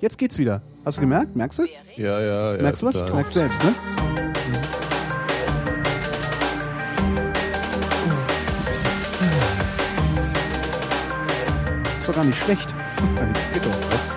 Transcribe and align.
Jetzt 0.00 0.16
geht's 0.16 0.38
wieder. 0.38 0.62
Hast 0.84 0.98
du 0.98 1.00
gemerkt? 1.00 1.34
Merkst 1.34 1.58
du? 1.58 1.64
Ja, 1.96 2.20
ja, 2.20 2.54
ja. 2.54 2.62
Merkst 2.62 2.82
du 2.82 2.86
was? 2.86 2.94
total. 2.94 3.14
Merkst 3.16 3.34
selbst, 3.34 3.64
ne? 3.64 3.74
Ist 11.98 12.08
doch 12.08 12.14
gar 12.14 12.24
nicht 12.24 12.40
schlecht. 12.44 12.68
Geht 13.52 13.64
doch 13.64 13.76
was. 13.90 14.12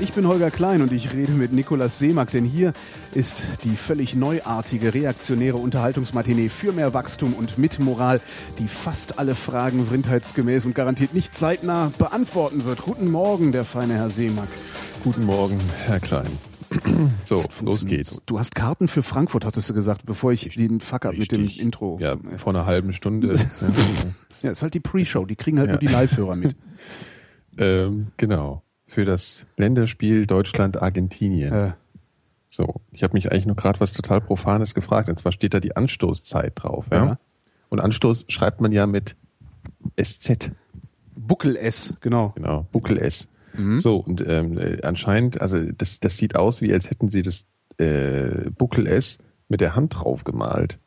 Ich 0.00 0.12
bin 0.12 0.26
Holger 0.26 0.50
Klein 0.50 0.82
und 0.82 0.90
ich 0.90 1.12
rede 1.12 1.30
mit 1.32 1.52
Nikolaus 1.52 2.00
Seemack, 2.00 2.32
denn 2.32 2.44
hier 2.44 2.72
ist 3.14 3.42
die 3.64 3.76
völlig 3.76 4.14
neuartige, 4.14 4.94
reaktionäre 4.94 5.56
Unterhaltungsmatinee 5.56 6.48
für 6.48 6.72
mehr 6.72 6.94
Wachstum 6.94 7.32
und 7.34 7.58
mit 7.58 7.78
Moral, 7.78 8.20
die 8.58 8.68
fast 8.68 9.18
alle 9.18 9.34
Fragen 9.34 9.86
vrindheitsgemäß 9.86 10.66
und 10.66 10.74
garantiert 10.74 11.14
nicht 11.14 11.34
zeitnah 11.34 11.92
beantworten 11.98 12.64
wird. 12.64 12.82
Guten 12.82 13.10
Morgen, 13.10 13.52
der 13.52 13.64
feine 13.64 13.94
Herr 13.94 14.10
Seemack. 14.10 14.48
Guten 15.04 15.24
Morgen, 15.24 15.58
Herr 15.86 16.00
Klein. 16.00 16.30
So, 17.24 17.42
los 17.62 17.86
geht's. 17.86 18.20
Du 18.26 18.38
hast 18.38 18.54
Karten 18.54 18.88
für 18.88 19.02
Frankfurt, 19.02 19.46
hattest 19.46 19.70
du 19.70 19.74
gesagt, 19.74 20.04
bevor 20.04 20.32
ich 20.32 20.50
den 20.54 20.80
Fuck 20.80 21.06
up 21.06 21.16
mit 21.16 21.32
dem. 21.32 21.46
Intro. 21.48 21.98
Ja, 22.00 22.16
vor 22.36 22.52
einer 22.54 22.66
halben 22.66 22.92
Stunde. 22.92 23.34
Ja, 24.42 24.50
ist 24.52 24.62
halt 24.62 24.74
die 24.74 24.80
Pre-Show, 24.80 25.24
die 25.24 25.34
kriegen 25.34 25.58
halt 25.58 25.66
Ja. 25.68 25.72
nur 25.72 25.80
die 25.80 25.88
Live-Hörer 25.88 26.36
mit. 26.36 26.54
ähm, 27.58 28.08
genau. 28.18 28.62
Für 28.86 29.04
das 29.04 29.46
Länderspiel 29.56 30.26
Deutschland-Argentinien. 30.26 31.52
Äh, 31.52 31.72
So, 32.48 32.80
ich 32.92 33.02
habe 33.02 33.14
mich 33.14 33.30
eigentlich 33.30 33.46
nur 33.46 33.56
gerade 33.56 33.80
was 33.80 33.92
total 33.92 34.20
Profanes 34.20 34.74
gefragt. 34.74 35.08
Und 35.08 35.18
zwar 35.18 35.32
steht 35.32 35.54
da 35.54 35.60
die 35.60 35.76
Anstoßzeit 35.76 36.52
drauf. 36.56 36.86
Ja? 36.90 37.06
Ja. 37.06 37.18
Und 37.68 37.80
Anstoß 37.80 38.24
schreibt 38.28 38.60
man 38.60 38.72
ja 38.72 38.86
mit 38.86 39.16
SZ. 40.00 40.50
Buckel 41.14 41.56
S, 41.56 41.94
genau. 42.00 42.32
Genau, 42.36 42.66
Buckel 42.72 42.98
S. 42.98 43.28
Mhm. 43.54 43.80
So, 43.80 43.96
und 43.96 44.26
ähm, 44.26 44.56
äh, 44.58 44.80
anscheinend, 44.82 45.40
also 45.40 45.58
das, 45.72 46.00
das 46.00 46.16
sieht 46.16 46.36
aus, 46.36 46.62
wie 46.62 46.72
als 46.72 46.90
hätten 46.90 47.10
sie 47.10 47.22
das 47.22 47.46
äh, 47.78 48.50
Buckel 48.50 48.86
S 48.86 49.18
mit 49.48 49.60
der 49.60 49.74
Hand 49.74 49.96
drauf 49.98 50.24
gemalt. 50.24 50.78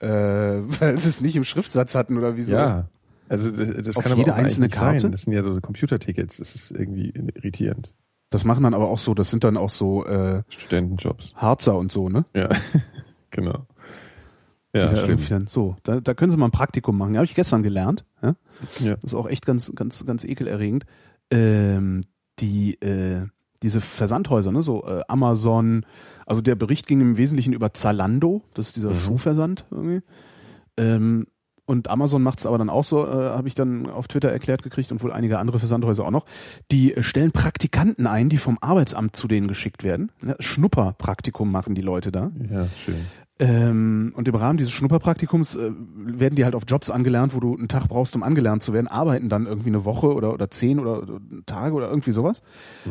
Äh, 0.00 0.06
weil 0.08 0.98
sie 0.98 1.08
es 1.08 1.20
nicht 1.20 1.36
im 1.36 1.44
Schriftsatz 1.44 1.94
hatten 1.94 2.18
oder 2.18 2.36
wieso? 2.36 2.54
Ja. 2.54 2.88
Also 3.28 3.50
das, 3.50 3.68
das 3.84 3.96
Auf 3.96 4.02
kann 4.02 4.12
aber 4.12 4.20
jede 4.20 4.32
auch 4.32 4.36
eigentlich 4.36 4.46
einzelne 4.46 4.68
Karte? 4.68 5.00
sein. 5.00 5.12
Das 5.12 5.22
sind 5.22 5.32
ja 5.32 5.44
so 5.44 5.60
Computertickets. 5.60 6.38
Das 6.38 6.56
ist 6.56 6.72
irgendwie 6.72 7.10
irritierend. 7.10 7.94
Das 8.30 8.44
machen 8.44 8.62
dann 8.62 8.74
aber 8.74 8.88
auch 8.88 8.98
so, 8.98 9.12
das 9.14 9.30
sind 9.30 9.42
dann 9.44 9.56
auch 9.56 9.70
so 9.70 10.06
äh, 10.06 10.42
Studentenjobs. 10.48 11.34
Harzer 11.36 11.76
und 11.76 11.90
so, 11.92 12.08
ne? 12.08 12.24
Ja, 12.34 12.48
genau. 13.30 13.66
Ja, 14.72 14.92
dann- 14.92 15.46
So, 15.48 15.76
da, 15.82 16.00
da 16.00 16.14
können 16.14 16.30
sie 16.30 16.36
mal 16.38 16.46
ein 16.46 16.52
Praktikum 16.52 16.96
machen. 16.96 17.16
Habe 17.16 17.24
ich 17.24 17.34
gestern 17.34 17.64
gelernt. 17.64 18.04
Ja? 18.22 18.36
Ja. 18.78 18.94
Das 18.94 19.04
ist 19.12 19.14
auch 19.14 19.28
echt 19.28 19.44
ganz, 19.44 19.72
ganz, 19.74 20.06
ganz 20.06 20.22
ekelerregend. 20.24 20.86
Ähm, 21.32 22.02
die, 22.38 22.80
äh, 22.80 23.26
diese 23.64 23.80
Versandhäuser, 23.80 24.52
ne, 24.52 24.62
so 24.62 24.86
äh, 24.86 25.02
Amazon, 25.08 25.84
also 26.24 26.40
der 26.40 26.54
Bericht 26.54 26.86
ging 26.86 27.00
im 27.00 27.16
Wesentlichen 27.16 27.52
über 27.52 27.74
Zalando, 27.74 28.42
das 28.54 28.68
ist 28.68 28.76
dieser 28.76 28.90
Mhm. 28.90 28.98
Schuhversand 29.00 29.66
irgendwie. 29.72 30.02
Ähm, 30.76 31.26
und 31.70 31.88
Amazon 31.88 32.22
macht 32.22 32.40
es 32.40 32.46
aber 32.46 32.58
dann 32.58 32.68
auch 32.68 32.82
so, 32.84 33.06
äh, 33.06 33.10
habe 33.10 33.46
ich 33.46 33.54
dann 33.54 33.88
auf 33.88 34.08
Twitter 34.08 34.28
erklärt 34.30 34.64
gekriegt 34.64 34.90
und 34.90 35.02
wohl 35.04 35.12
einige 35.12 35.38
andere 35.38 35.60
Versandhäuser 35.60 36.04
auch 36.04 36.10
noch. 36.10 36.26
Die 36.72 36.94
äh, 36.94 37.02
stellen 37.04 37.30
Praktikanten 37.30 38.08
ein, 38.08 38.28
die 38.28 38.38
vom 38.38 38.58
Arbeitsamt 38.60 39.14
zu 39.14 39.28
denen 39.28 39.46
geschickt 39.46 39.84
werden. 39.84 40.10
Ne? 40.20 40.34
Schnupperpraktikum 40.40 41.50
machen 41.50 41.76
die 41.76 41.82
Leute 41.82 42.10
da. 42.10 42.32
Ja, 42.50 42.66
schön. 42.84 43.06
Ähm, 43.38 44.12
und 44.16 44.28
im 44.28 44.34
Rahmen 44.34 44.58
dieses 44.58 44.72
Schnupperpraktikums 44.72 45.54
äh, 45.54 45.70
werden 45.96 46.34
die 46.34 46.44
halt 46.44 46.54
auf 46.54 46.64
Jobs 46.66 46.90
angelernt, 46.90 47.34
wo 47.34 47.40
du 47.40 47.56
einen 47.56 47.68
Tag 47.68 47.88
brauchst, 47.88 48.14
um 48.14 48.22
angelernt 48.22 48.62
zu 48.62 48.74
werden, 48.74 48.86
arbeiten 48.86 49.30
dann 49.30 49.46
irgendwie 49.46 49.70
eine 49.70 49.86
Woche 49.86 50.12
oder, 50.12 50.34
oder 50.34 50.50
zehn 50.50 50.78
oder, 50.78 51.02
oder 51.02 51.20
Tage 51.46 51.74
oder 51.74 51.88
irgendwie 51.88 52.12
sowas. 52.12 52.42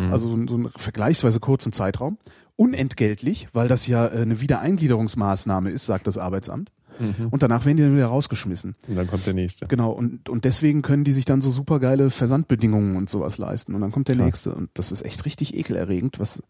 Also 0.09 0.29
so, 0.29 0.47
so 0.47 0.55
einen 0.55 0.69
vergleichsweise 0.75 1.39
kurzen 1.39 1.71
Zeitraum. 1.71 2.17
Unentgeltlich, 2.55 3.47
weil 3.53 3.67
das 3.67 3.85
ja 3.85 4.07
äh, 4.07 4.21
eine 4.21 4.41
Wiedereingliederungsmaßnahme 4.41 5.69
ist, 5.69 5.85
sagt 5.85 6.07
das 6.07 6.17
Arbeitsamt. 6.17 6.71
Und 7.31 7.41
danach 7.43 7.65
werden 7.65 7.77
die 7.77 7.83
dann 7.83 7.95
wieder 7.95 8.07
rausgeschmissen. 8.07 8.75
Und 8.87 8.95
dann 8.95 9.07
kommt 9.07 9.25
der 9.25 9.33
nächste. 9.33 9.67
Genau, 9.67 9.91
und, 9.91 10.27
und 10.29 10.43
deswegen 10.45 10.81
können 10.81 11.03
die 11.05 11.11
sich 11.13 11.25
dann 11.25 11.41
so 11.41 11.49
supergeile 11.49 12.09
Versandbedingungen 12.09 12.97
und 12.97 13.09
sowas 13.09 13.37
leisten. 13.37 13.73
Und 13.75 13.81
dann 13.81 13.91
kommt 13.91 14.07
der 14.09 14.15
Krass. 14.17 14.25
nächste. 14.25 14.53
Und 14.53 14.69
das 14.73 14.91
ist 14.91 15.03
echt 15.05 15.25
richtig 15.25 15.55
ekelerregend, 15.55 16.19
was, 16.19 16.43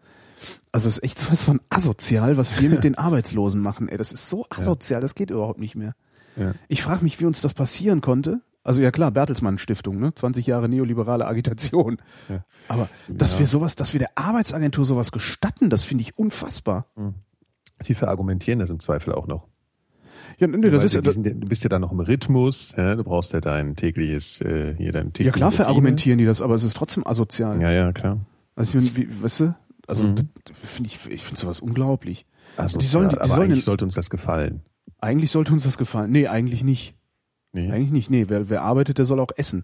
also 0.71 0.88
es 0.88 0.97
ist 0.97 1.03
echt 1.03 1.19
sowas 1.19 1.43
von 1.43 1.61
asozial, 1.69 2.38
was 2.38 2.59
wir 2.61 2.69
mit 2.69 2.83
den 2.83 2.95
Arbeitslosen 2.97 3.61
machen. 3.61 3.89
Ey, 3.89 3.97
das 3.97 4.11
ist 4.11 4.29
so 4.29 4.45
asozial, 4.49 5.01
das 5.01 5.13
geht 5.15 5.29
überhaupt 5.29 5.59
nicht 5.59 5.75
mehr. 5.75 5.93
Ja. 6.35 6.53
Ich 6.67 6.81
frage 6.81 7.03
mich, 7.03 7.19
wie 7.19 7.25
uns 7.25 7.41
das 7.41 7.53
passieren 7.53 8.01
konnte. 8.01 8.41
Also 8.63 8.81
ja 8.81 8.91
klar, 8.91 9.09
Bertelsmann 9.11 9.57
Stiftung, 9.57 9.99
ne? 9.99 10.13
20 10.13 10.45
Jahre 10.45 10.67
neoliberale 10.69 11.25
Agitation. 11.25 11.97
Ja. 12.27 12.43
Aber 12.67 12.89
dass 13.07 13.33
Ja. 13.33 13.39
wir 13.39 13.47
sowas, 13.47 13.75
dass 13.75 13.93
wir 13.93 13.99
der 13.99 14.11
Arbeitsagentur 14.15 14.83
sowas 14.85 15.11
gestatten, 15.11 15.69
das 15.69 15.83
finde 15.83 16.01
ich 16.03 16.17
unfassbar. 16.17 16.85
Die 17.88 17.95
verargumentieren 17.95 18.59
das 18.59 18.69
im 18.69 18.79
Zweifel 18.79 19.13
auch 19.13 19.27
noch. 19.27 19.47
Ja, 20.39 20.47
nee, 20.47 20.69
das 20.69 20.83
ist 20.83 20.95
ja, 20.95 21.01
die 21.01 21.05
das, 21.05 21.16
sind 21.16 21.25
ja, 21.25 21.33
du 21.33 21.47
bist 21.47 21.63
ja 21.63 21.69
da 21.69 21.79
noch 21.79 21.91
im 21.91 22.00
Rhythmus, 22.00 22.73
ja, 22.77 22.95
du 22.95 23.03
brauchst 23.03 23.33
ja 23.33 23.41
dein 23.41 23.75
tägliches, 23.75 24.39
äh, 24.41 24.75
hier 24.77 24.91
dein 24.94 25.11
tägliches 25.13 25.25
ja 25.25 25.31
klar 25.38 25.51
verargumentieren 25.51 26.17
die 26.17 26.25
das, 26.25 26.41
aber 26.41 26.55
es 26.55 26.63
ist 26.63 26.75
trotzdem 26.77 27.05
asozial. 27.05 27.61
Ja, 27.61 27.72
ja, 27.72 27.91
klar. 27.91 28.19
Also 28.55 28.77
ich 28.77 28.83
meine, 28.95 28.97
wie, 28.97 29.23
weißt 29.23 29.39
du, 29.41 29.55
also 29.88 30.03
Mhm. 30.05 30.29
finde 30.53 30.88
ich, 30.89 31.09
ich 31.09 31.22
finde 31.23 31.39
sowas 31.39 31.59
unglaublich. 31.59 32.25
Also, 32.57 32.77
Die 32.79 32.85
sollen- 32.85 33.09
die 33.09 33.17
aber 33.17 33.27
sollen- 33.27 33.51
eigentlich 33.51 33.66
sollte 33.66 33.85
uns 33.85 33.95
das 33.95 34.09
gefallen. 34.09 34.61
Eigentlich 35.00 35.31
sollte 35.31 35.51
uns 35.53 35.63
das 35.63 35.77
gefallen. 35.77 36.11
Nee, 36.11 36.27
eigentlich 36.27 36.63
nicht. 36.63 36.95
Nee. 37.53 37.71
Eigentlich 37.71 37.91
nicht. 37.91 38.09
Nee, 38.09 38.25
wer, 38.27 38.50
wer 38.50 38.61
arbeitet, 38.63 38.97
der 38.97 39.06
soll 39.06 39.19
auch 39.19 39.31
essen. 39.35 39.63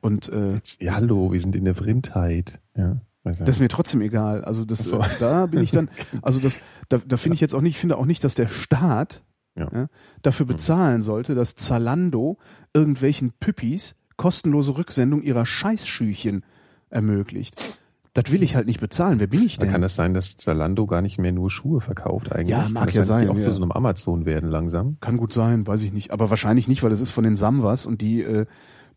Und 0.00 0.28
äh, 0.28 0.54
Jetzt, 0.54 0.80
ja, 0.80 0.94
hallo, 0.94 1.32
wir 1.32 1.40
sind 1.40 1.56
in 1.56 1.64
der 1.64 1.74
Vrindheit. 1.74 2.60
Ja, 2.76 3.00
das 3.24 3.40
ist 3.40 3.58
mir 3.60 3.68
trotzdem 3.68 4.00
egal. 4.02 4.44
Also 4.44 4.64
das, 4.64 4.78
so. 4.80 5.00
äh, 5.00 5.04
da 5.18 5.46
bin 5.46 5.60
ich 5.62 5.70
dann, 5.72 5.88
also 6.22 6.38
das, 6.38 6.60
da, 6.88 6.98
da 7.06 7.16
finde 7.16 7.34
ich 7.34 7.40
jetzt 7.40 7.54
auch 7.54 7.60
nicht, 7.60 7.74
ich 7.74 7.78
finde 7.80 7.98
auch 7.98 8.06
nicht, 8.06 8.22
dass 8.22 8.34
der 8.36 8.46
Staat 8.48 9.22
Ja. 9.56 9.68
ja, 9.72 9.86
dafür 10.22 10.46
bezahlen 10.46 11.00
sollte, 11.02 11.34
dass 11.34 11.54
Zalando 11.54 12.36
irgendwelchen 12.74 13.32
Püppis 13.40 13.94
kostenlose 14.16 14.76
Rücksendung 14.76 15.22
ihrer 15.22 15.46
Scheißschüchen 15.46 16.44
ermöglicht. 16.90 17.80
Das 18.12 18.32
will 18.32 18.42
ich 18.42 18.56
halt 18.56 18.66
nicht 18.66 18.80
bezahlen. 18.80 19.20
Wer 19.20 19.26
bin 19.26 19.42
ich 19.42 19.58
Da 19.58 19.64
denn? 19.64 19.72
kann 19.72 19.82
es 19.82 19.94
sein, 19.94 20.14
dass 20.14 20.36
Zalando 20.36 20.86
gar 20.86 21.02
nicht 21.02 21.18
mehr 21.18 21.32
nur 21.32 21.50
Schuhe 21.50 21.82
verkauft 21.82 22.32
eigentlich. 22.32 22.48
Ja, 22.48 22.68
mag 22.70 22.92
ja 22.94 23.00
dass 23.00 23.08
die 23.08 23.12
sein, 23.12 23.28
auch 23.28 23.34
ja. 23.34 23.42
zu 23.42 23.50
so 23.50 23.60
einem 23.60 23.72
Amazon 23.72 24.24
werden 24.24 24.48
langsam. 24.48 24.96
Kann 25.00 25.18
gut 25.18 25.34
sein, 25.34 25.66
weiß 25.66 25.82
ich 25.82 25.92
nicht. 25.92 26.12
Aber 26.12 26.30
wahrscheinlich 26.30 26.66
nicht, 26.66 26.82
weil 26.82 26.92
es 26.92 27.02
ist 27.02 27.10
von 27.10 27.24
den 27.24 27.36
Samwas 27.36 27.84
und 27.84 28.00
die 28.00 28.22
äh, 28.22 28.46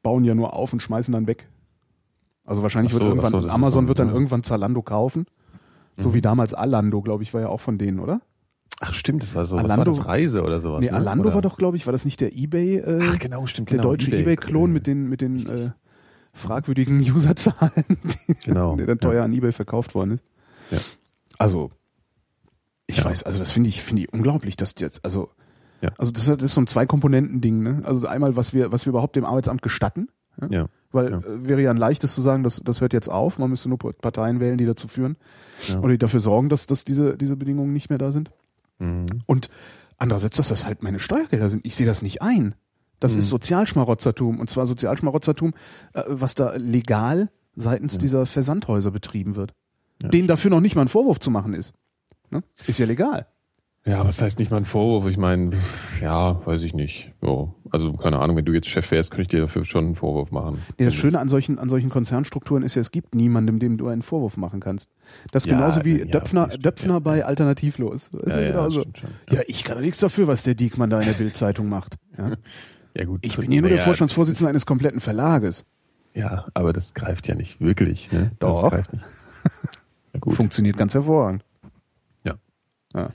bauen 0.04 0.24
ja 0.24 0.36
nur 0.36 0.54
auf 0.54 0.72
und 0.72 0.82
schmeißen 0.82 1.14
dann 1.14 1.28
weg. 1.28 1.50
Also 2.46 2.64
wahrscheinlich 2.64 2.94
so, 2.94 3.00
wird 3.00 3.10
irgendwann, 3.10 3.32
so, 3.32 3.42
das 3.42 3.48
Amazon 3.48 3.86
so, 3.86 3.88
wird 3.90 4.00
dann 4.00 4.08
ja. 4.08 4.12
Mhm. 4.12 4.18
irgendwann 4.18 4.44
Zalando 4.44 4.82
kaufen. 4.82 5.26
So 5.98 6.14
wie 6.14 6.22
damals 6.22 6.54
Alando, 6.54 7.02
glaube 7.02 7.24
ich, 7.24 7.34
war 7.34 7.42
ja 7.42 7.50
auch 7.50 7.60
von 7.60 7.78
denen, 7.78 8.00
oder? 8.00 8.22
Ach 8.82 8.94
stimmt, 8.94 9.24
das 9.24 9.36
war 9.36 9.46
so, 9.46 9.58
was 9.58 9.66
Alando- 9.66 9.78
war 9.78 9.86
das 9.86 10.06
Reise 10.06 10.44
oder 10.44 10.62
sowas? 10.62 10.80
nee, 10.80 10.90
ne? 10.90 10.96
Alando 10.96 11.26
oder? 11.26 11.34
war 11.36 11.42
doch, 11.42 11.58
glaube 11.58 11.76
ich, 11.78 11.86
war 11.86 11.92
das 11.92 12.06
nicht 12.06 12.22
der 12.22 12.34
Ebay, 12.34 12.78
äh, 12.78 13.00
Ach 13.04 13.20
genau, 13.20 13.46
stimmt, 13.46 13.70
der 13.72 13.78
genau. 13.78 13.90
deutsche 13.90 14.12
Ebay-Klon 14.12 14.72
mit 14.72 14.88
den, 14.88 15.10
mit 15.10 15.20
den 15.22 15.46
äh, 15.50 15.72
fragwürdigen 16.34 17.00
Userzahlen, 17.16 17.84
die, 18.28 18.36
Genau, 18.46 18.76
der 18.78 18.88
dann 18.88 19.00
teuer 19.00 19.24
an 19.26 19.34
Ebay 19.34 19.52
verkauft 19.52 19.96
worden 19.96 20.12
ist. 20.12 20.24
Ja. 20.72 20.78
Also, 21.38 21.72
ich 22.88 22.98
Ja. 22.98 23.06
weiß, 23.06 23.24
also 23.24 23.40
das 23.40 23.52
finde 23.52 23.70
ich, 23.70 23.82
finde 23.84 24.04
ich 24.04 24.14
unglaublich, 24.14 24.56
dass 24.56 24.74
jetzt, 24.80 25.04
also, 25.04 25.30
Ja. 25.82 25.90
also 25.98 26.12
das, 26.14 26.24
ist- 26.28 26.36
das 26.38 26.44
ist 26.44 26.54
so 26.54 26.62
ein 26.62 26.68
Zwei-Komponenten-Ding, 26.68 27.62
ne? 27.62 27.82
Also 27.84 28.08
einmal, 28.08 28.36
was 28.38 28.54
wir, 28.54 28.72
was 28.72 28.86
wir 28.86 28.92
überhaupt 28.92 29.16
dem 29.18 29.26
Arbeitsamt 29.26 29.62
gestatten, 29.62 30.08
Ja, 30.50 30.68
weil 30.94 31.12
Ja. 31.12 31.18
äh, 31.18 31.50
wäre 31.50 31.62
ja 31.62 31.72
ein 31.72 31.76
leichtes 31.78 32.16
zu 32.16 32.22
sagen, 32.22 32.44
das, 32.44 32.62
das 32.64 32.80
hört 32.80 32.94
jetzt 32.94 33.10
auf, 33.10 33.40
man 33.40 33.50
müsste 33.50 33.68
nur 33.68 33.78
Parteien 33.78 34.40
wählen, 34.40 34.58
die 34.58 34.66
dazu 34.66 34.88
führen 34.88 35.18
Ja. 35.68 35.80
oder 35.80 35.90
die 35.90 35.98
dafür 35.98 36.22
sorgen, 36.22 36.48
dass, 36.48 36.66
dass 36.66 36.86
diese, 36.86 37.18
diese 37.18 37.36
Bedingungen 37.36 37.74
nicht 37.74 37.90
mehr 37.90 37.98
da 38.00 38.14
sind. 38.14 38.32
Mhm. 38.80 39.06
Und 39.26 39.50
andererseits, 39.98 40.38
dass 40.38 40.48
das 40.48 40.66
halt 40.66 40.84
meine 40.84 41.00
Steuergelder 41.00 41.50
sind. 41.50 41.66
Ich 41.66 41.76
sehe 41.76 41.88
das 41.88 42.02
nicht 42.02 42.22
ein. 42.22 42.56
Das 43.00 43.16
ist 43.16 43.30
Sozialschmarotzertum. 43.30 44.40
Und 44.40 44.50
zwar 44.50 44.66
Sozialschmarotzertum, 44.66 45.54
äh, 45.94 46.04
was 46.08 46.36
da 46.36 46.56
legal 46.56 47.30
seitens 47.56 47.98
dieser 47.98 48.26
Versandhäuser 48.26 48.92
betrieben 48.92 49.36
wird. 49.36 49.54
Ja. 50.02 50.10
Denen 50.10 50.28
dafür 50.28 50.52
noch 50.52 50.62
nicht 50.62 50.76
mal 50.76 50.82
ein 50.84 50.88
Vorwurf 50.88 51.20
zu 51.20 51.32
machen 51.32 51.54
ist. 51.54 51.74
Ne? 52.30 52.44
Ist 52.68 52.80
ja 52.80 52.86
legal. 52.86 53.28
Ja, 53.86 54.06
was 54.06 54.22
heißt 54.22 54.40
nicht 54.40 54.52
mal 54.52 54.58
ein 54.58 54.66
Vorwurf? 54.66 55.10
Ich 55.10 55.18
meine, 55.18 55.52
ja, 56.02 56.46
weiß 56.46 56.62
ich 56.64 56.74
nicht. 56.74 57.12
So, 57.22 57.56
also 57.72 57.94
keine 57.94 58.20
Ahnung, 58.20 58.36
wenn 58.36 58.46
du 58.46 58.52
jetzt 58.54 58.68
Chef 58.68 58.92
wärst, 58.92 59.10
könnte 59.12 59.22
ich 59.24 59.28
dir 59.30 59.42
dafür 59.42 59.66
schon 59.66 59.86
einen 59.86 59.96
Vorwurf 59.96 60.32
machen. 60.32 60.62
Nee, 60.78 60.86
das 60.86 60.94
Schöne 60.94 61.20
an 61.20 61.30
solchen, 61.30 61.58
an 61.58 61.70
solchen 61.70 61.90
Konzernstrukturen 61.90 62.62
ist 62.64 62.76
ja, 62.76 62.82
es 62.82 62.92
gibt 62.92 63.16
niemandem, 63.16 63.58
dem 63.60 63.78
du 63.78 63.88
einen 63.88 64.02
Vorwurf 64.02 64.38
machen 64.38 64.60
kannst. 64.60 64.92
Das 65.32 65.46
ist 65.46 65.52
Ja, 65.52 65.58
genauso 65.58 65.86
wie 65.86 66.00
ja, 66.00 66.06
Döpfner, 66.06 66.50
stimmt, 66.50 66.66
Döpfner 66.66 66.94
ja. 66.96 67.00
bei 67.00 67.26
Alternativlos. 67.26 68.12
Das 68.12 68.36
Ja, 68.36 68.52
genauso. 68.52 68.86
ja, 69.30 69.42
ich 69.48 69.64
kann 69.64 69.76
doch 69.76 69.82
nichts 69.82 70.00
dafür, 70.00 70.28
was 70.28 70.44
der 70.44 70.56
Diekmann 70.56 70.90
da 70.90 71.00
in 71.00 71.08
der 71.08 71.14
Bildzeitung 71.14 71.70
macht. 71.70 71.96
Ja? 72.18 72.34
Gut. 73.06 73.20
Ich 73.22 73.38
bin 73.38 73.50
hier 73.50 73.62
nur 73.62 73.70
der 73.70 73.80
Vorstandsvorsitzende 73.80 74.50
eines 74.50 74.66
kompletten 74.66 75.00
Verlages. 75.00 75.66
Ja, 76.14 76.46
aber 76.54 76.74
das 76.74 76.94
greift 76.94 77.28
ja 77.28 77.36
nicht 77.36 77.62
wirklich. 77.62 78.12
Ne? 78.12 78.32
Doch. 78.40 78.64
Das 78.64 78.72
greift 78.72 78.94
nicht. 78.94 79.06
Funktioniert 80.36 80.76
ganz 80.76 80.94
hervorragend. 80.94 81.46
Ja. 82.26 82.36
Ja. 82.94 83.10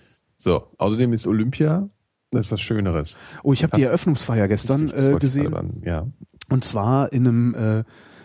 So, 0.45 0.67
außerdem 0.77 1.15
ist 1.15 1.27
Olympia, 1.27 1.89
das 2.31 2.43
ist 2.47 2.53
was 2.53 2.61
Schöneres. 2.61 3.17
Oh, 3.43 3.55
ich 3.55 3.63
habe 3.63 3.75
die 3.79 3.83
Eröffnungsfeier 3.85 4.47
gestern 4.47 4.91
äh, 4.91 5.17
gesehen. 5.19 5.55
an- 5.55 5.81
Ja. 5.83 6.07
Und 6.51 6.65
zwar 6.65 7.11
in 7.15 7.27
einem, 7.27 7.55
äh, 7.55 7.85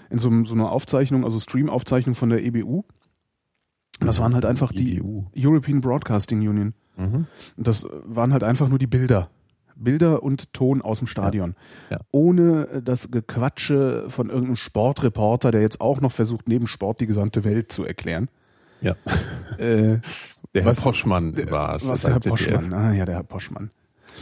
in 0.09 0.17
so, 0.19 0.29
so 0.43 0.53
einer 0.53 0.69
Aufzeichnung, 0.69 1.23
also 1.23 1.39
Stream-Aufzeichnung 1.39 2.15
von 2.15 2.29
der 2.29 2.43
EBU. 2.43 2.83
Und 4.01 4.07
das 4.07 4.19
waren 4.19 4.33
halt 4.33 4.43
einfach 4.43 4.73
die 4.73 4.97
EBU. 4.97 5.27
European 5.33 5.79
Broadcasting 5.79 6.45
Union. 6.45 6.73
Mhm. 6.97 7.25
Und 7.55 7.67
das 7.67 7.87
waren 8.03 8.33
halt 8.33 8.43
einfach 8.43 8.67
nur 8.67 8.79
die 8.79 8.87
Bilder. 8.87 9.29
Bilder 9.77 10.21
und 10.21 10.51
Ton 10.51 10.81
aus 10.81 10.97
dem 10.97 11.07
Stadion. 11.07 11.55
Ja. 11.89 11.99
Ohne 12.11 12.67
äh, 12.67 12.81
das 12.81 13.11
Gequatsche 13.11 14.03
von 14.09 14.27
irgendeinem 14.29 14.57
Sportreporter, 14.57 15.51
der 15.51 15.61
jetzt 15.61 15.79
auch 15.79 16.01
noch 16.01 16.11
versucht, 16.11 16.49
neben 16.49 16.67
Sport 16.67 16.99
die 16.99 17.07
gesamte 17.07 17.45
Welt 17.45 17.71
zu 17.71 17.85
erklären. 17.85 18.27
Ja. 18.81 18.95
Äh, 19.57 19.99
Der 20.53 20.63
Herr 20.63 20.65
Was- 20.65 20.81
Poschmann 20.81 21.35
war 21.51 21.75
es. 21.75 21.87
was 21.87 22.01
der 22.03 22.13
Herr 22.13 22.21
ZDF. 22.21 22.51
Poschmann. 22.53 22.73
Ah 22.73 22.93
ja, 22.93 23.05
der 23.05 23.15
Herr 23.15 23.23
Poschmann. 23.23 23.71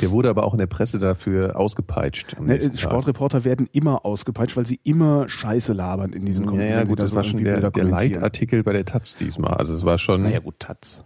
Der 0.01 0.11
wurde 0.11 0.29
aber 0.29 0.43
auch 0.43 0.53
in 0.53 0.59
der 0.59 0.67
Presse 0.67 0.99
dafür 0.99 1.55
ausgepeitscht. 1.59 2.39
Ne, 2.39 2.57
äh. 2.57 2.77
Sportreporter 2.77 3.45
werden 3.45 3.67
immer 3.71 4.05
ausgepeitscht, 4.05 4.55
weil 4.57 4.65
sie 4.65 4.79
immer 4.83 5.27
Scheiße 5.29 5.73
labern 5.73 6.13
in 6.13 6.25
diesen 6.25 6.45
Ja, 6.45 6.51
Kom- 6.51 6.61
ja, 6.61 6.79
sie 6.85 6.89
gut, 6.89 6.99
da 6.99 7.03
das 7.03 7.11
so 7.11 7.15
war 7.17 7.23
schon 7.23 7.43
der, 7.43 7.71
der. 7.71 7.83
Leitartikel 7.83 8.63
bei 8.63 8.73
der 8.73 8.85
Taz 8.85 9.15
diesmal. 9.15 9.53
Also 9.55 9.73
es 9.73 9.83
war 9.85 9.97
schon, 9.97 10.21
Naja, 10.23 10.39
gut, 10.39 10.59
Taz. 10.59 11.03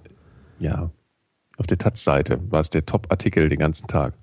ja, 0.60 0.92
auf 1.58 1.68
der 1.68 1.78
Taz-Seite 1.78 2.40
war 2.50 2.60
es 2.62 2.70
der 2.70 2.86
Top-Artikel 2.86 3.48
den 3.50 3.60
ganzen 3.60 3.88
Tag. 3.88 4.16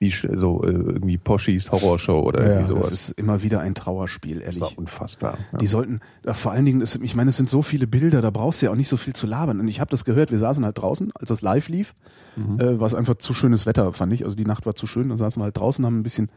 Wie 0.00 0.12
so 0.12 0.62
äh, 0.62 0.68
irgendwie 0.68 1.18
Poschis 1.18 1.72
Horrorshow 1.72 2.20
oder 2.22 2.40
Ja, 2.46 2.48
irgendwie 2.60 2.74
das 2.76 2.86
sowas. 2.86 2.92
ist 3.08 3.10
immer 3.18 3.42
wieder 3.42 3.58
ein 3.60 3.74
Trauerspiel, 3.74 4.36
Das 4.36 4.44
ehrlich. 4.54 4.60
war 4.60 4.78
unfassbar. 4.78 5.38
Ja. 5.52 5.58
Die 5.58 5.66
sollten, 5.66 5.98
ja, 6.24 6.34
vor 6.34 6.52
allen 6.52 6.64
Dingen, 6.64 6.80
ist, 6.80 7.00
ich 7.02 7.16
meine, 7.16 7.30
es 7.30 7.36
sind 7.36 7.50
so 7.50 7.62
viele 7.62 7.88
Bilder, 7.88 8.22
da 8.22 8.30
brauchst 8.30 8.62
du 8.62 8.66
ja 8.66 8.72
auch 8.72 8.76
nicht 8.76 8.88
so 8.88 8.96
viel 8.96 9.12
zu 9.14 9.26
labern. 9.26 9.58
Und 9.58 9.66
ich 9.66 9.80
habe 9.80 9.90
das 9.90 10.04
gehört, 10.04 10.30
wir 10.30 10.38
saßen 10.38 10.64
halt 10.64 10.78
draußen, 10.78 11.10
als 11.16 11.28
das 11.30 11.42
live 11.42 11.68
lief, 11.68 11.94
Mhm. 12.36 12.60
äh, 12.60 12.78
war 12.78 12.86
es 12.86 12.94
einfach 12.94 13.16
zu 13.16 13.34
schönes 13.34 13.66
Wetter, 13.66 13.92
fand 13.92 14.12
ich. 14.12 14.24
Also 14.24 14.36
die 14.36 14.44
Nacht 14.44 14.66
war 14.66 14.76
zu 14.76 14.86
schön, 14.86 15.08
da 15.08 15.16
saßen 15.16 15.40
wir 15.40 15.44
halt 15.46 15.56
draußen, 15.56 15.84
haben 15.84 15.98
ein 15.98 16.02
bisschen, 16.04 16.30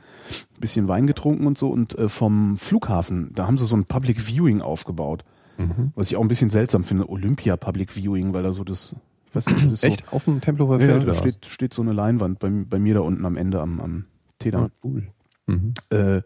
bisschen 0.59 0.87
Wein 0.87 1.05
getrunken 1.05 1.45
und 1.45 1.59
so. 1.59 1.69
Und 1.69 1.95
äh, 1.99 2.09
vom 2.09 2.57
Flughafen, 2.57 3.29
da 3.35 3.45
haben 3.45 3.59
sie 3.59 3.65
so 3.65 3.75
ein 3.75 3.85
Public 3.85 4.19
Viewing 4.27 4.61
aufgebaut. 4.61 5.23
Mhm. 5.59 5.91
Was 5.93 6.09
ich 6.09 6.17
auch 6.17 6.21
ein 6.23 6.27
bisschen 6.27 6.49
seltsam 6.49 6.83
finde, 6.83 7.07
Olympia 7.09 7.57
Public 7.57 7.91
Viewing, 7.95 8.33
weil 8.33 8.41
da 8.41 8.51
so 8.53 8.63
das, 8.63 8.95
weiß 9.35 9.47
nicht, 9.47 9.63
das 9.63 9.71
ist 9.71 9.81
so. 9.81 9.87
Echt? 9.87 10.11
Auf 10.13 10.25
dem 10.25 10.41
Tempelhofer 10.41 10.79
Ja, 10.79 10.87
Feld? 10.87 11.01
da 11.03 11.11
oder? 11.11 11.13
steht, 11.15 11.45
steht 11.45 11.73
so 11.73 11.81
eine 11.81 11.93
Leinwand 11.93 12.39
bei, 12.39 12.49
bei 12.49 12.79
mir 12.79 12.95
da 12.95 12.99
unten 13.01 13.25
am 13.25 13.37
Ende 13.37 13.61
am, 13.61 13.79
am 13.79 14.05
Täter. 14.39 14.59
Ah, 14.59 14.69
cool. 14.83 15.07
Mhm. 15.47 15.73
Äh, 15.89 16.21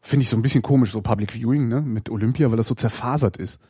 Finde 0.00 0.22
ich 0.22 0.28
so 0.28 0.36
ein 0.36 0.42
bisschen 0.42 0.62
komisch, 0.62 0.92
so 0.92 1.02
Public 1.02 1.32
Viewing, 1.32 1.68
ne, 1.68 1.80
mit 1.82 2.08
Olympia, 2.08 2.50
weil 2.50 2.56
das 2.56 2.68
so 2.68 2.74
zerfasert 2.74 3.36
ist. 3.36 3.60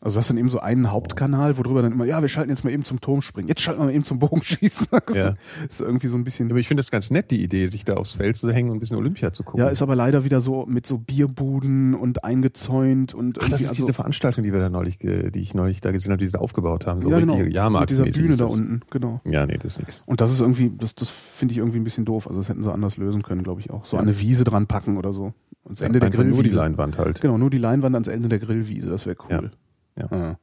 Also 0.00 0.14
du 0.14 0.20
hast 0.20 0.30
dann 0.30 0.38
eben 0.38 0.48
so 0.48 0.60
einen 0.60 0.90
Hauptkanal, 0.90 1.58
worüber 1.58 1.82
dann 1.82 1.92
immer, 1.92 2.06
ja, 2.06 2.22
wir 2.22 2.28
schalten 2.30 2.48
jetzt 2.48 2.64
mal 2.64 2.70
eben 2.70 2.84
zum 2.86 3.02
Turmspringen, 3.02 3.48
jetzt 3.48 3.60
schalten 3.60 3.80
wir 3.82 3.86
mal 3.86 3.92
eben 3.94 4.04
zum 4.04 4.18
Bogenschießen. 4.18 4.86
Das 5.06 5.14
Ja. 5.14 5.34
ist 5.68 5.80
irgendwie 5.82 6.06
so 6.06 6.16
ein 6.16 6.24
bisschen. 6.24 6.50
Aber 6.50 6.58
ich 6.58 6.68
finde 6.68 6.80
das 6.80 6.90
ganz 6.90 7.10
nett, 7.10 7.30
die 7.30 7.42
Idee, 7.42 7.66
sich 7.66 7.84
da 7.84 7.94
aufs 7.94 8.12
Feld 8.12 8.36
zu 8.38 8.50
hängen 8.50 8.70
und 8.70 8.78
ein 8.78 8.80
bisschen 8.80 8.96
Olympia 8.96 9.32
zu 9.34 9.42
gucken. 9.42 9.60
Ja, 9.60 9.68
ist 9.68 9.82
aber 9.82 9.94
leider 9.94 10.24
wieder 10.24 10.40
so 10.40 10.64
mit 10.66 10.86
so 10.86 10.96
Bierbuden 10.96 11.94
und 11.94 12.24
eingezäunt 12.24 13.12
und 13.12 13.38
Ach, 13.42 13.48
das 13.50 13.60
ist 13.60 13.68
also, 13.68 13.82
diese 13.82 13.92
Veranstaltung, 13.92 14.42
die 14.42 14.52
wir 14.52 14.60
da 14.60 14.70
neulich, 14.70 14.98
die 14.98 15.30
ich 15.38 15.52
neulich 15.54 15.82
da 15.82 15.92
gesehen 15.92 16.12
habe, 16.12 16.22
die 16.22 16.28
sie 16.28 16.40
aufgebaut 16.40 16.86
haben. 16.86 17.02
So 17.02 17.10
ja, 17.10 17.20
genau, 17.20 17.34
richtige 17.34 17.70
mit 17.70 17.90
dieser 17.90 18.04
Bühne 18.04 18.36
da 18.36 18.46
unten, 18.46 18.80
genau. 18.90 19.20
Ja, 19.30 19.46
nee, 19.46 19.58
das 19.58 19.74
ist 19.74 19.78
nix. 19.80 20.02
Und 20.06 20.20
das 20.22 20.32
ist 20.32 20.40
irgendwie, 20.40 20.72
das, 20.78 20.94
das 20.94 21.08
finde 21.10 21.52
ich 21.52 21.58
irgendwie 21.58 21.78
ein 21.78 21.84
bisschen 21.84 22.06
doof. 22.06 22.26
Also 22.26 22.40
das 22.40 22.48
hätten 22.48 22.62
sie 22.62 22.72
anders 22.72 22.96
lösen 22.96 23.22
können, 23.22 23.42
glaube 23.42 23.60
ich 23.60 23.70
auch. 23.70 23.84
So 23.84 23.96
Ja. 23.96 24.02
an 24.02 24.08
eine 24.08 24.18
Wiese 24.18 24.44
dran 24.44 24.66
packen 24.66 24.96
oder 24.96 25.12
so. 25.12 25.34
Ans 25.64 25.80
Ende 25.80 26.00
der 26.00 26.06
Einfach 26.06 26.18
nur 26.18 26.28
die 26.28 26.36
Grillwiese. 26.36 26.58
Leinwand 26.58 26.98
halt. 26.98 27.20
Genau, 27.20 27.38
nur 27.38 27.50
die 27.50 27.58
Leinwand 27.58 27.94
ans 27.94 28.08
Ende 28.08 28.28
der 28.28 28.38
Grillwiese, 28.38 28.90
das 28.90 29.06
wäre 29.06 29.16
cool. 29.28 29.50
Ja. 29.96 30.06
Ja. 30.10 30.38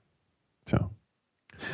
Tja. 0.66 0.90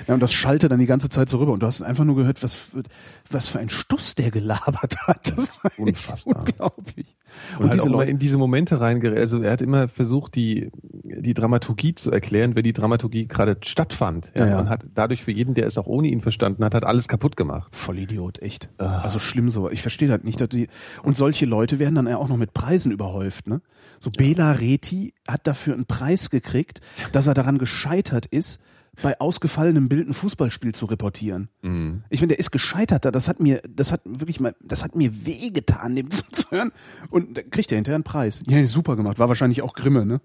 Ja, 0.08 0.14
und 0.14 0.20
das 0.22 0.34
schallte 0.34 0.70
dann 0.70 0.80
die 0.80 0.86
ganze 0.86 1.10
Zeit 1.10 1.30
so 1.30 1.38
rüber. 1.38 1.54
Und 1.54 1.62
du 1.62 1.68
hast 1.68 1.82
einfach 1.82 2.04
nur 2.04 2.16
gehört, 2.16 2.44
was 2.44 2.56
für, 2.56 2.84
was 3.30 3.48
für 3.48 3.60
ein 3.60 3.70
Stuss 3.70 4.16
der 4.16 4.32
gelabert 4.32 4.98
hat. 5.08 5.32
Das 5.38 5.64
war 5.64 5.72
Unfassbar. 5.78 6.38
unglaublich. 6.40 7.16
Und, 7.58 7.66
Und, 7.66 7.70
halt 7.70 7.74
diese 7.80 7.90
auch 7.90 7.94
Leute, 7.94 8.12
in 8.12 8.20
diese 8.20 8.38
Momente 8.38 8.80
reingerät. 8.80 9.18
Also 9.20 9.42
er 9.42 9.52
hat 9.52 9.62
immer 9.62 9.88
versucht, 9.88 10.36
die, 10.36 10.70
die 11.04 11.34
Dramaturgie 11.34 11.94
zu 11.96 12.12
erklären, 12.12 12.56
wenn 12.56 12.64
die 12.64 12.74
Dramaturgie 12.74 13.28
gerade 13.28 13.58
stattfand. 13.64 14.32
Ja, 14.36 14.48
Ja. 14.48 14.60
Und 14.60 14.70
hat 14.70 14.86
dadurch 14.94 15.24
für 15.24 15.32
jeden, 15.32 15.54
der 15.54 15.68
es 15.68 15.78
auch 15.78 15.88
ohne 15.88 16.08
ihn 16.08 16.22
verstanden 16.22 16.64
hat, 16.64 16.74
hat 16.74 16.86
alles 16.86 17.08
kaputt 17.08 17.36
gemacht. 17.38 17.76
Vollidiot, 17.76 18.42
echt. 18.42 18.70
Ah. 18.78 19.00
Also 19.00 19.20
schlimm 19.20 19.50
so. 19.50 19.70
Ich 19.70 19.82
verstehe 19.82 20.08
das 20.08 20.24
nicht. 20.24 20.40
Dass 20.42 20.50
die, 20.50 20.68
und 21.04 21.18
solche 21.18 21.46
Leute 21.46 21.80
werden 21.80 21.96
dann 21.96 22.08
ja 22.08 22.18
auch 22.18 22.28
noch 22.30 22.38
mit 22.38 22.54
Preisen 22.54 22.92
überhäuft. 22.92 23.48
Ne? 23.48 23.62
So 24.00 24.10
Bela 24.10 24.54
Reti 24.54 25.14
hat 25.28 25.46
dafür 25.48 25.74
einen 25.74 25.86
Preis 25.86 26.30
gekriegt, 26.30 26.82
dass 27.12 27.28
er 27.28 27.34
daran 27.34 27.58
gescheitert 27.58 28.26
ist, 28.26 28.60
bei 29.04 29.20
ausgefallenem 29.20 29.90
Bild 29.90 30.08
ein 30.08 30.14
Fußballspiel 30.14 30.74
zu 30.74 30.86
reportieren. 30.86 31.50
Mhm. 31.62 32.04
Ich 32.10 32.20
finde, 32.20 32.34
der 32.36 32.40
ist 32.40 32.52
gescheitert 32.52 33.06
da. 33.06 33.12
Das 33.12 33.28
hat 33.28 33.40
mir, 33.40 33.62
das 33.70 33.92
hat 33.92 34.02
wirklich 34.06 34.40
mal, 34.40 34.56
das 34.64 34.84
hat 34.84 34.96
mir 34.96 35.26
wehgetan, 35.26 35.96
dem 35.96 36.10
zuzuhören. 36.12 36.72
Und 37.10 37.38
da 37.38 37.42
kriegt 37.44 37.72
er 37.72 37.76
hinterher 37.78 37.96
einen 37.96 38.04
Preis. 38.04 38.44
Ja, 38.48 38.66
super 38.68 38.96
gemacht. 38.96 39.20
War 39.20 39.28
wahrscheinlich 39.30 39.62
auch 39.62 39.74
Grimme, 39.74 40.06
ne? 40.06 40.22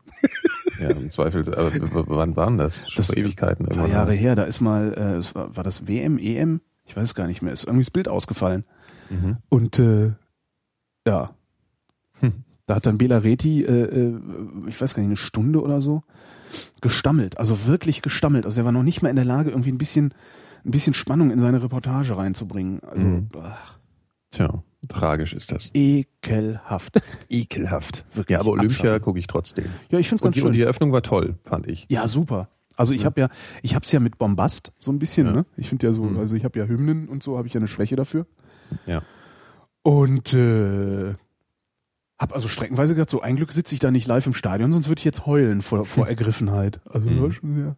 Ja, 0.81 0.91
im 0.91 1.11
Zweifel. 1.11 1.43
Aber 1.55 1.71
wann 2.09 2.35
waren 2.37 2.59
das? 2.59 2.79
Schon 2.79 2.97
Das 2.97 3.07
vor 3.09 3.17
Ewigkeiten. 3.17 3.67
Ein 3.69 3.77
paar. 3.77 3.89
Jahre 3.89 4.15
her, 4.15 4.35
da 4.37 4.45
ist 4.45 4.61
mal, 4.61 4.95
äh, 4.95 5.17
es 5.17 5.35
war, 5.35 5.55
war 5.57 5.65
das 5.65 5.87
WM, 5.87 6.19
EM? 6.19 6.61
Ich 6.85 6.97
weiß 6.97 7.05
es 7.09 7.15
gar 7.15 7.27
nicht 7.27 7.43
mehr. 7.43 7.53
Ist 7.53 7.65
irgendwie 7.65 7.85
das 7.85 7.91
Bild 7.91 8.09
ausgefallen. 8.09 8.65
Mhm. 9.11 9.37
Und 9.49 9.79
äh, 9.79 10.13
ja, 11.07 11.35
Hm. 12.21 12.33
da 12.67 12.77
hat 12.77 12.87
dann 12.87 12.99
Bela 12.99 13.19
Reti, 13.19 13.63
äh, 13.65 13.83
äh, 13.83 14.21
ich 14.69 14.81
weiß 14.81 14.95
gar 14.95 15.03
nicht, 15.03 15.09
eine 15.11 15.17
Stunde 15.17 15.61
oder 15.61 15.81
so, 15.83 16.03
gestammelt. 16.81 17.39
Also 17.39 17.67
wirklich 17.67 18.03
gestammelt. 18.03 18.47
Also 18.47 18.61
er 18.61 18.65
war 18.65 18.73
noch 18.73 18.83
nicht 18.83 19.03
mal 19.03 19.09
in 19.11 19.17
der 19.17 19.25
Lage, 19.25 19.51
irgendwie 19.51 19.73
ein 19.73 19.79
bisschen, 19.79 20.15
ein 20.65 20.71
bisschen 20.71 20.95
Spannung 20.95 21.31
in 21.31 21.39
seine 21.39 21.63
Reportage 21.63 22.17
reinzubringen. 22.17 22.81
Also 22.85 23.07
Mhm. 23.07 23.29
ach, 23.41 23.79
Tja, 24.31 24.63
tragisch 24.89 25.35
ist 25.35 25.53
das. 25.53 25.71
ekelhaft. 25.75 27.01
Ekelhaft. 27.29 28.05
Wirklich 28.15 28.35
ja, 28.35 28.41
aber 28.41 28.51
Olympia 28.53 28.99
gucke 28.99 29.19
ich 29.19 29.27
trotzdem. 29.27 29.67
Ja, 29.91 29.99
ich 29.99 30.09
find's 30.09 30.23
Und 30.23 30.29
ganz 30.29 30.35
die, 30.35 30.41
schön. 30.41 30.47
und 30.49 30.53
die 30.55 30.63
Eröffnung 30.63 30.93
war 30.93 31.03
toll, 31.03 31.37
fand 31.45 31.67
ich. 31.67 31.87
Ja, 31.89 32.09
super. 32.09 32.49
Also 32.77 32.95
ich 32.95 33.01
Ja. 33.03 33.07
habe 33.07 33.21
ja, 33.21 33.29
ich 33.63 33.75
hab's 33.75 33.93
ja 33.93 34.01
mit 34.01 34.17
Bombast 34.17 34.73
so 34.79 34.91
ein 34.91 34.99
bisschen, 34.99 35.27
Ja. 35.27 35.33
ne? 35.35 35.47
Ich 35.59 35.69
finde 35.69 35.87
ja 35.87 35.93
so, 35.93 36.03
Mhm. 36.05 36.19
also 36.19 36.35
ich 36.35 36.45
habe 36.45 36.59
ja 36.59 36.65
Hymnen 36.65 37.09
und 37.09 37.23
so, 37.23 37.37
habe 37.37 37.47
ich 37.47 37.53
ja 37.55 37.61
eine 37.61 37.69
Schwäche 37.69 37.97
dafür. 37.97 38.27
Ja. 38.87 39.03
Und 39.83 40.33
äh, 40.33 41.15
hab 42.23 42.33
also 42.35 42.49
streckenweise 42.49 42.95
gedacht, 42.95 43.11
so 43.11 43.21
ein 43.21 43.37
Glück 43.37 43.53
sitze 43.53 43.75
ich 43.75 43.81
da 43.81 43.91
nicht 43.91 44.07
live 44.07 44.27
im 44.27 44.35
Stadion, 44.35 44.73
sonst 44.73 44.89
würde 44.89 45.01
ich 45.01 45.05
jetzt 45.05 45.27
heulen 45.27 45.61
vor, 45.61 45.85
vor 45.85 46.07
Ergriffenheit. 46.09 46.81
Also 46.87 47.07
das 47.09 47.17
Mhm. 47.17 47.23
war 47.23 47.31
schon 47.33 47.55
sehr. 47.55 47.77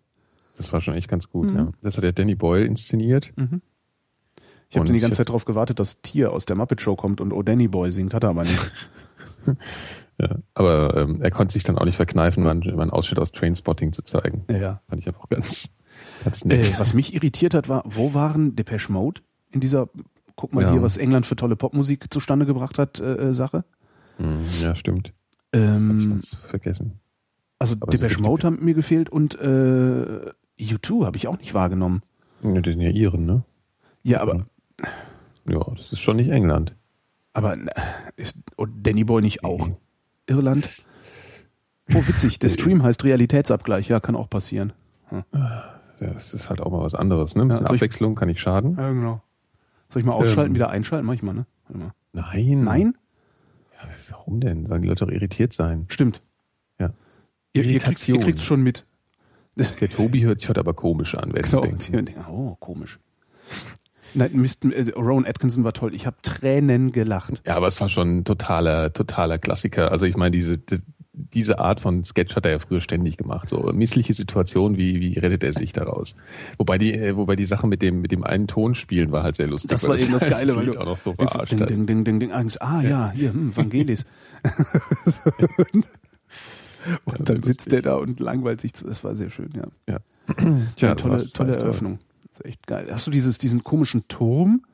Das 0.57 0.73
war 0.73 0.81
schon 0.81 0.95
echt 0.95 1.09
ganz 1.09 1.29
gut, 1.29 1.51
Mhm. 1.51 1.57
ja. 1.57 1.69
Das 1.83 1.97
hat 1.97 2.05
der 2.05 2.13
Danny 2.13 2.35
Boyle 2.37 2.65
inszeniert. 2.65 3.33
Mhm. 3.37 3.61
Ich 4.71 4.77
habe 4.79 4.91
die 4.93 4.99
ganze 5.01 5.19
Zeit 5.19 5.29
darauf 5.29 5.45
gewartet, 5.45 5.79
dass 5.79 6.01
Tier 6.03 6.33
aus 6.33 6.47
der 6.47 6.57
Muppet 6.57 6.81
Show 6.81 6.97
kommt 6.97 7.21
und 7.21 7.33
Oh 7.33 7.43
Danny 7.43 7.69
Boy 7.69 7.91
singt, 7.93 8.13
hat 8.15 8.23
er 8.25 8.31
aber 8.31 8.43
nicht. 8.43 8.91
Ja. 10.21 10.37
Aber 10.55 10.97
ähm, 10.97 11.21
er 11.23 11.31
konnte 11.33 11.53
sich 11.53 11.65
dann 11.65 11.77
auch 11.77 11.85
nicht 11.85 11.97
verkneifen, 11.97 12.45
mal 12.45 12.51
einen, 12.53 12.63
einen 12.81 12.91
Ausschnitt 12.91 13.19
aus 13.19 13.33
Trainspotting 13.33 13.93
zu 13.93 14.03
zeigen. 14.03 14.45
ja, 14.49 14.57
ja. 14.57 14.81
Fand 14.89 15.01
ich 15.01 15.09
einfach 15.09 15.29
ganz, 15.29 15.71
ganz 16.23 16.43
Äh, 16.43 16.49
nett. 16.49 16.79
was 16.79 16.95
mich 16.95 17.15
irritiert 17.15 17.53
hat, 17.53 17.69
war, 17.69 17.83
wo 17.85 18.15
waren 18.15 18.55
Depeche 18.55 18.93
Mode 18.93 19.23
in 19.51 19.59
dieser, 19.61 19.89
guck 20.37 20.53
mal 20.53 20.63
Ja. 20.63 20.71
hier, 20.73 20.83
was 20.83 20.97
England 20.99 21.27
für 21.27 21.35
tolle 21.35 21.57
Popmusik 21.57 22.13
zustande 22.15 22.47
gebracht 22.47 22.79
hat, 22.79 23.01
äh, 23.01 23.15
äh, 23.31 23.33
Sache. 23.35 23.65
Mhm, 24.19 24.45
ja, 24.61 24.75
stimmt. 24.75 25.09
Hab 25.09 25.13
ich 25.53 25.61
Ähm, 25.61 26.21
vergessen. 26.49 27.01
also 27.59 27.77
aber 27.81 27.91
Depeche 27.91 28.21
Mode 28.21 28.47
haben 28.47 28.65
mir 28.65 28.75
gefehlt 28.75 29.09
und 29.11 29.35
äh, 29.41 30.31
U2 30.59 31.05
habe 31.07 31.17
ich 31.17 31.27
auch 31.29 31.39
nicht 31.39 31.55
wahrgenommen. 31.55 32.03
Ja, 32.43 32.61
die 32.61 32.71
sind 32.73 32.81
ja 32.81 32.91
Iren, 32.91 33.25
ne? 33.25 33.45
Ja, 34.03 34.21
aber 34.21 34.45
Ja, 35.49 35.61
das 35.77 35.93
ist 35.93 36.01
schon 36.01 36.17
nicht 36.17 36.31
England. 36.31 36.75
Aber 37.33 37.55
äh, 37.57 37.67
ist 38.17 38.39
oh, 38.57 38.67
Danny 38.67 39.05
Boy 39.05 39.23
nicht 39.23 39.45
auch 39.45 39.69
Irland? 40.27 40.69
Oh, 41.93 42.07
witzig. 42.07 42.39
Der 42.39 42.49
Stream 42.51 42.83
heißt 42.83 43.05
Realitätsabgleich. 43.05 43.89
Ja, 43.89 44.01
kann 44.01 44.15
auch 44.17 44.31
passieren. 44.31 44.73
Das 46.01 46.35
ist 46.35 46.49
halt 46.49 46.61
auch 46.61 46.71
mal 46.71 46.81
was 46.83 46.95
anderes, 46.95 47.35
ne? 47.37 47.43
Ein 47.43 47.49
bisschen 47.49 47.67
ich- 47.67 47.73
Abwechslung 47.73 48.15
kann 48.15 48.29
nicht 48.29 48.41
schaden. 48.41 48.77
Ja, 48.79 48.91
genau. 48.91 49.23
Soll 49.89 50.01
ich 50.01 50.07
mal 50.07 50.13
ausschalten, 50.15 50.51
Ähm. 50.51 50.55
wieder 50.55 50.71
einschalten? 50.71 51.07
Mach 51.07 51.15
ich 51.15 51.23
mal, 51.23 51.35
ne? 51.35 51.47
Mal. 51.73 51.93
Nein. 52.13 52.65
Nein? 52.65 52.95
Was- 53.89 54.13
warum 54.13 54.41
denn? 54.41 54.67
Sollen 54.67 54.83
die 54.83 54.89
Leute 54.89 55.07
doch 55.07 55.13
irritiert 55.13 55.53
sein? 55.53 55.87
Stimmt. 55.89 56.23
Ja. 56.79 56.91
Ihr, 57.53 57.63
ihr 57.65 57.79
kriegt 57.79 57.85
Irritation. 57.85 58.21
kriegt's 58.21 58.43
schon 58.45 58.63
mit. 58.63 58.85
Der 59.57 59.89
Tobi 59.89 60.23
hört 60.25 60.41
sich 60.41 60.49
heute 60.49 60.61
aber 60.61 60.75
komisch 60.75 61.15
an, 61.15 61.33
wenn 61.33 61.43
Genau. 61.43 61.61
die 61.63 61.93
denken, 61.93 62.25
oh, 62.29 62.57
komisch. 62.59 62.99
Nein, 64.15 64.31
Mist, 64.35 64.65
äh, 64.65 64.91
Rowan 64.97 65.25
Atkinson 65.27 65.65
war 65.65 65.73
toll. 65.73 65.95
Ich 65.95 66.07
habe 66.07 66.17
Tränen 66.23 66.93
gelacht. 66.93 67.43
Ja, 67.47 67.57
aber 67.57 67.67
es 67.69 67.81
war 67.81 67.89
schon 67.89 68.19
ein 68.19 68.25
totaler, 68.25 68.93
totaler 68.93 69.39
Klassiker. 69.39 69.91
Also 69.93 70.07
ich 70.07 70.17
meine, 70.17 70.31
diese, 70.33 70.59
die- 70.59 70.81
diese 71.17 71.61
Art 71.61 71.81
von 71.81 72.05
Sketch 72.05 72.35
hat 72.35 72.45
er 72.45 72.53
ja 72.53 72.59
früher 72.59 72.81
ständig 72.81 73.17
gemacht. 73.17 73.49
So 73.49 73.71
missliche 73.73 74.15
Situation, 74.15 74.77
wie, 74.77 75.01
wie 75.01 75.19
rettet 75.19 75.45
er 75.45 75.53
sich 75.53 75.73
daraus? 75.73 76.15
Wobei 76.59 76.77
die, 76.77 76.93
äh, 76.93 77.17
wobei 77.17 77.37
die 77.37 77.45
Sache 77.45 77.67
mit 77.67 77.83
dem, 77.83 78.01
mit 78.01 78.11
dem 78.11 78.25
einen 78.25 78.49
Ton 78.49 78.75
spielen 78.75 79.13
war 79.13 79.23
halt 79.23 79.37
sehr 79.37 79.47
lustig. 79.47 79.71
Das 79.71 79.85
weil 79.85 79.91
war 79.91 79.99
eben 79.99 80.13
das 80.13 80.29
Geile, 80.29 80.57
weil 80.57 80.65
Lied 80.67 80.75
du 80.75 80.81
auch 80.81 80.87
noch 80.87 80.99
so 80.99 81.15
verarscht 81.15 81.53
ding, 81.53 81.67
ding, 81.67 81.87
ding, 81.87 82.05
ding, 82.05 82.21
ding, 82.21 82.33
eins, 82.33 82.57
ah 82.61 82.83
ja, 82.83 83.13
hier, 83.15 83.33
hm, 83.33 83.57
Vangelis. 83.57 84.05
und 87.05 87.29
dann 87.29 87.43
sitzt 87.43 87.73
der 87.73 87.83
da 87.83 87.95
und 87.97 88.21
langweilt 88.21 88.61
sich 88.61 88.75
zu. 88.75 88.87
Das 88.87 89.05
war 89.05 89.15
sehr 89.15 89.31
schön, 89.31 89.51
ja. 89.55 89.67
Tja, 89.87 89.99
Ja, 90.77 90.95
das 90.95 91.03
tolle, 91.03 91.17
das 91.17 91.33
tolle. 91.33 91.57
Eröffnung. 91.57 91.99
Das 92.29 92.41
ist 92.41 92.47
echt 92.47 92.67
geil. 92.67 92.89
Hast 92.91 93.07
du 93.07 93.11
dieses, 93.11 93.39
diesen 93.39 93.63
komischen 93.63 94.09
Turm? 94.09 94.65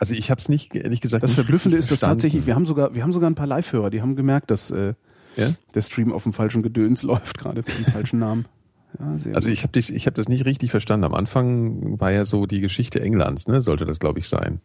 Also 0.00 0.14
ich 0.14 0.30
habe 0.30 0.40
es 0.40 0.48
nicht, 0.48 0.74
ehrlich 0.74 1.00
gesagt, 1.00 1.24
Das 1.24 1.32
Verblüffende 1.32 1.76
ist, 1.76 1.90
dass 1.90 2.00
tatsächlich, 2.00 2.46
wir 2.46 2.54
haben 2.54 2.66
sogar, 2.66 2.94
wir 2.94 3.02
haben 3.02 3.12
sogar 3.12 3.28
ein 3.28 3.34
paar 3.34 3.48
Live-Hörer, 3.48 3.90
die 3.90 4.00
haben 4.00 4.14
gemerkt, 4.14 4.50
dass, 4.50 4.70
äh, 4.70 4.94
Ja? 5.36 5.54
Der 5.74 5.82
Stream 5.82 6.12
auf 6.12 6.22
dem 6.22 6.32
falschen 6.32 6.62
Gedöns 6.62 7.02
läuft 7.04 7.38
gerade 7.38 7.58
mit 7.58 7.78
dem 7.78 7.84
falschen 7.92 8.20
Namen. 8.20 8.46
Ja, 8.98 9.18
also 9.34 9.50
ich 9.50 9.64
habe 9.64 9.72
das, 9.72 9.90
ich 9.90 10.06
hab 10.06 10.14
das 10.14 10.28
nicht 10.28 10.46
richtig 10.46 10.70
verstanden. 10.70 11.04
Am 11.04 11.14
Anfang 11.14 12.00
war 12.00 12.10
ja 12.10 12.24
so 12.24 12.46
die 12.46 12.60
Geschichte 12.60 13.00
Englands, 13.00 13.46
ne? 13.46 13.60
Sollte 13.60 13.84
das, 13.84 14.00
glaube 14.00 14.18
ich, 14.18 14.28
sein. 14.28 14.60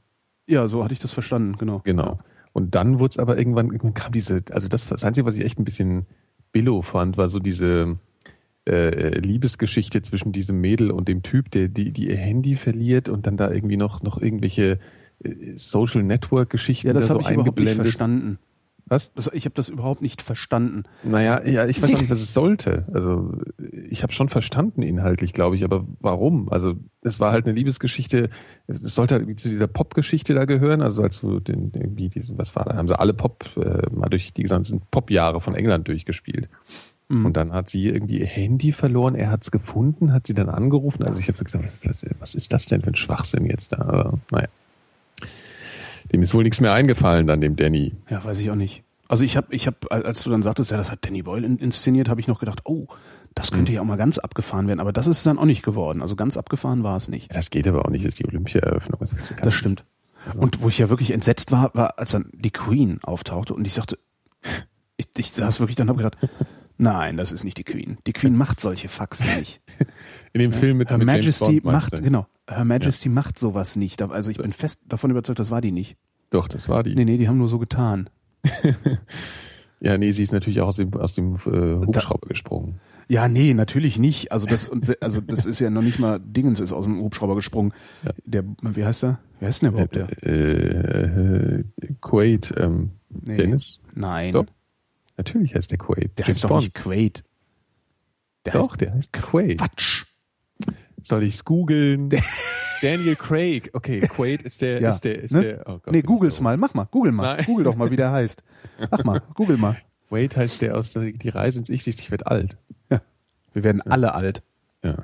Ja, 0.47 0.67
so 0.67 0.83
hatte 0.83 0.93
ich 0.93 0.99
das 0.99 1.11
verstanden, 1.11 1.57
genau. 1.57 1.81
Genau. 1.83 2.19
Und 2.53 2.75
dann 2.75 2.99
wurde 2.99 3.11
es 3.11 3.19
aber 3.19 3.37
irgendwann, 3.37 3.67
irgendwann 3.67 3.95
kam 3.95 4.11
diese, 4.11 4.43
also 4.51 4.67
das, 4.67 4.87
das 4.87 5.03
Einzige, 5.03 5.25
was 5.25 5.35
ich 5.35 5.43
echt 5.43 5.59
ein 5.59 5.65
bisschen 5.65 6.05
billow 6.51 6.83
fand, 6.83 7.17
war 7.17 7.27
so 7.27 7.39
diese 7.39 7.95
äh, 8.65 9.19
Liebesgeschichte 9.19 10.01
zwischen 10.03 10.31
diesem 10.31 10.61
Mädel 10.61 10.91
und 10.91 11.07
dem 11.07 11.23
Typ, 11.23 11.51
der 11.51 11.67
die, 11.67 11.91
die 11.91 12.07
ihr 12.07 12.17
Handy 12.17 12.55
verliert 12.55 13.09
und 13.09 13.27
dann 13.27 13.35
da 13.35 13.51
irgendwie 13.51 13.77
noch, 13.77 14.03
noch 14.03 14.21
irgendwelche 14.21 14.79
Social 15.55 16.03
Network 16.03 16.49
Geschichten 16.49 16.87
ja, 16.87 16.93
das 16.93 17.07
da 17.07 17.15
so 17.15 17.19
ich 17.19 17.27
eingeblendet. 17.27 17.55
Überhaupt 17.55 17.85
nicht 17.85 17.97
verstanden. 17.97 18.39
Was? 18.85 19.13
Das, 19.13 19.31
ich 19.33 19.45
habe 19.45 19.55
das 19.55 19.69
überhaupt 19.69 20.01
nicht 20.01 20.21
verstanden. 20.21 20.83
Naja, 21.03 21.45
ja, 21.45 21.65
ich 21.65 21.81
weiß 21.81 21.95
auch 21.95 22.01
nicht, 22.01 22.09
was 22.11 22.19
es 22.19 22.33
sollte. 22.33 22.85
Also 22.93 23.31
ich 23.71 24.03
habe 24.03 24.11
schon 24.11 24.27
verstanden 24.27 24.81
inhaltlich, 24.81 25.33
glaube 25.33 25.55
ich, 25.55 25.63
aber 25.63 25.85
warum? 25.99 26.49
Also 26.49 26.75
es 27.01 27.19
war 27.19 27.31
halt 27.31 27.45
eine 27.45 27.55
Liebesgeschichte. 27.55 28.29
Es 28.67 28.95
sollte 28.95 29.15
halt 29.15 29.39
zu 29.39 29.47
dieser 29.47 29.67
Pop-Geschichte 29.67 30.33
da 30.33 30.45
gehören. 30.45 30.81
Also 30.81 31.01
als 31.01 31.21
du 31.21 31.39
den 31.39 31.71
irgendwie 31.73 32.09
diesen, 32.09 32.37
was 32.37 32.55
war 32.55 32.65
da? 32.65 32.75
Haben 32.75 32.89
sie 32.89 32.99
alle 32.99 33.13
Pop 33.13 33.45
äh, 33.55 33.89
mal 33.93 34.09
durch 34.09 34.33
die 34.33 34.43
ganzen 34.43 34.81
Pop-Jahre 34.91 35.39
von 35.39 35.55
England 35.55 35.87
durchgespielt. 35.87 36.49
Mhm. 37.07 37.25
Und 37.25 37.37
dann 37.37 37.53
hat 37.53 37.69
sie 37.69 37.87
irgendwie 37.87 38.19
ihr 38.19 38.27
Handy 38.27 38.73
verloren. 38.73 39.15
Er 39.15 39.31
hat 39.31 39.43
es 39.43 39.51
gefunden, 39.51 40.11
hat 40.11 40.27
sie 40.27 40.33
dann 40.33 40.49
angerufen. 40.49 41.03
Also 41.03 41.19
ich 41.19 41.29
habe 41.29 41.37
so 41.37 41.45
gesagt, 41.45 41.65
was 42.19 42.35
ist 42.35 42.51
das 42.51 42.65
denn 42.65 42.81
für 42.81 42.91
ein 42.91 42.95
Schwachsinn 42.95 43.45
jetzt 43.45 43.71
da? 43.71 43.77
Also, 43.77 44.19
naja. 44.29 44.47
Dem 46.13 46.21
ist 46.21 46.33
wohl 46.33 46.43
nichts 46.43 46.61
mehr 46.61 46.73
eingefallen, 46.73 47.27
dann 47.27 47.41
dem 47.41 47.55
Danny. 47.55 47.93
Ja, 48.09 48.23
weiß 48.23 48.39
ich 48.39 48.51
auch 48.51 48.55
nicht. 48.55 48.83
Also 49.09 49.25
ich 49.25 49.35
habe, 49.35 49.47
ich 49.53 49.67
habe, 49.67 49.77
als 49.89 50.23
du 50.23 50.29
dann 50.29 50.43
sagtest, 50.43 50.71
ja, 50.71 50.77
das 50.77 50.91
hat 50.91 51.05
Danny 51.05 51.23
Boyle 51.23 51.45
inszeniert, 51.45 52.07
habe 52.07 52.21
ich 52.21 52.27
noch 52.27 52.39
gedacht, 52.39 52.61
oh, 52.65 52.87
das 53.35 53.51
könnte 53.51 53.71
mhm. 53.71 53.75
ja 53.75 53.81
auch 53.81 53.85
mal 53.85 53.97
ganz 53.97 54.17
abgefahren 54.17 54.67
werden. 54.67 54.79
Aber 54.79 54.93
das 54.93 55.07
ist 55.07 55.25
dann 55.25 55.37
auch 55.37 55.45
nicht 55.45 55.63
geworden. 55.63 56.01
Also 56.01 56.15
ganz 56.15 56.37
abgefahren 56.37 56.83
war 56.83 56.95
es 56.97 57.09
nicht. 57.09 57.35
Das 57.35 57.49
geht 57.49 57.67
aber 57.67 57.85
auch 57.85 57.89
nicht, 57.89 58.05
ist 58.05 58.19
die 58.19 58.27
Olympia-Eröffnung. 58.27 58.99
Das, 58.99 59.33
das 59.35 59.53
stimmt. 59.53 59.85
Also. 60.25 60.39
Und 60.39 60.61
wo 60.61 60.69
ich 60.69 60.77
ja 60.77 60.89
wirklich 60.89 61.11
entsetzt 61.11 61.51
war, 61.51 61.71
war, 61.73 61.99
als 61.99 62.11
dann 62.11 62.29
die 62.33 62.51
Queen 62.51 62.99
auftauchte 63.03 63.53
und 63.53 63.65
ich 63.65 63.73
sagte, 63.73 63.97
ich, 64.97 65.07
ich 65.17 65.31
saß 65.31 65.59
wirklich 65.59 65.75
dann 65.75 65.89
habe 65.89 65.97
gedacht, 65.97 66.17
nein, 66.77 67.17
das 67.17 67.31
ist 67.31 67.43
nicht 67.43 67.57
die 67.57 67.63
Queen. 67.63 67.97
Die 68.07 68.13
Queen 68.13 68.35
macht 68.35 68.59
solche 68.59 68.89
Faxen 68.89 69.27
nicht. 69.39 69.59
In 70.33 70.41
dem 70.41 70.53
Film 70.53 70.77
mit 70.77 70.89
Her 70.89 70.97
mit 70.97 71.07
Majesty 71.07 71.61
macht, 71.63 72.03
genau, 72.03 72.27
Her 72.49 72.65
Majesty 72.65 73.09
ja. 73.09 73.15
macht 73.15 73.39
sowas 73.39 73.75
nicht. 73.75 74.01
Also 74.01 74.31
ich 74.31 74.37
bin 74.37 74.53
fest 74.53 74.81
davon 74.87 75.11
überzeugt, 75.11 75.39
das 75.39 75.51
war 75.51 75.61
die 75.61 75.71
nicht. 75.71 75.97
Doch, 76.29 76.47
das 76.47 76.67
war 76.67 76.83
die. 76.83 76.95
Nee, 76.95 77.05
nee, 77.05 77.17
die 77.17 77.27
haben 77.27 77.37
nur 77.37 77.49
so 77.49 77.59
getan. 77.59 78.09
ja, 79.79 79.97
nee, 79.97 80.11
sie 80.11 80.23
ist 80.23 80.33
natürlich 80.33 80.61
auch 80.61 80.69
aus 80.69 80.77
dem, 80.77 80.93
aus 80.95 81.13
dem 81.13 81.35
äh, 81.35 81.85
Hubschrauber 81.85 82.27
da, 82.27 82.29
gesprungen. 82.29 82.79
Ja, 83.07 83.27
nee, 83.27 83.53
natürlich 83.53 83.99
nicht. 83.99 84.31
Also 84.31 84.47
das, 84.47 84.71
also 84.99 85.21
das 85.21 85.45
ist 85.45 85.59
ja 85.59 85.69
noch 85.69 85.83
nicht 85.83 85.99
mal 85.99 86.19
Dingens 86.19 86.59
ist 86.59 86.73
aus 86.73 86.85
dem 86.85 86.99
Hubschrauber 87.01 87.35
gesprungen. 87.35 87.73
Ja. 88.03 88.11
Der, 88.25 88.43
wie 88.61 88.83
heißt 88.83 89.03
der? 89.03 89.19
Wie 89.39 89.45
heißt 89.45 89.61
denn 89.61 89.73
der 89.73 89.85
überhaupt 89.85 89.95
der? 89.95 90.07
Äh, 90.25 91.59
äh, 91.59 91.63
Quaid, 92.01 92.53
ähm, 92.57 92.91
nee. 93.09 93.37
Dennis? 93.37 93.81
Nein. 93.93 94.33
Doch. 94.33 94.45
Natürlich 95.17 95.55
heißt 95.55 95.71
der 95.71 95.77
Quaid. 95.77 96.17
Der 96.17 96.25
James 96.25 96.37
heißt 96.37 96.43
doch 96.43 96.59
nicht 96.59 96.73
Quaid. 96.73 97.23
Der 98.45 98.53
doch, 98.53 98.71
heißt 98.71 98.81
der 98.81 98.93
heißt 98.93 99.13
Quaid. 99.13 99.57
Quatsch. 99.59 100.05
Soll 101.01 101.23
ich's 101.23 101.43
googeln? 101.43 102.09
Daniel 102.81 103.15
Craig. 103.15 103.69
Okay, 103.73 104.01
Quaid 104.01 104.41
ist 104.41 104.61
der, 104.61 104.81
ja. 104.81 104.89
ist 104.89 105.01
der, 105.01 105.21
ist 105.21 105.31
ne? 105.31 105.41
der. 105.41 105.63
Oh 105.67 105.79
Gott, 105.79 105.91
nee, 105.91 106.01
googles 106.01 106.41
mal. 106.41 106.57
Mach 106.57 106.73
mal. 106.73 106.85
Google 106.85 107.11
mal. 107.11 107.35
Nein. 107.35 107.45
Google 107.45 107.65
doch 107.65 107.75
mal, 107.75 107.91
wie 107.91 107.95
der 107.95 108.11
heißt. 108.11 108.43
Mach 108.91 109.03
mal. 109.03 109.21
Google 109.33 109.57
mal. 109.57 109.77
Quaid 110.09 110.35
heißt 110.35 110.61
der 110.61 110.77
aus 110.77 110.93
der, 110.93 111.11
die 111.11 111.29
Reise 111.29 111.59
ins 111.59 111.69
Ich, 111.69 111.87
ich 111.87 112.11
werde 112.11 112.27
alt. 112.27 112.57
Ja. 112.89 113.01
Wir 113.53 113.63
werden 113.63 113.81
ja. 113.85 113.91
alle 113.91 114.13
alt. 114.13 114.43
Ja. 114.83 114.97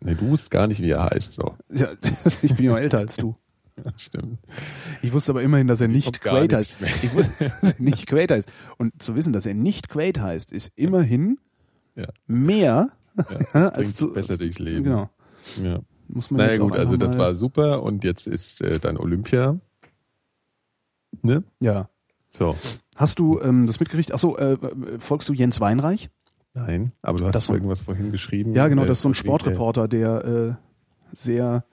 Nee, 0.00 0.14
du 0.14 0.28
wusst 0.28 0.50
gar 0.50 0.66
nicht, 0.66 0.80
wie 0.80 0.90
er 0.90 1.04
heißt, 1.04 1.32
so. 1.32 1.54
Ja, 1.72 1.88
ich 2.42 2.54
bin 2.54 2.66
ja 2.66 2.78
älter 2.78 2.98
als 2.98 3.16
du. 3.16 3.36
Ja, 3.76 3.92
stimmt. 3.96 4.38
Ich 5.02 5.12
wusste 5.12 5.32
aber 5.32 5.42
immerhin, 5.42 5.66
dass 5.66 5.80
er 5.80 5.88
nicht 5.88 6.20
Quaid 6.20 6.52
heißt. 6.52 6.78
Ich 6.80 7.14
wusste, 7.14 7.52
dass 7.60 7.72
er 7.72 7.82
nicht 7.82 8.06
Quaid 8.06 8.30
heißt. 8.30 8.48
Und 8.78 9.02
zu 9.02 9.16
wissen, 9.16 9.32
dass 9.32 9.46
er 9.46 9.54
nicht 9.54 9.88
Quaid 9.88 10.20
heißt, 10.20 10.52
ist 10.52 10.72
immerhin 10.76 11.38
ja. 11.96 12.06
mehr 12.26 12.90
ja, 13.52 13.68
als 13.70 13.94
zu, 13.94 14.12
besser 14.12 14.36
durchs 14.38 14.58
Leben. 14.58 14.84
Genau. 14.84 15.10
Ja. 15.62 15.80
Muss 16.08 16.30
man 16.30 16.38
naja 16.38 16.50
jetzt 16.50 16.60
gut, 16.60 16.76
also 16.76 16.96
das 16.96 17.16
war 17.16 17.34
super 17.34 17.82
und 17.82 18.04
jetzt 18.04 18.26
ist 18.26 18.60
äh, 18.60 18.78
dann 18.78 18.96
Olympia. 18.98 19.58
Ne? 21.22 21.44
Ja. 21.60 21.88
So. 22.30 22.56
Hast 22.96 23.18
du 23.18 23.40
ähm, 23.40 23.66
das 23.66 23.80
mitgerichtet? 23.80 24.14
Achso, 24.14 24.36
äh, 24.36 24.58
folgst 24.98 25.28
du 25.28 25.32
Jens 25.32 25.60
Weinreich? 25.60 26.10
Nein, 26.52 26.92
aber 27.02 27.18
du 27.18 27.24
hast 27.26 27.34
das 27.34 27.48
irgendwas 27.48 27.80
vorhin 27.80 28.12
geschrieben. 28.12 28.54
Ja, 28.54 28.68
genau, 28.68 28.84
das 28.84 28.98
ist 28.98 29.02
so 29.02 29.08
ein 29.08 29.14
Sportreporter, 29.14 29.88
der 29.88 30.24
äh, 30.24 30.54
sehr, 31.12 31.64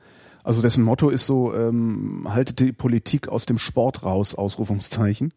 also 0.44 0.62
dessen 0.62 0.84
Motto 0.84 1.10
ist 1.10 1.26
so, 1.26 1.54
ähm, 1.54 2.28
haltet 2.28 2.60
die 2.60 2.72
Politik 2.72 3.28
aus 3.28 3.46
dem 3.46 3.58
Sport 3.58 4.04
raus, 4.04 4.36
Ausrufungszeichen. 4.36 5.34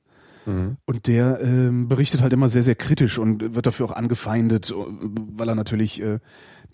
Mhm. 0.46 0.76
Und 0.84 1.06
der 1.06 1.40
ähm, 1.40 1.88
berichtet 1.88 2.22
halt 2.22 2.32
immer 2.32 2.48
sehr, 2.48 2.62
sehr 2.62 2.74
kritisch 2.74 3.18
und 3.18 3.54
wird 3.54 3.66
dafür 3.66 3.86
auch 3.86 3.92
angefeindet, 3.92 4.74
weil 4.76 5.48
er 5.48 5.54
natürlich 5.54 6.02
äh, 6.02 6.18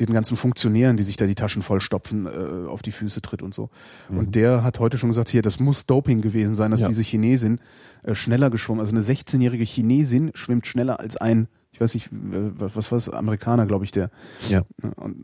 den 0.01 0.13
ganzen 0.13 0.37
Funktionären, 0.37 0.97
die 0.97 1.03
sich 1.03 1.17
da 1.17 1.27
die 1.27 1.35
Taschen 1.35 1.63
vollstopfen, 1.63 2.27
äh, 2.27 2.69
auf 2.69 2.83
die 2.83 2.93
Füße 2.93 3.21
tritt 3.23 3.43
und 3.43 3.55
so. 3.55 3.71
Mhm. 4.09 4.19
Und 4.19 4.35
der 4.35 4.65
hat 4.65 4.81
heute 4.81 4.99
schon 4.99 5.11
gesagt, 5.11 5.29
hier, 5.29 5.43
das 5.43 5.61
muss 5.61 5.87
Doping 5.87 6.21
gewesen 6.21 6.57
sein, 6.57 6.71
dass 6.71 6.81
ja. 6.81 6.89
diese 6.89 7.03
Chinesin 7.03 7.61
äh, 8.03 8.15
schneller 8.15 8.51
geschwommen, 8.51 8.81
also 8.81 8.95
eine 8.95 9.05
16-jährige 9.05 9.65
Chinesin 9.65 10.31
schwimmt 10.35 10.67
schneller 10.67 11.01
als 11.01 11.17
ein 11.17 11.49
ich 11.81 11.83
weiß 11.83 11.95
nicht, 11.95 12.13
äh, 12.13 12.53
was 12.59 12.93
war 12.93 12.99
es, 12.99 13.09
Amerikaner, 13.09 13.65
glaube 13.65 13.87
ich, 13.87 13.91
der. 13.91 14.11
Ja. 14.51 14.63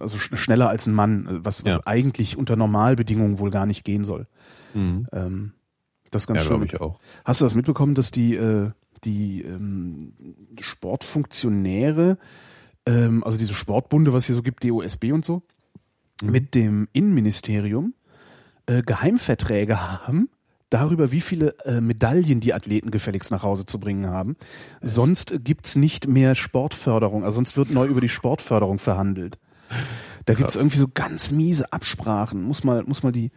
Also 0.00 0.18
schneller 0.18 0.70
als 0.70 0.86
ein 0.86 0.94
Mann, 0.94 1.40
was, 1.44 1.66
was 1.66 1.76
ja. 1.76 1.80
eigentlich 1.84 2.38
unter 2.38 2.56
Normalbedingungen 2.56 3.38
wohl 3.38 3.50
gar 3.50 3.66
nicht 3.66 3.84
gehen 3.84 4.04
soll. 4.04 4.26
Mhm. 4.72 5.06
Ähm, 5.12 5.52
das 6.10 6.22
ist 6.22 6.26
ganz 6.28 6.42
ja, 6.42 6.48
schön. 6.48 6.62
Ich 6.62 6.80
auch. 6.80 6.98
Hast 7.26 7.42
du 7.42 7.44
das 7.44 7.54
mitbekommen, 7.54 7.94
dass 7.94 8.10
die, 8.10 8.36
äh, 8.36 8.70
die 9.04 9.42
ähm, 9.42 10.14
Sportfunktionäre, 10.58 12.16
ähm, 12.86 13.22
also 13.22 13.36
diese 13.36 13.52
Sportbunde, 13.52 14.14
was 14.14 14.24
hier 14.24 14.34
so 14.34 14.42
gibt, 14.42 14.64
DOSB 14.64 15.12
und 15.12 15.26
so, 15.26 15.42
mhm. 16.22 16.30
mit 16.30 16.54
dem 16.54 16.88
Innenministerium 16.94 17.92
äh, 18.64 18.82
Geheimverträge 18.82 20.06
haben 20.06 20.30
darüber, 20.70 21.12
wie 21.12 21.20
viele 21.20 21.56
äh, 21.64 21.80
Medaillen 21.80 22.40
die 22.40 22.54
Athleten 22.54 22.90
gefälligst 22.90 23.30
nach 23.30 23.42
Hause 23.42 23.66
zu 23.66 23.78
bringen 23.78 24.06
haben. 24.06 24.36
Sonst 24.82 25.44
gibt's 25.44 25.76
nicht 25.76 26.08
mehr 26.08 26.34
Sportförderung, 26.34 27.24
also 27.24 27.36
sonst 27.36 27.56
wird 27.56 27.70
neu 27.70 27.86
über 27.86 28.00
die 28.00 28.08
Sportförderung 28.08 28.78
verhandelt. 28.78 29.38
Da 30.24 30.32
Krass. 30.32 30.36
gibt's 30.38 30.56
irgendwie 30.56 30.78
so 30.78 30.88
ganz 30.92 31.30
miese 31.30 31.72
Absprachen. 31.72 32.42
Muss 32.42 32.64
mal, 32.64 32.82
muss 32.84 33.02
mal 33.02 33.12
die, 33.12 33.30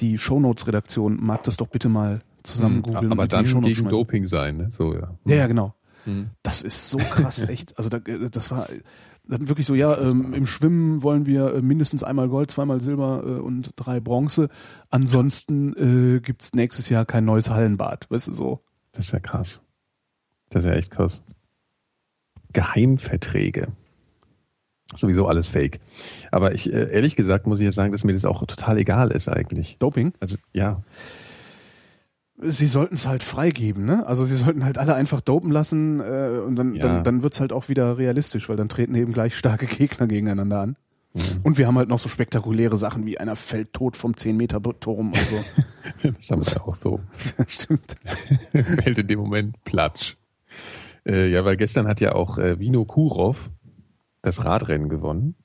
die 0.00 0.16
Shownotes-Redaktion, 0.16 1.18
mag 1.20 1.42
das 1.42 1.56
doch 1.56 1.66
bitte 1.66 1.88
mal 1.88 2.22
zusammen 2.44 2.76
hm, 2.76 2.82
googeln. 2.82 3.12
Aber 3.12 3.26
dann 3.26 3.62
gegen 3.62 3.88
Doping 3.88 4.26
sein, 4.26 4.56
ne? 4.56 4.70
So, 4.70 4.94
ja. 4.94 5.14
Ja, 5.24 5.36
ja, 5.36 5.46
genau. 5.48 5.74
Hm. 6.04 6.30
Das 6.42 6.62
ist 6.62 6.88
so 6.88 6.98
krass, 6.98 7.42
echt. 7.48 7.76
Also 7.76 7.90
da, 7.90 7.98
das 7.98 8.50
war 8.52 8.68
dann 9.28 9.48
wirklich 9.48 9.66
so, 9.66 9.74
ja, 9.74 9.96
ähm, 9.98 10.32
im 10.34 10.46
Schwimmen 10.46 11.02
wollen 11.02 11.26
wir 11.26 11.54
äh, 11.54 11.62
mindestens 11.62 12.02
einmal 12.02 12.28
Gold, 12.28 12.50
zweimal 12.50 12.80
Silber 12.80 13.22
äh, 13.24 13.40
und 13.40 13.72
drei 13.76 14.00
Bronze. 14.00 14.48
Ansonsten 14.90 16.16
äh, 16.16 16.20
gibt's 16.20 16.54
nächstes 16.54 16.88
Jahr 16.88 17.04
kein 17.04 17.24
neues 17.24 17.50
Hallenbad, 17.50 18.10
weißt 18.10 18.28
du 18.28 18.32
so. 18.32 18.60
Das 18.92 19.06
ist 19.06 19.12
ja 19.12 19.20
krass. 19.20 19.60
Das 20.50 20.64
ist 20.64 20.70
ja 20.70 20.76
echt 20.76 20.90
krass. 20.90 21.22
Geheimverträge 22.52 23.72
sowieso 24.94 25.26
alles 25.26 25.46
fake. 25.46 25.80
Aber 26.30 26.54
ich, 26.54 26.72
äh, 26.72 26.92
ehrlich 26.92 27.16
gesagt, 27.16 27.46
muss 27.46 27.60
ich 27.60 27.64
ja 27.64 27.72
sagen, 27.72 27.92
dass 27.92 28.04
mir 28.04 28.12
das 28.12 28.24
auch 28.24 28.44
total 28.46 28.78
egal 28.78 29.10
ist 29.10 29.28
eigentlich. 29.28 29.76
Doping? 29.78 30.12
Also, 30.20 30.36
ja. 30.52 30.82
Sie 32.38 32.66
sollten 32.66 32.94
es 32.94 33.06
halt 33.06 33.22
freigeben, 33.22 33.86
ne? 33.86 34.06
Also 34.06 34.24
sie 34.24 34.34
sollten 34.34 34.64
halt 34.64 34.76
alle 34.76 34.94
einfach 34.94 35.22
dopen 35.22 35.50
lassen 35.50 36.00
äh, 36.00 36.40
und 36.44 36.56
dann, 36.56 36.74
ja. 36.74 36.86
dann, 36.86 37.04
dann 37.04 37.22
wird's 37.22 37.40
halt 37.40 37.52
auch 37.52 37.68
wieder 37.68 37.96
realistisch, 37.96 38.48
weil 38.48 38.56
dann 38.56 38.68
treten 38.68 38.94
eben 38.94 39.12
gleich 39.12 39.34
starke 39.36 39.66
Gegner 39.66 40.06
gegeneinander 40.06 40.60
an. 40.60 40.76
Mhm. 41.14 41.40
Und 41.44 41.58
wir 41.58 41.66
haben 41.66 41.78
halt 41.78 41.88
noch 41.88 41.98
so 41.98 42.10
spektakuläre 42.10 42.76
Sachen 42.76 43.06
wie 43.06 43.18
einer 43.18 43.36
fällt 43.36 43.72
tot 43.72 43.96
vom 43.96 44.12
10-Meter-Turm 44.12 45.12
und 45.12 45.26
so. 45.26 45.36
das 46.18 46.30
haben 46.30 46.46
wir 46.46 46.68
auch 46.68 46.76
so. 46.76 47.00
Stimmt. 47.46 47.96
Fällt 48.52 48.98
in 48.98 49.06
dem 49.06 49.18
Moment 49.18 49.64
Platsch. 49.64 50.16
Äh, 51.06 51.30
ja, 51.30 51.44
weil 51.44 51.56
gestern 51.56 51.88
hat 51.88 52.00
ja 52.00 52.14
auch 52.14 52.36
äh, 52.36 52.58
Vino 52.58 52.84
Kurov, 52.84 53.50
das 54.20 54.44
Radrennen 54.44 54.90
gewonnen. 54.90 55.36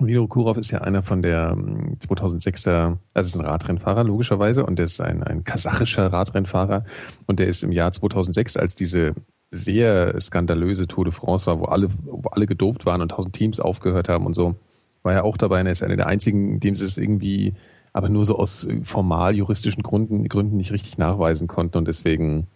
Vino 0.00 0.26
Kurov 0.26 0.56
ist 0.58 0.70
ja 0.70 0.80
einer 0.80 1.02
von 1.02 1.22
der 1.22 1.54
2006er, 1.54 2.86
ähm, 2.86 2.98
also 3.14 3.26
ist 3.26 3.36
ein 3.36 3.46
Radrennfahrer 3.46 4.04
logischerweise 4.04 4.64
und 4.64 4.78
der 4.78 4.86
ist 4.86 5.00
ein, 5.00 5.22
ein 5.22 5.44
kasachischer 5.44 6.12
Radrennfahrer 6.12 6.84
und 7.26 7.38
der 7.38 7.48
ist 7.48 7.62
im 7.62 7.72
Jahr 7.72 7.92
2006, 7.92 8.56
als 8.56 8.74
diese 8.74 9.14
sehr 9.50 10.20
skandalöse 10.20 10.86
Tour 10.86 11.04
de 11.04 11.12
France 11.12 11.46
war, 11.46 11.58
wo 11.60 11.64
alle, 11.64 11.88
wo 12.04 12.28
alle 12.30 12.46
gedopt 12.46 12.86
waren 12.86 13.00
und 13.00 13.10
tausend 13.10 13.34
Teams 13.34 13.60
aufgehört 13.60 14.08
haben 14.08 14.26
und 14.26 14.34
so, 14.34 14.56
war 15.02 15.14
er 15.14 15.24
auch 15.24 15.36
dabei 15.36 15.60
und 15.60 15.66
er 15.66 15.72
ist 15.72 15.82
einer 15.82 15.96
der 15.96 16.06
einzigen, 16.06 16.60
dem 16.60 16.76
sie 16.76 16.84
es 16.84 16.98
irgendwie 16.98 17.54
aber 17.92 18.08
nur 18.08 18.26
so 18.26 18.38
aus 18.38 18.68
formal 18.84 19.34
juristischen 19.34 19.82
Gründen, 19.82 20.28
Gründen 20.28 20.56
nicht 20.56 20.72
richtig 20.72 20.98
nachweisen 20.98 21.48
konnten 21.48 21.78
und 21.78 21.88
deswegen 21.88 22.46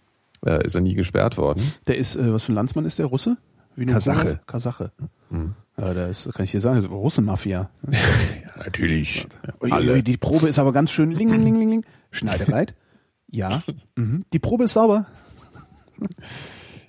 äh, 0.45 0.65
ist 0.65 0.75
er 0.75 0.81
nie 0.81 0.93
gesperrt 0.93 1.37
worden. 1.37 1.73
Der 1.87 1.97
ist, 1.97 2.15
äh, 2.15 2.31
was 2.31 2.45
für 2.45 2.53
ein 2.53 2.55
Landsmann 2.55 2.85
ist 2.85 2.99
der? 2.99 3.07
Russe? 3.07 3.37
Kasache. 3.87 4.39
Kasache. 4.45 4.91
Ja, 5.77 5.93
der 5.93 6.09
ist, 6.09 6.31
kann 6.33 6.45
ich 6.45 6.51
dir 6.51 6.59
sagen, 6.59 6.75
das 6.75 6.85
ist 6.85 6.91
Russenmafia. 6.91 7.69
Ja, 7.91 8.63
natürlich. 8.65 9.25
Ui, 9.61 10.03
die 10.03 10.17
Probe 10.17 10.47
ist 10.47 10.59
aber 10.59 10.73
ganz 10.73 10.91
schön 10.91 11.11
ling, 11.11 11.29
ling, 11.29 11.43
ling, 11.43 11.69
ling. 11.69 11.85
Schneidereit. 12.11 12.75
Ja. 13.27 13.63
Mhm. 13.95 14.25
Die 14.31 14.39
Probe 14.39 14.65
ist 14.65 14.73
sauber. 14.73 15.07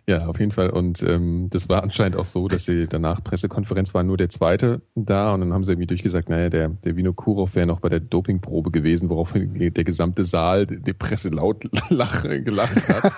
Ja, 0.07 0.26
auf 0.26 0.38
jeden 0.38 0.53
Fall. 0.53 0.69
Und 0.69 1.03
ähm, 1.03 1.49
das 1.49 1.71
war 1.71 1.83
anscheinend 1.83 2.17
auch 2.17 2.26
so, 2.26 2.47
dass 2.47 2.67
sie 2.67 2.87
danach 2.87 3.25
Pressekonferenz 3.25 3.95
war 3.95 4.03
nur 4.03 4.19
der 4.19 4.29
zweite 4.29 4.83
da 4.95 5.33
und 5.33 5.41
dann 5.41 5.55
haben 5.55 5.64
sie 5.64 5.73
irgendwie 5.73 5.87
durchgesagt, 5.87 6.29
naja, 6.29 6.50
der, 6.50 6.69
der 6.69 6.97
Vino 6.97 7.14
Kurov 7.14 7.55
wäre 7.55 7.67
noch 7.67 7.81
bei 7.81 7.88
der 7.88 8.00
Dopingprobe 8.00 8.71
gewesen, 8.71 9.09
woraufhin 9.09 9.55
der 9.75 9.85
gesamte 9.85 10.26
Saal 10.26 10.67
die 10.67 10.93
Presse 10.93 11.31
laut 11.31 11.64
lach, 11.88 12.23
gelacht 12.23 12.87
hat. 12.87 13.12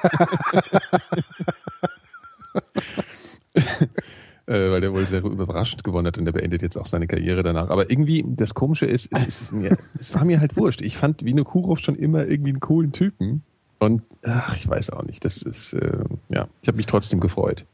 Äh, 4.47 4.71
weil 4.71 4.81
der 4.81 4.93
wohl 4.93 5.05
sehr 5.05 5.25
überraschend 5.25 5.85
gewonnen 5.85 6.07
hat 6.07 6.19
und 6.19 6.25
der 6.25 6.33
beendet 6.33 6.63
jetzt 6.63 6.77
auch 6.77 6.87
seine 6.87 7.07
Karriere 7.07 7.43
danach. 7.43 7.69
Aber 7.69 7.91
irgendwie, 7.91 8.25
das 8.27 8.55
Komische 8.55 8.87
ist, 8.87 9.13
es, 9.13 9.43
ist 9.43 9.53
mir, 9.53 9.77
es 9.99 10.15
war 10.15 10.25
mir 10.25 10.41
halt 10.41 10.57
wurscht. 10.57 10.81
Ich 10.83 10.97
fand 10.97 11.25
Vino 11.25 11.45
Kurov 11.45 11.81
schon 11.81 11.97
immer 11.97 12.27
irgendwie 12.27 12.51
einen 12.51 12.61
coolen 12.61 12.93
Typen. 12.93 13.43
Und 13.79 14.03
ach, 14.25 14.57
ich 14.57 14.69
weiß 14.69 14.91
auch 14.91 15.03
nicht. 15.03 15.25
Das 15.25 15.43
ist, 15.43 15.73
äh, 15.75 16.05
ja, 16.31 16.49
ich 16.63 16.69
habe 16.69 16.77
mich 16.77 16.87
trotzdem 16.87 17.21
gefreut. 17.21 17.67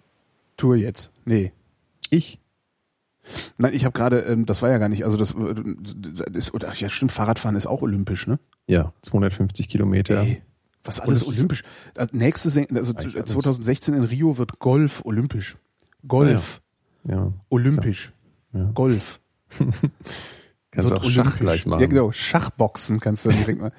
Tour 0.56 0.76
jetzt. 0.76 1.12
Nee. 1.24 1.52
Ich? 2.10 2.38
Nein, 3.56 3.72
ich 3.74 3.84
habe 3.84 3.92
gerade, 3.92 4.20
ähm, 4.20 4.46
das 4.46 4.62
war 4.62 4.70
ja 4.70 4.78
gar 4.78 4.88
nicht, 4.88 5.04
also 5.04 5.16
das, 5.16 5.32
äh, 5.34 5.54
das 5.54 6.26
ist, 6.34 6.54
oder, 6.54 6.72
ja 6.74 6.88
stimmt, 6.88 7.12
Fahrradfahren 7.12 7.54
ist 7.54 7.66
auch 7.66 7.82
olympisch, 7.82 8.26
ne? 8.26 8.40
Ja, 8.66 8.92
250 9.02 9.68
Kilometer. 9.68 10.22
Ey, 10.22 10.42
was 10.82 11.00
alles 11.00 11.26
olympisch. 11.28 11.62
Das 11.94 12.12
nächste, 12.12 12.48
also 12.48 12.92
Eigentlich 12.94 13.16
alles. 13.16 13.30
2016 13.30 13.94
in 13.94 14.04
Rio 14.04 14.38
wird 14.38 14.58
Golf 14.58 15.04
olympisch. 15.04 15.56
Golf 16.08 16.61
Ja. 17.06 17.32
olympisch. 17.48 18.12
Ja. 18.52 18.70
Golf. 18.74 19.20
Kannst 20.70 20.90
du 20.90 20.96
auch 20.96 21.04
Schach 21.04 21.18
olympisch. 21.22 21.38
gleich 21.40 21.66
machen. 21.66 21.80
Ja, 21.80 21.86
genau. 21.86 22.12
Schachboxen 22.12 22.98
kannst 23.00 23.24
du 23.26 23.28
dann 23.28 23.38
direkt 23.38 23.60
mal. 23.60 23.72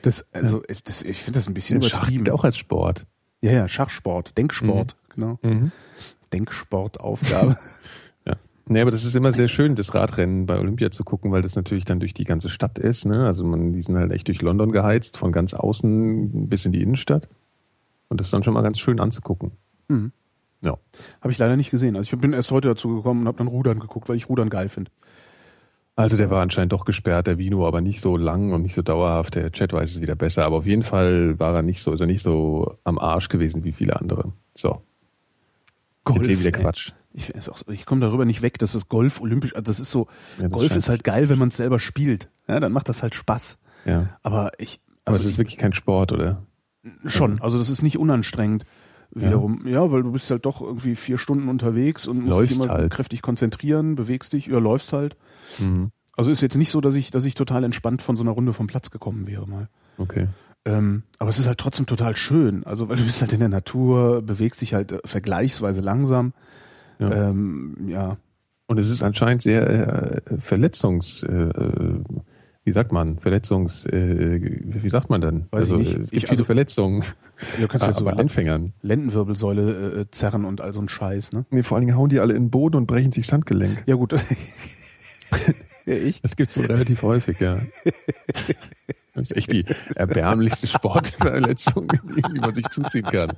Das, 0.00 0.32
also, 0.32 0.62
ich- 0.68 0.82
das, 0.82 1.02
ich 1.02 1.18
finde 1.22 1.38
das 1.38 1.46
ein 1.46 1.52
bisschen 1.54 1.82
Schach 1.82 1.98
übertrieben. 1.98 2.24
gilt 2.24 2.30
auch 2.34 2.44
als 2.44 2.56
Sport. 2.56 3.06
Ja, 3.42 3.52
ja, 3.52 3.68
Schachsport, 3.68 4.36
Denksport, 4.38 4.96
genau. 5.14 5.38
Denksportaufgabe. 6.32 7.56
Ja. 8.24 8.34
Nee, 8.66 8.80
aber 8.80 8.92
das 8.92 9.04
ist 9.04 9.16
immer 9.16 9.32
sehr 9.32 9.48
schön, 9.48 9.74
das 9.74 9.92
Radrennen 9.94 10.46
bei 10.46 10.56
Olympia 10.58 10.92
zu 10.92 11.02
gucken, 11.02 11.32
weil 11.32 11.42
das 11.42 11.56
natürlich 11.56 11.84
dann 11.84 11.98
durch 11.98 12.14
die 12.14 12.22
ganze 12.24 12.48
Stadt 12.48 12.78
ist. 12.78 13.04
Ne? 13.04 13.26
Also 13.26 13.44
man, 13.44 13.72
die 13.72 13.82
sind 13.82 13.96
halt 13.96 14.12
echt 14.12 14.28
durch 14.28 14.40
London 14.40 14.70
geheizt, 14.70 15.16
von 15.16 15.32
ganz 15.32 15.52
außen 15.52 16.48
bis 16.48 16.64
in 16.64 16.70
die 16.72 16.80
Innenstadt. 16.82 17.28
Und 18.08 18.20
das 18.20 18.28
ist 18.28 18.32
dann 18.32 18.44
schon 18.44 18.54
mal 18.54 18.62
ganz 18.62 18.78
schön 18.78 19.00
anzugucken. 19.00 19.50
Mhm. 19.88 20.12
Ja. 20.62 20.76
habe 21.20 21.32
ich 21.32 21.38
leider 21.38 21.56
nicht 21.56 21.70
gesehen. 21.70 21.96
Also 21.96 22.14
ich 22.14 22.20
bin 22.20 22.32
erst 22.32 22.50
heute 22.50 22.68
dazu 22.68 22.96
gekommen 22.96 23.22
und 23.22 23.26
habe 23.26 23.38
dann 23.38 23.48
Rudern 23.48 23.80
geguckt, 23.80 24.08
weil 24.08 24.16
ich 24.16 24.28
Rudern 24.28 24.48
geil 24.48 24.68
finde. 24.68 24.90
Also 25.94 26.16
der 26.16 26.30
war 26.30 26.40
anscheinend 26.40 26.72
doch 26.72 26.84
gesperrt, 26.84 27.26
der 27.26 27.36
Vino, 27.36 27.66
aber 27.66 27.80
nicht 27.80 28.00
so 28.00 28.16
lang 28.16 28.52
und 28.52 28.62
nicht 28.62 28.74
so 28.74 28.80
dauerhaft. 28.80 29.34
Der 29.34 29.52
Chat 29.52 29.72
weiß 29.72 29.90
es 29.90 30.00
wieder 30.00 30.14
besser. 30.14 30.44
Aber 30.44 30.56
auf 30.56 30.66
jeden 30.66 30.84
Fall 30.84 31.38
war 31.38 31.54
er 31.54 31.62
nicht 31.62 31.82
so, 31.82 31.92
ist 31.92 32.00
er 32.00 32.06
nicht 32.06 32.22
so 32.22 32.78
am 32.84 32.98
Arsch 32.98 33.28
gewesen 33.28 33.64
wie 33.64 33.72
viele 33.72 34.00
andere. 34.00 34.32
So. 34.54 34.80
Erzähl 36.06 36.38
wieder 36.38 36.56
ey. 36.56 36.62
Quatsch. 36.62 36.92
Ich, 37.12 37.32
ich 37.68 37.84
komme 37.84 38.00
darüber 38.00 38.24
nicht 38.24 38.40
weg, 38.40 38.58
dass 38.58 38.72
das 38.72 38.88
Golf 38.88 39.20
olympisch, 39.20 39.54
also 39.54 39.64
das 39.64 39.80
ist 39.80 39.90
so, 39.90 40.06
Ja, 40.38 40.44
das 40.44 40.52
Golf 40.52 40.74
ist 40.74 40.88
halt 40.88 41.04
geil, 41.04 41.28
wenn 41.28 41.38
man 41.38 41.48
es 41.48 41.58
selber 41.58 41.78
spielt. 41.78 42.30
Ja, 42.48 42.58
dann 42.58 42.72
macht 42.72 42.88
das 42.88 43.02
halt 43.02 43.14
Spaß. 43.14 43.58
Ja. 43.84 44.18
Aber 44.22 44.52
ich, 44.56 44.80
Aber 45.04 45.16
also 45.16 45.26
es 45.26 45.32
ist 45.32 45.38
wirklich 45.38 45.58
kein 45.58 45.74
Sport, 45.74 46.12
oder? 46.12 46.46
schon, 47.06 47.40
also 47.40 47.58
das 47.58 47.68
ist 47.68 47.82
nicht 47.82 47.98
unanstrengend. 47.98 48.64
Wiederum, 49.14 49.66
ja. 49.66 49.90
weil 49.92 50.02
du 50.02 50.12
bist 50.12 50.30
halt 50.30 50.46
doch 50.46 50.62
irgendwie 50.62 50.96
vier 50.96 51.18
Stunden 51.18 51.48
unterwegs 51.48 52.06
und 52.06 52.22
musst 52.22 52.30
Läufst 52.30 52.50
dich 52.50 52.64
immer 52.64 52.72
halt. 52.72 52.92
kräftig 52.92 53.20
konzentrieren, 53.20 53.94
bewegst 53.94 54.32
dich, 54.32 54.50
oder 54.50 54.60
läufst 54.60 54.92
halt. 54.92 55.16
Mhm. 55.58 55.90
Also 56.16 56.30
ist 56.30 56.40
jetzt 56.40 56.56
nicht 56.56 56.70
so, 56.70 56.80
dass 56.80 56.94
ich, 56.94 57.10
dass 57.10 57.24
ich 57.24 57.34
total 57.34 57.64
entspannt 57.64 58.00
von 58.00 58.16
so 58.16 58.22
einer 58.22 58.32
Runde 58.32 58.52
vom 58.52 58.66
Platz 58.66 58.90
gekommen 58.90 59.26
wäre 59.26 59.46
mal. 59.46 59.68
Okay. 59.98 60.28
Ähm, 60.64 61.02
aber 61.18 61.30
es 61.30 61.38
ist 61.38 61.46
halt 61.46 61.58
trotzdem 61.58 61.86
total 61.86 62.16
schön. 62.16 62.64
Also 62.64 62.88
weil 62.88 62.96
du 62.96 63.04
bist 63.04 63.20
halt 63.20 63.32
in 63.32 63.40
der 63.40 63.48
Natur, 63.48 64.22
bewegst 64.22 64.60
dich 64.62 64.74
halt 64.74 64.92
äh, 64.92 64.98
vergleichsweise 65.04 65.80
langsam. 65.80 66.32
Ja. 66.98 67.10
Ähm, 67.10 67.76
ja. 67.88 68.16
Und 68.66 68.78
es 68.78 68.88
ist 68.88 69.02
anscheinend 69.02 69.42
sehr 69.42 69.68
äh, 69.68 70.38
Verletzungs, 70.38 71.22
äh, 71.24 71.32
äh, 71.32 72.01
wie 72.64 72.72
sagt 72.72 72.92
man, 72.92 73.18
Verletzungs, 73.18 73.86
äh, 73.86 74.38
wie 74.40 74.90
sagt 74.90 75.10
man 75.10 75.20
dann? 75.20 75.46
Weiß 75.50 75.64
ich 75.66 75.72
also 75.72 75.76
nicht. 75.78 75.92
es 75.94 75.98
gibt 76.10 76.12
Ich- 76.12 76.20
viele 76.22 76.30
also- 76.30 76.44
Verletzungen, 76.44 77.04
Du 77.60 77.66
kannst 77.66 77.86
halt 77.86 77.96
so 77.96 78.06
aber 78.06 78.18
Anfängern. 78.20 78.72
Lendenwirbelsäule 78.82 80.00
äh, 80.02 80.10
zerren 80.10 80.44
und 80.44 80.60
all 80.60 80.72
so 80.72 80.80
ein 80.80 80.88
Scheiß, 80.88 81.32
ne? 81.32 81.44
Nee, 81.50 81.62
vor 81.64 81.76
allen 81.76 81.86
Dingen 81.86 81.98
hauen 81.98 82.08
die 82.08 82.20
alle 82.20 82.34
in 82.34 82.44
den 82.44 82.50
Boden 82.50 82.76
und 82.76 82.86
brechen 82.86 83.10
sich 83.10 83.26
das 83.26 83.32
Handgelenk. 83.32 83.82
Ja 83.86 83.96
gut. 83.96 84.12
ja, 85.86 85.94
ich? 85.94 86.22
Das 86.22 86.36
gibt's 86.36 86.56
wohl 86.56 86.66
relativ 86.66 87.02
häufig, 87.02 87.40
ja. 87.40 87.58
Das 89.14 89.30
ist 89.30 89.36
echt 89.36 89.52
die 89.52 89.66
erbärmlichste 89.94 90.66
Sportverletzung, 90.66 91.86
die 92.34 92.40
man 92.40 92.54
sich 92.54 92.66
zuziehen 92.70 93.02
kann. 93.04 93.34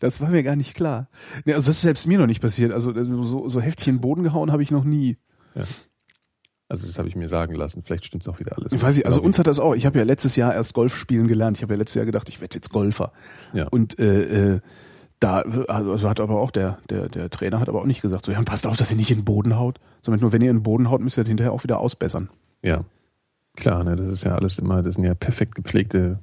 Das, 0.00 0.20
war, 0.20 0.28
mir 0.30 0.42
gar 0.42 0.56
nicht 0.56 0.74
klar. 0.74 1.08
Also 1.46 1.54
das 1.56 1.68
ist 1.68 1.82
selbst 1.82 2.06
mir 2.06 2.18
noch 2.18 2.26
nicht 2.26 2.40
passiert. 2.40 2.72
Also 2.72 2.92
also 2.92 3.22
so, 3.24 3.48
so 3.50 3.60
heftig 3.60 3.88
in 3.88 3.96
den 3.96 4.00
Boden 4.00 4.22
gehauen 4.22 4.52
habe 4.52 4.62
ich 4.62 4.70
noch 4.70 4.84
nie. 4.84 5.18
Also 6.68 6.86
das 6.86 6.98
habe 6.98 7.08
ich 7.08 7.16
mir 7.16 7.28
sagen 7.28 7.54
lassen. 7.54 7.82
Vielleicht 7.82 8.04
stimmt's 8.04 8.28
auch 8.28 8.40
wieder 8.40 8.56
alles. 8.58 8.72
Ich 8.72 8.82
weiß 8.82 8.96
nicht, 8.96 9.06
also 9.06 9.22
uns 9.22 9.38
hat 9.38 9.46
das 9.46 9.58
auch. 9.58 9.74
Ich 9.74 9.86
habe 9.86 9.98
ja 9.98 10.04
letztes 10.04 10.36
Jahr 10.36 10.54
erst 10.54 10.74
Golf 10.74 10.94
spielen 10.94 11.26
gelernt. 11.26 11.56
Ich 11.56 11.62
habe 11.62 11.74
ja 11.74 11.78
letztes 11.78 11.94
Jahr 11.94 12.04
gedacht, 12.04 12.28
ich 12.28 12.40
werde 12.40 12.54
jetzt 12.54 12.70
Golfer. 12.70 13.12
Ja. 13.54 13.68
Und 13.68 13.98
äh, 13.98 14.54
äh, 14.54 14.60
da 15.20 15.40
also 15.40 16.08
hat 16.08 16.20
aber 16.20 16.40
auch 16.40 16.50
der, 16.50 16.78
der, 16.90 17.08
der 17.08 17.30
Trainer 17.30 17.58
hat 17.58 17.68
aber 17.68 17.80
auch 17.80 17.86
nicht 17.86 18.02
gesagt, 18.02 18.26
so 18.26 18.32
ja, 18.32 18.40
passt 18.42 18.66
auf, 18.66 18.76
dass 18.76 18.90
ihr 18.90 18.96
nicht 18.96 19.10
in 19.10 19.20
den 19.20 19.24
Boden 19.24 19.58
haut, 19.58 19.80
sondern 20.02 20.20
nur 20.20 20.32
wenn 20.32 20.42
ihr 20.42 20.50
in 20.50 20.58
den 20.58 20.62
Boden 20.62 20.90
haut, 20.90 21.00
müsst 21.00 21.18
ihr 21.18 21.24
das 21.24 21.28
hinterher 21.28 21.52
auch 21.52 21.64
wieder 21.64 21.80
ausbessern. 21.80 22.28
Ja. 22.62 22.84
Klar, 23.56 23.82
ne, 23.82 23.96
das 23.96 24.08
ist 24.08 24.24
ja 24.24 24.34
alles 24.34 24.58
immer, 24.58 24.82
das 24.82 24.94
sind 24.94 25.04
ja 25.04 25.14
perfekt 25.14 25.56
gepflegte. 25.56 26.20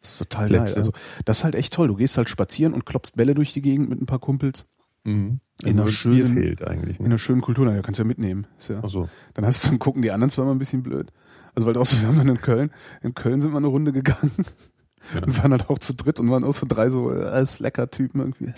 Das 0.00 0.12
ist 0.12 0.18
total 0.18 0.48
Plätze. 0.48 0.64
geil. 0.64 0.74
Also 0.76 0.92
das 1.26 1.38
ist 1.38 1.44
halt 1.44 1.54
echt 1.54 1.74
toll. 1.74 1.88
Du 1.88 1.96
gehst 1.96 2.16
halt 2.16 2.30
spazieren 2.30 2.72
und 2.72 2.86
klopfst 2.86 3.16
Bälle 3.16 3.34
durch 3.34 3.52
die 3.52 3.60
Gegend 3.60 3.90
mit 3.90 4.00
ein 4.00 4.06
paar 4.06 4.18
Kumpels. 4.20 4.66
Mhm. 5.04 5.40
In 5.62 5.78
einer 5.80 5.88
schönen- 5.90 6.32
fehlt 6.34 6.66
eigentlich. 6.66 6.98
In 6.98 7.04
Ne? 7.04 7.10
einer 7.10 7.18
schönen 7.18 7.40
Kultur, 7.42 7.66
na, 7.66 7.74
ja, 7.74 7.82
kannst 7.82 7.98
ja 7.98 8.04
mitnehmen. 8.04 8.46
Ist 8.58 8.68
ja, 8.70 8.80
Ach 8.82 8.88
so. 8.88 9.08
Dann 9.34 9.44
hast 9.44 9.64
du 9.64 9.68
zum 9.68 9.78
Gucken 9.78 10.02
die 10.02 10.10
anderen 10.10 10.30
zwar 10.30 10.44
mal 10.46 10.52
ein 10.52 10.58
bisschen 10.58 10.82
blöd. 10.82 11.12
Also 11.54 11.66
weil 11.66 11.76
auch 11.76 11.84
so, 11.86 12.00
wir 12.00 12.08
haben 12.08 12.16
dann 12.18 12.28
in 12.28 12.36
Köln, 12.40 12.70
in 13.02 13.14
Köln 13.14 13.40
sind 13.40 13.52
wir 13.52 13.58
eine 13.58 13.66
Runde 13.66 13.92
gegangen 13.92 14.32
Ja. 15.14 15.22
und 15.22 15.36
waren 15.42 15.52
halt 15.52 15.68
auch 15.70 15.78
zu 15.78 15.94
dritt 15.94 16.20
und 16.20 16.30
waren 16.30 16.44
auch 16.44 16.54
so 16.54 16.66
drei 16.68 16.88
so 16.90 17.10
äh, 17.10 17.44
Slacker-Typen 17.44 18.20
irgendwie. 18.20 18.46
Ja. 18.46 18.52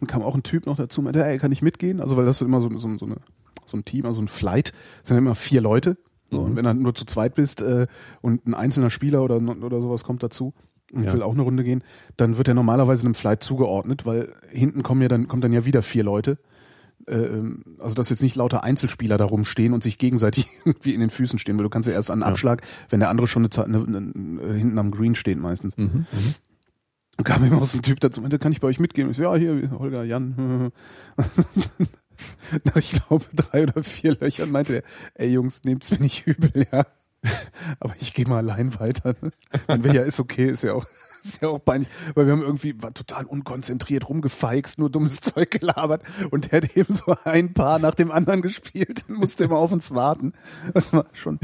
Dann 0.00 0.06
kam 0.08 0.22
auch 0.22 0.34
ein 0.34 0.42
Typ 0.42 0.66
noch 0.66 0.76
dazu, 0.76 1.00
meinte, 1.02 1.24
ey, 1.24 1.38
kann 1.38 1.52
ich 1.52 1.62
mitgehen? 1.62 2.00
Also 2.00 2.16
weil 2.16 2.26
das 2.26 2.40
ist 2.40 2.46
immer 2.46 2.60
so, 2.60 2.68
so, 2.78 2.96
so, 2.98 3.06
eine, 3.06 3.16
so 3.64 3.76
ein 3.76 3.84
Team, 3.84 4.04
also 4.06 4.20
ein 4.22 4.28
Flight, 4.28 4.72
das 5.00 5.08
sind 5.08 5.18
immer 5.18 5.34
vier 5.34 5.60
Leute. 5.60 5.96
So, 6.30 6.40
Mhm. 6.40 6.44
Und 6.44 6.56
wenn 6.56 6.64
du 6.64 6.74
nur 6.74 6.94
zu 6.94 7.04
zweit 7.06 7.34
bist 7.36 7.62
äh, 7.62 7.86
und 8.20 8.46
ein 8.46 8.54
einzelner 8.54 8.90
Spieler 8.90 9.22
oder, 9.22 9.36
oder 9.36 9.80
sowas 9.80 10.02
kommt 10.02 10.22
dazu 10.24 10.54
und 10.92 11.04
Ja. 11.04 11.12
will 11.12 11.22
auch 11.22 11.32
eine 11.32 11.42
Runde 11.42 11.64
gehen, 11.64 11.82
dann 12.16 12.36
wird 12.38 12.48
er 12.48 12.54
normalerweise 12.54 13.04
einem 13.04 13.14
Flight 13.14 13.42
zugeordnet, 13.42 14.06
weil 14.06 14.32
hinten 14.50 14.82
kommen 14.82 15.02
ja 15.02 15.08
dann, 15.08 15.28
kommt 15.28 15.42
dann 15.44 15.52
ja 15.52 15.64
wieder 15.64 15.82
vier 15.82 16.04
Leute. 16.04 16.38
Ähm, 17.08 17.62
also 17.78 17.94
dass 17.94 18.10
jetzt 18.10 18.22
nicht 18.22 18.34
lauter 18.36 18.64
Einzelspieler 18.64 19.16
da 19.18 19.24
rumstehen 19.26 19.72
und 19.74 19.82
sich 19.82 19.98
gegenseitig 19.98 20.48
irgendwie 20.64 20.94
in 20.94 21.00
den 21.00 21.10
Füßen 21.10 21.38
stehen, 21.38 21.56
weil 21.56 21.64
du 21.64 21.70
kannst 21.70 21.88
ja 21.88 21.94
erst 21.94 22.10
an 22.10 22.18
den 22.18 22.22
Ja. 22.22 22.28
Abschlag, 22.28 22.62
wenn 22.90 23.00
der 23.00 23.10
andere 23.10 23.26
schon 23.28 23.42
eine, 23.42 23.50
Zeit- 23.50 23.66
eine, 23.66 23.78
eine, 23.84 24.40
äh, 24.42 24.58
hinten 24.58 24.78
am 24.78 24.90
Green 24.90 25.14
steht 25.14 25.38
meistens. 25.38 25.76
Mhm. 25.76 25.84
Mhm. 26.10 26.34
Und 27.18 27.24
kam 27.24 27.44
immer 27.44 27.64
so 27.64 27.78
ein 27.78 27.82
Typ 27.82 27.98
dazu, 28.00 28.20
meinte, 28.20 28.38
kann 28.38 28.52
ich 28.52 28.60
bei 28.60 28.68
euch 28.68 28.78
mitgehen? 28.80 29.10
Ich 29.10 29.16
so, 29.16 29.22
ja, 29.22 29.34
hier, 29.36 29.70
Holger, 29.78 30.04
Jan. 30.04 30.70
Nach, 32.64 32.76
ich 32.76 32.92
glaube, 32.92 33.24
drei 33.34 33.62
oder 33.64 33.82
vier 33.82 34.16
Löchern 34.18 34.50
meinte 34.50 34.76
er, 34.76 34.82
ey 35.14 35.30
Jungs, 35.32 35.64
nehmt's 35.64 35.90
mir 35.90 35.98
nicht 36.00 36.26
übel, 36.26 36.66
ja. 36.72 36.84
Aber 37.80 37.94
ich 38.00 38.14
gehe 38.14 38.26
mal 38.26 38.38
allein 38.38 38.78
weiter. 38.78 39.14
Ne? 39.20 39.32
Wenn 39.66 39.84
wir 39.84 39.92
ja 39.94 40.02
ist 40.02 40.20
okay, 40.20 40.46
ist 40.48 40.62
ja 40.62 40.74
auch, 40.74 40.84
ist 41.22 41.42
ja 41.42 41.48
auch 41.48 41.58
peinlich, 41.64 41.88
weil 42.14 42.26
wir 42.26 42.32
haben 42.32 42.42
irgendwie 42.42 42.74
total 42.74 43.24
unkonzentriert 43.24 44.08
rumgefeixt, 44.08 44.78
nur 44.78 44.90
dummes 44.90 45.20
Zeug 45.20 45.50
gelabert 45.50 46.02
und 46.30 46.52
der 46.52 46.62
hat 46.62 46.76
eben 46.76 46.92
so 46.92 47.14
ein 47.24 47.52
Paar 47.52 47.78
nach 47.78 47.94
dem 47.94 48.10
anderen 48.12 48.42
gespielt 48.42 49.04
und 49.08 49.18
musste 49.18 49.44
immer 49.44 49.56
auf 49.56 49.72
uns 49.72 49.92
warten. 49.94 50.32
Das 50.74 50.92
war 50.92 51.06
schon 51.12 51.38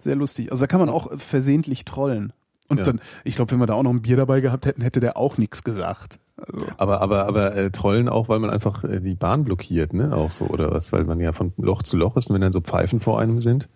sehr 0.00 0.16
lustig. 0.16 0.50
Also 0.52 0.62
da 0.64 0.66
kann 0.66 0.80
man 0.80 0.88
auch 0.88 1.10
versehentlich 1.18 1.84
trollen. 1.84 2.32
Und 2.68 2.78
Ja. 2.78 2.84
dann, 2.84 3.00
ich 3.22 3.36
glaube, 3.36 3.52
wenn 3.52 3.60
wir 3.60 3.66
da 3.66 3.74
auch 3.74 3.84
noch 3.84 3.92
ein 3.92 4.02
Bier 4.02 4.16
dabei 4.16 4.40
gehabt 4.40 4.66
hätten, 4.66 4.80
hätte 4.82 4.98
der 4.98 5.16
auch 5.16 5.38
nichts 5.38 5.62
gesagt. 5.62 6.18
Also, 6.36 6.66
Aber, 6.78 7.00
aber, 7.00 7.26
aber 7.26 7.54
äh, 7.54 7.70
trollen 7.70 8.08
auch, 8.08 8.28
weil 8.28 8.40
man 8.40 8.50
einfach 8.50 8.82
äh, 8.82 9.00
die 9.00 9.14
Bahn 9.14 9.44
blockiert, 9.44 9.92
ne? 9.94 10.14
Auch 10.14 10.32
so, 10.32 10.46
oder 10.46 10.70
was? 10.72 10.92
Weil 10.92 11.04
man 11.04 11.20
ja 11.20 11.32
von 11.32 11.52
Loch 11.58 11.82
zu 11.84 11.96
Loch 11.96 12.16
ist 12.16 12.28
und 12.28 12.34
wenn 12.34 12.40
dann 12.40 12.52
so 12.52 12.60
Pfeifen 12.60 13.00
vor 13.00 13.20
einem 13.20 13.40
sind. 13.40 13.68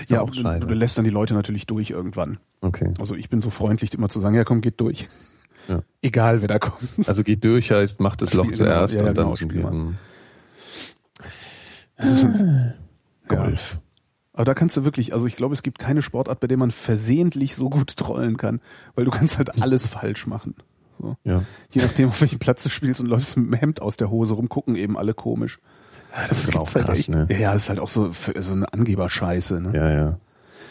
Ist 0.00 0.10
ja, 0.10 0.20
auch 0.20 0.30
du, 0.30 0.40
scheiße. 0.40 0.66
du 0.66 0.74
lässt 0.74 0.98
dann 0.98 1.04
die 1.04 1.10
Leute 1.10 1.34
natürlich 1.34 1.66
durch 1.66 1.90
irgendwann. 1.90 2.38
Okay. 2.60 2.92
Also 2.98 3.14
ich 3.14 3.28
bin 3.30 3.42
so 3.42 3.50
freundlich, 3.50 3.94
immer 3.94 4.08
zu 4.08 4.20
sagen, 4.20 4.34
ja 4.34 4.44
komm, 4.44 4.60
geht 4.60 4.80
durch. 4.80 5.08
Ja. 5.68 5.82
Egal, 6.02 6.40
wer 6.40 6.48
da 6.48 6.58
kommt. 6.58 7.06
Also 7.08 7.22
geht 7.22 7.44
durch 7.44 7.70
heißt, 7.70 8.00
macht 8.00 8.22
das 8.22 8.32
Loch 8.34 8.44
Spiel- 8.46 8.56
genau, 8.58 8.70
zuerst 8.70 8.94
ja, 8.94 9.02
ja, 9.02 9.08
und 9.08 9.18
dann 9.18 9.24
genau, 9.26 9.36
Spiel 9.36 9.60
mal. 9.62 9.72
hm, 9.72 9.96
ist 11.98 12.20
schon, 12.20 12.74
ja. 13.30 13.36
Golf. 13.36 13.78
Aber 14.32 14.44
da 14.44 14.54
kannst 14.54 14.76
du 14.76 14.84
wirklich, 14.84 15.12
also 15.12 15.26
ich 15.26 15.36
glaube, 15.36 15.54
es 15.54 15.62
gibt 15.62 15.78
keine 15.78 16.00
Sportart, 16.00 16.38
bei 16.40 16.46
der 16.46 16.56
man 16.56 16.70
versehentlich 16.70 17.56
so 17.56 17.68
gut 17.70 17.96
trollen 17.96 18.36
kann, 18.36 18.60
weil 18.94 19.04
du 19.04 19.10
kannst 19.10 19.36
halt 19.38 19.60
alles 19.60 19.88
falsch 19.88 20.26
machen. 20.26 20.54
So. 21.00 21.16
Ja. 21.24 21.42
Je 21.70 21.82
nachdem, 21.82 22.08
auf 22.08 22.20
welchem 22.20 22.38
Platz 22.38 22.62
du 22.62 22.70
spielst 22.70 23.00
und 23.00 23.08
läufst 23.08 23.36
mit 23.36 23.46
dem 23.46 23.54
Hemd 23.54 23.82
aus 23.82 23.96
der 23.96 24.10
Hose 24.10 24.34
rum, 24.34 24.48
gucken 24.48 24.76
eben 24.76 24.96
alle 24.96 25.14
komisch. 25.14 25.58
Das 26.28 26.40
ist 26.44 26.48
aber 26.54 26.62
auch 26.62 26.74
halt 26.74 26.86
krass, 26.86 26.98
echt. 27.00 27.08
ne? 27.10 27.26
Ja, 27.30 27.38
ja, 27.38 27.52
das 27.52 27.62
ist 27.64 27.68
halt 27.68 27.80
auch 27.80 27.88
so, 27.88 28.12
für, 28.12 28.40
so 28.42 28.52
eine 28.52 28.72
Angeberscheiße. 28.72 29.60
Ne? 29.60 29.72
Ja, 29.74 29.90
ja. 29.90 30.18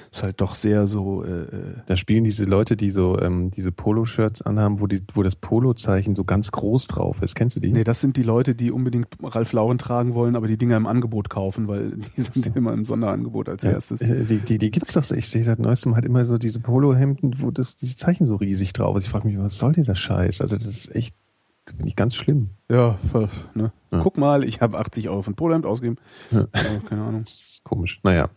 Ist 0.10 0.24
halt 0.24 0.40
doch 0.40 0.56
sehr 0.56 0.88
so, 0.88 1.26
äh, 1.26 1.28
äh, 1.30 1.48
Da 1.86 1.98
spielen 1.98 2.24
diese 2.24 2.46
Leute, 2.46 2.78
die 2.78 2.92
so 2.92 3.20
ähm, 3.20 3.52
diese 3.52 3.74
Polo-Shirts 3.74 4.42
anhaben, 4.42 4.80
wo 4.80 4.88
die, 4.88 5.04
wo 5.14 5.22
das 5.22 5.36
Polo-Zeichen 5.36 6.16
so 6.16 6.24
ganz 6.24 6.50
groß 6.52 6.88
drauf 6.88 7.22
ist. 7.22 7.36
Kennst 7.36 7.58
du 7.58 7.60
die? 7.60 7.72
nee, 7.74 7.84
das 7.84 8.00
sind 8.00 8.16
die 8.16 8.24
Leute, 8.24 8.56
die 8.56 8.72
unbedingt 8.72 9.10
Ralf 9.22 9.52
Lauren 9.52 9.78
tragen 9.78 10.14
wollen, 10.14 10.38
aber 10.38 10.48
die 10.48 10.58
Dinger 10.58 10.78
im 10.78 10.88
Angebot 10.88 11.30
kaufen, 11.30 11.68
weil 11.68 11.92
die 12.18 12.22
sind 12.22 12.56
immer 12.56 12.72
im 12.72 12.86
Sonderangebot 12.86 13.50
als 13.50 13.64
Ja, 13.64 13.72
erstes. 13.72 14.00
äh, 14.00 14.24
Die, 14.24 14.38
die, 14.40 14.58
die 14.58 14.72
gibt's 14.72 14.94
doch. 14.94 15.04
so. 15.04 15.14
Ich 15.14 15.28
sehe 15.30 15.44
seit 15.44 15.60
neuestem 15.60 15.94
halt 15.96 16.06
immer 16.06 16.24
so 16.26 16.38
diese 16.38 16.62
Polohemden, 16.62 17.36
wo 17.42 17.52
das 17.52 17.76
die 17.76 17.94
Zeichen 17.96 18.26
so 18.26 18.38
riesig 18.38 18.72
drauf 18.72 18.96
ist. 18.98 19.04
Ich 19.04 19.10
frage 19.10 19.28
mich, 19.28 19.38
was 19.38 19.58
soll 19.58 19.74
dieser 19.74 19.96
Scheiß? 19.96 20.40
Also 20.40 20.56
das 20.56 20.66
ist 20.66 20.96
echt, 20.96 21.16
das 21.16 21.27
finde 21.72 21.88
ich 21.88 21.96
ganz 21.96 22.16
schlimm. 22.16 22.50
Ja, 22.70 22.98
ne? 23.54 23.72
Ja. 23.92 24.00
Guck 24.02 24.18
mal, 24.18 24.44
ich 24.44 24.62
habe 24.62 24.78
80 24.78 25.10
Euro 25.10 25.24
ein 25.28 25.36
Polohemd 25.36 25.66
ausgegeben. 25.66 25.98
Ja. 26.32 26.42
Ja, 26.54 26.80
keine 26.88 27.04
Ahnung. 27.04 27.24
Komisch. 27.64 28.00
Naja, 28.04 28.28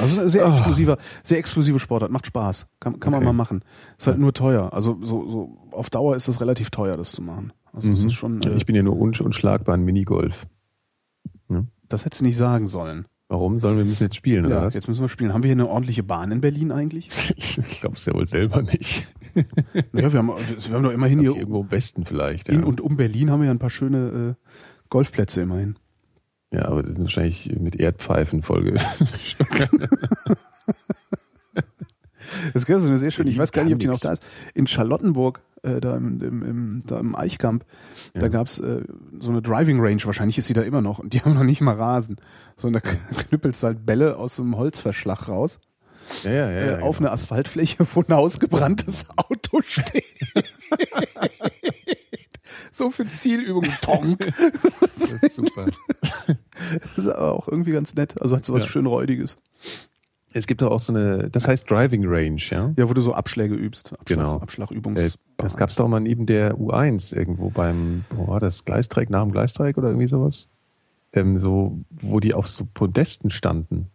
Also 0.00 0.20
ein 0.22 0.28
sehr 0.28 0.46
Ah. 0.46 0.50
exklusiver, 0.50 0.96
sehr 1.22 1.38
exklusive 1.38 1.78
Sportart, 1.78 2.10
macht 2.10 2.26
Spaß. 2.26 2.66
Kann, 2.80 2.98
kann 2.98 3.10
man 3.12 3.18
Okay. 3.18 3.26
mal 3.26 3.32
machen. 3.34 3.62
Ist 3.98 4.06
halt 4.06 4.18
nur 4.18 4.32
teuer. 4.32 4.72
Also 4.72 4.98
so, 5.02 5.28
so 5.28 5.58
auf 5.70 5.90
Dauer 5.90 6.16
ist 6.16 6.28
das 6.28 6.40
relativ 6.40 6.70
teuer, 6.70 6.96
das 6.96 7.12
zu 7.12 7.20
machen. 7.22 7.52
Also 7.72 7.88
Mhm. 7.88 7.94
ist 7.94 8.12
schon, 8.14 8.40
äh, 8.42 8.56
ich 8.56 8.64
bin 8.66 8.74
ja 8.74 8.82
nur 8.82 8.96
unsch 8.98 9.20
unschlagbar 9.20 9.74
in 9.74 9.84
Minigolf. 9.84 10.46
das 11.88 12.04
hättest 12.06 12.22
du 12.22 12.24
nicht 12.24 12.36
sagen 12.36 12.66
sollen. 12.66 13.04
Warum? 13.28 13.58
Sollen 13.58 13.76
wir 13.76 13.84
müssen 13.84 14.04
jetzt 14.04 14.16
spielen, 14.16 14.46
oder 14.46 14.56
Ja, 14.56 14.62
was? 14.66 14.74
jetzt 14.74 14.88
müssen 14.88 15.02
wir 15.02 15.08
spielen. 15.08 15.32
Haben 15.32 15.42
wir 15.42 15.48
hier 15.48 15.54
eine 15.56 15.68
ordentliche 15.68 16.02
Bahn 16.02 16.32
in 16.32 16.40
Berlin 16.40 16.72
eigentlich? 16.72 17.06
ich 17.36 17.80
glaube 17.80 17.96
es 17.96 18.06
ja 18.06 18.14
wohl 18.14 18.26
selber 18.26 18.62
nicht. 18.62 19.14
Ja, 19.92 20.12
wir 20.12 20.18
haben, 20.18 20.28
wir 20.28 20.74
haben 20.74 20.82
doch 20.82 20.92
immerhin 20.92 21.20
Hier 21.20 21.34
irgendwo 21.36 21.62
im 21.62 21.70
Westen 21.70 22.04
vielleicht. 22.04 22.48
in 22.48 22.60
Ja. 22.60 22.66
und 22.66 22.80
um 22.80 22.96
Berlin 22.96 23.30
haben 23.30 23.40
wir 23.40 23.46
ja 23.46 23.50
ein 23.52 23.58
paar 23.58 23.70
schöne 23.70 24.36
äh, 24.36 24.48
Golfplätze 24.90 25.40
immerhin. 25.42 25.76
ja, 26.52 26.66
aber 26.66 26.82
das 26.82 26.94
ist 26.96 27.00
wahrscheinlich 27.00 27.50
mit 27.58 27.76
Erdpfeifen 27.76 28.42
Folge. 28.42 28.78
Das 32.52 32.64
ist 32.64 32.70
eine 32.70 32.98
sehr 32.98 33.10
schön. 33.10 33.26
Ich 33.26 33.38
weiß 33.38 33.52
gar 33.52 33.64
nicht, 33.64 33.74
ob 33.74 33.78
die 33.80 33.86
noch 33.86 34.00
da 34.00 34.12
ist. 34.12 34.24
In 34.54 34.66
Charlottenburg, 34.66 35.40
äh, 35.62 35.80
da 35.80 35.96
im, 35.96 36.20
im, 36.22 36.42
im, 36.42 36.82
da 36.86 36.98
im 36.98 37.14
Eichkamp, 37.14 37.64
da 38.14 38.22
Ja. 38.22 38.28
gab's 38.28 38.58
äh, 38.58 38.82
so 39.20 39.30
eine 39.30 39.42
Driving 39.42 39.78
Range. 39.80 40.00
Wahrscheinlich 40.04 40.38
ist 40.38 40.46
sie 40.46 40.54
da 40.54 40.62
immer 40.62 40.80
noch. 40.80 40.98
Und 40.98 41.12
die 41.12 41.20
haben 41.20 41.34
noch 41.34 41.44
nicht 41.44 41.60
mal 41.60 41.74
Rasen. 41.74 42.16
Sondern 42.56 42.82
da 42.82 42.90
knüppelst 43.28 43.62
du 43.62 43.66
halt 43.68 43.86
Bälle 43.86 44.16
aus 44.16 44.36
so 44.36 44.42
einem 44.42 44.56
Holzverschlag 44.56 45.28
raus 45.28 45.60
ja, 46.24 46.30
ja, 46.30 46.50
ja. 46.50 46.78
äh, 46.78 46.82
auf 46.82 46.98
genau. 46.98 47.08
eine 47.08 47.12
Asphaltfläche, 47.12 47.86
wo 47.94 48.02
ein 48.06 48.12
ausgebranntes 48.12 49.06
Auto 49.16 49.60
steht. 49.62 50.04
so 52.70 52.90
für 52.90 53.04
Zielübungen. 53.06 53.70
Tonk. 53.82 54.18
Das 54.80 55.12
ist 55.22 55.36
super. 55.36 55.66
Das 56.80 56.98
ist 56.98 57.08
aber 57.08 57.32
auch 57.32 57.48
irgendwie 57.48 57.72
ganz 57.72 57.94
nett. 57.94 58.20
Also 58.20 58.36
hat 58.36 58.44
so 58.44 58.52
was 58.54 58.62
Ja. 58.64 58.68
schön 58.68 58.86
Räudiges. 58.86 59.38
Es 60.32 60.46
gibt 60.48 60.62
doch 60.62 60.70
auch 60.72 60.80
so 60.80 60.92
eine, 60.92 61.30
das 61.30 61.46
heißt 61.46 61.70
Driving 61.70 62.02
Range, 62.06 62.40
ja? 62.50 62.72
Ja, 62.76 62.88
wo 62.88 62.94
du 62.94 63.02
so 63.02 63.14
Abschläge 63.14 63.54
übst. 63.54 63.92
Abschlag, 63.92 64.06
Genau. 64.06 64.36
Abschlagübungs. 64.40 64.98
Äh, 65.00 65.10
Das 65.36 65.56
gab's 65.56 65.76
doch 65.76 65.86
mal 65.86 66.00
neben 66.00 66.26
der 66.26 66.56
U1 66.56 67.14
irgendwo 67.14 67.50
beim, 67.50 68.04
wo 68.10 68.26
war 68.28 68.40
das, 68.40 68.64
Gleisdreieck, 68.64 69.10
nach 69.10 69.22
dem 69.22 69.30
Gleisdreieck 69.30 69.78
oder 69.78 69.88
irgendwie 69.88 70.08
sowas? 70.08 70.48
Ähm, 71.12 71.38
so, 71.38 71.78
wo 71.90 72.18
die 72.18 72.34
auf 72.34 72.48
so 72.48 72.66
Podesten 72.74 73.30
standen. 73.30 73.90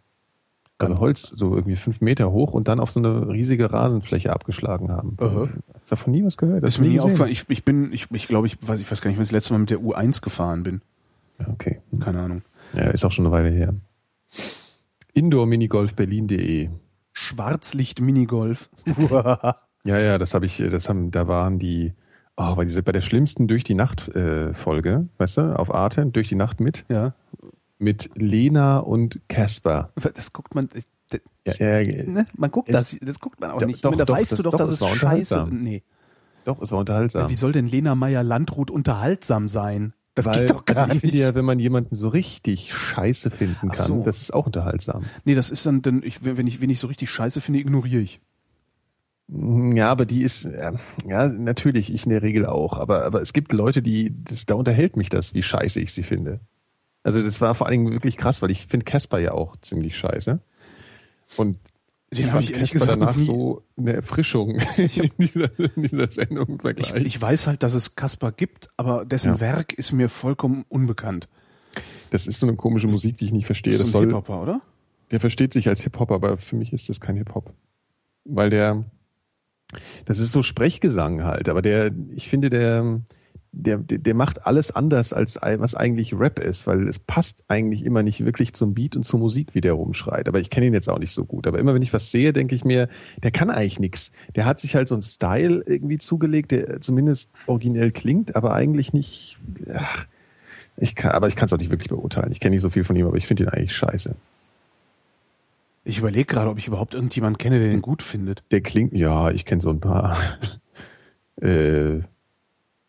Also 0.88 1.00
Holz, 1.00 1.22
so 1.22 1.54
irgendwie 1.54 1.76
fünf 1.76 2.00
Meter 2.00 2.32
hoch 2.32 2.52
und 2.52 2.68
dann 2.68 2.80
auf 2.80 2.90
so 2.90 3.00
eine 3.00 3.28
riesige 3.28 3.72
Rasenfläche 3.72 4.32
abgeschlagen 4.32 4.90
haben. 4.90 5.16
Aha. 5.20 5.48
Hast 5.80 5.92
davon 5.92 6.12
nie 6.12 6.24
was 6.24 6.36
gehört? 6.36 6.64
Hast 6.64 6.76
ist 6.76 6.80
mir 6.80 6.88
nie 6.88 7.00
aufgefallen. 7.00 7.30
Ich, 7.30 7.44
ich 7.48 7.64
bin, 7.64 7.92
ich, 7.92 8.10
ich 8.10 8.28
glaube, 8.28 8.46
ich 8.46 8.56
weiß, 8.66 8.80
ich 8.80 8.90
weiß 8.90 9.00
gar 9.00 9.10
nicht, 9.10 9.18
wann 9.18 9.22
ich 9.22 9.28
das 9.28 9.32
letzte 9.32 9.52
Mal 9.52 9.60
mit 9.60 9.70
der 9.70 9.78
U1 9.78 10.22
gefahren 10.22 10.62
bin. 10.62 10.80
Okay. 11.52 11.80
Keine 12.00 12.20
Ahnung. 12.20 12.42
Ja, 12.74 12.84
ist 12.90 13.04
auch 13.04 13.12
schon 13.12 13.26
eine 13.26 13.32
Weile 13.32 13.50
her. 13.50 13.74
Indoor-Minigolf-Berlin.de. 15.12 16.70
Schwarzlicht-Minigolf. 17.12 18.70
Ja, 19.84 19.98
ja, 19.98 20.18
das 20.18 20.34
habe 20.34 20.46
ich, 20.46 20.58
das 20.58 20.88
haben, 20.88 21.10
da 21.10 21.26
waren 21.26 21.58
die, 21.58 21.94
oh, 22.36 22.54
bei, 22.54 22.64
dieser, 22.64 22.82
bei 22.82 22.92
der 22.92 23.00
schlimmsten 23.00 23.48
durch 23.48 23.64
die 23.64 23.74
Nacht 23.74 24.08
äh, 24.08 24.52
Folge, 24.52 25.08
weißt 25.18 25.38
du, 25.38 25.58
auf 25.58 25.72
Arte, 25.72 26.04
durch 26.06 26.28
die 26.28 26.34
Nacht 26.34 26.60
mit, 26.60 26.84
ja. 26.88 27.14
Mit 27.80 28.10
Lena 28.14 28.78
und 28.78 29.20
Casper. 29.28 29.92
Das 30.14 30.32
guckt 30.32 30.54
man, 30.54 30.68
das, 30.68 30.88
Ja, 31.46 31.80
ja, 31.80 32.04
ne? 32.04 32.26
man 32.36 32.50
guckt 32.50 32.72
das, 32.72 32.96
das 33.00 33.18
guckt 33.20 33.40
man 33.40 33.50
auch 33.50 33.60
nicht. 33.62 33.84
doch, 33.84 33.94
da 33.96 34.04
doch, 34.04 34.14
weißt 34.14 34.32
das- 34.32 34.36
du 34.38 34.42
doch, 34.44 34.50
doch, 34.52 34.58
dass 34.58 34.70
es 34.70 34.80
war 34.80 34.94
scheiße. 34.94 35.48
Nee. 35.50 35.82
doch, 36.44 36.60
es 36.62 36.70
war 36.72 36.80
unterhaltsam. 36.80 37.28
Wie 37.30 37.34
soll 37.34 37.52
denn 37.52 37.66
Lena 37.66 37.94
Meyer-Landrut 37.94 38.70
unterhaltsam 38.70 39.48
sein? 39.48 39.94
Das 40.14 40.26
Weil, 40.26 40.40
geht 40.40 40.50
doch 40.50 40.64
gar 40.64 40.76
also 40.84 40.88
ich 40.88 41.02
nicht. 41.02 41.12
finde 41.12 41.24
ja, 41.24 41.34
wenn 41.34 41.44
man 41.44 41.58
jemanden 41.58 41.94
so 41.94 42.08
richtig 42.08 42.72
scheiße 42.74 43.30
finden 43.30 43.68
kann, 43.70 43.86
so. 43.86 44.02
das 44.04 44.20
ist 44.20 44.34
auch 44.34 44.44
unterhaltsam. 44.46 45.04
Nee, 45.24 45.34
das 45.34 45.50
ist 45.50 45.64
dann, 45.66 45.82
dann 45.82 46.02
ich, 46.02 46.24
wenn 46.24 46.46
ich, 46.46 46.60
wenn 46.60 46.68
ich 46.68 46.80
so 46.80 46.88
richtig 46.88 47.10
scheiße 47.10 47.40
finde, 47.40 47.60
ignoriere 47.60 48.02
ich. 48.02 48.20
Ja, 49.28 49.90
aber 49.92 50.06
die 50.06 50.22
ist, 50.22 50.44
äh, 50.44 50.72
ja, 51.06 51.28
natürlich, 51.28 51.94
ich 51.94 52.04
in 52.04 52.10
der 52.10 52.22
Regel 52.22 52.46
auch. 52.46 52.76
Aber, 52.78 53.04
aber 53.04 53.22
es 53.22 53.32
gibt 53.32 53.52
Leute, 53.52 53.80
die, 53.80 54.12
das, 54.24 54.44
da 54.46 54.56
unterhält 54.56 54.96
mich 54.96 55.08
das, 55.08 55.32
wie 55.34 55.42
scheiße 55.44 55.78
ich 55.78 55.92
sie 55.92 56.02
finde. 56.02 56.40
Also 57.02 57.22
das 57.22 57.40
war 57.40 57.54
vor 57.54 57.66
allen 57.66 57.78
Dingen 57.84 57.92
wirklich 57.92 58.16
krass, 58.16 58.42
weil 58.42 58.50
ich 58.50 58.66
finde 58.66 58.84
Casper 58.84 59.18
ja 59.18 59.32
auch 59.32 59.56
ziemlich 59.60 59.96
scheiße. 59.96 60.40
Und 61.36 61.58
Den 62.12 62.18
ich 62.18 62.24
hab 62.26 62.32
fand 62.32 62.44
ich 62.44 62.52
ehrlich 62.54 62.72
Casper 62.72 62.86
gesagt 62.96 63.00
danach 63.02 63.16
nie- 63.16 63.24
so 63.24 63.62
eine 63.78 63.92
Erfrischung 63.94 64.56
in 64.76 65.10
dieser, 65.18 65.58
in 65.76 65.82
dieser 65.82 66.10
Sendung 66.10 66.60
Ich, 66.76 66.94
ich 66.94 67.20
weiß 67.22 67.46
halt, 67.46 67.62
dass 67.62 67.74
es 67.74 67.94
Kasper 67.96 68.32
gibt, 68.32 68.68
aber 68.76 69.04
dessen 69.06 69.34
Ja. 69.34 69.40
Werk 69.40 69.72
ist 69.72 69.92
mir 69.92 70.08
vollkommen 70.08 70.64
unbekannt. 70.68 71.28
das 72.10 72.26
ist 72.26 72.38
so 72.40 72.46
eine 72.46 72.56
komische 72.56 72.88
Musik, 72.88 73.16
die 73.18 73.26
ich 73.26 73.32
nicht 73.32 73.46
verstehe. 73.46 73.72
Das 73.72 73.82
ist 73.88 73.94
ein 73.94 74.00
Hip-Hopper, 74.02 74.42
oder? 74.42 74.60
der 75.10 75.18
versteht 75.20 75.52
sich 75.52 75.68
als 75.68 75.80
Hip-Hop, 75.82 76.10
aber 76.12 76.36
für 76.38 76.54
mich 76.56 76.72
ist 76.72 76.88
das 76.88 77.00
kein 77.00 77.16
Hip-Hop. 77.16 77.52
Weil 78.24 78.50
der, 78.50 78.84
das 80.04 80.18
ist 80.18 80.32
so 80.32 80.42
Sprechgesang 80.42 81.24
halt, 81.24 81.48
aber 81.48 81.62
der, 81.62 81.90
ich 82.14 82.28
finde, 82.28 82.48
der, 82.50 83.00
der, 83.52 83.78
der 83.78 83.98
der 83.98 84.14
macht 84.14 84.46
alles 84.46 84.74
anders 84.74 85.12
als 85.12 85.36
was 85.36 85.74
eigentlich 85.74 86.14
Rap 86.14 86.38
ist, 86.38 86.66
weil 86.66 86.86
es 86.86 86.98
passt 86.98 87.42
eigentlich 87.48 87.84
immer 87.84 88.02
nicht 88.02 88.24
wirklich 88.24 88.52
zum 88.54 88.74
Beat 88.74 88.96
und 88.96 89.04
zur 89.04 89.18
Musik, 89.18 89.54
wie 89.54 89.60
der 89.60 89.72
rumschreit. 89.72 90.28
Aber 90.28 90.40
ich 90.40 90.50
kenne 90.50 90.66
ihn 90.66 90.74
jetzt 90.74 90.88
auch 90.88 90.98
nicht 90.98 91.12
so 91.12 91.24
gut. 91.24 91.46
Aber 91.46 91.58
immer 91.58 91.74
wenn 91.74 91.82
ich 91.82 91.92
was 91.92 92.10
sehe, 92.10 92.32
denke 92.32 92.54
ich 92.54 92.64
mir, 92.64 92.88
der 93.22 93.30
kann 93.30 93.50
eigentlich 93.50 93.80
nix. 93.80 94.12
Der 94.36 94.44
hat 94.44 94.60
sich 94.60 94.76
halt 94.76 94.88
so 94.88 94.94
einen 94.94 95.02
Style 95.02 95.62
irgendwie 95.66 95.98
zugelegt, 95.98 96.52
der 96.52 96.80
zumindest 96.80 97.30
originell 97.46 97.90
klingt, 97.90 98.36
aber 98.36 98.54
eigentlich 98.54 98.92
nicht. 98.92 99.38
Ach, 99.74 100.06
ich 100.76 100.94
kann, 100.94 101.12
aber 101.12 101.28
ich 101.28 101.36
kann 101.36 101.46
es 101.46 101.52
auch 101.52 101.58
nicht 101.58 101.70
wirklich 101.70 101.90
beurteilen. 101.90 102.32
Ich 102.32 102.40
kenne 102.40 102.54
nicht 102.54 102.62
so 102.62 102.70
viel 102.70 102.84
von 102.84 102.96
ihm, 102.96 103.06
aber 103.06 103.16
ich 103.16 103.26
finde 103.26 103.44
ihn 103.44 103.48
eigentlich 103.48 103.74
scheiße. 103.74 104.14
Ich 105.84 105.98
überlege 105.98 106.26
gerade, 106.26 106.50
ob 106.50 106.58
ich 106.58 106.68
überhaupt 106.68 106.94
irgendjemanden 106.94 107.38
kenne, 107.38 107.58
der 107.58 107.70
den 107.70 107.82
gut 107.82 108.02
findet. 108.02 108.44
Der 108.50 108.60
klingt, 108.60 108.92
ja, 108.92 109.30
ich 109.30 109.44
kenne 109.44 109.60
so 109.60 109.70
ein 109.70 109.80
paar. 109.80 110.16
äh, 111.40 112.00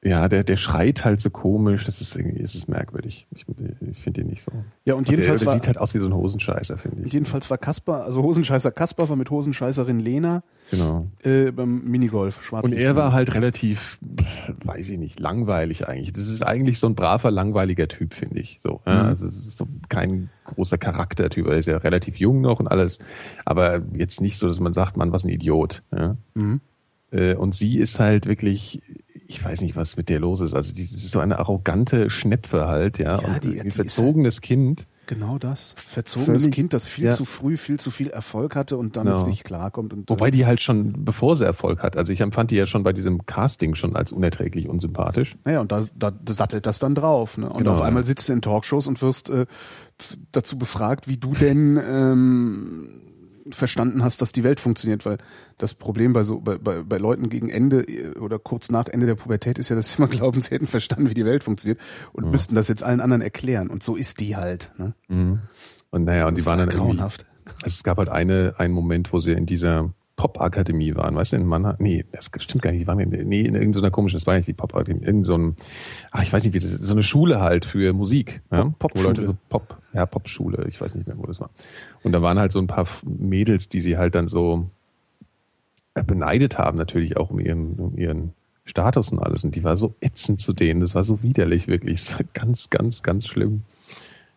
ja, 0.03 0.27
der, 0.27 0.43
der 0.43 0.57
schreit 0.57 1.05
halt 1.05 1.19
so 1.19 1.29
komisch, 1.29 1.85
das 1.85 2.01
ist 2.01 2.15
irgendwie, 2.15 2.41
ist 2.41 2.55
es 2.55 2.67
merkwürdig. 2.67 3.27
Ich, 3.35 3.45
ich 3.91 3.97
finde 3.99 4.21
ihn 4.21 4.27
nicht 4.27 4.41
so. 4.43 4.51
Ja, 4.83 4.95
und 4.95 5.07
der, 5.07 5.15
jedenfalls 5.15 5.41
der 5.41 5.47
war, 5.47 5.53
sieht 5.53 5.67
halt 5.67 5.77
aus 5.77 5.93
wie 5.93 5.99
so 5.99 6.07
ein 6.07 6.13
Hosenscheißer, 6.15 6.77
finde 6.79 7.03
ich. 7.05 7.13
jedenfalls 7.13 7.51
war 7.51 7.59
Kasper, 7.59 8.03
also 8.03 8.23
Hosenscheißer 8.23 8.71
Kasper 8.71 9.09
war 9.09 9.15
mit 9.15 9.29
Hosenscheißerin 9.29 9.99
Lena 9.99 10.41
Genau. 10.71 11.05
äh, 11.23 11.51
beim 11.51 11.83
Minigolf. 11.83 12.43
Schwarz 12.43 12.65
Und 12.71 12.73
er 12.77 12.95
war 12.95 13.13
halt 13.13 13.35
relativ, 13.35 13.99
weiß 14.63 14.89
ich 14.89 14.97
nicht, 14.97 15.19
langweilig 15.19 15.87
eigentlich. 15.87 16.13
Das 16.13 16.27
ist 16.27 16.41
eigentlich 16.41 16.79
so 16.79 16.87
ein 16.87 16.95
braver, 16.95 17.29
langweiliger 17.29 17.87
Typ, 17.87 18.13
finde 18.15 18.39
ich. 18.39 18.59
So, 18.63 18.81
ja, 18.87 19.03
Mhm. 19.03 19.09
also 19.09 19.27
es 19.27 19.35
ist 19.35 19.57
so 19.57 19.67
kein 19.89 20.29
großer 20.45 20.79
Charaktertyp. 20.79 21.45
Er 21.45 21.57
ist 21.57 21.67
ja 21.67 21.77
relativ 21.77 22.15
jung 22.17 22.41
noch 22.41 22.59
und 22.59 22.67
alles, 22.67 22.97
aber 23.45 23.81
jetzt 23.93 24.19
nicht 24.19 24.39
so, 24.39 24.47
dass 24.47 24.59
man 24.59 24.73
sagt, 24.73 24.97
man, 24.97 25.11
was 25.11 25.25
ein 25.25 25.29
Idiot. 25.29 25.83
Ja? 25.95 26.15
Mhm. 26.33 26.59
Äh, 27.11 27.35
Und 27.35 27.53
sie 27.55 27.77
ist 27.77 27.99
halt 27.99 28.25
wirklich, 28.25 28.81
ich 29.27 29.43
weiß 29.43 29.61
nicht, 29.61 29.75
was 29.75 29.97
mit 29.97 30.07
der 30.09 30.19
los 30.19 30.39
ist. 30.41 30.53
Also 30.53 30.71
die 30.73 30.81
ist 30.81 31.11
so 31.11 31.19
eine 31.19 31.39
arrogante 31.39 32.09
Schnepfe 32.09 32.67
halt, 32.67 32.97
ja. 32.99 33.19
Ja, 33.21 33.27
und 33.27 33.43
die- 33.43 33.59
ein 33.59 33.69
die 33.69 33.75
verzogenes 33.75 34.41
Kind. 34.41 34.87
Genau 35.07 35.37
das. 35.37 35.73
Verzogenes 35.77 36.43
Völlig- 36.43 36.55
Kind, 36.55 36.73
das 36.73 36.87
viel 36.87 37.05
ja. 37.05 37.11
zu 37.11 37.25
früh, 37.25 37.57
viel 37.57 37.77
zu 37.81 37.91
viel 37.91 38.07
Erfolg 38.11 38.55
hatte 38.55 38.77
und 38.77 38.95
damit 38.95 39.11
Genau. 39.13 39.27
nicht 39.27 39.43
klarkommt. 39.43 39.91
Und, 39.91 40.09
Wobei 40.09 40.31
die 40.31 40.45
halt 40.45 40.61
schon, 40.61 41.03
bevor 41.03 41.35
sie 41.35 41.43
Erfolg 41.45 41.83
hat, 41.83 41.97
also 41.97 42.13
ich 42.13 42.21
empfand 42.21 42.49
die 42.51 42.55
ja 42.55 42.65
schon 42.65 42.83
bei 42.83 42.93
diesem 42.93 43.25
Casting 43.25 43.75
schon 43.75 43.97
als 43.97 44.13
unerträglich 44.13 44.69
unsympathisch. 44.69 45.35
Naja, 45.43 45.59
und 45.59 45.69
da, 45.73 45.83
da 45.93 46.13
sattelt 46.29 46.65
das 46.65 46.79
dann 46.79 46.95
drauf. 46.95 47.37
Ne? 47.37 47.49
Und 47.49 47.57
Genau, 47.57 47.71
auf 47.71 47.81
einmal 47.81 48.05
sitzt 48.05 48.29
du 48.29 48.33
in 48.33 48.41
Talkshows 48.41 48.87
und 48.87 49.01
wirst 49.01 49.29
äh, 49.29 49.47
dazu 50.31 50.57
befragt, 50.57 51.09
wie 51.09 51.17
du 51.17 51.33
denn 51.33 51.77
ähm, 51.85 52.87
verstanden 53.55 54.03
hast, 54.03 54.21
dass 54.21 54.31
die 54.31 54.43
Welt 54.43 54.59
funktioniert, 54.59 55.05
weil 55.05 55.17
das 55.57 55.73
Problem 55.73 56.13
bei 56.13 56.23
so 56.23 56.39
bei, 56.39 56.57
bei, 56.57 56.81
bei 56.81 56.97
Leuten 56.97 57.29
gegen 57.29 57.49
Ende 57.49 57.81
äh, 57.81 58.17
oder 58.17 58.39
kurz 58.39 58.69
nach 58.69 58.87
Ende 58.87 59.05
der 59.05 59.15
Pubertät 59.15 59.59
ist 59.59 59.69
ja, 59.69 59.75
dass 59.75 59.89
sie 59.89 59.97
immer 59.97 60.07
glauben, 60.07 60.41
sie 60.41 60.51
hätten 60.55 60.67
verstanden, 60.67 61.09
wie 61.09 61.13
die 61.13 61.25
Welt 61.25 61.43
funktioniert 61.43 61.79
und 62.13 62.25
müssten 62.31 62.55
das 62.55 62.67
jetzt 62.67 62.83
allen 62.83 63.01
anderen 63.01 63.21
erklären. 63.21 63.69
Und 63.69 63.83
so 63.83 63.95
ist 63.95 64.19
die 64.19 64.35
halt. 64.35 64.71
Ne? 64.77 64.93
Und 65.89 66.05
naja, 66.05 66.27
und 66.27 66.37
Das 66.37 66.43
die 66.43 66.49
waren 66.49 66.59
dann 66.59 66.69
grauenhaft. 66.69 67.25
Also 67.63 67.67
es 67.67 67.83
gab 67.83 67.97
halt 67.97 68.09
eine, 68.09 68.55
einen 68.57 68.73
Moment, 68.73 69.11
wo 69.13 69.19
sie 69.19 69.33
in 69.33 69.45
dieser 69.45 69.93
Pop-Akademie 70.21 70.93
waren, 70.95 71.15
weißt 71.15 71.31
du, 71.31 71.37
in 71.37 71.45
Mannheim? 71.47 71.77
Nee, 71.79 72.05
das 72.11 72.29
stimmt 72.37 72.61
gar 72.61 72.69
nicht, 72.69 72.81
die 72.81 72.85
waren 72.87 72.99
in, 72.99 73.09
nee, 73.27 73.41
in 73.41 73.55
irgendeiner 73.55 73.89
komischen, 73.89 74.19
das 74.19 74.27
war 74.27 74.35
nicht 74.35 74.47
die 74.47 74.53
Pop-Akademie, 74.53 75.03
irgend 75.03 75.25
so 75.25 75.35
ein, 75.35 75.55
ach, 76.11 76.21
ich 76.21 76.31
weiß 76.31 76.43
nicht, 76.43 76.53
wie 76.53 76.59
das 76.59 76.71
ist, 76.71 76.83
so 76.83 76.93
eine 76.93 77.01
Schule 77.01 77.41
halt 77.41 77.65
für 77.65 77.91
Musik, 77.93 78.43
ja? 78.51 78.71
Pop- 78.77 78.91
wo 78.93 79.01
Leute 79.01 79.21
Popschule. 79.23 79.25
so 79.25 79.37
Pop, 79.49 79.77
ja, 79.93 80.05
Popschule, 80.05 80.65
ich 80.67 80.79
weiß 80.79 80.93
nicht 80.93 81.07
mehr, 81.07 81.17
wo 81.17 81.25
das 81.25 81.39
war. 81.39 81.49
Und 82.03 82.11
da 82.11 82.21
waren 82.21 82.37
halt 82.37 82.51
so 82.51 82.59
ein 82.59 82.67
paar 82.67 82.85
Mädels, 83.03 83.67
die 83.67 83.79
sie 83.79 83.97
halt 83.97 84.13
dann 84.13 84.27
so 84.27 84.67
äh, 85.95 86.03
beneidet 86.03 86.59
haben, 86.59 86.77
natürlich 86.77 87.17
auch 87.17 87.31
um 87.31 87.39
ihren, 87.39 87.73
um 87.77 87.97
ihren 87.97 88.33
Status 88.65 89.11
und 89.11 89.17
alles. 89.17 89.43
Und 89.43 89.55
die 89.55 89.63
war 89.63 89.75
so 89.75 89.95
ätzend 90.01 90.39
zu 90.39 90.53
denen, 90.53 90.81
das 90.81 90.93
war 90.93 91.03
so 91.03 91.23
widerlich, 91.23 91.67
wirklich. 91.67 92.05
Das 92.05 92.13
war 92.13 92.25
ganz, 92.33 92.69
ganz, 92.69 93.01
ganz 93.01 93.25
schlimm. 93.25 93.63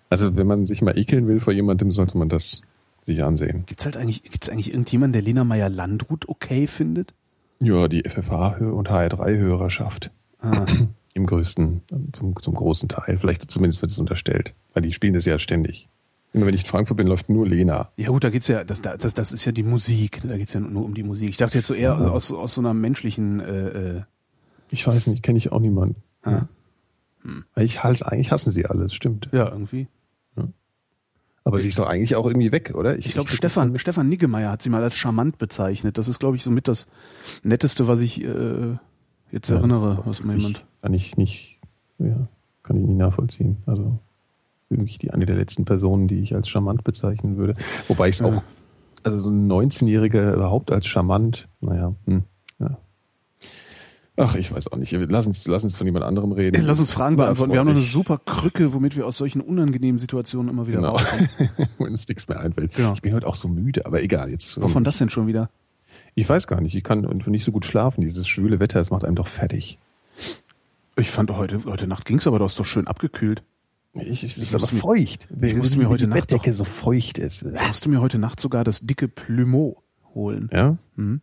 Also, 0.09 0.35
wenn 0.35 0.47
man 0.47 0.65
sich 0.65 0.81
mal 0.81 0.97
ekeln 0.97 1.29
will 1.29 1.41
vor 1.41 1.53
jemandem, 1.53 1.93
sollte 1.93 2.17
man 2.17 2.31
das 2.31 2.63
sich 3.05 3.23
ansehen. 3.23 3.65
Gibt's 3.67 3.85
halt 3.85 3.97
eigentlich, 3.97 4.23
gibt's 4.23 4.49
eigentlich 4.49 4.71
irgendjemanden, 4.71 5.13
der 5.13 5.23
Lena 5.23 5.45
Meyer-Landrut 5.45 6.29
okay 6.29 6.67
findet? 6.67 7.15
Ja, 7.61 7.89
die 7.89 8.05
FFH- 8.05 8.59
und 8.71 8.91
HR3-Hörerschaft. 8.91 10.11
Ah. 10.41 10.67
Im 11.17 11.27
größten, 11.27 11.83
zum, 12.13 12.35
zum 12.43 12.55
großen 12.55 12.89
Teil. 12.89 13.19
Vielleicht 13.21 13.49
zumindest 13.49 13.83
wird 13.83 13.93
es 13.93 13.99
unterstellt. 14.01 14.53
Weil 14.73 14.83
die 14.83 14.93
spielen 14.93 15.13
das 15.15 15.25
ja 15.27 15.39
ständig. 15.39 15.89
Immer 16.33 16.47
wenn 16.47 16.55
ich 16.55 16.63
in 16.65 16.69
Frankfurt 16.69 16.97
bin, 16.97 17.07
läuft 17.07 17.29
nur 17.29 17.47
Lena. 17.47 17.91
Ja 17.97 18.09
gut, 18.09 18.25
da 18.25 18.31
geht's 18.31 18.49
ja, 18.49 18.65
das, 18.65 18.83
das, 18.83 19.15
das 19.15 19.31
ist 19.31 19.45
ja 19.45 19.53
die 19.53 19.63
Musik. 19.63 20.21
Da 20.27 20.37
geht's 20.37 20.53
ja 20.55 20.59
nur 20.59 20.85
um 20.85 20.95
die 20.95 21.05
Musik. 21.05 21.29
Ich 21.31 21.37
dachte 21.37 21.57
jetzt 21.59 21.69
so 21.69 21.75
eher 21.75 21.97
aus, 22.11 22.33
aus 22.33 22.55
so 22.55 22.61
einer 22.61 22.75
menschlichen. 22.75 23.39
Äh, 23.39 23.69
äh, 23.69 24.03
Ich 24.71 24.85
weiß 24.85 25.07
nicht, 25.07 25.23
kenne 25.23 25.39
ich 25.39 25.53
auch 25.53 25.61
niemanden. 25.61 25.95
ah, 26.25 26.47
Ich 27.55 27.85
hasse, 27.85 28.11
eigentlich 28.11 28.33
hassen 28.33 28.51
sie 28.51 28.67
alles, 28.67 28.93
stimmt. 28.93 29.29
ja 29.31 29.49
irgendwie. 29.49 29.87
Aber 31.47 31.61
sie 31.61 31.69
ist 31.69 31.79
doch 31.79 31.87
eigentlich 31.87 32.17
auch 32.17 32.27
irgendwie 32.27 32.51
weg, 32.53 32.73
oder? 32.75 32.97
Ich 32.99 33.13
glaube, 33.13 33.29
Stefan, 33.29 33.79
Stefan 33.79 34.09
Niggemeier 34.09 34.51
hat 34.51 34.63
sie 34.63 34.71
mal 34.71 34.83
als 34.83 34.97
charmant 34.97 35.37
bezeichnet. 35.39 35.99
Das 35.99 36.09
ist, 36.09 36.19
glaube 36.19 36.37
ich, 36.37 36.43
somit 36.43 36.69
das 36.69 36.89
Netteste, 37.43 37.87
was 37.87 38.01
ich 38.01 38.25
äh, 38.25 38.77
jetzt 39.31 39.51
Ja, 39.51 39.57
erinnere, 39.57 40.03
was 40.07 40.23
mir 40.25 40.37
jemand. 40.37 40.65
Kann 40.81 40.95
ich 40.95 41.17
nicht, 41.19 41.59
ja, 41.99 42.29
kann 42.63 42.77
ich 42.77 42.87
nicht 42.87 42.97
nachvollziehen. 42.97 43.59
Also 43.67 43.99
wirklich 44.71 44.99
die 44.99 45.11
eine 45.11 45.27
der 45.27 45.37
letzten 45.37 45.67
Personen, 45.67 46.09
die 46.09 46.21
ich 46.21 46.35
als 46.35 46.49
charmant 46.49 46.83
bezeichnen 46.83 47.37
würde. 47.37 47.55
Wobei 47.89 48.09
ich 48.09 48.15
es 48.15 48.21
Ja. 48.21 48.27
auch, 48.27 48.43
also 49.03 49.19
so 49.19 49.29
ein 49.29 49.47
19-Jähriger 49.47 50.33
überhaupt 50.35 50.73
als 50.73 50.87
charmant, 50.87 51.47
naja, 51.61 51.95
hm, 52.07 52.23
ja. 52.59 52.79
Ach, 54.17 54.37
ich 54.37 54.53
weiß 54.55 54.71
auch 54.71 54.77
nicht. 54.77 54.93
Lass 54.93 55.27
uns, 55.27 55.45
lass 55.49 55.65
uns 55.65 55.75
von 55.75 55.87
jemand 55.87 56.05
anderem 56.05 56.31
reden. 56.33 56.65
Lass 56.65 56.79
uns 56.79 56.93
Fragen 56.93 57.17
beantworten. 57.17 57.53
Wir 57.53 57.59
haben 57.59 57.67
noch 57.67 57.75
eine 57.75 57.81
super 57.83 58.19
Krücke, 58.25 58.73
womit 58.73 58.97
wir 58.97 59.07
aus 59.07 59.17
solchen 59.17 59.41
unangenehmen 59.41 59.99
Situationen 59.99 60.51
immer 60.51 60.69
wieder 60.69 60.77
Genau. 60.79 60.93
rauskommen. 60.93 61.29
Wenn 61.79 61.89
uns 61.89 62.07
nichts 62.07 62.29
mehr 62.29 62.39
einfällt. 62.39 62.75
Genau. 62.77 62.93
Ich 62.93 63.03
bin 63.03 63.13
heute 63.13 63.27
auch 63.27 63.35
so 63.35 63.49
müde, 63.49 63.87
aber 63.87 64.03
egal. 64.03 64.31
Jetzt. 64.31 64.61
Wovon 64.63 64.85
das 64.85 64.99
denn 64.99 65.11
schon 65.11 65.27
wieder? 65.27 65.51
Ich 66.15 66.29
weiß 66.29 66.47
gar 66.47 66.61
nicht. 66.61 66.77
Ich 66.77 66.85
kann 66.85 67.01
nicht 67.27 67.45
so 67.45 67.51
gut 67.51 67.65
schlafen. 67.65 68.03
Dieses 68.03 68.29
schwüle 68.29 68.61
Wetter, 68.61 68.79
das 68.79 68.91
macht 68.91 69.05
einem 69.05 69.17
doch 69.17 69.27
fertig. 69.27 69.81
Ich 70.97 71.11
fand 71.11 71.33
heute, 71.33 71.65
heute 71.65 71.89
Nacht 71.89 72.05
ging's 72.05 72.29
aber 72.29 72.39
doch 72.39 72.51
schön 72.51 72.87
abgekühlt. 72.87 73.43
Ich, 73.95 74.23
es 74.23 74.37
Ich 74.37 74.43
ist 74.43 74.55
aber 74.55 74.67
feucht. 74.69 75.27
ich 75.41 75.57
musste 75.57 75.79
mir 75.79 75.89
heute 75.89 76.05
die 76.05 76.11
Nacht 76.11 76.21
Bettdecke 76.29 76.51
doch- 76.51 76.57
so 76.59 76.65
feucht 76.65 77.19
ist. 77.19 77.43
Ich 77.43 77.67
musste 77.69 77.89
mir 77.89 78.01
heute 78.01 78.19
Nacht 78.21 78.39
sogar 78.39 78.63
das 78.63 78.81
dicke 78.81 79.09
Plumeau 79.09 79.83
holen. 80.15 80.49
Ja? 80.53 80.77
Mhm. 80.95 81.21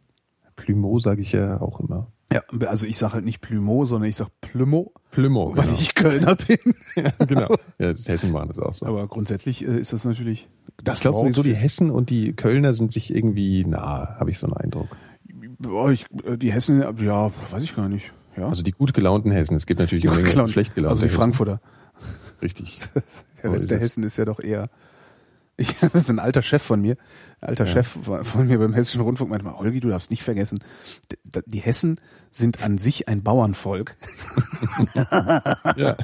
Plumeau 0.57 0.99
sage 0.99 1.21
ich 1.21 1.31
ja 1.31 1.59
auch 1.61 1.79
immer. 1.79 2.07
Ja, 2.31 2.41
also 2.67 2.85
ich 2.85 2.97
sage 2.97 3.13
halt 3.13 3.25
nicht 3.25 3.41
Plumeau, 3.41 3.85
sondern 3.85 4.07
ich 4.09 4.15
sag 4.15 4.29
Plumeau, 4.41 4.93
Plumeau, 5.11 5.55
weil 5.55 5.69
ich 5.73 5.95
Kölner 5.95 6.35
bin. 6.35 6.57
genau. 7.27 7.55
Ja, 7.77 7.89
das 7.91 8.07
Hessen 8.07 8.31
machen 8.31 8.49
das 8.49 8.59
auch 8.59 8.73
so. 8.73 8.85
Aber 8.85 9.07
grundsätzlich 9.07 9.65
äh, 9.67 9.79
ist 9.79 9.91
das 9.93 10.05
natürlich 10.05 10.49
das 10.83 10.99
ich 10.99 11.01
glaube 11.03 11.19
sowieso, 11.19 11.43
die 11.43 11.55
Hessen 11.55 11.91
und 11.91 12.09
die 12.09 12.33
Kölner 12.33 12.73
sind 12.73 12.91
sich 12.91 13.13
irgendwie 13.13 13.65
nah, 13.65 14.15
habe 14.19 14.31
ich 14.31 14.39
so 14.39 14.47
einen 14.47 14.55
Eindruck. 14.55 14.95
Ich, 15.91 16.05
äh, 16.25 16.37
die 16.37 16.51
Hessen, 16.51 16.81
ja, 16.81 17.31
weiß 17.51 17.63
ich 17.63 17.75
gar 17.75 17.89
nicht. 17.89 18.13
Ja, 18.37 18.47
Also 18.47 18.63
die 18.63 18.71
gut 18.71 18.93
gelaunten 18.93 19.31
Hessen. 19.31 19.55
Es 19.55 19.65
gibt 19.65 19.79
natürlich 19.79 20.05
Ja, 20.05 20.11
klar. 20.11 20.47
schlecht 20.47 20.73
gelaunte 20.75 20.91
also 20.91 21.03
die. 21.03 21.09
Frankfurter. 21.09 21.59
Richtig. 22.41 22.79
Der 23.43 23.51
Rest 23.51 23.69
der 23.71 23.77
es. 23.77 23.83
Hessen 23.83 24.03
ist 24.03 24.17
ja 24.17 24.25
doch 24.25 24.39
eher. 24.39 24.69
Ich, 25.57 25.75
das 25.79 25.93
ist 25.93 26.09
ein 26.09 26.19
alter 26.19 26.41
Chef 26.41 26.61
von 26.63 26.81
mir, 26.81 26.97
ein 27.41 27.49
alter 27.49 27.65
Ja. 27.65 27.71
Chef 27.71 27.87
von 27.87 28.23
von 28.23 28.47
mir 28.47 28.57
beim 28.59 28.73
Hessischen 28.73 29.01
Rundfunk 29.01 29.29
meinte 29.29 29.45
mal, 29.45 29.57
Holgi, 29.57 29.79
du 29.79 29.89
darfst 29.89 30.09
nicht 30.09 30.23
vergessen, 30.23 30.59
d- 31.11 31.17
d- 31.23 31.41
die 31.45 31.59
Hessen 31.59 31.99
sind 32.31 32.63
an 32.63 32.77
sich 32.77 33.07
ein 33.07 33.21
Bauernvolk. 33.23 33.95
ja. 35.75 35.95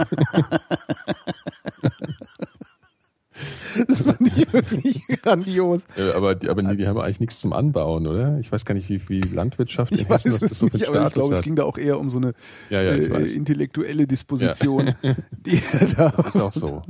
Das 3.88 4.02
fand 4.02 4.20
ich 4.36 4.52
wirklich 4.52 5.04
grandios. 5.22 5.84
Äh, 5.96 6.12
Aber, 6.14 6.34
die, 6.34 6.50
aber 6.50 6.64
die, 6.64 6.76
die 6.78 6.88
haben 6.88 7.00
eigentlich 7.00 7.20
nichts 7.20 7.40
zum 7.40 7.54
Anbauen, 7.54 8.08
oder? 8.08 8.40
Ich 8.40 8.52
weiß 8.52 8.66
gar 8.66 8.74
nicht, 8.74 8.90
wie, 8.90 9.08
wie 9.10 9.22
Landwirtschaft 9.22 9.92
in 9.92 10.00
Ich 10.00 10.10
weiß 10.10 10.26
Hessen, 10.26 10.36
was 10.36 10.42
es 10.42 10.50
das 10.50 10.60
so 10.60 10.66
nicht, 10.66 10.88
aber 10.88 11.06
ich 11.06 11.14
glaube, 11.14 11.36
es 11.36 11.42
ging 11.42 11.56
da 11.56 11.64
auch 11.64 11.78
eher 11.78 12.00
um 12.00 12.10
so 12.10 12.18
eine 12.18 12.34
Ja, 12.72 12.82
ja, 12.82 12.94
äh, 12.94 13.10
weiß. 13.12 13.34
intellektuelle 13.34 14.08
Disposition, 14.08 14.96
die 15.32 15.62
er 15.80 15.88
da 15.88 16.10
Das 16.10 16.36
ist 16.36 16.42
auch 16.42 16.52
so. 16.52 16.82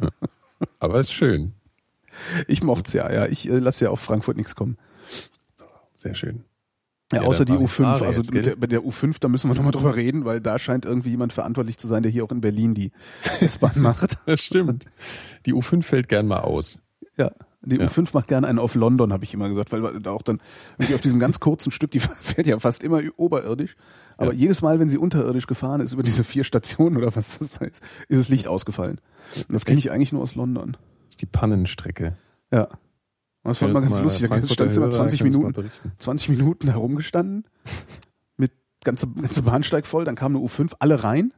Ja. 0.00 0.08
Aber 0.80 0.98
ist 1.00 1.12
schön. 1.12 1.52
Ich 2.48 2.62
mocht's 2.62 2.92
ja, 2.92 3.10
ja. 3.12 3.26
Ich 3.26 3.48
äh, 3.48 3.58
lasse 3.58 3.84
ja 3.86 3.90
auf 3.90 4.00
Frankfurt 4.00 4.36
nichts 4.36 4.54
kommen. 4.54 4.76
Sehr 5.96 6.14
schön. 6.14 6.44
Ja, 7.12 7.22
Ja, 7.22 7.28
außer 7.28 7.44
die 7.44 7.52
dann 7.52 7.62
mach 7.62 7.68
ich 7.68 7.74
U5. 7.76 7.82
Fahrer 7.82 8.06
Also 8.06 8.20
jetzt, 8.20 8.32
mit 8.32 8.46
der, 8.46 8.56
bei 8.56 8.66
der 8.66 8.80
U5, 8.82 9.16
da 9.20 9.28
müssen 9.28 9.50
wir 9.50 9.54
nochmal 9.54 9.72
drüber 9.72 9.96
reden, 9.96 10.24
weil 10.24 10.40
da 10.40 10.58
scheint 10.58 10.84
irgendwie 10.84 11.10
jemand 11.10 11.32
verantwortlich 11.32 11.76
zu 11.78 11.88
sein, 11.88 12.02
der 12.02 12.12
hier 12.12 12.24
auch 12.24 12.30
in 12.30 12.40
Berlin 12.40 12.74
die 12.74 12.92
S-Bahn 13.40 13.72
macht. 13.80 14.16
Das 14.26 14.40
stimmt. 14.40 14.84
Die 15.46 15.52
U5 15.54 15.82
fällt 15.82 16.08
gern 16.08 16.26
mal 16.26 16.40
aus. 16.40 16.78
Ja. 17.16 17.32
Die 17.62 17.76
Ja. 17.76 17.88
U5 17.88 18.10
macht 18.14 18.28
gerne 18.28 18.46
einen 18.46 18.58
auf 18.58 18.74
London, 18.74 19.12
habe 19.12 19.24
ich 19.24 19.34
immer 19.34 19.48
gesagt, 19.50 19.70
weil 19.72 20.00
da 20.00 20.12
auch 20.12 20.22
dann 20.22 20.40
irgendwie 20.78 20.94
auf 20.94 21.02
diesem 21.02 21.18
ganz 21.20 21.40
kurzen 21.40 21.70
Stück, 21.72 21.90
die 21.90 21.98
fährt 22.00 22.46
ja 22.46 22.58
fast 22.58 22.82
immer 22.82 23.02
oberirdisch, 23.16 23.76
aber 24.16 24.32
Ja. 24.32 24.38
jedes 24.38 24.62
Mal, 24.62 24.78
wenn 24.80 24.88
sie 24.88 24.96
unterirdisch 24.96 25.46
gefahren 25.46 25.82
ist, 25.82 25.92
über 25.92 26.02
diese 26.02 26.24
vier 26.24 26.44
Stationen 26.44 26.96
oder 26.96 27.14
was 27.14 27.38
das 27.38 27.50
da 27.52 27.66
ist, 27.66 27.82
ist 28.08 28.18
das 28.18 28.28
Licht 28.30 28.46
ausgefallen. 28.48 28.98
Und 29.36 29.52
das 29.52 29.66
kenne 29.66 29.78
ich 29.78 29.90
eigentlich 29.90 30.12
nur 30.12 30.22
aus 30.22 30.36
London. 30.36 30.78
Das 31.10 31.14
ist 31.14 31.22
die 31.22 31.26
Pannenstrecke. 31.26 32.16
Ja. 32.52 32.68
Und 33.42 33.48
das 33.48 33.58
fand 33.58 33.72
man 33.72 33.82
ganz 33.82 34.00
lustig. 34.00 34.30
Da 34.30 34.44
stand 34.44 34.76
immer 34.76 34.90
20 34.90 35.24
Minuten, 35.24 35.70
20 35.98 36.28
Minuten 36.28 36.68
herumgestanden, 36.68 37.46
mit 38.36 38.52
ganze, 38.84 39.08
ganze 39.08 39.42
Bahnsteig 39.42 39.88
voll, 39.88 40.04
dann 40.04 40.14
kam 40.14 40.36
eine 40.36 40.44
U5, 40.44 40.74
alle 40.78 41.02
rein. 41.02 41.34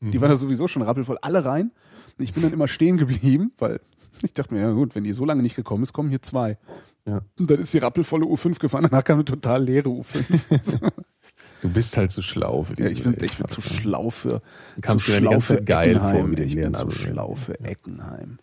Mhm. 0.00 0.12
Die 0.12 0.20
waren 0.22 0.30
da 0.30 0.36
sowieso 0.36 0.68
schon 0.68 0.80
rappelvoll, 0.80 1.18
alle 1.20 1.44
rein. 1.44 1.70
Und 2.16 2.24
ich 2.24 2.32
bin 2.32 2.42
dann 2.42 2.54
immer 2.54 2.66
stehen 2.66 2.96
geblieben, 2.96 3.52
weil 3.58 3.80
ich 4.22 4.32
dachte 4.32 4.54
mir, 4.54 4.60
ja 4.62 4.70
gut, 4.70 4.94
wenn 4.94 5.04
die 5.04 5.12
so 5.12 5.26
lange 5.26 5.42
nicht 5.42 5.54
gekommen 5.54 5.82
ist, 5.82 5.92
kommen 5.92 6.08
hier 6.08 6.22
zwei. 6.22 6.56
Ja. 7.04 7.20
Und 7.38 7.50
dann 7.50 7.58
ist 7.58 7.74
die 7.74 7.78
rappelvolle 7.78 8.24
U5 8.24 8.58
gefahren, 8.58 8.86
danach 8.90 9.04
kam 9.04 9.16
eine 9.16 9.26
total 9.26 9.62
leere 9.62 9.90
U5. 9.90 10.90
Du 11.62 11.68
bist 11.68 11.94
halt 11.98 12.10
zu 12.10 12.22
schlau 12.22 12.62
für 12.62 12.80
ja, 12.80 12.88
diese 12.88 13.02
ich 13.02 13.02
bin, 13.02 13.24
ich 13.24 13.36
bin 13.36 13.48
zu 13.48 13.60
schlau 13.60 14.08
für, 14.08 14.40
zu 14.82 14.94
die 14.94 15.00
schlau 15.00 15.40
für 15.40 15.58
Eckenheim. 15.58 16.34
die 16.34 16.42
Ich 16.44 16.56
bin 16.56 16.72
zu 16.72 16.90
schlau 16.90 17.34
für 17.34 17.60
Eckenheim. 17.60 18.38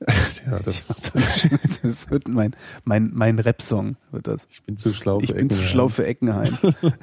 Ja, 0.46 0.58
das, 0.60 0.86
Das 1.82 2.10
wird 2.10 2.28
mein, 2.28 2.54
mein, 2.84 3.10
mein 3.12 3.38
Rap-Song, 3.38 3.96
wird 4.12 4.26
das. 4.28 4.46
ich 4.50 4.62
bin 4.62 4.76
zu 4.76 4.92
schlau 4.92 5.20
Ich 5.20 5.30
für 5.30 5.34
bin 5.34 5.50
zu 5.50 5.56
Eckenheim. 5.60 5.70
schlau 5.72 5.88
für 5.88 6.06
Eckenheim. 6.06 6.56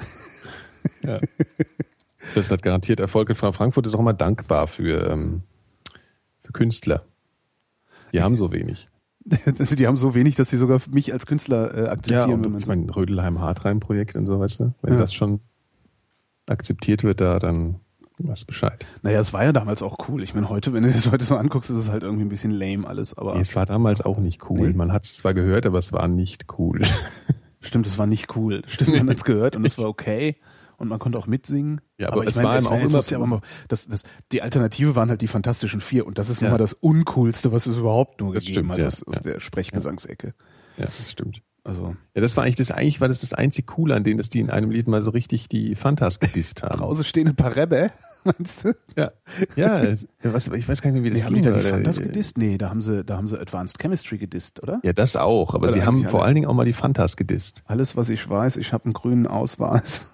Ja. 1.02 1.18
Das 2.36 2.50
hat 2.50 2.62
garantiert 2.62 3.00
Erfolg. 3.00 3.28
Und 3.28 3.36
Frankfurt 3.36 3.86
ist 3.86 3.94
auch 3.94 3.98
immer 4.00 4.14
dankbar 4.14 4.66
für, 4.68 5.10
ähm, 5.10 5.42
für 6.44 6.52
Künstler. 6.52 7.04
Die 8.12 8.22
haben 8.22 8.36
so 8.36 8.52
wenig. 8.52 8.88
Die 9.24 9.86
haben 9.86 9.96
so 9.96 10.14
wenig, 10.14 10.36
dass 10.36 10.50
sie 10.50 10.56
sogar 10.56 10.80
mich 10.90 11.12
als 11.12 11.26
Künstler 11.26 11.74
äh, 11.74 11.84
Ja, 11.86 11.90
akzeptieren. 11.90 12.30
wenn 12.30 12.44
und 12.46 12.52
man 12.52 12.58
ich 12.60 12.64
so. 12.66 12.70
meine, 12.70 12.94
Rödelheim-Hartheim-Projekt 12.94 14.14
und 14.16 14.26
so, 14.26 14.38
weißt 14.38 14.60
du? 14.60 14.74
Wenn 14.82 14.94
Ja. 14.94 15.00
das 15.00 15.12
schon 15.12 15.40
akzeptiert 16.48 17.02
wird 17.02 17.20
da, 17.20 17.40
dann 17.40 17.80
weißt 18.18 18.42
du 18.42 18.46
Bescheid. 18.46 18.84
Naja, 19.02 19.20
es 19.20 19.32
war 19.32 19.44
ja 19.44 19.52
damals 19.52 19.82
auch 19.82 20.08
cool. 20.08 20.22
Ich 20.22 20.34
meine, 20.34 20.48
heute, 20.48 20.72
wenn 20.72 20.82
du 20.84 20.90
das 20.90 21.10
heute 21.10 21.24
so 21.24 21.36
anguckst, 21.36 21.70
ist 21.70 21.76
es 21.76 21.90
halt 21.90 22.02
irgendwie 22.02 22.24
ein 22.24 22.28
bisschen 22.30 22.50
lame 22.50 22.86
alles. 22.86 23.16
Aber 23.16 23.34
Nee, 23.34 23.40
es 23.40 23.54
war 23.56 23.66
damals 23.66 24.00
auch 24.00 24.18
nicht 24.18 24.48
cool. 24.50 24.68
Nee. 24.68 24.74
Man 24.76 24.92
hat 24.92 25.04
es 25.04 25.14
zwar 25.14 25.34
gehört, 25.34 25.66
aber 25.66 25.78
es 25.78 25.92
war 25.92 26.08
nicht 26.08 26.46
cool. 26.58 26.80
stimmt, 27.60 27.86
es 27.86 27.98
war 27.98 28.06
nicht 28.06 28.34
cool. 28.36 28.62
Stimmt, 28.66 28.96
man 28.96 29.10
hat 29.10 29.16
es 29.18 29.24
gehört 29.24 29.56
und 29.56 29.64
es 29.66 29.76
war 29.78 29.86
okay. 29.88 30.36
Und 30.78 30.88
man 30.88 30.98
konnte 30.98 31.16
auch 31.18 31.26
mitsingen. 31.26 31.80
Ja, 31.98 32.10
aber 32.12 32.22
ich 32.24 32.30
es 32.30 32.36
war 32.36 32.42
meine, 32.44 32.60
ihm 32.60 32.66
auch 32.66 32.78
jetzt 32.78 32.92
immer- 32.92 33.02
ja 33.10 33.16
aber 33.16 33.26
mal, 33.26 33.40
das, 33.68 33.88
das, 33.88 34.02
die 34.30 34.42
Alternative 34.42 34.94
waren 34.94 35.08
halt 35.08 35.22
die 35.22 35.26
Fantastischen 35.26 35.80
Vier. 35.80 36.06
Und 36.06 36.18
das 36.18 36.28
ist 36.28 36.42
nun 36.42 36.48
Ja. 36.48 36.52
mal 36.52 36.58
das 36.58 36.74
Uncoolste, 36.74 37.50
was 37.50 37.64
es 37.66 37.78
überhaupt 37.78 38.20
nur 38.20 38.34
Das 38.34 38.44
gegeben 38.44 38.66
stimmt, 38.66 38.70
hat 38.72 38.78
ja. 38.78 38.86
aus, 38.88 39.02
aus 39.06 39.22
der 39.22 39.40
Sprechgesangsecke. 39.40 40.34
ja, 40.76 40.84
das 40.98 41.10
stimmt. 41.10 41.40
Also, 41.66 41.96
Ja, 42.14 42.20
das 42.20 42.36
war 42.36 42.44
eigentlich 42.44 42.54
das, 42.56 42.70
eigentlich 42.70 43.00
war 43.00 43.08
das 43.08 43.20
das 43.22 43.32
einzig 43.34 43.66
Coole 43.66 43.96
an 43.96 44.04
denen, 44.04 44.18
dass 44.18 44.30
die 44.30 44.38
in 44.38 44.50
einem 44.50 44.70
Lied 44.70 44.86
mal 44.86 45.02
so 45.02 45.10
richtig 45.10 45.48
die 45.48 45.74
Fantas 45.74 46.20
gedisst 46.20 46.62
haben. 46.62 46.78
draußen 46.78 47.04
stehen 47.04 47.26
ein 47.26 47.34
paar 47.34 47.56
Rebbe, 47.56 47.90
meinst 48.24 48.64
du? 48.64 48.72
Ja, 48.96 49.10
ja, 49.56 49.96
was, 50.22 50.46
ich 50.46 50.68
weiß 50.68 50.80
gar 50.80 50.92
nicht 50.92 51.02
mehr, 51.02 51.10
wie 51.10 51.10
das 51.10 51.18
Nee, 51.22 51.26
haben 51.26 51.34
die 51.34 51.42
da 51.42 51.50
die 51.50 51.60
Fantas 51.60 51.98
gedisst? 52.00 52.38
Nee, 52.38 52.56
da 52.56 52.70
haben 52.70 52.82
sie, 52.82 53.02
da 53.02 53.16
haben 53.16 53.26
sie 53.26 53.36
Advanced 53.40 53.80
Chemistry 53.80 54.16
gedisst, 54.18 54.62
oder? 54.62 54.78
Ja, 54.84 54.92
das 54.92 55.16
auch, 55.16 55.54
aber 55.54 55.64
Oder 55.64 55.72
sie 55.72 55.82
haben 55.82 56.04
vor 56.04 56.20
alle. 56.20 56.26
allen 56.26 56.34
Dingen 56.36 56.46
auch 56.46 56.54
mal 56.54 56.64
die 56.66 56.72
Fantas 56.72 57.16
gedisst. 57.16 57.62
Alles, 57.66 57.96
was 57.96 58.10
ich 58.10 58.28
weiß, 58.30 58.58
ich 58.58 58.72
habe 58.72 58.84
einen 58.84 58.92
grünen 58.94 59.26
Ausweis. 59.26 60.06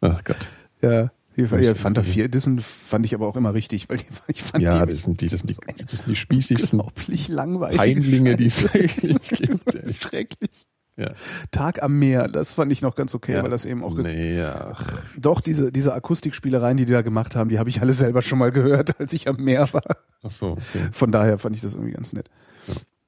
Ach 0.00 0.22
Gott. 0.24 0.48
Ja. 0.80 1.10
Ja, 1.36 1.74
Fanta 1.74 2.02
4 2.02 2.24
Edition 2.26 2.58
fand 2.58 3.06
ich 3.06 3.14
aber 3.14 3.26
auch 3.26 3.36
immer 3.36 3.54
richtig, 3.54 3.88
weil 3.88 3.98
ich 4.26 4.42
fand 4.42 4.62
ja, 4.62 4.84
die, 4.84 4.92
das 4.92 5.04
sind 5.04 5.20
die, 5.20 5.28
das 5.28 5.40
sind 5.40 5.50
die, 5.50 5.56
das 5.84 5.90
sind 5.98 6.08
die 6.08 6.16
spießigsten 6.16 6.80
unglaublich 6.80 7.28
langweilig. 7.28 7.78
Peinlinge, 7.78 8.36
die 8.36 8.46
es 8.46 8.68
eigentlich 8.74 9.28
gibt. 9.30 9.78
Schrecklich. 9.96 10.66
Ja. 10.96 11.12
Tag 11.50 11.82
am 11.82 11.98
Meer, 11.98 12.28
das 12.28 12.54
fand 12.54 12.70
ich 12.72 12.82
noch 12.82 12.94
ganz 12.94 13.14
okay, 13.14 13.34
Ja. 13.36 13.42
weil 13.42 13.50
das 13.50 13.64
eben 13.64 13.82
auch 13.84 13.94
Nee, 13.94 14.36
ja. 14.36 14.74
doch 15.16 15.40
diese 15.40 15.72
diese 15.72 15.94
Akustikspielereien, 15.94 16.76
die 16.76 16.84
die 16.84 16.92
da 16.92 17.00
gemacht 17.00 17.36
haben, 17.36 17.48
die 17.48 17.58
habe 17.58 17.70
ich 17.70 17.80
alle 17.80 17.94
selber 17.94 18.20
schon 18.20 18.38
mal 18.38 18.52
gehört, 18.52 19.00
als 19.00 19.12
ich 19.14 19.26
am 19.26 19.36
Meer 19.36 19.72
war. 19.72 19.96
Ach 20.22 20.30
so, 20.30 20.48
okay. 20.50 20.88
Von 20.92 21.10
daher 21.10 21.38
fand 21.38 21.56
ich 21.56 21.62
das 21.62 21.72
irgendwie 21.74 21.92
ganz 21.92 22.12
nett. 22.12 22.28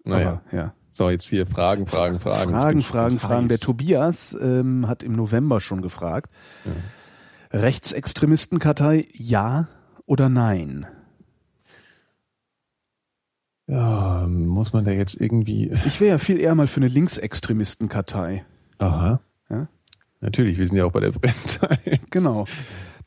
Naja. 0.05 0.41
Aber, 0.49 0.57
ja. 0.57 0.75
So, 0.93 1.11
jetzt 1.11 1.29
hier 1.29 1.47
Fragen, 1.47 1.87
Fragen, 1.87 2.19
Fragen. 2.21 2.51
Fragen, 2.51 2.81
Fragen, 2.83 3.19
Fragen. 3.19 3.49
Der. 3.49 3.59
Tobias 3.59 4.37
ähm, 4.41 4.89
hat 4.89 5.03
im 5.03 5.13
November 5.15 5.61
schon 5.61 5.83
gefragt. 5.83 6.31
Rechtsextremistenkartei 7.53 9.07
ja 9.13 9.69
oder 10.07 10.29
nein? 10.29 10.87
Ja, 13.67 14.27
muss 14.29 14.73
man 14.73 14.85
da 14.85 14.91
jetzt 14.91 15.15
irgendwie. 15.21 15.71
Ich 15.87 16.01
wäre 16.01 16.11
ja 16.13 16.19
viel 16.19 16.41
eher 16.41 16.55
mal 16.55 16.67
für 16.67 16.81
eine 16.81 16.89
Linksextremistenkartei. 16.89 18.45
Aha. 18.79 19.21
Ja? 19.49 19.69
Natürlich, 20.21 20.59
wir 20.59 20.67
sind 20.67 20.77
ja 20.77 20.85
auch 20.85 20.93
bei 20.93 21.01
der 21.01 21.13
Brennzeit. 21.13 22.01
Genau. 22.11 22.47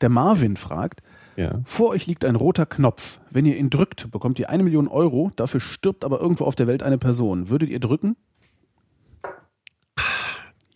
Der 0.00 0.08
Marvin 0.08 0.56
fragt, 0.56 1.02
Ja. 1.36 1.60
vor 1.64 1.90
euch 1.90 2.06
liegt 2.06 2.24
ein 2.24 2.36
roter 2.36 2.66
Knopf. 2.66 3.20
Wenn 3.30 3.46
ihr 3.46 3.56
ihn 3.56 3.70
drückt, 3.70 4.10
bekommt 4.10 4.38
ihr 4.38 4.50
eine 4.50 4.62
Million 4.62 4.88
Euro, 4.88 5.30
dafür 5.36 5.60
stirbt 5.60 6.04
aber 6.04 6.20
irgendwo 6.20 6.44
auf 6.44 6.54
der 6.56 6.66
Welt 6.66 6.82
eine 6.82 6.98
Person. 6.98 7.48
Würdet 7.48 7.68
ihr 7.70 7.80
drücken? 7.80 8.16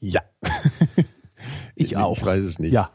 Ja. 0.00 0.22
Ich 1.74 1.96
auch. 1.96 2.16
Ich 2.18 2.24
weiß 2.24 2.42
es 2.42 2.58
nicht. 2.58 2.72
Ja. 2.72 2.90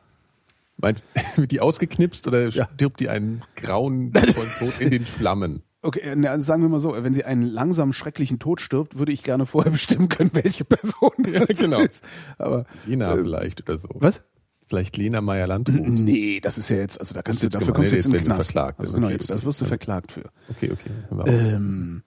Meinst 0.78 1.04
wird 1.38 1.52
die 1.52 1.62
ausgeknipst 1.62 2.28
oder 2.28 2.50
Ja. 2.50 2.70
stirbt 2.74 3.00
die 3.00 3.10
einen 3.10 3.44
grauen 3.56 4.12
Tod 4.60 4.80
in 4.80 4.92
den 4.92 5.06
Flammen? 5.06 5.62
Okay, 5.82 6.00
äh, 6.00 6.28
also 6.28 6.44
sagen 6.46 6.62
wir 6.64 6.70
mal 6.70 6.80
so, 6.80 6.94
wenn 6.98 7.14
sie 7.14 7.24
einen 7.26 7.44
langsam 7.44 7.94
schrecklichen 7.94 8.40
Tod 8.40 8.60
stirbt, 8.60 8.98
würde 8.98 9.12
ich 9.12 9.24
gerne 9.24 9.46
vorher 9.46 9.72
bestimmen 9.74 10.10
können, 10.10 10.32
welche 10.34 10.66
Person 10.66 11.12
Ja, 11.32 11.46
genau. 11.46 11.80
ist. 11.82 12.04
Aber 12.38 12.66
Lena 12.86 13.16
vielleicht 13.16 13.62
oder 13.62 13.78
so. 13.78 13.88
was? 13.94 14.24
Vielleicht 14.68 14.98
Lena 14.98 15.22
Meyer-Landrut. 15.22 15.76
Nee, 15.88 16.40
das 16.40 16.58
ist 16.58 16.70
ja 16.70 16.78
jetzt, 16.78 17.00
also 17.00 17.14
da 17.14 17.22
kannst 17.22 17.44
du, 17.44 17.50
dafür 17.50 17.68
gemein. 17.68 17.76
kommst 17.76 17.92
du 17.92 17.96
jetzt 17.98 18.06
in 18.08 18.14
den 18.14 18.24
Knast. 18.24 18.52
verklagt. 18.54 18.80
Also 18.80 18.94
genau, 18.94 19.06
Okay, 19.06 19.14
jetzt 19.14 19.26
okay. 19.30 19.34
das 19.38 19.46
wirst 19.46 19.62
du 19.62 19.66
verklagt 19.66 20.12
für. 20.12 20.24
Okay, 20.50 20.72
okay. 20.72 20.90
Ähm, 21.28 22.02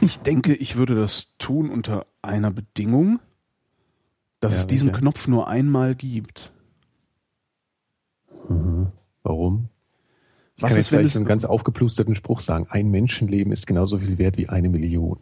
ich 0.00 0.18
denke, 0.18 0.52
ich 0.54 0.74
würde 0.76 0.96
das 0.96 1.28
tun 1.38 1.70
unter 1.70 2.06
einer 2.22 2.50
Bedingung, 2.50 3.20
dass 4.40 4.54
Ja, 4.54 4.60
es 4.60 4.66
diesen 4.66 4.88
welche? 4.88 5.00
Knopf 5.02 5.28
nur 5.28 5.46
einmal 5.46 5.94
gibt. 5.94 6.52
Warum? 9.22 9.68
Ich 10.56 10.62
Was 10.62 10.70
kann 10.70 10.70
ist, 10.70 10.76
jetzt 10.76 10.88
vielleicht 10.88 11.16
einen 11.16 11.26
ganz 11.26 11.44
aufgeplusterten 11.44 12.14
Spruch 12.14 12.40
sagen. 12.40 12.66
Ein 12.68 12.90
Menschenleben 12.90 13.52
ist 13.52 13.66
genauso 13.66 13.98
viel 13.98 14.18
wert 14.18 14.36
wie 14.36 14.48
eine 14.48 14.68
Million. 14.68 15.18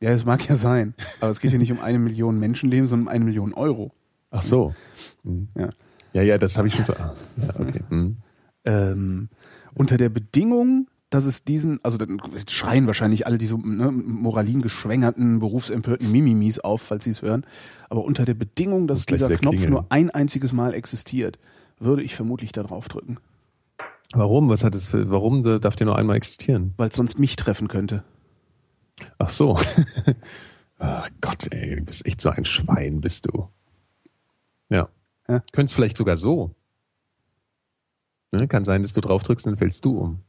Ja, 0.00 0.10
es 0.10 0.26
mag 0.26 0.46
ja 0.46 0.56
sein, 0.56 0.94
aber 1.20 1.30
es 1.30 1.40
geht 1.40 1.50
hier 1.50 1.58
nicht 1.58 1.72
um 1.72 1.80
eine 1.80 1.98
Million 1.98 2.38
Menschenleben, 2.38 2.86
sondern 2.86 3.08
um 3.08 3.12
eine 3.12 3.24
Million 3.24 3.54
Euro. 3.54 3.92
Ach 4.30 4.42
so. 4.42 4.74
Mhm. 5.22 5.48
Ja. 5.56 5.70
Ja, 6.12 6.22
ja, 6.22 6.38
das 6.38 6.56
habe 6.58 6.68
ich 6.68 6.74
schon. 6.74 6.84
Ah, 6.98 7.14
ja, 7.36 7.60
okay. 7.60 7.80
Mhm. 7.88 8.16
Ähm, 8.64 9.28
unter 9.74 9.96
der 9.96 10.08
Bedingung, 10.08 10.88
dass 11.10 11.24
es 11.24 11.44
diesen, 11.44 11.82
also 11.82 11.98
dann 11.98 12.20
schreien 12.48 12.86
wahrscheinlich 12.86 13.26
alle 13.26 13.38
diese 13.38 13.56
ne, 13.56 13.90
moralingeschwängerten, 13.90 15.38
berufsempörten 15.38 16.10
Mimimis 16.10 16.58
auf, 16.58 16.82
falls 16.82 17.04
sie 17.04 17.10
es 17.10 17.22
hören, 17.22 17.44
aber 17.88 18.04
unter 18.04 18.24
der 18.24 18.34
Bedingung, 18.34 18.88
dass 18.88 19.06
dieser 19.06 19.28
Knopf 19.28 19.66
nur 19.66 19.86
ein 19.90 20.10
einziges 20.10 20.52
Mal 20.52 20.74
existiert, 20.74 21.38
würde 21.78 22.02
ich 22.02 22.14
vermutlich 22.14 22.52
da 22.52 22.62
drauf 22.62 22.88
drücken, 22.88 23.18
Warum? 24.12 24.48
Was 24.48 24.62
hat 24.62 24.74
es 24.76 24.86
für, 24.86 25.10
warum 25.10 25.42
darf 25.60 25.74
der 25.76 25.86
nur 25.86 25.98
einmal 25.98 26.16
existieren? 26.16 26.72
weil 26.76 26.88
es 26.90 26.96
sonst 26.96 27.18
mich 27.18 27.34
treffen 27.36 27.66
könnte. 27.68 28.04
Ach 29.18 29.30
so. 29.30 29.58
Ach 30.78 31.08
Gott, 31.20 31.48
ey, 31.52 31.76
du 31.76 31.84
bist 31.84 32.06
echt 32.06 32.20
so 32.20 32.30
ein 32.30 32.44
Schwein, 32.44 33.00
bist 33.00 33.26
du. 33.26 33.48
Ja. 34.70 34.88
Ja. 35.28 35.42
Könntest 35.52 35.74
vielleicht 35.74 35.96
sogar 35.96 36.16
so. 36.16 36.54
Ne? 38.32 38.46
Kann 38.48 38.64
sein, 38.64 38.82
dass 38.82 38.92
du 38.92 39.00
drauf 39.00 39.22
drückst, 39.24 39.46
dann 39.46 39.56
fällst 39.56 39.84
du 39.84 39.98
um. 39.98 40.20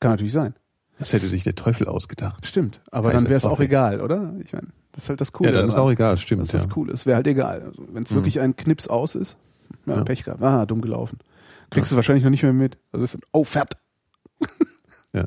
Kann 0.00 0.12
natürlich 0.12 0.32
sein. 0.32 0.54
Das 0.98 1.12
hätte 1.12 1.28
sich 1.28 1.44
der 1.44 1.54
Teufel 1.54 1.86
ausgedacht. 1.86 2.44
Stimmt, 2.46 2.80
aber 2.90 3.12
dann 3.12 3.24
wäre 3.24 3.34
es 3.34 3.46
auch 3.46 3.60
egal, 3.60 4.00
oder? 4.00 4.34
Ich 4.42 4.52
meine, 4.52 4.68
das 4.92 5.04
ist 5.04 5.10
halt 5.10 5.20
das 5.20 5.32
Coole. 5.32 5.50
ja, 5.50 5.56
dann 5.56 5.68
ist 5.68 5.76
auch 5.76 5.90
egal, 5.90 6.16
stimmt. 6.18 6.40
Das 6.42 6.48
ist 6.48 6.52
ja. 6.54 6.58
das 6.60 6.70
Coole. 6.70 6.92
Es 6.92 7.06
wäre 7.06 7.16
halt 7.16 7.26
egal. 7.28 7.62
Also, 7.62 7.86
Wenn 7.92 8.02
es 8.02 8.10
Mhm. 8.10 8.16
wirklich 8.16 8.40
ein 8.40 8.56
Knips 8.56 8.88
aus 8.88 9.14
ist, 9.14 9.36
ja, 9.86 9.96
Ja. 9.96 10.04
Pech 10.04 10.24
gehabt. 10.24 10.42
Ah, 10.42 10.66
dumm 10.66 10.80
gelaufen. 10.80 11.18
Kriegst 11.70 11.92
du 11.92 11.96
wahrscheinlich 11.96 12.24
noch 12.24 12.30
nicht 12.30 12.42
mehr 12.42 12.52
mit. 12.52 12.78
Also 12.92 13.04
ist, 13.04 13.18
oh, 13.32 13.44
fährt. 13.44 13.74
Ja. 15.12 15.26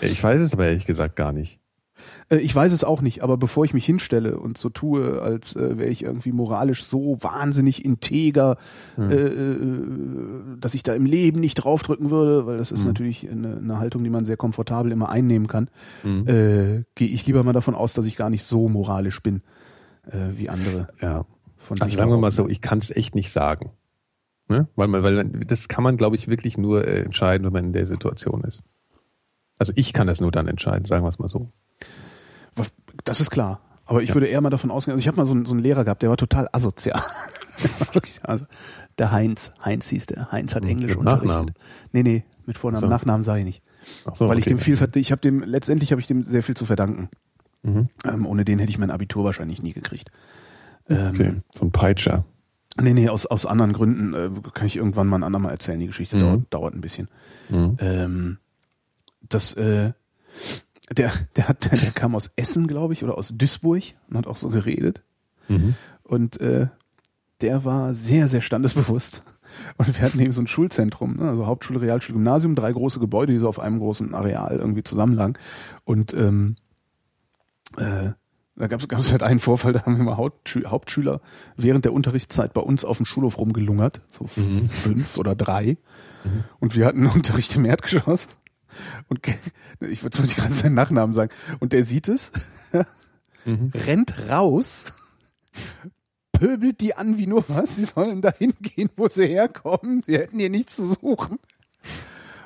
Ich 0.00 0.22
weiß 0.22 0.40
es 0.40 0.52
aber 0.54 0.66
ehrlich 0.66 0.86
gesagt 0.86 1.16
gar 1.16 1.32
nicht. 1.32 1.58
Äh, 2.30 2.36
Ich 2.38 2.54
weiß 2.54 2.72
es 2.72 2.84
auch 2.84 3.02
nicht, 3.02 3.22
aber 3.22 3.36
bevor 3.36 3.64
ich 3.66 3.74
mich 3.74 3.84
hinstelle 3.84 4.38
und 4.38 4.56
so 4.56 4.70
tue, 4.70 5.20
als 5.20 5.54
äh, 5.56 5.76
wäre 5.78 5.90
ich 5.90 6.04
irgendwie 6.04 6.32
moralisch 6.32 6.84
so 6.84 7.18
wahnsinnig 7.22 7.84
integer, 7.84 8.56
Hm. 8.96 9.10
äh, 9.10 9.14
äh, 9.16 10.56
dass 10.60 10.74
ich 10.74 10.82
da 10.82 10.94
im 10.94 11.04
Leben 11.04 11.40
nicht 11.40 11.56
draufdrücken 11.56 12.10
würde, 12.10 12.46
weil 12.46 12.56
das 12.56 12.72
ist 12.72 12.80
Hm. 12.80 12.88
natürlich 12.88 13.28
eine, 13.30 13.56
eine 13.58 13.78
Haltung, 13.78 14.02
die 14.04 14.10
man 14.10 14.24
sehr 14.24 14.38
komfortabel 14.38 14.92
immer 14.92 15.10
einnehmen 15.10 15.48
kann, 15.48 15.68
Mhm. 16.02 16.26
äh, 16.26 16.84
gehe 16.94 17.08
ich 17.08 17.26
lieber 17.26 17.42
mal 17.44 17.52
davon 17.52 17.74
aus, 17.74 17.92
dass 17.92 18.06
ich 18.06 18.16
gar 18.16 18.30
nicht 18.30 18.44
so 18.44 18.68
moralisch 18.70 19.20
bin 19.22 19.42
äh, 20.06 20.38
wie 20.38 20.48
andere. 20.48 20.88
Ja. 21.02 21.26
Von 21.70 21.80
Also 21.80 21.96
sagen 21.96 22.10
wir 22.10 22.18
mal 22.18 22.32
so, 22.32 22.48
ich 22.48 22.60
kann 22.60 22.78
es 22.78 22.90
echt 22.90 23.14
nicht 23.14 23.30
sagen. 23.30 23.70
Ne? 24.48 24.66
Weil, 24.74 24.88
man, 24.88 25.02
weil 25.04 25.24
das 25.46 25.68
kann 25.68 25.84
man, 25.84 25.96
glaube 25.96 26.16
ich, 26.16 26.26
wirklich 26.26 26.58
nur 26.58 26.84
äh, 26.86 27.02
entscheiden, 27.02 27.46
wenn 27.46 27.52
man 27.52 27.64
in 27.66 27.72
der 27.72 27.86
Situation 27.86 28.42
ist. 28.42 28.64
Also 29.58 29.72
ich 29.76 29.92
kann 29.92 30.08
das 30.08 30.20
nur 30.20 30.32
dann 30.32 30.48
entscheiden, 30.48 30.84
sagen 30.86 31.04
wir 31.04 31.08
es 31.08 31.18
mal 31.20 31.28
so. 31.28 31.52
Was- 32.56 32.72
Das 33.04 33.20
ist 33.20 33.30
klar. 33.30 33.60
Aber 33.84 34.02
ich 34.02 34.08
Ja. 34.08 34.14
würde 34.16 34.26
eher 34.26 34.40
mal 34.40 34.50
davon 34.50 34.70
ausgehen, 34.72 34.92
also 34.94 35.00
ich 35.00 35.06
habe 35.08 35.16
mal 35.18 35.26
so 35.26 35.32
einen, 35.34 35.46
so 35.46 35.52
einen 35.54 35.62
Lehrer 35.62 35.84
gehabt, 35.84 36.02
der 36.02 36.10
war 36.10 36.16
total 36.16 36.48
asozial. 36.52 37.00
Also, 38.22 38.46
der 38.98 39.12
Heinz, 39.12 39.52
Heinz 39.62 39.88
hieß 39.88 40.06
der. 40.06 40.32
Heinz 40.32 40.54
hat 40.54 40.62
Hm, 40.62 40.70
Englisch 40.70 40.90
mit 40.92 40.98
unterrichtet. 40.98 41.28
Nachnamen? 41.28 41.54
Nee, 41.92 42.02
nee, 42.02 42.24
mit 42.46 42.56
Vornamen, 42.56 42.80
so. 42.80 42.88
Nachnamen 42.88 43.22
sage 43.22 43.40
ich 43.40 43.44
nicht. 43.44 43.62
So, 44.14 44.28
Weil 44.30 44.38
ich 44.38 44.44
okay. 44.46 44.54
dem 44.54 44.58
viel, 44.60 44.78
ich 44.94 45.12
habe 45.12 45.20
dem, 45.20 45.40
letztendlich 45.42 45.90
habe 45.92 46.00
ich 46.00 46.06
dem 46.06 46.24
sehr 46.24 46.42
viel 46.42 46.56
zu 46.56 46.64
verdanken. 46.64 47.10
Mhm. 47.62 47.88
Ähm, 48.04 48.24
ohne 48.26 48.46
den 48.46 48.58
hätte 48.60 48.70
ich 48.70 48.78
mein 48.78 48.90
Abitur 48.90 49.24
wahrscheinlich 49.24 49.62
nie 49.62 49.74
gekriegt. 49.74 50.10
Ähm, 50.90 51.10
Okay, 51.14 51.34
so 51.52 51.64
ein 51.64 51.70
Peitscher. 51.70 52.24
Nee, 52.80 52.92
nee, 52.94 53.08
aus, 53.08 53.26
aus 53.26 53.46
anderen 53.46 53.72
Gründen 53.72 54.14
äh, 54.14 54.30
kann 54.54 54.66
ich 54.66 54.76
irgendwann 54.76 55.06
mal 55.08 55.18
ein 55.18 55.24
andermal 55.24 55.52
erzählen. 55.52 55.80
Die 55.80 55.86
Geschichte 55.86 56.16
Mhm. 56.16 56.20
dauert, 56.20 56.42
dauert 56.50 56.74
ein 56.74 56.80
bisschen. 56.80 57.08
Mhm. 57.48 57.76
Ähm, 57.80 58.38
das, 59.28 59.54
äh, 59.54 59.92
der, 60.96 61.12
der 61.36 61.48
hat, 61.48 61.70
der 61.72 61.90
kam 61.92 62.14
aus 62.14 62.30
Essen, 62.36 62.66
glaube 62.66 62.92
ich, 62.92 63.02
oder 63.04 63.16
aus 63.18 63.32
Duisburg 63.36 63.82
und 64.08 64.16
hat 64.16 64.26
auch 64.26 64.36
so 64.36 64.48
geredet. 64.50 65.02
Mhm. 65.48 65.74
Und 66.02 66.40
äh, 66.40 66.68
der 67.40 67.64
war 67.64 67.94
sehr, 67.94 68.28
sehr 68.28 68.40
standesbewusst. 68.40 69.22
Und 69.78 69.98
wir 69.98 70.04
hatten 70.04 70.20
eben 70.20 70.32
so 70.32 70.40
ein 70.42 70.46
Schulzentrum, 70.46 71.16
ne? 71.16 71.28
also 71.28 71.44
Hauptschule, 71.46 71.80
Realschule, 71.80 72.14
Gymnasium, 72.18 72.54
drei 72.54 72.70
große 72.70 73.00
Gebäude, 73.00 73.32
die 73.32 73.40
so 73.40 73.48
auf 73.48 73.58
einem 73.58 73.80
großen 73.80 74.14
Areal 74.14 74.56
irgendwie 74.56 74.84
zusammenlagen. 74.84 75.36
Und 75.84 76.14
ähm, 76.14 76.54
äh, 77.76 78.10
da 78.60 78.76
gab 78.76 78.98
es 79.00 79.10
halt 79.12 79.22
einen 79.22 79.40
Vorfall, 79.40 79.72
da 79.72 79.84
haben 79.86 79.96
wir 79.96 80.04
mal 80.04 80.16
Hauptschü 80.16 80.64
Hauptschüler 80.66 81.20
während 81.56 81.84
der 81.84 81.92
Unterrichtszeit 81.92 82.52
bei 82.52 82.60
uns 82.60 82.84
auf 82.84 82.98
dem 82.98 83.06
Schulhof 83.06 83.38
rumgelungert, 83.38 84.00
so 84.16 84.26
Mhm. 84.40 84.68
fünf 84.68 85.16
oder 85.16 85.34
drei. 85.34 85.76
Und 86.58 86.76
wir 86.76 86.86
hatten 86.86 87.06
Unterricht 87.06 87.54
im 87.56 87.64
Erdgeschoss. 87.64 88.28
Und 89.08 89.20
ich 89.80 90.02
würde 90.02 90.22
nicht 90.22 90.36
gerade 90.36 90.52
seinen 90.52 90.74
Nachnamen 90.74 91.14
sagen. 91.14 91.32
Und 91.58 91.72
der 91.72 91.82
sieht 91.84 92.08
es, 92.08 92.32
Mhm. 93.46 93.72
rennt 93.74 94.28
raus, 94.28 94.92
pöbelt 96.32 96.80
die 96.80 96.94
an 96.94 97.16
wie 97.18 97.26
nur 97.26 97.44
was. 97.48 97.76
Sie 97.76 97.84
sollen 97.86 98.20
dahin 98.22 98.52
gehen, 98.60 98.90
wo 98.96 99.08
sie 99.08 99.26
herkommen. 99.26 100.02
Sie 100.02 100.18
hätten 100.18 100.38
hier 100.38 100.50
nichts 100.50 100.76
zu 100.76 100.86
suchen. 101.00 101.38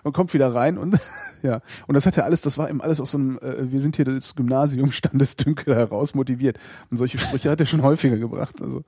Und 0.04 0.12
kommt 0.12 0.34
wieder 0.34 0.54
rein 0.54 0.78
und 0.78 0.96
ja. 1.42 1.60
Und 1.88 1.94
das 1.94 2.06
hat 2.06 2.16
er 2.16 2.24
alles, 2.24 2.42
das 2.42 2.56
war 2.58 2.70
eben 2.70 2.80
alles 2.80 3.00
aus 3.00 3.10
so 3.10 3.18
einem, 3.18 3.38
äh, 3.38 3.72
wir 3.72 3.80
sind 3.80 3.96
hier 3.96 4.04
das 4.04 4.36
Gymnasium 4.36 4.92
Standesdünkel 4.92 5.74
heraus 5.74 6.14
motiviert. 6.14 6.58
Und 6.90 6.98
solche 6.98 7.18
Sprüche 7.18 7.50
hat 7.50 7.58
er 7.58 7.66
schon 7.66 7.82
häufiger 7.82 8.18
gebracht. 8.18 8.62
Also 8.62 8.84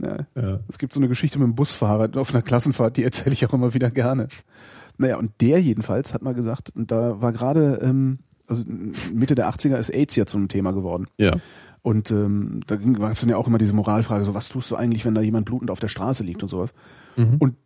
ja. 0.00 0.18
Ja. 0.36 0.60
Es 0.68 0.78
gibt 0.78 0.92
so 0.92 1.00
eine 1.00 1.08
Geschichte 1.08 1.38
mit 1.38 1.48
dem 1.48 1.54
Busfahrer 1.54 2.16
auf 2.20 2.32
einer 2.32 2.42
Klassenfahrt, 2.42 2.96
die 2.96 3.04
erzähle 3.04 3.32
ich 3.32 3.44
auch 3.46 3.52
immer 3.54 3.74
wieder 3.74 3.90
gerne. 3.90 4.28
Naja, 4.96 5.16
und 5.16 5.32
der 5.40 5.60
jedenfalls 5.60 6.14
hat 6.14 6.22
mal 6.22 6.34
gesagt, 6.34 6.70
und 6.74 6.90
da 6.90 7.20
war 7.20 7.32
gerade, 7.32 7.80
ähm, 7.82 8.20
also 8.46 8.64
Mitte 9.12 9.34
der 9.34 9.48
80er 9.48 9.76
ist 9.76 9.90
AIDS 9.90 10.14
ja 10.14 10.26
zum 10.26 10.48
Thema 10.48 10.72
geworden. 10.72 11.06
Ja. 11.18 11.32
Und 11.82 12.10
ähm, 12.10 12.60
da 12.66 12.76
gab 12.76 13.12
es 13.12 13.20
dann 13.20 13.30
ja 13.30 13.36
auch 13.36 13.46
immer 13.46 13.58
diese 13.58 13.72
Moralfrage, 13.72 14.24
so 14.24 14.34
was 14.34 14.48
tust 14.48 14.70
du 14.70 14.76
eigentlich, 14.76 15.04
wenn 15.04 15.14
da 15.14 15.20
jemand 15.20 15.46
blutend 15.46 15.70
auf 15.70 15.80
der 15.80 15.88
Straße 15.88 16.22
liegt 16.22 16.42
und 16.42 16.48
sowas. 16.48 16.72
Mhm. 17.16 17.36
Und 17.38 17.56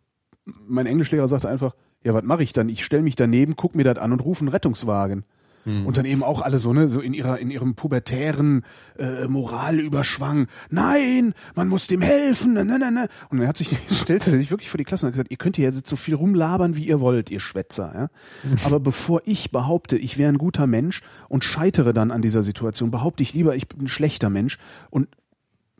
mein 0.67 0.87
Englischlehrer 0.87 1.27
sagte 1.27 1.47
einfach, 1.47 1.73
ja, 2.03 2.13
was 2.13 2.23
mache 2.23 2.43
ich 2.43 2.53
dann? 2.53 2.69
Ich 2.69 2.85
stelle 2.85 3.03
mich 3.03 3.15
daneben, 3.15 3.55
guck 3.55 3.75
mir 3.75 3.83
das 3.83 3.97
an 3.97 4.11
und 4.11 4.21
rufe 4.21 4.41
einen 4.41 4.49
Rettungswagen. 4.49 5.25
Mhm. 5.65 5.85
Und 5.85 5.97
dann 5.97 6.05
eben 6.05 6.23
auch 6.23 6.41
alle 6.41 6.59
so, 6.59 6.73
ne, 6.73 6.87
so 6.87 7.01
in 7.01 7.13
ihrer, 7.13 7.39
in 7.39 7.51
ihrem 7.51 7.75
pubertären 7.75 8.63
äh, 8.97 9.27
Moralüberschwang. 9.27 10.47
Nein, 10.69 11.33
man 11.55 11.67
muss 11.67 11.87
dem 11.87 12.01
helfen, 12.01 12.53
ne, 12.53 12.65
ne, 12.65 12.79
ne. 12.79 13.07
Und 13.29 13.39
dann 13.39 13.47
hat 13.47 13.57
sich, 13.57 13.75
stellte 13.91 14.31
er 14.31 14.37
sich 14.37 14.51
wirklich 14.51 14.69
vor 14.69 14.77
die 14.77 14.83
Klasse 14.83 15.05
und 15.05 15.09
hat 15.09 15.13
gesagt, 15.13 15.31
ihr 15.31 15.37
könnt 15.37 15.57
hier 15.57 15.65
jetzt 15.65 15.87
so 15.87 15.95
viel 15.95 16.15
rumlabern, 16.15 16.75
wie 16.75 16.87
ihr 16.87 16.99
wollt, 16.99 17.29
ihr 17.29 17.39
Schwätzer. 17.39 17.91
Ja? 17.93 18.09
Aber 18.63 18.79
bevor 18.79 19.21
ich 19.25 19.51
behaupte, 19.51 19.97
ich 19.97 20.17
wäre 20.17 20.31
ein 20.31 20.37
guter 20.37 20.67
Mensch 20.67 21.01
und 21.27 21.43
scheitere 21.43 21.93
dann 21.93 22.11
an 22.11 22.21
dieser 22.21 22.43
Situation, 22.43 22.91
behaupte 22.91 23.23
ich 23.23 23.33
lieber, 23.33 23.55
ich 23.55 23.67
bin 23.67 23.81
ein 23.81 23.87
schlechter 23.87 24.29
Mensch 24.29 24.57
und 24.89 25.09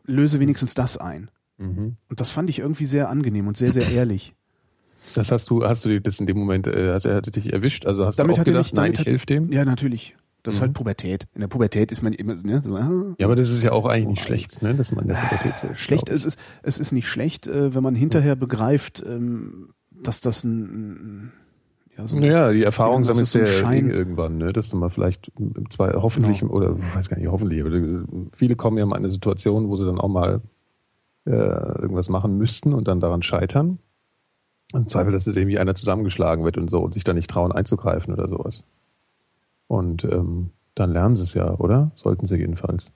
löse 0.06 0.40
wenigstens 0.40 0.74
das 0.74 0.98
ein. 0.98 1.32
Mhm. 1.58 1.98
Und 2.10 2.20
das 2.20 2.32
fand 2.32 2.50
ich 2.50 2.60
irgendwie 2.60 2.86
sehr 2.86 3.10
angenehm 3.10 3.48
und 3.48 3.58
sehr, 3.58 3.72
sehr 3.72 3.88
ehrlich. 3.92 4.36
Das 5.16 5.32
hast 5.32 5.49
du, 5.49 5.64
hast 5.64 5.86
du 5.86 5.89
dir 5.89 6.01
das 6.01 6.20
in 6.20 6.26
dem 6.26 6.38
Moment, 6.38 6.68
äh, 6.68 6.93
hast 6.93 7.05
er 7.05 7.22
dich 7.22 7.51
erwischt? 7.51 7.86
Also 7.86 8.05
hast 8.05 8.18
damit 8.20 8.38
du 8.38 8.41
auch 8.41 8.45
gedacht, 8.45 8.66
nicht, 8.66 8.76
nein, 8.76 8.93
ich 8.93 9.05
helfe 9.05 9.26
dem? 9.26 9.51
Ja, 9.51 9.66
natürlich. 9.66 10.16
Das 10.43 10.55
ist 10.55 10.62
halt 10.62 10.72
mhm. 10.72 10.76
Pubertät. 10.76 11.28
In 11.36 11.41
der 11.41 11.47
Pubertät 11.47 11.91
ist 11.91 12.01
man 12.01 12.14
immer 12.14 12.34
ne, 12.43 12.62
so. 12.64 12.76
Ah, 12.76 13.16
ja, 13.20 13.26
aber 13.26 13.36
das 13.36 13.51
ist 13.51 13.62
ja 13.62 13.74
auch 13.74 13.86
eigentlich 13.86 14.07
nicht 14.07 14.24
schlecht, 14.24 14.62
ne, 14.62 14.74
dass 14.74 14.93
man 14.93 15.03
in 15.03 15.10
der 15.10 15.18
Pubertät 15.18 15.53
so 15.60 15.68
Schlecht 15.76 16.10
ist 16.10 16.26
es, 16.26 16.38
es 16.64 16.80
ist 16.80 16.91
nicht 16.91 17.07
schlecht, 17.07 17.47
äh, 17.47 17.76
wenn 17.76 17.84
man 17.84 17.93
hinterher 17.93 18.36
begreift, 18.36 19.03
ähm, 19.05 19.70
dass 19.91 20.22
das 20.22 20.43
ein 20.43 21.34
ja, 21.97 22.07
so 22.07 22.18
naja, 22.18 22.53
die 22.53 22.64
Erfahrung 22.64 23.03
sammelst 23.03 23.36
du 23.36 23.39
ja 23.39 23.72
irgendwann, 23.72 24.38
ne? 24.38 24.53
dass 24.53 24.70
du 24.70 24.78
mal 24.78 24.89
vielleicht 24.89 25.30
zwei, 25.70 25.91
hoffentlich, 25.95 26.39
genau. 26.39 26.53
oder 26.53 26.78
weiß 26.95 27.10
gar 27.10 27.18
nicht, 27.18 27.28
hoffentlich, 27.28 27.60
aber 27.62 27.72
viele 28.32 28.55
kommen 28.55 28.78
ja 28.78 28.86
mal 28.86 28.95
in 28.95 29.03
eine 29.03 29.12
Situation, 29.12 29.68
wo 29.68 29.76
sie 29.76 29.86
dann 29.86 29.99
auch 29.99 30.07
mal 30.07 30.41
äh, 31.26 31.32
irgendwas 31.32 32.07
machen 32.07 32.38
müssten 32.38 32.74
und 32.74 32.88
dann 32.88 33.01
daran 33.01 33.22
scheitern. 33.22 33.80
Im 34.74 34.88
Zweifel, 34.88 35.12
dass 35.12 35.26
es 35.26 35.36
irgendwie 35.36 35.60
einer 35.60 35.76
zusammengeschlagen 35.76 36.46
wird 36.46 36.58
und 36.58 36.70
so 36.70 36.80
und 36.80 36.94
sich 36.94 37.04
da 37.04 37.14
nicht 37.14 37.30
trauen 37.30 37.52
einzugreifen 37.52 38.14
oder 38.14 38.30
sowas. 38.30 38.64
Und 39.68 40.04
ähm, 40.04 40.52
dann 40.76 40.92
lernen 40.92 41.16
sie 41.16 41.24
es 41.24 41.34
ja, 41.34 41.58
oder? 41.60 41.92
Sollten 41.96 42.28
sie 42.28 42.38
jedenfalls. 42.38 42.92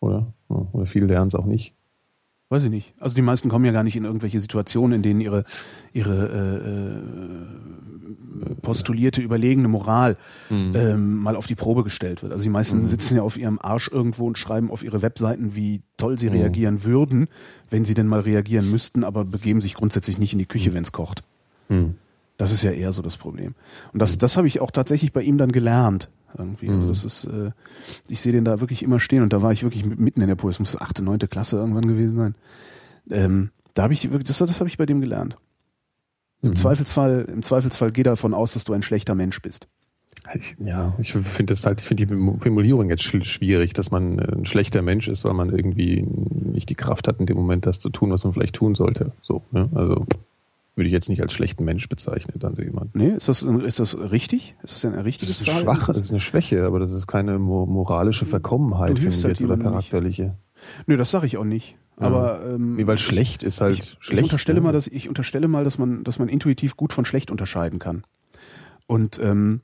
Oder? 0.00 0.32
Oder 0.48 0.86
viele 0.86 1.06
lernen 1.06 1.28
es 1.28 1.34
auch 1.34 1.44
nicht. 1.44 1.74
Weiß 2.48 2.62
ich 2.62 2.70
nicht. 2.70 2.94
Also 3.00 3.16
die 3.16 3.22
meisten 3.22 3.48
kommen 3.48 3.64
ja 3.64 3.72
gar 3.72 3.82
nicht 3.82 3.96
in 3.96 4.04
irgendwelche 4.04 4.38
Situationen, 4.38 4.96
in 4.96 5.02
denen 5.02 5.20
ihre, 5.20 5.42
ihre 5.92 6.28
äh, 6.28 6.98
äh, 8.50 8.54
postulierte, 8.62 9.20
überlegene 9.20 9.66
Moral 9.66 10.16
mhm. 10.48 10.72
ähm, 10.76 11.18
mal 11.18 11.34
auf 11.34 11.48
die 11.48 11.56
Probe 11.56 11.82
gestellt 11.82 12.22
wird. 12.22 12.32
Also 12.32 12.44
die 12.44 12.50
meisten 12.50 12.78
mhm. 12.80 12.86
sitzen 12.86 13.16
ja 13.16 13.22
auf 13.22 13.36
ihrem 13.36 13.58
Arsch 13.60 13.88
irgendwo 13.88 14.28
und 14.28 14.38
schreiben 14.38 14.70
auf 14.70 14.84
ihre 14.84 15.02
Webseiten, 15.02 15.56
wie 15.56 15.82
toll 15.96 16.20
sie 16.20 16.30
mhm. 16.30 16.36
reagieren 16.36 16.84
würden, 16.84 17.26
wenn 17.70 17.84
sie 17.84 17.94
denn 17.94 18.06
mal 18.06 18.20
reagieren 18.20 18.70
müssten, 18.70 19.02
aber 19.02 19.24
begeben 19.24 19.60
sich 19.60 19.74
grundsätzlich 19.74 20.18
nicht 20.18 20.32
in 20.32 20.38
die 20.38 20.46
Küche, 20.46 20.70
mhm. 20.70 20.74
wenn 20.74 20.84
es 20.84 20.92
kocht. 20.92 21.24
Mhm. 21.68 21.96
Das 22.38 22.52
ist 22.52 22.62
ja 22.62 22.70
eher 22.70 22.92
so 22.92 23.02
das 23.02 23.16
Problem. 23.16 23.54
Und 23.92 24.00
das, 24.00 24.16
mhm. 24.16 24.20
das 24.20 24.36
habe 24.36 24.46
ich 24.46 24.60
auch 24.60 24.70
tatsächlich 24.70 25.12
bei 25.12 25.22
ihm 25.22 25.36
dann 25.36 25.50
gelernt. 25.50 26.10
Irgendwie. 26.38 26.68
Also 26.68 26.88
das 26.88 27.04
ist, 27.04 27.24
äh, 27.24 27.50
ich 28.08 28.20
sehe 28.20 28.32
den 28.32 28.44
da 28.44 28.60
wirklich 28.60 28.82
immer 28.82 29.00
stehen 29.00 29.22
und 29.22 29.32
da 29.32 29.42
war 29.42 29.52
ich 29.52 29.62
wirklich 29.62 29.84
mitten 29.84 30.20
in 30.20 30.28
der 30.28 30.34
Pool. 30.34 30.50
Es 30.50 30.60
muss 30.60 30.80
achte, 30.80 31.02
neunte 31.02 31.28
Klasse 31.28 31.56
irgendwann 31.56 31.86
gewesen 31.86 32.16
sein. 32.16 32.34
Ähm, 33.10 33.50
da 33.74 33.84
habe 33.84 33.92
ich 33.92 34.04
wirklich, 34.04 34.24
das, 34.24 34.38
das 34.38 34.60
habe 34.60 34.68
ich 34.68 34.78
bei 34.78 34.86
dem 34.86 35.00
gelernt. 35.00 35.36
Im 36.42 36.50
mhm. 36.50 36.56
Zweifelsfall, 36.56 37.26
im 37.32 37.42
Zweifelsfall 37.42 37.92
geh 37.92 38.02
davon 38.02 38.34
aus, 38.34 38.52
dass 38.52 38.64
du 38.64 38.72
ein 38.72 38.82
schlechter 38.82 39.14
Mensch 39.14 39.40
bist. 39.40 39.68
Ich, 40.34 40.56
ja, 40.58 40.94
ich 40.98 41.12
finde 41.12 41.52
das 41.52 41.64
halt, 41.64 41.80
ich 41.80 41.86
finde 41.86 42.06
die 42.06 42.14
Formulierung 42.14 42.90
jetzt 42.90 43.04
schwierig, 43.04 43.74
dass 43.74 43.90
man 43.90 44.18
ein 44.18 44.44
schlechter 44.46 44.82
Mensch 44.82 45.06
ist, 45.08 45.24
weil 45.24 45.34
man 45.34 45.50
irgendwie 45.50 46.02
nicht 46.02 46.68
die 46.68 46.74
Kraft 46.74 47.06
hat, 47.06 47.20
in 47.20 47.26
dem 47.26 47.36
Moment 47.36 47.66
das 47.66 47.78
zu 47.78 47.90
tun, 47.90 48.10
was 48.10 48.24
man 48.24 48.32
vielleicht 48.32 48.56
tun 48.56 48.74
sollte. 48.74 49.12
So, 49.22 49.42
ne? 49.52 49.68
Also 49.74 50.04
würde 50.76 50.86
ich 50.88 50.92
jetzt 50.92 51.08
nicht 51.08 51.22
als 51.22 51.32
schlechten 51.32 51.64
Mensch 51.64 51.88
bezeichnen, 51.88 52.38
dann 52.38 52.54
so 52.54 52.62
jemand. 52.62 52.94
Nee, 52.94 53.08
ist 53.08 53.28
das, 53.28 53.42
ist 53.42 53.80
das 53.80 53.98
richtig? 53.98 54.54
Ist 54.62 54.74
das 54.74 54.84
ein 54.84 54.94
richtiges 54.94 55.38
das 55.38 55.48
ist 55.48 55.60
schwach, 55.60 55.86
das 55.86 55.98
ist 55.98 56.10
eine 56.10 56.20
Schwäche, 56.20 56.64
aber 56.64 56.78
das 56.78 56.92
ist 56.92 57.06
keine 57.06 57.38
moralische 57.38 58.26
Verkommenheit, 58.26 58.98
finde 58.98 59.14
ich 59.14 59.24
halt 59.24 59.40
jetzt, 59.40 59.50
oder 59.50 59.56
charakterliche. 59.56 60.22
Nicht. 60.22 60.34
Nö, 60.86 60.96
das 60.96 61.10
sage 61.10 61.26
ich 61.26 61.38
auch 61.38 61.44
nicht. 61.44 61.76
Aber 61.96 62.44
ähm, 62.44 62.76
nee, 62.76 62.86
weil 62.86 62.98
schlecht 62.98 63.42
ist 63.42 63.62
halt 63.62 63.78
ich, 63.78 63.96
schlecht. 64.00 64.20
Ich 64.20 64.24
unterstelle 64.24 64.60
ne? 64.60 64.64
mal, 64.64 64.72
dass 64.72 64.86
ich 64.86 65.08
unterstelle 65.08 65.48
mal, 65.48 65.64
dass 65.64 65.78
man, 65.78 66.04
dass 66.04 66.18
man 66.18 66.28
intuitiv 66.28 66.76
gut 66.76 66.92
von 66.92 67.06
schlecht 67.06 67.30
unterscheiden 67.30 67.78
kann. 67.78 68.04
Und 68.86 69.18
ähm, 69.18 69.62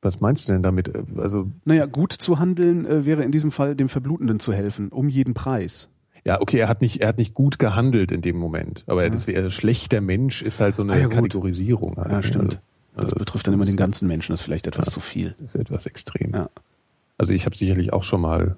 was 0.00 0.20
meinst 0.20 0.48
du 0.48 0.52
denn 0.52 0.62
damit? 0.62 0.90
Also 1.18 1.50
naja, 1.64 1.84
gut 1.84 2.12
zu 2.12 2.38
handeln 2.38 2.86
äh, 2.86 3.04
wäre 3.04 3.24
in 3.24 3.32
diesem 3.32 3.50
Fall 3.50 3.76
dem 3.76 3.90
Verblutenden 3.90 4.40
zu 4.40 4.54
helfen, 4.54 4.88
um 4.88 5.08
jeden 5.08 5.34
Preis. 5.34 5.90
Ja, 6.26 6.40
okay, 6.40 6.58
er 6.58 6.68
hat 6.68 6.80
nicht, 6.80 7.00
er 7.00 7.08
hat 7.08 7.18
nicht 7.18 7.34
gut 7.34 7.58
gehandelt 7.58 8.10
in 8.10 8.22
dem 8.22 8.36
Moment, 8.36 8.84
aber 8.86 9.04
ja. 9.04 9.10
das 9.10 9.26
wäre 9.26 9.50
schlechter 9.50 10.00
Mensch 10.00 10.40
ist 10.40 10.60
halt 10.60 10.74
so 10.74 10.82
eine 10.82 10.94
ah, 10.94 10.98
ja, 10.98 11.08
Kategorisierung. 11.08 11.96
Halt. 11.96 12.10
Ja, 12.10 12.22
stimmt. 12.22 12.60
Also, 12.94 13.10
das 13.10 13.18
betrifft 13.18 13.46
dann 13.46 13.54
immer 13.54 13.66
den 13.66 13.76
ganzen 13.76 14.08
Menschen, 14.08 14.32
das 14.32 14.40
ist 14.40 14.44
vielleicht 14.44 14.66
etwas 14.66 14.86
ja, 14.86 14.92
zu 14.92 15.00
viel. 15.00 15.34
Das 15.38 15.54
ist 15.54 15.60
etwas 15.60 15.86
extrem. 15.86 16.32
Ja. 16.32 16.48
Also 17.18 17.32
ich 17.32 17.46
habe 17.46 17.56
sicherlich 17.56 17.92
auch 17.92 18.02
schon 18.02 18.20
mal 18.20 18.56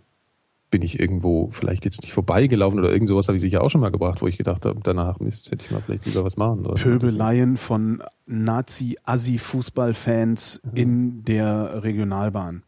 bin 0.70 0.80
ich 0.82 0.98
irgendwo 0.98 1.50
vielleicht 1.52 1.84
jetzt 1.84 2.00
nicht 2.02 2.12
vorbeigelaufen 2.12 2.80
oder 2.80 2.92
irgend 2.92 3.08
sowas 3.08 3.28
habe 3.28 3.36
ich 3.36 3.42
sicher 3.42 3.62
auch 3.62 3.70
schon 3.70 3.80
mal 3.80 3.90
gebracht, 3.90 4.20
wo 4.20 4.26
ich 4.26 4.36
gedacht 4.36 4.66
habe, 4.66 4.80
danach 4.82 5.20
Mist, 5.20 5.52
hätte 5.52 5.64
ich 5.64 5.70
mal 5.70 5.80
vielleicht 5.80 6.06
lieber 6.06 6.24
was 6.24 6.36
machen. 6.36 6.66
Oder 6.66 6.74
Pöbeleien 6.74 7.56
von 7.56 8.02
Nazi-Assi-Fußballfans 8.26 10.60
in 10.74 11.22
der 11.24 11.84
Regionalbahn. 11.84 12.64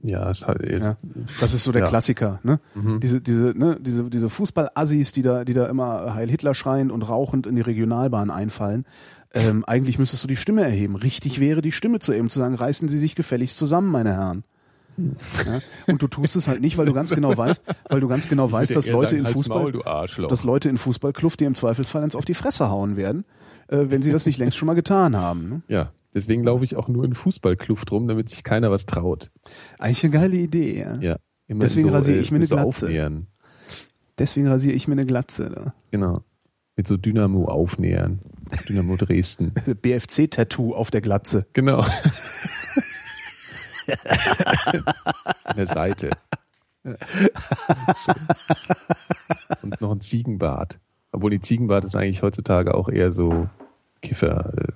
Ja, 0.00 0.30
ist 0.30 0.46
halt 0.46 0.62
ja, 0.68 0.96
das 1.40 1.54
ist 1.54 1.64
so 1.64 1.72
der 1.72 1.82
ja. 1.82 1.88
Klassiker, 1.88 2.40
ne? 2.42 2.60
Mhm. 2.74 3.00
Diese 3.00 3.20
diese 3.20 3.52
ne, 3.56 3.78
diese 3.80 4.08
diese 4.10 4.28
Fußballassis, 4.28 5.12
die 5.12 5.22
da 5.22 5.44
die 5.44 5.54
da 5.54 5.66
immer 5.66 6.14
Heil 6.14 6.30
Hitler 6.30 6.54
schreien 6.54 6.90
und 6.90 7.02
rauchend 7.02 7.46
in 7.46 7.56
die 7.56 7.62
Regionalbahn 7.62 8.30
einfallen. 8.30 8.84
Ähm, 9.32 9.64
eigentlich 9.64 9.98
müsstest 9.98 10.24
du 10.24 10.28
die 10.28 10.36
Stimme 10.36 10.64
erheben. 10.64 10.96
Richtig 10.96 11.38
wäre 11.38 11.62
die 11.62 11.70
Stimme 11.70 12.00
zu 12.00 12.12
eben 12.12 12.30
zu 12.30 12.40
sagen, 12.40 12.56
reißen 12.56 12.88
Sie 12.88 12.98
sich 12.98 13.14
gefälligst 13.14 13.58
zusammen, 13.58 13.90
meine 13.90 14.12
Herren. 14.12 14.42
Ja? 14.98 15.58
Und 15.86 16.02
du 16.02 16.08
tust 16.08 16.36
es 16.36 16.48
halt 16.48 16.60
nicht, 16.60 16.78
weil 16.78 16.86
du 16.86 16.92
ganz 16.92 17.10
genau 17.10 17.36
weißt, 17.36 17.62
weil 17.88 18.00
du 18.00 18.08
ganz 18.08 18.28
genau 18.28 18.50
weißt, 18.50 18.74
dass 18.74 18.86
Leute 18.88 19.16
in 19.16 19.26
Fußball, 19.26 19.72
Maul, 19.72 20.28
dass 20.28 20.44
Leute 20.44 20.68
in 20.68 20.78
Fußballkluft 20.78 21.40
dir 21.40 21.46
im 21.46 21.54
Zweifelsfall 21.54 22.02
ins 22.02 22.16
auf 22.16 22.24
die 22.24 22.34
Fresse 22.34 22.70
hauen 22.70 22.96
werden, 22.96 23.24
äh, 23.68 23.78
wenn 23.88 24.02
sie 24.02 24.10
das 24.12 24.26
nicht 24.26 24.38
längst 24.38 24.56
schon 24.56 24.66
mal 24.66 24.74
getan 24.74 25.16
haben. 25.16 25.48
Ne? 25.48 25.62
Ja, 25.68 25.92
deswegen 26.14 26.44
laufe 26.44 26.64
ich 26.64 26.76
auch 26.76 26.88
nur 26.88 27.04
in 27.04 27.14
Fußballkluft 27.14 27.90
rum, 27.92 28.08
damit 28.08 28.28
sich 28.28 28.44
keiner 28.44 28.70
was 28.70 28.86
traut. 28.86 29.30
Eigentlich 29.78 30.04
eine 30.04 30.12
geile 30.12 30.36
Idee. 30.36 30.78
Ja. 30.78 30.96
ja 31.00 31.16
deswegen 31.48 31.88
so, 31.88 31.94
rasiere 31.94 32.18
ich 32.18 32.30
mir 32.30 32.36
eine 32.36 32.46
Glatze. 32.46 32.86
Aufnähern. 32.86 33.26
Deswegen 34.18 34.48
rasiere 34.48 34.74
ich 34.74 34.86
mir 34.86 34.92
eine 34.92 35.06
Glatze. 35.06 35.50
Da. 35.50 35.74
Genau. 35.90 36.22
Mit 36.76 36.86
so 36.86 36.96
Dynamo 36.96 37.46
aufnähern. 37.46 38.20
Dynamo 38.68 38.96
Dresden. 38.96 39.52
BFC-Tattoo 39.82 40.74
auf 40.74 40.90
der 40.90 41.00
Glatze. 41.00 41.46
Genau. 41.52 41.80
An 45.44 45.56
der 45.56 45.66
Seite. 45.66 46.10
Und 49.62 49.80
noch 49.80 49.92
ein 49.92 50.00
Ziegenbart. 50.00 50.78
Obwohl 51.12 51.30
die 51.30 51.40
Ziegenbart 51.40 51.84
ist 51.84 51.96
eigentlich 51.96 52.22
heutzutage 52.22 52.74
auch 52.74 52.88
eher 52.88 53.12
so 53.12 53.48
Kiffer. 54.00 54.52
Äh? 54.56 54.72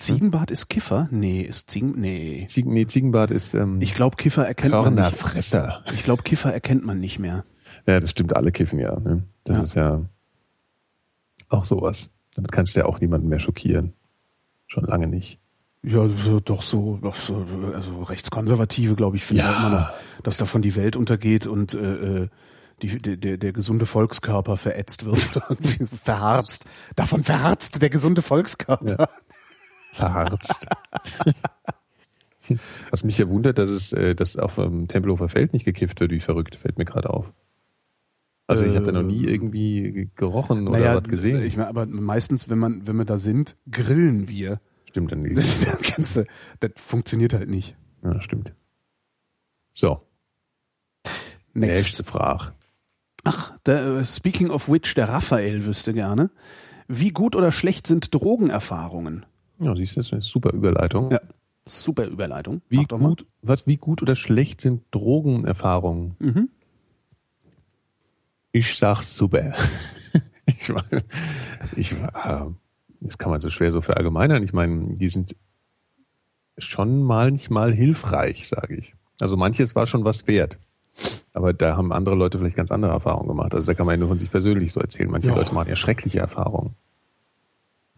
Ziegenbart 0.00 0.50
ist 0.50 0.68
Kiffer? 0.68 1.08
Nee, 1.10 1.42
ist 1.42 1.70
Ziegen, 1.70 1.94
nee. 2.00 2.46
Ziegen, 2.48 2.72
nee, 2.72 2.86
Ziegenbart 2.86 3.30
ist, 3.30 3.54
ähm, 3.54 3.80
Ich 3.80 3.94
glaube, 3.94 4.16
Kiffer 4.16 4.46
erkennt 4.46 4.72
man 4.72 4.94
nicht. 4.94 5.14
Fresser. 5.14 5.84
Ich 5.92 6.04
glaube, 6.04 6.22
Kiffer 6.22 6.52
erkennt 6.52 6.84
man 6.84 7.00
nicht 7.00 7.18
mehr. 7.18 7.44
Ja, 7.86 8.00
das 8.00 8.10
stimmt, 8.10 8.34
alle 8.34 8.50
kiffen 8.50 8.78
ja, 8.78 8.98
ne? 8.98 9.24
Das 9.44 9.56
ja. 9.56 9.62
ist 9.62 9.74
ja 9.74 10.04
auch 11.48 11.64
sowas. 11.64 12.10
Damit 12.34 12.52
kannst 12.52 12.74
du 12.74 12.80
ja 12.80 12.86
auch 12.86 13.00
niemanden 13.00 13.28
mehr 13.28 13.40
schockieren. 13.40 13.92
Schon 14.66 14.84
lange 14.84 15.06
nicht. 15.06 15.38
Ja, 15.82 16.08
so, 16.08 16.40
doch 16.40 16.62
so, 16.62 16.98
doch 17.02 17.16
so, 17.16 17.46
also 17.74 18.02
Rechtskonservative, 18.02 18.94
glaube 18.94 19.16
ich, 19.16 19.24
finden 19.24 19.44
ja. 19.44 19.56
immer 19.56 19.70
noch, 19.70 19.90
dass 20.22 20.36
davon 20.36 20.62
die 20.62 20.76
Welt 20.76 20.96
untergeht 20.96 21.46
und 21.46 21.74
äh, 21.74 22.22
äh 22.22 22.28
die, 22.82 22.96
der, 22.96 23.36
der 23.36 23.52
gesunde 23.52 23.84
Volkskörper 23.84 24.56
verätzt 24.56 25.04
wird 25.04 25.20
verharzt. 26.02 26.64
Davon 26.96 27.22
verharzt 27.22 27.82
der 27.82 27.90
gesunde 27.90 28.22
Volkskörper. 28.22 28.96
Ja. 28.98 29.08
Verharzt. 29.92 30.66
Was 32.90 33.04
mich 33.04 33.18
ja 33.18 33.28
wundert, 33.28 33.58
dass 33.58 33.70
es, 33.70 33.92
äh, 33.92 34.14
dass 34.14 34.36
auf 34.36 34.56
dem 34.56 34.88
Tempelhofer 34.88 35.28
Feld 35.28 35.52
nicht 35.52 35.64
gekifft 35.64 36.00
wird, 36.00 36.10
wie 36.10 36.20
verrückt, 36.20 36.56
fällt 36.56 36.78
mir 36.78 36.84
gerade 36.84 37.10
auf. 37.10 37.32
Also 38.50 38.64
ich 38.64 38.74
habe 38.74 38.86
da 38.86 38.92
noch 38.92 39.04
nie 39.04 39.26
äh, 39.26 39.32
irgendwie 39.32 40.10
gerochen 40.16 40.66
oder 40.66 40.78
naja, 40.78 40.96
was 40.96 41.04
gesehen. 41.04 41.40
Ich 41.42 41.56
meine, 41.56 41.68
aber 41.68 41.86
meistens, 41.86 42.48
wenn 42.48 42.58
man, 42.58 42.84
wenn 42.86 42.96
wir 42.96 43.04
da 43.04 43.16
sind, 43.16 43.56
grillen 43.70 44.28
wir. 44.28 44.60
Stimmt 44.86 45.12
dann 45.12 45.22
nicht. 45.22 45.38
Das, 45.38 45.60
das, 45.60 45.94
Ganze, 45.94 46.26
das 46.58 46.72
funktioniert 46.74 47.32
halt 47.32 47.48
nicht. 47.48 47.76
Ja, 48.02 48.20
stimmt. 48.20 48.52
So. 49.72 50.00
Next. 51.54 51.74
Nächste 51.74 52.04
Frage. 52.04 52.52
Ach, 53.22 53.56
der, 53.66 53.86
äh, 53.86 54.06
speaking 54.06 54.50
of 54.50 54.68
which, 54.68 54.94
der 54.94 55.08
Raphael 55.08 55.64
wüsste 55.64 55.92
gerne. 55.92 56.30
Wie 56.88 57.10
gut 57.12 57.36
oder 57.36 57.52
schlecht 57.52 57.86
sind 57.86 58.12
Drogenerfahrungen? 58.12 59.26
Ja, 59.60 59.76
siehst 59.76 59.96
du, 59.96 60.00
das 60.00 60.06
ist 60.06 60.12
eine 60.12 60.22
super 60.22 60.52
Überleitung. 60.52 61.10
Ja, 61.10 61.20
super 61.66 62.06
Überleitung. 62.06 62.62
Wie 62.68 62.84
gut, 62.84 63.26
was, 63.42 63.66
wie 63.66 63.76
gut 63.76 64.02
oder 64.02 64.16
schlecht 64.16 64.60
sind 64.60 64.82
Drogenerfahrungen? 64.90 66.16
Mhm. 66.18 66.48
Ich 68.52 68.76
sag 68.76 69.02
super. 69.02 69.54
ich 70.46 70.68
meine, 70.70 71.04
ich, 71.76 71.92
äh, 71.92 72.46
das 73.00 73.18
kann 73.18 73.30
man 73.30 73.40
so 73.40 73.50
schwer 73.50 73.72
so 73.72 73.80
verallgemeinern. 73.80 74.42
Ich 74.42 74.52
meine, 74.52 74.94
die 74.96 75.08
sind 75.08 75.36
schon 76.58 77.02
manchmal 77.02 77.72
hilfreich, 77.72 78.48
sage 78.48 78.76
ich. 78.76 78.94
Also 79.20 79.36
manches 79.36 79.74
war 79.74 79.86
schon 79.86 80.04
was 80.04 80.26
wert. 80.26 80.58
Aber 81.32 81.52
da 81.52 81.76
haben 81.76 81.92
andere 81.92 82.16
Leute 82.16 82.38
vielleicht 82.38 82.56
ganz 82.56 82.72
andere 82.72 82.92
Erfahrungen 82.92 83.28
gemacht. 83.28 83.54
Also 83.54 83.66
da 83.66 83.74
kann 83.74 83.86
man 83.86 83.94
ja 83.94 83.98
nur 83.98 84.08
von 84.08 84.18
sich 84.18 84.30
persönlich 84.30 84.72
so 84.72 84.80
erzählen. 84.80 85.10
Manche 85.10 85.28
ja. 85.28 85.36
Leute 85.36 85.54
machen 85.54 85.68
ja 85.68 85.76
schreckliche 85.76 86.18
Erfahrungen. 86.18 86.74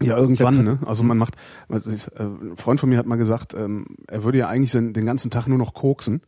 Ja, 0.01 0.17
irgendwann, 0.17 0.63
ne? 0.63 0.79
Also 0.85 1.03
man 1.03 1.17
macht, 1.17 1.35
äh, 1.69 1.75
ein 2.23 2.57
Freund 2.57 2.79
von 2.79 2.89
mir 2.89 2.97
hat 2.97 3.05
mal 3.05 3.15
gesagt, 3.15 3.53
ähm, 3.53 3.85
er 4.07 4.23
würde 4.23 4.39
ja 4.39 4.47
eigentlich 4.47 4.71
den 4.71 5.05
ganzen 5.05 5.31
Tag 5.31 5.47
nur 5.47 5.57
noch 5.57 5.73
koksen, 5.73 6.21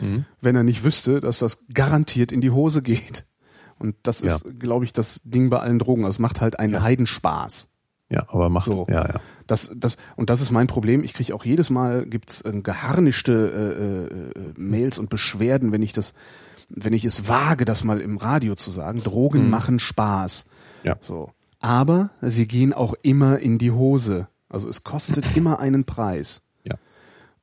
mhm. 0.00 0.24
wenn 0.40 0.56
er 0.56 0.64
nicht 0.64 0.84
wüsste, 0.84 1.20
dass 1.20 1.38
das 1.38 1.64
garantiert 1.72 2.32
in 2.32 2.40
die 2.40 2.50
Hose 2.50 2.82
geht. 2.82 3.26
Und 3.78 3.96
das 4.02 4.20
ja. 4.20 4.28
ist, 4.28 4.58
glaube 4.60 4.84
ich, 4.84 4.92
das 4.92 5.22
Ding 5.24 5.50
bei 5.50 5.58
allen 5.58 5.78
Drogen. 5.78 6.04
Also 6.04 6.16
es 6.16 6.18
macht 6.20 6.40
halt 6.40 6.58
einen 6.58 6.74
ja. 6.74 6.82
Heidenspaß. 6.82 7.68
Ja, 8.10 8.26
aber 8.28 8.48
mach 8.48 8.64
so. 8.64 8.86
Ja, 8.88 9.06
ja. 9.06 9.20
Das, 9.46 9.72
das, 9.74 9.96
und 10.16 10.30
das 10.30 10.40
ist 10.40 10.50
mein 10.50 10.66
Problem. 10.66 11.02
Ich 11.02 11.14
kriege 11.14 11.34
auch 11.34 11.44
jedes 11.44 11.70
Mal 11.70 12.06
gibt's 12.06 12.42
äh, 12.42 12.52
geharnischte 12.60 14.30
äh, 14.36 14.38
äh, 14.38 14.52
Mails 14.56 14.98
und 14.98 15.10
Beschwerden, 15.10 15.72
wenn 15.72 15.82
ich 15.82 15.92
das, 15.92 16.14
wenn 16.68 16.92
ich 16.92 17.04
es 17.04 17.28
wage, 17.28 17.64
das 17.64 17.82
mal 17.82 18.00
im 18.00 18.16
Radio 18.16 18.54
zu 18.54 18.70
sagen. 18.70 19.00
Drogen 19.02 19.44
mhm. 19.44 19.50
machen 19.50 19.80
Spaß. 19.80 20.46
Ja. 20.84 20.96
So. 21.00 21.30
Aber 21.64 22.10
sie 22.20 22.46
gehen 22.46 22.74
auch 22.74 22.92
immer 23.00 23.38
in 23.38 23.56
die 23.56 23.70
Hose. 23.70 24.28
Also 24.50 24.68
es 24.68 24.84
kostet 24.84 25.24
immer 25.36 25.60
einen 25.60 25.84
Preis. 25.84 26.42
Ja. 26.64 26.74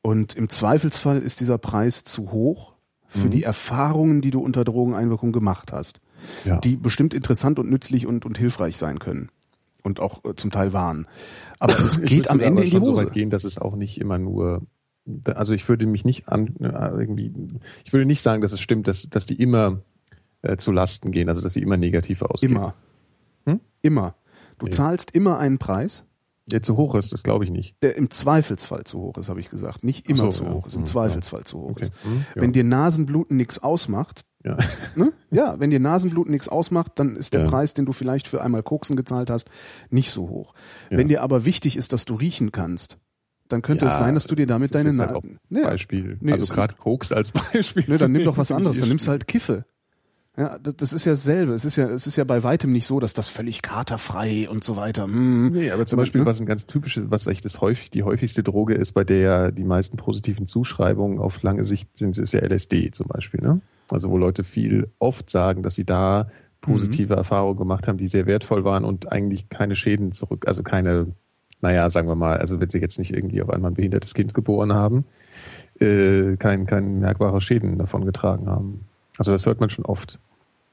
Und 0.04 0.36
im 0.36 0.48
Zweifelsfall 0.48 1.24
ist 1.24 1.40
dieser 1.40 1.58
Preis 1.58 2.04
zu 2.04 2.32
hoch 2.32 2.76
für 3.08 3.26
mhm. 3.28 3.32
die 3.32 3.44
Erfahrungen, 3.44 4.22
die 4.22 4.30
du 4.30 4.40
unter 4.40 4.64
Drogeneinwirkung 4.64 5.32
gemacht 5.32 5.74
hast. 5.74 6.02
Ja. 6.46 6.60
Die 6.60 6.76
bestimmt 6.76 7.16
interessant 7.16 7.58
und 7.58 7.72
nützlich 7.72 8.06
und, 8.06 8.24
und 8.24 8.38
hilfreich 8.38 8.78
sein 8.78 9.00
können 9.00 9.30
und 9.82 10.00
auch 10.00 10.24
äh, 10.24 10.36
zum 10.36 10.52
Teil 10.52 10.72
waren. 10.72 11.08
Aber 11.58 11.74
es 11.74 12.00
geht 12.06 12.30
am 12.30 12.40
Ende 12.40 12.64
in 12.64 12.70
die 12.70 12.80
Hose. 12.80 13.02
so 13.02 13.08
weit 13.08 13.14
gehen, 13.14 13.32
dass 13.32 13.44
es 13.44 13.58
auch 13.58 13.76
nicht 13.76 14.00
immer 14.00 14.20
nur 14.20 14.62
also 15.26 15.54
ich 15.54 15.68
würde 15.68 15.88
mich 15.88 16.06
nicht 16.06 16.30
an 16.30 16.56
äh, 16.60 16.92
irgendwie 16.92 17.34
ich 17.84 17.92
würde 17.92 18.06
nicht 18.06 18.22
sagen, 18.22 18.44
dass 18.44 18.52
es 18.52 18.62
stimmt, 18.62 18.88
dass 18.88 19.10
dass 19.10 19.26
die 19.26 19.42
immer 19.42 19.80
äh, 20.44 20.58
zu 20.58 20.72
Lasten 20.72 21.12
gehen, 21.12 21.28
also 21.28 21.42
dass 21.42 21.56
sie 21.56 21.62
immer 21.64 21.78
negativ 21.78 22.22
ausgehen. 22.22 22.52
Immer. 22.52 22.76
Immer. 23.82 24.16
Du 24.58 24.66
nee. 24.66 24.72
zahlst 24.72 25.12
immer 25.12 25.40
einen 25.40 25.58
Preis. 25.58 26.04
Der 26.52 26.64
zu 26.64 26.76
hoch 26.76 26.96
ist, 26.96 27.14
das 27.14 27.24
glaube 27.24 27.46
ich 27.46 27.52
nicht. 27.52 27.76
Der 27.82 27.96
im 27.96 28.10
Zweifelsfall 28.10 28.84
zu 28.84 29.00
hoch 29.00 29.18
ist, 29.18 29.30
habe 29.30 29.40
ich 29.40 29.50
gesagt. 29.50 29.84
Nicht 29.84 30.10
immer 30.10 30.32
so, 30.32 30.46
zu 30.46 30.50
hoch 30.50 30.68
ist, 30.68 30.74
im 30.74 30.82
hm, 30.82 30.88
Zweifelsfall 30.88 31.42
ja. 31.42 31.46
zu 31.46 31.60
hoch 31.60 31.72
okay. 31.72 31.84
ist. 31.84 31.94
Hm, 32.04 32.26
ja. 32.36 32.42
Wenn 32.42 32.52
dir 32.52 32.64
Nasenbluten 32.64 33.38
nichts 33.38 33.60
ausmacht, 33.60 34.26
ja. 34.44 34.58
Ne? 34.96 35.14
ja, 35.30 35.60
wenn 35.60 35.70
dir 35.70 35.80
Nasenbluten 35.80 36.32
nichts 36.32 36.50
ausmacht, 36.50 36.94
dann 36.96 37.16
ist 37.16 37.34
der 37.34 37.42
ja. 37.42 37.48
Preis, 37.48 37.74
den 37.74 37.86
du 37.86 37.94
vielleicht 37.94 38.28
für 38.28 38.42
einmal 38.42 38.64
Koksen 38.64 38.96
gezahlt 38.96 39.30
hast, 39.30 39.50
nicht 39.90 40.12
so 40.12 40.30
hoch. 40.30 40.54
Ja. 40.90 40.98
Wenn 40.98 41.08
dir 41.08 41.22
aber 41.22 41.46
wichtig 41.46 41.78
ist, 41.78 41.94
dass 41.94 42.06
du 42.06 42.16
riechen 42.16 42.52
kannst, 42.52 42.98
dann 43.48 43.62
könnte 43.62 43.86
ja, 43.86 43.92
es 43.92 43.98
sein, 43.98 44.14
dass 44.16 44.28
du 44.28 44.36
dir 44.36 44.48
damit 44.48 44.74
deine 44.74 44.98
halt. 44.98 45.24
Nee. 45.50 45.62
Beispiel. 45.62 46.18
Nee, 46.22 46.32
also 46.32 46.54
gerade 46.54 46.76
Koks 46.76 47.12
als 47.12 47.32
Beispiel. 47.54 47.84
Nee, 47.88 47.98
dann 47.98 48.12
nimm 48.12 48.24
doch 48.24 48.38
was 48.38 48.52
anderes. 48.52 48.80
Dann 48.80 48.90
nimmst 48.90 49.08
du 49.08 49.12
halt 49.12 49.28
Kiffe. 49.28 49.66
Ja, 50.38 50.58
das 50.60 50.94
ist 50.94 51.04
ja 51.04 51.12
dasselbe. 51.12 51.54
Es 51.54 51.66
ist 51.66 51.76
ja, 51.76 51.90
es 51.90 52.08
ist 52.08 52.16
ja 52.16 52.24
bei 52.24 52.42
weitem 52.42 52.72
nicht 52.72 52.88
so, 52.88 53.02
dass 53.02 53.14
das 53.14 53.28
völlig 53.28 53.62
katerfrei 53.62 54.50
und 54.50 54.64
so 54.64 54.78
weiter. 54.78 55.04
Hm. 55.04 55.50
Nee, 55.50 55.72
aber 55.72 55.86
zum 55.86 55.98
Beispiel, 55.98 56.22
ne? 56.22 56.28
was 56.28 56.40
ein 56.40 56.46
ganz 56.46 56.66
typisches, 56.66 57.12
was 57.12 57.28
echt 57.28 57.44
das 57.44 57.60
häufig, 57.60 57.90
die 57.90 58.04
häufigste 58.04 58.42
Droge 58.42 58.74
ist, 58.74 58.94
bei 58.94 59.04
der 59.04 59.20
ja 59.20 59.52
die 59.52 59.66
meisten 59.66 59.98
positiven 59.98 60.48
Zuschreibungen 60.48 61.20
auf 61.20 61.42
lange 61.44 61.66
Sicht 61.66 61.98
sind, 61.98 62.18
ist 62.18 62.32
ja 62.32 62.40
LSD 62.40 62.92
zum 62.92 63.08
Beispiel, 63.08 63.42
ne? 63.42 63.60
Also 63.90 64.10
wo 64.10 64.18
Leute 64.18 64.46
viel 64.46 64.90
oft 65.00 65.30
sagen, 65.30 65.64
dass 65.64 65.76
sie 65.76 65.84
da 65.84 66.30
positive 66.62 67.14
mhm. 67.14 67.18
Erfahrungen 67.18 67.58
gemacht 67.58 67.90
haben, 67.90 67.98
die 67.98 68.08
sehr 68.08 68.26
wertvoll 68.26 68.64
waren 68.64 68.86
und 68.86 69.12
eigentlich 69.12 69.50
keine 69.50 69.76
Schäden 69.76 70.14
zurück, 70.14 70.48
also 70.48 70.64
keine, 70.64 71.08
naja, 71.60 71.90
sagen 71.90 72.08
wir 72.08 72.16
mal, 72.16 72.38
also 72.38 72.62
wenn 72.62 72.70
sie 72.70 72.80
jetzt 72.80 73.00
nicht 73.00 73.14
irgendwie 73.14 73.42
auf 73.42 73.50
einmal 73.50 73.72
ein 73.72 73.76
behindertes 73.76 74.14
Kind 74.14 74.34
geboren 74.34 74.72
haben, 74.72 75.04
äh, 75.80 76.38
kein, 76.38 76.66
kein 76.66 77.00
merkbare 77.00 77.42
Schäden 77.42 77.78
davon 77.78 78.06
getragen 78.06 78.48
haben. 78.48 78.86
Also 79.18 79.32
das 79.32 79.46
hört 79.46 79.60
man 79.60 79.70
schon 79.70 79.86
oft 79.86 80.20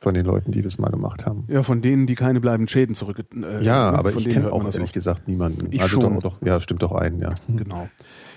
von 0.01 0.15
den 0.15 0.25
Leuten, 0.25 0.53
die 0.53 0.63
das 0.63 0.79
mal 0.79 0.91
gemacht 0.91 1.27
haben. 1.27 1.45
Ja, 1.49 1.63
von 1.63 1.83
denen, 1.83 2.07
die 2.07 2.15
keine 2.15 2.41
bleibenden 2.41 2.69
Schäden 2.69 2.95
zurück. 2.95 3.25
Äh, 3.35 3.65
ja, 3.65 3.91
aber 3.91 4.15
ich 4.15 4.29
kenne 4.29 4.53
auch 4.53 4.65
ehrlich 4.65 4.93
gesagt 4.93 5.27
niemanden. 5.27 5.73
Ich 5.73 5.83
also 5.83 6.01
schon. 6.01 6.21
Doch, 6.21 6.41
ja, 6.43 6.61
stimmt 6.61 6.83
doch 6.83 6.93
einen, 6.93 7.21
ja. 7.21 7.35
Genau. 7.49 7.89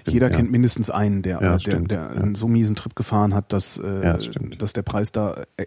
Jeder 0.08 0.32
ja. 0.32 0.36
kennt 0.36 0.52
mindestens 0.52 0.90
einen, 0.90 1.22
der, 1.22 1.40
ja, 1.42 1.58
der, 1.58 1.80
der 1.82 2.00
ja. 2.00 2.08
einen 2.10 2.34
so 2.34 2.48
miesen 2.48 2.76
Trip 2.76 2.96
gefahren 2.96 3.36
hat, 3.36 3.54
dass, 3.54 3.78
äh, 3.78 4.02
das 4.02 4.30
dass 4.58 4.74
der 4.74 4.82
Preis 4.82 5.12
da 5.12 5.44
äh, 5.58 5.66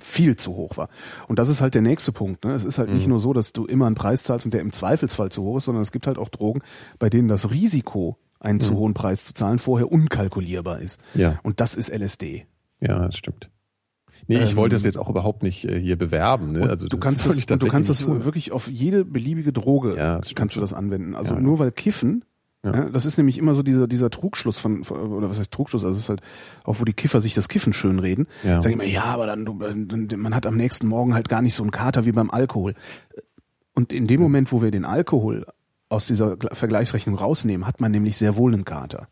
viel 0.00 0.34
zu 0.34 0.56
hoch 0.56 0.76
war. 0.76 0.88
Und 1.28 1.38
das 1.38 1.48
ist 1.48 1.60
halt 1.60 1.74
der 1.74 1.82
nächste 1.82 2.10
Punkt. 2.10 2.44
Ne? 2.44 2.54
Es 2.54 2.64
ist 2.64 2.78
halt 2.78 2.88
mhm. 2.88 2.96
nicht 2.96 3.06
nur 3.06 3.20
so, 3.20 3.32
dass 3.32 3.52
du 3.52 3.64
immer 3.64 3.86
einen 3.86 3.94
Preis 3.94 4.24
zahlst 4.24 4.46
und 4.46 4.54
der 4.54 4.60
im 4.60 4.72
Zweifelsfall 4.72 5.30
zu 5.30 5.44
hoch 5.44 5.58
ist, 5.58 5.66
sondern 5.66 5.82
es 5.82 5.92
gibt 5.92 6.08
halt 6.08 6.18
auch 6.18 6.30
Drogen, 6.30 6.62
bei 6.98 7.08
denen 7.08 7.28
das 7.28 7.52
Risiko, 7.52 8.16
einen 8.40 8.56
mhm. 8.56 8.62
zu 8.62 8.76
hohen 8.76 8.94
Preis 8.94 9.24
zu 9.24 9.34
zahlen, 9.34 9.60
vorher 9.60 9.92
unkalkulierbar 9.92 10.80
ist. 10.80 11.00
Ja. 11.14 11.38
Und 11.44 11.60
das 11.60 11.76
ist 11.76 11.90
LSD. 11.90 12.46
Ja, 12.82 13.06
das 13.06 13.16
stimmt. 13.16 13.48
Nee, 14.28 14.36
ich 14.36 14.50
ähm, 14.52 14.56
wollte 14.56 14.76
das 14.76 14.84
jetzt 14.84 14.98
auch 14.98 15.08
überhaupt 15.08 15.42
nicht 15.42 15.64
äh, 15.64 15.80
hier 15.80 15.96
bewerben. 15.96 16.52
Ne? 16.52 16.68
Also 16.68 16.86
du 16.88 16.98
kannst 16.98 17.26
das, 17.26 17.36
du 17.36 17.68
kannst 17.68 17.90
das 17.90 18.06
wirklich 18.06 18.52
auf 18.52 18.68
jede 18.68 19.04
beliebige 19.04 19.52
Droge 19.52 19.96
ja, 19.96 20.20
kannst 20.34 20.56
du 20.56 20.60
das 20.60 20.72
anwenden. 20.72 21.14
Also 21.14 21.34
ja. 21.34 21.40
nur 21.40 21.58
weil 21.58 21.72
Kiffen 21.72 22.24
ja. 22.64 22.74
ja. 22.74 22.88
das 22.90 23.06
ist 23.06 23.16
nämlich 23.16 23.38
immer 23.38 23.54
so 23.54 23.62
dieser, 23.62 23.88
dieser 23.88 24.10
Trugschluss 24.10 24.58
von, 24.58 24.84
von, 24.84 25.12
oder 25.12 25.28
was 25.28 25.38
heißt 25.38 25.50
Trugschluss? 25.50 25.84
Also 25.84 25.96
es 25.96 26.04
ist 26.04 26.08
halt 26.08 26.20
auch, 26.64 26.80
wo 26.80 26.84
die 26.84 26.92
Kiffer 26.92 27.20
sich 27.20 27.34
das 27.34 27.48
Kiffen 27.48 27.72
schön 27.72 27.98
reden. 27.98 28.26
Ja. 28.44 28.62
Sagen 28.62 28.74
immer, 28.74 28.84
ja, 28.84 29.04
aber 29.04 29.26
dann, 29.26 29.44
dann, 29.88 30.08
man 30.20 30.34
hat 30.34 30.46
am 30.46 30.56
nächsten 30.56 30.86
Morgen 30.86 31.14
halt 31.14 31.28
gar 31.28 31.42
nicht 31.42 31.54
so 31.54 31.62
einen 31.62 31.72
Kater 31.72 32.04
wie 32.04 32.12
beim 32.12 32.30
Alkohol. 32.30 32.74
Und 33.74 33.92
in 33.92 34.06
dem 34.06 34.20
Moment, 34.20 34.52
wo 34.52 34.62
wir 34.62 34.70
den 34.70 34.84
Alkohol 34.84 35.46
aus 35.88 36.06
dieser 36.06 36.36
Vergleichsrechnung 36.52 37.16
rausnehmen, 37.16 37.66
hat 37.66 37.80
man 37.80 37.90
nämlich 37.90 38.16
sehr 38.16 38.36
wohl 38.36 38.52
einen 38.52 38.64
Kater. 38.64 39.08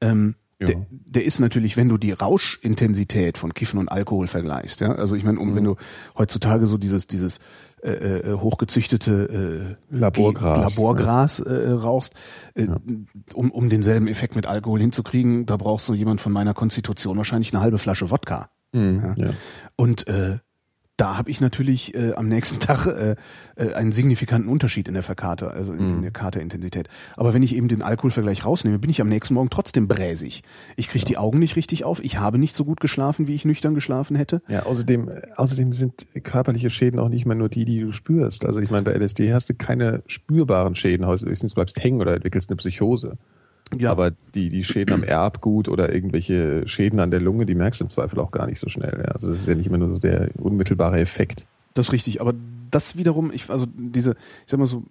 Ähm, 0.00 0.36
ja. 0.68 0.74
Der, 0.74 0.86
der 0.90 1.24
ist 1.24 1.40
natürlich, 1.40 1.76
wenn 1.76 1.88
du 1.88 1.98
die 1.98 2.12
Rauschintensität 2.12 3.38
von 3.38 3.54
Kiffen 3.54 3.78
und 3.78 3.88
Alkohol 3.88 4.26
vergleichst, 4.26 4.80
ja, 4.80 4.92
also 4.92 5.14
ich 5.14 5.24
meine, 5.24 5.38
um, 5.38 5.50
mhm. 5.50 5.56
wenn 5.56 5.64
du 5.64 5.76
heutzutage 6.16 6.66
so 6.66 6.78
dieses 6.78 7.06
dieses 7.06 7.40
äh, 7.82 7.90
äh, 7.90 8.32
hochgezüchtete 8.38 9.76
äh, 9.90 9.94
Laborgras, 9.94 10.76
Laborgras 10.76 11.40
äh, 11.40 11.70
rauchst, 11.70 12.14
äh, 12.54 12.64
ja. 12.64 12.76
um, 13.34 13.50
um 13.50 13.68
denselben 13.68 14.08
Effekt 14.08 14.36
mit 14.36 14.46
Alkohol 14.46 14.80
hinzukriegen, 14.80 15.46
da 15.46 15.56
brauchst 15.56 15.88
du 15.88 15.94
jemand 15.94 16.20
von 16.20 16.32
meiner 16.32 16.54
Konstitution 16.54 17.18
wahrscheinlich 17.18 17.52
eine 17.52 17.62
halbe 17.62 17.78
Flasche 17.78 18.10
Wodka. 18.10 18.48
Mhm, 18.72 19.14
ja. 19.16 19.30
Und 19.76 20.06
äh, 20.08 20.38
da 20.96 21.16
habe 21.16 21.30
ich 21.30 21.40
natürlich 21.40 21.94
äh, 21.94 22.12
am 22.14 22.28
nächsten 22.28 22.58
Tag 22.60 22.86
äh, 22.86 23.16
äh, 23.56 23.74
einen 23.74 23.92
signifikanten 23.92 24.48
Unterschied 24.48 24.88
in 24.88 24.94
der 24.94 25.02
Verkarte, 25.02 25.50
also 25.50 25.72
in, 25.72 25.96
in 25.96 26.02
der 26.02 26.10
Katerintensität. 26.10 26.88
Aber 27.16 27.34
wenn 27.34 27.42
ich 27.42 27.54
eben 27.56 27.68
den 27.68 27.82
Alkoholvergleich 27.82 28.44
rausnehme, 28.44 28.78
bin 28.78 28.90
ich 28.90 29.00
am 29.00 29.08
nächsten 29.08 29.34
Morgen 29.34 29.50
trotzdem 29.50 29.88
bräsig. 29.88 30.42
Ich 30.76 30.88
kriege 30.88 31.04
ja. 31.04 31.08
die 31.08 31.18
Augen 31.18 31.38
nicht 31.38 31.56
richtig 31.56 31.84
auf, 31.84 32.02
ich 32.02 32.18
habe 32.18 32.38
nicht 32.38 32.54
so 32.54 32.64
gut 32.64 32.80
geschlafen, 32.80 33.26
wie 33.26 33.34
ich 33.34 33.44
nüchtern 33.44 33.74
geschlafen 33.74 34.16
hätte. 34.16 34.42
Ja, 34.48 34.64
außerdem, 34.64 35.10
außerdem 35.36 35.72
sind 35.72 36.06
körperliche 36.22 36.70
Schäden 36.70 37.00
auch 37.00 37.08
nicht 37.08 37.26
mehr 37.26 37.36
nur 37.36 37.48
die, 37.48 37.64
die 37.64 37.80
du 37.80 37.92
spürst. 37.92 38.44
Also 38.44 38.60
ich 38.60 38.70
meine, 38.70 38.84
bei 38.84 38.92
LSD 38.92 39.32
hast 39.32 39.48
du 39.50 39.54
keine 39.54 40.02
spürbaren 40.06 40.74
Schäden, 40.74 41.06
höchstens 41.06 41.54
bleibst 41.54 41.82
hängen 41.82 42.00
oder 42.00 42.14
entwickelst 42.14 42.50
eine 42.50 42.56
Psychose. 42.56 43.18
Ja. 43.78 43.90
Aber 43.90 44.12
die, 44.34 44.50
die 44.50 44.64
Schäden 44.64 44.94
am 44.94 45.02
Erbgut 45.02 45.68
oder 45.68 45.92
irgendwelche 45.92 46.66
Schäden 46.68 47.00
an 47.00 47.10
der 47.10 47.20
Lunge, 47.20 47.46
die 47.46 47.54
merkst 47.54 47.80
du 47.80 47.84
im 47.84 47.90
Zweifel 47.90 48.20
auch 48.20 48.30
gar 48.30 48.46
nicht 48.46 48.60
so 48.60 48.68
schnell. 48.68 49.02
Ja. 49.04 49.12
Also 49.12 49.28
das 49.28 49.40
ist 49.40 49.48
ja 49.48 49.54
nicht 49.54 49.66
immer 49.66 49.78
nur 49.78 49.90
so 49.90 49.98
der 49.98 50.30
unmittelbare 50.36 51.00
Effekt. 51.00 51.46
Das 51.74 51.88
ist 51.88 51.92
richtig, 51.92 52.20
aber 52.20 52.34
das 52.70 52.96
wiederum, 52.96 53.32
ich, 53.32 53.50
also 53.50 53.66
diese, 53.76 54.12
ich 54.12 54.50
sag 54.50 54.58
mal 54.58 54.66
so, 54.66 54.84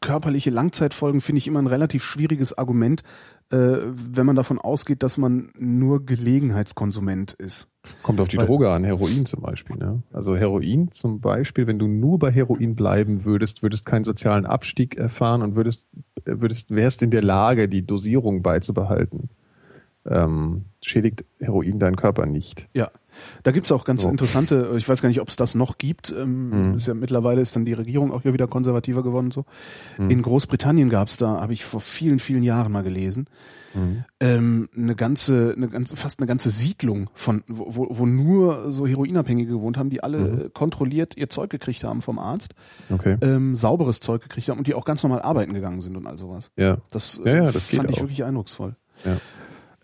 körperliche 0.00 0.50
Langzeitfolgen 0.50 1.20
finde 1.20 1.38
ich 1.38 1.48
immer 1.48 1.60
ein 1.60 1.66
relativ 1.66 2.04
schwieriges 2.04 2.56
Argument, 2.56 3.02
äh, 3.50 3.56
wenn 3.56 4.26
man 4.26 4.36
davon 4.36 4.58
ausgeht, 4.58 5.02
dass 5.02 5.18
man 5.18 5.50
nur 5.58 6.04
Gelegenheitskonsument 6.04 7.32
ist. 7.32 7.68
Kommt 8.02 8.20
auf 8.20 8.28
die 8.28 8.36
Weil, 8.36 8.46
Droge 8.46 8.70
an, 8.70 8.84
Heroin 8.84 9.26
zum 9.26 9.40
Beispiel. 9.40 9.76
Ne? 9.76 10.02
Also 10.12 10.36
Heroin 10.36 10.92
zum 10.92 11.20
Beispiel, 11.20 11.66
wenn 11.66 11.78
du 11.78 11.88
nur 11.88 12.18
bei 12.18 12.30
Heroin 12.30 12.76
bleiben 12.76 13.24
würdest, 13.24 13.62
würdest 13.62 13.86
keinen 13.86 14.04
sozialen 14.04 14.46
Abstieg 14.46 14.96
erfahren 14.96 15.42
und 15.42 15.56
würdest, 15.56 15.88
würdest, 16.28 16.74
wärst 16.74 17.02
in 17.02 17.10
der 17.10 17.22
Lage, 17.22 17.68
die 17.68 17.86
Dosierung 17.86 18.42
beizubehalten. 18.42 19.28
Ähm, 20.06 20.64
schädigt 20.82 21.24
Heroin 21.40 21.78
deinen 21.78 21.96
Körper 21.96 22.26
nicht. 22.26 22.68
Ja, 22.72 22.90
da 23.42 23.50
gibt's 23.50 23.72
auch 23.72 23.84
ganz 23.84 24.02
so. 24.02 24.08
interessante, 24.08 24.72
ich 24.76 24.88
weiß 24.88 25.02
gar 25.02 25.08
nicht, 25.08 25.20
ob 25.20 25.28
es 25.28 25.36
das 25.36 25.54
noch 25.54 25.78
gibt. 25.78 26.14
Ähm, 26.16 26.70
mhm. 26.70 26.76
ist 26.78 26.86
ja, 26.86 26.94
mittlerweile 26.94 27.40
ist 27.40 27.54
dann 27.56 27.64
die 27.64 27.72
Regierung 27.72 28.12
auch 28.12 28.22
hier 28.22 28.32
wieder 28.32 28.46
konservativer 28.46 29.02
geworden. 29.02 29.30
So. 29.30 29.44
Mhm. 29.98 30.10
In 30.10 30.22
Großbritannien 30.22 30.88
gab's 30.88 31.16
da, 31.16 31.40
habe 31.40 31.52
ich 31.52 31.64
vor 31.64 31.80
vielen, 31.80 32.18
vielen 32.18 32.42
Jahren 32.42 32.72
mal 32.72 32.82
gelesen, 32.82 33.26
mhm. 33.74 34.04
ähm, 34.20 34.68
eine 34.76 34.94
ganze, 34.94 35.54
eine 35.56 35.68
ganze, 35.68 35.96
fast 35.96 36.20
eine 36.20 36.26
ganze 36.26 36.50
Siedlung 36.50 37.10
von, 37.14 37.42
wo, 37.48 37.86
wo 37.90 38.06
nur 38.06 38.70
so 38.70 38.86
Heroinabhängige 38.86 39.52
gewohnt 39.52 39.78
haben, 39.78 39.90
die 39.90 40.02
alle 40.02 40.18
mhm. 40.18 40.54
kontrolliert 40.54 41.16
ihr 41.16 41.28
Zeug 41.28 41.50
gekriegt 41.50 41.84
haben 41.84 42.02
vom 42.02 42.18
Arzt, 42.18 42.54
okay. 42.90 43.16
ähm, 43.20 43.54
sauberes 43.54 44.00
Zeug 44.00 44.22
gekriegt 44.22 44.48
haben 44.48 44.58
und 44.58 44.66
die 44.66 44.74
auch 44.74 44.84
ganz 44.84 45.02
normal 45.02 45.22
arbeiten 45.22 45.54
gegangen 45.54 45.80
sind 45.80 45.96
und 45.96 46.06
all 46.06 46.18
sowas. 46.18 46.50
Ja. 46.56 46.78
Das, 46.90 47.20
ja, 47.24 47.36
ja, 47.36 47.50
das 47.50 47.74
fand 47.74 47.90
ich 47.90 47.98
auch. 47.98 48.02
wirklich 48.02 48.24
eindrucksvoll. 48.24 48.76
Ja. 49.04 49.16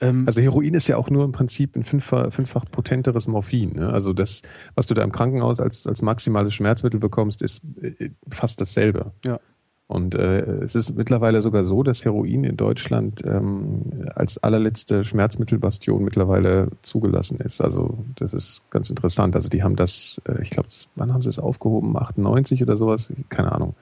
Ähm, 0.04 0.24
also 0.26 0.40
Heroin 0.40 0.74
ist 0.74 0.88
ja 0.88 0.96
auch 0.96 1.10
nur 1.10 1.24
im 1.24 1.32
Prinzip 1.32 1.76
ein 1.76 1.84
fünffach, 1.84 2.32
fünffach 2.32 2.64
potenteres 2.70 3.26
Morphin. 3.26 3.74
Ne? 3.74 3.88
Also 3.88 4.12
das, 4.12 4.42
was 4.74 4.86
du 4.86 4.94
da 4.94 5.02
im 5.02 5.12
Krankenhaus 5.12 5.60
als, 5.60 5.86
als 5.86 6.02
maximales 6.02 6.54
Schmerzmittel 6.54 7.00
bekommst, 7.00 7.42
ist 7.42 7.62
äh, 7.80 8.10
fast 8.28 8.60
dasselbe. 8.60 9.12
Ja. 9.24 9.40
Und 9.86 10.14
äh, 10.14 10.40
es 10.62 10.74
ist 10.74 10.96
mittlerweile 10.96 11.42
sogar 11.42 11.64
so, 11.64 11.82
dass 11.82 12.04
Heroin 12.04 12.44
in 12.44 12.56
Deutschland 12.56 13.22
ähm, 13.24 14.06
als 14.14 14.42
allerletzte 14.42 15.04
Schmerzmittelbastion 15.04 16.02
mittlerweile 16.02 16.68
zugelassen 16.80 17.38
ist. 17.38 17.60
Also 17.60 17.98
das 18.16 18.32
ist 18.32 18.70
ganz 18.70 18.88
interessant. 18.88 19.36
Also 19.36 19.50
die 19.50 19.62
haben 19.62 19.76
das, 19.76 20.22
äh, 20.26 20.40
ich 20.40 20.50
glaube, 20.50 20.68
wann 20.96 21.12
haben 21.12 21.22
sie 21.22 21.28
es 21.28 21.38
aufgehoben? 21.38 21.96
98 21.96 22.62
oder 22.62 22.78
sowas? 22.78 23.12
Keine 23.28 23.52
Ahnung. 23.52 23.74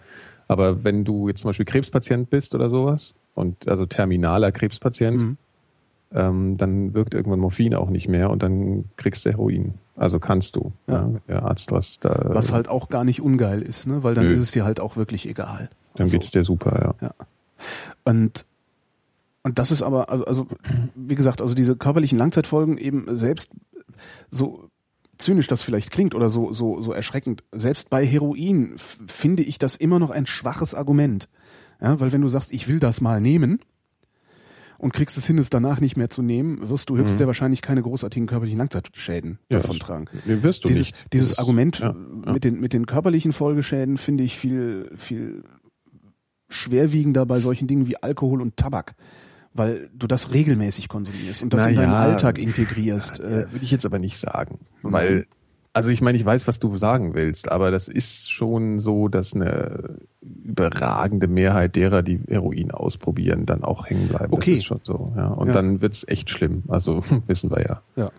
Aber 0.49 0.83
wenn 0.83 1.05
du 1.05 1.29
jetzt 1.29 1.43
zum 1.43 1.51
Beispiel 1.51 1.67
Krebspatient 1.67 2.31
bist 2.31 2.55
oder 2.55 2.69
sowas, 2.69 3.15
und 3.35 3.69
also 3.69 3.87
terminaler 3.87 4.53
Krebspatient, 4.53 5.17
mhm. 5.17 5.37
Ähm, 6.15 6.57
dann 6.57 6.95
wirkt 6.95 7.15
irgendwann 7.15 7.41
Morphin 7.41 7.75
auch 7.75 7.91
nicht 7.91 8.09
mehr 8.09 8.31
und 8.31 8.43
dann 8.43 8.85
kriegst 8.97 9.25
du 9.25 9.31
Heroin. 9.31 9.75
Also 9.97 10.19
kannst 10.19 10.57
du, 10.57 10.73
ja. 10.89 11.09
ja 11.09 11.21
der 11.29 11.43
Arzt 11.45 11.71
was 11.71 12.01
da. 12.01 12.27
Was 12.29 12.53
halt 12.53 12.69
auch 12.69 12.89
gar 12.89 13.05
nicht 13.05 13.21
ungeil 13.21 13.63
ist, 13.63 13.87
ne? 13.87 14.03
Weil 14.03 14.15
dann 14.15 14.27
nö. 14.27 14.33
ist 14.33 14.41
es 14.41 14.51
dir 14.51 14.65
halt 14.65 14.81
auch 14.81 14.97
wirklich 14.97 15.29
egal. 15.29 15.71
Dann 15.95 16.05
also, 16.05 16.13
geht's 16.13 16.31
dir 16.31 16.45
super, 16.45 16.95
ja. 17.01 17.09
ja. 17.09 17.15
Und 18.05 18.47
und 19.45 19.59
das 19.59 19.73
ist 19.73 19.83
aber, 19.83 20.09
also, 20.09 20.25
also 20.25 20.47
wie 20.95 21.17
gesagt, 21.17 21.41
also 21.43 21.55
diese 21.55 21.77
körperlichen 21.77 22.17
Langzeitfolgen 22.17 22.79
eben 22.79 23.17
selbst 23.17 23.53
so 24.31 24.69
zynisch 25.19 25.49
das 25.49 25.63
vielleicht 25.63 25.91
klingt 25.91 26.15
oder 26.15 26.31
so 26.31 26.53
so 26.53 26.81
so 26.81 26.93
erschreckend, 26.93 27.43
selbst 27.53 27.91
bei 27.91 28.07
Heroin 28.07 28.75
finde 28.77 29.43
ich 29.43 29.59
das 29.59 29.77
immer 29.77 29.99
noch 29.99 30.11
ein 30.11 30.27
schwaches 30.27 30.75
Argument. 30.75 31.29
Ja, 31.81 31.99
weil 32.01 32.13
wenn 32.13 32.23
du 32.23 32.29
sagst, 32.29 32.53
ich 32.53 32.69
will 32.69 32.79
das 32.79 33.01
mal 33.01 33.21
nehmen 33.21 33.59
und 34.83 34.93
kriegst 34.93 35.17
es 35.17 35.29
hin, 35.29 35.39
es 35.39 35.49
danach 35.49 35.81
nicht 35.81 35.97
mehr 35.97 36.11
zu 36.11 36.23
nehmen, 36.23 36.69
wirst 36.69 36.91
du 36.91 36.97
höchst 36.97 37.15
mhm. 37.15 37.19
sehr 37.19 37.27
wahrscheinlich 37.29 37.63
keine 37.63 37.83
großartigen 37.83 38.27
körperlichen 38.27 38.59
Langzeitschäden 38.59 39.39
ja, 39.49 39.59
davon 39.59 39.79
tragen. 39.79 40.07
Nee, 40.25 40.43
wirst 40.43 40.65
du 40.65 40.69
dieses, 40.69 40.89
nicht. 40.89 41.13
Dieses 41.13 41.39
Argument 41.39 41.79
ja, 41.79 41.95
ja. 42.27 42.33
mit 42.33 42.43
den 42.43 42.61
mit 42.61 42.73
den 42.73 42.87
körperlichen 42.87 43.33
Folgeschäden 43.33 43.97
finde 43.97 44.25
ich 44.25 44.37
viel 44.37 44.91
viel 44.97 45.45
schwerwiegender 46.49 47.25
bei 47.27 47.39
solchen 47.39 47.69
Dingen 47.69 47.87
wie 47.87 47.97
Alkohol 47.97 48.43
und 48.43 48.57
Tabak 48.57 48.95
weil 49.55 49.91
du 49.95 50.07
das 50.07 50.33
regelmäßig 50.33 50.89
konsumierst 50.89 51.43
und 51.43 51.53
das 51.53 51.65
Na 51.65 51.71
in 51.71 51.77
deinen 51.77 51.93
Alltag 51.93 52.39
integrierst. 52.39 53.19
Ja, 53.19 53.25
äh, 53.25 53.53
würde 53.53 53.61
ich 53.61 53.71
jetzt 53.71 53.85
aber 53.85 53.99
nicht 53.99 54.17
sagen, 54.17 54.61
weil 54.81 55.27
also 55.73 55.91
ich 55.91 56.03
meine, 56.03 56.19
ich 56.19 56.25
weiß, 56.25 56.47
was 56.49 56.59
du 56.59 56.77
sagen 56.77 57.15
willst, 57.15 57.51
aber 57.51 57.71
das 57.71 57.89
ist 57.89 58.31
schon 58.31 58.79
so, 58.79 59.09
dass 59.09 59.35
eine 59.35 59.99
überragende 60.21 61.29
Mehrheit 61.29 61.77
derer, 61.77 62.03
die 62.03 62.21
Heroin 62.29 62.71
ausprobieren, 62.71 63.47
dann 63.47 63.65
auch 63.65 63.87
hängen 63.87 64.09
bleiben. 64.09 64.33
Okay. 64.33 64.53
Das 64.53 64.59
ist 64.61 64.65
schon 64.67 64.81
so, 64.83 65.13
ja. 65.17 65.29
Und 65.29 65.49
ja. 65.49 65.55
dann 65.55 65.81
wird's 65.81 66.05
echt 66.07 66.31
schlimm. 66.31 66.65
Also 66.69 67.03
wissen 67.27 67.51
wir 67.51 67.63
ja. 67.63 67.83
Ja. 67.97 68.11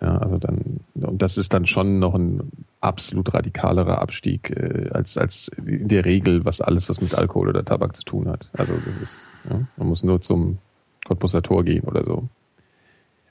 Ja, 0.00 0.18
also 0.18 0.36
dann, 0.36 0.80
und 0.94 1.22
das 1.22 1.38
ist 1.38 1.54
dann 1.54 1.64
schon 1.64 1.98
noch 1.98 2.14
ein 2.14 2.52
absolut 2.82 3.32
radikalerer 3.32 4.02
Abstieg 4.02 4.50
äh, 4.50 4.90
als, 4.92 5.16
als 5.16 5.48
in 5.64 5.88
der 5.88 6.04
Regel, 6.04 6.44
was 6.44 6.60
alles, 6.60 6.90
was 6.90 7.00
mit 7.00 7.14
Alkohol 7.14 7.48
oder 7.48 7.64
Tabak 7.64 7.96
zu 7.96 8.02
tun 8.02 8.28
hat. 8.28 8.50
Also 8.52 8.74
das 8.74 9.02
ist, 9.02 9.18
ja, 9.48 9.60
man 9.78 9.88
muss 9.88 10.02
nur 10.02 10.20
zum 10.20 10.58
Cottbusser 11.06 11.40
Tor 11.40 11.64
gehen 11.64 11.84
oder 11.84 12.04
so. 12.04 12.28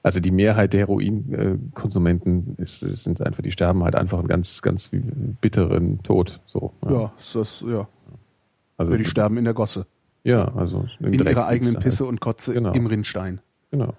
Also 0.06 0.20
die 0.20 0.30
Mehrheit 0.30 0.74
der 0.74 0.82
Heroinkonsumenten 0.82 2.58
ist, 2.58 2.82
sind 2.82 3.26
einfach, 3.26 3.42
die 3.42 3.52
sterben 3.52 3.84
halt 3.84 3.96
einfach 3.96 4.20
einen 4.20 4.28
ganz, 4.28 4.62
ganz 4.62 4.92
bitteren 5.42 6.04
Tod. 6.04 6.42
So. 6.46 6.74
Ja, 6.86 6.92
ja 6.92 7.14
ist 7.18 7.34
das, 7.34 7.66
ja. 7.68 7.88
Also 8.78 8.92
ja, 8.92 9.00
die 9.00 9.06
sterben 9.06 9.38
in 9.38 9.46
der 9.46 9.56
Gosse. 9.56 9.88
Ja, 10.24 10.54
also 10.54 10.86
in 11.00 11.14
ihrer 11.14 11.48
eigenen 11.48 11.78
Pisse 11.78 12.06
und 12.06 12.22
Kotze 12.22 12.54
genau. 12.54 12.72
im 12.74 12.86
Rinnstein. 12.86 13.42
Genau. 13.72 13.96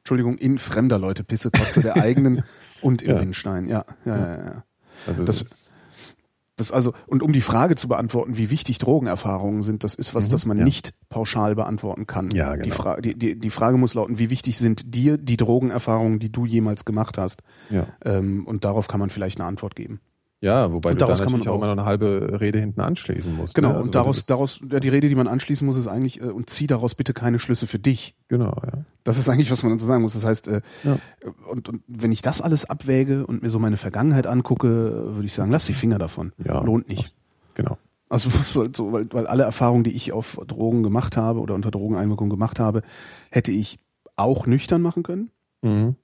Entschuldigung, 0.00 0.36
in 0.36 0.58
fremder 0.58 0.98
Leute 0.98 1.24
Pisse, 1.24 1.50
Kotze 1.50 1.80
der 1.80 1.96
eigenen 1.96 2.42
und 2.82 3.00
im 3.00 3.12
ja. 3.12 3.16
Rinnstein. 3.16 3.66
Ja, 3.66 3.86
ja, 4.04 4.14
ja, 4.14 4.36
ja. 4.36 4.64
Also 5.06 5.24
das, 5.24 5.38
das 5.38 5.65
das 6.56 6.72
also, 6.72 6.92
und 7.06 7.22
um 7.22 7.32
die 7.32 7.42
Frage 7.42 7.76
zu 7.76 7.86
beantworten, 7.86 8.38
wie 8.38 8.48
wichtig 8.50 8.78
Drogenerfahrungen 8.78 9.62
sind, 9.62 9.84
das 9.84 9.94
ist 9.94 10.14
was, 10.14 10.26
mhm, 10.26 10.30
das 10.30 10.46
man 10.46 10.58
ja. 10.58 10.64
nicht 10.64 10.94
pauschal 11.10 11.54
beantworten 11.54 12.06
kann. 12.06 12.30
Ja, 12.30 12.52
genau. 12.54 12.64
Die, 12.64 12.70
Fra 12.70 13.00
die, 13.00 13.18
die, 13.18 13.38
die 13.38 13.50
Frage 13.50 13.76
muss 13.76 13.94
lauten, 13.94 14.18
wie 14.18 14.30
wichtig 14.30 14.58
sind 14.58 14.94
dir 14.94 15.18
die 15.18 15.36
Drogenerfahrungen, 15.36 16.18
die 16.18 16.32
du 16.32 16.46
jemals 16.46 16.86
gemacht 16.86 17.18
hast? 17.18 17.42
Ja. 17.68 17.86
Ähm, 18.04 18.46
und 18.46 18.64
darauf 18.64 18.88
kann 18.88 19.00
man 19.00 19.10
vielleicht 19.10 19.38
eine 19.38 19.46
Antwort 19.46 19.76
geben. 19.76 20.00
Ja, 20.46 20.72
wobei 20.72 20.92
und 20.92 21.00
daraus 21.00 21.18
da 21.18 21.24
natürlich 21.24 21.48
auch 21.48 21.56
immer 21.56 21.66
noch 21.66 21.72
eine 21.72 21.84
halbe 21.84 22.38
Rede 22.40 22.60
hinten 22.60 22.80
anschließen 22.80 23.34
musst. 23.36 23.56
Genau, 23.56 23.70
ne? 23.70 23.74
also 23.78 23.88
und 23.88 23.94
daraus, 23.96 24.26
daraus, 24.26 24.60
ja, 24.70 24.78
die 24.78 24.88
Rede, 24.88 25.08
die 25.08 25.16
man 25.16 25.26
anschließen 25.26 25.66
muss, 25.66 25.76
ist 25.76 25.88
eigentlich, 25.88 26.20
äh, 26.20 26.26
und 26.26 26.48
zieh 26.48 26.68
daraus 26.68 26.94
bitte 26.94 27.12
keine 27.14 27.40
Schlüsse 27.40 27.66
für 27.66 27.80
dich. 27.80 28.14
Genau, 28.28 28.54
ja. 28.64 28.84
Das 29.02 29.18
ist 29.18 29.28
eigentlich, 29.28 29.50
was 29.50 29.64
man 29.64 29.72
dazu 29.72 29.86
sagen 29.86 30.02
muss. 30.02 30.12
Das 30.12 30.24
heißt, 30.24 30.46
äh, 30.46 30.60
ja. 30.84 30.98
und, 31.50 31.68
und 31.68 31.82
wenn 31.88 32.12
ich 32.12 32.22
das 32.22 32.42
alles 32.42 32.64
abwäge 32.64 33.26
und 33.26 33.42
mir 33.42 33.50
so 33.50 33.58
meine 33.58 33.76
Vergangenheit 33.76 34.28
angucke, 34.28 34.68
würde 34.68 35.26
ich 35.26 35.34
sagen, 35.34 35.50
lass 35.50 35.66
die 35.66 35.74
Finger 35.74 35.98
davon. 35.98 36.32
Ja. 36.44 36.60
Lohnt 36.60 36.88
nicht. 36.88 37.12
Genau. 37.54 37.76
Also 38.08 38.30
so, 38.44 38.92
weil, 38.92 39.08
weil 39.10 39.26
alle 39.26 39.42
Erfahrungen, 39.42 39.82
die 39.82 39.96
ich 39.96 40.12
auf 40.12 40.40
Drogen 40.46 40.84
gemacht 40.84 41.16
habe 41.16 41.40
oder 41.40 41.56
unter 41.56 41.72
Drogeneinwirkung 41.72 42.30
gemacht 42.30 42.60
habe, 42.60 42.82
hätte 43.32 43.50
ich 43.50 43.80
auch 44.14 44.46
nüchtern 44.46 44.80
machen 44.80 45.02
können 45.02 45.32
mhm. 45.62 45.96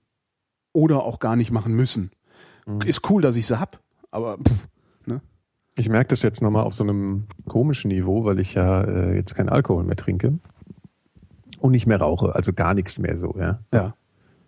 oder 0.73 1.05
auch 1.05 1.21
gar 1.21 1.37
nicht 1.37 1.53
machen 1.53 1.75
müssen. 1.75 2.11
Mhm. 2.67 2.81
Ist 2.83 3.09
cool, 3.09 3.23
dass 3.23 3.37
ich 3.37 3.47
sie 3.47 3.61
hab, 3.61 3.81
aber 4.13 4.39
pff, 4.39 4.69
ne? 5.07 5.21
Ich 5.75 5.89
merke 5.89 6.09
das 6.09 6.23
jetzt 6.23 6.43
nochmal 6.43 6.65
auf 6.65 6.75
so 6.75 6.85
einem 6.85 7.27
komischen 7.49 7.89
Niveau, 7.89 8.25
weil 8.25 8.39
ich 8.39 8.55
ja 8.55 8.83
äh, 8.83 9.17
jetzt 9.17 9.35
keinen 9.35 9.49
Alkohol 9.49 9.83
mehr 9.83 9.97
trinke 9.97 10.39
und 11.59 11.73
nicht 11.73 11.87
mehr 11.87 11.99
rauche, 11.99 12.35
also 12.35 12.53
gar 12.53 12.75
nichts 12.75 12.99
mehr 12.99 13.19
so, 13.19 13.35
ja. 13.39 13.61
So. 13.67 13.77
Ja. 13.77 13.95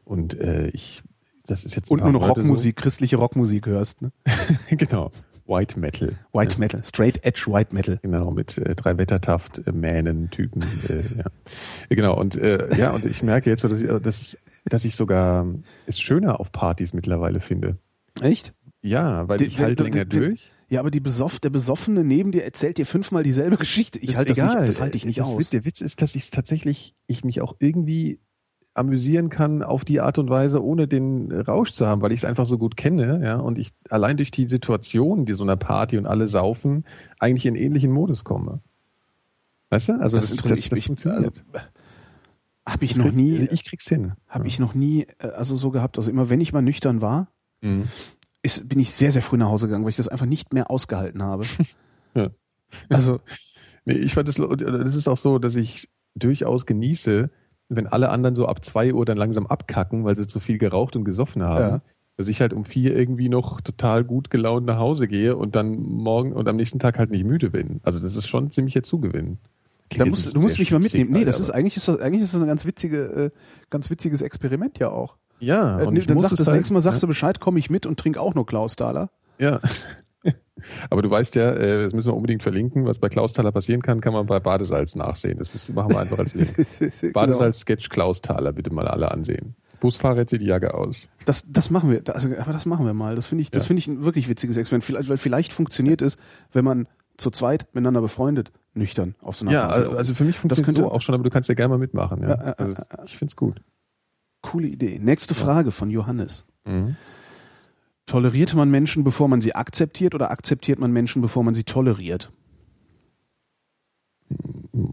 Und 0.05 0.39
äh, 0.39 0.69
ich, 0.69 1.03
das 1.47 1.65
ist 1.65 1.75
jetzt 1.75 1.91
und 1.91 2.03
nur 2.03 2.12
noch 2.12 2.29
Rockmusik, 2.29 2.79
so. 2.79 2.83
christliche 2.83 3.17
Rockmusik 3.17 3.67
hörst, 3.67 4.03
ne? 4.03 4.12
genau. 4.71 5.11
White 5.47 5.79
Metal. 5.79 6.15
White 6.33 6.59
Metal, 6.59 6.83
Straight 6.85 7.23
Edge 7.23 7.45
White 7.49 7.75
Metal. 7.75 7.99
Genau, 8.03 8.31
mit 8.31 8.57
äh, 8.57 8.75
drei 8.75 8.97
Wettertaft 8.97 9.61
äh, 9.67 9.73
Mähnen 9.73 10.31
Typen. 10.31 10.62
Äh, 10.89 11.03
ja. 11.19 11.25
Genau, 11.91 12.19
und 12.19 12.37
äh, 12.37 12.75
ja, 12.77 12.93
und 12.93 13.05
ich 13.05 13.23
merke 13.23 13.51
jetzt 13.51 13.61
so, 13.61 13.69
dass 13.69 13.83
ich, 13.83 13.91
äh, 13.91 14.01
dass, 14.01 14.39
dass 14.65 14.85
ich 14.87 14.97
sogar 14.97 15.47
es 15.87 16.01
schöner 16.01 16.41
auf 16.41 16.51
Partys 16.51 16.95
mittlerweile 16.95 17.41
finde. 17.41 17.77
Echt? 18.23 18.55
Ja, 18.85 19.28
weil 19.28 19.39
die, 19.39 19.47
ich 19.47 19.59
halte 19.61 19.82
länger 19.82 20.05
die, 20.05 20.18
durch. 20.18 20.51
Ja, 20.68 20.80
aber 20.80 20.91
die 20.91 21.01
Besoff, 21.01 21.41
der 21.41 21.51
Besoffene 21.51 22.05
neben 22.05 22.32
dir 22.32 22.45
erzählt 22.45 22.78
dir 22.78 22.87
fünfmal 22.87 23.22
dieselbe 23.22 23.57
Geschichte. 23.57 23.99
Ich 23.99 24.16
halte 24.16 24.35
das, 24.35 24.55
nicht, 24.55 24.68
das 24.68 24.80
halte 24.80 24.97
ich 24.97 25.05
nicht 25.05 25.20
das 25.20 25.28
aus. 25.28 25.51
der 25.51 25.64
Witz 25.64 25.80
ist, 25.80 26.03
dass 26.03 26.14
ich 26.14 26.30
tatsächlich, 26.30 26.95
ich 27.07 27.24
mich 27.24 27.41
auch 27.41 27.57
irgendwie 27.59 28.20
amüsieren 28.74 29.28
kann 29.28 29.62
auf 29.62 29.85
die 29.85 30.01
Art 30.01 30.18
und 30.18 30.28
Weise, 30.28 30.62
ohne 30.62 30.89
den 30.89 31.32
Rausch 31.32 31.72
zu 31.72 31.87
haben, 31.87 32.03
weil 32.03 32.12
ich 32.12 32.20
es 32.20 32.24
einfach 32.24 32.47
so 32.47 32.59
gut 32.59 32.76
kenne, 32.76 33.20
ja, 33.22 33.37
und 33.37 33.59
ich 33.59 33.72
allein 33.89 34.16
durch 34.16 34.30
die 34.30 34.49
Situation, 34.49 35.26
die 35.26 35.35
so 35.35 35.45
einer 35.45 35.57
Party 35.57 35.97
und 35.97 36.07
alle 36.07 36.28
saufen, 36.28 36.85
eigentlich 37.18 37.47
in 37.47 37.55
ähnlichen 37.55 37.93
Modus 37.93 38.24
komme. 38.24 38.61
Weißt 39.70 39.91
du? 39.91 39.93
Also 40.01 40.16
das, 40.16 40.30
das, 40.30 40.37
das, 40.39 40.51
das, 40.51 40.68
das 40.68 40.85
funktioniert. 40.87 41.18
Also, 41.18 41.32
habe 42.66 42.85
ich, 42.85 42.93
ich, 42.93 42.97
noch 42.97 43.12
nie. 43.12 43.49
Ich 43.51 43.64
krieg's 43.64 43.89
hin. 43.89 44.12
Habe 44.28 44.47
ich 44.47 44.59
noch 44.59 44.74
nie, 44.74 45.07
äh, 45.18 45.28
also 45.28 45.57
so 45.57 45.70
gehabt. 45.70 45.99
Also 45.99 46.11
immer 46.11 46.30
wenn 46.30 46.41
ich 46.41 46.53
mal 46.53 46.62
nüchtern 46.62 47.03
war, 47.03 47.28
mhm. 47.61 47.89
Ist, 48.45 48.69
bin 48.69 48.79
ich 48.79 48.93
sehr, 48.93 49.11
sehr 49.11 49.23
früh 49.23 49.37
nach 49.37 49.49
Hause 49.49 49.67
gegangen, 49.67 49.85
weil 49.85 49.91
ich 49.91 49.97
das 49.97 50.09
einfach 50.09 50.27
nicht 50.27 50.53
mehr 50.53 50.71
ausgehalten 50.71 51.23
habe. 51.23 51.45
ja. 52.15 52.29
Also. 52.89 53.21
Nee, 53.87 53.97
ich 53.97 54.15
fand 54.15 54.27
das, 54.27 54.37
das 54.37 54.95
ist 54.95 55.09
auch 55.09 55.19
so, 55.19 55.39
dass 55.39 55.57
ich 55.57 55.91
durchaus 56.15 56.65
genieße, 56.65 57.29
wenn 57.69 57.87
alle 57.87 58.09
anderen 58.09 58.35
so 58.35 58.47
ab 58.47 58.65
zwei 58.65 58.95
Uhr 58.95 59.05
dann 59.05 59.19
langsam 59.19 59.47
abkacken, 59.47 60.05
weil 60.05 60.17
sie 60.17 60.27
zu 60.27 60.41
viel 60.41 60.57
geraucht 60.57 60.97
und 60.97 61.05
gesoffen 61.05 61.43
haben, 61.43 61.61
ja. 61.61 61.83
dass 62.17 62.29
ich 62.29 62.41
halt 62.41 62.55
um 62.55 62.65
vier 62.65 62.97
irgendwie 62.97 63.29
noch 63.29 63.61
total 63.61 64.03
gut 64.03 64.31
gelaunt 64.31 64.65
nach 64.65 64.79
Hause 64.79 65.07
gehe 65.07 65.37
und 65.37 65.55
dann 65.55 65.75
morgen 65.75 66.33
und 66.33 66.49
am 66.49 66.57
nächsten 66.57 66.79
Tag 66.79 66.99
halt 66.99 67.11
nicht 67.11 67.25
müde 67.27 67.51
bin. 67.51 67.81
Also 67.83 68.01
das 68.01 68.17
ist 68.17 68.27
schon 68.27 68.51
ziemlicher 68.51 68.83
Zugewinn. 68.83 69.37
Da 69.99 70.07
musst, 70.07 70.35
du 70.35 70.41
musst 70.41 70.59
mich 70.59 70.71
mal 70.71 70.81
mitnehmen. 70.81 71.13
Nee, 71.13 71.27
das 71.27 71.39
ist 71.39 71.51
eigentlich 71.51 71.77
ist 71.77 71.87
das 71.87 72.01
eigentlich 72.01 72.23
ist 72.23 72.33
das 72.33 72.41
ein 72.41 72.47
ganz 72.47 72.65
witzige, 72.65 73.03
äh, 73.03 73.31
ganz 73.69 73.91
witziges 73.91 74.23
Experiment 74.23 74.79
ja 74.79 74.89
auch. 74.89 75.19
Ja. 75.41 75.80
Äh, 75.80 75.87
und 75.87 75.97
äh, 75.97 76.07
dann 76.07 76.18
sag, 76.18 76.30
das 76.30 76.47
halt, 76.47 76.57
nächste 76.57 76.74
Mal 76.74 76.80
sagst 76.80 77.03
ja? 77.03 77.07
du 77.07 77.09
Bescheid, 77.09 77.41
komme 77.41 77.59
ich 77.59 77.70
mit 77.70 77.87
und 77.87 77.99
trink 77.99 78.18
auch 78.18 78.35
nur 78.35 78.47
Klaus 78.47 78.76
Dahler. 78.76 79.11
Ja. 79.39 79.61
Aber 80.91 81.03
du 81.03 81.11
weißt 81.11 81.35
ja, 81.35 81.53
äh, 81.53 81.82
das 81.82 81.93
müssen 81.93 82.09
wir 82.09 82.16
unbedingt 82.16 82.43
verlinken, 82.43 82.87
was 82.87 82.99
bei 82.99 83.09
Klausthaler 83.09 83.53
passieren 83.53 83.82
kann, 83.82 84.01
kann 84.01 84.12
man 84.12 84.26
bei 84.26 84.41
Badesalz 84.41 84.95
nachsehen. 84.95 85.39
Das 85.39 85.55
ist, 85.55 85.72
machen 85.74 85.91
wir 85.91 86.01
einfach 86.01 86.18
als 86.18 86.35
Link. 86.35 86.55
genau. 86.78 87.12
Badesalz-Sketch 87.12 87.89
Klausthaler, 87.89 88.53
bitte 88.53 88.72
mal 88.72 88.89
alle 88.89 89.11
ansehen. 89.11 89.57
Busfahrer 89.80 90.26
zieht 90.26 90.41
die 90.41 90.47
Jacke 90.47 90.72
aus. 90.72 91.11
Das, 91.26 91.45
das 91.47 91.70
machen 91.70 91.91
wir, 91.91 92.03
also, 92.14 92.28
aber 92.39 92.53
das 92.53 92.64
machen 92.64 92.87
wir 92.87 92.95
mal. 92.95 93.16
Das 93.16 93.26
finde 93.26 93.43
ich, 93.43 93.51
das 93.51 93.64
ja. 93.64 93.66
finde 93.68 93.80
ich 93.80 93.89
ein 93.89 94.05
wirklich 94.05 94.28
witziges 94.28 94.57
Experiment. 94.57 94.85
Vielleicht, 94.85 95.09
weil 95.11 95.18
vielleicht 95.18 95.53
funktioniert 95.53 96.01
es, 96.01 96.16
wenn 96.53 96.64
man 96.64 96.89
zu 97.16 97.30
zweit 97.30 97.66
miteinander 97.74 98.01
befreundet, 98.01 98.51
nüchtern 98.72 99.14
auf 99.20 99.37
so 99.37 99.45
einer 99.45 99.53
Ja, 99.53 99.68
Party 99.68 99.97
also 99.97 100.14
für 100.14 100.24
mich 100.24 100.39
funktioniert 100.39 100.78
das 100.78 100.82
so 100.82 100.91
auch 100.91 101.01
schon, 101.01 101.14
aber 101.14 101.24
du 101.24 101.30
kannst 101.30 101.49
ja 101.49 101.55
gerne 101.55 101.70
mal 101.74 101.78
mitmachen. 101.78 102.22
Ja. 102.22 102.28
ja 102.30 102.53
also 102.55 102.74
ich 103.05 103.16
finde 103.16 103.30
es 103.30 103.37
gut. 103.37 103.61
Coole 104.45 104.69
Idee. 104.69 104.99
Nächste 105.01 105.35
Frage 105.35 105.71
von 105.73 105.89
Johannes. 105.89 106.45
Mhm. 106.67 106.97
Toleriert 108.05 108.53
man 108.53 108.71
Menschen, 108.71 109.03
bevor 109.03 109.27
man 109.27 109.41
sie 109.41 109.55
akzeptiert 109.55 110.15
oder 110.15 110.31
akzeptiert 110.31 110.79
man 110.79 110.93
Menschen, 110.93 111.23
bevor 111.23 111.43
man 111.43 111.55
sie 111.55 111.65
toleriert? 111.65 112.31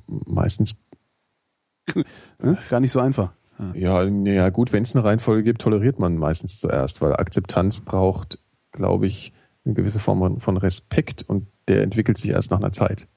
Meistens. 0.08 0.78
Gar 2.70 2.80
nicht 2.80 2.94
so 2.94 3.02
einfach. 3.02 3.34
Ja, 3.74 4.04
ja 4.04 4.50
gut, 4.50 4.72
wenn 4.72 4.84
es 4.84 4.96
eine 4.96 5.04
Reihenfolge 5.04 5.44
gibt, 5.44 5.62
toleriert 5.62 6.00
man 6.00 6.16
meistens 6.16 6.58
zuerst, 6.58 7.02
weil 7.02 7.14
Akzeptanz 7.14 7.82
braucht, 7.82 8.40
glaube 8.72 9.06
ich, 9.06 9.34
eine 9.66 9.76
gewisse 9.76 10.00
Form 10.00 10.40
von 10.40 10.58
Respekt 10.58 11.24
und 11.24 11.48
der 11.68 11.84
entwickelt 11.84 12.18
sich 12.18 12.32
erst 12.32 12.52
nach 12.52 12.60
einer 12.60 12.72
Zeit. 12.72 13.08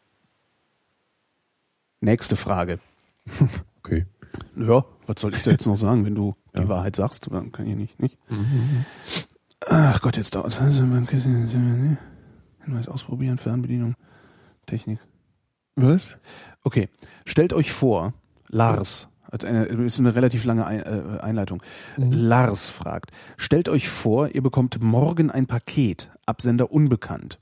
Nächste 2.00 2.34
Frage. 2.36 2.80
Okay. 3.86 4.06
Ja, 4.56 4.84
was 5.06 5.20
soll 5.20 5.34
ich 5.34 5.42
da 5.42 5.50
jetzt 5.50 5.66
noch 5.66 5.76
sagen, 5.76 6.04
wenn 6.04 6.14
du 6.14 6.34
die 6.56 6.68
Wahrheit 6.68 6.96
sagst? 6.96 7.28
Dann 7.30 7.52
kann 7.52 7.66
ich 7.66 7.76
nicht, 7.76 8.00
nicht. 8.00 8.18
Ach 9.66 10.00
Gott, 10.00 10.16
jetzt 10.16 10.34
dauert 10.34 10.52
Hinweis 12.64 12.88
ausprobieren, 12.88 13.38
Fernbedienung, 13.38 13.94
Technik. 14.66 14.98
Was? 15.76 16.16
Okay, 16.62 16.88
stellt 17.26 17.52
euch 17.52 17.72
vor, 17.72 18.14
Lars, 18.48 19.08
hat 19.30 19.44
eine, 19.44 19.64
ist 19.64 19.98
eine 19.98 20.14
relativ 20.14 20.44
lange 20.44 20.62
äh, 20.62 21.20
Einleitung. 21.20 21.62
Lars 21.96 22.70
fragt, 22.70 23.10
stellt 23.36 23.68
euch 23.68 23.88
vor, 23.88 24.28
ihr 24.28 24.42
bekommt 24.42 24.80
morgen 24.80 25.30
ein 25.30 25.46
Paket, 25.46 26.10
Absender 26.26 26.70
unbekannt. 26.72 27.38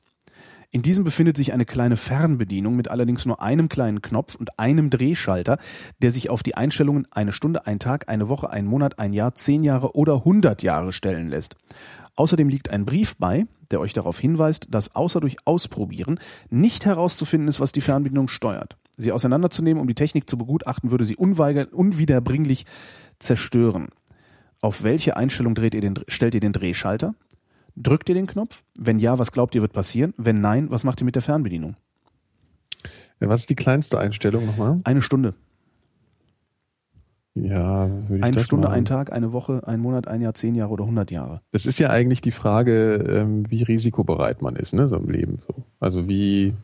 In 0.75 0.81
diesem 0.81 1.05
befindet 1.05 1.37
sich 1.37 1.53
eine 1.53 1.67
kleine 1.67 1.99
Fernbedienung 1.99 2.77
mit 2.77 2.91
allerdings 2.91 3.27
nur 3.27 3.43
einem 3.43 3.69
kleinen 3.69 4.01
Knopf 4.01 4.37
und 4.37 4.59
einem 4.59 4.89
Drehschalter, 4.89 5.59
der 6.01 6.11
sich 6.11 6.31
auf 6.31 6.43
die 6.43 6.55
Einstellungen 6.55 7.07
eine 7.11 7.33
Stunde, 7.33 7.67
ein 7.67 7.79
Tag, 7.79 8.09
eine 8.09 8.31
Woche, 8.31 8.49
ein 8.49 8.65
Monat, 8.65 8.99
ein 8.99 9.13
Jahr, 9.13 9.35
zehn 9.35 9.65
Jahre 9.65 9.95
oder 9.95 10.25
hundert 10.25 10.63
Jahre 10.63 10.95
stellen 10.95 11.29
lässt. 11.29 11.57
Außerdem 12.17 12.49
liegt 12.49 12.71
ein 12.71 12.87
Brief 12.87 13.17
bei, 13.19 13.47
der 13.71 13.81
euch 13.81 13.93
darauf 13.93 14.19
hinweist, 14.19 14.69
dass 14.71 14.97
außer 14.97 15.21
durch 15.21 15.37
Ausprobieren 15.45 16.19
nicht 16.49 16.87
herauszufinden 16.87 17.49
ist, 17.49 17.61
was 17.61 17.73
die 17.73 17.83
Fernbedienung 17.83 18.29
steuert. 18.29 18.79
Sie 18.97 19.13
auseinanderzunehmen, 19.13 19.81
um 19.81 19.89
die 19.89 19.95
Technik 19.95 20.29
zu 20.29 20.39
begutachten, 20.39 20.91
würde 20.91 21.05
sie 21.05 21.17
unwiederbringlich 21.17 22.65
zerstören. 23.19 23.89
Auf 24.63 24.85
welche 24.85 25.19
Einstellung 25.19 25.55
ihr 25.75 25.83
den, 25.83 25.99
stellt 26.09 26.35
ihr 26.35 26.41
den 26.41 26.55
Drehschalter? 26.55 27.15
Drückt 27.77 28.09
ihr 28.09 28.15
den 28.15 28.27
Knopf? 28.27 28.63
Wenn 28.79 28.99
ja, 28.99 29.19
was 29.19 29.33
glaubt 29.33 29.55
ihr 29.55 29.63
wird 29.63 29.73
passieren? 29.73 30.13
Wenn 30.17 30.41
nein, 30.41 30.71
was 30.71 30.85
macht 30.85 31.01
ihr 31.01 31.05
mit 31.05 31.15
der 31.15 31.23
Fernbedienung? 31.23 31.77
Ja, 33.21 33.29
was 33.29 33.41
ist 33.41 33.51
die 33.51 33.55
kleinste 33.57 33.99
Einstellung 33.99 34.47
nochmal? 34.47 34.81
Eine 34.85 35.03
Stunde. 35.03 35.35
Ja, 37.35 37.89
würde 37.89 38.17
ich 38.19 38.23
Eine 38.23 38.37
das 38.37 38.45
Stunde, 38.45 38.69
machen. 38.69 38.77
ein 38.79 38.85
Tag, 38.85 39.11
eine 39.13 39.33
Woche, 39.33 39.63
ein 39.67 39.81
Monat, 39.81 40.07
ein 40.07 40.21
Jahr, 40.21 40.35
zehn 40.35 40.55
Jahre 40.55 40.73
oder 40.73 40.85
hundert 40.85 41.11
Jahre. 41.11 41.41
Das 41.51 41.65
ist 41.65 41.79
ja 41.79 41.89
eigentlich 41.89 42.21
die 42.21 42.31
Frage, 42.31 42.95
ähm, 43.09 43.51
wie 43.51 43.63
risikobereit 43.63 44.43
man 44.43 44.55
ist, 44.55 44.75
ne, 44.75 44.89
so 44.89 44.97
im 44.97 45.09
Leben. 45.09 45.39
So. 45.47 45.55
Also 45.81 46.09
wie 46.09 46.55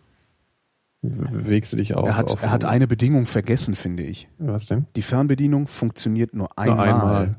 wägst 1.01 1.73
du 1.73 1.77
dich 1.77 1.95
auf? 1.95 2.07
er 2.09 2.17
hat, 2.17 2.31
auf 2.33 2.43
er 2.43 2.51
hat 2.51 2.65
eine 2.67 2.87
Bedingung 2.87 3.25
vergessen, 3.25 3.77
finde 3.77 4.03
ich. 4.03 4.29
Was 4.39 4.67
denn? 4.67 4.87
Die 4.97 5.03
Fernbedienung 5.03 5.69
funktioniert 5.69 6.35
nur 6.35 6.59
einmal. 6.59 6.77
Nur 6.77 6.85
einmal. 6.85 7.37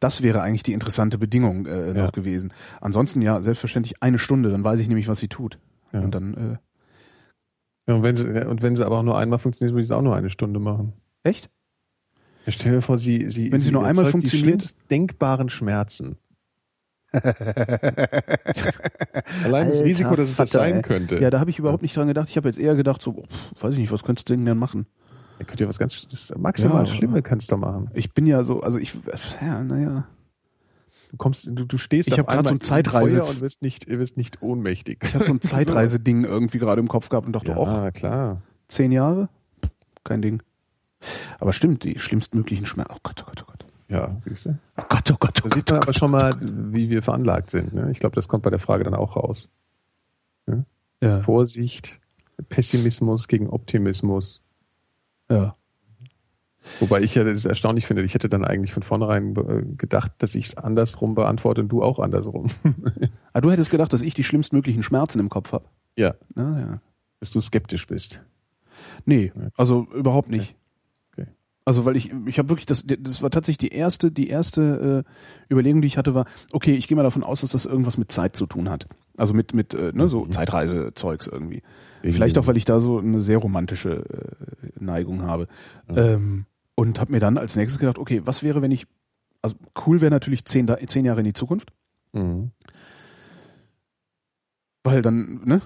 Das 0.00 0.22
wäre 0.22 0.42
eigentlich 0.42 0.62
die 0.62 0.72
interessante 0.72 1.18
Bedingung 1.18 1.66
äh, 1.66 1.88
noch 1.94 1.96
Ja. 1.96 2.10
gewesen. 2.10 2.52
Ansonsten 2.80 3.20
ja, 3.22 3.40
selbstverständlich 3.40 4.02
eine 4.02 4.18
Stunde, 4.18 4.50
dann 4.50 4.62
weiß 4.64 4.80
ich 4.80 4.88
nämlich, 4.88 5.08
was 5.08 5.18
sie 5.18 5.28
tut. 5.28 5.58
Ja. 5.92 6.00
Und 6.00 6.14
dann, 6.14 6.34
äh, 6.34 6.56
Ja, 7.88 7.94
und, 7.96 8.02
wenn 8.02 8.16
sie, 8.16 8.46
und 8.46 8.62
wenn 8.62 8.76
sie 8.76 8.84
aber 8.86 8.98
auch 8.98 9.02
nur 9.02 9.18
einmal 9.18 9.38
funktioniert, 9.38 9.74
würde 9.74 9.82
ich 9.82 9.88
es 9.88 9.92
auch 9.92 10.02
nur 10.02 10.14
eine 10.16 10.30
Stunde 10.30 10.60
machen. 10.60 10.92
echt? 11.22 11.50
Ja, 12.46 12.52
stell 12.52 12.72
dir 12.72 12.82
vor, 12.82 12.98
sie, 12.98 13.30
sie, 13.30 13.50
Wenn 13.50 13.58
sie 13.60 13.70
nur 13.72 13.84
einmal 13.86 14.04
funktioniert? 14.06 14.62
Die 14.62 14.88
denkbaren 14.90 15.48
Schmerzen. 15.48 16.16
Allein 19.44 19.68
das 19.68 19.76
Alter 19.76 19.84
Risiko, 19.84 20.16
dass 20.16 20.28
es 20.28 20.36
das 20.36 20.50
sein 20.50 20.76
ey. 20.76 20.82
könnte. 20.82 21.18
Ja, 21.20 21.30
da 21.30 21.40
habe 21.40 21.50
ich 21.50 21.58
überhaupt 21.58 21.82
nicht 21.82 21.96
dran 21.96 22.08
gedacht. 22.08 22.28
Ich 22.28 22.36
habe 22.36 22.48
jetzt 22.48 22.58
eher 22.58 22.74
gedacht, 22.74 23.00
so, 23.02 23.22
pff, 23.22 23.62
weiß 23.62 23.74
ich 23.74 23.78
nicht, 23.80 23.92
was 23.92 24.02
könntest 24.02 24.28
du 24.28 24.34
denn 24.34 24.44
denn 24.44 24.58
machen? 24.58 24.86
Da 25.38 25.44
könnt 25.44 25.60
ihr 25.60 25.68
was 25.68 25.78
ganz, 25.78 26.06
das 26.06 26.32
maximal 26.38 26.86
Ja. 26.86 26.86
Schlimme 26.86 27.22
kannst 27.22 27.50
du 27.50 27.56
machen. 27.56 27.90
Ich 27.94 28.12
bin 28.12 28.26
ja 28.26 28.44
so, 28.44 28.60
also 28.60 28.78
ich, 28.78 28.96
ja, 29.40 29.62
naja. 29.62 30.06
Du 31.10 31.16
kommst, 31.16 31.46
du, 31.46 31.64
du 31.64 31.78
stehst 31.78 32.08
Ich 32.08 32.20
auf 32.20 32.28
einmal 32.28 32.44
so 32.44 32.54
ein 32.54 32.60
Zeitreise- 32.60 33.22
und 33.24 33.40
wirst 33.40 33.62
nicht, 33.62 33.88
wirst 33.88 34.16
nicht 34.16 34.42
ohnmächtig. 34.42 34.98
Ich 35.04 35.14
habe 35.14 35.24
so 35.24 35.32
ein 35.32 35.40
Zeitreiseding 35.42 36.24
irgendwie 36.24 36.58
gerade 36.58 36.80
im 36.80 36.88
Kopf 36.88 37.08
gehabt 37.08 37.26
und 37.26 37.32
dachte, 37.34 37.52
ja, 37.52 37.90
klar. 37.90 38.42
zehn 38.68 38.90
Jahre? 38.92 39.28
Kein 40.02 40.22
Ding. 40.22 40.42
Aber 41.38 41.52
stimmt, 41.52 41.84
die 41.84 41.98
schlimmstmöglichen 41.98 42.66
Schmerzen. 42.66 42.92
Oh 42.94 42.98
Gott, 43.02 43.22
oh 43.22 43.26
Gott, 43.28 43.42
oh 43.42 43.50
Gott. 43.50 43.66
Ja, 43.88 44.16
siehst 44.20 44.46
du? 44.46 44.58
Oh 44.76 44.82
Gott, 44.88 45.10
oh 45.12 45.16
Gott, 45.20 45.42
oh 45.44 45.48
Da 45.48 45.54
sieht 45.54 45.66
Gott. 45.66 45.70
man 45.70 45.76
Oh 45.78 45.82
aber 45.82 45.86
Gott. 45.86 45.96
schon 45.96 46.10
mal, 46.10 46.36
wie 46.40 46.90
wir 46.90 47.02
veranlagt 47.02 47.50
sind. 47.50 47.74
Ne? 47.74 47.90
Ich 47.90 48.00
glaube, 48.00 48.14
das 48.16 48.28
kommt 48.28 48.42
bei 48.42 48.50
der 48.50 48.58
Frage 48.58 48.84
dann 48.84 48.94
auch 48.94 49.16
raus. 49.16 49.50
Ja, 51.02 51.20
Vorsicht, 51.22 52.00
Pessimismus 52.48 53.28
gegen 53.28 53.48
Optimismus. 53.50 54.40
Ja. 55.30 55.56
Wobei 56.80 57.02
ich 57.02 57.14
ja 57.14 57.24
das 57.24 57.44
erstaunlich 57.44 57.86
finde. 57.86 58.02
Ich 58.02 58.14
hätte 58.14 58.28
dann 58.28 58.44
eigentlich 58.44 58.72
von 58.72 58.82
vornherein 58.82 59.36
äh, 59.36 59.62
gedacht, 59.76 60.12
dass 60.18 60.34
ich 60.34 60.46
es 60.46 60.56
andersrum 60.56 61.14
beantworte 61.14 61.60
und 61.60 61.68
du 61.68 61.82
auch 61.82 61.98
andersrum. 61.98 62.50
Ah, 63.36 63.40
du 63.40 63.50
hättest 63.50 63.72
gedacht, 63.72 63.92
dass 63.92 64.02
ich 64.02 64.14
die 64.14 64.22
schlimmstmöglichen 64.22 64.84
Schmerzen 64.84 65.18
im 65.18 65.28
Kopf 65.28 65.52
habe. 65.52 65.64
ja, 65.98 66.14
Na, 66.36 66.60
ja. 66.60 66.80
dass 67.18 67.32
du 67.32 67.40
skeptisch 67.40 67.84
bist. 67.88 68.22
Nee, 69.06 69.32
also 69.56 69.88
überhaupt 69.92 70.30
nicht. 70.30 70.54
Okay. 71.10 71.26
Also 71.64 71.84
weil 71.84 71.96
ich, 71.96 72.12
ich 72.26 72.38
habe 72.38 72.48
wirklich, 72.48 72.66
das, 72.66 72.84
das 72.86 73.22
war 73.22 73.30
tatsächlich 73.30 73.58
die 73.58 73.76
erste, 73.76 74.12
die 74.12 74.28
erste 74.28 75.04
äh, 75.04 75.52
Überlegung, 75.52 75.82
die 75.82 75.88
ich 75.88 75.98
hatte, 75.98 76.14
war, 76.14 76.26
okay, 76.52 76.76
ich 76.76 76.86
gehe 76.86 76.94
mal 76.96 77.02
davon 77.02 77.24
aus, 77.24 77.40
dass 77.40 77.50
das 77.50 77.66
irgendwas 77.66 77.98
mit 77.98 78.12
Zeit 78.12 78.36
zu 78.36 78.46
tun 78.46 78.70
hat. 78.70 78.86
Also 79.16 79.34
mit, 79.34 79.52
mit 79.52 79.74
äh, 79.74 79.90
ne, 79.92 80.08
so 80.08 80.26
Zeitreise-Zeugs 80.26 81.26
irgendwie. 81.26 81.62
Vielleicht 82.02 82.38
auch, 82.38 82.46
weil 82.46 82.56
ich 82.56 82.64
da 82.64 82.78
so 82.78 82.98
eine 82.98 83.20
sehr 83.20 83.38
romantische 83.38 84.04
äh, 84.04 84.53
Neigung 84.84 85.22
habe. 85.22 85.48
Ähm, 85.88 86.46
und 86.76 86.98
habe 87.00 87.12
mir 87.12 87.20
dann 87.20 87.38
als 87.38 87.56
nächstes 87.56 87.78
gedacht, 87.78 87.98
okay, 87.98 88.22
was 88.24 88.42
wäre, 88.42 88.60
wenn 88.62 88.70
ich, 88.72 88.86
also 89.42 89.56
cool 89.86 90.00
wäre 90.00 90.10
natürlich 90.10 90.44
zehn, 90.44 90.68
zehn 90.86 91.04
Jahre 91.04 91.20
in 91.20 91.26
die 91.26 91.32
Zukunft, 91.32 91.72
Mhm. 92.12 92.50
weil 94.82 95.00
dann, 95.02 95.40
ne, 95.44 95.60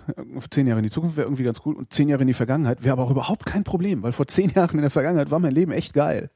zehn 0.50 0.66
Jahre 0.66 0.78
in 0.78 0.84
die 0.84 0.90
Zukunft 0.90 1.16
wäre 1.16 1.26
irgendwie 1.26 1.42
ganz 1.42 1.60
cool 1.66 1.74
und 1.74 1.92
zehn 1.92 2.08
Jahre 2.08 2.22
in 2.22 2.28
die 2.28 2.34
Vergangenheit 2.34 2.84
wäre 2.84 2.92
aber 2.92 3.02
auch 3.02 3.10
überhaupt 3.10 3.46
kein 3.46 3.64
Problem, 3.64 4.02
weil 4.02 4.12
vor 4.12 4.26
zehn 4.28 4.50
Jahren 4.50 4.76
in 4.76 4.82
der 4.82 4.90
Vergangenheit 4.90 5.30
war 5.30 5.40
mein 5.40 5.52
Leben 5.52 5.72
echt 5.72 5.92
geil. 5.92 6.30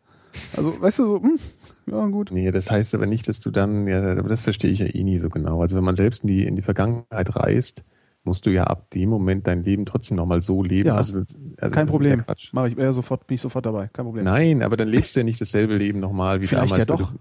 Also, 0.57 0.81
weißt 0.81 0.99
du, 1.01 1.07
so, 1.07 1.23
hm, 1.23 1.39
ja, 1.87 2.07
gut. 2.07 2.31
Nee, 2.33 2.51
das 2.51 2.71
heißt 2.71 2.95
aber 2.95 3.07
nicht, 3.07 3.29
dass 3.29 3.39
du 3.41 3.51
dann, 3.51 3.87
ja, 3.87 3.99
aber 4.19 4.29
das 4.31 4.41
verstehe 4.41 4.71
ich 4.71 4.79
ja 4.81 4.87
eh 4.87 5.05
nie 5.05 5.19
so 5.19 5.29
genau. 5.29 5.61
Also 5.61 5.77
wenn 5.77 5.85
man 5.85 5.95
selbst 5.95 6.23
in 6.25 6.29
die, 6.29 6.45
in 6.47 6.57
die 6.57 6.63
Vergangenheit 6.63 7.37
reist, 7.37 7.85
musst 8.25 8.47
du 8.47 8.51
ja 8.51 8.65
ab 8.65 8.91
dem 8.91 9.09
Moment 9.11 9.47
dein 9.47 9.63
Leben 9.63 9.85
trotzdem 9.85 10.17
nochmal 10.17 10.43
so 10.43 10.63
leben. 10.63 10.89
Ja, 10.89 10.97
also, 10.97 11.23
also 11.61 11.75
Kein 11.75 11.87
Problem. 11.87 12.19
Ja 12.21 12.25
Quatsch. 12.25 12.53
Mache 12.53 12.69
ich 12.69 12.77
ja, 12.77 12.93
sofort, 12.93 13.27
bin 13.27 13.35
ich 13.35 13.41
sofort 13.41 13.67
dabei. 13.67 13.89
Kein 13.93 14.05
Problem. 14.05 14.25
Nein, 14.25 14.63
aber 14.63 14.77
dann 14.77 14.89
lebst 14.89 15.15
du 15.17 15.21
ja 15.21 15.25
nicht 15.25 15.41
dasselbe 15.41 15.77
Leben 15.77 16.01
nochmal 16.01 16.41
wie 16.41 16.47
Vielleicht 16.47 16.73
damals. 16.73 16.89
ja 16.89 16.95
weil 16.95 16.97
doch. 17.07 17.13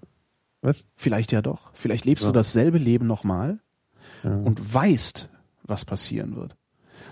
Was? 0.61 0.85
Vielleicht 0.95 1.31
ja 1.31 1.41
doch. 1.41 1.71
Vielleicht 1.73 2.05
lebst 2.05 2.23
Ja. 2.25 2.29
du 2.29 2.33
dasselbe 2.33 2.77
Leben 2.77 3.07
nochmal 3.07 3.59
Ja. 4.23 4.35
und 4.35 4.73
weißt, 4.73 5.29
was 5.63 5.85
passieren 5.85 6.35
wird. 6.35 6.55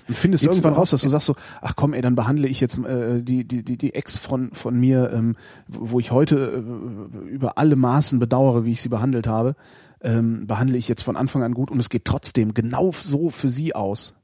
Und 0.08 0.16
findest 0.16 0.44
Lebst 0.44 0.58
irgendwann 0.58 0.74
raus, 0.78 0.92
dass 0.92 1.02
du 1.02 1.10
sagst 1.10 1.26
so, 1.28 1.36
ach 1.62 1.76
komm, 1.76 1.94
ey, 1.94 2.02
dann 2.02 2.16
behandle 2.16 2.48
ich 2.48 2.60
jetzt 2.62 2.78
äh, 2.84 3.22
die, 3.24 3.48
die, 3.48 3.64
die, 3.64 3.78
die 3.78 3.94
Ex 3.96 4.18
von, 4.18 4.52
von 4.54 4.80
mir, 4.80 5.12
ähm, 5.14 5.36
wo 5.68 6.00
ich 6.00 6.12
heute 6.12 6.64
äh, 6.64 7.28
über 7.30 7.58
alle 7.58 7.76
Maßen 7.76 8.20
bedauere, 8.20 8.66
wie 8.66 8.72
ich 8.72 8.82
sie 8.82 8.90
behandelt 8.90 9.26
habe, 9.28 9.56
ähm, 10.02 10.48
behandle 10.48 10.78
ich 10.78 10.88
jetzt 10.88 11.04
von 11.04 11.18
Anfang 11.18 11.44
an 11.44 11.54
gut 11.54 11.72
und 11.72 11.80
es 11.80 11.90
geht 11.90 12.06
trotzdem 12.06 12.54
genau 12.54 12.92
so 12.92 13.30
für 13.30 13.50
sie 13.50 13.76
aus. 13.76 14.16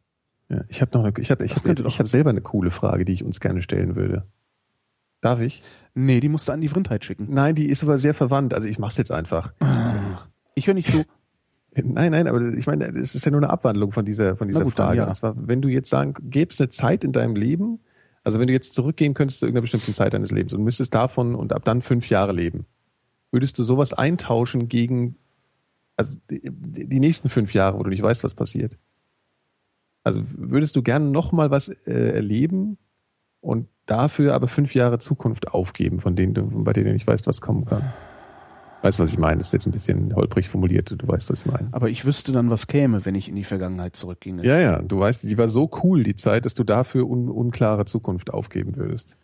Ja, 0.49 0.63
ich 0.69 0.81
habe 0.81 0.91
noch 0.97 1.03
eine, 1.03 1.13
ich 1.17 1.31
habe 1.31 1.43
ich 1.43 1.53
ich 1.65 1.99
hab 1.99 2.09
selber 2.09 2.29
eine 2.29 2.41
coole 2.41 2.71
Frage, 2.71 3.05
die 3.05 3.13
ich 3.13 3.23
uns 3.23 3.39
gerne 3.39 3.61
stellen 3.61 3.95
würde. 3.95 4.25
Darf 5.21 5.41
ich? 5.41 5.63
Nee, 5.95 6.19
die 6.19 6.29
musst 6.29 6.47
du 6.47 6.51
an 6.51 6.61
die 6.61 6.67
Vrindheit 6.67 7.03
schicken. 7.03 7.27
Nein, 7.29 7.55
die 7.55 7.65
ist 7.65 7.81
aber 7.81 7.97
sehr 7.97 8.13
verwandt. 8.13 8.53
Also 8.53 8.67
ich 8.67 8.77
mach's 8.77 8.97
jetzt 8.97 9.11
einfach. 9.11 9.53
Ich 10.53 10.67
höre 10.67 10.75
nicht 10.75 10.89
zu. 10.89 11.03
Nein, 11.83 12.11
nein, 12.13 12.27
aber 12.27 12.41
ich 12.41 12.67
meine, 12.67 12.85
es 12.85 13.15
ist 13.15 13.25
ja 13.25 13.31
nur 13.31 13.41
eine 13.41 13.49
Abwandlung 13.49 13.91
von 13.91 14.05
dieser, 14.05 14.37
von 14.37 14.47
dieser 14.47 14.63
gut, 14.63 14.79
dann 14.79 14.85
Frage. 14.85 14.97
ja. 14.99 15.07
Und 15.07 15.15
zwar, 15.15 15.35
wenn 15.35 15.61
du 15.61 15.67
jetzt 15.67 15.89
sagen, 15.89 16.13
gäbe 16.21 16.53
es 16.53 16.61
eine 16.61 16.69
Zeit 16.69 17.03
in 17.03 17.11
deinem 17.11 17.35
Leben, 17.35 17.81
also 18.23 18.39
wenn 18.39 18.47
du 18.47 18.53
jetzt 18.53 18.73
zurückgehen 18.73 19.13
könntest 19.13 19.39
zu 19.39 19.45
irgendeiner 19.45 19.63
bestimmten 19.63 19.93
Zeit 19.93 20.13
deines 20.13 20.31
Lebens 20.31 20.53
und 20.53 20.63
müsstest 20.63 20.93
davon 20.93 21.35
und 21.35 21.51
ab 21.51 21.65
dann 21.65 21.81
fünf 21.81 22.09
Jahre 22.09 22.31
leben, 22.31 22.65
würdest 23.31 23.59
du 23.59 23.65
sowas 23.65 23.91
eintauschen 23.91 24.69
gegen, 24.69 25.17
also 25.97 26.15
die, 26.29 26.51
die 26.87 26.99
nächsten 26.99 27.29
fünf 27.29 27.53
Jahre, 27.53 27.79
wo 27.79 27.83
du 27.83 27.89
nicht 27.89 28.01
weißt, 28.01 28.23
was 28.23 28.33
passiert? 28.33 28.77
Also 30.03 30.21
würdest 30.23 30.75
du 30.75 30.83
gerne 30.83 31.05
nochmal 31.09 31.49
was 31.51 31.67
äh, 31.87 32.13
erleben 32.13 32.77
und 33.41 33.67
dafür 33.85 34.33
aber 34.33 34.47
fünf 34.47 34.75
Jahre 34.75 34.99
Zukunft 34.99 35.47
aufgeben, 35.47 35.99
von 35.99 36.15
denen 36.15 36.33
du, 36.33 36.47
bei 36.63 36.73
denen 36.73 36.87
du 36.87 36.93
nicht 36.93 37.07
weißt, 37.07 37.27
was 37.27 37.41
kommen 37.41 37.65
kann? 37.65 37.93
Weißt 38.83 38.99
du, 38.99 39.03
was 39.03 39.13
ich 39.13 39.17
meine? 39.17 39.39
Das 39.39 39.47
ist 39.47 39.53
jetzt 39.53 39.65
ein 39.65 39.71
bisschen 39.71 40.15
holprig 40.15 40.47
formuliert, 40.47 40.93
du 40.95 41.07
weißt, 41.07 41.31
was 41.31 41.39
ich 41.39 41.45
meine. 41.47 41.69
Aber 41.71 41.89
ich 41.89 42.05
wüsste 42.05 42.31
dann, 42.31 42.51
was 42.51 42.67
käme, 42.67 43.03
wenn 43.03 43.15
ich 43.15 43.27
in 43.27 43.35
die 43.35 43.43
Vergangenheit 43.43 43.95
zurückginge. 43.95 44.45
Ja, 44.45 44.59
ja, 44.59 44.81
du 44.83 44.99
weißt, 44.99 45.23
die 45.23 45.37
war 45.39 45.47
so 45.47 45.71
cool, 45.83 46.03
die 46.03 46.15
Zeit, 46.15 46.45
dass 46.45 46.53
du 46.53 46.63
dafür 46.63 47.09
un 47.09 47.29
unklare 47.29 47.85
Zukunft 47.85 48.31
aufgeben 48.31 48.75
würdest. 48.75 49.17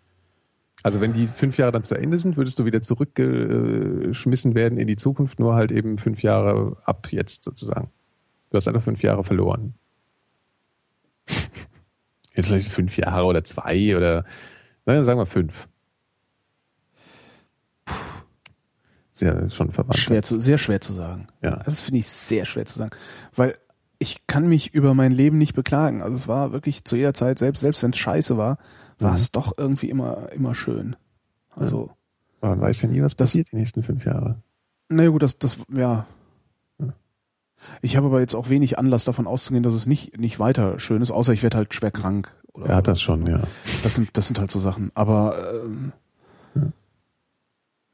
Also 0.83 0.99
wenn 1.01 1.13
die 1.13 1.27
fünf 1.27 1.57
Jahre 1.57 1.71
dann 1.71 1.83
zu 1.83 1.95
Ende 1.95 2.17
sind, 2.17 2.37
würdest 2.37 2.57
du 2.59 2.65
wieder 2.65 2.81
zurückgeschmissen 2.81 4.55
werden 4.55 4.77
in 4.77 4.87
die 4.87 4.95
Zukunft, 4.95 5.39
nur 5.39 5.55
halt 5.55 5.71
eben 5.71 5.97
fünf 5.97 6.23
Jahre 6.23 6.77
ab 6.85 7.07
jetzt 7.11 7.43
sozusagen. 7.43 7.91
Du 8.49 8.57
hast 8.57 8.67
einfach 8.67 8.83
fünf 8.83 9.01
Jahre 9.03 9.23
verloren. 9.23 9.75
Jetzt 12.33 12.47
vielleicht 12.47 12.69
fünf 12.69 12.97
Jahre 12.97 13.25
oder 13.25 13.43
zwei 13.43 13.95
oder, 13.95 14.25
naja, 14.85 15.03
sagen 15.03 15.19
wir 15.19 15.25
fünf. 15.25 15.67
Ja 19.19 19.49
schon 19.49 19.71
verwandt. 19.71 19.97
Schwer 19.97 20.23
zu, 20.23 20.39
sehr 20.39 20.57
schwer 20.57 20.81
zu 20.81 20.93
sagen. 20.93 21.27
Ja. 21.43 21.57
Das 21.63 21.81
finde 21.81 21.99
ich 21.99 22.07
sehr 22.07 22.45
schwer 22.45 22.65
zu 22.65 22.79
sagen. 22.79 22.91
Weil 23.35 23.55
ich 24.01 24.25
kann 24.25 24.47
mich 24.49 24.73
über 24.73 24.93
mein 24.95 25.11
Leben 25.11 25.37
nicht 25.37 25.53
beklagen. 25.53 26.01
Also 26.01 26.15
es 26.15 26.27
war 26.27 26.51
wirklich 26.51 26.83
zu 26.85 26.95
jeder 26.95 27.13
Zeit, 27.13 27.37
selbst, 27.39 27.61
selbst 27.61 27.83
wenn 27.83 27.91
es 27.91 27.97
scheiße 27.97 28.35
war, 28.35 28.57
war 28.99 29.11
Mhm. 29.11 29.15
es 29.15 29.31
doch 29.31 29.53
irgendwie 29.57 29.89
immer, 29.91 30.31
immer 30.31 30.55
schön. 30.55 30.95
Also, 31.51 31.91
Man 32.41 32.59
weiß 32.59 32.81
ja 32.81 32.89
nie, 32.89 33.01
was 33.03 33.15
Das- 33.15 33.29
passiert 33.29 33.51
die 33.51 33.57
nächsten 33.57 33.83
fünf 33.83 34.03
Jahre. 34.05 34.41
naja 34.89 35.09
gut, 35.09 35.21
das, 35.21 35.37
das, 35.37 35.59
ja. 35.71 36.07
Ja. 36.79 36.93
Ich 37.83 37.95
habe 37.95 38.07
aber 38.07 38.19
jetzt 38.21 38.33
auch 38.33 38.49
wenig 38.49 38.79
Anlass 38.79 39.05
davon 39.05 39.27
auszugehen, 39.27 39.61
dass 39.61 39.75
es 39.75 39.85
nicht, 39.85 40.17
nicht 40.19 40.39
weiter 40.39 40.79
schön 40.79 41.03
ist, 41.03 41.11
außer 41.11 41.33
ich 41.33 41.43
werde 41.43 41.57
halt 41.57 41.73
schwer 41.75 41.91
krank. 41.91 42.35
Oder, 42.53 42.69
Er 42.71 42.75
hat 42.77 42.87
das 42.87 42.99
schon, 42.99 43.27
ja. 43.27 43.43
Das 43.83 43.93
sind, 43.95 44.17
das 44.17 44.25
sind 44.27 44.39
halt 44.39 44.49
so 44.49 44.59
Sachen. 44.59 44.89
Aber 44.95 45.63
ähm, 45.63 45.91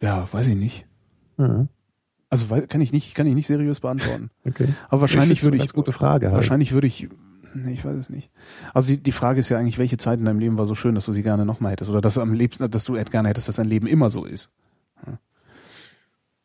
ja, 0.02 0.32
weiß 0.32 0.48
ich 0.48 0.56
nicht. 0.56 0.86
ja. 1.38 1.68
Also 2.30 2.48
kann 2.68 2.82
ich 2.82 2.92
nicht, 2.92 3.16
kann 3.16 3.26
ich 3.28 3.36
nicht 3.36 3.48
seriös 3.48 3.80
beantworten. 3.80 4.30
Okay. 4.46 4.68
Aber 4.90 5.02
wahrscheinlich 5.02 5.44
würde 5.44 5.56
eine 5.56 5.64
ich, 5.64 5.70
ganz 5.70 5.74
gute 5.74 5.92
Frage. 5.92 6.28
Halt. 6.28 6.36
wahrscheinlich 6.36 6.74
würde 6.74 6.88
ich, 6.88 7.08
nee, 7.54 7.72
ich 7.74 7.86
weiß 7.86 7.96
es 7.96 8.10
nicht. 8.10 8.30
Also 8.74 8.94
die, 8.94 9.02
die 9.04 9.12
Frage 9.12 9.40
ist 9.40 9.50
ja 9.50 9.58
eigentlich, 9.58 9.78
welche 9.78 9.98
Zeit 9.98 10.20
in 10.20 10.26
deinem 10.26 10.40
Leben 10.40 10.58
war 10.58 10.66
so 10.66 10.76
schön, 10.76 10.96
dass 10.96 11.06
du 11.06 11.14
sie 11.14 11.24
gerne 11.24 11.46
nochmal 11.46 11.72
hättest 11.74 11.90
oder 11.90 12.02
dass 12.02 12.16
du 12.16 12.22
am 12.22 12.34
liebsten, 12.34 12.70
dass 12.70 12.84
du 12.86 12.94
gerne 12.94 13.30
hättest, 13.30 13.48
dass 13.48 13.56
dein 13.58 13.66
Leben 13.68 13.88
immer 13.88 14.10
so 14.10 14.26
ist. 14.26 14.50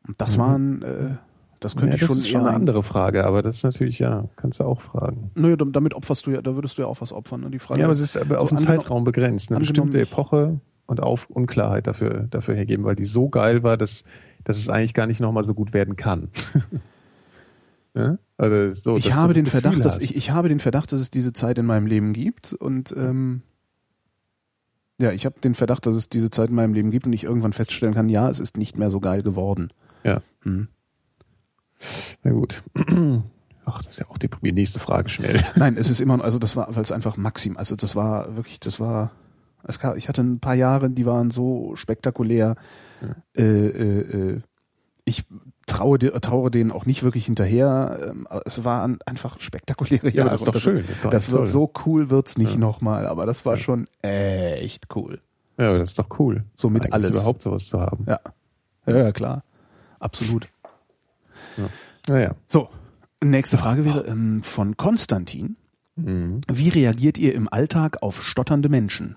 Und 0.07 0.21
das 0.21 0.37
Mhm. 0.37 0.41
waren, 0.41 0.83
äh, 0.83 1.11
das 1.61 1.75
könnte 1.77 1.91
ja, 1.91 1.95
ich 1.95 2.01
das 2.01 2.09
schon 2.09 2.19
ist 2.19 2.29
schon 2.29 2.41
eine 2.41 2.51
ein- 2.51 2.55
andere 2.57 2.83
Frage, 2.83 3.25
aber 3.25 3.41
das 3.43 3.57
ist 3.59 3.63
natürlich, 3.65 3.99
ja, 4.01 4.25
kannst 4.37 4.59
du 4.61 4.65
auch 4.65 4.81
fragen. 4.81 5.31
Naja, 5.37 5.57
dam- 5.57 5.73
damit 5.73 5.95
opferst 5.95 6.27
du 6.27 6.33
ja, 6.33 6.43
da 6.43 6.55
würdest 6.57 6.77
du 6.79 6.83
ja 6.83 6.89
auch 6.89 7.01
was 7.01 7.13
opfern. 7.13 7.43
Ne? 7.43 7.51
Die 7.51 7.61
Frage 7.61 7.81
Ja, 7.81 7.87
aber 7.87 7.93
es 7.93 8.01
ist 8.01 8.17
aber 8.17 8.41
auf 8.41 8.49
so 8.49 8.57
einen 8.57 8.59
angenommen- 8.65 8.81
Zeitraum 8.81 9.05
begrenzt, 9.05 9.51
eine 9.51 9.59
angenommen 9.59 9.91
bestimmte 9.91 10.01
Epoche 10.01 10.61
und 10.87 11.01
auf 11.01 11.31
Unklarheit 11.31 11.87
dafür, 11.87 12.27
dafür 12.31 12.57
hergeben, 12.57 12.85
weil 12.85 12.97
die 12.97 13.05
so 13.05 13.29
geil 13.29 13.63
war, 13.63 13.77
dass, 13.77 14.03
dass 14.45 14.59
es 14.59 14.69
eigentlich 14.69 14.95
gar 14.95 15.07
nicht 15.07 15.21
nochmal 15.21 15.45
so 15.45 15.55
gut 15.55 15.73
werden 15.73 15.97
kann. 15.97 16.29
ja? 17.95 18.19
also 18.37 18.75
so, 18.75 18.97
dass 18.97 19.07
ich 19.07 19.15
habe 19.15 19.35
den 19.35 19.45
Gefühl 19.45 19.61
Verdacht, 19.61 19.85
dass 19.85 19.97
hast. 19.97 20.03
ich, 20.03 20.17
ich 20.17 20.31
habe 20.31 20.49
den 20.49 20.59
Verdacht, 20.59 20.93
dass 20.93 21.01
es 21.01 21.11
diese 21.11 21.33
Zeit 21.33 21.59
in 21.59 21.67
meinem 21.67 21.87
Leben 21.87 22.13
gibt 22.13 22.53
und 22.53 22.95
ähm, 22.97 23.43
ja, 24.99 25.11
ich 25.11 25.27
habe 25.27 25.41
den 25.41 25.55
Verdacht, 25.55 25.87
dass 25.87 25.97
es 25.97 26.09
diese 26.09 26.31
Zeit 26.31 26.51
in 26.51 26.55
meinem 26.55 26.75
Leben 26.75 26.91
gibt 26.91 27.07
und 27.07 27.13
ich 27.13 27.25
irgendwann 27.25 27.53
feststellen 27.53 27.95
kann, 27.95 28.09
ja, 28.09 28.29
es 28.31 28.41
ist 28.41 28.57
nicht 28.57 28.79
mehr 28.79 28.91
so 28.91 29.01
geil 29.01 29.23
geworden. 29.23 29.73
Ja. 30.05 30.23
Hm. 30.43 30.69
Na 32.23 32.31
gut. 32.31 32.63
Ach, 33.65 33.83
das 33.83 33.93
ist 33.93 34.01
ja 34.01 34.07
auch 34.09 34.19
die 34.19 34.53
nächste 34.53 34.79
Frage 34.79 35.09
schnell. 35.09 35.41
Nein, 35.57 35.77
es 35.77 35.89
ist 35.89 36.01
immer, 36.01 36.23
also 36.23 36.39
das 36.39 36.57
war, 36.57 36.75
weil 36.75 36.83
es 36.83 36.93
einfach 36.93 37.17
maxim, 37.17 37.57
also 37.57 37.77
das 37.77 37.95
war 37.95 38.37
wirklich, 38.37 38.59
das 38.61 38.81
war, 38.81 39.13
kam, 39.79 39.97
ich 39.97 40.09
hatte 40.09 40.23
ein 40.23 40.41
paar 40.41 40.55
Jahre, 40.55 40.91
die 40.91 41.07
waren 41.07 41.31
so 41.31 41.75
spektakulär. 41.77 42.57
Äh, 43.37 43.43
äh, 43.43 44.31
äh, 44.35 44.41
ich 45.05 45.25
traue, 45.67 45.99
traue 45.99 46.51
denen 46.51 46.71
auch 46.71 46.87
nicht 46.87 47.03
wirklich 47.03 47.27
hinterher. 47.27 47.99
Ähm, 48.11 48.29
es 48.45 48.65
waren 48.65 48.99
einfach 49.07 49.41
spektakuläre 49.41 50.09
Ja, 50.11 50.15
Jahre. 50.15 50.31
das 50.31 50.43
ist 50.43 50.47
doch 50.49 50.61
schön. 50.61 50.85
Das, 50.87 51.01
Das 51.11 51.31
wird 51.31 51.39
toll. 51.41 51.47
so 51.49 51.73
cool, 51.87 52.11
wird's 52.11 52.39
nicht 52.39 52.53
Ja. 52.53 52.59
nochmal, 52.59 53.07
aber 53.07 53.27
das 53.27 53.45
war 53.45 53.57
schon 53.57 53.87
echt 54.03 54.95
cool. 54.95 55.21
Ja, 55.59 55.77
das 55.79 55.91
ist 55.91 55.99
doch 55.99 56.19
cool. 56.19 56.45
So 56.57 56.71
mit 56.71 56.83
Eigentlich 56.85 56.95
alles. 56.95 57.17
Überhaupt 57.17 57.43
sowas 57.43 57.67
zu 57.67 57.81
haben. 57.81 58.05
Ja. 58.09 58.21
Ja, 58.87 58.97
ja, 58.97 59.13
klar. 59.13 59.45
Absolut. 60.01 60.49
Naja. 62.09 62.35
So, 62.49 62.69
nächste 63.23 63.59
Frage 63.59 63.85
wäre 63.85 64.05
ähm, 64.07 64.43
von 64.43 64.77
Konstantin. 64.77 65.57
Mhm. 65.97 66.41
Wie 66.51 66.69
reagiert 66.69 67.19
ihr 67.19 67.35
im 67.35 67.49
Alltag 67.53 68.03
auf 68.03 68.23
stotternde 68.23 68.69
Menschen? 68.69 69.17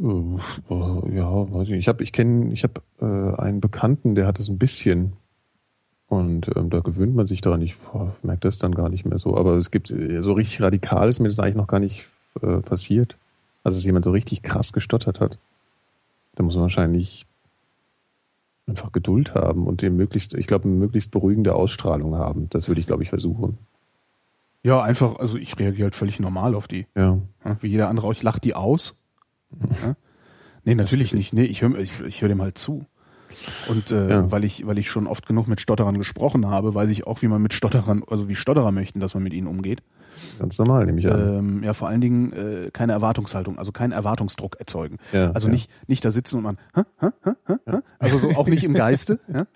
Uh, 0.00 0.38
äh, 0.70 1.16
ja, 1.16 1.52
weiß 1.52 1.64
ich. 1.64 1.70
nicht. 1.70 1.80
Ich 1.80 1.88
habe, 1.88 2.02
ich 2.02 2.12
kenne, 2.12 2.52
ich 2.52 2.62
habe 2.62 2.80
äh, 3.00 3.40
einen 3.40 3.60
Bekannten, 3.60 4.14
der 4.14 4.26
hat 4.26 4.38
es 4.38 4.48
ein 4.48 4.58
bisschen 4.58 5.14
und 6.08 6.48
ähm, 6.56 6.70
da 6.70 6.80
gewöhnt 6.80 7.14
man 7.14 7.26
sich 7.26 7.40
daran. 7.40 7.60
Ich 7.62 7.76
boah, 7.78 8.16
merke 8.22 8.40
das 8.42 8.58
dann 8.58 8.74
gar 8.74 8.88
nicht 8.88 9.04
mehr 9.04 9.18
so. 9.18 9.36
Aber 9.36 9.56
es 9.56 9.70
gibt 9.70 9.90
äh, 9.90 10.22
so 10.22 10.32
richtig 10.32 10.62
radikal 10.62 11.08
ist 11.08 11.18
mir 11.20 11.28
das 11.28 11.38
eigentlich 11.38 11.56
noch 11.56 11.66
gar 11.66 11.80
nicht 11.80 12.06
äh, 12.40 12.58
passiert. 12.58 13.16
Also 13.62 13.76
dass 13.76 13.84
jemand 13.84 14.04
so 14.04 14.12
richtig 14.12 14.42
krass 14.42 14.72
gestottert 14.72 15.20
hat. 15.20 15.38
Da 16.36 16.42
muss 16.42 16.54
man 16.54 16.62
wahrscheinlich 16.62 17.26
einfach 18.66 18.92
Geduld 18.92 19.34
haben 19.34 19.66
und 19.66 19.82
den 19.82 19.96
möglichst, 19.96 20.34
ich 20.34 20.46
glaube, 20.46 20.64
eine 20.64 20.74
möglichst 20.74 21.10
beruhigende 21.10 21.54
Ausstrahlung 21.54 22.14
haben. 22.14 22.48
Das 22.50 22.68
würde 22.68 22.80
ich, 22.80 22.86
glaube 22.86 23.02
ich, 23.02 23.08
versuchen. 23.08 23.58
Ja, 24.62 24.82
einfach, 24.82 25.16
also 25.16 25.38
ich 25.38 25.58
reagiere 25.58 25.84
halt 25.84 25.94
völlig 25.94 26.20
normal 26.20 26.54
auf 26.54 26.68
die. 26.68 26.86
Ja, 26.94 27.18
wie 27.60 27.68
jeder 27.68 27.88
andere 27.88 28.06
auch. 28.06 28.12
Ich 28.12 28.22
lache 28.22 28.40
die 28.40 28.54
aus. 28.54 28.97
Ja? 29.82 29.94
Nee, 30.64 30.74
natürlich 30.74 31.14
nicht. 31.14 31.32
Nee, 31.32 31.44
ich 31.44 31.62
höre 31.62 31.78
ich, 31.78 32.00
ich 32.00 32.22
hör 32.22 32.28
dem 32.28 32.42
halt 32.42 32.58
zu. 32.58 32.86
Und 33.68 33.90
äh, 33.92 34.08
Ja. 34.10 34.30
weil 34.32 34.44
ich, 34.44 34.66
weil 34.66 34.78
ich 34.78 34.88
schon 34.90 35.06
oft 35.06 35.26
genug 35.26 35.46
mit 35.48 35.60
Stotterern 35.60 35.96
gesprochen 35.98 36.48
habe, 36.48 36.74
weiß 36.74 36.90
ich 36.90 37.06
auch, 37.06 37.22
wie 37.22 37.28
man 37.28 37.40
mit 37.40 37.54
Stotterern, 37.54 38.02
also 38.08 38.28
wie 38.28 38.34
Stotterer 38.34 38.72
möchten, 38.72 39.00
dass 39.00 39.14
man 39.14 39.22
mit 39.22 39.32
ihnen 39.32 39.46
umgeht. 39.46 39.82
Ganz 40.40 40.58
normal, 40.58 40.86
nehme 40.86 40.98
ich 40.98 41.08
an. 41.08 41.38
Ähm, 41.38 41.62
ja, 41.62 41.72
vor 41.74 41.88
allen 41.88 42.00
Dingen 42.00 42.32
äh, 42.32 42.70
keine 42.72 42.92
Erwartungshaltung, 42.92 43.56
also 43.58 43.70
keinen 43.70 43.92
Erwartungsdruck 43.92 44.56
erzeugen. 44.58 44.96
Ja, 45.12 45.30
also 45.30 45.46
ja. 45.46 45.52
nicht, 45.52 45.70
nicht 45.86 46.04
da 46.04 46.10
sitzen 46.10 46.38
und 46.38 46.42
man, 46.42 46.58
hä, 46.74 46.82
hä, 46.98 47.08
hä, 47.46 47.54
hä, 47.70 47.76
also 48.00 48.18
so 48.18 48.30
auch 48.30 48.48
nicht 48.48 48.64
im 48.64 48.74
Geiste. 48.74 49.20
ja? 49.32 49.46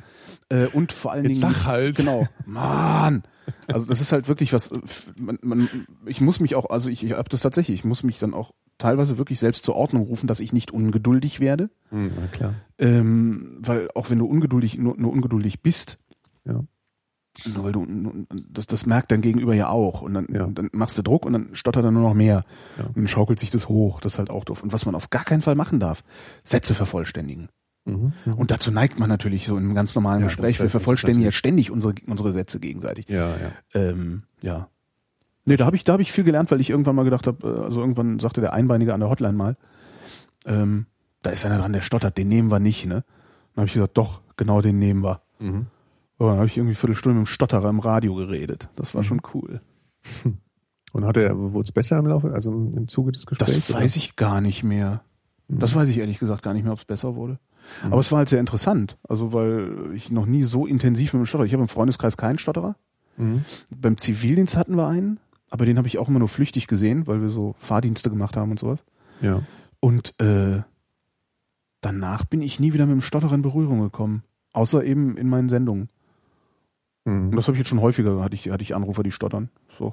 äh, 0.50 0.66
und 0.66 0.92
vor 0.92 1.10
allen 1.12 1.24
Jetzt 1.24 1.42
Dingen. 1.42 1.52
sag 1.52 1.66
halt. 1.66 1.96
Genau. 1.96 2.28
Mann! 2.46 3.24
Also 3.66 3.86
das 3.86 4.00
ist 4.00 4.12
halt 4.12 4.28
wirklich 4.28 4.52
was, 4.52 4.70
äh, 4.70 4.78
man, 5.18 5.38
man, 5.42 5.68
ich 6.06 6.20
muss 6.20 6.38
mich 6.38 6.54
auch, 6.54 6.70
also 6.70 6.88
ich, 6.90 7.02
ich 7.04 7.12
habe 7.12 7.28
das 7.28 7.40
tatsächlich, 7.40 7.80
ich 7.80 7.84
muss 7.84 8.04
mich 8.04 8.20
dann 8.20 8.32
auch 8.34 8.52
teilweise 8.82 9.18
wirklich 9.18 9.38
selbst 9.38 9.64
zur 9.64 9.76
Ordnung 9.76 10.02
rufen, 10.04 10.26
dass 10.26 10.40
ich 10.40 10.52
nicht 10.52 10.70
ungeduldig 10.70 11.40
werde. 11.40 11.70
Hm, 11.90 12.10
na 12.20 12.26
klar. 12.26 12.54
Ähm, 12.78 13.58
weil 13.60 13.88
auch 13.94 14.10
wenn 14.10 14.18
du 14.18 14.26
ungeduldig, 14.26 14.76
nur, 14.78 14.96
nur 14.96 15.12
ungeduldig 15.12 15.62
bist, 15.62 15.98
Ja. 16.44 16.60
weil 17.56 17.72
du, 17.72 17.86
das, 18.50 18.66
das 18.66 18.84
merkt 18.86 19.10
dein 19.10 19.22
Gegenüber 19.22 19.54
ja 19.54 19.68
auch. 19.68 20.02
Und 20.02 20.14
dann, 20.14 20.26
Ja. 20.30 20.46
dann 20.46 20.68
machst 20.72 20.98
du 20.98 21.02
Druck 21.02 21.24
und 21.24 21.32
dann 21.32 21.54
stottert 21.54 21.84
er 21.84 21.90
nur 21.90 22.02
noch 22.02 22.14
mehr. 22.14 22.44
Ja. 22.78 22.84
Und 22.86 22.96
dann 22.96 23.08
schaukelt 23.08 23.38
sich 23.38 23.50
das 23.50 23.68
hoch. 23.68 24.00
Das 24.00 24.14
ist 24.14 24.18
halt 24.18 24.30
auch 24.30 24.44
doof. 24.44 24.62
Und 24.62 24.72
was 24.72 24.84
man 24.84 24.94
auf 24.94 25.08
gar 25.10 25.24
keinen 25.24 25.42
Fall 25.42 25.54
machen 25.54 25.80
darf, 25.80 26.02
Sätze 26.44 26.74
vervollständigen. 26.74 27.48
Mhm. 27.84 28.12
mhm. 28.24 28.34
Und 28.34 28.50
dazu 28.50 28.70
neigt 28.70 28.98
man 28.98 29.08
natürlich 29.08 29.46
so 29.46 29.56
in 29.56 29.64
einem 29.64 29.74
ganz 29.74 29.94
normalen 29.94 30.20
Ja, 30.20 30.26
Gespräch. 30.26 30.58
Wir 30.58 30.66
ist 30.66 30.70
vervollständigen 30.72 31.24
ja 31.24 31.30
ständig 31.32 31.70
unsere, 31.70 31.94
unsere 32.06 32.32
Sätze 32.32 32.60
gegenseitig. 32.60 33.08
ja, 33.08 33.28
ja. 33.30 33.52
Ähm, 33.80 34.24
ja. 34.42 34.68
Nee, 35.44 35.56
da 35.56 35.64
habe 35.66 35.76
ich, 35.76 35.84
da 35.84 35.92
habe 35.94 36.02
ich 36.02 36.12
viel 36.12 36.24
gelernt, 36.24 36.50
weil 36.50 36.60
ich 36.60 36.70
irgendwann 36.70 36.94
mal 36.94 37.02
gedacht 37.04 37.26
habe, 37.26 37.46
äh, 37.60 37.64
also 37.64 37.80
irgendwann 37.80 38.18
sagte 38.20 38.40
der 38.40 38.52
Einbeinige 38.52 38.94
an 38.94 39.00
der 39.00 39.08
Hotline 39.10 39.32
mal, 39.32 39.56
ähm, 40.46 40.86
da 41.22 41.30
ist 41.30 41.44
einer 41.46 41.58
dran, 41.58 41.72
der 41.72 41.80
stottert, 41.80 42.16
den 42.18 42.28
nehmen 42.28 42.50
wir 42.50 42.58
nicht, 42.60 42.86
ne? 42.86 43.04
Dann 43.54 43.62
habe 43.62 43.66
ich 43.66 43.74
gesagt, 43.74 43.96
doch, 43.98 44.22
genau 44.36 44.60
den 44.60 44.78
nehmen 44.78 45.02
wir. 45.02 45.20
Mhm. 45.40 45.66
Aber 46.18 46.30
dann 46.30 46.38
habe 46.38 46.46
ich 46.46 46.56
irgendwie 46.56 46.70
eine 46.72 46.76
Viertelstunde 46.76 47.18
mit 47.18 47.26
dem 47.28 47.30
Stotterer 47.32 47.68
im 47.68 47.80
Radio 47.80 48.14
geredet. 48.14 48.68
Das 48.76 48.92
Mhm. 48.92 48.96
war 48.98 49.04
schon 49.04 49.20
cool. 49.34 49.60
Und 50.92 51.04
hat 51.06 51.16
er, 51.16 51.36
wurde 51.38 51.64
es 51.66 51.72
besser 51.72 51.98
im 51.98 52.06
Laufe, 52.06 52.32
also 52.32 52.50
im 52.52 52.86
Zuge 52.86 53.12
des 53.12 53.22
Das 53.24 53.38
Gesprächs? 53.38 53.72
weiß 53.74 53.96
ich 53.96 54.16
gar 54.16 54.40
nicht 54.40 54.62
mehr. 54.62 55.02
Mhm. 55.48 55.58
Das 55.60 55.74
weiß 55.74 55.88
ich 55.88 55.98
ehrlich 55.98 56.18
gesagt 56.18 56.42
gar 56.42 56.52
nicht 56.54 56.64
mehr, 56.64 56.72
ob 56.72 56.78
es 56.80 56.84
besser 56.84 57.14
wurde. 57.16 57.38
Aber 57.90 58.00
es 58.00 58.10
war 58.12 58.18
halt 58.18 58.28
sehr 58.28 58.40
interessant. 58.40 58.98
Also, 59.08 59.32
weil 59.32 59.90
ich 59.94 60.10
noch 60.10 60.26
nie 60.26 60.42
so 60.42 60.66
intensiv 60.66 61.12
mit 61.14 61.20
dem 61.22 61.26
Stotterer. 61.26 61.46
Ich 61.46 61.52
habe 61.52 61.62
im 61.62 61.68
Freundeskreis 61.68 62.16
keinen 62.16 62.38
Stotterer. 62.38 62.76
Mhm. 63.16 63.44
Beim 63.78 63.96
Zivildienst 63.96 64.56
hatten 64.56 64.76
wir 64.76 64.86
einen, 64.88 65.18
aber 65.52 65.66
den 65.66 65.76
habe 65.78 65.86
ich 65.86 65.98
auch 65.98 66.08
immer 66.08 66.18
nur 66.18 66.28
flüchtig 66.28 66.66
gesehen, 66.66 67.06
weil 67.06 67.20
wir 67.20 67.28
so 67.28 67.54
Fahrdienste 67.58 68.08
gemacht 68.10 68.36
haben 68.36 68.50
und 68.50 68.58
sowas. 68.58 68.84
Ja. 69.20 69.42
Und 69.80 70.18
äh, 70.20 70.62
danach 71.80 72.24
bin 72.24 72.42
ich 72.42 72.60
nie 72.60 72.72
wieder 72.72 72.86
mit 72.86 72.94
dem 72.94 73.00
Stotterer 73.02 73.34
in 73.34 73.42
Berührung 73.42 73.80
gekommen. 73.80 74.22
Außer 74.52 74.84
eben 74.84 75.16
in 75.16 75.28
meinen 75.28 75.48
Sendungen. 75.48 75.88
Und 77.04 77.30
Mhm. 77.30 77.36
das 77.36 77.46
habe 77.48 77.56
ich 77.56 77.60
jetzt 77.60 77.68
schon 77.68 77.80
häufiger, 77.80 78.20
hatte 78.22 78.34
ich, 78.34 78.48
hatte 78.50 78.62
ich 78.62 78.74
Anrufer, 78.74 79.02
die 79.02 79.10
stottern. 79.10 79.50
So. 79.78 79.92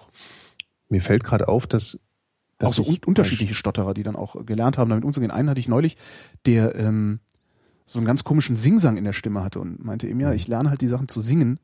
Mir 0.90 1.02
fällt 1.02 1.24
gerade 1.24 1.48
auf, 1.48 1.66
dass, 1.68 2.00
dass 2.58 2.72
auch 2.80 2.86
so 2.86 2.92
un 2.92 2.98
unterschiedliche 3.06 3.54
Stotterer, 3.56 3.94
die 3.94 4.04
dann 4.04 4.16
auch 4.16 4.46
gelernt 4.46 4.78
haben, 4.78 4.90
damit 4.90 5.06
umzugehen. 5.06 5.32
Einen 5.32 5.50
hatte 5.50 5.60
ich 5.60 5.68
neulich, 5.70 5.98
der 6.46 6.76
ähm, 6.76 7.20
so 7.86 8.00
einen 8.00 8.06
ganz 8.06 8.24
komischen 8.24 8.56
Singsang 8.56 8.98
in 8.98 9.04
der 9.06 9.14
Stimme 9.14 9.44
hatte 9.44 9.60
und 9.60 9.84
meinte 9.84 10.08
eben, 10.08 10.18
Mhm. 10.18 10.22
ja, 10.24 10.34
ich 10.34 10.48
lerne 10.48 10.70
halt 10.70 10.82
die 10.82 10.88
Sachen 10.88 11.08
zu 11.08 11.20
singen. 11.22 11.60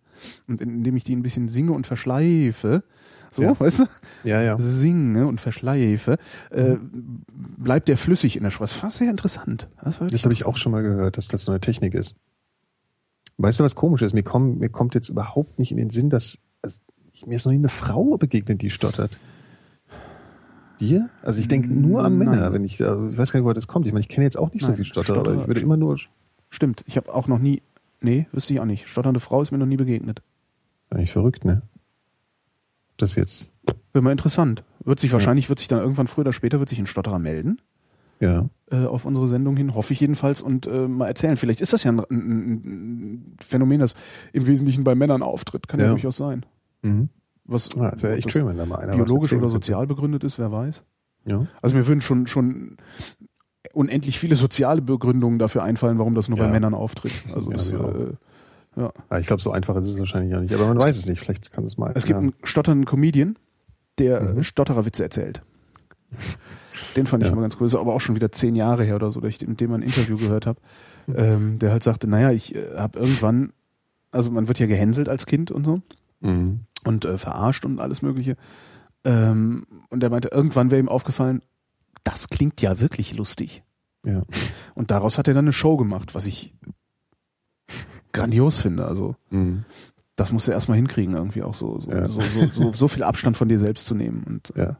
Und 0.48 0.62
indem 0.62 0.96
ich 0.98 1.04
die 1.04 1.16
ein 1.16 1.22
bisschen 1.22 1.48
singe 1.50 1.74
und 1.74 1.86
verschleife, 1.86 2.84
so, 3.36 3.44
Ja. 3.44 3.60
weißt 3.60 3.80
du? 3.80 3.84
Ja, 4.24 4.42
ja. 4.42 4.58
Singe 4.58 5.28
und 5.28 5.40
verschleife, 5.42 6.18
äh, 6.50 6.76
bleibt 7.58 7.88
der 7.88 7.98
flüssig 7.98 8.36
in 8.38 8.44
der 8.44 8.52
Sprache. 8.52 8.70
Das 8.70 8.82
war 8.84 8.92
sehr 8.92 9.10
interessant. 9.12 9.68
Das, 9.84 10.00
Das 10.00 10.24
habe 10.24 10.34
ich 10.34 10.46
auch 10.46 10.58
schon 10.58 10.72
mal 10.72 10.82
gehört, 10.84 11.18
dass 11.18 11.28
das 11.28 11.48
neue 11.48 11.60
Technik 11.60 11.94
ist. 11.94 12.16
Weißt 13.38 13.60
du, 13.60 13.64
was 13.64 13.76
komisch 13.76 14.02
ist? 14.02 14.14
Mir, 14.14 14.24
komm, 14.24 14.60
mir 14.60 14.70
kommt 14.70 14.96
jetzt 14.96 15.10
überhaupt 15.10 15.60
nicht 15.60 15.72
in 15.72 15.78
den 15.78 15.90
Sinn, 15.90 16.10
dass 16.10 16.38
also, 16.62 16.80
mir 17.26 17.36
ist 17.36 17.46
noch 17.46 17.52
nie 17.52 17.60
eine 17.60 17.70
Frau 17.70 18.18
begegnet, 18.18 18.62
die 18.62 18.70
stottert. 18.70 19.18
Dir? 20.80 21.10
Also 21.22 21.40
ich 21.40 21.48
denke 21.48 21.74
nur 21.74 22.04
an 22.04 22.18
Männer, 22.18 22.36
Nein. 22.36 22.54
wenn 22.54 22.64
ich, 22.66 22.84
also 22.84 23.08
ich 23.10 23.18
weiß 23.18 23.32
gar 23.32 23.40
nicht, 23.40 23.46
woher 23.46 23.54
das 23.54 23.68
kommt. 23.68 23.88
Ich 23.88 23.94
meine, 23.94 24.02
ich 24.02 24.10
kenne 24.10 24.26
jetzt 24.26 24.38
auch 24.38 24.52
nicht 24.52 24.62
so 24.62 24.68
Nein, 24.70 24.76
viel 24.78 24.86
Stotterer, 24.86 25.20
aber 25.20 25.42
ich 25.42 25.48
würde 25.48 25.62
immer 25.62 25.78
nur, 25.78 25.98
Stimmt, 26.50 26.84
ich 26.88 26.98
habe 26.98 27.14
auch 27.14 27.28
noch 27.28 27.40
nie, 27.40 27.62
nee, 28.02 28.28
wüsste 28.32 28.54
ich 28.54 28.60
auch 28.60 28.66
nicht. 28.66 28.88
Stotternde 28.88 29.20
Frau 29.20 29.42
ist 29.42 29.52
mir 29.52 29.58
noch 29.58 29.66
nie 29.66 29.78
begegnet. 29.78 30.22
eigentlich 30.90 31.12
verrückt, 31.12 31.44
ne? 31.46 31.62
Das 32.98 33.16
jetzt, 33.16 33.52
Wäre 33.94 34.04
mal 34.04 34.12
interessant. 34.12 34.64
Wird 34.84 35.00
sich 35.00 35.12
wahrscheinlich, 35.14 35.50
wird 35.50 35.60
sich 35.60 35.68
dann 35.68 35.80
irgendwann 35.80 36.08
früher 36.08 36.22
oder 36.24 36.34
später, 36.34 36.60
wird 36.60 36.70
sich 36.70 36.80
ein 36.80 36.86
Stotterer 36.88 37.20
melden. 37.20 37.60
ja. 38.20 38.48
äh, 38.72 38.86
auf 38.86 39.06
unsere 39.06 39.28
Sendung 39.28 39.58
hin, 39.58 39.74
hoffe 39.76 39.94
ich 39.94 40.00
jedenfalls, 40.00 40.42
und 40.42 40.68
äh, 40.68 40.88
mal 40.88 41.08
erzählen. 41.08 41.36
Vielleicht 41.38 41.62
ist 41.62 41.74
das 41.74 41.84
ja 41.84 41.92
ein, 41.92 42.00
ein, 42.10 43.36
Phänomen, 43.42 43.80
das 43.80 43.96
im 44.34 44.48
Wesentlichen 44.48 44.84
bei 44.84 44.96
Männern 44.96 45.22
auftritt. 45.24 45.68
Kann 45.68 45.80
ja, 45.80 45.88
Ja. 45.88 45.92
durchaus 45.92 46.18
sein. 46.18 46.46
Mhm. 46.84 47.10
Was 47.46 47.70
Ja, 47.78 47.92
das 47.92 48.02
wäre 48.04 48.16
echt 48.16 48.32
schön, 48.32 48.48
wenn 48.48 48.58
da 48.58 48.66
mal 48.66 48.78
einer 48.80 48.94
biologisch 48.96 49.32
oder 49.34 49.42
könnte. 49.42 49.54
sozial 49.54 49.86
begründet 49.88 50.24
ist, 50.24 50.40
wer 50.40 50.52
weiß. 50.52 50.84
Ja. 51.26 51.46
Also 51.62 51.76
mir 51.76 51.86
würden 51.88 52.02
schon 52.02 52.28
schon 52.28 52.78
unendlich 53.74 54.20
viele 54.20 54.36
soziale 54.36 54.82
Begründungen 54.82 55.40
dafür 55.40 55.64
einfallen, 55.64 55.98
warum 55.98 56.16
das 56.16 56.30
nur 56.30 56.38
bei 56.38 56.46
Ja. 56.46 56.52
Männern 56.52 56.74
auftritt. 56.74 57.12
Also 57.34 57.52
Ja, 57.52 57.80
auch. 57.84 57.96
äh, 57.96 58.14
ja. 58.76 58.92
Ah, 59.10 59.20
Ich 59.20 59.28
glaube, 59.28 59.42
so 59.42 59.52
einfach 59.52 59.76
ist 59.78 59.88
es 59.88 59.98
wahrscheinlich 60.00 60.36
auch 60.36 60.42
nicht. 60.42 60.54
Aber 60.54 60.68
man 60.68 60.80
weiß 60.82 60.98
es 60.98 61.06
nicht. 61.08 61.20
Vielleicht 61.20 61.52
kann 61.52 61.64
es 61.66 61.78
mal. 61.78 61.92
Es 61.96 62.06
gibt 62.06 62.16
ja. 62.18 62.22
einen 62.22 62.34
stotternden 62.44 62.86
Comedian, 62.86 63.38
der 64.00 64.22
Mhm. 64.22 64.40
äh, 64.40 64.44
Stottererwitze 64.44 65.04
erzählt. 65.04 65.42
Den 66.96 67.08
fand 67.08 67.24
ich 67.24 67.28
Ja. 67.28 67.34
immer 67.34 67.42
ganz 67.42 67.58
cool. 67.60 67.66
Ist 67.66 67.76
aber 67.76 67.94
auch 67.94 68.02
schon 68.02 68.16
wieder 68.16 68.32
zehn 68.32 68.56
Jahre 68.56 68.84
her 68.84 68.96
oder 68.96 69.12
so, 69.12 69.20
dass 69.20 69.30
ich 69.30 69.48
mit 69.48 69.60
dem 69.62 69.74
ein 69.74 69.82
Interview 69.82 70.18
gehört 70.18 70.46
habe. 70.46 70.60
Ähm, 71.14 71.60
der 71.60 71.72
halt 71.72 71.84
sagte, 71.84 72.08
naja, 72.08 72.32
ich 72.32 72.56
äh, 72.56 72.76
habe 72.78 73.00
irgendwann, 73.00 73.54
also 74.12 74.32
man 74.32 74.48
wird 74.48 74.60
ja 74.60 74.66
gehänselt 74.66 75.08
als 75.10 75.26
Kind 75.26 75.52
und 75.52 75.66
so 75.66 75.82
Mhm. 76.22 76.62
und 76.84 77.06
äh, 77.06 77.18
verarscht 77.18 77.66
und 77.66 77.80
alles 77.80 78.02
Mögliche. 78.02 78.36
Ähm, 79.04 79.66
und 79.90 80.02
er 80.04 80.10
meinte, 80.10 80.30
irgendwann 80.30 80.72
wäre 80.72 80.80
ihm 80.80 80.90
aufgefallen, 80.90 81.42
das 82.04 82.30
klingt 82.30 82.62
ja 82.62 82.80
wirklich 82.80 83.16
lustig. 83.16 83.64
Ja. 84.06 84.24
Und 84.74 84.90
daraus 84.92 85.18
hat 85.18 85.28
er 85.28 85.34
dann 85.34 85.46
eine 85.46 85.54
Show 85.54 85.78
gemacht, 85.78 86.16
was 86.16 86.26
ich 86.26 86.54
grandios 88.16 88.60
finde. 88.60 88.86
Also 88.86 89.16
Mhm. 89.30 89.64
das 90.16 90.32
musst 90.32 90.48
du 90.48 90.52
erstmal 90.52 90.78
hinkriegen, 90.78 91.16
irgendwie 91.16 91.44
auch 91.44 91.56
so, 91.56 91.80
so, 91.80 91.90
Ja. 91.92 92.10
so, 92.10 92.22
so, 92.54 92.72
so, 92.74 92.88
viel 92.88 93.04
Abstand 93.04 93.38
von 93.38 93.48
dir 93.50 93.60
selbst 93.60 93.86
zu 93.86 93.96
nehmen. 93.96 94.24
Und 94.28 94.56
äh, 94.56 94.62
Ja. 94.64 94.78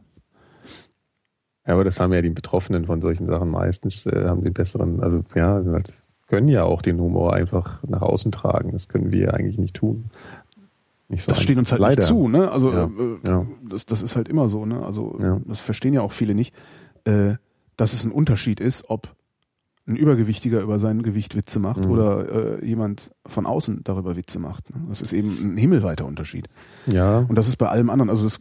Ja, 1.66 1.74
aber 1.74 1.82
das 1.84 1.98
haben 1.98 2.12
ja 2.12 2.22
die 2.22 2.30
Betroffenen 2.30 2.86
von 2.86 3.02
solchen 3.02 3.26
Sachen 3.26 3.50
meistens, 3.50 4.06
äh, 4.06 4.28
haben 4.28 4.44
den 4.44 4.52
besseren, 4.52 5.00
also 5.02 5.22
ja, 5.34 5.60
sind 5.62 5.72
halt, 5.72 6.02
können 6.28 6.46
ja 6.48 6.62
auch 6.62 6.80
den 6.80 7.00
Humor 7.00 7.32
einfach 7.34 7.82
nach 7.88 8.02
außen 8.02 8.30
tragen. 8.30 8.70
Das 8.72 8.86
können 8.88 9.10
wir 9.10 9.34
eigentlich 9.34 9.58
nicht 9.58 9.74
tun. 9.74 10.04
Nicht 11.08 11.24
so 11.24 11.30
das 11.30 11.42
steht 11.42 11.58
uns 11.58 11.72
halt 11.72 11.80
Leider. 11.80 11.96
nicht 12.00 12.06
zu, 12.06 12.28
ne? 12.28 12.50
Also 12.52 12.70
Ja, 12.72 12.84
äh, 12.84 13.18
ja. 13.28 13.46
Das, 13.68 13.84
das 13.86 14.02
ist 14.02 14.14
halt 14.16 14.28
immer 14.28 14.48
so, 14.48 14.64
ne? 14.64 14.84
Also 14.84 15.18
das 15.46 15.58
verstehen 15.60 15.92
ja 15.94 16.02
auch 16.02 16.12
viele 16.12 16.34
nicht, 16.34 16.54
äh, 17.04 17.34
dass 17.76 17.92
es 17.92 18.04
ein 18.04 18.12
Unterschied 18.12 18.60
ist, 18.60 18.88
ob 18.88 19.15
ein 19.88 19.94
Übergewichtiger 19.96 20.60
über 20.62 20.80
sein 20.80 21.02
Gewicht 21.02 21.36
Witze 21.36 21.60
macht 21.60 21.84
Mhm. 21.84 21.90
oder 21.90 22.58
äh, 22.60 22.66
jemand 22.66 23.12
von 23.24 23.46
außen 23.46 23.82
darüber 23.84 24.16
Witze 24.16 24.40
macht. 24.40 24.68
Ne? 24.74 24.82
Das 24.88 25.00
ist 25.00 25.12
eben 25.12 25.52
ein 25.54 25.56
himmelweiter 25.56 26.04
Unterschied. 26.06 26.48
Ja, 26.86 27.18
Und 27.20 27.36
das 27.36 27.46
ist 27.46 27.56
bei 27.56 27.68
allem 27.68 27.88
anderen, 27.90 28.10
also 28.10 28.24
das 28.24 28.40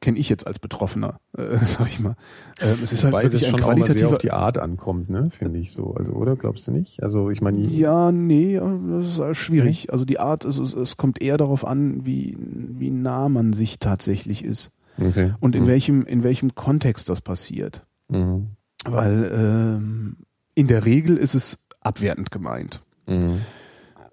kenne 0.00 0.18
ich 0.18 0.30
jetzt 0.30 0.46
als 0.46 0.58
Betroffener, 0.58 1.20
äh, 1.36 1.56
sag 1.66 1.88
ich 1.88 2.00
mal. 2.00 2.16
Äh, 2.60 2.82
es 2.82 2.92
ist 2.94 3.04
halt 3.04 3.12
Wobei 3.12 3.24
wirklich 3.24 3.42
das 3.42 3.50
ein 3.52 3.58
schon 3.58 3.64
auch 3.64 3.74
qualitativer. 3.74 4.10
auf 4.12 4.18
die 4.18 4.32
Art 4.32 4.56
ankommt, 4.56 5.10
ne, 5.10 5.30
finde 5.38 5.58
ich 5.58 5.70
so. 5.72 5.92
Also, 5.94 6.12
oder 6.12 6.34
glaubst 6.34 6.66
du 6.66 6.72
nicht? 6.72 7.02
Also, 7.02 7.28
ich 7.30 7.42
meine, 7.42 7.58
Ja, 7.66 8.10
nee, 8.10 8.58
das 8.58 9.06
ist 9.06 9.20
alles 9.20 9.36
schwierig. 9.36 9.92
Also 9.92 10.06
die 10.06 10.18
Art, 10.18 10.46
es, 10.46 10.56
es, 10.58 10.72
es 10.74 10.96
kommt 10.96 11.20
eher 11.20 11.36
darauf 11.36 11.66
an, 11.66 12.06
wie, 12.06 12.38
wie 12.40 12.90
nah 12.90 13.28
man 13.28 13.52
sich 13.52 13.78
tatsächlich 13.80 14.42
ist 14.44 14.74
okay. 14.98 15.32
und 15.40 15.54
in 15.54 15.64
Mhm. 15.64 15.66
welchem, 15.68 16.06
in 16.06 16.22
welchem 16.22 16.54
Kontext 16.54 17.10
das 17.10 17.20
passiert. 17.20 17.84
Mhm. 18.08 18.46
Weil 18.88 19.30
ähm, 19.34 20.16
in 20.56 20.66
der 20.66 20.84
Regel 20.84 21.16
ist 21.16 21.34
es 21.34 21.58
abwertend 21.82 22.32
gemeint. 22.32 22.82
Mhm. 23.06 23.42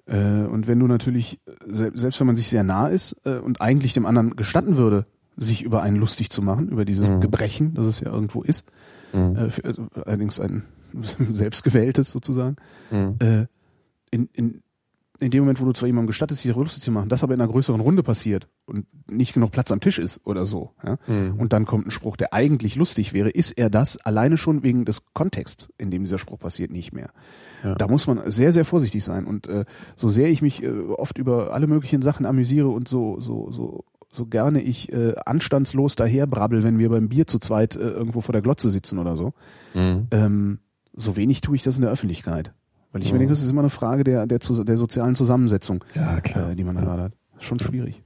Äh, 0.05 0.43
und 0.43 0.67
wenn 0.67 0.79
du 0.79 0.85
natürlich, 0.87 1.39
se 1.65 1.91
selbst 1.95 2.19
wenn 2.19 2.27
man 2.27 2.35
sich 2.35 2.47
sehr 2.47 2.63
nah 2.63 2.89
ist 2.89 3.15
äh, 3.25 3.37
und 3.37 3.61
eigentlich 3.61 3.93
dem 3.93 4.05
anderen 4.05 4.35
gestatten 4.35 4.77
würde, 4.77 5.07
sich 5.37 5.63
über 5.63 5.81
einen 5.81 5.95
lustig 5.95 6.29
zu 6.29 6.41
machen, 6.43 6.67
über 6.69 6.85
dieses 6.85 7.09
Mhm. 7.09 7.21
Gebrechen, 7.21 7.73
das 7.73 7.85
es 7.87 7.99
ja 8.01 8.11
irgendwo 8.11 8.43
ist, 8.43 8.65
Mhm. 9.13 9.35
äh, 9.35 9.49
für, 9.49 9.63
also 9.65 9.87
allerdings 10.05 10.39
ein 10.39 10.63
selbstgewähltes 11.31 12.11
sozusagen, 12.11 12.57
Mhm. 12.91 13.15
äh, 13.19 13.45
in, 14.11 14.29
in, 14.33 14.61
in 15.19 15.31
dem 15.31 15.41
Moment, 15.43 15.61
wo 15.61 15.65
du 15.65 15.71
zwar 15.71 15.87
jemandem 15.87 16.07
gestattest, 16.07 16.41
sich 16.41 16.51
darüber 16.51 16.65
lustig 16.65 16.83
zu 16.83 16.91
machen, 16.91 17.09
das 17.09 17.23
aber 17.23 17.33
in 17.33 17.41
einer 17.41 17.51
größeren 17.51 17.79
Runde 17.81 18.03
passiert 18.03 18.47
und 18.65 18.85
nicht 19.15 19.33
genug 19.33 19.51
Platz 19.51 19.71
am 19.71 19.79
Tisch 19.79 19.99
ist 19.99 20.21
oder 20.25 20.45
so, 20.45 20.71
ja, 20.83 20.97
Mhm. 21.07 21.39
und 21.39 21.53
dann 21.53 21.65
kommt 21.65 21.87
ein 21.87 21.91
Spruch, 21.91 22.17
der 22.17 22.33
eigentlich 22.33 22.75
lustig 22.75 23.13
wäre, 23.13 23.29
ist 23.29 23.51
er 23.51 23.69
das 23.69 23.97
alleine 23.97 24.37
schon 24.37 24.63
wegen 24.63 24.85
des 24.85 25.03
Kontexts, 25.13 25.69
in 25.77 25.91
dem 25.91 26.03
dieser 26.03 26.17
Spruch 26.19 26.39
passiert, 26.39 26.71
nicht 26.71 26.93
mehr. 26.93 27.09
Ja. 27.63 27.75
Da 27.75 27.87
muss 27.87 28.07
man 28.07 28.29
sehr, 28.29 28.51
sehr 28.53 28.65
vorsichtig 28.65 29.03
sein. 29.03 29.25
Und 29.25 29.47
äh, 29.47 29.65
so 29.95 30.09
sehr 30.09 30.29
ich 30.29 30.41
mich 30.41 30.61
äh, 30.63 30.69
oft 30.69 31.17
über 31.17 31.53
alle 31.53 31.67
möglichen 31.67 32.01
Sachen 32.01 32.25
amüsiere 32.25 32.67
und 32.69 32.87
so, 32.87 33.19
so, 33.19 33.51
so, 33.51 33.85
so 34.11 34.25
gerne 34.25 34.61
ich 34.61 34.91
äh, 34.93 35.15
anstandslos 35.25 35.95
daherbrabbel, 35.95 36.63
wenn 36.63 36.77
wir 36.79 36.89
beim 36.89 37.09
Bier 37.09 37.25
zu 37.27 37.39
zweit 37.39 37.75
äh, 37.75 37.79
irgendwo 37.89 38.21
vor 38.21 38.33
der 38.33 38.41
Glotze 38.41 38.69
sitzen 38.69 38.99
oder 38.99 39.15
so, 39.15 39.33
Mhm. 39.73 40.07
ähm, 40.11 40.59
so 40.95 41.15
wenig 41.15 41.41
tue 41.41 41.55
ich 41.55 41.63
das 41.63 41.75
in 41.77 41.81
der 41.81 41.91
Öffentlichkeit. 41.91 42.53
Weil 42.91 43.01
ich 43.01 43.07
Ja. 43.07 43.13
mir 43.13 43.19
denke, 43.19 43.33
es 43.33 43.41
ist 43.41 43.49
immer 43.49 43.61
eine 43.61 43.71
Frage 43.71 44.03
der, 44.03 44.27
der, 44.27 44.37
der 44.39 44.77
sozialen 44.77 45.15
Zusammensetzung, 45.15 45.83
Ja, 45.95 46.17
äh, 46.19 46.55
die 46.55 46.63
man 46.63 46.75
da 46.75 46.81
gerade 46.83 47.01
hat. 47.03 47.13
Schon 47.39 47.57
schwierig. 47.59 48.03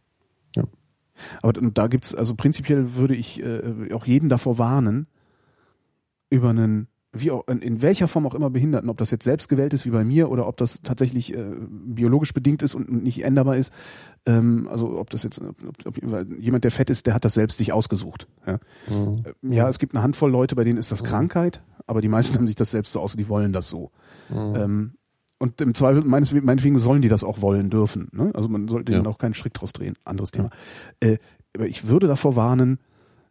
Aber 1.41 1.53
da 1.53 1.87
gibt's, 1.87 2.15
also 2.15 2.35
prinzipiell 2.35 2.95
würde 2.95 3.15
ich 3.15 3.41
äh, 3.41 3.93
auch 3.93 4.05
jeden 4.05 4.29
davor 4.29 4.57
warnen, 4.57 5.07
über 6.29 6.49
einen, 6.49 6.87
wie 7.13 7.31
auch, 7.31 7.47
in, 7.47 7.59
in 7.59 7.81
welcher 7.81 8.07
Form 8.07 8.27
auch 8.27 8.35
immer 8.35 8.49
Behinderten, 8.49 8.89
ob 8.89 8.97
das 8.97 9.11
jetzt 9.11 9.23
selbst 9.23 9.49
gewählt 9.49 9.73
ist 9.73 9.85
wie 9.85 9.91
bei 9.91 10.03
mir 10.03 10.29
oder 10.29 10.47
ob 10.47 10.57
das 10.57 10.81
tatsächlich 10.81 11.33
äh, 11.33 11.45
biologisch 11.69 12.33
bedingt 12.33 12.61
ist 12.61 12.75
und 12.75 13.03
nicht 13.03 13.23
änderbar 13.23 13.57
ist, 13.57 13.71
ähm, 14.25 14.67
also 14.69 14.99
ob 14.99 15.09
das 15.09 15.23
jetzt, 15.23 15.41
ob, 15.41 15.85
ob, 15.85 15.97
jemand, 16.39 16.63
der 16.63 16.71
fett 16.71 16.89
ist, 16.89 17.07
der 17.07 17.13
hat 17.13 17.25
das 17.25 17.33
selbst 17.33 17.57
sich 17.57 17.71
ausgesucht. 17.71 18.27
Ja? 18.45 18.59
Mhm. 18.89 19.23
Ja, 19.53 19.67
es 19.69 19.79
gibt 19.79 19.95
eine 19.95 20.03
Handvoll 20.03 20.31
Leute, 20.31 20.55
bei 20.55 20.63
denen 20.63 20.77
ist 20.77 20.91
das 20.91 21.03
Krankheit, 21.03 21.61
aber 21.85 22.01
die 22.01 22.09
meisten 22.09 22.35
haben 22.37 22.47
sich 22.47 22.55
das 22.55 22.71
selbst 22.71 22.91
so 22.91 22.99
aus, 22.99 23.15
die 23.15 23.29
wollen 23.29 23.53
das 23.53 23.69
so. 23.69 23.91
Mhm. 24.29 24.55
Ähm, 24.55 24.93
und 25.39 25.61
im 25.61 25.75
Zweifel, 25.75 26.03
meines, 26.03 26.33
meinetwegen 26.33 26.79
sollen 26.79 27.01
die 27.01 27.09
das 27.09 27.23
auch 27.23 27.41
wollen 27.41 27.69
dürfen. 27.69 28.09
Ne? 28.11 28.31
Also 28.33 28.49
man 28.49 28.67
sollte 28.67 28.91
Ja. 28.91 28.97
ihnen 28.99 29.07
auch 29.07 29.17
keinen 29.17 29.33
Strick 29.33 29.53
draus 29.53 29.73
drehen. 29.73 29.95
Anderes 30.05 30.31
Thema. 30.31 30.49
Äh, 30.99 31.17
aber 31.55 31.67
ich 31.67 31.87
würde 31.87 32.07
davor 32.07 32.35
warnen, 32.35 32.79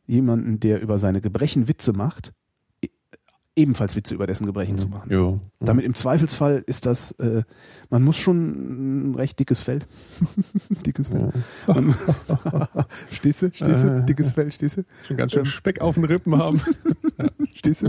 jemanden, 0.07 0.61
der 0.61 0.81
über 0.81 0.99
seine 0.99 1.21
Gebrechen 1.21 1.69
Witze 1.69 1.93
macht, 1.93 2.33
ebenfalls 3.57 3.97
Witze 3.97 4.15
über 4.15 4.27
dessen 4.27 4.47
Gebrechen 4.47 4.77
zu 4.79 4.87
machen. 4.89 5.11
Jo. 5.11 5.41
Damit 5.61 5.85
im 5.87 5.95
Zweifelsfall 5.95 6.63
ist 6.67 6.85
das, 6.87 7.13
äh, 7.13 7.43
man 7.91 8.03
muss 8.03 8.17
schon 8.17 9.11
ein 9.11 9.15
recht 9.15 9.39
dickes 9.39 9.63
Fell. 9.63 9.81
dickes 10.87 11.09
Fell. 11.09 11.33
Stehst 13.11 13.43
du? 13.43 13.51
Stehst 13.53 13.85
du? 13.85 14.05
Dickes 14.05 14.33
Fell, 14.33 14.53
stehst 14.53 14.77
du? 14.79 14.85
Schon 15.07 15.17
ganz 15.17 15.33
schön 15.33 15.47
Speck 15.47 15.81
auf 15.81 15.95
den 15.95 16.05
Rippen 16.05 16.37
haben. 16.37 16.61
Stehst 17.55 17.83
du? 17.83 17.87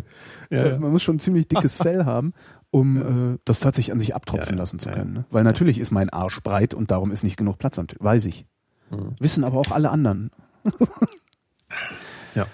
Ja, 0.50 0.64
Äh, 0.64 0.70
ja. 0.72 0.80
Man 0.80 0.92
muss 0.92 1.04
schon 1.04 1.18
ein 1.18 1.20
ziemlich 1.20 1.48
dickes 1.48 1.76
Fell 1.78 2.06
haben, 2.06 2.34
um 2.72 3.34
äh, 3.36 3.38
das 3.46 3.60
tatsächlich 3.60 3.92
an 3.92 4.00
sich 4.00 4.16
abtropfen 4.16 4.48
Ja, 4.50 4.54
ja. 4.56 4.60
lassen 4.60 4.80
zu 4.80 4.90
Ja, 4.90 4.96
können. 4.96 5.14
Ne? 5.14 5.26
Weil 5.30 5.44
natürlich 5.44 5.80
ist 5.80 5.92
mein 5.92 6.10
Arsch 6.10 6.42
breit 6.42 6.74
und 6.74 6.92
darum 6.92 7.12
ist 7.12 7.24
nicht 7.24 7.38
genug 7.38 7.58
Platz 7.58 7.78
am 7.78 7.88
Tisch. 7.88 8.00
Weiß 8.02 8.26
ich. 8.26 8.46
Mhm. 8.90 9.16
Wissen 9.20 9.44
aber 9.44 9.58
auch 9.60 9.72
alle 9.72 9.90
anderen. 9.90 10.32
Ja. 12.36 12.46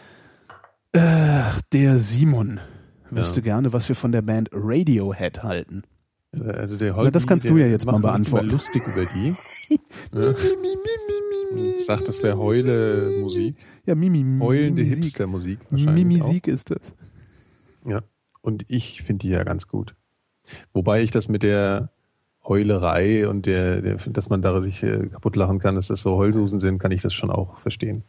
Ach, 0.96 1.62
der 1.72 1.98
Simon 2.00 2.60
wüsste 3.16 3.40
Ja. 3.40 3.44
gerne, 3.46 3.74
was 3.74 3.88
wir 3.90 3.96
von 3.96 4.12
der 4.12 4.22
Band 4.22 4.50
Radiohead 4.54 5.44
halten. 5.44 5.84
Also 6.32 6.78
der 6.78 6.92
Na, 6.92 6.98
Holgi, 6.98 7.12
das 7.12 7.28
kannst 7.28 7.48
du 7.48 7.58
ja 7.58 7.68
jetzt 7.68 7.86
mal 7.86 8.00
beantworten. 8.00 8.50
lustig 8.50 8.82
über 8.88 9.06
die. 9.06 9.36
ja. 10.14 10.34
Und 11.52 11.80
sagt, 11.80 12.08
das 12.08 12.24
wäre 12.24 12.38
Heule-Musik. 12.38 13.56
Ja, 13.86 13.94
Mimi. 13.96 14.40
Heulende 14.40 14.82
Musik. 14.84 15.04
Hipster-Musik 15.04 15.60
wahrscheinlich 15.70 16.06
Mimisik 16.06 16.48
ist 16.48 16.72
das. 16.72 16.94
Ja. 17.86 18.00
Und 18.42 18.66
ich 18.70 19.04
finde 19.04 19.20
die 19.28 19.30
ja 19.30 19.44
ganz 19.44 19.68
gut. 19.68 19.96
Wobei 20.74 21.04
ich 21.04 21.12
das 21.12 21.30
mit 21.30 21.44
der 21.44 21.92
Heulerei 22.46 23.28
und 23.28 23.46
der, 23.46 23.82
der 23.82 23.96
dass 23.98 24.30
man 24.30 24.42
da 24.42 24.62
sich 24.62 24.82
äh, 24.84 25.08
kaputt 25.08 25.36
lachen 25.36 25.60
kann, 25.60 25.76
dass 25.76 25.88
das 25.88 26.02
so 26.02 26.18
Heulsusen 26.18 26.60
sind, 26.60 26.80
kann 26.80 26.92
ich 26.92 27.02
das 27.02 27.14
schon 27.14 27.30
auch 27.30 27.58
verstehen. 27.60 28.04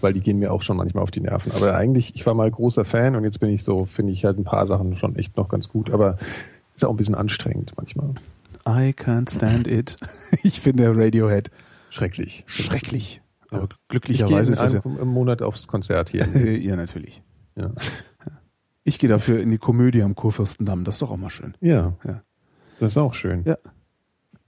Weil 0.00 0.12
die 0.12 0.20
gehen 0.20 0.38
mir 0.38 0.52
auch 0.52 0.62
schon 0.62 0.76
manchmal 0.76 1.02
auf 1.02 1.10
die 1.10 1.20
Nerven. 1.20 1.52
Aber 1.52 1.74
eigentlich, 1.76 2.14
ich 2.14 2.24
war 2.26 2.34
mal 2.34 2.50
großer 2.50 2.84
Fan 2.84 3.16
und 3.16 3.24
jetzt 3.24 3.40
bin 3.40 3.50
ich 3.50 3.64
so, 3.64 3.84
finde 3.84 4.12
ich 4.12 4.24
halt 4.24 4.38
ein 4.38 4.44
paar 4.44 4.66
Sachen 4.66 4.96
schon 4.96 5.16
echt 5.16 5.36
noch 5.36 5.48
ganz 5.48 5.68
gut. 5.68 5.90
Aber 5.90 6.16
ist 6.74 6.84
auch 6.84 6.90
ein 6.90 6.96
bisschen 6.96 7.14
anstrengend 7.16 7.72
manchmal. 7.76 8.10
I 8.66 8.92
can't 8.92 9.30
stand 9.30 9.66
it. 9.66 9.96
Ich 10.42 10.60
finde 10.60 10.94
Radiohead 10.96 11.50
Schrecklich. 11.90 12.44
schrecklich. 12.46 13.20
Aber 13.50 13.64
Ich 13.64 13.68
gehe 13.68 13.78
glücklicherweise 13.88 14.52
ist 14.52 14.62
das 14.62 14.72
ja. 14.72 14.80
im 14.84 15.08
Monat 15.08 15.42
aufs 15.42 15.66
Konzert 15.66 16.08
hier. 16.08 16.26
ja, 16.60 16.76
natürlich. 16.76 17.22
Ja. 17.56 17.70
Ich 18.84 18.98
gehe 18.98 19.08
dafür 19.08 19.40
in 19.40 19.50
die 19.50 19.58
Komödie 19.58 20.02
am 20.02 20.14
Kurfürstendamm. 20.14 20.84
Das 20.84 20.96
ist 20.96 21.02
doch 21.02 21.10
auch 21.10 21.16
mal 21.16 21.30
schön. 21.30 21.54
ja. 21.60 21.94
Ja. 22.04 22.22
Das 22.80 22.92
ist 22.92 22.98
auch 22.98 23.14
schön. 23.14 23.44
Ja. 23.44 23.56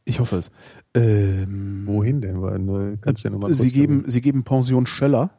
Ich 0.05 0.19
hoffe 0.19 0.37
es. 0.37 0.51
Ähm, 0.97 1.83
Wohin 1.87 2.21
denn? 2.21 2.41
Weil 2.43 2.59
nur, 2.59 2.97
kannst 3.01 3.25
du 3.25 3.29
ja 3.29 3.37
mal 3.37 3.53
Sie 3.55 3.71
geben, 3.71 4.05
Sie 4.07 4.21
geben 4.21 4.43
Pension 4.45 4.87
Schöller. 4.87 5.31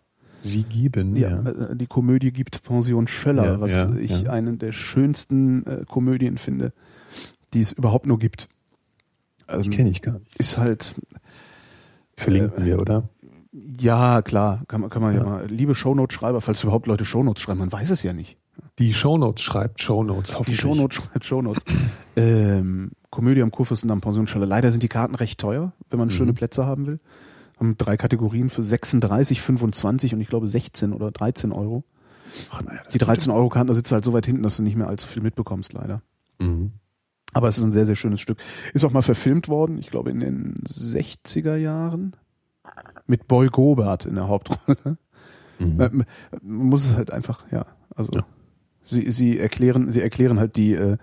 Sie 0.43 0.63
geben, 0.63 1.15
Ja, 1.15 1.29
ja. 1.41 1.49
äh, 1.71 1.75
die 1.75 1.87
Komödie 1.87 2.31
gibt 2.31 2.63
Pension 2.63 3.07
Schöller, 3.07 3.45
Ja, 3.45 3.59
was 3.59 3.73
ja, 3.73 3.95
ich 3.95 4.21
ja. 4.21 4.31
eine 4.31 4.55
der 4.57 4.71
schönsten 4.71 5.65
äh, 5.65 5.83
Komödien 5.87 6.37
finde, 6.37 6.73
die 7.53 7.59
es 7.61 7.71
überhaupt 7.71 8.05
nur 8.05 8.19
gibt. 8.19 8.47
Also, 9.47 9.69
Die 9.69 9.75
kenne 9.75 9.89
ich 9.89 10.01
gar 10.01 10.19
nicht. 10.19 10.39
ist 10.39 10.57
halt, 10.57 10.95
Verlinken 12.13 12.65
wir, 12.65 12.79
oder? 12.79 13.09
ja 13.79 14.21
klar, 14.21 14.63
kann 14.67 14.81
man, 14.81 14.89
kann 14.89 15.01
man 15.01 15.13
ja. 15.15 15.21
Ja. 15.23 15.25
mal, 15.25 15.45
liebe 15.47 15.73
Shownote-Schreiber, 15.75 16.41
falls 16.41 16.63
überhaupt 16.63 16.87
Leute 16.87 17.05
Shownotes 17.05 17.41
schreiben, 17.41 17.59
man 17.59 17.71
weiß 17.71 17.89
es 17.89 18.03
ja 18.03 18.13
nicht. 18.13 18.37
Die 18.79 18.93
Shownotes 18.93 19.41
schreibt 19.43 19.81
Shownotes, 19.81 20.29
Die 20.31 20.35
hoffentlich. 20.35 20.59
Shownotes 20.59 20.97
schreibt 20.97 21.25
Shownotes. 21.25 21.63
ähm, 22.15 22.91
Komödie 23.09 23.41
am 23.41 23.51
Kurfürstendamm, 23.51 24.01
Pension 24.01 24.27
Schöller. 24.27 24.45
Leider 24.45 24.69
sind 24.71 24.83
die 24.83 24.87
Karten 24.87 25.15
recht 25.15 25.39
teuer, 25.39 25.73
wenn 25.89 25.97
man 25.99 26.09
Mhm. 26.09 26.11
schöne 26.13 26.33
Plätze 26.33 26.65
haben 26.65 26.85
will. 26.85 26.99
Haben 27.59 27.75
drei 27.77 27.97
Kategorien 27.97 28.49
für 28.51 28.63
36, 28.63 29.41
25 29.41 30.13
und 30.13 30.21
ich 30.21 30.27
glaube 30.27 30.47
16 30.47 30.93
oder 30.93 31.09
13 31.11 31.51
Euro. 31.51 31.83
Ach, 32.51 32.61
naja, 32.61 32.81
Die 32.93 32.97
13 32.99 33.31
Euro 33.31 33.49
Karten, 33.49 33.67
da 33.67 33.73
sitzt 33.73 33.91
halt 33.91 34.03
so 34.05 34.13
weit 34.13 34.25
hinten, 34.27 34.43
dass 34.43 34.57
du 34.57 34.63
nicht 34.63 34.75
mehr 34.75 34.87
allzu 34.87 35.07
viel 35.07 35.23
mitbekommst, 35.23 35.73
leider. 35.73 36.01
Mhm. 36.39 36.73
Aber 37.33 37.47
es 37.47 37.57
ist 37.57 37.63
ein 37.63 37.71
sehr, 37.71 37.85
sehr 37.85 37.95
schönes 37.95 38.19
Stück. 38.21 38.37
Ist 38.73 38.85
auch 38.85 38.91
mal 38.91 39.01
verfilmt 39.01 39.47
worden, 39.47 39.79
ich 39.79 39.89
glaube 39.89 40.11
in 40.11 40.19
den 40.19 40.53
60er 40.67 41.55
Jahren. 41.55 42.15
Mit 43.07 43.27
Boy 43.27 43.47
Gobert 43.47 44.05
in 44.05 44.15
der 44.15 44.27
Hauptrolle. 44.27 44.97
Mhm. 45.57 45.77
Man 45.77 46.05
man 46.43 46.67
muss 46.67 46.85
es 46.85 46.95
halt 46.95 47.11
einfach, 47.11 47.45
ja. 47.51 47.65
Also 47.95 48.11
Ja. 48.13 48.25
Sie, 48.87 49.11
sie 49.11 49.37
erklären, 49.37 49.91
sie 49.91 50.01
erklären 50.01 50.39
halt 50.39 50.55
die, 50.57 50.73
äh, 50.73 50.93
äh, 50.93 50.97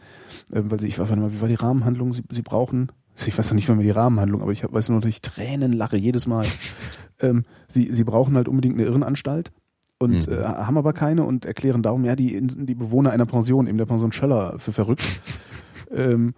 weil 0.51 0.81
sie, 0.81 0.89
ich 0.89 0.99
weiß 0.99 1.11
nicht 1.11 1.21
mal, 1.21 1.33
wie 1.33 1.41
war 1.41 1.49
die 1.49 1.55
Rahmenhandlung? 1.55 2.13
Sie, 2.13 2.23
sie 2.31 2.43
brauchen, 2.43 2.91
ich 3.17 3.37
weiß 3.37 3.51
noch 3.51 3.55
nicht 3.55 3.69
mal 3.69 3.77
mehr 3.77 3.85
die 3.85 3.91
Rahmenhandlung, 3.91 4.43
aber 4.43 4.53
ich 4.53 4.65
weiß 4.65 4.89
nur, 4.89 5.01
dass 5.01 5.11
ich 5.11 5.23
Tränen 5.23 5.73
lache 5.73 5.97
jedes 5.97 6.27
Mal. 6.27 6.47
ähm, 7.21 7.45
sie, 7.69 7.93
sie 7.93 8.05
brauchen 8.05 8.37
halt 8.37 8.49
unbedingt 8.49 8.75
eine 8.75 8.85
Irrenanstalt 8.85 9.53
und 9.99 10.27
Mhm. 10.29 10.33
äh, 10.33 10.43
haben 10.45 10.79
aber 10.79 10.93
keine 10.93 11.25
und 11.25 11.45
erklären 11.45 11.83
darum, 11.83 12.05
ja, 12.05 12.17
die, 12.17 12.41
die 12.43 12.75
Bewohner 12.75 13.11
einer 13.11 13.27
Pension, 13.27 13.67
eben 13.67 13.79
der 13.79 13.87
Pension 13.87 14.13
Schöller, 14.13 14.59
für 14.59 14.73
verrückt. 14.73 15.03
ähm, 15.93 16.35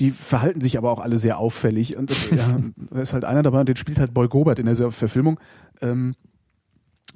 die 0.00 0.10
verhalten 0.10 0.60
sich 0.60 0.78
aber 0.78 0.90
auch 0.90 1.00
alle 1.00 1.18
sehr 1.18 1.38
auffällig 1.38 1.96
und 1.96 2.10
das, 2.10 2.30
ja, 2.30 2.60
da 2.90 3.00
ist 3.00 3.12
halt 3.12 3.24
einer 3.24 3.42
dabei 3.42 3.60
und 3.60 3.68
den 3.68 3.76
spielt 3.76 3.98
halt 3.98 4.14
Boy 4.14 4.28
Gobert 4.28 4.58
in 4.58 4.66
der 4.66 4.90
Verfilmung. 4.90 5.40
Ähm, 5.80 6.14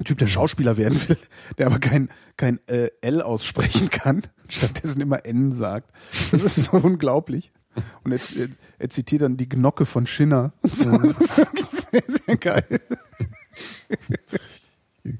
Typ, 0.04 0.18
der 0.18 0.26
Schauspieler 0.26 0.76
werden 0.76 0.98
will, 1.08 1.16
der 1.58 1.66
aber 1.66 1.78
kein, 1.78 2.08
kein 2.36 2.60
äh, 2.68 2.90
L 3.00 3.22
aussprechen 3.22 3.90
kann, 3.90 4.22
stattdessen 4.48 5.00
immer 5.00 5.24
N 5.26 5.52
sagt. 5.52 5.90
Das 6.32 6.42
ist 6.42 6.56
so 6.56 6.76
unglaublich. 6.82 7.52
Und 8.02 8.12
jetzt, 8.12 8.36
er, 8.36 8.48
er 8.78 8.88
zitiert 8.88 9.22
dann 9.22 9.36
die 9.36 9.48
Gnocke 9.48 9.86
von 9.86 10.06
Schinner 10.06 10.52
und 10.62 10.74
so. 10.74 10.90
Das 10.90 11.20
ist 11.20 11.36
wirklich 11.36 11.66
sehr, 11.66 12.02
sehr 12.06 12.36
geil. 12.36 12.80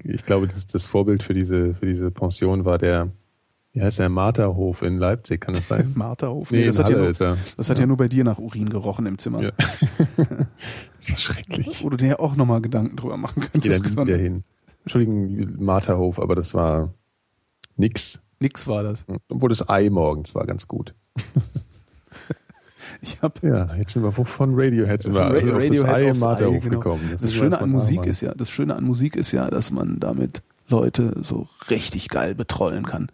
Ich 0.03 0.25
glaube, 0.25 0.49
das, 0.49 0.67
das 0.67 0.85
Vorbild 0.85 1.23
für 1.23 1.33
diese, 1.33 1.75
für 1.75 1.87
diese 1.87 2.11
Pension 2.11 2.65
war 2.65 2.77
der, 2.77 3.13
wie 3.73 3.83
heißt 3.83 4.01
der, 4.01 4.09
Marterhof 4.09 4.83
in 4.83 4.99
Leipzig, 4.99 5.41
kann 5.43 5.55
das 5.55 5.69
sein? 5.69 5.93
Marterhof. 5.95 6.51
Nee, 6.51 6.67
das 6.67 6.79
in 6.79 6.85
hat, 6.85 6.91
ja 6.91 6.99
nur, 6.99 7.37
das 7.57 7.71
hat 7.71 7.79
ja. 7.79 7.87
nur 7.87 7.97
bei 7.97 8.09
dir 8.09 8.25
nach 8.25 8.39
Urin 8.39 8.69
gerochen 8.69 9.07
im 9.07 9.19
Zimmer. 9.19 9.43
Ja. 9.43 9.51
Das 10.17 11.11
war 11.11 11.19
schrecklich. 11.19 11.85
Wo 11.85 11.91
du 11.91 11.97
dir 11.97 12.09
ja 12.09 12.19
auch 12.19 12.35
nochmal 12.35 12.61
Gedanken 12.61 12.97
drüber 12.97 13.17
machen 13.17 13.43
könntest. 13.43 13.87
liebt 13.87 14.09
dahin. 14.09 14.43
Entschuldigen, 14.85 15.57
Marterhof, 15.65 16.19
aber 16.19 16.35
das 16.35 16.55
war 16.55 16.93
nix. 17.77 18.23
Nix 18.41 18.67
war 18.67 18.83
das. 18.83 19.05
Obwohl 19.29 19.49
das 19.51 19.69
Ei 19.69 19.91
morgens 19.91 20.35
war 20.35 20.47
ganz 20.47 20.67
gut. 20.69 20.95
Ich 23.03 23.23
habe 23.23 23.47
Ja, 23.47 23.75
jetzt 23.77 23.93
sind 23.93 24.03
wir 24.03 24.13
von 24.13 24.53
Radiohead 24.55 25.03
sind 25.03 25.15
wir 25.15 25.25
Von 25.27 25.33
Radio- 25.37 25.83
auf 25.83 25.89
das 25.89 25.95
Ei 25.97 26.09
im 26.09 26.19
Marterhof 26.19 26.63
genau. 26.65 26.77
gekommen. 26.79 27.09
Das, 27.13 27.23
ist 27.23 27.35
Schöne 27.35 27.59
an 27.61 27.71
Musik 27.71 28.05
ist 28.07 28.21
ja, 28.21 28.35
das 28.35 28.51
Schöne 28.51 28.75
an 28.75 28.85
Musik 28.85 29.17
ist 29.17 29.33
ja, 29.33 29.49
dass 29.49 29.71
man 29.71 30.01
damit 30.01 30.43
Leute 30.69 31.15
so 31.23 31.47
richtig 31.71 32.09
geil 32.09 32.35
betrollen 32.35 32.85
kann. 32.85 33.09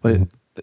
Weil 0.00 0.20
Mhm. 0.20 0.28
äh, 0.56 0.62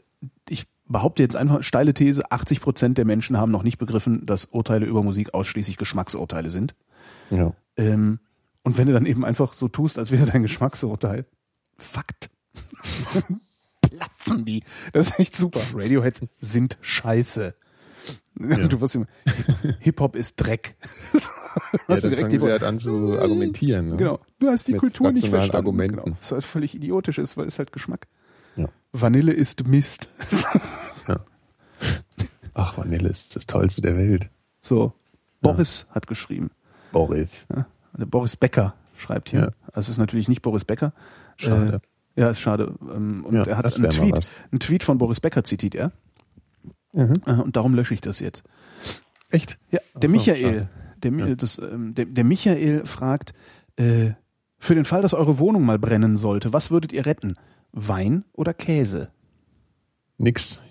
ich 0.50 0.66
behaupte 0.88 1.24
jetzt 1.24 1.36
einfach 1.36 1.64
steile 1.64 1.94
These, 1.94 2.32
80 2.32 2.62
Prozent 2.62 2.98
der 2.98 3.06
Menschen 3.06 3.38
haben 3.38 3.52
noch 3.52 3.64
nicht 3.64 3.80
begriffen, 3.80 4.26
dass 4.26 4.46
Urteile 4.46 4.86
über 4.86 5.04
Musik 5.04 5.34
ausschließlich 5.34 5.78
Geschmacksurteile 5.78 6.50
sind. 6.50 6.74
Ja. 7.32 7.54
Ähm, 7.76 8.20
und 8.70 8.78
wenn 8.78 8.86
du 8.86 8.94
dann 8.94 9.08
eben 9.08 9.26
einfach 9.26 9.54
so 9.56 9.68
tust, 9.68 9.98
als 9.98 10.12
wäre 10.12 10.28
dein 10.28 10.44
Geschmacksurteil 10.44 11.26
Fakt, 11.80 12.30
platzen 13.82 14.46
die. 14.46 14.64
Das 14.94 15.10
ist 15.10 15.20
echt 15.20 15.36
super. 15.36 15.60
Radiohead 15.74 16.22
sind 16.40 16.78
scheiße. 16.82 17.56
Du 18.36 18.80
wirst 18.80 18.94
immer, 18.96 19.08
Hip-Hop 19.80 20.16
ist 20.16 20.36
Dreck. 20.36 20.76
Ja, 21.56 21.96
Hast 21.96 22.04
du 22.04 22.10
dann 22.12 22.20
fangen 22.20 22.40
sie 22.40 22.48
halt 22.48 22.62
an 22.64 22.78
zu 22.80 23.18
argumentieren. 23.20 23.90
Ne? 23.90 23.98
Genau. 23.98 24.20
Du 24.38 24.50
hast 24.50 24.68
die 24.68 24.74
Mit 24.74 24.82
Kultur 24.82 25.12
nicht 25.12 25.28
verstanden. 25.28 25.56
Argumenten. 25.56 26.04
Genau. 26.04 26.16
Was 26.20 26.32
halt 26.32 26.44
völlig 26.44 26.76
idiotisch 26.76 27.18
ist, 27.18 27.38
weil 27.38 27.48
es 27.48 27.58
halt 27.58 27.72
Geschmack. 27.72 28.08
Ja. 28.56 28.70
Vanille 28.94 29.34
ist 29.34 29.66
Mist. 29.68 30.10
Ach, 32.54 32.78
Vanille 32.78 33.10
ist 33.10 33.36
das 33.36 33.48
Tollste 33.48 33.82
der 33.82 33.98
Welt. 33.98 34.30
so. 34.62 34.94
Boris 35.42 35.88
hat 35.90 36.06
geschrieben. 36.06 36.52
Boris. 36.92 37.48
Ja. 37.54 37.66
Der 37.98 38.06
Boris 38.06 38.36
Becker 38.36 38.74
schreibt 38.98 39.30
hier. 39.30 39.40
Ja. 39.40 39.48
Also 39.68 39.80
es 39.82 39.90
ist 39.90 39.98
natürlich 39.98 40.28
nicht 40.28 40.42
Boris 40.42 40.66
Becker. 40.66 40.94
Schade. 41.38 41.82
Äh, 42.16 42.22
ja, 42.22 42.30
ist 42.32 42.40
schade. 42.40 42.74
Ähm, 42.82 43.24
Und 43.26 43.34
Ja, 43.36 43.44
er 43.44 43.58
hat 43.58 43.76
einen 43.78 43.90
Tweet, 43.90 44.32
einen 44.52 44.60
Tweet 44.60 44.84
von 44.84 44.98
Boris 44.98 45.20
Becker 45.20 45.44
zitiert 45.44 45.76
er. 45.76 45.92
Mhm. 46.94 47.14
Äh, 47.26 47.32
Und 47.34 47.56
darum 47.56 47.74
lösche 47.76 47.94
ich 47.94 48.02
das 48.02 48.20
jetzt. 48.20 48.44
Echt? 49.30 49.58
Ja, 49.72 49.80
der 49.96 50.10
so, 50.10 50.16
Michael, 50.16 50.68
der, 51.04 51.12
Ja. 51.12 51.36
das, 51.36 51.60
ähm, 51.60 51.94
der, 51.96 52.06
der 52.06 52.24
Michael 52.24 52.86
fragt, 52.86 53.34
äh, 53.78 54.12
für 54.58 54.76
den 54.76 54.86
Fall, 54.86 55.02
dass 55.02 55.14
eure 55.14 55.40
Wohnung 55.40 55.64
mal 55.64 55.80
brennen 55.80 56.18
sollte, 56.18 56.52
was 56.52 56.72
würdet 56.72 56.92
ihr 56.92 57.06
retten? 57.06 57.36
Wein 57.72 58.26
oder 58.34 58.54
Käse? 58.54 59.10
Nix. 60.18 60.62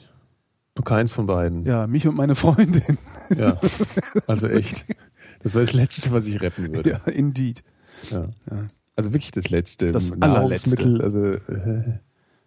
Du 0.75 0.83
keins 0.83 1.13
von 1.13 1.27
beiden. 1.27 1.65
Ja, 1.65 1.87
mich 1.87 2.07
und 2.07 2.15
meine 2.17 2.35
Freundin. 2.35 2.99
Ja. 3.35 3.59
Also 4.27 4.49
echt. 4.49 4.85
Das 5.43 5.55
war 5.55 5.63
das 5.63 5.73
Letzte, 5.73 6.11
was 6.13 6.27
ich 6.27 6.41
retten 6.41 6.73
würde. 6.75 6.91
Ja, 7.07 7.13
indeed. 7.13 7.63
Ja. 8.11 8.29
Ja. 8.51 8.67
Also 8.97 9.13
wirklich 9.13 9.31
das 9.31 9.51
Letzte. 9.51 9.93
Das 9.93 10.15
Nahrungsmittel, 10.17 11.01
also 11.03 11.23
äh, 11.53 11.89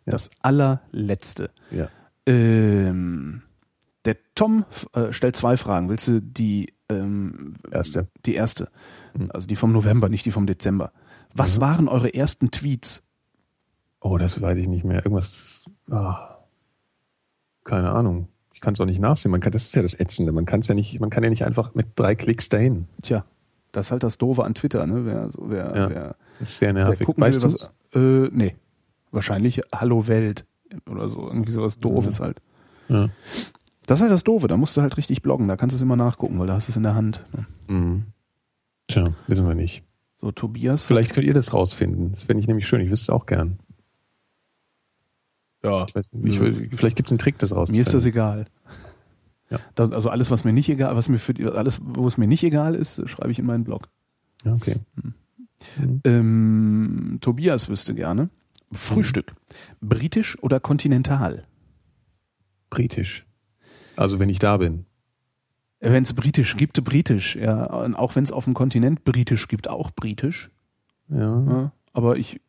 Ja. 0.05 0.11
Das 0.11 0.29
allerletzte. 0.41 1.49
ja. 1.71 1.89
Ähm, 2.25 3.41
der 4.05 4.17
Tom 4.35 4.65
äh, 4.93 5.11
stellt 5.11 5.35
zwei 5.35 5.57
Fragen. 5.57 5.89
Willst 5.89 6.07
du 6.07 6.21
die 6.21 6.73
ähm, 6.89 7.55
Erste. 7.71 8.07
Die 8.25 8.35
erste. 8.35 8.69
Hm. 9.15 9.31
Also 9.31 9.47
die 9.47 9.55
vom 9.55 9.71
November, 9.71 10.09
nicht 10.09 10.25
die 10.25 10.31
vom 10.31 10.45
Dezember. 10.47 10.91
Was 11.33 11.57
Mhm. 11.57 11.61
waren 11.61 11.87
eure 11.87 12.13
ersten 12.13 12.51
Tweets? 12.51 13.07
Oh, 14.01 14.17
das 14.17 14.41
weiß 14.41 14.57
ich 14.57 14.67
nicht 14.67 14.83
mehr. 14.83 14.97
Irgendwas. 15.05 15.65
ah. 15.89 16.37
keine 17.63 17.91
Ahnung. 17.91 18.27
Ich 18.61 18.63
kann 18.63 18.75
es 18.75 18.79
auch 18.79 18.85
nicht 18.85 18.99
nachsehen. 18.99 19.31
Man 19.31 19.41
kann, 19.41 19.51
das 19.51 19.63
ist 19.63 19.73
ja 19.75 19.81
das 19.81 19.99
Ätzende. 19.99 20.31
Man 20.31 20.45
kann 20.45 20.59
es 20.59 20.67
ja 20.67 20.75
nicht, 20.75 20.99
man 20.99 21.09
kann 21.09 21.23
ja 21.23 21.31
nicht 21.31 21.43
einfach 21.47 21.73
mit 21.73 21.87
drei 21.95 22.13
Klicks 22.13 22.47
dahin. 22.47 22.87
Tja, 23.01 23.25
das 23.71 23.87
ist 23.87 23.91
halt 23.91 24.03
das 24.03 24.19
Doofe 24.19 24.43
an 24.43 24.53
Twitter, 24.53 24.85
ne? 24.85 25.03
Wer, 25.03 25.29
wer, 25.39 25.75
Ja. 25.75 25.89
wer, 25.89 26.15
ist 26.39 26.59
sehr 26.59 26.71
nervig. 26.71 27.03
gucken 27.07 27.23
weißt 27.23 27.41
du 27.41 27.51
was. 27.51 27.71
Äh, 27.95 28.29
nee. 28.31 28.55
Wahrscheinlich 29.09 29.61
Hallo 29.73 30.05
Welt 30.07 30.45
oder 30.87 31.09
so. 31.09 31.27
Irgendwie 31.27 31.51
sowas 31.51 31.79
Doofes 31.79 32.19
halt. 32.19 32.39
Ja. 32.87 33.09
Das 33.87 33.97
ist 33.97 34.01
halt 34.03 34.11
das 34.11 34.23
Doofe. 34.23 34.47
Da 34.47 34.57
musst 34.57 34.77
du 34.77 34.81
halt 34.83 34.95
richtig 34.95 35.23
bloggen. 35.23 35.47
Da 35.47 35.57
kannst 35.57 35.73
du 35.73 35.77
es 35.77 35.81
immer 35.81 35.95
nachgucken, 35.95 36.37
weil 36.37 36.45
da 36.45 36.53
hast 36.53 36.67
du 36.67 36.71
es 36.71 36.77
in 36.77 36.83
der 36.83 36.93
Hand. 36.93 37.25
ne? 37.35 37.47
Mhm. 37.67 38.03
Tja, 38.87 39.11
wissen 39.25 39.47
wir 39.47 39.55
nicht. 39.55 39.83
So, 40.21 40.31
Tobias. 40.31 40.85
Vielleicht 40.85 41.13
könnt 41.15 41.25
ihr 41.25 41.33
das 41.33 41.51
rausfinden. 41.51 42.11
Das 42.11 42.21
fände 42.21 42.41
ich 42.41 42.47
nämlich 42.47 42.67
schön. 42.67 42.79
Ich 42.81 42.91
wüsste 42.91 43.05
es 43.05 43.09
auch 43.09 43.25
gern. 43.25 43.57
Ja. 45.63 45.85
Ich 45.87 45.95
weiß 45.95 46.13
nicht, 46.13 46.33
ich, 46.35 46.39
will- 46.39 46.69
vielleicht 46.69 46.95
gibt 46.95 47.09
es 47.09 47.11
einen 47.11 47.19
Trick, 47.19 47.37
das 47.39 47.51
rauszufinden. 47.51 47.77
Mir 47.77 47.81
ist 47.81 47.93
das 47.93 48.05
egal. 48.05 48.45
Ja. 49.49 49.59
Da, 49.75 49.89
also 49.89 50.09
alles, 50.09 50.31
was 50.31 50.43
mir 50.43 50.53
nicht 50.53 50.69
egal, 50.69 50.95
was 50.95 51.09
mir 51.09 51.19
für 51.19 51.33
die, 51.33 51.45
alles, 51.45 51.79
wo 51.83 52.07
es 52.07 52.17
mir 52.17 52.27
nicht 52.27 52.43
egal 52.43 52.73
ist, 52.75 53.07
schreibe 53.09 53.31
ich 53.31 53.39
in 53.39 53.45
meinen 53.45 53.63
Blog. 53.63 53.89
Ja, 54.43 54.53
okay. 54.53 54.77
Ähm, 56.03 57.17
Tobias 57.21 57.69
wüsste 57.69 57.93
gerne. 57.93 58.29
Frühstück. 58.71 59.33
Britisch 59.81 60.37
oder 60.41 60.59
kontinental? 60.59 61.43
Britisch. 62.69 63.25
Also 63.97 64.19
wenn 64.19 64.29
ich 64.29 64.39
da 64.39 64.57
bin. 64.57 64.85
Wenn 65.81 66.03
es 66.03 66.13
britisch 66.13 66.55
gibt, 66.57 66.81
britisch. 66.83 67.35
Ja, 67.35 67.65
und 67.65 67.95
auch 67.95 68.15
wenn 68.15 68.23
es 68.23 68.31
auf 68.31 68.45
dem 68.45 68.53
Kontinent 68.53 69.03
britisch 69.03 69.47
gibt, 69.47 69.67
auch 69.67 69.91
britisch. 69.91 70.49
Ja. 71.09 71.43
Ja, 71.45 71.71
aber 71.91 72.17
ich 72.17 72.39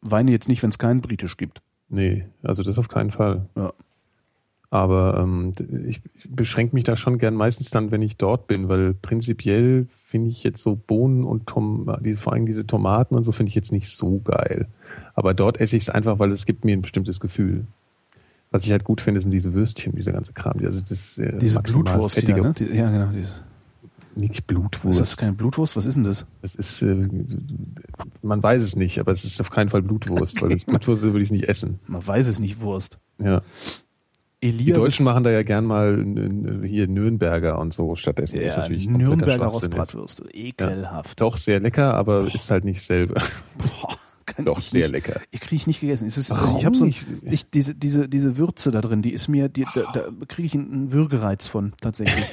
weine 0.00 0.32
jetzt 0.32 0.48
nicht, 0.48 0.62
wenn 0.62 0.70
es 0.70 0.78
kein 0.78 1.00
britisch 1.00 1.36
gibt. 1.36 1.62
Nee, 1.94 2.24
also 2.42 2.62
das 2.62 2.78
auf 2.78 2.88
keinen 2.88 3.10
Fall. 3.10 3.46
Ja. 3.54 3.72
Aber 4.70 5.18
ähm, 5.20 5.52
ich 5.86 6.00
beschränke 6.26 6.74
mich 6.74 6.84
da 6.84 6.96
schon 6.96 7.18
gern 7.18 7.34
meistens 7.34 7.68
dann, 7.68 7.90
wenn 7.90 8.00
ich 8.00 8.16
dort 8.16 8.46
bin, 8.46 8.70
weil 8.70 8.94
prinzipiell 8.94 9.86
finde 9.92 10.30
ich 10.30 10.42
jetzt 10.42 10.62
so 10.62 10.74
Bohnen 10.74 11.24
und 11.24 11.46
Tom 11.46 11.94
die, 12.02 12.14
vor 12.14 12.32
allem 12.32 12.46
diese 12.46 12.66
Tomaten 12.66 13.14
und 13.14 13.24
so 13.24 13.32
finde 13.32 13.50
ich 13.50 13.54
jetzt 13.54 13.70
nicht 13.70 13.94
so 13.94 14.20
geil. 14.24 14.68
Aber 15.14 15.34
dort 15.34 15.60
esse 15.60 15.76
ich 15.76 15.82
es 15.82 15.90
einfach, 15.90 16.18
weil 16.18 16.32
es 16.32 16.46
gibt 16.46 16.64
mir 16.64 16.74
ein 16.74 16.80
bestimmtes 16.80 17.20
Gefühl. 17.20 17.66
Was 18.50 18.64
ich 18.64 18.70
halt 18.70 18.84
gut 18.84 19.02
finde, 19.02 19.20
sind 19.20 19.30
diese 19.30 19.52
Würstchen, 19.52 19.94
dieser 19.94 20.12
ganze 20.12 20.32
Kram. 20.32 20.58
Also 20.64 20.82
das 20.88 21.18
äh, 21.18 21.38
Diese 21.38 21.58
Blutwurst 21.60 22.16
fettige- 22.18 22.40
ne? 22.40 22.54
Die, 22.54 22.64
ja, 22.74 22.90
genau. 22.90 23.12
Diese, 23.12 23.30
Nicht 24.14 24.46
Blutwurst. 24.46 25.00
ist 25.00 25.12
das 25.12 25.16
keine 25.16 25.32
Blutwurst? 25.32 25.76
Was 25.76 25.86
ist 25.86 25.94
denn 25.94 26.04
das? 26.04 26.26
Das 26.42 26.54
ist, 26.54 26.82
äh, 26.82 27.08
man 28.22 28.42
weiß 28.42 28.62
es 28.62 28.76
nicht, 28.76 28.98
aber 28.98 29.12
es 29.12 29.24
ist 29.24 29.40
auf 29.40 29.50
keinen 29.50 29.70
Fall 29.70 29.82
Blutwurst, 29.82 30.42
weil 30.42 30.50
das 30.50 30.64
Blutwurst 30.64 31.02
würde 31.02 31.22
ich 31.22 31.30
nicht 31.30 31.48
essen. 31.48 31.80
Man 31.86 32.06
weiß 32.06 32.26
es 32.26 32.38
nicht, 32.38 32.60
Wurst. 32.60 32.98
Ja. 33.18 33.42
Die 34.42 34.48
Elia 34.48 34.74
Deutschen 34.74 35.04
machen 35.04 35.22
da 35.22 35.30
ja 35.30 35.42
gern 35.42 35.64
mal 35.64 36.04
hier 36.66 36.88
Nürnberger 36.88 37.58
und 37.60 37.72
so 37.72 37.94
stattdessen. 37.94 38.38
Das 38.38 38.48
ist 38.48 38.54
ja, 38.56 38.62
natürlich 38.62 38.88
Nürnberger. 38.88 39.46
Rostbratwürste. 39.46 40.24
Ekelhaft. 40.32 41.20
Doch 41.20 41.36
sehr 41.36 41.60
lecker, 41.60 41.94
aber 41.94 42.26
ist 42.34 42.50
halt 42.50 42.64
nicht 42.64 42.82
selber. 42.82 43.22
Boah, 43.58 43.96
kann 44.26 44.44
Doch, 44.44 44.58
ich 44.58 44.70
sehr 44.70 44.88
nicht, 44.88 45.06
lecker. 45.06 45.20
Ich 45.30 45.40
kriege 45.40 45.56
ich 45.56 45.66
nicht 45.66 45.80
gegessen. 45.80 46.06
Es 46.06 46.16
ist, 46.16 46.30
Warum 46.30 46.58
ich 46.58 46.64
habe 46.64 46.76
so 46.76 46.84
nicht? 46.84 47.04
ich, 47.22 47.50
diese 47.50 47.74
diese 47.74 48.08
diese 48.08 48.36
Würze 48.36 48.70
da 48.70 48.80
drin, 48.80 49.02
die 49.02 49.12
ist 49.12 49.28
mir 49.28 49.48
die, 49.48 49.66
da, 49.74 49.82
da 49.92 50.08
kriege 50.28 50.46
ich 50.46 50.54
einen, 50.54 50.92
Würgereiz 50.92 51.46
von 51.46 51.72
tatsächlich. 51.80 52.24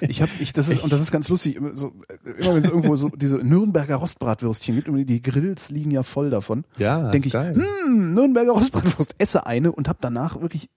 ich 0.00 0.22
habe 0.22 0.30
ich 0.40 0.52
das 0.52 0.68
ist 0.68 0.82
und 0.82 0.92
das 0.92 1.00
ist 1.00 1.10
ganz 1.10 1.28
lustig, 1.28 1.56
immer 1.56 1.76
so 1.76 1.92
immer 2.24 2.54
wenn 2.54 2.62
es 2.62 2.68
irgendwo 2.68 2.96
so 2.96 3.08
diese 3.08 3.38
Nürnberger 3.38 3.96
Rostbratwürstchen 3.96 4.76
gibt, 4.76 5.08
die 5.08 5.22
Grills 5.22 5.70
liegen 5.70 5.90
ja 5.90 6.02
voll 6.02 6.30
davon. 6.30 6.64
Ja, 6.78 7.10
denke 7.10 7.28
ich, 7.28 7.34
hm, 7.34 8.12
Nürnberger 8.12 8.52
Rostbratwurst, 8.52 9.14
esse 9.18 9.46
eine 9.46 9.72
und 9.72 9.88
habe 9.88 9.98
danach 10.00 10.40
wirklich 10.40 10.68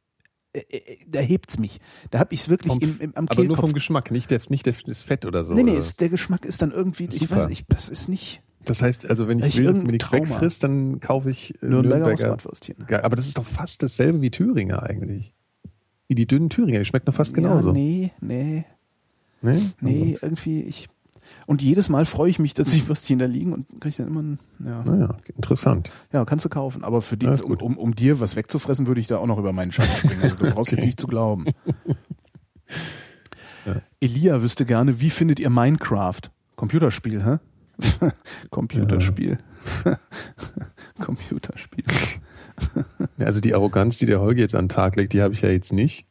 äh, 0.54 0.78
äh, 0.78 0.98
da 1.08 1.20
hebt's 1.20 1.60
mich. 1.60 1.80
Da 2.10 2.20
hab 2.20 2.32
ich's 2.32 2.50
wirklich 2.50 2.72
Vom- 2.74 2.82
im, 2.82 2.98
im, 3.00 3.16
am 3.16 3.28
aber 3.28 3.44
nur 3.44 3.58
vom 3.58 3.74
Geschmack, 3.74 4.12
nicht, 4.12 4.32
der, 4.32 4.42
nicht 4.50 4.66
der, 4.66 4.74
das 4.86 5.02
Fett 5.02 5.26
oder 5.26 5.46
so. 5.46 5.54
nee, 5.54 5.64
nee, 5.64 5.72
oder? 5.72 5.80
ist, 5.80 6.02
der 6.02 6.10
Geschmack 6.10 6.46
ist 6.46 6.62
dann 6.62 6.72
irgendwie, 6.72 7.08
ich 7.12 7.20
Super. 7.20 7.38
weiß, 7.38 7.50
ich, 7.50 7.66
das 7.68 7.90
ist 7.90 8.08
nicht 8.08 8.42
Das 8.68 8.82
heißt, 8.82 9.10
also 9.10 9.28
wenn 9.28 9.40
ich, 9.40 9.46
Ich 9.46 9.58
will, 9.58 9.66
dass 9.66 9.84
mir 9.84 9.92
nichts 9.92 10.10
Trauma. 10.10 10.24
wegfrisst, 10.30 10.64
dann 10.64 11.00
kaufe 11.00 11.30
ich 11.32 11.56
äh, 11.62 11.66
Nürnberger, 11.68 12.06
Nürnberger. 12.08 12.12
Rostbratwürstchen. 12.12 12.76
Aber 13.04 13.16
das 13.16 13.28
ist 13.28 13.38
doch 13.38 13.46
fast 13.46 13.82
dasselbe 13.82 14.22
wie 14.22 14.30
Thüringer 14.30 14.84
eigentlich. 14.84 15.34
Wie 16.08 16.16
die 16.16 16.28
dünnen 16.28 16.50
Thüringer, 16.50 16.80
die 16.80 16.86
schmecken 16.86 17.06
doch 17.08 17.14
fast 17.16 17.34
genauso. 17.34 17.68
Ja, 17.68 17.74
nee, 17.74 18.12
nee, 18.22 18.66
Nee? 19.42 19.62
nee, 19.82 20.18
irgendwie, 20.22 20.62
ich, 20.64 20.88
und 21.46 21.62
jedes 21.62 21.90
Mal 21.90 22.06
freue 22.06 22.30
ich 22.30 22.40
mich, 22.40 22.54
dass 22.54 22.72
die 22.72 22.88
Würstchen 22.88 23.20
da 23.20 23.26
liegen 23.26 23.54
und 23.54 23.68
kriege 23.82 23.90
ich 23.90 23.96
dann 23.98 24.08
immer 24.08 24.22
ein, 24.24 24.40
ja, 24.60 24.84
Naja, 24.84 25.18
interessant. 25.36 25.92
ja, 26.14 26.24
kannst 26.26 26.46
du 26.46 26.50
kaufen. 26.50 26.84
Aber 26.84 27.02
für 27.02 27.18
die, 27.18 27.26
Ja, 27.26 27.34
um, 27.44 27.54
um, 27.58 27.78
um 27.78 27.96
dir 27.96 28.20
was 28.20 28.36
wegzufressen, 28.36 28.88
würde 28.88 29.02
ich 29.02 29.08
da 29.08 29.18
auch 29.18 29.28
noch 29.28 29.38
über 29.38 29.52
meinen 29.54 29.72
Schatten 29.72 29.92
springen. 29.92 30.22
Also 30.24 30.38
du 30.38 30.52
brauchst 30.52 30.58
Okay. 30.72 30.76
jetzt 30.78 30.86
nicht 30.86 31.00
zu 31.00 31.08
glauben. 31.08 31.46
Elia 34.00 34.42
wüsste 34.42 34.66
gerne, 34.66 35.02
wie 35.02 35.10
findet 35.10 35.40
ihr 35.40 35.50
Minecraft? 35.50 36.22
Computerspiel, 36.56 37.24
hä? 37.26 37.38
Computerspiel. 38.50 39.38
Computerspiel. 41.00 41.86
Ja, 43.18 43.26
Also 43.28 43.40
die 43.40 43.54
Arroganz, 43.54 43.98
die 43.98 44.06
der 44.06 44.20
Holger 44.20 44.42
jetzt 44.42 44.56
an 44.56 44.66
den 44.66 44.70
Tag 44.70 44.96
legt, 44.96 45.14
die 45.14 45.22
habe 45.22 45.34
ich 45.34 45.42
ja 45.42 45.50
jetzt 45.50 45.74
nicht. 45.74 46.08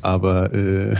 Aber, 0.00 0.52
äh, 0.52 0.96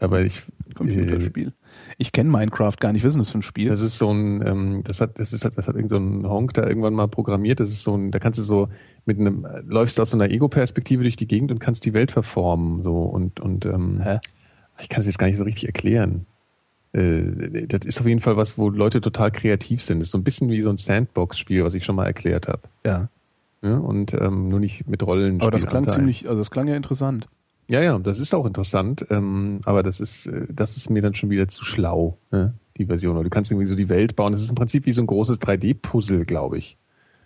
aber 0.00 0.22
ich, 0.22 0.38
äh, 0.38 0.74
Computerspiel. 0.74 1.52
Ich 1.98 2.12
kenne 2.12 2.30
Minecraft 2.30 2.76
gar 2.78 2.92
nicht. 2.92 3.04
Denn 3.04 3.18
das 3.18 3.30
für 3.30 3.38
ein 3.38 3.42
Spiel? 3.42 3.68
das 3.68 3.80
ist 3.80 3.98
so 3.98 4.10
ein, 4.10 4.46
ähm, 4.46 4.82
das 4.84 5.00
hat, 5.00 5.18
das 5.18 5.32
ist, 5.32 5.44
das 5.44 5.68
hat 5.68 5.74
irgend 5.74 5.90
so 5.90 5.96
ein 5.96 6.28
Honk 6.28 6.52
da 6.54 6.66
irgendwann 6.66 6.94
mal 6.94 7.08
programmiert. 7.08 7.60
Das 7.60 7.70
ist 7.70 7.82
so 7.82 7.96
ein, 7.96 8.10
da 8.10 8.18
kannst 8.18 8.38
du 8.38 8.42
so 8.42 8.68
mit 9.06 9.18
einem, 9.18 9.46
läufst 9.64 9.98
aus 10.00 10.10
so 10.10 10.16
einer 10.16 10.30
Ego-Perspektive 10.30 11.02
durch 11.02 11.16
die 11.16 11.26
Gegend 11.26 11.50
und 11.50 11.60
kannst 11.60 11.84
die 11.84 11.94
Welt 11.94 12.10
verformen, 12.10 12.82
so 12.82 13.02
und 13.02 13.40
und 13.40 13.66
ähm, 13.66 14.00
Hä? 14.02 14.18
ich 14.80 14.88
kann 14.88 15.00
es 15.00 15.06
jetzt 15.06 15.18
gar 15.18 15.26
nicht 15.26 15.36
so 15.36 15.44
richtig 15.44 15.66
erklären. 15.66 16.26
Äh, 16.94 17.66
das 17.66 17.84
ist 17.84 18.00
auf 18.00 18.06
jeden 18.06 18.20
Fall 18.20 18.36
was, 18.36 18.56
wo 18.56 18.70
Leute 18.70 19.00
total 19.00 19.30
kreativ 19.30 19.82
sind. 19.82 19.98
Das 19.98 20.08
ist 20.08 20.12
so 20.12 20.18
ein 20.18 20.24
bisschen 20.24 20.48
wie 20.50 20.62
so 20.62 20.70
ein 20.70 20.76
Sandbox-Spiel, 20.76 21.64
was 21.64 21.74
ich 21.74 21.84
schon 21.84 21.96
mal 21.96 22.06
erklärt 22.06 22.48
habe. 22.48 22.62
Ja. 22.84 23.08
Ja, 23.62 23.78
und 23.78 24.12
ähm, 24.12 24.50
nur 24.50 24.60
nicht 24.60 24.86
mit 24.88 25.02
Rollen. 25.02 25.40
Aber 25.40 25.50
das 25.50 25.66
klang 25.66 25.88
ziemlich, 25.88 26.28
also 26.28 26.38
das 26.38 26.50
klang 26.50 26.68
ja 26.68 26.76
interessant. 26.76 27.28
Ja, 27.68 27.80
ja, 27.80 27.98
das 27.98 28.18
ist 28.18 28.34
auch 28.34 28.44
interessant, 28.44 29.06
ähm, 29.08 29.60
aber 29.64 29.82
das 29.82 30.00
ist, 30.00 30.26
äh, 30.26 30.46
das 30.50 30.76
ist 30.76 30.90
mir 30.90 31.00
dann 31.00 31.14
schon 31.14 31.30
wieder 31.30 31.48
zu 31.48 31.64
schlau, 31.64 32.18
ne? 32.30 32.52
die 32.76 32.84
Version. 32.84 33.14
Oder 33.14 33.24
du 33.24 33.30
kannst 33.30 33.50
irgendwie 33.50 33.66
so 33.66 33.74
die 33.74 33.88
Welt 33.88 34.16
bauen. 34.16 34.32
Das 34.32 34.42
ist 34.42 34.50
im 34.50 34.54
Prinzip 34.54 34.84
wie 34.84 34.92
so 34.92 35.00
ein 35.00 35.06
großes 35.06 35.40
3D-Puzzle, 35.40 36.26
glaube 36.26 36.58
ich. 36.58 36.76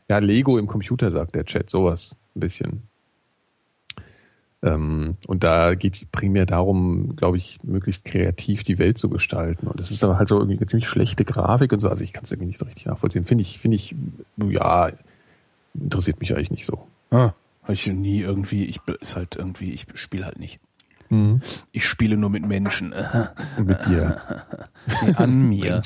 Ja, 0.09 0.19
Lego 0.19 0.59
im 0.59 0.69
Computer, 0.69 1.11
sagt 1.11 1.35
der 1.35 1.45
Chat, 1.45 1.69
sowas 1.69 2.15
ein 2.37 2.41
bisschen. 2.41 2.83
Ähm, 4.63 5.17
und 5.27 5.45
da 5.45 5.75
geht's 5.75 6.07
primär 6.07 6.47
darum, 6.47 7.15
glaube 7.17 7.37
ich, 7.37 7.59
möglichst 7.63 8.05
kreativ 8.05 8.65
die 8.65 8.79
Welt 8.79 8.99
zu 8.99 9.09
gestalten. 9.09 9.67
Und 9.69 9.79
das 9.79 9.91
ist 9.91 10.03
aber 10.03 10.19
halt 10.19 10.29
so 10.29 10.37
irgendwie 10.39 10.57
eine 10.57 10.67
ziemlich 10.67 10.89
schlechte 10.89 11.25
Grafik 11.25 11.73
und 11.73 11.81
so. 11.81 11.89
Also 11.89 12.03
ich 12.03 12.13
kann 12.13 12.25
es 12.25 12.33
irgendwie 12.33 12.49
nicht 12.49 12.59
so 12.59 12.65
richtig 12.65 12.87
nachvollziehen. 12.87 13.25
Finde 13.25 13.43
ich, 13.43 13.59
finde 13.59 13.77
ich, 13.77 13.95
ja, 14.37 14.91
interessiert 15.75 16.21
mich 16.21 16.35
eigentlich 16.35 16.51
nicht 16.51 16.67
so. 16.67 16.87
Ah, 17.11 17.33
habe 17.63 17.75
ich 17.75 17.87
nie 17.87 18.21
irgendwie, 18.21 18.65
ich 18.65 18.81
ist 19.01 19.17
halt 19.17 19.37
irgendwie, 19.37 19.73
ich 19.73 19.87
spiele 19.95 20.25
halt 20.25 20.39
nicht. 20.39 20.61
Ich 21.73 21.87
spiele 21.87 22.17
nur 22.19 22.29
mit 22.29 22.45
Menschen. 22.47 22.93
Und 23.57 23.67
mit 23.67 23.87
dir. 23.87 24.21
Nee, 25.07 25.15
an 25.15 25.43
mir. 25.49 25.83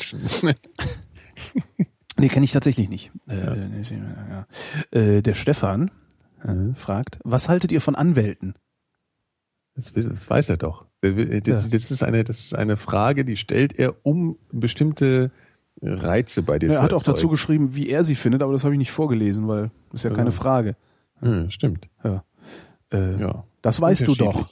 Nee, 2.16 2.28
kenne 2.28 2.44
ich 2.44 2.52
tatsächlich 2.52 2.88
nicht. 2.88 3.12
Äh, 3.28 3.68
ja. 4.30 4.46
äh, 4.90 5.22
der 5.22 5.34
Stefan 5.34 5.90
äh, 6.42 6.74
fragt, 6.74 7.18
was 7.22 7.48
haltet 7.48 7.70
ihr 7.72 7.80
von 7.80 7.94
Anwälten? 7.94 8.54
Das, 9.74 9.92
das 9.92 10.28
weiß 10.28 10.48
er 10.50 10.56
doch. 10.56 10.84
Das, 11.00 11.12
Ja. 11.16 11.40
das, 11.56 11.90
ist 11.90 12.02
eine, 12.02 12.24
das 12.24 12.40
ist 12.40 12.54
eine 12.54 12.76
Frage, 12.76 13.24
die 13.24 13.36
stellt 13.36 13.78
er, 13.78 13.94
um 14.02 14.36
bestimmte 14.52 15.30
Reize 15.82 16.42
bei 16.42 16.58
dir 16.58 16.68
Er 16.68 16.74
zu 16.76 16.82
hat 16.82 16.92
auch 16.92 17.02
dazu 17.02 17.28
geschrieben, 17.28 17.74
wie 17.74 17.88
er 17.88 18.04
sie 18.04 18.14
findet, 18.14 18.42
aber 18.42 18.52
das 18.52 18.62
habe 18.64 18.74
ich 18.74 18.78
nicht 18.78 18.92
vorgelesen, 18.92 19.48
weil 19.48 19.70
das 19.90 20.00
ist 20.00 20.10
ja 20.10 20.10
keine 20.16 20.28
Ja. 20.30 20.36
Frage. 20.36 20.76
Hm, 21.20 21.50
stimmt. 21.50 21.88
Ja. 22.04 22.22
Äh, 22.92 23.18
Ja. 23.20 23.44
Das 23.62 23.80
weißt 23.80 24.06
du 24.06 24.14
doch. 24.14 24.48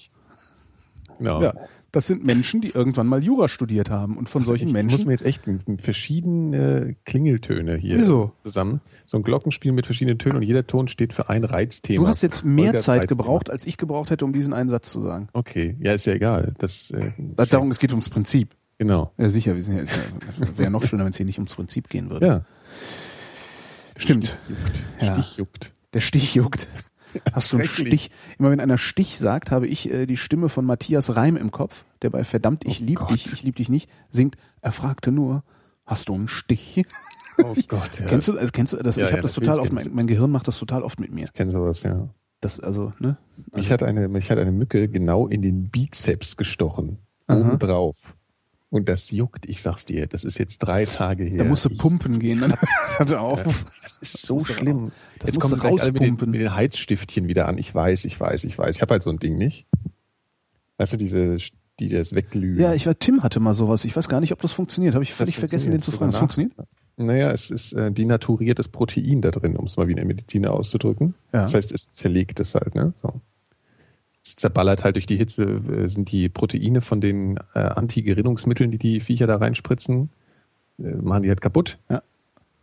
Genau. 1.18 1.42
Ja, 1.42 1.54
das 1.92 2.06
sind 2.06 2.24
Menschen, 2.24 2.60
die 2.60 2.68
irgendwann 2.70 3.06
mal 3.06 3.22
Jura 3.22 3.48
studiert 3.48 3.90
haben 3.90 4.16
und 4.16 4.28
von 4.28 4.44
solchen 4.44 4.68
ich 4.68 4.72
Menschen. 4.72 4.92
muss 4.92 5.04
mir 5.06 5.12
jetzt 5.12 5.24
echt 5.24 5.42
verschiedene 5.78 6.96
Klingeltöne 7.04 7.76
hier 7.76 7.98
Wieso? 7.98 8.32
zusammen. 8.44 8.80
So 9.06 9.16
ein 9.16 9.22
Glockenspiel 9.22 9.72
mit 9.72 9.86
verschiedenen 9.86 10.18
Tönen 10.18 10.36
und 10.36 10.42
jeder 10.42 10.66
Ton 10.66 10.88
steht 10.88 11.12
für 11.12 11.28
ein 11.28 11.44
Reizthema. 11.44 12.02
du 12.02 12.08
hast 12.08 12.22
jetzt 12.22 12.44
mehr 12.44 12.66
Holgers 12.68 12.84
Zeit 12.84 13.00
Reizthema. 13.02 13.18
gebraucht, 13.22 13.50
als 13.50 13.66
ich 13.66 13.76
gebraucht 13.76 14.10
hätte, 14.10 14.24
um 14.24 14.32
diesen 14.32 14.52
einen 14.52 14.68
Satz 14.68 14.90
zu 14.90 15.00
sagen. 15.00 15.28
Okay, 15.32 15.76
ja, 15.80 15.92
ist 15.92 16.06
ja 16.06 16.12
egal. 16.14 16.54
Das, 16.58 16.90
äh, 16.90 17.12
Das, 17.36 17.46
ist 17.46 17.52
ja, 17.52 17.58
darum, 17.58 17.70
es 17.70 17.78
geht 17.78 17.90
ums 17.92 18.08
Prinzip. 18.08 18.54
genau. 18.78 19.12
Ja, 19.18 19.28
sicher, 19.28 19.54
wir 19.54 19.62
sind 19.62 19.76
ja, 19.76 19.82
ja 19.84 20.58
wäre 20.58 20.70
noch 20.70 20.84
schöner, 20.84 21.04
wenn 21.04 21.10
es 21.10 21.16
hier 21.16 21.26
nicht 21.26 21.38
ums 21.38 21.54
Prinzip 21.54 21.88
gehen 21.88 22.10
würde. 22.10 22.26
Ja. 22.26 22.44
Stimmt. 23.96 24.36
Juckt. 24.48 24.82
Ja. 25.00 25.14
Stich 25.22 25.36
juckt. 25.36 25.72
Der 25.92 26.00
Stich 26.00 26.34
juckt. 26.34 26.68
Hast 27.32 27.52
du 27.52 27.56
einen. 27.56 27.66
Stich? 27.66 28.10
Immer 28.38 28.50
wenn 28.50 28.60
einer 28.60 28.78
Stich 28.78 29.18
sagt, 29.18 29.50
habe 29.50 29.66
ich 29.66 29.90
äh, 29.90 30.06
die 30.06 30.16
Stimme 30.16 30.48
von 30.48 30.64
Matthias 30.64 31.16
Reim 31.16 31.36
im 31.36 31.50
Kopf, 31.50 31.84
der 32.02 32.10
bei 32.10 32.24
Verdammt, 32.24 32.64
ich 32.64 32.80
Oh 32.80 32.84
lieb 32.84 32.98
Gott. 32.98 33.10
dich, 33.10 33.32
ich 33.32 33.42
lieb 33.42 33.56
dich 33.56 33.68
nicht, 33.68 33.90
singt, 34.10 34.36
er 34.60 34.72
fragte 34.72 35.12
nur, 35.12 35.42
hast 35.86 36.08
du 36.08 36.14
einen 36.14 36.28
Stich? 36.28 36.84
Oh 37.42 37.54
Gott, 37.68 38.00
ja. 38.00 38.06
Kennst 38.06 38.28
du, 38.28 38.36
also 38.36 38.52
kennst 38.52 38.74
du 38.74 38.76
das? 38.78 38.96
Ja, 38.96 39.04
ich 39.04 39.12
habe 39.12 39.18
ja, 39.18 39.22
das 39.22 39.32
total 39.32 39.60
oft, 39.60 39.72
mein, 39.72 39.86
ich 39.86 39.92
mein 39.94 40.06
Gehirn 40.06 40.30
macht 40.30 40.46
das 40.46 40.58
total 40.58 40.82
oft 40.82 41.00
mit 41.00 41.10
mir. 41.10 41.24
Ich 41.24 41.32
kenne 41.32 41.50
sowas, 41.50 41.82
ja. 41.84 42.10
Das, 42.42 42.60
also, 42.60 42.92
ne? 42.98 43.16
Mich 43.54 43.70
hat 43.70 43.82
eine, 43.82 44.08
mich 44.08 44.30
hat 44.30 44.36
eine 44.38 44.52
Mücke 44.52 44.88
genau 44.88 45.26
in 45.26 45.40
den 45.40 45.70
Bizeps 45.70 46.36
gestochen. 46.36 46.98
Obendrauf. 47.28 47.96
Und 48.72 48.88
das 48.88 49.10
juckt, 49.10 49.48
ich 49.48 49.62
sag's 49.62 49.84
dir, 49.84 50.06
das 50.06 50.22
ist 50.22 50.38
jetzt 50.38 50.58
drei 50.58 50.86
Tage 50.86 51.24
her. 51.24 51.38
Da 51.38 51.44
musst 51.44 51.64
du 51.64 51.70
Ich- 51.70 51.78
pumpen 51.78 52.20
gehen. 52.20 52.38
Dann 52.40 52.54
hatte 52.98 53.20
auch. 53.20 53.42
Das 53.82 53.98
ist 53.98 54.22
so 54.22 54.38
du 54.38 54.44
schlimm. 54.44 54.92
das 55.18 55.28
jetzt 55.30 55.34
musst 55.42 55.60
kommen 55.60 55.60
du 55.60 55.66
alle 55.82 55.92
mit 55.92 56.02
den, 56.02 56.10
rauspumpen. 56.10 56.30
mit 56.30 56.40
den 56.40 56.54
Heizstiftchen 56.54 57.26
wieder 57.26 57.48
an. 57.48 57.58
Ich 57.58 57.74
weiß, 57.74 58.04
ich 58.04 58.18
weiß, 58.20 58.44
ich 58.44 58.56
weiß. 58.56 58.76
Ich 58.76 58.80
habe 58.82 58.92
halt 58.94 59.02
so 59.02 59.10
ein 59.10 59.18
Ding 59.18 59.36
nicht. 59.36 59.66
Weißt 60.78 60.92
du, 60.92 60.96
diese, 60.96 61.36
die 61.80 61.88
das 61.88 62.14
wegglühen. 62.14 62.60
Ja, 62.60 62.72
ich 62.72 62.86
war, 62.86 62.96
Tim 62.96 63.22
hatte 63.24 63.40
mal 63.40 63.54
sowas. 63.54 63.84
Ich 63.84 63.96
weiß 63.96 64.08
gar 64.08 64.20
nicht, 64.20 64.32
ob 64.32 64.40
das 64.40 64.52
funktioniert. 64.52 64.94
Habe 64.94 65.02
ich 65.02 65.12
völlig 65.14 65.36
vergessen, 65.36 65.72
den 65.72 65.82
zu 65.82 65.90
fragen. 65.90 66.12
Das 66.12 66.18
funktioniert? 66.18 66.54
Naja, 66.96 67.32
es 67.32 67.50
ist 67.50 67.72
äh, 67.72 67.90
denaturiertes 67.90 68.68
Protein 68.68 69.20
da 69.20 69.30
drin, 69.32 69.56
um 69.56 69.66
es 69.66 69.76
mal 69.76 69.88
wie 69.88 69.92
in 69.92 69.96
der 69.96 70.04
Mediziner 70.06 70.52
auszudrücken. 70.52 71.14
Ja. 71.32 71.42
Das 71.42 71.54
heißt, 71.54 71.72
es 71.72 71.90
zerlegt 71.90 72.38
es 72.38 72.54
halt, 72.54 72.74
ne? 72.76 72.92
So. 72.96 73.20
Es 74.30 74.36
zerballert 74.36 74.84
halt 74.84 74.94
durch 74.94 75.06
die 75.06 75.16
Hitze, 75.16 75.44
äh, 75.44 75.88
sind 75.88 76.12
die 76.12 76.28
Proteine 76.28 76.82
von 76.82 77.00
den 77.00 77.38
äh, 77.54 77.58
Anti-Gerinnungsmitteln, 77.58 78.70
die 78.70 78.78
die 78.78 79.00
Viecher 79.00 79.26
da 79.26 79.36
reinspritzen, 79.36 80.10
äh, 80.78 80.94
machen 80.96 81.24
die 81.24 81.28
halt 81.28 81.40
kaputt. 81.40 81.78
Ja. 81.88 82.02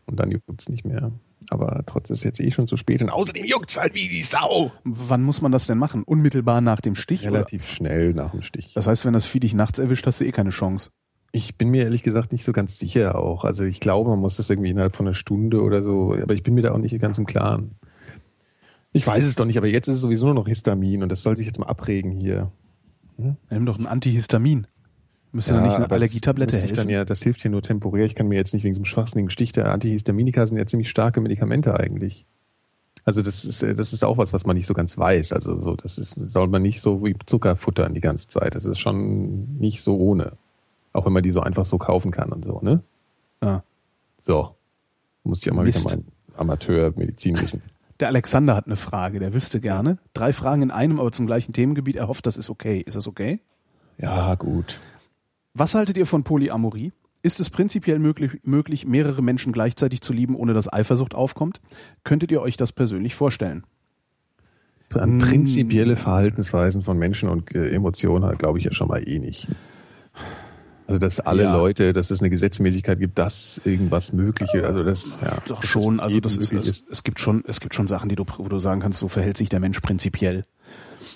Und 0.06 0.18
dann 0.18 0.32
juckt's 0.32 0.70
nicht 0.70 0.86
mehr. 0.86 1.12
Aber 1.50 1.84
trotzdem 1.86 2.14
ist 2.14 2.24
jetzt 2.24 2.40
eh 2.40 2.52
schon 2.52 2.68
zu 2.68 2.78
spät. 2.78 3.02
Und 3.02 3.10
außerdem 3.10 3.46
juckt's 3.46 3.78
halt 3.78 3.94
wie 3.94 4.08
die 4.08 4.24
Sau. 4.24 4.72
Wann 4.86 5.24
muss 5.24 5.42
man 5.42 5.52
das 5.52 5.68
denn 5.68 5.78
machen? 5.78 6.04
Unmittelbar 6.04 6.62
nach 6.62 6.80
dem 6.80 6.96
Stich? 6.96 7.24
Oder? 7.24 7.34
Relativ 7.34 7.68
schnell 7.68 8.14
nach 8.14 8.32
dem 8.32 8.42
Stich. 8.42 8.74
Das 8.74 8.88
heißt, 8.88 9.06
wenn 9.06 9.14
das 9.14 9.26
Vieh 9.26 9.42
dich 9.42 9.54
nachts 9.54 9.80
erwischt, 9.80 10.06
hast 10.08 10.22
du 10.22 10.26
eh 10.26 10.32
keine 10.32 10.52
Chance. 10.52 10.90
Ich 11.34 11.56
bin 11.56 11.70
mir 11.70 11.84
ehrlich 11.84 12.04
gesagt 12.04 12.32
nicht 12.32 12.46
so 12.46 12.54
ganz 12.54 12.80
sicher 12.80 13.20
auch. 13.20 13.44
Also 13.44 13.66
ich 13.66 13.82
glaube, 13.82 14.10
man 14.10 14.20
muss 14.20 14.38
das 14.38 14.50
irgendwie 14.50 14.70
innerhalb 14.70 14.96
von 14.96 15.06
einer 15.06 15.14
Stunde 15.14 15.62
oder 15.62 15.84
so, 15.84 16.14
aber 16.14 16.34
ich 16.34 16.44
bin 16.44 16.54
mir 16.54 16.62
da 16.62 16.72
auch 16.72 16.78
nicht 16.78 16.98
ganz 17.02 17.18
im 17.18 17.26
Klaren. 17.26 17.76
Ich 18.98 19.08
weiß 19.08 19.26
es 19.26 19.36
doch 19.36 19.46
nicht, 19.46 19.58
aber 19.58 19.68
jetzt 19.68 19.88
ist 19.88 19.96
es 19.96 20.02
sowieso 20.02 20.26
nur 20.26 20.36
noch 20.36 20.48
Histamin 20.48 21.04
und 21.04 21.12
das 21.12 21.24
soll 21.24 21.38
sich 21.38 21.46
jetzt 21.46 21.60
mal 21.60 21.68
abregen 21.68 22.12
hier. 22.12 22.52
Nimm 23.18 23.66
doch 23.66 23.80
ein 23.80 23.88
Antihistamin. 23.88 24.68
Müsste 25.32 25.56
ja, 25.56 25.62
nicht 25.62 25.76
eine 25.76 25.90
Allergietablette 25.92 26.58
helfen? 26.58 26.76
dann 26.76 26.90
ja, 26.90 27.06
das 27.06 27.22
hilft 27.22 27.42
hier 27.42 27.52
nur 27.52 27.62
temporär. 27.62 28.06
Ich 28.06 28.16
kann 28.16 28.28
mir 28.28 28.36
jetzt 28.36 28.54
nicht 28.54 28.64
wegen 28.64 28.76
so 28.76 28.80
einem 28.80 28.86
schwachsinnigen 28.86 29.30
Stich, 29.30 29.52
der 29.52 29.72
Antihistaminika 29.72 30.48
sind 30.48 30.58
ja 30.58 30.66
ziemlich 30.66 30.90
starke 30.90 31.22
Medikamente 31.22 31.80
eigentlich. 31.80 32.26
Also 33.06 33.22
das 33.22 33.46
ist, 33.46 33.64
äh, 33.64 33.76
das 33.76 33.94
ist 33.94 34.04
auch 34.04 34.18
was, 34.18 34.34
was 34.34 34.46
man 34.46 34.56
nicht 34.56 34.68
so 34.68 34.74
ganz 34.74 34.98
weiß. 34.98 35.34
Also 35.34 35.58
so, 35.58 35.76
das 35.76 35.98
ist, 35.98 36.16
soll 36.18 36.48
man 36.48 36.62
nicht 36.62 36.82
so 36.82 37.04
wie 37.06 37.16
Zucker 37.26 37.56
futtern 37.56 37.94
die 37.94 38.02
ganze 38.02 38.28
Zeit. 38.28 38.56
Das 38.56 38.66
ist 38.66 38.80
schon 38.80 39.58
nicht 39.60 39.82
so 39.82 39.96
ohne. 39.96 40.34
Auch 40.94 41.06
wenn 41.06 41.14
man 41.14 41.24
die 41.24 41.32
so 41.32 41.42
einfach 41.42 41.66
so 41.66 41.78
kaufen 41.78 42.12
kann 42.12 42.32
und 42.32 42.44
so, 42.44 42.60
ne? 42.62 42.82
Ja. 43.42 43.64
So. 44.20 44.56
Muss 45.24 45.40
ich 45.40 45.46
ja 45.46 45.54
mal 45.54 45.66
Mist. 45.66 45.86
wieder 45.86 45.98
mein 45.98 46.06
Amateurmedizin 46.36 47.40
wissen. 47.40 47.62
Der 48.00 48.10
Alexander 48.10 48.56
hat 48.56 48.68
eine 48.68 48.76
Frage, 48.76 49.20
der 49.20 49.34
wüsste 49.34 49.60
gerne. 49.60 49.98
Drei 50.14 50.32
Fragen 50.32 50.62
in 50.62 50.72
einem, 50.72 51.00
aber 51.00 51.12
zum 51.12 51.26
gleichen 51.26 51.54
Themengebiet. 51.54 51.96
Er 51.96 52.08
hofft, 52.08 52.26
das 52.26 52.38
ist 52.38 52.50
okay. 52.50 52.84
Ist 52.86 52.96
das 52.96 53.08
okay? 53.08 53.40
Ja, 53.98 54.36
gut. 54.36 54.80
Was 55.54 55.74
haltet 55.74 55.98
ihr 55.98 56.06
von 56.06 56.24
Polyamorie? 56.24 56.94
Ist 57.24 57.40
es 57.40 57.50
prinzipiell 57.50 57.98
möglich, 57.98 58.40
möglich, 58.44 58.86
mehrere 58.86 59.24
Menschen 59.24 59.52
gleichzeitig 59.52 60.02
zu 60.02 60.14
lieben, 60.14 60.36
ohne 60.36 60.54
dass 60.54 60.72
Eifersucht 60.72 61.16
aufkommt? 61.16 61.60
Könntet 62.04 62.32
ihr 62.32 62.42
euch 62.42 62.58
das 62.58 62.72
persönlich 62.72 63.16
vorstellen? 63.16 63.64
An 64.94 65.18
prinzipielle 65.18 65.98
Verhaltensweisen 65.98 66.84
von 66.84 66.98
Menschen 66.98 67.28
und 67.28 67.54
äh, 67.54 67.70
Emotionen 67.72 68.38
glaube 68.38 68.60
ich 68.60 68.66
ja 68.66 68.74
schon 68.74 68.88
mal 68.88 69.06
eh 69.06 69.20
nicht. 69.20 69.48
Also 70.88 71.00
dass 71.00 71.20
alle 71.20 71.44
Ja. 71.44 71.56
Leute, 71.56 71.92
dass 71.94 72.10
es 72.12 72.22
eine 72.22 72.30
Gesetzmäßigkeit 72.30 72.98
gibt, 73.00 73.18
dass 73.18 73.60
irgendwas 73.66 74.14
Mögliche, 74.14 74.66
also 74.66 74.84
das 74.84 75.20
ja, 75.22 75.38
Doch 75.48 75.62
schon, 75.64 75.96
es 75.98 76.02
also 76.02 76.20
das 76.22 76.38
ist, 76.38 76.54
möglich 76.54 76.84
es, 76.90 77.04
gibt 77.04 77.20
schon, 77.20 77.44
es 77.46 77.60
gibt 77.60 77.76
schon 77.76 77.88
Sachen, 77.88 78.08
die 78.10 78.16
du, 78.16 78.24
wo 78.38 78.48
du 78.48 78.60
sagen 78.60 78.80
kannst, 78.82 79.00
so 79.00 79.08
verhält 79.10 79.38
sich 79.38 79.50
der 79.50 79.60
Mensch 79.60 79.80
prinzipiell. 79.82 80.46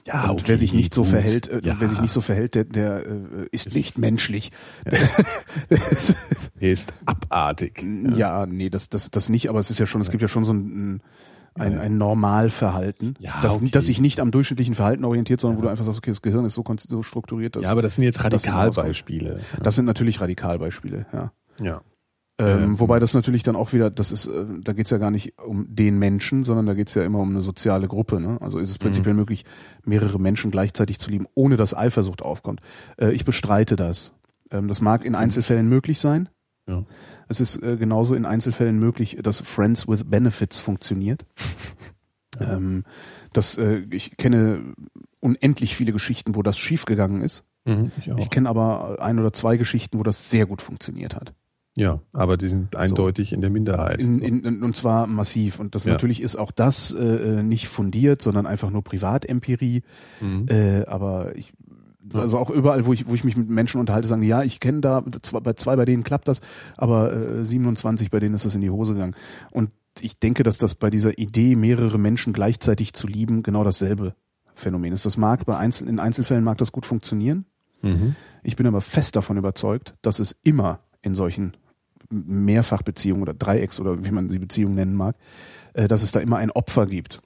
Ja, 0.05 0.23
und 0.25 0.31
okay, 0.31 0.43
wer 0.47 0.57
sich 0.57 0.73
nicht 0.73 0.93
so 0.93 1.01
gut. 1.03 1.11
verhält, 1.11 1.47
äh, 1.47 1.61
Ja. 1.63 1.75
wer 1.79 1.87
sich 1.87 2.01
nicht 2.01 2.11
so 2.11 2.21
verhält, 2.21 2.55
der, 2.55 2.63
der 2.65 3.05
äh, 3.05 3.47
ist 3.51 3.73
nicht 3.73 3.97
menschlich. 3.97 4.51
Er 6.59 6.71
ist 6.71 6.93
abartig. 7.05 7.83
ja. 8.15 8.45
nee, 8.45 8.69
das, 8.69 8.89
das, 8.89 9.09
das 9.09 9.29
nicht, 9.29 9.49
aber 9.49 9.59
es 9.59 9.71
ist 9.71 9.79
ja 9.79 9.85
schon, 9.87 10.01
es 10.01 10.11
gibt 10.11 10.21
ja 10.21 10.27
schon 10.27 10.43
so 10.45 10.53
ein, 10.53 10.59
ein, 10.95 11.01
ein 11.55 11.97
Normalverhalten, 11.97 13.15
Ja, 13.19 13.33
das, 13.41 13.57
okay. 13.57 13.69
das 13.71 13.85
sich 13.87 13.99
nicht 13.99 14.19
am 14.19 14.31
durchschnittlichen 14.31 14.73
Verhalten 14.75 15.03
orientiert, 15.05 15.39
sondern 15.41 15.57
wo 15.57 15.63
du 15.63 15.67
einfach 15.69 15.83
sagst, 15.83 15.99
okay, 15.99 16.11
das 16.11 16.21
Gehirn 16.21 16.45
ist 16.45 16.53
so, 16.53 16.63
so 16.77 17.03
strukturiert, 17.03 17.55
dass 17.55 17.63
Ja, 17.63 17.71
aber 17.71 17.81
das 17.81 17.95
sind 17.95 18.03
jetzt 18.05 18.17
das 18.17 18.23
hinauskommt. 18.23 18.55
Radikalbeispiele. 18.77 19.41
das 19.61 19.75
sind 19.75 19.85
natürlich 19.85 20.21
Radikalbeispiele, 20.21 21.05
ja. 21.13 21.31
Ja. 21.61 21.81
Ähm, 22.39 22.63
Ähm. 22.63 22.79
wobei 22.79 22.99
das 22.99 23.13
natürlich 23.13 23.43
dann 23.43 23.55
auch 23.57 23.73
wieder, 23.73 23.89
das 23.91 24.11
ist, 24.11 24.27
äh, 24.27 24.45
da 24.63 24.73
geht's 24.73 24.89
ja 24.89 24.97
gar 24.97 25.11
nicht 25.11 25.37
um 25.45 25.65
den 25.69 25.99
Menschen, 25.99 26.43
sondern 26.43 26.65
da 26.65 26.73
geht's 26.73 26.95
ja 26.95 27.03
immer 27.03 27.19
um 27.19 27.29
eine 27.29 27.41
soziale 27.41 27.87
Gruppe. 27.87 28.19
Ne? 28.21 28.37
Also 28.41 28.57
ist 28.57 28.69
es 28.69 28.77
prinzipiell 28.77 29.13
möglich, 29.13 29.45
mehrere 29.83 30.19
Menschen 30.19 30.49
gleichzeitig 30.51 30.97
zu 30.99 31.11
lieben, 31.11 31.27
ohne 31.35 31.57
dass 31.57 31.75
Eifersucht 31.75 32.21
aufkommt. 32.21 32.61
Äh, 32.97 33.11
ich 33.11 33.25
bestreite 33.25 33.75
das. 33.75 34.13
Ähm, 34.49 34.69
das 34.69 34.81
mag 34.81 35.03
in 35.05 35.15
Einzelfällen 35.15 35.67
möglich 35.67 35.99
sein. 35.99 36.29
Ja. 36.67 36.85
Es 37.27 37.41
ist 37.41 37.61
äh, 37.63 37.77
genauso 37.77 38.13
in 38.15 38.25
Einzelfällen 38.25 38.77
möglich, 38.79 39.17
dass 39.23 39.41
Friends 39.41 39.87
with 39.87 40.05
Benefits 40.09 40.59
funktioniert. 40.59 41.25
Ähm, 42.39 42.85
das, 43.33 43.57
äh, 43.57 43.83
ich 43.91 44.17
kenne 44.17 44.73
unendlich 45.19 45.75
viele 45.75 45.91
Geschichten, 45.91 46.33
wo 46.33 46.41
das 46.41 46.57
schiefgegangen 46.57 47.21
ist. 47.21 47.43
Mhm, 47.65 47.91
ich. 47.99 48.07
Ich 48.17 48.29
kenne 48.29 48.49
aber 48.49 48.97
ein 48.99 49.19
oder 49.19 49.31
zwei 49.33 49.57
Geschichten, 49.57 49.99
wo 49.99 50.03
das 50.03 50.31
sehr 50.31 50.45
gut 50.47 50.61
funktioniert 50.61 51.13
hat. 51.13 51.33
ja, 51.75 51.99
aber 52.13 52.37
die 52.37 52.47
sind 52.47 52.75
eindeutig 52.75 53.33
in 53.33 53.41
der 53.41 53.49
Minderheit. 53.51 53.99
In, 54.01 54.19
in, 54.19 54.43
in, 54.43 54.63
und 54.63 54.75
zwar 54.75 55.05
massiv. 55.07 55.59
Und 55.59 55.75
das 55.75 55.83
Ja. 55.85 55.91
natürlich 55.91 56.21
ist 56.21 56.35
auch 56.37 56.51
das 56.51 56.93
äh, 56.93 57.03
äh, 57.03 57.43
nicht 57.43 57.67
fundiert, 57.67 58.21
sondern 58.21 58.47
einfach 58.47 58.71
nur 58.71 58.83
Privatempirie. 58.83 59.83
Mhm. 60.21 60.47
Äh, 60.49 60.85
aber 60.85 61.35
ich, 61.35 61.53
also 62.13 62.37
auch 62.37 62.49
überall, 62.49 62.85
wo 62.85 62.93
ich, 62.93 63.07
wo 63.07 63.13
ich 63.13 63.23
mich 63.23 63.37
mit 63.37 63.49
Menschen 63.49 63.79
unterhalte, 63.79 64.07
sagen 64.07 64.21
die, 64.21 64.27
ja, 64.27 64.43
ich 64.43 64.59
kenne 64.59 64.81
da, 64.81 65.03
zwei, 65.21 65.39
bei 65.39 65.53
zwei 65.53 65.75
bei 65.75 65.85
denen 65.85 66.03
klappt 66.03 66.27
das, 66.27 66.41
aber 66.77 67.13
äh, 67.13 67.45
27 67.45 68.09
bei 68.11 68.19
denen 68.19 68.35
ist 68.35 68.45
es 68.45 68.55
in 68.55 68.61
die 68.61 68.69
Hose 68.69 68.93
gegangen. 68.93 69.15
Und 69.51 69.71
ich 69.99 70.19
denke, 70.19 70.43
dass 70.43 70.57
das 70.57 70.75
bei 70.75 70.89
dieser 70.89 71.17
Idee, 71.17 71.55
mehrere 71.55 71.97
Menschen 71.97 72.33
gleichzeitig 72.33 72.93
zu 72.93 73.07
lieben, 73.07 73.43
genau 73.43 73.63
dasselbe 73.63 74.15
Phänomen 74.53 74.93
ist. 74.93 75.05
Das 75.05 75.17
mag 75.17 75.45
bei 75.45 75.57
Einzel 75.57 75.87
in 75.87 75.99
Einzelfällen 75.99 76.43
mag 76.43 76.57
das 76.57 76.71
gut 76.71 76.85
funktionieren. 76.85 77.45
Mhm. 77.81 78.15
Ich 78.43 78.55
bin 78.55 78.67
aber 78.67 78.81
fest 78.81 79.15
davon 79.15 79.37
überzeugt, 79.37 79.95
dass 80.01 80.19
es 80.19 80.31
immer 80.43 80.79
in 81.01 81.15
solchen 81.15 81.57
Mehrfachbeziehungen 82.09 83.23
oder 83.23 83.33
Dreiecks 83.33 83.79
oder 83.79 84.05
wie 84.05 84.11
man 84.11 84.29
sie 84.29 84.39
Beziehungen 84.39 84.75
nennen 84.75 84.95
mag, 84.95 85.15
äh, 85.73 85.87
dass 85.87 86.03
es 86.03 86.11
da 86.11 86.19
immer 86.19 86.37
ein 86.37 86.51
Opfer 86.51 86.85
gibt. 86.85 87.21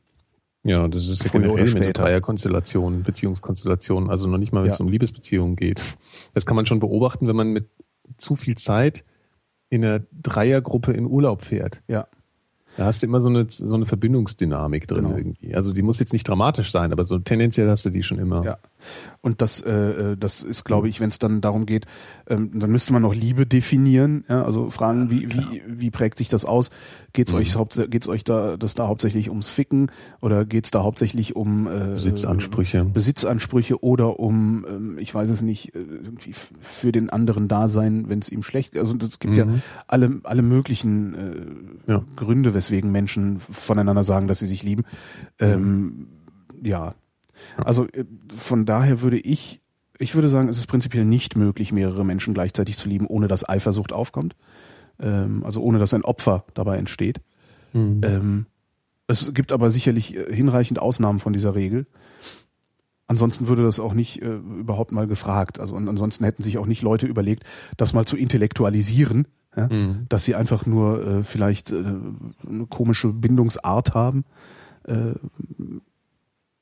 Ja, 0.67 0.87
das 0.87 1.07
ist 1.09 1.23
ja 1.23 1.29
generell 1.29 1.65
mit 1.65 1.69
später. 1.83 2.03
Dreierkonstellationen, 2.03 3.03
Beziehungskonstellationen, 3.03 4.09
also 4.09 4.25
noch 4.27 4.39
nicht 4.39 4.51
mal, 4.51 4.63
wenn 4.63 4.71
es 4.71 4.79
Ja. 4.79 4.85
um 4.85 4.91
Liebesbeziehungen 4.91 5.55
geht. 5.55 5.79
Das 6.33 6.45
kann 6.45 6.55
man 6.55 6.65
schon 6.65 6.79
beobachten, 6.79 7.27
wenn 7.27 7.35
man 7.35 7.53
mit 7.53 7.67
zu 8.17 8.35
viel 8.35 8.55
Zeit 8.55 9.05
in 9.69 9.85
einer 9.85 10.01
Dreiergruppe 10.11 10.91
in 10.93 11.05
Urlaub 11.05 11.43
fährt. 11.43 11.81
Ja. 11.87 12.07
Da 12.77 12.85
hast 12.85 13.03
du 13.03 13.07
immer 13.07 13.21
so 13.21 13.29
eine, 13.29 13.45
so 13.47 13.73
eine 13.75 13.85
Verbindungsdynamik 13.85 14.87
drin 14.87 15.05
Genau. 15.05 15.15
irgendwie. 15.17 15.55
Also 15.55 15.71
die 15.71 15.81
muss 15.81 15.99
jetzt 15.99 16.13
nicht 16.13 16.27
dramatisch 16.27 16.71
sein, 16.71 16.91
aber 16.91 17.05
so 17.05 17.19
tendenziell 17.19 17.69
hast 17.69 17.85
du 17.85 17.89
die 17.89 18.03
schon 18.03 18.17
immer. 18.19 18.43
Ja. 18.43 18.57
Und 19.21 19.41
das, 19.41 19.61
äh, 19.61 19.71
äh, 19.71 20.17
das 20.17 20.43
ist, 20.43 20.63
glaube 20.63 20.87
ich, 20.89 20.99
wenn 20.99 21.09
es 21.09 21.19
dann 21.19 21.41
darum 21.41 21.65
geht, 21.65 21.85
ähm, 22.27 22.51
dann 22.59 22.71
müsste 22.71 22.93
man 22.93 23.01
noch 23.01 23.13
Liebe 23.15 23.45
definieren. 23.45 24.23
Ja? 24.29 24.43
Also 24.43 24.69
fragen, 24.69 25.09
wie, 25.09 25.29
wie, 25.33 25.61
wie 25.67 25.89
prägt 25.91 26.17
sich 26.17 26.29
das 26.29 26.45
aus? 26.45 26.71
Geht's 27.13 27.31
Mhm. 27.31 27.39
euch 27.39 27.55
haupt, 27.55 27.79
geht's 27.91 28.07
euch 28.07 28.23
da, 28.23 28.57
das 28.57 28.75
da 28.75 28.87
hauptsächlich 28.87 29.29
ums 29.29 29.49
Ficken 29.49 29.91
oder 30.21 30.45
geht's 30.45 30.71
da 30.71 30.83
hauptsächlich 30.83 31.35
um 31.35 31.67
äh, 31.67 31.71
Besitzansprüche. 31.93 32.85
Besitzansprüche 32.85 33.83
oder 33.83 34.19
um, 34.19 34.65
ähm, 34.69 34.97
ich 34.99 35.13
weiß 35.13 35.29
es 35.29 35.41
nicht, 35.41 35.75
äh, 35.75 35.79
irgendwie 35.79 36.33
für 36.33 36.91
den 36.91 37.09
anderen 37.09 37.47
da 37.47 37.67
sein, 37.69 38.09
wenn 38.09 38.19
es 38.19 38.29
ihm 38.29 38.43
schlecht 38.43 38.73
geht. 38.73 38.79
Also 38.81 38.95
es 39.01 39.19
gibt 39.19 39.37
ja 39.37 39.45
Mhm. 39.45 39.61
alle, 39.87 40.19
alle 40.23 40.41
möglichen 40.41 41.13
äh, 41.87 41.91
Ja. 41.91 42.03
Gründe, 42.15 42.53
weswegen 42.53 42.91
Menschen 42.91 43.39
voneinander 43.39 44.03
sagen, 44.03 44.27
dass 44.27 44.39
sie 44.39 44.45
sich 44.47 44.63
lieben. 44.63 44.83
Ähm, 45.39 46.07
ja. 46.63 46.95
Also 47.57 47.85
äh, 47.87 48.05
von 48.33 48.65
daher 48.65 49.01
würde 49.01 49.17
ich, 49.17 49.61
ich 49.97 50.15
würde 50.15 50.29
sagen, 50.29 50.49
es 50.49 50.57
ist 50.57 50.67
prinzipiell 50.67 51.05
nicht 51.05 51.35
möglich, 51.35 51.71
mehrere 51.71 52.05
Menschen 52.05 52.33
gleichzeitig 52.33 52.77
zu 52.77 52.89
lieben, 52.89 53.07
ohne 53.07 53.27
dass 53.27 53.47
Eifersucht 53.47 53.93
aufkommt. 53.93 54.35
Ähm, 54.99 55.43
also 55.43 55.61
ohne 55.61 55.79
dass 55.79 55.93
ein 55.93 56.03
Opfer 56.03 56.45
dabei 56.53 56.77
entsteht. 56.77 57.21
Mhm. 57.73 58.01
Ähm, 58.03 58.45
es 59.07 59.33
gibt 59.33 59.51
aber 59.51 59.69
sicherlich 59.71 60.15
äh, 60.15 60.33
hinreichend 60.33 60.79
Ausnahmen 60.79 61.19
von 61.19 61.33
dieser 61.33 61.55
Regel. 61.55 61.85
Ansonsten 63.07 63.47
würde 63.47 63.63
das 63.63 63.79
auch 63.79 63.93
nicht 63.93 64.21
äh, 64.21 64.35
überhaupt 64.35 64.91
mal 64.91 65.05
gefragt. 65.05 65.59
Also 65.59 65.75
und 65.75 65.87
ansonsten 65.87 66.23
hätten 66.23 66.41
sich 66.41 66.57
auch 66.57 66.65
nicht 66.65 66.81
Leute 66.81 67.05
überlegt, 67.05 67.43
das 67.77 67.93
mal 67.93 68.05
zu 68.05 68.17
intellektualisieren, 68.17 69.27
ja? 69.55 69.67
Mhm. 69.67 70.05
dass 70.09 70.25
sie 70.25 70.35
einfach 70.35 70.65
nur 70.65 71.05
äh, 71.05 71.23
vielleicht 71.23 71.71
äh, 71.71 71.83
eine 72.47 72.65
komische 72.67 73.09
Bindungsart 73.09 73.93
haben 73.93 74.25
äh, 74.87 75.13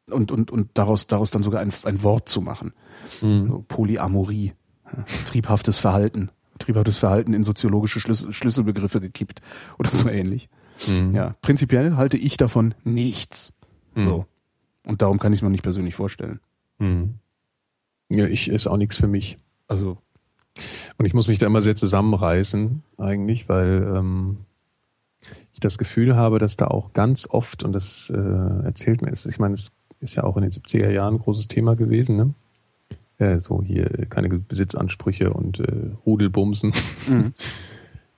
und 0.09 0.31
und 0.31 0.51
und 0.51 0.69
daraus 0.73 1.07
daraus 1.07 1.31
dann 1.31 1.43
sogar 1.43 1.61
ein, 1.61 1.71
ein 1.85 2.03
Wort 2.03 2.27
zu 2.29 2.41
machen. 2.41 2.73
Mhm. 3.21 3.47
So 3.47 3.65
Polyamorie, 3.67 4.53
ja? 4.85 5.03
triebhaftes 5.25 5.79
Verhalten, 5.79 6.29
triebhaftes 6.59 6.97
Verhalten 6.97 7.33
in 7.33 7.43
soziologische 7.43 7.99
Schlüssel, 7.99 8.33
Schlüsselbegriffe 8.33 8.99
gekippt 9.01 9.41
oder 9.79 9.91
so 9.91 10.09
ähnlich. 10.09 10.49
Mhm. 10.87 11.11
Ja, 11.13 11.35
prinzipiell 11.41 11.95
halte 11.95 12.17
ich 12.17 12.37
davon 12.37 12.73
nichts. 12.83 13.53
Mhm. 13.95 14.05
So. 14.07 14.25
Und 14.85 15.01
darum 15.01 15.19
kann 15.19 15.31
ich 15.31 15.39
es 15.39 15.43
mir 15.43 15.49
nicht 15.49 15.63
persönlich 15.63 15.95
vorstellen. 15.95 16.39
Mhm. 16.79 17.15
Ja, 18.09 18.25
ich 18.25 18.49
ist 18.49 18.67
auch 18.67 18.77
nichts 18.77 18.97
für 18.97 19.07
mich. 19.07 19.37
Also, 19.67 19.97
Und 20.97 21.05
ich 21.05 21.13
muss 21.13 21.27
mich 21.29 21.39
da 21.39 21.45
immer 21.47 21.61
sehr 21.61 21.75
zusammenreißen, 21.77 22.83
eigentlich, 22.97 23.47
weil 23.47 23.93
ähm, 23.95 24.37
ich 25.53 25.61
das 25.61 25.77
Gefühl 25.77 26.15
habe, 26.17 26.37
dass 26.37 26.57
da 26.57 26.67
auch 26.67 26.91
ganz 26.93 27.27
oft, 27.29 27.63
und 27.63 27.71
das 27.71 28.09
äh, 28.09 28.17
erzählt 28.17 29.01
mir, 29.01 29.11
es- 29.11 29.25
ich 29.25 29.39
meine, 29.39 29.53
es 29.53 29.71
ist 30.03 30.15
ja 30.15 30.23
auch 30.23 30.37
in 30.37 30.43
den 30.43 30.51
70er 30.51 30.89
Jahren 30.89 31.15
ein 31.15 31.19
großes 31.19 31.47
Thema 31.47 31.75
gewesen, 31.75 32.17
ne? 32.17 32.33
Äh, 33.17 33.39
so 33.39 33.61
hier 33.63 33.87
keine 34.09 34.29
Besitzansprüche 34.29 35.31
und 35.31 35.59
äh, 35.59 35.91
Rudelbumsen. 36.05 36.73
Mhm. 37.07 37.33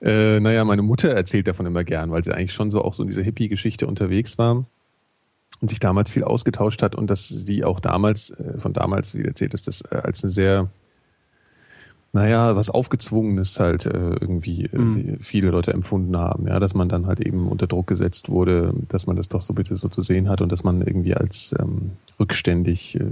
äh, 0.00 0.40
naja, 0.40 0.64
meine 0.64 0.82
Mutter 0.82 1.10
erzählt 1.10 1.48
davon 1.48 1.66
immer 1.66 1.84
gern, 1.84 2.10
weil 2.10 2.24
sie 2.24 2.32
eigentlich 2.32 2.52
schon 2.52 2.70
so 2.70 2.82
auch 2.82 2.94
so 2.94 3.02
in 3.02 3.08
dieser 3.08 3.22
Hippie-Geschichte 3.22 3.86
unterwegs 3.86 4.38
war 4.38 4.64
und 5.60 5.68
sich 5.68 5.78
damals 5.80 6.10
viel 6.10 6.24
ausgetauscht 6.24 6.82
hat 6.82 6.94
und 6.94 7.08
dass 7.08 7.28
sie 7.28 7.64
auch 7.64 7.80
damals, 7.80 8.30
äh, 8.30 8.58
von 8.58 8.72
damals, 8.72 9.14
wie 9.14 9.22
erzählt 9.22 9.54
ist, 9.54 9.66
das 9.66 9.82
äh, 9.82 9.96
als 9.96 10.24
eine 10.24 10.30
sehr 10.30 10.70
naja, 12.16 12.56
was 12.56 12.70
Aufgezwungenes 12.70 13.60
halt 13.60 13.84
äh, 13.86 13.90
irgendwie 14.20 14.64
äh, 14.64 14.78
Mhm. 14.78 15.18
viele 15.20 15.50
Leute 15.50 15.72
empfunden 15.72 16.16
haben, 16.16 16.46
ja, 16.48 16.58
dass 16.58 16.74
man 16.74 16.88
dann 16.88 17.06
halt 17.06 17.20
eben 17.20 17.46
unter 17.46 17.66
Druck 17.66 17.86
gesetzt 17.86 18.28
wurde, 18.30 18.72
dass 18.88 19.06
man 19.06 19.16
das 19.16 19.28
doch 19.28 19.42
so 19.42 19.52
bitte 19.52 19.76
so 19.76 19.88
zu 19.88 20.00
sehen 20.02 20.28
hat 20.30 20.40
und 20.40 20.50
dass 20.50 20.64
man 20.64 20.80
irgendwie 20.80 21.14
als 21.14 21.54
ähm, 21.60 21.92
rückständig 22.18 22.98
äh, 22.98 23.04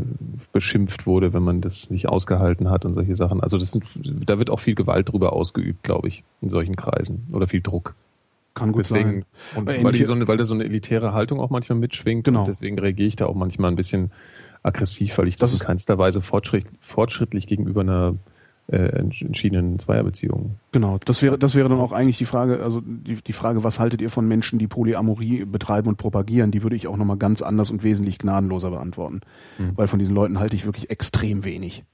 beschimpft 0.52 1.06
wurde, 1.06 1.34
wenn 1.34 1.42
man 1.42 1.60
das 1.60 1.90
nicht 1.90 2.08
ausgehalten 2.08 2.70
hat 2.70 2.84
und 2.86 2.94
solche 2.94 3.14
Sachen. 3.14 3.40
Also 3.42 3.58
das 3.58 3.72
sind, 3.72 3.84
da 3.94 4.38
wird 4.38 4.48
auch 4.48 4.60
viel 4.60 4.74
Gewalt 4.74 5.12
drüber 5.12 5.34
ausgeübt, 5.34 5.82
glaube 5.82 6.08
ich, 6.08 6.24
in 6.40 6.48
solchen 6.48 6.74
Kreisen 6.74 7.26
oder 7.32 7.46
viel 7.46 7.60
Druck. 7.60 7.94
kann 8.54 8.72
gut 8.72 8.82
deswegen, 8.84 9.10
sein. 9.10 9.24
und 9.56 9.68
Aber 9.68 9.84
weil, 9.92 10.06
so 10.06 10.14
eine, 10.14 10.26
weil 10.26 10.38
da 10.38 10.44
so 10.46 10.54
eine 10.54 10.64
elitäre 10.64 11.12
Haltung 11.12 11.40
auch 11.40 11.50
manchmal 11.50 11.78
mitschwingt 11.78 12.24
Genau. 12.24 12.40
und 12.40 12.48
deswegen 12.48 12.78
reagiere 12.78 13.08
ich 13.08 13.16
da 13.16 13.26
auch 13.26 13.34
manchmal 13.34 13.70
ein 13.70 13.76
bisschen 13.76 14.10
aggressiv, 14.62 15.18
weil 15.18 15.28
ich 15.28 15.36
das, 15.36 15.52
Das 15.52 15.60
in 15.60 15.66
keinster 15.66 15.98
Weise 15.98 16.22
fortschritt, 16.22 16.64
fortschrittlich 16.80 17.46
gegenüber 17.46 17.82
einer 17.82 18.14
äh, 18.68 18.76
entschiedenen 18.76 19.78
Zweierbeziehung. 19.78 20.56
Genau, 20.72 20.98
das 21.04 21.22
wäre, 21.22 21.38
das 21.38 21.54
wäre 21.54 21.68
dann 21.68 21.78
auch 21.80 21.92
eigentlich 21.92 22.18
die 22.18 22.24
Frage, 22.24 22.62
also 22.62 22.80
die, 22.80 23.16
die 23.16 23.32
Frage, 23.32 23.62
was 23.62 23.78
haltet 23.78 24.00
ihr 24.00 24.08
von 24.10 24.26
Menschen, 24.26 24.58
die 24.58 24.66
Polyamorie 24.68 25.44
betreiben 25.44 25.88
und 25.88 25.96
propagieren, 25.96 26.50
die 26.50 26.62
würde 26.62 26.74
ich 26.76 26.86
auch 26.86 26.96
nochmal 26.96 27.18
ganz 27.18 27.42
anders 27.42 27.70
und 27.70 27.82
wesentlich 27.84 28.18
gnadenloser 28.18 28.70
beantworten. 28.70 29.20
Mhm. 29.58 29.72
Weil 29.76 29.86
von 29.86 29.98
diesen 29.98 30.14
Leuten 30.14 30.38
halte 30.40 30.56
ich 30.56 30.64
wirklich 30.64 30.88
extrem 30.90 31.44
wenig. 31.44 31.84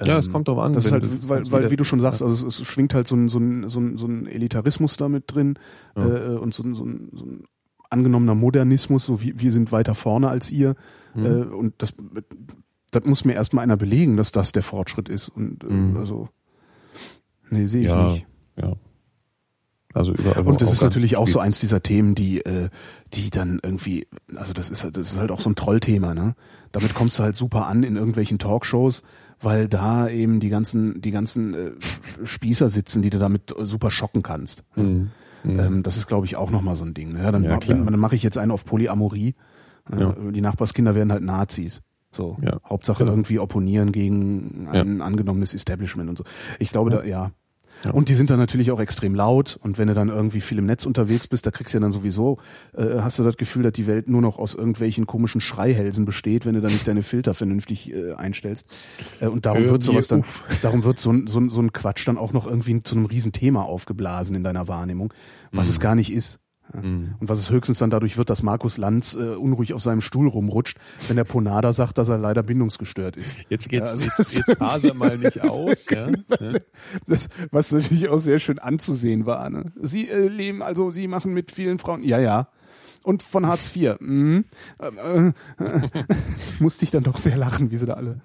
Ja, 0.00 0.18
es 0.18 0.30
kommt 0.30 0.48
drauf 0.48 0.58
an. 0.58 0.72
Das 0.72 0.86
ist 0.86 0.92
halt, 0.92 1.04
du- 1.04 1.28
weil, 1.28 1.38
kannst 1.38 1.52
weil 1.52 1.70
wie 1.70 1.76
du 1.76 1.84
schon 1.84 2.00
sagst, 2.00 2.22
also 2.22 2.46
es, 2.46 2.60
es 2.60 2.66
schwingt 2.66 2.94
halt 2.94 3.06
so 3.08 3.14
ein, 3.16 3.28
so 3.28 3.38
ein, 3.38 3.68
so 3.68 3.80
ein, 3.80 3.96
so 3.98 4.06
ein 4.06 4.26
Elitarismus 4.26 4.96
damit 4.96 5.24
drin 5.34 5.58
Ja. 5.96 6.04
äh, 6.06 6.36
und 6.36 6.52
so 6.54 6.62
ein, 6.64 6.74
so, 6.74 6.84
ein, 6.84 7.10
so 7.12 7.24
ein 7.24 7.42
angenommener 7.90 8.34
Modernismus, 8.34 9.04
so 9.04 9.20
wie 9.22 9.38
wir 9.40 9.52
sind 9.52 9.70
weiter 9.72 9.94
vorne 9.94 10.28
als 10.28 10.50
ihr. 10.50 10.74
Mhm. 11.14 11.24
Äh, 11.26 11.28
und 11.44 11.74
das, 11.78 11.94
das 12.94 13.04
muss 13.04 13.24
mir 13.24 13.34
erstmal 13.34 13.62
einer 13.64 13.76
belegen, 13.76 14.16
dass 14.16 14.32
das 14.32 14.52
der 14.52 14.62
Fortschritt 14.62 15.08
ist. 15.08 15.28
Und 15.28 15.64
äh, 15.64 15.66
Mhm. 15.72 15.96
also 15.96 16.28
Nee, 17.50 17.66
sehe 17.66 17.82
ich 17.82 17.88
ja, 17.88 18.10
nicht. 18.12 18.26
ja. 18.56 18.72
Also 19.92 20.12
überall. 20.12 20.44
Und 20.44 20.60
das 20.60 20.72
ist 20.72 20.82
natürlich 20.82 21.16
auch 21.16 21.28
so 21.28 21.38
eins 21.38 21.60
dieser 21.60 21.80
Themen, 21.80 22.16
die, 22.16 22.44
äh, 22.44 22.68
die 23.12 23.30
dann 23.30 23.60
irgendwie, 23.62 24.08
also 24.34 24.52
das 24.52 24.70
ist 24.70 24.82
halt, 24.82 24.96
das 24.96 25.12
ist 25.12 25.18
halt 25.18 25.30
auch 25.30 25.40
so 25.40 25.50
ein 25.50 25.54
Trollthema, 25.54 26.14
ne? 26.14 26.34
Damit 26.72 26.94
kommst 26.94 27.16
du 27.18 27.22
halt 27.22 27.36
super 27.36 27.68
an 27.68 27.84
in 27.84 27.94
irgendwelchen 27.94 28.40
Talkshows, 28.40 29.04
weil 29.40 29.68
da 29.68 30.08
eben 30.08 30.40
die 30.40 30.48
ganzen, 30.48 31.00
die 31.00 31.12
ganzen 31.12 31.54
äh, 31.54 31.70
Spießer 32.24 32.68
sitzen, 32.68 33.02
die 33.02 33.10
du 33.10 33.20
damit 33.20 33.54
super 33.62 33.92
schocken 33.92 34.24
kannst. 34.24 34.64
Mhm. 34.74 35.10
Mhm. 35.44 35.60
Ähm, 35.60 35.82
das 35.84 35.96
ist, 35.96 36.08
glaube 36.08 36.26
ich, 36.26 36.34
auch 36.34 36.50
nochmal 36.50 36.74
so 36.74 36.84
ein 36.84 36.94
Ding. 36.94 37.12
Ne? 37.12 37.30
Dann 37.30 37.44
Ja, 37.44 37.56
dann 37.58 37.98
mache 38.00 38.16
ich 38.16 38.24
jetzt 38.24 38.38
einen 38.38 38.50
auf 38.50 38.64
Polyamorie. 38.64 39.36
Äh, 39.92 40.00
Ja. 40.00 40.16
Die 40.32 40.40
Nachbarskinder 40.40 40.96
werden 40.96 41.12
halt 41.12 41.22
Nazis. 41.22 41.82
So. 42.14 42.36
Ja, 42.42 42.58
Hauptsache 42.68 42.98
genau. 43.00 43.12
irgendwie 43.12 43.38
opponieren 43.38 43.92
gegen 43.92 44.68
ein 44.70 45.02
angenommenes 45.02 45.54
Establishment 45.54 46.08
und 46.10 46.18
so. 46.18 46.24
Ich 46.58 46.70
glaube, 46.70 46.90
Ja. 46.90 46.96
da, 46.98 47.04
ja. 47.04 47.30
Ja. 47.84 47.90
Und 47.90 48.08
die 48.08 48.14
sind 48.14 48.30
dann 48.30 48.38
natürlich 48.38 48.70
auch 48.70 48.78
extrem 48.78 49.16
laut 49.16 49.58
und 49.60 49.78
wenn 49.78 49.88
du 49.88 49.94
dann 49.94 50.08
irgendwie 50.08 50.40
viel 50.40 50.58
im 50.58 50.64
Netz 50.64 50.86
unterwegs 50.86 51.26
bist, 51.26 51.44
da 51.44 51.50
kriegst 51.50 51.74
du 51.74 51.78
ja 51.78 51.82
dann 51.82 51.90
sowieso, 51.90 52.38
äh, 52.72 53.00
hast 53.00 53.18
du 53.18 53.24
das 53.24 53.36
Gefühl, 53.36 53.64
dass 53.64 53.72
die 53.72 53.88
Welt 53.88 54.08
nur 54.08 54.22
noch 54.22 54.38
aus 54.38 54.54
irgendwelchen 54.54 55.08
komischen 55.08 55.40
Schreihälsen 55.40 56.04
besteht, 56.04 56.46
wenn 56.46 56.54
du 56.54 56.60
dann 56.60 56.70
nicht 56.72 56.86
deine 56.86 57.02
Filter 57.02 57.34
vernünftig 57.34 57.92
äh, 57.92 58.12
einstellst. 58.12 58.72
Äh, 59.20 59.26
und 59.26 59.44
darum 59.44 59.64
wird 59.64 59.82
sowas 59.82 60.06
dann, 60.06 60.24
darum 60.62 60.84
wird 60.84 61.00
so 61.00 61.10
ein, 61.12 61.26
so, 61.26 61.40
ein, 61.40 61.50
so 61.50 61.60
ein 61.60 61.72
Quatsch 61.72 62.06
dann 62.06 62.16
auch 62.16 62.32
noch 62.32 62.46
irgendwie 62.46 62.80
zu 62.84 62.94
einem 62.94 63.06
Riesenthema 63.06 63.62
aufgeblasen 63.62 64.36
in 64.36 64.44
deiner 64.44 64.68
Wahrnehmung, 64.68 65.12
was 65.50 65.66
Mhm. 65.66 65.70
es 65.72 65.80
gar 65.80 65.94
nicht 65.96 66.12
ist. 66.12 66.38
Mhm. 66.82 67.14
Und 67.20 67.28
was 67.28 67.38
es 67.38 67.50
höchstens 67.50 67.78
dann 67.78 67.90
dadurch 67.90 68.16
wird, 68.16 68.30
dass 68.30 68.42
Markus 68.42 68.78
Lanz 68.78 69.14
äh, 69.14 69.34
unruhig 69.34 69.72
auf 69.74 69.82
seinem 69.82 70.00
Stuhl 70.00 70.28
rumrutscht, 70.28 70.78
wenn 71.08 71.16
der 71.16 71.24
Ponada 71.24 71.72
sagt, 71.72 71.98
dass 71.98 72.08
er 72.08 72.18
leider 72.18 72.42
bindungsgestört 72.42 73.16
ist. 73.16 73.34
Jetzt 73.48 73.68
geht's, 73.68 73.88
Ja, 73.88 73.92
also 73.92 74.10
jetzt, 74.16 74.36
jetzt 74.38 74.58
faser 74.58 74.94
mal 74.94 75.18
nicht 75.18 75.40
aus, 75.48 75.88
ja. 75.90 76.10
Das, 77.06 77.28
was 77.50 77.72
natürlich 77.72 78.08
auch 78.08 78.18
sehr 78.18 78.38
schön 78.38 78.58
anzusehen 78.58 79.26
war. 79.26 79.48
Ne? 79.50 79.72
Sie 79.80 80.08
äh, 80.08 80.28
leben, 80.28 80.62
also 80.62 80.90
Sie 80.90 81.08
machen 81.08 81.32
mit 81.32 81.50
vielen 81.50 81.78
Frauen. 81.78 82.02
Ja, 82.02 82.18
ja. 82.18 82.48
Und 83.02 83.22
von 83.22 83.46
Hartz 83.46 83.74
IV. 83.74 83.96
Mhm. 84.00 84.44
Äh, 84.78 85.28
äh, 85.28 85.32
musste 86.58 86.84
ich 86.84 86.90
dann 86.90 87.02
doch 87.02 87.18
sehr 87.18 87.36
lachen, 87.36 87.70
wie 87.70 87.76
sie 87.76 87.86
da 87.86 87.94
alle 87.94 88.20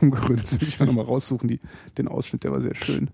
rumgerüttelt 0.00 0.48
sind. 0.48 0.62
Ich 0.62 0.78
kann 0.78 0.86
nochmal 0.86 1.04
raussuchen, 1.04 1.48
die, 1.48 1.60
den 1.98 2.08
Ausschnitt, 2.08 2.44
der 2.44 2.52
war 2.52 2.60
sehr 2.60 2.74
schön. 2.74 3.10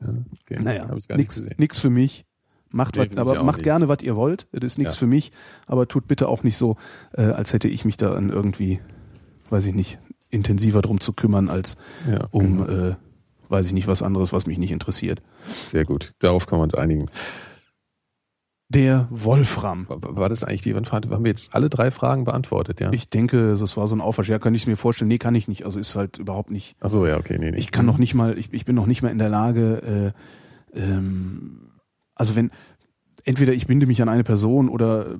Ja, 0.00 0.14
okay. 0.42 0.62
Naja, 0.62 0.94
nix, 1.16 1.42
nix 1.58 1.78
für 1.78 1.90
mich. 1.90 2.24
Macht 2.72 2.96
was, 2.96 3.08
aber 3.16 3.42
macht 3.42 3.58
nicht. 3.58 3.64
gerne, 3.64 3.88
was 3.88 4.02
ihr 4.02 4.14
wollt. 4.16 4.46
Das 4.52 4.64
ist 4.64 4.78
nichts 4.78 4.94
Ja. 4.94 4.98
für 5.00 5.06
mich, 5.06 5.32
aber 5.66 5.88
tut 5.88 6.06
bitte 6.06 6.28
auch 6.28 6.42
nicht 6.44 6.56
so, 6.56 6.76
äh, 7.14 7.22
als 7.22 7.52
hätte 7.52 7.68
ich 7.68 7.84
mich 7.84 7.96
da 7.96 8.12
an 8.14 8.30
irgendwie, 8.30 8.80
weiß 9.50 9.66
ich 9.66 9.74
nicht, 9.74 9.98
intensiver 10.28 10.80
drum 10.80 11.00
zu 11.00 11.12
kümmern, 11.12 11.48
als 11.48 11.76
Ja, 12.10 12.26
um, 12.30 12.64
genau. 12.66 12.88
äh, 12.90 12.94
weiß 13.48 13.66
ich 13.66 13.72
nicht, 13.72 13.88
was 13.88 14.02
anderes, 14.02 14.32
was 14.32 14.46
mich 14.46 14.58
nicht 14.58 14.70
interessiert. 14.70 15.20
Sehr 15.66 15.84
gut. 15.84 16.14
Darauf 16.20 16.46
kann 16.46 16.58
man 16.58 16.66
uns 16.66 16.74
einigen. 16.74 17.10
Der 18.68 19.08
Wolfram. 19.10 19.86
War, 19.88 20.00
war 20.16 20.28
das 20.28 20.44
eigentlich 20.44 20.62
die 20.62 20.72
Frage? 20.72 21.10
Haben 21.10 21.24
wir 21.24 21.30
jetzt 21.30 21.52
alle 21.56 21.68
drei 21.68 21.90
Fragen 21.90 22.22
beantwortet, 22.22 22.80
ja? 22.80 22.92
Ich 22.92 23.10
denke, 23.10 23.56
das 23.58 23.76
war 23.76 23.88
so 23.88 23.96
ein 23.96 24.00
Aufwasch. 24.00 24.28
Ja, 24.28 24.38
kann 24.38 24.54
ich 24.54 24.62
es 24.62 24.66
mir 24.68 24.76
vorstellen. 24.76 25.08
Nee, 25.08 25.18
kann 25.18 25.34
ich 25.34 25.48
nicht. 25.48 25.64
Also 25.64 25.80
ist 25.80 25.96
halt 25.96 26.18
überhaupt 26.18 26.52
nicht. 26.52 26.76
Ach 26.78 26.88
so, 26.90 27.04
ja, 27.04 27.18
okay, 27.18 27.36
nee, 27.40 27.50
nee. 27.50 27.58
Ich 27.58 27.72
kann 27.72 27.84
noch 27.84 27.98
nicht 27.98 28.14
mal, 28.14 28.38
ich, 28.38 28.52
ich 28.52 28.64
bin 28.64 28.76
noch 28.76 28.86
nicht 28.86 29.02
mal 29.02 29.08
in 29.08 29.18
der 29.18 29.28
Lage, 29.28 30.14
äh, 30.72 30.78
ähm, 30.80 31.69
also 32.20 32.36
wenn, 32.36 32.50
entweder 33.24 33.52
ich 33.52 33.66
binde 33.66 33.86
mich 33.86 34.00
an 34.02 34.08
eine 34.08 34.24
Person 34.24 34.68
oder, 34.68 35.18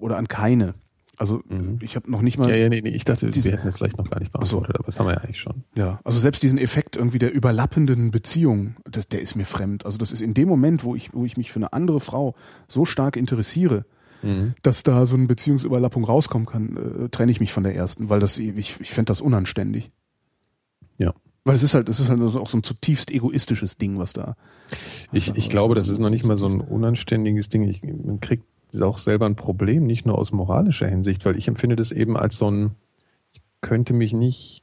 oder 0.00 0.16
an 0.16 0.28
keine. 0.28 0.74
Also 1.16 1.42
Mhm. 1.48 1.78
ich 1.82 1.96
habe 1.96 2.08
noch 2.10 2.22
nicht 2.22 2.38
mal, 2.38 2.48
Ja, 2.48 2.54
ja, 2.54 2.68
nee, 2.68 2.80
nee, 2.80 2.90
ich 2.90 3.04
dachte, 3.04 3.28
Diese- 3.30 3.46
wir 3.50 3.56
hätten 3.56 3.66
das 3.66 3.76
vielleicht 3.76 3.98
noch 3.98 4.08
gar 4.08 4.20
nicht 4.20 4.30
Ach 4.34 4.46
so. 4.46 4.58
beantwortet, 4.60 4.76
aber 4.78 4.86
das 4.86 5.00
haben 5.00 5.06
wir 5.06 5.14
ja 5.14 5.18
eigentlich 5.18 5.40
schon. 5.40 5.64
ja, 5.76 5.98
also 6.04 6.18
selbst 6.20 6.44
diesen 6.44 6.58
Effekt 6.58 6.94
irgendwie 6.96 7.18
der 7.18 7.32
überlappenden 7.34 8.12
Beziehung, 8.12 8.76
das, 8.88 9.08
der 9.08 9.20
ist 9.20 9.34
mir 9.34 9.44
fremd. 9.44 9.84
Also 9.84 9.98
das 9.98 10.12
ist 10.12 10.22
in 10.22 10.32
dem 10.34 10.48
Moment, 10.48 10.84
wo 10.84 10.94
ich, 10.94 11.12
wo 11.12 11.24
ich 11.24 11.36
mich 11.36 11.50
für 11.50 11.58
eine 11.58 11.72
andere 11.72 11.98
Frau 12.00 12.36
so 12.68 12.84
stark 12.84 13.16
interessiere, 13.16 13.84
Mhm. 14.22 14.54
dass 14.62 14.84
da 14.84 15.06
so 15.06 15.16
eine 15.16 15.26
Beziehungsüberlappung 15.26 16.04
rauskommen 16.04 16.46
kann, 16.46 16.76
äh, 17.04 17.08
trenne 17.08 17.32
ich 17.32 17.40
mich 17.40 17.52
von 17.52 17.64
der 17.64 17.74
ersten, 17.74 18.08
weil 18.10 18.20
das, 18.20 18.38
ich, 18.38 18.56
ich 18.80 18.90
fände 18.90 19.10
das 19.10 19.20
unanständig. 19.20 19.90
Ja. 20.98 21.12
Weil 21.48 21.54
es 21.56 21.62
ist 21.62 21.74
halt, 21.74 21.88
es 21.88 21.98
ist 21.98 22.08
halt 22.10 22.20
auch 22.20 22.48
so 22.48 22.58
ein 22.58 22.62
zutiefst 22.62 23.10
egoistisches 23.10 23.78
Ding, 23.78 23.98
was 23.98 24.12
da. 24.12 24.36
was 24.70 24.78
Ich, 25.12 25.26
da- 25.26 25.34
ich 25.36 25.48
glaube, 25.50 25.74
da 25.74 25.80
das 25.80 25.88
ist 25.88 25.98
noch 25.98 26.10
nicht 26.10 26.24
mal 26.26 26.36
so 26.36 26.46
ein 26.46 26.60
unanständiges 26.60 27.48
Ding. 27.48 27.62
Ich, 27.64 27.82
man 27.82 28.20
kriegt 28.20 28.44
auch 28.80 28.98
selber 28.98 29.26
ein 29.26 29.34
Problem, 29.36 29.86
nicht 29.86 30.06
nur 30.06 30.18
aus 30.18 30.30
moralischer 30.30 30.86
Hinsicht, 30.86 31.24
weil 31.24 31.36
ich 31.38 31.48
empfinde 31.48 31.74
das 31.76 31.90
eben 31.90 32.16
als 32.16 32.36
so 32.36 32.50
ein, 32.50 32.72
ich 33.32 33.40
könnte 33.62 33.94
mich 33.94 34.12
nicht, 34.12 34.62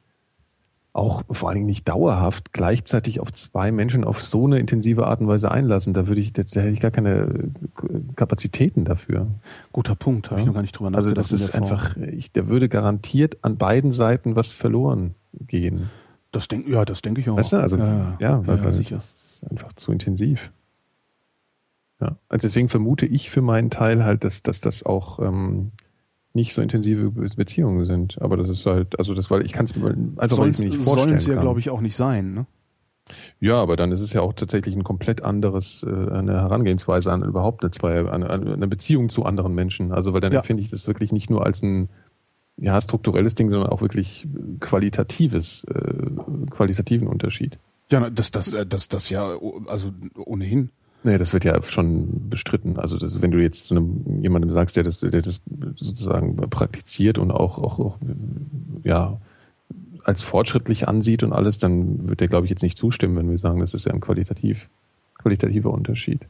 auch 0.93 1.23
vor 1.29 1.49
allen 1.49 1.55
Dingen 1.55 1.65
nicht 1.67 1.89
dauerhaft, 1.89 2.53
gleichzeitig 2.53 3.19
auf 3.19 3.33
zwei 3.33 3.71
Menschen 3.73 4.05
auf 4.05 4.23
so 4.23 4.45
eine 4.45 4.59
intensive 4.59 5.07
Art 5.07 5.19
und 5.19 5.27
Weise 5.27 5.51
einlassen. 5.51 5.93
Da 5.93 6.07
würde 6.07 6.21
ich, 6.21 6.31
da 6.31 6.43
hätte 6.43 6.69
ich 6.69 6.79
gar 6.79 6.91
keine 6.91 7.49
äh, 7.83 7.99
Kapazitäten 8.15 8.85
dafür. 8.85 9.27
Guter 9.73 9.95
Punkt, 9.95 10.29
habe 10.29 10.39
ich 10.39 10.45
Ja. 10.45 10.47
noch 10.47 10.53
gar 10.53 10.61
nicht 10.61 10.71
drüber 10.77 10.95
Also 10.95 11.09
nachgedacht. 11.09 11.31
das 11.31 11.37
in 11.41 11.45
ist 11.47 11.53
einfach, 11.55 11.97
ich, 11.97 12.31
da 12.31 12.47
würde 12.47 12.69
garantiert 12.69 13.39
an 13.43 13.57
beiden 13.57 13.91
Seiten 13.91 14.35
was 14.37 14.51
verloren 14.51 15.15
gehen. 15.47 15.89
Das 16.35 16.47
denk, 16.49 16.67
ja, 16.67 16.83
das 16.83 17.01
denke 17.01 17.21
ich 17.21 17.29
auch. 17.29 17.37
Weißt 17.37 17.53
du, 17.53 17.57
also 17.57 17.77
ja, 17.77 18.17
ja, 18.19 18.45
weil, 18.45 18.57
ja, 18.57 18.63
weil 18.65 18.73
sicher. 18.73 18.95
das 18.95 19.15
ist 19.41 19.43
einfach 19.49 19.71
zu 19.73 19.91
intensiv. 19.91 20.51
Ja, 22.01 22.17
also 22.27 22.45
deswegen 22.45 22.67
vermute 22.67 23.05
ich 23.05 23.29
für 23.29 23.41
meinen 23.41 23.69
Teil 23.69 24.03
halt, 24.03 24.25
dass, 24.25 24.43
dass 24.43 24.59
das 24.59 24.83
auch 24.83 25.19
ähm, 25.19 25.71
nicht 26.33 26.53
so 26.53 26.61
intensive 26.61 27.11
Be- 27.11 27.29
Beziehungen 27.37 27.85
sind. 27.85 28.21
Aber 28.21 28.35
das 28.35 28.49
ist 28.49 28.65
halt, 28.65 28.99
also 28.99 29.13
das, 29.13 29.31
weil 29.31 29.45
ich 29.45 29.53
kann 29.53 29.63
es 29.65 29.75
mir 29.77 29.91
ich 29.91 29.95
mir 29.95 29.99
nicht 30.05 30.75
vorstellen 30.75 31.07
sollen 31.07 31.19
sie 31.19 31.31
ja, 31.31 31.39
glaube 31.39 31.61
ich, 31.61 31.69
auch 31.69 31.79
nicht 31.79 31.95
sein. 31.95 32.33
Ne? 32.33 32.45
Ja, 33.39 33.61
aber 33.61 33.77
dann 33.77 33.93
ist 33.93 34.01
es 34.01 34.11
ja 34.11 34.21
auch 34.21 34.33
tatsächlich 34.33 34.75
ein 34.75 34.83
komplett 34.83 35.23
anderes, 35.23 35.83
äh, 35.83 35.89
eine 36.11 36.33
Herangehensweise 36.33 37.13
an 37.13 37.23
überhaupt 37.23 37.63
eine, 37.63 37.71
zwei, 37.71 38.09
eine, 38.11 38.29
eine 38.29 38.67
Beziehung 38.67 39.07
zu 39.07 39.23
anderen 39.23 39.53
Menschen. 39.53 39.93
Also 39.93 40.11
weil 40.13 40.19
dann 40.19 40.33
Ja. 40.33 40.39
empfinde 40.39 40.63
ich 40.63 40.69
das 40.69 40.87
wirklich 40.87 41.13
nicht 41.13 41.29
nur 41.29 41.45
als 41.45 41.61
ein 41.61 41.87
ja, 42.57 42.79
strukturelles 42.79 43.35
Ding, 43.35 43.49
sondern 43.49 43.69
auch 43.69 43.81
wirklich 43.81 44.27
qualitatives, 44.59 45.65
äh, 45.65 46.49
qualitativen 46.49 47.07
Unterschied. 47.07 47.57
Ja, 47.91 48.09
das, 48.09 48.31
das, 48.31 48.53
äh, 48.53 48.65
das, 48.65 48.87
das 48.87 49.09
ja, 49.09 49.37
also 49.67 49.91
ohnehin. 50.15 50.69
Nee, 51.03 51.19
das 51.19 51.33
wird 51.33 51.43
ja 51.43 51.61
schon 51.63 52.29
bestritten. 52.29 52.79
Also 52.79 52.97
das, 52.97 53.21
wenn 53.21 53.29
du 53.29 53.39
jetzt 53.39 53.65
zu 53.65 53.75
einem, 53.75 54.23
jemandem 54.23 54.51
sagst, 54.51 54.75
der 54.75 54.83
das, 54.83 55.01
der 55.01 55.21
das 55.21 55.41
sozusagen 55.75 56.35
praktiziert 56.35 57.19
und 57.19 57.29
auch, 57.29 57.59
auch, 57.59 57.79
auch 57.79 57.97
ja, 58.83 59.19
als 60.03 60.23
fortschrittlich 60.23 60.87
ansieht 60.87 61.21
und 61.21 61.31
alles, 61.31 61.57
dann 61.59 62.09
wird 62.09 62.21
der, 62.21 62.27
glaube 62.27 62.45
ich, 62.45 62.49
jetzt 62.49 62.63
nicht 62.63 62.77
zustimmen, 62.77 63.15
wenn 63.17 63.29
wir 63.29 63.37
sagen, 63.37 63.59
das 63.59 63.73
ist 63.73 63.85
ja 63.85 63.93
ein 63.93 64.01
qualitativ, 64.01 64.67
qualitativer 65.17 65.71
Unterschied. 65.71 66.21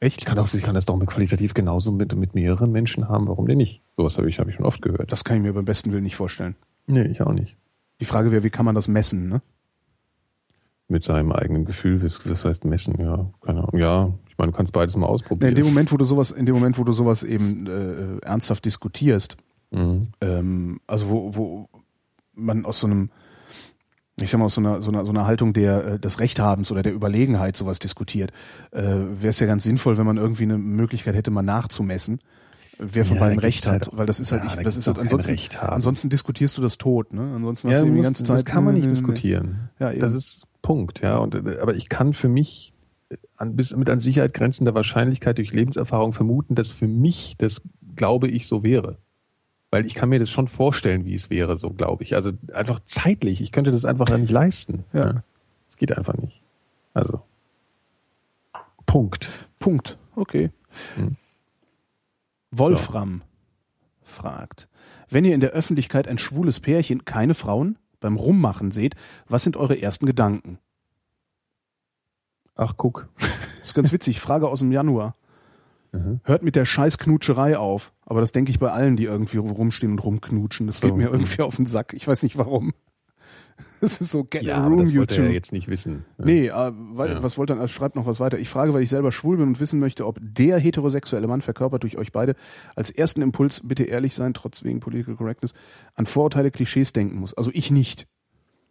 Echt? 0.00 0.18
Ich 0.18 0.24
kann, 0.26 0.38
auch, 0.38 0.52
ich 0.52 0.62
kann 0.62 0.74
das 0.74 0.84
doch 0.84 0.96
mit 0.96 1.08
qualitativ 1.08 1.54
genauso 1.54 1.90
mit, 1.92 2.14
mit 2.14 2.34
mehreren 2.34 2.70
Menschen 2.72 3.08
haben. 3.08 3.26
Warum 3.28 3.46
denn 3.46 3.56
nicht? 3.58 3.82
Sowas 3.96 4.18
habe 4.18 4.28
ich, 4.28 4.38
habe 4.38 4.50
ich 4.50 4.56
schon 4.56 4.66
oft 4.66 4.82
gehört. 4.82 5.10
Das 5.12 5.24
kann 5.24 5.36
ich 5.38 5.42
mir 5.42 5.52
beim 5.54 5.64
besten 5.64 5.92
Willen 5.92 6.02
nicht 6.04 6.16
vorstellen. 6.16 6.56
nee, 6.86 7.02
ich 7.06 7.22
auch 7.22 7.32
nicht. 7.32 7.56
Die 8.00 8.04
Frage 8.04 8.30
wäre, 8.32 8.42
wie 8.42 8.50
kann 8.50 8.66
man 8.66 8.74
das 8.74 8.88
messen? 8.88 9.28
Ne? 9.28 9.40
Mit 10.88 11.02
seinem 11.02 11.32
eigenen 11.32 11.64
Gefühl, 11.64 12.02
was, 12.02 12.28
was 12.28 12.44
heißt 12.44 12.64
messen? 12.66 12.96
Ja, 13.00 13.30
keine 13.40 13.60
Ahnung. 13.60 13.78
Ja, 13.78 14.12
ich 14.28 14.36
meine, 14.36 14.50
du 14.50 14.56
kannst 14.56 14.72
beides 14.72 14.96
mal 14.96 15.06
ausprobieren. 15.06 15.50
in 15.50 15.54
dem 15.54 15.66
Moment, 15.66 15.90
wo 15.92 15.96
du 15.96 16.04
sowas, 16.04 16.30
in 16.30 16.44
dem 16.44 16.54
Moment, 16.56 16.76
wo 16.78 16.84
du 16.84 16.92
sowas 16.92 17.22
eben 17.22 17.66
äh, 17.66 18.18
ernsthaft 18.26 18.64
diskutierst, 18.64 19.36
Mhm. 19.70 20.08
ähm, 20.20 20.80
also 20.86 21.08
wo, 21.10 21.34
wo 21.34 21.68
man 22.34 22.64
aus 22.64 22.78
so 22.80 22.86
einem, 22.86 23.10
ich 24.20 24.30
sag 24.30 24.38
mal, 24.38 24.44
aus 24.46 24.54
so 24.54 24.60
einer, 24.60 24.80
so 24.80 24.90
einer, 24.90 25.04
so 25.04 25.10
einer 25.12 25.26
Haltung 25.26 25.52
der, 25.52 25.84
äh, 25.84 25.98
des 25.98 26.20
Rechthabens 26.20 26.70
oder 26.70 26.82
der 26.82 26.92
Überlegenheit 26.94 27.56
sowas 27.56 27.78
diskutiert, 27.80 28.30
äh, 28.70 28.82
wäre 28.82 29.28
es 29.28 29.40
ja 29.40 29.46
ganz 29.46 29.64
sinnvoll, 29.64 29.96
wenn 29.98 30.06
man 30.06 30.16
irgendwie 30.18 30.44
eine 30.44 30.56
Möglichkeit 30.58 31.14
hätte, 31.16 31.30
mal 31.32 31.42
nachzumessen, 31.42 32.20
wer 32.78 33.04
von 33.04 33.16
Ja, 33.16 33.20
beiden 33.24 33.38
Recht 33.40 33.66
halt 33.66 33.86
hat, 33.86 33.92
auch- 33.92 33.98
weil 33.98 34.06
das 34.06 34.20
ist 34.20 34.30
halt, 34.32 34.42
ja, 34.44 34.50
ich, 34.50 34.54
da 34.56 34.62
das 34.62 34.76
ist 34.76 34.86
halt 34.86 34.98
ansonsten, 34.98 35.36
ansonsten 35.58 36.08
diskutierst 36.10 36.56
du 36.58 36.62
das 36.62 36.78
tot, 36.78 37.12
ne? 37.12 37.32
Ansonsten 37.34 37.68
Ja, 37.68 37.74
hast 37.74 37.82
du 37.84 37.90
die 37.92 38.00
ganze 38.02 38.22
Zeit. 38.24 38.36
das 38.36 38.44
kann 38.44 38.64
man 38.64 38.74
nicht 38.74 38.90
diskutieren. 38.90 39.70
Ja, 39.80 39.90
eben. 39.90 40.00
Das 40.00 40.12
ist 40.14 40.46
Punkt, 40.62 41.00
ja. 41.00 41.16
Und, 41.16 41.34
äh, 41.34 41.58
aber 41.60 41.74
ich 41.74 41.88
kann 41.88 42.14
für 42.14 42.28
mich 42.28 42.72
äh, 43.10 43.16
an, 43.36 43.56
bis, 43.56 43.74
mit 43.76 43.90
an 43.90 43.98
Sicherheit 44.00 44.32
grenzender 44.32 44.74
Wahrscheinlichkeit 44.74 45.38
durch 45.38 45.52
Lebenserfahrung 45.52 46.12
vermuten, 46.12 46.54
dass 46.54 46.70
für 46.70 46.86
mich 46.88 47.34
das, 47.38 47.62
glaube 47.96 48.28
ich, 48.28 48.46
so 48.46 48.62
wäre. 48.62 48.98
Weil 49.74 49.86
ich 49.86 49.96
kann 49.96 50.08
mir 50.08 50.20
das 50.20 50.30
schon 50.30 50.46
vorstellen, 50.46 51.04
wie 51.04 51.16
es 51.16 51.30
wäre, 51.30 51.58
so 51.58 51.70
glaube 51.70 52.04
ich. 52.04 52.14
Also 52.14 52.30
einfach 52.52 52.78
zeitlich. 52.84 53.40
Ich 53.40 53.50
könnte 53.50 53.72
das 53.72 53.84
einfach 53.84 54.08
nicht 54.16 54.30
leisten. 54.30 54.84
Ja. 54.92 55.24
Es 55.68 55.76
geht 55.76 55.98
einfach 55.98 56.14
nicht. 56.14 56.40
Also. 56.92 57.20
Punkt. 58.86 59.28
Punkt. 59.58 59.98
Okay. 60.14 60.52
Hm. 60.94 61.16
Wolfram 62.52 63.22
fragt, 64.04 64.68
wenn 65.10 65.24
ihr 65.24 65.34
in 65.34 65.40
der 65.40 65.50
Öffentlichkeit 65.50 66.06
ein 66.06 66.18
schwules 66.18 66.60
Pärchen, 66.60 67.04
keine 67.04 67.34
Frauen, 67.34 67.76
beim 67.98 68.14
Rummachen 68.14 68.70
seht, 68.70 68.94
was 69.26 69.42
sind 69.42 69.56
eure 69.56 69.82
ersten 69.82 70.06
Gedanken? 70.06 70.60
Ach, 72.54 72.74
guck. 72.76 73.08
Das 73.18 73.58
ist 73.64 73.74
ganz 73.74 73.90
witzig. 73.90 74.20
Frage 74.20 74.48
aus 74.48 74.60
dem 74.60 74.70
Januar. 74.70 75.16
Mhm. 75.94 76.20
Hört 76.24 76.42
mit 76.42 76.56
der 76.56 76.64
scheiß 76.64 76.98
Knutscherei 76.98 77.56
auf. 77.56 77.92
Aber 78.04 78.20
das 78.20 78.32
denke 78.32 78.50
ich 78.50 78.58
bei 78.58 78.70
allen, 78.70 78.96
die 78.96 79.04
irgendwie 79.04 79.38
rumstehen 79.38 79.92
und 79.92 79.98
rumknutschen. 80.00 80.66
Das 80.66 80.80
So. 80.80 80.88
geht 80.88 80.96
mir 80.96 81.04
irgendwie 81.10 81.42
auf 81.42 81.56
den 81.56 81.66
Sack. 81.66 81.94
Ich 81.94 82.06
weiß 82.06 82.22
nicht 82.22 82.36
warum. 82.36 82.72
Das 83.80 84.00
ist 84.00 84.10
so 84.10 84.24
Get 84.24 84.42
Ja, 84.42 84.56
a 84.58 84.66
Room 84.66 84.78
das 84.78 84.94
wollte 84.96 85.14
YouTube. 85.14 85.26
er 85.28 85.32
jetzt 85.32 85.52
nicht 85.52 85.68
wissen. 85.68 86.04
Ja. 86.18 86.24
Nee, 86.24 86.46
äh, 86.48 86.72
weil, 86.92 87.10
Ja. 87.12 87.22
was 87.22 87.38
wollte 87.38 87.52
er, 87.52 87.60
er 87.60 87.68
schreibt 87.68 87.94
noch 87.96 88.06
was 88.06 88.18
weiter. 88.18 88.38
Ich 88.38 88.48
frage, 88.48 88.72
weil 88.74 88.82
ich 88.82 88.88
selber 88.88 89.12
schwul 89.12 89.36
bin 89.36 89.46
und 89.46 89.60
wissen 89.60 89.78
möchte, 89.78 90.06
ob 90.06 90.18
der 90.20 90.58
heterosexuelle 90.58 91.26
Mann 91.28 91.40
verkörpert 91.42 91.82
durch 91.84 91.96
euch 91.98 92.10
beide 92.10 92.34
als 92.74 92.90
ersten 92.90 93.22
Impuls, 93.22 93.60
bitte 93.62 93.84
ehrlich 93.84 94.14
sein, 94.14 94.34
trotz 94.34 94.64
wegen 94.64 94.80
Political 94.80 95.14
Correctness, 95.16 95.54
an 95.94 96.06
Vorurteile, 96.06 96.50
Klischees 96.50 96.92
denken 96.92 97.16
muss. 97.18 97.34
Also 97.34 97.50
ich 97.54 97.70
nicht. 97.70 98.06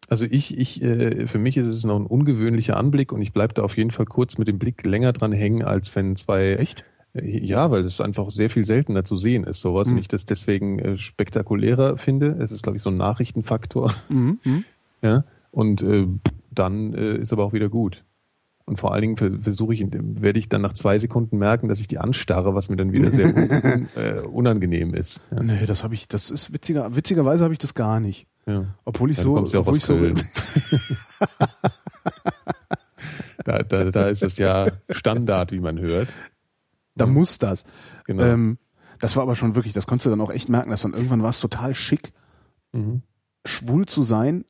Also 0.10 0.26
ich, 0.26 0.58
ich, 0.58 0.82
äh, 0.82 1.28
für 1.28 1.40
mich 1.40 1.56
ist 1.58 1.68
es 1.68 1.84
noch 1.86 1.96
ein 1.98 2.06
ungewöhnlicher 2.06 2.76
Anblick 2.76 3.14
und 3.14 3.22
ich 3.22 3.32
bleibe 3.32 3.54
da 3.54 3.62
auf 3.64 3.78
jeden 3.78 3.92
Fall 3.92 4.06
kurz 4.06 4.38
mit 4.38 4.48
dem 4.50 4.60
Blick 4.60 4.84
länger 4.84 5.14
dran 5.14 5.32
hängen, 5.32 5.64
als 5.64 5.96
wenn 5.96 6.16
zwei. 6.18 6.56
Echt? 6.56 6.84
Ja, 7.16 7.70
weil 7.70 7.86
es 7.86 8.02
einfach 8.02 8.32
sehr 8.32 8.50
viel 8.50 8.66
seltener 8.66 9.04
zu 9.06 9.18
sehen 9.18 9.44
ist, 9.44 9.60
sowas. 9.62 9.88
Mhm. 9.88 9.94
Und 9.96 10.00
ich 10.00 10.08
das 10.08 10.26
deswegen 10.26 10.80
äh, 10.80 10.98
spektakulärer 10.98 11.98
finde. 11.98 12.38
Es 12.40 12.52
ist, 12.52 12.64
glaube 12.64 12.78
ich, 12.78 12.82
so 12.84 12.90
ein 12.90 12.98
Nachrichtenfaktor. 12.98 13.94
Mhm. 14.10 14.40
Mhm. 14.46 14.64
Ja. 15.04 15.24
Und 15.52 15.84
äh, 15.84 16.08
dann 16.50 16.94
äh, 16.94 17.18
ist 17.18 17.32
aber 17.34 17.44
auch 17.44 17.54
wieder 17.54 17.70
gut. 17.70 18.04
Und 18.66 18.80
vor 18.80 18.94
allen 18.94 19.02
Dingen 19.02 19.18
ver- 19.18 19.40
versuche 19.42 19.74
ich, 19.74 19.86
werde 19.92 20.40
ich 20.40 20.48
dann 20.48 20.62
nach 20.62 20.72
zwei 20.74 20.98
Sekunden 20.98 21.38
merken, 21.38 21.68
dass 21.68 21.82
ich 21.82 21.88
die 21.88 22.00
anstarre, 22.00 22.56
was 22.56 22.70
mir 22.70 22.78
dann 22.78 22.94
wieder 22.94 23.12
sehr 23.12 23.36
un, 23.36 23.88
äh, 23.96 24.22
unangenehm 24.26 24.94
ist. 24.94 25.20
Ja. 25.36 25.44
Nee, 25.44 25.66
das 25.66 25.84
habe 25.84 25.94
ich, 25.94 26.08
das 26.08 26.32
ist 26.32 26.54
witziger, 26.54 26.96
witzigerweise 26.96 27.44
habe 27.44 27.54
ich 27.54 27.60
das 27.60 27.74
gar 27.76 28.00
nicht. 28.00 28.26
Ja. 28.48 28.66
Obwohl 28.86 29.12
ich 29.12 29.18
Ja, 29.18 29.24
so, 29.24 29.46
ja 29.46 29.60
obwohl 29.60 29.76
ich 29.78 29.84
so, 29.84 29.96
Köln. 29.98 30.16
Da, 33.46 33.62
da, 33.64 33.92
da 33.92 34.08
ist 34.08 34.24
es 34.24 34.38
ja 34.38 34.68
Standard, 34.90 35.52
wie 35.52 35.60
man 35.60 35.78
hört. 35.80 36.08
Da 36.96 37.06
muss 37.06 37.38
das. 37.40 37.66
Genau. 38.06 38.24
Ähm, 38.24 38.58
das 39.00 39.16
war 39.16 39.24
aber 39.24 39.36
schon 39.36 39.56
wirklich, 39.56 39.74
das 39.74 39.88
konntest 39.88 40.06
du 40.06 40.10
dann 40.12 40.22
auch 40.22 40.32
echt 40.32 40.50
merken, 40.50 40.70
dass 40.70 40.82
dann 40.84 40.94
irgendwann 40.94 41.24
war 41.24 41.30
es 41.30 41.40
total 41.40 41.74
schick, 41.74 42.12
Mhm. 42.72 43.02
schwul 43.46 43.86
zu 43.86 44.04
sein 44.04 44.46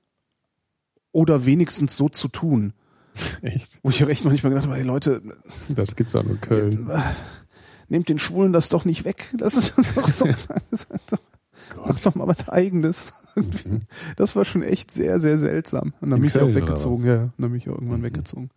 oder 1.12 1.46
wenigstens 1.46 1.98
so 1.98 2.10
zu 2.10 2.28
tun. 2.28 2.74
Echt? 3.42 3.80
Wo 3.84 3.90
ich 3.90 4.04
auch 4.04 4.10
echt 4.10 4.26
manchmal 4.26 4.52
gedacht 4.52 4.66
habe, 4.68 4.78
hey 4.78 4.84
Leute, 4.86 5.22
Das 5.70 5.96
gibt's 5.96 6.16
auch 6.16 6.24
nur 6.24 6.34
in 6.34 6.42
Köln. 6.42 6.90
nehmt 7.90 8.10
den 8.10 8.18
Schwulen 8.20 8.54
das 8.54 8.70
doch 8.70 8.86
nicht 8.86 9.06
weg. 9.06 9.26
Das 9.38 9.56
ist 9.56 9.78
doch 9.78 10.08
so. 10.08 10.26
Das 10.72 10.84
ist 10.84 10.90
doch, 11.12 11.20
macht 11.86 12.06
doch 12.06 12.16
mal 12.16 12.28
was 12.28 12.50
Eigenes. 12.50 13.14
Das 14.16 14.36
war 14.36 14.46
schon 14.46 14.64
echt 14.64 14.92
sehr, 14.92 15.20
sehr 15.20 15.38
seltsam. 15.38 15.94
Und 16.02 16.10
dann 16.10 16.18
In 16.18 16.22
bin 16.22 16.30
ich 16.30 16.36
auch 16.36 16.40
Köln, 16.40 16.52
oder 16.56 16.62
weggezogen. 16.68 17.06
Ja, 17.06 17.18
dann 17.38 17.52
bin 17.52 17.56
ich 17.56 17.70
auch 17.70 17.74
irgendwann 17.76 18.00
Mhm. 18.00 18.04
weggezogen. 18.06 18.50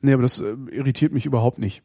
Nee, 0.00 0.12
aber 0.14 0.22
das 0.22 0.40
äh, 0.40 0.54
irritiert 0.70 1.12
mich 1.12 1.26
überhaupt 1.26 1.58
nicht. 1.58 1.82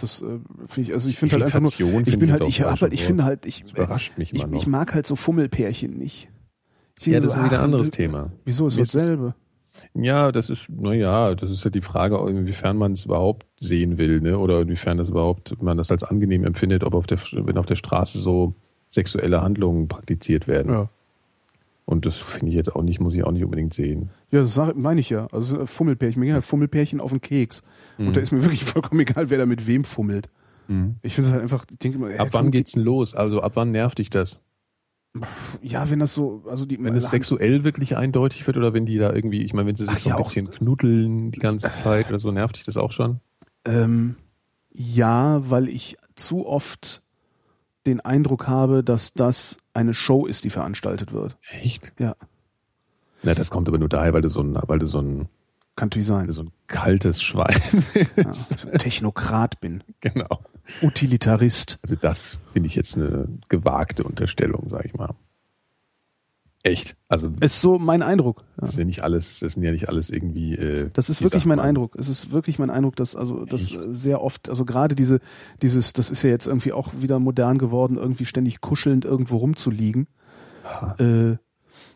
Das 0.00 0.22
äh, 0.22 0.38
finde 0.66 0.88
ich, 0.88 0.92
also 0.92 1.08
ich 1.08 1.16
finde 1.16 1.34
halt 1.34 1.54
einfach 1.54 1.78
nur, 1.78 2.06
ich 2.06 2.18
bin 2.18 2.30
halt, 2.30 2.40
jetzt 2.40 2.48
ich 2.48 2.62
halt, 2.62 2.92
ich 2.92 3.04
finde 3.04 3.24
halt, 3.24 3.46
ich, 3.46 3.64
überrascht 3.70 4.16
mich 4.16 4.32
ich, 4.32 4.44
ich 4.44 4.66
mag 4.66 4.94
halt 4.94 5.06
so 5.06 5.16
Fummelpärchen 5.16 5.96
nicht. 5.96 6.30
Ich 6.98 7.06
ja, 7.06 7.20
das 7.20 7.34
so, 7.34 7.40
ist 7.40 7.46
wieder 7.46 7.58
ein 7.58 7.64
anderes 7.64 7.90
Thema. 7.90 8.32
Wieso 8.44 8.66
ist 8.66 8.78
das 8.78 8.92
dasselbe? 8.92 9.34
Ja, 9.94 10.32
das 10.32 10.50
ist, 10.50 10.68
naja, 10.68 11.34
das 11.34 11.50
ist 11.50 11.64
ja 11.64 11.70
die 11.70 11.80
Frage, 11.80 12.16
inwiefern 12.28 12.76
man 12.76 12.92
es 12.92 13.04
überhaupt 13.04 13.46
sehen 13.58 13.98
will, 13.98 14.20
ne? 14.20 14.38
Oder 14.38 14.60
inwiefern 14.60 14.98
das 14.98 15.08
überhaupt, 15.08 15.60
man 15.62 15.76
das 15.76 15.90
als 15.90 16.02
angenehm 16.02 16.44
empfindet, 16.44 16.84
ob 16.84 16.94
auf 16.94 17.06
der, 17.06 17.18
wenn 17.32 17.56
auf 17.56 17.66
der 17.66 17.76
Straße 17.76 18.18
so 18.18 18.54
sexuelle 18.90 19.42
Handlungen 19.42 19.88
praktiziert 19.88 20.48
werden. 20.48 20.72
Ja. 20.72 20.90
Und 21.90 22.06
das 22.06 22.16
finde 22.18 22.48
ich 22.50 22.54
jetzt 22.54 22.74
auch 22.74 22.82
nicht, 22.82 23.00
muss 23.00 23.14
ich 23.14 23.24
auch 23.24 23.32
nicht 23.32 23.44
unbedingt 23.44 23.74
sehen. 23.74 24.10
Ja, 24.30 24.40
das 24.42 24.58
meine 24.76 25.00
ich 25.00 25.10
ja. 25.10 25.26
Also 25.32 25.60
äh, 25.60 25.66
Fummelpärchen. 25.66 26.20
Mir 26.20 26.26
gehen 26.26 26.34
halt 26.34 26.44
Fummelpärchen 26.44 27.00
auf 27.00 27.10
den 27.10 27.20
Keks. 27.20 27.62
Mhm. 27.98 28.08
Und 28.08 28.16
da 28.16 28.20
ist 28.20 28.30
mir 28.32 28.42
wirklich 28.42 28.64
vollkommen 28.64 29.00
egal, 29.00 29.28
wer 29.30 29.38
da 29.38 29.46
mit 29.46 29.66
wem 29.66 29.84
fummelt. 29.84 30.28
Ich 31.02 31.16
finde 31.16 31.26
es 31.26 31.32
halt 31.32 31.42
einfach, 31.42 31.64
ich 31.68 31.78
denke 31.80 31.98
immer, 31.98 32.20
Ab 32.20 32.28
wann 32.30 32.52
geht's 32.52 32.72
denn 32.72 32.84
los? 32.84 33.16
Also 33.16 33.42
ab 33.42 33.52
wann 33.56 33.72
nervt 33.72 33.98
dich 33.98 34.08
das? 34.08 34.40
Ja, 35.62 35.90
wenn 35.90 35.98
das 35.98 36.14
so, 36.14 36.44
also 36.48 36.64
die 36.64 36.80
Wenn 36.80 36.94
es 36.94 37.10
sexuell 37.10 37.64
wirklich 37.64 37.96
eindeutig 37.96 38.46
wird 38.46 38.56
oder 38.56 38.72
wenn 38.72 38.86
die 38.86 38.96
da 38.96 39.12
irgendwie, 39.12 39.42
ich 39.42 39.52
meine, 39.52 39.66
wenn 39.66 39.74
sie 39.74 39.86
sich 39.86 39.94
Ach, 39.96 39.98
so 39.98 40.08
ja, 40.10 40.14
ein 40.14 40.20
auch- 40.22 40.26
bisschen 40.28 40.48
knuddeln 40.48 41.32
die 41.32 41.40
ganze 41.40 41.72
Zeit 41.72 42.08
oder 42.10 42.20
so, 42.20 42.30
nervt 42.30 42.54
dich 42.56 42.62
das 42.64 42.76
auch 42.76 42.92
schon? 42.92 43.18
Ähm, 43.64 44.14
ja, 44.72 45.42
weil 45.50 45.66
ich 45.68 45.96
zu 46.14 46.46
oft 46.46 47.02
den 47.86 48.00
Eindruck 48.00 48.46
habe, 48.46 48.84
dass 48.84 49.12
das 49.14 49.56
eine 49.74 49.94
Show 49.94 50.26
ist, 50.26 50.44
die 50.44 50.50
veranstaltet 50.50 51.12
wird. 51.12 51.36
Echt? 51.62 51.92
Ja, 51.98 52.14
Na, 53.22 53.34
das 53.34 53.50
kommt 53.50 53.68
aber 53.68 53.78
nur 53.78 53.88
daher, 53.88 54.12
weil 54.12 54.22
du 54.22 54.28
so 54.28 54.42
ein, 54.42 54.58
weil 54.66 54.78
du 54.78 54.86
so 54.86 55.00
ein, 55.00 55.28
kann 55.76 55.86
natürlich 55.88 56.06
sein. 56.08 56.30
so 56.32 56.42
ein 56.42 56.50
kaltes 56.66 57.22
Schwein 57.22 57.56
Ja. 58.16 58.32
Technokrat 58.78 59.60
bin. 59.60 59.82
genau. 60.00 60.40
Utilitarist. 60.82 61.78
Also 61.82 61.96
das 61.96 62.38
finde 62.52 62.66
ich 62.68 62.74
jetzt 62.74 62.96
eine 62.96 63.28
gewagte 63.48 64.04
Unterstellung, 64.04 64.68
sag 64.68 64.84
ich 64.84 64.94
mal. 64.94 65.14
Echt? 66.62 66.96
Also 67.08 67.30
Ist 67.40 67.60
so 67.62 67.78
mein 67.78 68.02
Eindruck. 68.02 68.38
Ja. 68.56 68.62
das 68.62 68.70
ist 68.72 68.78
ja 68.78 68.84
nicht 68.84 69.02
alles, 69.02 69.40
das 69.40 69.54
sind 69.54 69.62
ja 69.62 69.72
nicht 69.72 69.88
alles 69.88 70.10
irgendwie. 70.10 70.54
Äh, 70.56 70.90
Das 70.92 71.08
ist 71.08 71.22
wirklich 71.22 71.46
mein 71.46 71.56
man? 71.56 71.66
Eindruck. 71.66 71.96
Es 71.98 72.08
ist 72.08 72.32
wirklich 72.32 72.58
mein 72.58 72.68
Eindruck, 72.68 72.96
dass 72.96 73.16
also 73.16 73.46
das 73.46 73.68
sehr 73.68 74.20
oft, 74.20 74.50
also 74.50 74.64
gerade 74.66 74.94
diese, 74.94 75.20
dieses, 75.62 75.94
das 75.94 76.10
ist 76.10 76.22
ja 76.22 76.28
jetzt 76.30 76.46
irgendwie 76.46 76.72
auch 76.72 76.88
wieder 77.00 77.18
modern 77.18 77.56
geworden, 77.58 77.96
irgendwie 77.96 78.26
ständig 78.26 78.60
kuschelnd 78.60 79.04
irgendwo 79.06 79.38
rumzuliegen. 79.38 80.06
Äh, 80.98 81.36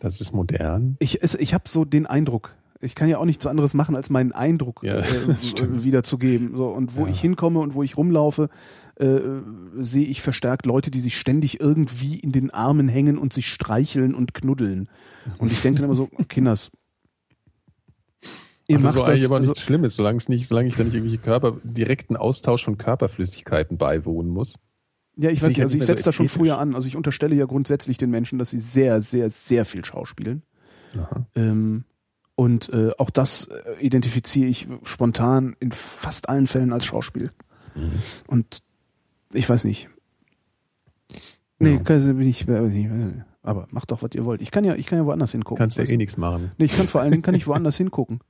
Das 0.00 0.20
ist 0.20 0.32
modern. 0.32 0.96
ich 0.98 1.22
es, 1.22 1.34
ich 1.34 1.52
habe 1.54 1.68
so 1.68 1.84
den 1.84 2.06
Eindruck. 2.06 2.54
Ich 2.84 2.94
kann 2.94 3.08
ja 3.08 3.18
auch 3.18 3.24
nichts 3.24 3.46
anderes 3.46 3.72
machen, 3.74 3.96
als 3.96 4.10
meinen 4.10 4.32
Eindruck 4.32 4.82
Ja, 4.82 4.98
äh, 4.98 5.04
wiederzugeben. 5.84 6.54
So, 6.56 6.68
und 6.68 6.96
wo 6.96 7.04
Ja. 7.06 7.10
ich 7.10 7.20
hinkomme 7.20 7.60
und 7.60 7.74
wo 7.74 7.82
ich 7.82 7.96
rumlaufe, 7.96 8.48
äh, 8.96 9.18
sehe 9.80 10.06
ich 10.06 10.22
verstärkt 10.22 10.66
Leute, 10.66 10.90
die 10.90 11.00
sich 11.00 11.16
ständig 11.18 11.60
irgendwie 11.60 12.18
in 12.18 12.30
den 12.32 12.50
Armen 12.50 12.88
hängen 12.88 13.18
und 13.18 13.32
sich 13.32 13.48
streicheln 13.48 14.14
und 14.14 14.34
knuddeln. 14.34 14.88
Und 15.38 15.50
ich 15.52 15.60
denke 15.62 15.78
dann 15.80 15.86
immer 15.86 15.96
so, 15.96 16.06
Kinders, 16.28 16.70
ihr 18.68 18.76
Also 18.76 18.86
macht 18.88 18.94
so 18.98 19.04
das. 19.04 19.24
aber 19.24 19.36
Also, 19.36 19.50
nichts 19.50 19.62
Schlimmes, 19.64 19.94
solange 19.96 20.18
es 20.18 20.28
nicht, 20.28 20.46
solange 20.46 20.68
ich 20.68 20.76
da 20.76 20.84
nicht 20.84 20.94
irgendwelche 20.94 21.18
Körper, 21.22 21.56
direkten 21.64 22.16
Austausch 22.16 22.64
von 22.64 22.78
Körperflüssigkeiten 22.78 23.78
beiwohnen 23.78 24.30
muss. 24.30 24.54
ja, 25.16 25.30
ich 25.30 25.42
weiß 25.42 25.52
ich 25.52 25.56
nicht, 25.58 25.64
also 25.64 25.78
ich 25.78 25.84
setze 25.84 26.02
so 26.04 26.08
da 26.08 26.12
schon 26.12 26.28
früher 26.28 26.58
an. 26.58 26.74
Also 26.74 26.88
ich 26.88 26.96
unterstelle 26.96 27.34
ja 27.34 27.46
grundsätzlich 27.46 27.98
den 27.98 28.10
Menschen, 28.10 28.38
dass 28.38 28.50
sie 28.50 28.58
sehr, 28.58 29.00
sehr, 29.00 29.30
sehr 29.30 29.64
viel 29.64 29.84
schauspielen. 29.84 30.42
Aha. 30.96 31.26
Ähm, 31.34 31.84
und 32.36 32.68
äh, 32.70 32.90
auch 32.98 33.10
das 33.10 33.46
äh, 33.48 33.74
identifiziere 33.80 34.48
ich 34.48 34.66
spontan 34.84 35.54
in 35.60 35.72
fast 35.72 36.28
allen 36.28 36.46
Fällen 36.46 36.72
als 36.72 36.84
Schauspiel. 36.84 37.30
Mhm. 37.74 37.92
Und 38.26 38.62
ich 39.32 39.48
weiß 39.48 39.64
nicht. 39.64 39.88
Nee, 41.58 41.74
Ja. 41.74 41.82
kann, 41.82 42.16
bin 42.18 42.28
ich, 42.28 42.46
aber 43.42 43.66
macht 43.70 43.90
doch, 43.90 44.02
was 44.02 44.10
ihr 44.14 44.24
wollt. 44.24 44.42
Ich 44.42 44.50
kann 44.50 44.64
ja, 44.64 44.74
ich 44.74 44.86
kann 44.86 44.98
ja 44.98 45.06
woanders 45.06 45.32
hingucken. 45.32 45.58
Kannst 45.58 45.78
ja 45.78 45.84
eh 45.84 45.96
nichts 45.96 46.16
machen. 46.16 46.50
Nee, 46.58 46.64
ich 46.66 46.76
kann 46.76 46.88
vor 46.88 47.00
allen 47.00 47.10
Dingen 47.12 47.22
kann 47.22 47.34
ich 47.34 47.46
woanders 47.46 47.76
hingucken. 47.78 48.20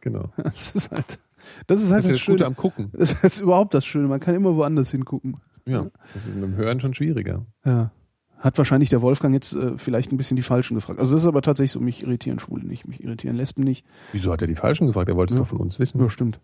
Genau. 0.00 0.30
Das 0.42 0.70
ist 0.74 0.90
halt, 0.90 1.18
das 1.66 1.82
ist 1.82 1.90
halt 1.90 2.04
Das 2.04 2.10
ist 2.10 2.12
das, 2.12 2.18
das 2.18 2.26
Gute 2.26 2.38
Schöne. 2.38 2.46
am 2.46 2.56
Gucken. 2.56 2.90
Das 2.92 3.22
ist 3.24 3.40
überhaupt 3.40 3.74
das 3.74 3.84
Schöne. 3.86 4.08
Man 4.08 4.20
kann 4.20 4.34
immer 4.34 4.56
woanders 4.56 4.90
hingucken. 4.90 5.36
Ja. 5.66 5.86
Das 6.14 6.26
ist 6.26 6.34
mit 6.34 6.42
dem 6.44 6.56
Hören 6.56 6.80
schon 6.80 6.94
schwieriger. 6.94 7.44
Ja. 7.64 7.90
Hat 8.38 8.58
wahrscheinlich 8.58 8.90
der 8.90 9.00
Wolfgang 9.02 9.32
jetzt 9.34 9.54
äh, 9.54 9.78
vielleicht 9.78 10.12
ein 10.12 10.16
bisschen 10.18 10.36
die 10.36 10.42
Falschen 10.42 10.74
gefragt. 10.74 10.98
Also 11.00 11.12
das 11.12 11.22
ist 11.22 11.26
aber 11.26 11.42
tatsächlich 11.42 11.72
so, 11.72 11.80
mich 11.80 12.02
irritieren 12.02 12.38
Schwule 12.38 12.64
nicht, 12.64 12.86
mich 12.86 13.02
irritieren 13.02 13.36
Lesben 13.36 13.64
nicht. 13.64 13.84
Wieso 14.12 14.30
hat 14.32 14.42
er 14.42 14.48
die 14.48 14.54
Falschen 14.56 14.86
gefragt? 14.86 15.08
Er 15.08 15.16
wollte 15.16 15.32
es 15.32 15.38
Ja. 15.38 15.42
doch 15.44 15.48
von 15.48 15.58
uns 15.58 15.78
wissen. 15.78 16.00
Ja, 16.00 16.08
stimmt. 16.10 16.38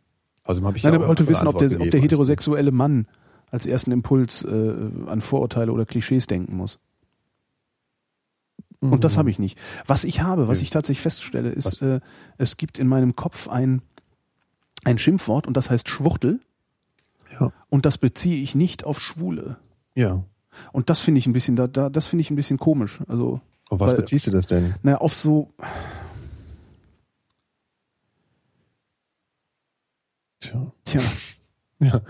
Außerdem 0.45 0.67
habe 0.67 0.77
ich 0.77 0.83
Nein, 0.85 0.95
er 0.95 1.07
wollte 1.07 1.29
wissen, 1.29 1.47
ob 1.47 1.59
der, 1.59 1.81
ob 1.81 1.91
der 1.91 2.01
heterosexuelle 2.01 2.73
Mann 2.73 3.07
als 3.51 3.67
ersten 3.67 3.93
Impuls 3.93 4.43
äh, 4.45 4.75
an 5.07 5.21
Vorurteile 5.21 5.71
oder 5.71 5.85
Klischees 5.85 6.27
denken 6.27 6.57
muss. 6.57 6.81
du. 8.81 8.89
Und 8.91 9.05
das 9.05 9.17
habe 9.19 9.31
ich 9.31 9.39
nicht. 9.39 9.59
Was 9.87 10.05
ich 10.05 10.23
habe, 10.23 10.49
was 10.49 10.59
Ja. 10.59 10.65
ich 10.65 10.71
tatsächlich 10.71 11.03
feststelle, 11.03 11.51
ist, 11.51 11.83
äh, 11.83 12.01
es 12.39 12.57
gibt 12.57 12.79
in 12.79 12.89
meinem 12.89 13.15
Kopf 13.15 13.49
ein, 13.49 13.83
ein 14.85 14.99
Schimpfwort 14.99 15.47
und 15.47 15.57
das 15.57 15.71
heißt 15.71 15.89
Schwuchtel 15.89 16.41
Ja. 17.39 17.53
und 17.69 17.87
das 17.87 17.99
beziehe 17.99 18.43
ich 18.43 18.55
nicht 18.55 18.85
auf 18.85 18.99
Schwule. 19.01 19.59
Ja. 19.95 20.25
Und 20.73 20.91
das 20.91 21.01
finde 21.01 21.19
ich 21.19 21.27
ein 21.27 21.33
bisschen, 21.33 21.57
da, 21.57 21.67
da, 21.67 21.89
das 21.91 22.07
finde 22.07 22.21
ich 22.23 22.31
ein 22.31 22.37
bisschen 22.37 22.59
komisch. 22.59 22.99
Also, 23.09 23.41
Auf 23.71 23.81
was 23.81 23.91
Weil- 23.93 23.99
beziehst 23.99 24.27
du 24.27 24.31
das 24.31 24.47
denn? 24.47 24.75
naja, 24.83 24.99
auf 24.99 25.15
so, 25.15 25.49
Tja. 30.41 30.73
tja, 30.85 31.01
Ja. 31.83 32.01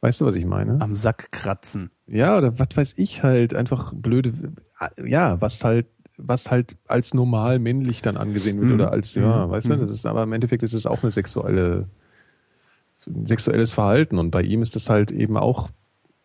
Weißt 0.00 0.20
du, 0.20 0.26
was 0.26 0.34
ich 0.34 0.44
meine? 0.44 0.80
Am 0.80 0.94
Sack 0.94 1.30
kratzen. 1.30 1.90
Ja, 2.06 2.36
oder 2.36 2.58
was 2.58 2.68
weiß 2.74 2.94
ich 2.96 3.22
halt, 3.22 3.54
einfach 3.54 3.92
blöde, 3.94 4.32
ja, 5.06 5.40
was 5.40 5.64
halt, 5.64 5.86
was 6.18 6.50
halt 6.50 6.76
als 6.86 7.14
normal 7.14 7.58
männlich 7.58 8.02
dann 8.02 8.16
angesehen 8.16 8.58
wird 8.58 8.68
Mhm. 8.68 8.74
oder 8.74 8.92
als, 8.92 9.14
ja, 9.14 9.46
Mhm. 9.46 9.50
weißt 9.50 9.68
du, 9.70 9.76
Mhm. 9.76 9.80
das 9.80 9.90
ist, 9.90 10.04
aber 10.06 10.22
im 10.24 10.32
Endeffekt 10.32 10.62
ist 10.62 10.74
es 10.74 10.84
auch 10.86 11.02
eine 11.02 11.10
sexuelle, 11.12 11.86
sexuelles 13.24 13.72
Verhalten 13.72 14.18
und 14.18 14.30
bei 14.30 14.42
ihm 14.42 14.62
ist 14.62 14.76
es 14.76 14.88
halt 14.88 15.10
eben 15.10 15.36
auch 15.36 15.68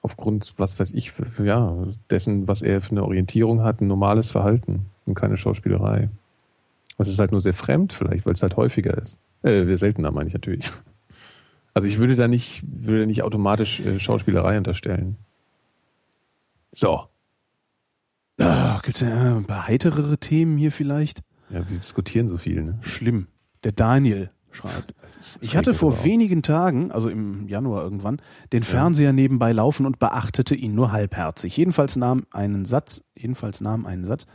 aufgrund, 0.02 0.54
was 0.58 0.80
weiß 0.80 0.92
ich, 0.92 1.12
ja, 1.44 1.76
dessen, 2.10 2.48
was 2.48 2.62
er 2.62 2.82
für 2.82 2.92
eine 2.92 3.04
Orientierung 3.04 3.62
hat, 3.62 3.82
ein 3.82 3.88
normales 3.88 4.30
Verhalten 4.30 4.86
und 5.06 5.16
keine 5.16 5.38
Schauspielerei. 5.38 6.10
Das 6.98 7.08
ist 7.08 7.20
halt 7.20 7.32
nur 7.32 7.42
sehr 7.42 7.54
fremd 7.54 7.94
vielleicht, 7.94 8.26
weil 8.26 8.34
es 8.34 8.42
halt 8.42 8.58
häufiger 8.58 8.98
ist. 8.98 9.18
Äh, 9.42 9.78
seltener 9.78 10.12
meine 10.12 10.28
ich 10.28 10.34
natürlich. 10.34 10.72
Also 11.76 11.88
ich 11.88 12.00
würde 12.00 12.16
da 12.16 12.28
nicht, 12.28 12.64
würde 12.66 13.06
nicht 13.06 13.22
automatisch 13.22 13.80
äh, 13.80 14.00
Schauspielerei 14.00 14.58
unterstellen. 14.58 15.18
So. 16.72 17.06
Ah, 18.40 18.80
gibt's 18.82 19.02
ja 19.02 19.08
äh, 19.08 19.38
ein 19.38 19.46
paar 19.46 19.68
heiterere 19.68 20.18
Themen 20.18 20.58
hier 20.58 20.72
vielleicht? 20.72 21.22
Ja, 21.50 21.70
wir 21.70 21.78
diskutieren 21.78 22.28
so 22.28 22.38
viel, 22.38 22.64
ne? 22.64 22.80
Schlimm. 22.82 23.28
Der 23.64 23.72
Daniel 23.72 24.32
schreibt. 24.52 24.94
Ich 25.42 25.56
hatte 25.56 25.74
vor 25.74 26.04
wenigen 26.04 26.42
Tagen, 26.42 26.92
also 26.92 27.10
im 27.10 27.48
Januar 27.48 27.84
irgendwann, 27.84 28.22
den 28.52 28.64
Fernseher 28.64 29.14
nebenbei 29.14 29.52
laufen 29.52 29.86
und 29.86 30.00
beachtete 30.00 30.56
ihn 30.56 30.76
nur 30.76 30.92
halbherzig. 30.92 31.56
Jedenfalls 31.58 31.96
nahm 31.96 32.26
einen 32.32 32.66
Satz, 32.66 33.04
jedenfalls 33.16 33.62
nahm 33.62 33.86
einen 33.86 34.04
Satz, 34.04 34.26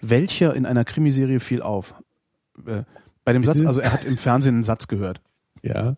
welcher 0.00 0.54
in 0.54 0.66
einer 0.66 0.84
Krimiserie 0.84 1.40
fiel 1.40 1.62
auf. 1.62 1.94
Äh, 2.66 2.82
bei 3.24 3.32
dem 3.32 3.42
Bitte? 3.42 3.58
Satz, 3.58 3.66
also 3.66 3.80
er 3.80 3.92
hat 3.92 4.04
im 4.04 4.16
Fernsehen 4.16 4.54
einen 4.54 4.64
Satz 4.64 4.88
gehört. 4.88 5.20
Ja. 5.62 5.96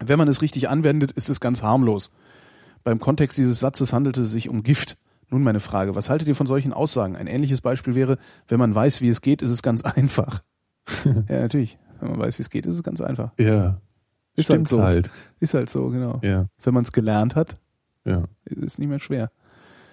Wenn 0.00 0.18
man 0.18 0.28
es 0.28 0.42
richtig 0.42 0.68
anwendet, 0.68 1.12
ist 1.12 1.30
es 1.30 1.40
ganz 1.40 1.62
harmlos. 1.62 2.10
Beim 2.82 2.98
Kontext 2.98 3.38
dieses 3.38 3.60
Satzes 3.60 3.92
handelte 3.92 4.22
es 4.22 4.32
sich 4.32 4.48
um 4.48 4.62
Gift. 4.62 4.96
Nun 5.30 5.42
meine 5.42 5.60
Frage, 5.60 5.94
was 5.94 6.10
haltet 6.10 6.28
ihr 6.28 6.34
von 6.34 6.46
solchen 6.46 6.72
Aussagen? 6.72 7.16
Ein 7.16 7.26
ähnliches 7.26 7.60
Beispiel 7.60 7.94
wäre, 7.94 8.18
wenn 8.48 8.58
man 8.58 8.74
weiß, 8.74 9.00
wie 9.00 9.08
es 9.08 9.20
geht, 9.22 9.42
ist 9.42 9.50
es 9.50 9.62
ganz 9.62 9.82
einfach. 9.82 10.42
ja, 11.04 11.40
natürlich. 11.40 11.78
Wenn 12.02 12.10
man 12.10 12.18
weiß, 12.18 12.38
wie 12.38 12.42
es 12.42 12.50
geht, 12.50 12.66
ist 12.66 12.74
es 12.74 12.82
ganz 12.82 13.00
einfach. 13.00 13.30
Ja. 13.38 13.80
Ist 14.34 14.46
Stimmt 14.46 14.58
halt 14.60 14.68
so. 14.68 14.82
halt. 14.82 15.10
Ist 15.40 15.54
halt 15.54 15.70
so, 15.70 15.88
genau. 15.90 16.18
Ja. 16.22 16.46
Wenn 16.62 16.74
man 16.74 16.82
es 16.82 16.90
gelernt 16.92 17.36
hat, 17.36 17.58
Ja. 18.04 18.24
ist 18.44 18.62
es 18.62 18.78
nicht 18.78 18.88
mehr 18.88 18.98
schwer. 18.98 19.30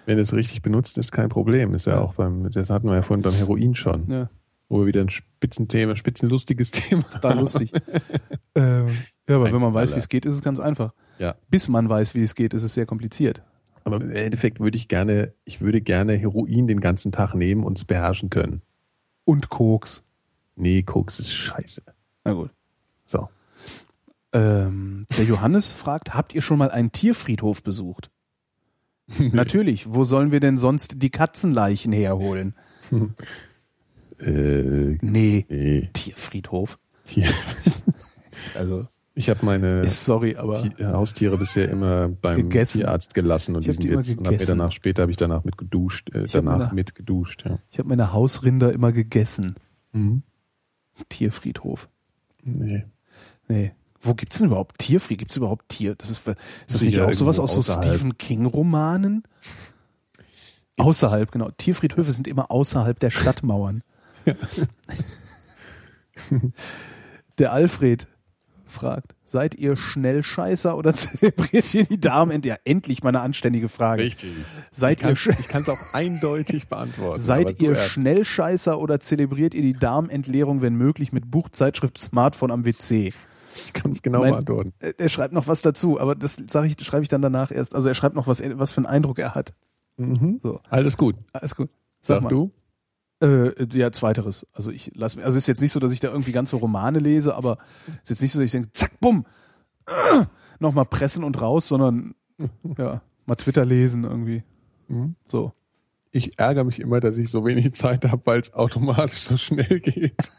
Wenn 0.06 0.18
es 0.18 0.32
richtig 0.34 0.60
benutzt, 0.62 0.98
ist 0.98 1.12
kein 1.12 1.28
Problem. 1.28 1.72
Ist 1.74 1.86
ja, 1.86 1.94
Ja. 1.94 2.00
auch 2.00 2.14
beim, 2.14 2.50
das 2.50 2.68
hatten 2.68 2.88
wir 2.88 2.96
ja 2.96 3.02
vorhin 3.02 3.22
beim 3.22 3.34
Heroin 3.34 3.74
schon. 3.76 4.10
Ja, 4.10 4.28
Wo 4.68 4.80
wir 4.80 4.86
wieder 4.86 5.02
ein 5.02 5.08
Spitzenthema, 5.10 5.94
spitzenlustiges 5.94 6.70
Thema. 6.72 7.04
da 7.22 7.32
lustig. 7.32 7.70
ähm, 8.56 8.88
ja, 9.28 9.36
aber 9.36 9.46
Ein 9.46 9.52
wenn 9.52 9.60
man 9.60 9.74
weiß, 9.74 9.94
wie 9.94 9.98
es 9.98 10.08
geht, 10.08 10.26
ist 10.26 10.34
es 10.34 10.42
ganz 10.42 10.58
einfach. 10.58 10.94
Ja. 11.20 11.36
Bis 11.48 11.68
man 11.68 11.88
weiß, 11.88 12.14
wie 12.14 12.22
es 12.24 12.34
geht, 12.34 12.52
ist 12.54 12.64
es 12.64 12.74
sehr 12.74 12.86
kompliziert. 12.86 13.42
Aber 13.84 14.00
im 14.00 14.10
Endeffekt 14.10 14.58
würde 14.58 14.76
ich 14.76 14.88
gerne, 14.88 15.32
ich 15.44 15.60
würde 15.60 15.80
gerne 15.80 16.14
Heroin 16.14 16.66
den 16.66 16.80
ganzen 16.80 17.12
Tag 17.12 17.34
nehmen 17.34 17.62
und 17.62 17.78
es 17.78 17.84
beherrschen 17.84 18.30
können. 18.30 18.62
Und 19.24 19.48
Koks. 19.48 20.02
Nee, 20.56 20.82
Koks 20.82 21.20
ist 21.20 21.32
scheiße. 21.32 21.82
Na 22.24 22.32
gut. 22.32 22.50
So. 23.06 23.28
Ähm, 24.32 25.06
der 25.16 25.24
Johannes 25.24 25.72
fragt, 25.72 26.14
habt 26.14 26.34
ihr 26.34 26.42
schon 26.42 26.58
mal 26.58 26.70
einen 26.70 26.92
Tierfriedhof 26.92 27.62
besucht? 27.62 28.10
Natürlich, 29.18 29.92
wo 29.92 30.04
sollen 30.04 30.30
wir 30.30 30.38
denn 30.40 30.56
sonst 30.58 31.02
die 31.02 31.10
Katzenleichen 31.10 31.92
herholen? 31.92 32.54
Äh, 34.18 34.98
Nee, 35.00 35.46
nee. 35.48 35.88
Tierfriedhof. 35.92 36.78
Tier. 37.04 37.26
Also, 38.54 38.86
Ich 39.14 39.28
habe 39.28 39.44
meine 39.44 39.88
sorry, 39.90 40.34
Haustiere 40.34 41.36
bisher 41.38 41.68
immer 41.70 42.08
beim 42.08 42.36
Gegessen. 42.36 42.78
Tierarzt 42.80 43.12
gelassen 43.14 43.56
und 43.56 43.66
die 43.66 43.72
sind 43.72 43.82
die 43.84 43.88
jetzt 43.88 44.10
und 44.10 44.18
hab 44.18 44.24
mir 44.24 44.30
gegessen. 44.32 44.58
danach 44.58 44.72
später 44.72 45.02
habe 45.02 45.10
ich 45.10 45.16
danach 45.16 45.44
mit 45.44 45.58
geduscht, 45.58 46.10
äh, 46.14 46.26
danach 46.26 46.58
meine- 46.58 46.74
mit 46.74 46.94
geduscht, 46.94 47.44
ja. 47.46 47.58
ich 47.70 47.78
habe 47.78 47.88
meine 47.88 48.12
Hausrinder 48.12 48.72
immer 48.72 48.92
gegessen. 48.92 49.54
Mhm. 49.92 50.22
Tierfriedhof. 51.10 51.88
Nee. 52.42 52.84
Nee. 53.48 53.72
Wo 54.00 54.14
gibt's 54.14 54.38
denn 54.38 54.46
überhaupt 54.46 54.78
Tierfried? 54.78 55.18
Gibt's 55.18 55.36
überhaupt 55.36 55.68
Tier? 55.68 55.94
Das 55.94 56.08
ist, 56.08 56.26
ist 56.26 56.36
das 56.68 56.82
nicht 56.82 57.00
auch 57.00 57.12
sowas 57.12 57.38
aus 57.38 57.52
so 57.52 57.60
außerhalb. 57.60 57.84
Stephen 57.84 58.16
King 58.16 58.46
Romanen? 58.46 59.24
Außerhalb, 60.78 61.30
genau. 61.30 61.50
Tierfriedhöfe 61.50 62.10
sind 62.12 62.26
immer 62.26 62.50
außerhalb 62.50 62.98
der 62.98 63.10
Stadtmauern. 63.10 63.82
der 67.38 67.52
Alfred 67.52 68.06
fragt, 68.70 69.14
seid 69.24 69.54
ihr 69.56 69.76
Schnellscheißer 69.76 70.76
oder 70.76 70.94
zelebriert 70.94 71.74
ihr 71.74 71.84
die 71.84 72.00
Damen? 72.00 72.40
Ja, 72.42 72.56
endlich 72.64 73.02
mal 73.02 73.10
eine 73.10 73.20
anständige 73.20 73.68
Frage. 73.68 74.02
Richtig. 74.02 74.32
Seid 74.70 75.02
ich 75.02 75.26
ihr, 75.26 75.34
kann 75.48 75.62
es 75.62 75.68
auch 75.68 75.78
eindeutig 75.92 76.68
beantworten. 76.68 77.20
seid 77.20 77.60
ihr. 77.60 77.76
Schnellscheißer 77.76 78.78
oder 78.78 79.00
zelebriert 79.00 79.54
ihr 79.54 79.62
die 79.62 79.74
Darmentleerung, 79.74 80.62
wenn 80.62 80.74
möglich, 80.76 81.12
mit 81.12 81.30
Buch, 81.30 81.48
Zeitschrift, 81.50 81.98
Smartphone 81.98 82.50
am 82.50 82.64
WC? 82.64 83.12
Ich 83.66 83.72
kann 83.72 83.90
es 83.90 84.00
genau 84.02 84.20
Mein- 84.20 84.30
beantworten. 84.30 84.72
Äh, 84.78 84.92
Er 84.96 85.08
schreibt 85.08 85.34
noch 85.34 85.46
was 85.48 85.60
dazu, 85.62 86.00
aber 86.00 86.14
das 86.14 86.36
sage 86.48 86.68
ich, 86.68 86.76
schreibe 86.84 87.02
ich 87.02 87.08
dann 87.08 87.20
danach 87.20 87.50
erst. 87.50 87.74
Also 87.74 87.88
er 87.88 87.94
schreibt 87.94 88.14
noch 88.14 88.26
was, 88.26 88.40
was 88.56 88.70
für 88.72 88.78
einen 88.78 88.86
Eindruck 88.86 89.18
er 89.18 89.34
hat. 89.34 89.52
So, 90.42 90.60
Alles 90.70 90.96
gut. 90.96 91.16
alles 91.32 91.54
gut. 91.54 91.70
Sag, 92.00 92.16
Sag 92.16 92.22
mal. 92.22 92.28
du? 92.30 92.52
Äh, 93.22 93.66
ja, 93.72 93.92
zweiteres. 93.92 94.46
Also 94.52 94.70
ich 94.70 94.92
lass 94.94 95.16
mir, 95.16 95.24
also 95.24 95.36
es 95.36 95.44
ist 95.44 95.48
jetzt 95.48 95.60
nicht 95.60 95.72
so, 95.72 95.80
dass 95.80 95.92
ich 95.92 96.00
da 96.00 96.08
irgendwie 96.08 96.32
ganze 96.32 96.56
Romane 96.56 96.98
lese, 97.00 97.34
aber 97.34 97.58
es 97.88 98.04
ist 98.04 98.10
jetzt 98.10 98.22
nicht 98.22 98.32
so, 98.32 98.38
dass 98.38 98.46
ich 98.46 98.52
denke, 98.52 98.72
zack, 98.72 98.98
bumm, 99.00 99.26
äh, 99.86 100.24
nochmal 100.58 100.86
pressen 100.86 101.24
und 101.24 101.40
raus, 101.40 101.68
sondern 101.68 102.14
ja, 102.78 103.02
mal 103.26 103.34
Twitter 103.36 103.64
lesen 103.64 104.04
irgendwie. 104.04 104.42
Mhm. 104.88 105.16
So. 105.24 105.52
Ich 106.12 106.38
ärgere 106.38 106.64
mich 106.64 106.80
immer, 106.80 106.98
dass 107.00 107.18
ich 107.18 107.28
so 107.30 107.44
wenig 107.44 107.72
Zeit 107.74 108.04
habe, 108.06 108.22
weil 108.24 108.40
es 108.40 108.54
automatisch 108.54 109.20
so 109.24 109.36
schnell 109.36 109.80
geht. 109.80 110.32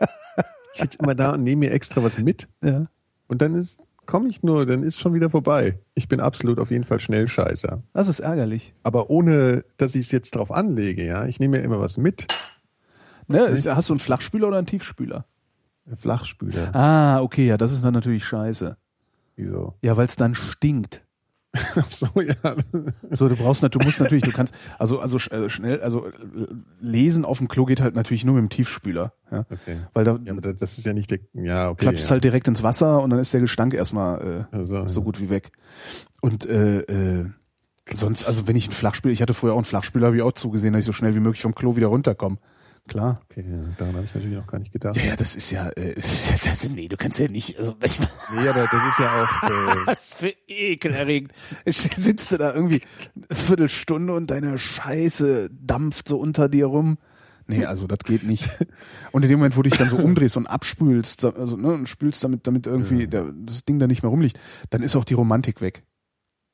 ich 0.74 0.80
sitze 0.80 0.98
immer 0.98 1.14
da 1.14 1.32
und 1.32 1.42
nehme 1.42 1.66
mir 1.66 1.72
extra 1.72 2.02
was 2.02 2.18
mit 2.18 2.48
Ja. 2.64 2.86
und 3.28 3.42
dann 3.42 3.54
ist 3.54 3.80
komme 4.06 4.28
ich 4.28 4.42
nur, 4.42 4.66
dann 4.66 4.82
ist 4.82 4.98
schon 4.98 5.14
wieder 5.14 5.30
vorbei. 5.30 5.78
Ich 5.94 6.08
bin 6.08 6.20
absolut 6.20 6.58
auf 6.58 6.70
jeden 6.70 6.84
Fall 6.84 7.00
Schnellscheißer. 7.00 7.82
Das 7.92 8.08
ist 8.08 8.20
ärgerlich. 8.20 8.74
Aber 8.82 9.10
ohne, 9.10 9.64
dass 9.76 9.94
ich 9.94 10.06
es 10.06 10.12
jetzt 10.12 10.34
drauf 10.34 10.50
anlege, 10.50 11.04
ja. 11.04 11.26
Ich 11.26 11.40
nehme 11.40 11.58
mir 11.58 11.64
immer 11.64 11.80
was 11.80 11.96
mit. 11.96 12.26
Ne, 13.28 13.38
ist, 13.46 13.66
hast 13.66 13.88
du 13.88 13.94
einen 13.94 14.00
Flachspüler 14.00 14.48
oder 14.48 14.58
einen 14.58 14.66
Tiefspüler? 14.66 15.26
Flachspüler. 15.96 16.74
Ah, 16.74 17.20
okay, 17.20 17.46
ja, 17.46 17.56
das 17.56 17.72
ist 17.72 17.84
dann 17.84 17.94
natürlich 17.94 18.24
scheiße. 18.24 18.76
Wieso? 19.36 19.74
Ja, 19.82 19.96
weil 19.96 20.06
es 20.06 20.16
dann 20.16 20.34
stinkt. 20.34 21.01
so, 21.88 22.08
ja. 22.20 22.56
So, 23.10 23.28
du 23.28 23.36
brauchst 23.36 23.62
du 23.62 23.78
musst 23.80 24.00
natürlich, 24.00 24.24
du 24.24 24.32
kannst, 24.32 24.54
also, 24.78 25.00
also 25.00 25.18
äh, 25.18 25.50
schnell, 25.50 25.82
also 25.82 26.06
äh, 26.06 26.12
lesen 26.80 27.24
auf 27.24 27.38
dem 27.38 27.48
Klo 27.48 27.66
geht 27.66 27.82
halt 27.82 27.94
natürlich 27.94 28.24
nur 28.24 28.34
mit 28.34 28.42
dem 28.42 28.48
Tiefspüler. 28.48 29.12
Ja? 29.30 29.40
Okay. 29.50 29.76
Weil 29.92 30.04
da 30.04 30.18
Ja, 30.24 30.32
aber 30.32 30.40
das 30.40 30.78
ist 30.78 30.84
ja 30.84 30.94
nicht 30.94 31.10
der, 31.10 31.18
ja, 31.34 31.68
okay. 31.68 31.82
klatscht 31.82 32.04
ja. 32.04 32.10
halt 32.10 32.24
direkt 32.24 32.48
ins 32.48 32.62
Wasser 32.62 33.02
und 33.02 33.10
dann 33.10 33.18
ist 33.18 33.34
der 33.34 33.42
Gestank 33.42 33.74
erstmal 33.74 34.46
äh, 34.50 34.56
Also, 34.56 34.88
so 34.88 35.00
ja. 35.00 35.04
gut 35.04 35.20
wie 35.20 35.28
weg. 35.28 35.52
Und 36.22 36.46
äh, 36.46 36.80
äh, 36.80 37.26
sonst, 37.92 38.24
also 38.24 38.48
wenn 38.48 38.56
ich 38.56 38.66
einen 38.66 38.74
Flachspüler, 38.74 39.12
ich 39.12 39.20
hatte 39.20 39.34
früher 39.34 39.52
auch 39.52 39.58
einen 39.58 39.64
Flachspüler, 39.64 40.06
habe 40.06 40.16
ich 40.16 40.22
auch 40.22 40.32
zugesehen, 40.32 40.72
dass 40.72 40.80
ich 40.80 40.86
so 40.86 40.92
schnell 40.92 41.14
wie 41.14 41.20
möglich 41.20 41.42
vom 41.42 41.54
Klo 41.54 41.76
wieder 41.76 41.88
runterkomme. 41.88 42.38
Klar. 42.88 43.20
Okay, 43.30 43.44
ja, 43.48 43.64
daran 43.78 43.94
habe 43.94 44.04
ich 44.06 44.14
natürlich 44.14 44.36
noch 44.36 44.46
gar 44.48 44.58
nicht 44.58 44.72
gedacht. 44.72 44.96
Ja, 44.96 45.04
ja, 45.04 45.16
das 45.16 45.36
ist 45.36 45.50
ja, 45.52 45.68
äh, 45.70 45.94
das, 45.94 46.68
nee, 46.70 46.88
du 46.88 46.96
kannst 46.96 47.18
ja 47.20 47.28
nicht, 47.28 47.56
also 47.58 47.76
ich, 47.84 47.98
Nee, 48.00 48.48
aber 48.48 48.62
das 48.62 48.72
ist 48.88 48.98
ja 48.98 49.22
auch, 49.22 49.42
äh, 49.82 49.86
was 49.86 50.14
für 50.14 50.34
ekelerregend. 50.48 51.32
Sitzt 51.64 52.32
du 52.32 52.38
da 52.38 52.52
irgendwie 52.52 52.82
eine 53.14 53.36
Viertelstunde 53.36 54.12
und 54.14 54.30
deine 54.30 54.58
Scheiße 54.58 55.48
dampft 55.52 56.08
so 56.08 56.18
unter 56.18 56.48
dir 56.48 56.66
rum. 56.66 56.98
Nee, 57.46 57.64
also 57.66 57.86
das 57.86 57.98
geht 58.04 58.22
nicht. 58.22 58.48
Und 59.12 59.24
in 59.24 59.28
dem 59.28 59.38
Moment, 59.40 59.56
wo 59.56 59.62
du 59.62 59.68
dich 59.68 59.78
dann 59.78 59.88
so 59.88 59.96
umdrehst 59.98 60.36
und 60.36 60.46
abspülst, 60.46 61.24
also, 61.24 61.56
ne, 61.56 61.72
und 61.72 61.88
spülst 61.88 62.22
damit, 62.22 62.46
damit 62.46 62.68
irgendwie 62.68 63.08
der, 63.08 63.32
das 63.44 63.64
Ding 63.64 63.80
da 63.80 63.88
nicht 63.88 64.02
mehr 64.04 64.10
rumliegt, 64.10 64.38
dann 64.70 64.80
ist 64.82 64.94
auch 64.94 65.04
die 65.04 65.14
Romantik 65.14 65.60
weg. 65.60 65.82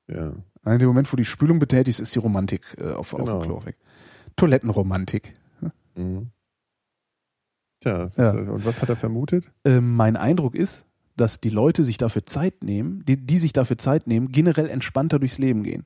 ja. 0.09 0.33
In 0.65 0.79
dem 0.79 0.89
Moment, 0.89 1.07
wo 1.13 1.17
du 1.17 1.23
die 1.23 1.25
Spülung 1.27 1.59
betätigst, 1.61 2.01
ist 2.01 2.15
die 2.15 2.19
Romantik 2.19 2.63
äh, 2.79 2.91
auf, 2.93 3.13
auf 3.15 3.21
Genau. 3.21 3.41
dem 3.41 3.45
Klo 3.45 3.65
weg. 3.65 3.77
Toilettenromantik. 4.37 5.35
Mhm. 5.99 6.31
Tja, 7.81 7.99
Ja. 7.99 8.05
Ist, 8.05 8.19
äh, 8.19 8.23
und 8.51 8.65
was 8.65 8.81
hat 8.83 8.89
er 8.89 8.97
vermutet? 8.97 9.53
Ähm, 9.65 9.95
mein 9.95 10.17
Eindruck 10.17 10.55
ist, 10.55 10.87
dass 11.17 11.41
die 11.41 11.51
Leute 11.51 11.85
sich 11.85 11.99
dafür 11.99 12.25
Zeit 12.27 12.63
nehmen, 12.63 13.05
die, 13.07 13.17
die 13.17 13.39
sich 13.39 13.53
dafür 13.53 13.79
Zeit 13.79 14.07
nehmen, 14.07 14.31
generell 14.33 14.69
entspannter 14.71 15.19
durchs 15.19 15.39
Leben 15.39 15.63
gehen. 15.65 15.85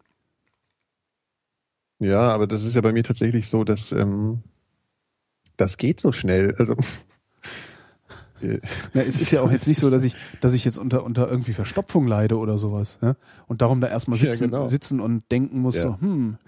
Ja, 1.98 2.30
aber 2.32 2.46
das 2.46 2.64
ist 2.64 2.74
ja 2.74 2.80
bei 2.80 2.92
mir 2.92 3.04
tatsächlich 3.04 3.48
so, 3.48 3.64
dass 3.64 3.92
ähm, 3.92 4.42
das 5.56 5.76
geht 5.76 6.00
so 6.00 6.12
schnell. 6.12 6.54
Also 6.58 6.74
äh, 8.42 8.58
Ja, 8.94 9.02
es 9.02 9.20
ist 9.20 9.30
ja 9.30 9.40
auch 9.42 9.50
jetzt 9.52 9.68
nicht 9.68 9.78
so, 9.78 9.88
dass 9.90 10.02
ich, 10.02 10.14
dass 10.40 10.52
ich 10.54 10.64
jetzt 10.64 10.78
unter, 10.78 11.04
unter 11.04 11.30
irgendwie 11.30 11.52
Verstopfung 11.52 12.06
leide 12.06 12.38
oder 12.38 12.58
sowas. 12.58 12.98
Ja? 13.00 13.16
Und 13.46 13.62
darum 13.62 13.80
da 13.80 13.88
erstmal 13.88 14.18
Ja, 14.18 14.32
sitzen, 14.32 14.50
genau. 14.50 14.66
sitzen 14.66 15.00
und 15.00 15.30
denken 15.30 15.60
muss, 15.60 15.76
Ja. 15.76 15.82
so, 15.82 16.00
hm, 16.00 16.38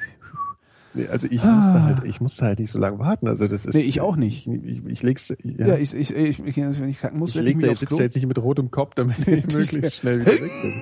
nee, 0.95 1.07
also 1.09 1.27
ich 1.31 1.43
Ah. 1.43 1.53
musste 1.53 1.83
halt, 1.83 2.05
ich 2.05 2.21
musste 2.21 2.45
halt 2.45 2.59
nicht 2.59 2.71
so 2.71 2.79
lange 2.79 2.99
warten. 2.99 3.29
Also 3.29 3.47
das 3.47 3.67
ist. 3.67 3.75
Nee, 3.75 3.83
ich 3.83 4.01
auch 4.01 4.17
nicht. 4.17 4.47
Ich, 4.47 4.65
ich, 4.65 4.87
ich 4.87 5.03
leg's, 5.03 5.29
ja, 5.43 5.67
ja, 5.67 5.77
ich, 5.77 5.95
ich, 5.95 6.15
ich, 6.15 6.45
wenn 6.45 6.89
ich 6.89 7.01
kacken 7.01 7.19
muss, 7.19 7.37
ich 7.37 7.43
leg 7.43 7.61
da 7.61 7.67
jetzt, 7.69 7.91
jetzt 7.91 8.15
nicht 8.15 8.27
mit 8.27 8.39
rotem 8.39 8.71
Kopf, 8.71 8.95
damit 8.95 9.19
ich 9.29 9.53
möglichst 9.53 9.97
schnell 9.97 10.21
wieder 10.21 10.33
weg 10.33 10.53
bin. 10.63 10.73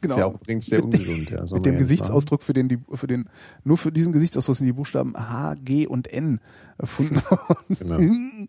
Genau. 0.00 0.14
Ist 0.14 0.18
ja 0.18 0.26
auch 0.26 0.34
übrigens 0.34 0.66
sehr 0.66 0.84
ungesund. 0.84 1.30
Ja, 1.30 1.44
mit 1.50 1.64
dem 1.64 1.78
Gesichtsausdruck, 1.78 2.42
für 2.42 2.52
den 2.52 2.68
die, 2.68 2.78
für 2.92 3.06
den, 3.06 3.28
nur 3.64 3.76
für 3.78 3.92
diesen 3.92 4.12
Gesichtsausdruck 4.12 4.56
sind 4.56 4.66
die 4.66 4.72
Buchstaben 4.72 5.14
H, 5.16 5.54
G 5.64 5.86
und 5.86 6.12
N 6.12 6.40
erfunden 6.78 7.16
worden. 7.16 7.76
Genau. 7.78 8.46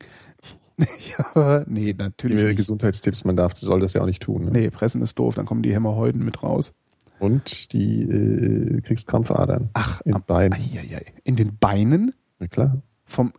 ja, 1.36 1.64
nee, 1.68 1.94
natürlich 1.96 2.50
Die. 2.50 2.56
Gesundheitstipps, 2.56 3.24
man 3.26 3.36
darf, 3.36 3.56
soll 3.56 3.80
das 3.80 3.94
ja 3.94 4.02
auch 4.02 4.08
nicht 4.08 4.24
tun. 4.24 4.46
Ne? 4.46 4.52
Nee, 4.52 4.70
pressen 4.72 5.02
ist 5.04 5.20
doof, 5.20 5.36
dann 5.36 5.46
kommen 5.46 5.62
die 5.62 5.74
Hämorrhoiden 5.74 6.26
mit 6.26 6.42
raus. 6.42 6.74
Und 7.20 7.72
die 7.74 8.02
äh, 8.04 8.82
kriegst 8.82 9.08
Krampfadern. 9.08 9.70
Ach, 9.74 10.02
in 10.02 10.16
am- 10.16 10.24
Beinen. 10.24 10.54
Eieiei. 10.54 11.14
In 11.24 11.36
den 11.36 11.58
Beinen 11.58 12.14
Na 12.40 12.48
klar. 12.48 12.82
vom 13.06 13.32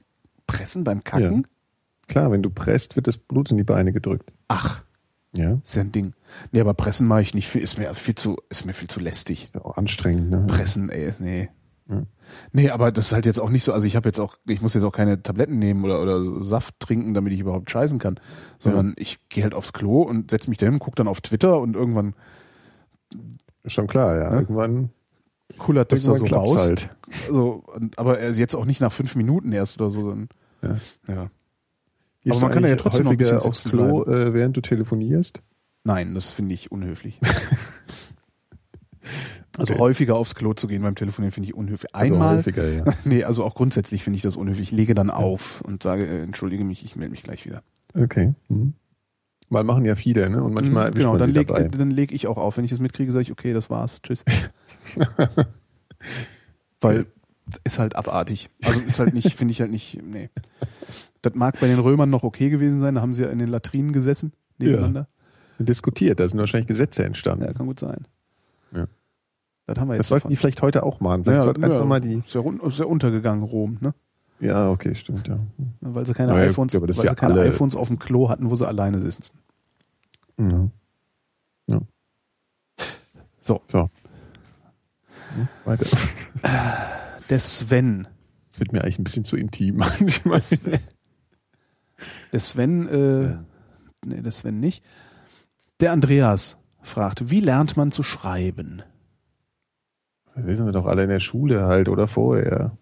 Pressen 0.46 0.84
beim 0.84 1.05
Kacken? 1.05 1.46
Klar, 2.06 2.30
wenn 2.30 2.42
du 2.42 2.51
presst, 2.51 2.96
wird 2.96 3.06
das 3.06 3.16
Blut 3.16 3.51
in 3.51 3.56
die 3.56 3.64
Beine 3.64 3.92
gedrückt. 3.92 4.34
Ach, 4.48 4.84
Ja. 5.34 5.60
ist 5.64 5.74
ja 5.74 5.82
ein 5.82 5.92
Ding. 5.92 6.14
Nee, 6.52 6.60
aber 6.60 6.74
Pressen 6.74 7.06
mache 7.06 7.22
ich 7.22 7.34
nicht. 7.34 7.48
Viel- 7.48 7.62
Ist 7.62 7.78
mir 7.78 7.94
viel 7.94 8.14
zu, 8.14 8.36
ist 8.51 8.64
mir 8.66 8.72
viel 8.74 8.88
zu 8.88 9.01
lästig. 9.01 9.51
ja 9.55 9.64
auch 9.64 9.76
anstrengend, 9.76 10.30
ne? 10.30 10.44
Pressen, 10.46 10.88
ey, 10.90 11.12
nee. 11.18 11.48
Ja. 11.88 12.01
Nee, 12.52 12.70
aber 12.70 12.90
das 12.92 13.06
ist 13.06 13.12
halt 13.12 13.26
jetzt 13.26 13.38
auch 13.40 13.51
nicht 13.51 13.62
so, 13.62 13.72
also 13.74 13.86
ich 13.86 13.94
habe 13.96 14.09
jetzt 14.09 14.18
auch, 14.18 14.36
ich 14.48 14.62
muss 14.62 14.72
jetzt 14.72 14.84
auch 14.84 14.92
keine 14.92 15.22
Tabletten 15.22 15.59
nehmen 15.59 15.84
oder, 15.84 16.01
oder 16.01 16.42
Saft 16.42 16.80
trinken, 16.80 17.12
damit 17.12 17.34
ich 17.34 17.40
überhaupt 17.40 17.70
scheißen 17.70 17.98
kann, 17.98 18.18
sondern 18.59 18.94
ich 18.96 19.28
gehe 19.28 19.44
halt 19.44 19.52
aufs 19.55 19.74
Klo 19.74 20.01
und 20.02 20.30
setze 20.30 20.48
mich 20.48 20.59
dahin, 20.59 20.78
gucke 20.78 20.96
dann 20.96 21.09
auf 21.09 21.20
Twitter 21.20 21.60
und 21.60 21.76
irgendwann 21.76 22.14
schon 23.66 23.86
klar, 23.86 24.16
ja. 24.16 24.31
Ne? 24.31 24.36
Irgendwann, 24.41 24.91
kullert 25.59 25.93
das 25.93 26.05
da 26.05 26.15
so 26.15 26.24
raus. 26.27 26.57
halt. 26.57 26.91
Also, 27.28 27.65
aber 27.97 28.19
er 28.19 28.32
jetzt 28.32 28.55
auch 28.55 28.65
nicht 28.65 28.81
nach 28.81 28.93
fünf 28.93 29.15
Minuten 29.16 29.53
erst 29.53 29.81
oder 29.81 29.91
so, 29.91 30.03
sondern, 30.03 30.28
Ja. 30.62 30.77
ja. 31.09 31.31
Gehst 32.23 32.41
man 32.41 32.51
kann 32.53 32.65
ja 32.65 32.74
trotzdem 32.77 33.05
noch 33.05 33.11
ein 33.11 33.19
bisschen 33.19 33.39
aufs 33.39 33.65
Klo, 33.65 34.05
äh, 34.05 34.32
während 34.32 34.57
du 34.57 34.62
telefonierst. 34.62 35.43
Nein, 35.85 36.15
das 36.15 36.31
finde 36.31 36.55
ich 36.55 36.73
unhöflich. 36.73 37.20
Also 39.57 39.74
Okay. 39.74 39.82
häufiger 39.82 40.16
aufs 40.16 40.35
Klo 40.35 40.53
zu 40.55 40.66
gehen 40.66 40.82
beim 40.82 40.97
Telefonieren 40.97 41.31
finde 41.31 41.49
ich 41.49 41.55
unhöflich. 41.55 41.95
Also 41.95 42.15
Einmal, 42.15 42.39
häufiger, 42.39 42.69
ja. 42.69 42.85
nee, 43.05 43.23
also 43.23 43.45
auch 43.45 43.55
grundsätzlich 43.55 44.03
finde 44.03 44.16
ich 44.16 44.23
das 44.23 44.35
unhöflich. 44.36 44.73
Ich 44.73 44.77
lege 44.77 44.95
dann 44.95 45.11
auf 45.11 45.61
und 45.61 45.82
sage, 45.82 46.07
äh, 46.07 46.23
entschuldige 46.23 46.65
mich, 46.65 46.85
ich 46.85 46.97
melde 46.97 47.12
mich 47.12 47.23
gleich 47.23 47.47
wieder. 47.47 47.62
Okay. 47.95 48.35
Mhm. 48.49 48.73
Mal 49.55 49.64
machen 49.64 49.85
ja 49.85 49.94
viele, 49.94 50.28
ne? 50.28 50.43
Und 50.43 50.52
manchmal 50.52 50.90
Mhm, 50.90 50.94
genau, 50.94 51.16
dann 51.16 51.31
leg, 51.31 51.48
dabei. 51.48 51.68
dann 51.68 51.90
leg 51.90 52.12
ich 52.12 52.26
auch 52.26 52.36
auf. 52.36 52.56
Wenn 52.56 52.64
ich 52.64 52.70
das 52.70 52.81
mitkriege, 52.81 53.10
sage 53.12 53.22
ich, 53.22 53.32
okay, 53.32 53.52
das 53.55 53.70
war's, 53.70 54.02
tschüss. 54.02 54.24
Weil 56.81 57.06
ist 57.64 57.78
halt 57.78 57.97
abartig. 57.97 58.51
Also 58.62 58.81
ist 58.81 58.98
halt 58.98 59.14
nicht, 59.14 59.35
finde 59.35 59.52
ich 59.52 59.60
halt 59.60 59.70
nicht, 59.70 60.01
nee. 60.02 60.31
Das 61.22 61.35
mag 61.35 61.59
bei 61.60 61.66
den 61.66 61.78
Römern 61.78 62.10
noch 62.10 62.22
okay 62.22 62.51
gewesen 62.51 62.81
sein, 62.81 62.94
da 62.94 63.01
haben 63.01 63.14
sie 63.14 63.22
ja 63.22 63.31
in 63.31 63.39
den 63.39 63.48
Latrinen 63.48 63.93
gesessen, 63.93 64.32
nebeneinander. 64.59 65.09
Diskutiert, 65.59 66.20
da 66.20 66.28
sind 66.28 66.39
wahrscheinlich 66.40 66.66
Gesetze 66.66 67.05
entstanden. 67.05 67.44
Ja, 67.44 67.52
kann 67.52 67.66
gut 67.66 67.78
sein. 67.78 68.06
Ja. 68.74 68.86
Das 69.66 69.78
haben 69.78 69.89
wir 69.89 69.94
jetzt 69.94 70.01
das 70.01 70.09
sollten 70.09 70.28
die 70.28 70.36
vielleicht 70.36 70.62
heute 70.62 70.82
auch 70.82 71.01
machen. 71.01 71.22
Vielleicht 71.22 71.39
Ja, 71.39 71.43
sollten 71.43 71.64
einfach 71.64 71.78
ja. 71.78 71.85
mal 71.85 72.01
die. 72.01 72.22
Ist 72.26 72.35
ja, 72.35 72.43
ist 72.66 72.78
ja 72.78 72.86
untergegangen, 72.86 73.44
Rom, 73.44 73.78
ne? 73.81 73.94
Ja, 74.44 74.68
okay, 74.68 74.94
stimmt, 74.94 75.26
ja. 75.26 75.38
Weil 75.80 76.04
sie 76.06 76.12
keine 76.12 76.32
Naja, 76.32 76.50
iPhones, 76.50 76.74
ja, 76.74 76.80
weil 76.80 76.90
ja 76.90 76.94
sie 76.94 77.14
keine 77.14 77.40
iPhones 77.40 77.76
auf 77.76 77.88
dem 77.88 77.98
Klo 77.98 78.28
hatten, 78.28 78.50
wo 78.50 78.56
sie 78.56 78.68
alleine 78.68 79.00
sitzen. 79.00 79.38
ja. 81.66 81.80
So, 83.40 83.62
So. 83.66 83.90
Hm, 85.34 85.48
Weiter. 85.64 85.86
der 87.30 87.40
Sven. 87.40 88.06
Das 88.50 88.60
wird 88.60 88.72
mir 88.72 88.82
eigentlich 88.82 88.98
ein 88.98 89.04
bisschen 89.04 89.24
zu 89.24 89.36
intim 89.36 89.76
manchmal. 89.78 90.40
Der 92.32 92.40
Sven, 92.40 92.88
äh, 92.88 93.36
nee, 94.06 94.20
der 94.20 94.32
Sven 94.32 94.60
nicht. 94.60 94.84
Der 95.80 95.92
Andreas 95.92 96.58
fragt, 96.82 97.30
wie 97.30 97.40
lernt 97.40 97.76
man 97.76 97.92
zu 97.92 98.02
schreiben? 98.02 98.82
Das 100.34 100.44
wissen 100.44 100.66
wir 100.66 100.72
doch 100.72 100.86
alle 100.86 101.04
in 101.04 101.08
der 101.08 101.20
Schule 101.20 101.64
halt 101.64 101.88
oder 101.88 102.08
vorher. 102.08 102.76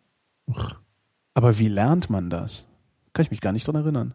Aber 1.34 1.58
wie 1.58 1.68
lernt 1.68 2.10
man 2.10 2.30
das? 2.30 2.66
Kann 3.12 3.24
ich 3.24 3.30
mich 3.30 3.40
gar 3.40 3.52
nicht 3.52 3.66
dran 3.66 3.76
erinnern. 3.76 4.14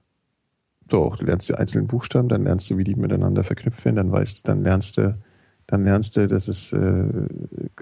Doch, 0.88 1.18
du 1.18 1.26
lernst 1.26 1.50
die 1.50 1.56
einzelnen 1.56 1.88
Buchstaben, 1.88 2.30
dann 2.30 2.44
lernst 2.44 2.70
du, 2.70 2.78
wie 2.78 2.84
die 2.84 2.96
miteinander 2.96 3.44
verknüpft 3.44 3.84
werden, 3.84 3.98
dann 3.98 4.12
weißt 4.12 4.40
du, 4.40 4.42
dann 4.44 4.64
lernst 4.64 4.98
du, 4.98 5.18
dann 5.66 5.84
lernst 5.84 6.16
du, 6.16 6.28
dass 6.28 6.48
es, 6.48 6.72
äh, 6.72 7.06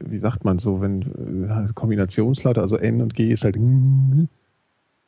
wie 0.02 0.18
sagt 0.18 0.44
man 0.44 0.57
so, 0.57 0.82
wenn 0.82 1.02
äh, 1.48 1.74
Kombinationslaute, 1.74 2.62
also 2.62 2.78
N 2.78 3.02
und 3.02 3.14
G 3.14 3.32
ist 3.32 3.44
halt 3.44 3.57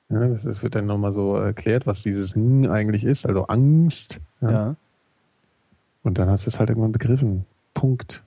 ja, 0.09 0.27
das, 0.27 0.43
das 0.43 0.63
wird 0.63 0.75
dann 0.75 0.85
nochmal 0.85 1.11
so 1.11 1.35
erklärt, 1.35 1.85
was 1.85 2.03
dieses 2.03 2.33
N 2.35 2.67
eigentlich 2.67 3.03
ist, 3.03 3.25
also 3.25 3.47
Angst. 3.47 4.21
Ja. 4.41 4.51
Ja. 4.51 4.75
Und 6.03 6.17
dann 6.17 6.29
hast 6.29 6.45
du 6.45 6.49
es 6.49 6.59
halt 6.59 6.69
irgendwann 6.69 6.93
begriffen. 6.93 7.45
Punkt. 7.73 8.23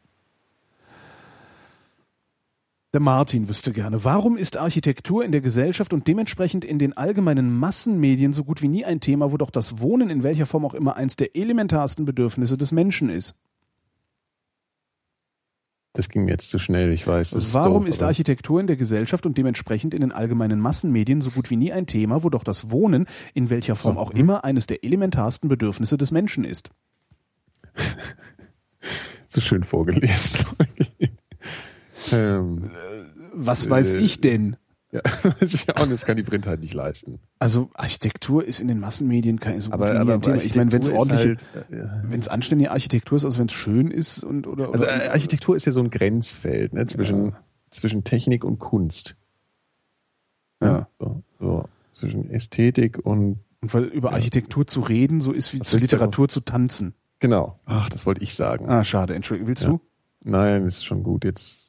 Der 2.93 3.01
Martin 3.01 3.49
wüsste 3.49 3.73
gerne, 3.73 4.05
warum 4.05 4.37
ist 4.37 4.57
Architektur 4.57 5.25
in 5.25 5.31
der 5.31 5.41
Gesellschaft 5.41 5.95
und 5.95 6.09
dementsprechend 6.09 6.65
in 6.65 6.81
den 6.81 6.97
allgemeinen 6.97 7.57
Massenmedien 7.57 8.33
so 8.33 8.43
gut 8.43 8.62
wie 8.62 8.69
nie 8.69 8.85
ein 8.85 8.99
Thema, 8.99 9.31
wo 9.31 9.37
doch 9.37 9.51
das 9.51 9.79
Wohnen 9.79 10.11
in 10.11 10.25
welcher 10.25 10.45
Form 10.45 10.65
auch 10.65 10.75
immer 10.75 10.97
eins 10.97 11.15
der 11.15 11.37
elementarsten 11.37 12.05
Bedürfnisse 12.05 12.59
des 12.59 12.73
Menschen 12.73 13.09
ist? 13.09 13.37
Das 15.93 16.09
ging 16.09 16.25
mir 16.25 16.33
jetzt 16.33 16.51
zu 16.51 16.59
schnell, 16.59 16.93
ich 16.93 17.07
weiß. 17.07 17.31
das 17.31 17.55
Warum 17.55 17.83
doof, 17.83 17.89
ist 17.89 18.03
Architektur 18.03 18.61
in 18.61 18.67
der 18.67 18.77
Gesellschaft 18.77 19.25
und 19.25 19.39
dementsprechend 19.39 19.95
in 19.95 20.01
den 20.01 20.11
allgemeinen 20.11 20.59
Massenmedien 20.59 21.21
so 21.21 21.31
gut 21.31 21.49
wie 21.51 21.57
nie 21.57 21.73
ein 21.73 21.87
Thema, 21.87 22.25
wo 22.25 22.31
doch 22.31 22.43
das 22.43 22.73
Wohnen 22.73 23.07
in 23.35 23.51
welcher 23.51 23.77
Form 23.77 23.99
auch 23.99 24.12
hm. 24.12 24.19
immer 24.19 24.45
eines 24.45 24.67
der 24.67 24.83
elementarsten 24.83 25.49
Bedürfnisse 25.49 25.97
des 25.97 26.11
Menschen 26.11 26.45
ist? 26.45 26.71
so 29.29 29.41
schön 29.41 29.62
vorgelesen? 29.62 30.45
ähm, 32.12 32.70
Was 33.35 33.69
weiß 33.69 33.95
Äh, 33.95 33.99
ich 33.99 34.20
denn? 34.20 34.57
ja, 34.93 35.01
weiß 35.23 35.55
ich 35.55 35.69
auch 35.77 35.82
nicht, 35.87 35.93
das 35.93 36.05
kann 36.05 36.16
die 36.16 36.24
Print 36.24 36.47
halt 36.49 36.61
nicht 36.62 36.74
leisten. 36.74 37.20
Also 37.39 37.70
Architektur 37.74 38.45
ist 38.45 38.61
in 38.61 38.66
den 38.66 38.81
Massenmedien 38.81 39.39
kein 39.39 39.61
so 39.61 39.70
Aber, 39.73 39.99
aber 40.01 40.20
Thema. 40.20 40.37
Ich 40.43 40.57
meine, 40.57 40.73
wenn 40.73 40.81
es 40.81 40.89
ist 40.89 40.95
ordentliche, 40.95 41.37
halt, 41.55 41.70
äh, 41.70 41.89
wenn 42.11 42.19
es 42.19 42.27
anständige 42.27 42.73
Architektur 42.73 43.15
ist, 43.16 43.24
also 43.24 43.39
wenn 43.39 43.47
es 43.47 43.53
schön 43.53 43.89
ist 43.93 44.24
und 44.24 44.47
oder, 44.49 44.73
Also 44.73 44.87
oder 44.87 45.05
äh, 45.05 45.09
Architektur 45.11 45.55
ist 45.55 45.65
ja 45.65 45.70
so 45.73 45.78
ein 45.81 45.91
Grenzfeld 45.91 46.73
ne, 46.73 46.87
zwischen, 46.89 47.27
Ja. 47.27 47.41
zwischen 47.70 48.03
Technik 48.03 48.45
und 48.45 48.59
Kunst. 48.59 49.15
ja. 50.62 50.89
So, 50.99 51.23
so, 51.39 51.65
zwischen 51.95 52.28
Ästhetik 52.31 52.99
und 52.99 53.39
Und 53.62 53.74
weil 53.74 53.85
über 53.85 54.12
Architektur 54.12 54.66
zu 54.66 54.81
reden 54.81 55.20
so 55.20 55.32
ist 55.32 55.53
wie 55.55 55.61
Was 55.61 55.69
zu 55.70 55.78
Literatur 55.78 56.28
zu 56.28 56.41
tanzen. 56.41 56.95
genau. 57.20 57.61
Ach, 57.65 57.89
das 57.91 58.07
wollte 58.07 58.23
ich 58.23 58.35
sagen. 58.35 58.69
Ah, 58.69 58.82
schade. 58.85 59.15
Entschuldigung, 59.15 59.49
willst 59.49 59.62
Ja. 59.65 59.69
du? 59.70 59.81
Nein, 60.24 60.65
ist 60.66 60.85
schon 60.85 61.03
gut. 61.03 61.24
Jetzt 61.24 61.60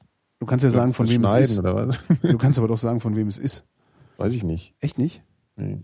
Du 0.41 0.47
kannst 0.47 0.63
ja 0.63 0.72
sagen, 0.72 0.91
von 0.93 1.07
wem 1.07 1.23
es 1.23 1.34
ist. 1.51 1.59
oder 1.59 1.76
was? 1.88 1.99
Du 2.23 2.38
kannst 2.39 2.57
aber 2.57 2.68
doch 2.68 2.77
sagen, 2.80 2.99
von 2.99 3.15
wem 3.15 3.27
es 3.27 3.38
ist. 3.38 3.63
Weiß 4.18 4.34
ich 4.34 4.43
nicht. 4.43 4.73
Echt 4.80 4.97
nicht? 4.97 5.22
Nee. 5.55 5.81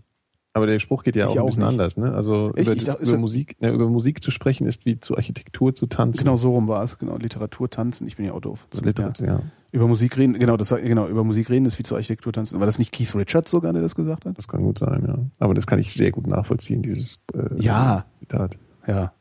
Aber 0.52 0.66
der 0.66 0.80
Spruch 0.80 1.04
geht 1.04 1.14
ja 1.14 1.26
Ich 1.26 1.30
auch 1.30 1.36
ein 1.36 1.40
auch 1.42 1.46
bisschen 1.46 1.62
nicht. 1.62 1.70
anders, 1.70 1.96
ne? 1.96 2.12
Also 2.12 2.48
über, 2.56 2.72
Ich 2.72 2.82
das, 2.84 2.96
über 2.96 3.12
ja- 3.12 3.18
Musik, 3.18 3.60
ne, 3.60 3.70
über 3.70 3.88
Musik 3.88 4.20
zu 4.20 4.32
sprechen 4.32 4.66
ist 4.66 4.84
wie 4.84 4.98
zu 4.98 5.16
Architektur 5.16 5.74
zu 5.74 5.86
tanzen. 5.86 6.18
Genau 6.24 6.36
so 6.36 6.50
rum 6.50 6.66
war 6.66 6.82
es. 6.82 6.98
Genau, 6.98 7.16
Literatur 7.18 7.70
tanzen. 7.70 8.08
Ich 8.08 8.16
bin 8.16 8.26
ja 8.26 8.32
auch 8.32 8.40
doof. 8.40 8.66
Zu 8.70 8.82
Literatur, 8.84 9.26
ja. 9.26 9.32
Ja. 9.34 9.42
Über 9.70 9.86
Musik 9.86 10.16
reden, 10.18 10.32
genau, 10.38 10.56
das 10.56 10.70
genau, 10.70 11.06
über 11.06 11.22
Musik 11.22 11.50
reden 11.50 11.66
ist 11.66 11.78
wie 11.78 11.84
zur 11.84 11.98
Architektur 11.98 12.32
tanzen. 12.32 12.58
War 12.58 12.66
das 12.66 12.80
nicht 12.80 12.90
Keith 12.90 13.14
Richards 13.14 13.52
sogar, 13.52 13.72
der 13.72 13.82
das 13.82 13.94
gesagt 13.94 14.24
hat? 14.24 14.36
Das 14.36 14.48
kann 14.48 14.64
gut 14.64 14.78
sein, 14.80 15.04
ja. 15.06 15.18
Aber 15.38 15.54
das 15.54 15.68
kann 15.68 15.78
ich 15.78 15.94
sehr 15.94 16.10
gut 16.10 16.26
nachvollziehen, 16.26 16.82
dieses 16.82 17.20
äh, 17.34 17.54
Ja. 17.62 18.06
Zitat. 18.18 18.58
Ja. 18.88 19.12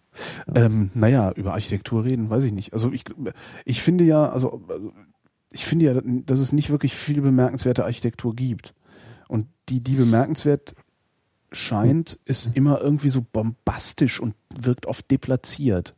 Ähm, 0.55 0.89
naja, 0.95 1.31
über 1.34 1.53
Architektur 1.53 2.03
reden, 2.05 2.30
weiß 2.31 2.45
ich 2.45 2.53
nicht. 2.53 2.73
Also 2.73 2.91
ich, 2.91 3.03
ich 3.65 3.84
finde 3.84 4.03
ja, 4.05 4.30
also 4.30 4.64
ich 5.52 5.65
finde 5.65 5.86
ja, 5.86 6.02
dass 6.26 6.40
es 6.40 6.52
nicht 6.53 6.69
wirklich 6.69 6.95
viel 6.95 7.22
bemerkenswerte 7.22 7.86
Architektur 7.86 8.36
gibt. 8.36 8.74
Und 9.28 9.48
die, 9.69 9.82
die 9.82 9.95
bemerkenswert 9.95 10.76
scheint, 11.52 12.19
ist 12.26 12.52
immer 12.56 12.82
irgendwie 12.82 13.10
so 13.10 13.26
bombastisch 13.32 14.19
und 14.19 14.36
wirkt 14.57 14.86
oft 14.86 15.10
deplatziert. 15.10 15.95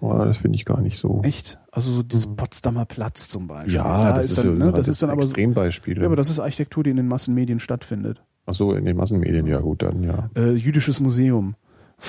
Oh, 0.00 0.12
das 0.12 0.38
finde 0.38 0.56
ich 0.56 0.64
gar 0.64 0.80
nicht 0.80 0.98
so. 0.98 1.22
Echt? 1.24 1.58
Also 1.72 1.90
so 1.92 2.02
dieses 2.02 2.26
Potsdamer 2.36 2.84
Platz 2.84 3.28
zum 3.28 3.46
Beispiel. 3.48 3.74
Ja, 3.74 4.10
Da 4.10 4.16
das 4.16 4.26
ist, 4.26 4.38
dann, 4.38 4.58
ja, 4.58 4.66
ne, 4.66 4.72
das 4.72 4.88
ist 4.88 5.02
dann 5.02 5.10
ein 5.10 5.14
aber 5.14 5.22
so, 5.22 5.28
Extrembeispiel. 5.28 5.98
ja, 5.98 6.04
aber 6.06 6.16
das 6.16 6.30
ist 6.30 6.38
Architektur, 6.40 6.84
die 6.84 6.90
in 6.90 6.96
den 6.96 7.08
Massenmedien 7.08 7.58
stattfindet. 7.58 8.22
Ach 8.46 8.54
so, 8.54 8.74
in 8.74 8.84
den 8.84 8.96
Massenmedien, 8.96 9.46
ja 9.46 9.60
gut, 9.60 9.82
dann 9.82 10.02
ja. 10.02 10.30
Äh, 10.36 10.52
jüdisches 10.52 11.00
Museum. 11.00 11.56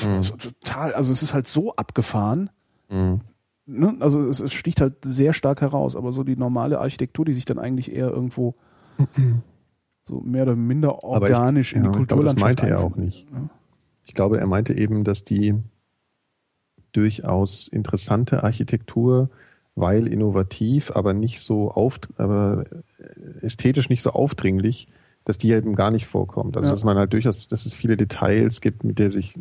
Mhm. 0.05 0.23
so 0.23 0.35
Total, 0.35 0.93
also 0.93 1.11
es 1.11 1.23
ist 1.23 1.33
halt 1.33 1.47
so 1.47 1.73
abgefahren. 1.75 2.49
Mhm. 2.89 3.21
Ne, 3.69 3.95
also 3.99 4.21
es, 4.27 4.39
es 4.41 4.51
sticht 4.53 4.81
halt 4.81 4.95
sehr 5.03 5.33
stark 5.33 5.61
heraus, 5.61 5.95
aber 5.95 6.11
so 6.13 6.23
die 6.23 6.35
normale 6.35 6.79
Architektur, 6.79 7.25
die 7.25 7.33
sich 7.33 7.45
dann 7.45 7.59
eigentlich 7.59 7.91
eher 7.91 8.09
irgendwo 8.09 8.55
so 10.07 10.19
mehr 10.21 10.43
oder 10.43 10.55
minder 10.55 11.03
Aber 11.03 11.29
ich- 11.29 11.35
organisch 11.35 11.73
in 11.73 11.83
ja, 11.85 11.91
die 11.91 11.99
ich 12.01 12.07
glaube, 12.07 12.23
das 12.23 12.33
Kulturlandschaft 12.35 12.61
meinte 12.63 12.67
er 12.69 12.83
auch 12.83 12.95
nicht. 12.95 13.27
Ja. 13.31 13.49
Ich 14.05 14.13
glaube, 14.15 14.39
er 14.39 14.47
meinte 14.47 14.73
eben, 14.73 15.03
dass 15.03 15.23
die 15.23 15.53
durchaus 16.91 17.67
interessante 17.67 18.43
Architektur, 18.43 19.29
weil 19.75 20.07
innovativ, 20.07 20.91
aber 20.95 21.13
nicht 21.13 21.39
so 21.41 21.71
auf, 21.71 21.99
aber 22.17 22.65
ästhetisch 23.41 23.89
nicht 23.89 24.01
so 24.01 24.11
aufdringlich, 24.11 24.87
dass 25.25 25.37
die 25.37 25.51
eben 25.51 25.75
gar 25.75 25.91
nicht 25.91 26.07
vorkommt. 26.07 26.57
Also 26.57 26.67
Ja. 26.67 26.73
dass 26.73 26.83
man 26.83 26.97
halt 26.97 27.13
durchaus, 27.13 27.47
dass 27.47 27.65
es 27.65 27.73
viele 27.73 27.95
Details 27.97 28.61
gibt, 28.61 28.83
mit 28.83 28.97
der 28.99 29.11
sich, 29.11 29.37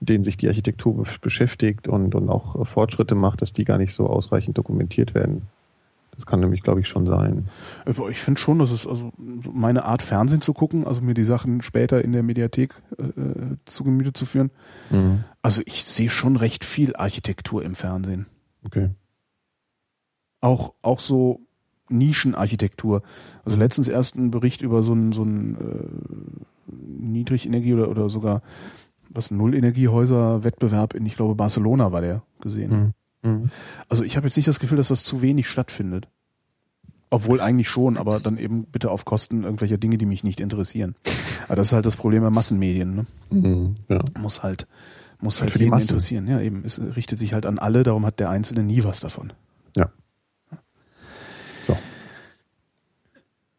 denen 0.00 0.24
sich 0.24 0.36
die 0.36 0.48
Architektur 0.48 0.96
be- 0.96 1.10
beschäftigt 1.20 1.88
und, 1.88 2.14
und 2.14 2.28
auch 2.28 2.66
Fortschritte 2.66 3.14
macht, 3.14 3.42
dass 3.42 3.52
die 3.52 3.64
gar 3.64 3.78
nicht 3.78 3.94
so 3.94 4.06
ausreichend 4.06 4.56
dokumentiert 4.56 5.14
werden. 5.14 5.42
Das 6.12 6.26
kann 6.26 6.40
nämlich, 6.40 6.62
glaube 6.62 6.80
ich, 6.80 6.88
schon 6.88 7.06
sein. 7.06 7.46
Ich 8.10 8.18
finde 8.18 8.40
schon, 8.40 8.58
dass 8.58 8.72
es 8.72 8.88
also 8.88 9.12
meine 9.16 9.84
Art 9.84 10.02
Fernsehen 10.02 10.40
zu 10.40 10.52
gucken, 10.52 10.84
also 10.84 11.00
mir 11.00 11.14
die 11.14 11.22
Sachen 11.22 11.62
später 11.62 12.02
in 12.02 12.12
der 12.12 12.24
Mediathek 12.24 12.74
äh, 12.98 13.54
zu 13.66 13.84
Gemüte 13.84 14.12
zu 14.12 14.26
führen. 14.26 14.50
Also 15.42 15.62
ich 15.64 15.84
sehe 15.84 16.10
schon 16.10 16.34
recht 16.34 16.64
viel 16.64 16.96
Architektur 16.96 17.64
im 17.64 17.76
Fernsehen. 17.76 18.26
Okay. 18.66 18.90
Auch, 20.40 20.74
auch 20.82 20.98
so 20.98 21.40
Nischenarchitektur. 21.88 23.02
Also 23.44 23.56
letztens 23.56 23.86
erst 23.86 24.16
ein 24.16 24.32
Bericht 24.32 24.62
über 24.62 24.82
so 24.82 24.94
ein, 24.94 25.12
so 25.12 25.22
ein 25.22 25.54
äh, 25.54 26.72
Niedrigenergie 26.72 27.74
oder, 27.74 27.88
oder 27.88 28.10
sogar 28.10 28.42
was 29.10 29.30
Nullenergiehäuser-Wettbewerb 29.30 30.94
in, 30.94 31.06
ich 31.06 31.16
glaube, 31.16 31.34
Barcelona 31.34 31.92
war 31.92 32.00
der 32.00 32.22
gesehen. 32.40 32.94
Mhm. 33.22 33.50
Also 33.88 34.04
ich 34.04 34.16
habe 34.16 34.26
jetzt 34.26 34.36
nicht 34.36 34.48
das 34.48 34.60
Gefühl, 34.60 34.76
dass 34.76 34.88
das 34.88 35.04
zu 35.04 35.22
wenig 35.22 35.48
stattfindet. 35.48 36.08
Obwohl 37.10 37.40
eigentlich 37.40 37.68
schon, 37.68 37.96
aber 37.96 38.20
dann 38.20 38.36
eben 38.36 38.64
bitte 38.64 38.90
auf 38.90 39.06
Kosten 39.06 39.44
irgendwelcher 39.44 39.78
Dinge, 39.78 39.96
die 39.96 40.04
mich 40.04 40.24
nicht 40.24 40.40
interessieren. 40.40 40.94
Aber 41.46 41.56
das 41.56 41.68
ist 41.68 41.72
halt 41.72 41.86
das 41.86 41.96
Problem 41.96 42.20
der 42.20 42.30
Massenmedien. 42.30 42.94
Ne? 42.94 43.06
Mhm. 43.30 43.76
Ja. 43.88 44.00
Muss 44.18 44.42
halt, 44.42 44.66
muss 45.20 45.40
halt 45.40 45.52
Für 45.52 45.58
jeden 45.58 45.78
interessieren. 45.78 46.28
Ja, 46.28 46.40
eben. 46.40 46.62
Es 46.66 46.78
richtet 46.78 47.18
sich 47.18 47.32
halt 47.32 47.46
an 47.46 47.58
alle, 47.58 47.82
darum 47.82 48.04
hat 48.04 48.20
der 48.20 48.28
Einzelne 48.28 48.62
nie 48.62 48.84
was 48.84 49.00
davon. 49.00 49.32
Ja. 49.74 49.88
So. 51.62 51.78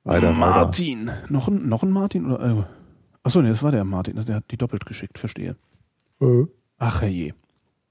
Weiter, 0.03 0.27
weiter. 0.27 0.33
Martin. 0.33 1.11
Noch 1.29 1.47
ein, 1.47 1.67
noch 1.67 1.81
ein 1.81 1.89
Martin? 1.89 2.31
Oder, 2.31 2.59
äh, 2.59 2.63
achso, 3.23 3.41
nee, 3.41 3.49
das 3.49 3.63
war 3.63 3.71
der 3.71 3.83
Martin. 3.83 4.23
Der 4.25 4.35
hat 4.35 4.51
die 4.51 4.57
doppelt 4.57 4.85
geschickt, 4.85 5.17
verstehe. 5.17 5.55
Äh, 6.21 6.45
Ach 6.77 7.01
herrje. 7.01 7.33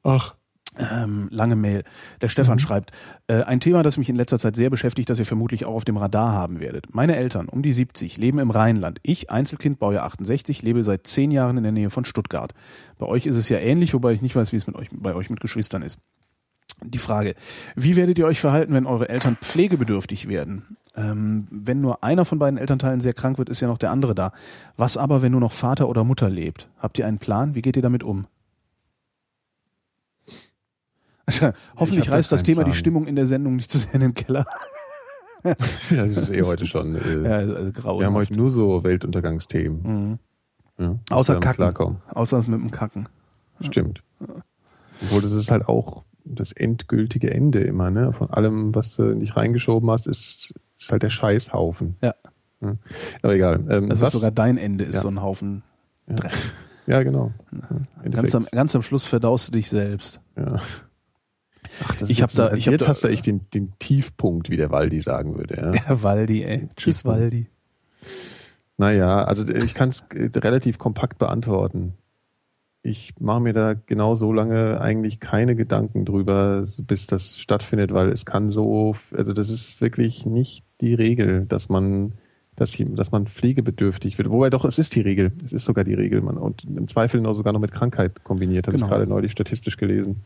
Ach. 0.02 0.34
Ähm, 0.78 1.28
lange 1.30 1.56
Mail. 1.56 1.82
Der 2.20 2.28
Stefan 2.28 2.60
schreibt, 2.60 2.92
äh, 3.26 3.42
ein 3.42 3.58
Thema, 3.58 3.82
das 3.82 3.98
mich 3.98 4.08
in 4.08 4.14
letzter 4.14 4.38
Zeit 4.38 4.54
sehr 4.54 4.70
beschäftigt, 4.70 5.10
das 5.10 5.18
ihr 5.18 5.26
vermutlich 5.26 5.64
auch 5.64 5.74
auf 5.74 5.84
dem 5.84 5.96
Radar 5.96 6.32
haben 6.32 6.60
werdet. 6.60 6.94
Meine 6.94 7.16
Eltern, 7.16 7.48
um 7.48 7.62
die 7.62 7.72
70, 7.72 8.16
leben 8.16 8.38
im 8.38 8.50
Rheinland. 8.50 9.00
Ich, 9.02 9.30
Einzelkind, 9.30 9.80
Baujahr 9.80 10.04
68, 10.04 10.62
lebe 10.62 10.84
seit 10.84 11.06
zehn 11.06 11.32
Jahren 11.32 11.56
in 11.56 11.64
der 11.64 11.72
Nähe 11.72 11.90
von 11.90 12.04
Stuttgart. 12.04 12.54
Bei 12.98 13.06
euch 13.06 13.26
ist 13.26 13.36
es 13.36 13.48
ja 13.48 13.58
ähnlich, 13.58 13.92
wobei 13.92 14.12
ich 14.12 14.22
nicht 14.22 14.36
weiß, 14.36 14.52
wie 14.52 14.56
es 14.56 14.68
mit 14.68 14.76
euch, 14.76 14.88
bei 14.92 15.14
euch 15.14 15.30
mit 15.30 15.40
Geschwistern 15.40 15.82
ist. 15.82 15.98
Die 16.84 16.98
Frage, 16.98 17.34
wie 17.74 17.96
werdet 17.96 18.18
ihr 18.18 18.26
euch 18.26 18.40
verhalten, 18.40 18.72
wenn 18.72 18.86
eure 18.86 19.08
Eltern 19.08 19.36
pflegebedürftig 19.40 20.28
werden? 20.28 20.76
Ähm, 20.96 21.46
wenn 21.50 21.80
nur 21.80 22.02
einer 22.04 22.24
von 22.24 22.38
beiden 22.38 22.58
Elternteilen 22.58 23.00
sehr 23.00 23.14
krank 23.14 23.38
wird, 23.38 23.48
ist 23.48 23.60
ja 23.60 23.68
noch 23.68 23.78
der 23.78 23.90
andere 23.90 24.14
da. 24.14 24.32
Was 24.76 24.96
aber, 24.96 25.20
wenn 25.22 25.32
nur 25.32 25.40
noch 25.40 25.52
Vater 25.52 25.88
oder 25.88 26.04
Mutter 26.04 26.28
lebt? 26.30 26.68
Habt 26.78 26.98
ihr 26.98 27.06
einen 27.06 27.18
Plan? 27.18 27.54
Wie 27.54 27.62
geht 27.62 27.76
ihr 27.76 27.82
damit 27.82 28.02
um? 28.02 28.26
Hoffentlich 31.76 32.10
reißt 32.10 32.32
das 32.32 32.42
Thema 32.42 32.62
die 32.64 32.70
Plan. 32.70 32.78
Stimmung 32.78 33.06
in 33.06 33.16
der 33.16 33.26
Sendung 33.26 33.56
nicht 33.56 33.70
zu 33.70 33.78
sehr 33.78 33.94
in 33.94 34.00
den 34.00 34.14
Keller. 34.14 34.46
Ja, 35.44 35.54
das 36.02 36.16
ist 36.16 36.30
eh 36.30 36.42
heute 36.42 36.66
schon. 36.66 36.96
Äh, 36.96 37.22
Ja, 37.22 37.36
also 37.36 37.70
grau. 37.72 38.00
wir 38.00 38.06
haben 38.06 38.14
heute 38.14 38.34
nur 38.34 38.50
so 38.50 38.82
Weltuntergangsthemen. 38.82 39.82
mhm. 39.82 40.18
Ja, 40.84 40.98
Außer 41.10 41.38
Kacken. 41.38 41.98
Außer 42.12 42.36
das 42.38 42.48
mit 42.48 42.60
dem 42.60 42.72
Kacken. 42.72 43.08
Stimmt. 43.60 44.02
Obwohl 45.00 45.22
das 45.22 45.30
ist 45.30 45.52
halt 45.52 45.68
auch 45.68 46.02
das 46.34 46.52
endgültige 46.52 47.30
Ende 47.32 47.60
immer, 47.60 47.90
ne? 47.90 48.12
Von 48.12 48.30
allem, 48.30 48.74
was 48.74 48.96
du 48.96 49.02
nicht 49.14 49.36
reingeschoben 49.36 49.90
hast, 49.90 50.06
ist, 50.06 50.52
ist 50.78 50.90
halt 50.92 51.02
der 51.02 51.10
Scheißhaufen. 51.10 51.96
Ja. 52.02 52.14
Ja. 52.60 52.76
Aber 53.22 53.34
egal. 53.34 53.64
Ähm, 53.70 53.88
Das 53.88 54.00
was? 54.00 54.08
ist 54.08 54.12
sogar 54.20 54.30
dein 54.32 54.56
Ende, 54.58 54.84
ist 54.84 54.96
Ja. 54.96 55.00
so 55.02 55.08
ein 55.08 55.22
Haufen 55.22 55.62
Dreck. 56.08 56.32
ja, 56.86 57.02
genau. 57.02 57.32
Ganz 58.10 58.34
am, 58.34 58.46
ganz 58.50 58.74
am 58.74 58.82
Schluss 58.82 59.06
verdaust 59.06 59.48
du 59.48 59.52
dich 59.52 59.68
selbst. 59.68 60.20
Ja. 60.36 60.56
Ach, 61.84 61.94
das 61.96 62.08
Ich 62.10 62.22
hab 62.22 62.30
jetzt, 62.30 62.38
da- 62.38 62.44
also 62.46 62.56
ich 62.56 62.66
hab 62.66 62.72
jetzt 62.72 62.84
da- 62.84 62.88
hast 62.88 63.04
du 63.04 63.08
echt 63.08 63.26
den, 63.26 63.42
den 63.54 63.72
Tiefpunkt, 63.78 64.48
wie 64.50 64.56
der 64.56 64.70
Waldi 64.70 65.00
sagen 65.00 65.36
würde. 65.36 65.56
Ja? 65.56 65.70
Der 65.70 66.02
Waldi, 66.02 66.42
ey. 66.44 66.68
Tschüss. 66.76 67.04
Waldi. 67.04 67.46
Naja, 68.76 69.24
also 69.24 69.46
ich 69.48 69.74
kann 69.74 69.88
es 69.88 70.04
relativ 70.14 70.78
kompakt 70.78 71.18
beantworten. 71.18 71.94
Ich 72.88 73.12
mache 73.20 73.40
mir 73.40 73.52
da 73.52 73.74
genau 73.74 74.16
so 74.16 74.32
lange 74.32 74.80
eigentlich 74.80 75.20
keine 75.20 75.54
Gedanken 75.54 76.06
drüber, 76.06 76.64
bis 76.86 77.06
das 77.06 77.38
stattfindet, 77.38 77.92
weil 77.92 78.08
es 78.08 78.24
kann 78.24 78.48
so, 78.48 78.94
also 79.14 79.34
das 79.34 79.50
ist 79.50 79.82
wirklich 79.82 80.24
nicht 80.24 80.64
die 80.80 80.94
Regel, 80.94 81.44
dass 81.46 81.68
man, 81.68 82.12
dass, 82.56 82.76
dass 82.78 83.10
man 83.10 83.26
pflegebedürftig 83.26 84.16
wird. 84.16 84.30
Wobei 84.30 84.48
doch, 84.48 84.64
es 84.64 84.78
ist 84.78 84.94
die 84.94 85.02
Regel. 85.02 85.32
Es 85.44 85.52
ist 85.52 85.66
sogar 85.66 85.84
die 85.84 85.92
Regel. 85.92 86.22
Man, 86.22 86.38
und 86.38 86.64
im 86.64 86.88
Zweifel 86.88 87.20
noch 87.20 87.34
sogar 87.34 87.52
noch 87.52 87.60
mit 87.60 87.72
Krankheit 87.72 88.24
kombiniert, 88.24 88.66
habe 88.66 88.76
Genau. 88.76 88.86
ich 88.86 88.90
gerade 88.90 89.06
neulich 89.06 89.32
statistisch 89.32 89.76
gelesen. 89.76 90.22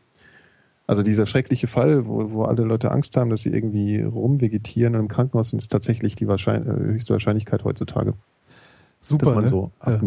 Also 0.86 1.02
dieser 1.02 1.26
schreckliche 1.26 1.66
Fall, 1.66 2.06
wo, 2.06 2.30
wo 2.30 2.44
alle 2.44 2.62
Leute 2.62 2.92
Angst 2.92 3.16
haben, 3.16 3.30
dass 3.30 3.42
sie 3.42 3.50
irgendwie 3.52 4.02
rumvegetieren 4.02 4.94
und 4.94 5.00
im 5.00 5.08
Krankenhaus 5.08 5.48
sind, 5.48 5.58
ist 5.58 5.68
tatsächlich 5.68 6.14
die 6.14 6.28
Wahrschein 6.28 6.62
äh, 6.62 6.92
höchste 6.92 7.12
Wahrscheinlichkeit 7.12 7.64
heutzutage 7.64 8.14
Super, 9.00 9.26
dass 9.26 9.34
man 9.34 9.44
ne? 9.44 9.50
so 9.50 9.70
Ja. 9.84 9.98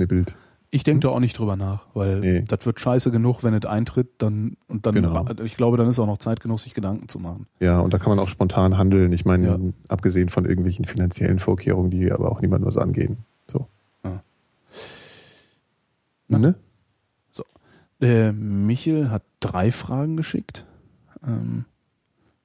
Ich 0.71 0.83
denke 0.83 1.01
da 1.07 1.09
auch 1.09 1.19
nicht 1.19 1.37
drüber 1.39 1.55
nach, 1.55 1.85
weil 1.93 2.19
Nee. 2.19 2.43
das 2.47 2.65
wird 2.65 2.79
scheiße 2.79 3.09
genug, 3.11 3.43
wenn 3.43 3.53
es 3.53 3.65
eintritt, 3.65 4.09
dann 4.17 4.57
und 4.67 4.85
dann 4.85 4.93
Genau. 4.95 5.25
ich 5.43 5.55
glaube, 5.55 5.77
dann 5.77 5.87
ist 5.87 5.99
auch 5.99 6.05
noch 6.07 6.17
Zeit 6.17 6.41
genug, 6.41 6.59
sich 6.59 6.73
Gedanken 6.73 7.07
zu 7.07 7.19
machen. 7.19 7.47
Ja, 7.59 7.79
und 7.79 7.93
da 7.93 7.97
kann 7.97 8.09
man 8.09 8.19
auch 8.19 8.27
spontan 8.27 8.77
handeln. 8.77 9.13
Ich 9.13 9.23
meine, 9.25 9.47
Ja. 9.47 9.57
abgesehen 9.87 10.29
von 10.29 10.45
irgendwelchen 10.45 10.85
finanziellen 10.85 11.39
Vorkehrungen, 11.39 11.91
die 11.91 12.11
aber 12.11 12.31
auch 12.31 12.41
niemand 12.41 12.65
was 12.65 12.77
angehen. 12.77 13.17
So. 13.47 13.67
Ja. 14.03 14.21
Ne? 16.27 16.55
Der 18.01 18.33
Michel 18.33 19.09
hat 19.09 19.23
drei 19.39 19.71
Fragen 19.71 20.17
geschickt. 20.17 20.65
Ähm, 21.25 21.63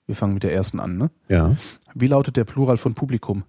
wir 0.06 0.14
fangen 0.14 0.34
mit 0.34 0.44
der 0.44 0.54
ersten 0.54 0.78
an, 0.78 0.96
ne? 0.96 1.10
Ja. 1.28 1.56
Wie 1.94 2.06
lautet 2.06 2.36
der 2.36 2.44
Plural 2.44 2.76
von 2.76 2.94
Publikum? 2.94 3.42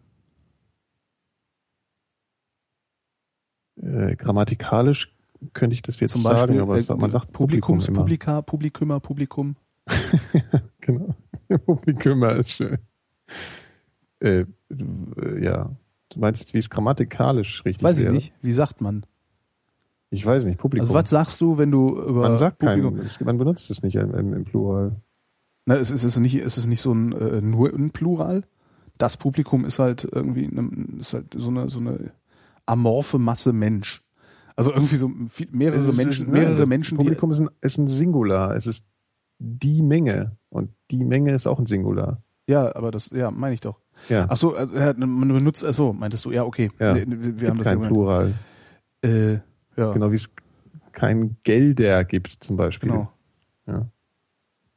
Äh, 3.82 4.16
grammatikalisch 4.16 5.16
könnte 5.54 5.74
ich 5.74 5.82
das 5.82 6.00
jetzt 6.00 6.12
Zum 6.12 6.24
Beispiel, 6.24 6.58
sagen, 6.58 6.60
aber 6.60 6.78
äh, 6.78 6.96
man 6.96 7.12
sagt 7.12 7.32
Publikum 7.32 7.78
Publikums, 7.78 7.88
immer. 7.88 8.00
Publika, 8.00 8.42
Publikümer, 8.42 9.00
Publikum. 9.00 9.56
genau. 10.82 11.16
Publikummer 11.66 12.36
ist 12.36 12.52
schön. 12.52 12.78
Äh, 14.20 14.46
äh, 14.70 15.44
ja. 15.44 15.72
Du 16.10 16.20
meinst 16.20 16.54
wie 16.54 16.58
es 16.58 16.70
grammatikalisch 16.70 17.64
richtig 17.66 17.84
Weiß 17.84 17.98
ich 17.98 18.04
wäre? 18.04 18.14
nicht. 18.14 18.34
Wie 18.42 18.52
sagt 18.52 18.82
man? 18.82 19.06
Ich 20.10 20.26
weiß 20.26 20.44
nicht, 20.46 20.60
Publikum. 20.60 20.84
Also 20.84 20.94
was 20.94 21.10
sagst 21.10 21.40
du, 21.42 21.58
wenn 21.58 21.72
du 21.72 21.98
über 21.98 22.22
man 22.22 22.38
sagt 22.38 22.60
Publikum... 22.60 22.98
keinen, 22.98 23.26
man 23.26 23.38
benutzt 23.38 23.72
es 23.72 23.82
nicht 23.82 23.96
im, 23.96 24.14
im, 24.14 24.34
im 24.34 24.44
Plural. 24.44 24.98
Na, 25.66 25.76
es 25.76 25.90
ist, 25.90 26.04
es 26.04 26.16
ist 26.16 26.20
nicht, 26.20 26.36
es 26.36 26.58
ist 26.58 26.66
nicht 26.66 26.82
so 26.82 26.94
ein 26.94 27.14
äh, 27.14 27.42
nur 27.42 27.74
ein 27.74 27.92
Plural. 27.92 28.44
Das 28.98 29.16
Publikum 29.16 29.64
ist 29.64 29.80
halt 29.80 30.08
irgendwie 30.12 30.46
eine, 30.46 31.00
ist 31.00 31.14
halt 31.14 31.34
so 31.36 31.50
eine 31.50 31.70
so 31.70 31.80
eine 31.80 32.12
amorphe 32.66 33.18
Masse 33.20 33.54
Mensch. 33.54 34.02
Also 34.56 34.72
irgendwie 34.72 34.96
so 34.98 35.10
viel, 35.28 35.48
mehrere 35.52 35.80
Es 35.80 35.88
ist- 35.88 35.98
Menschen, 35.98 36.26
nein, 36.32 36.42
mehrere 36.42 36.58
das 36.58 36.68
Menschen, 36.68 36.98
die, 36.98 37.04
Publikum 37.04 37.32
ist 37.32 37.40
ein, 37.40 37.50
ist 37.62 37.78
ein 37.78 37.88
Singular. 37.88 38.56
Es 38.56 38.68
ist 38.68 38.86
die 39.40 39.82
Menge. 39.82 40.38
Und 40.50 40.70
die 40.92 41.04
Menge 41.06 41.34
ist 41.34 41.48
auch 41.48 41.58
ein 41.60 41.66
Singular. 41.66 42.22
ja, 42.48 42.76
aber 42.76 42.92
das, 42.92 43.10
ja, 43.12 43.32
meine 43.32 43.54
ich 43.54 43.62
doch. 43.62 43.80
Ja. 44.10 44.26
Ach 44.30 44.36
so, 44.38 44.56
äh, 44.56 44.94
man 44.94 45.28
benutzt, 45.30 45.64
ach 45.66 45.74
so, 45.74 45.94
meintest 45.94 46.26
du, 46.26 46.32
ja, 46.32 46.44
okay. 46.44 46.70
Ja. 46.80 46.94
Nee, 46.94 47.06
wir 47.08 47.18
gibt 47.34 47.50
haben 47.50 47.58
das 47.58 47.66
ja 47.68 47.72
kein 47.72 47.78
gemeint. 47.80 47.94
Plural. 47.94 48.34
Äh, 49.04 49.34
ja, 49.78 49.92
Genau 49.94 50.12
wie 50.12 50.16
es 50.16 50.30
kein 50.92 51.38
Gelder 51.44 52.04
gibt 52.04 52.38
zum 52.42 52.58
Beispiel. 52.58 52.90
genau. 52.90 53.12
Ja. 53.68 53.88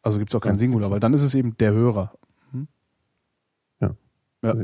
Also 0.02 0.18
gibt's 0.18 0.34
auch 0.34 0.40
kein 0.40 0.54
Ja. 0.54 0.58
Singular, 0.58 0.90
weil 0.90 1.00
dann 1.00 1.14
ist 1.14 1.22
es 1.22 1.34
eben 1.34 1.56
der 1.56 1.72
Hörer. 1.72 2.12
Hm? 2.52 2.68
Ja. 3.80 3.94
Ja, 4.42 4.54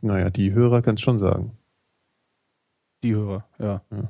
Naja, 0.00 0.30
die 0.30 0.52
Hörer 0.52 0.82
kannst 0.82 1.02
schon 1.02 1.18
sagen. 1.20 1.52
Die 3.02 3.14
Hörer, 3.14 3.44
ja. 3.58 3.82
Ja. 3.90 4.02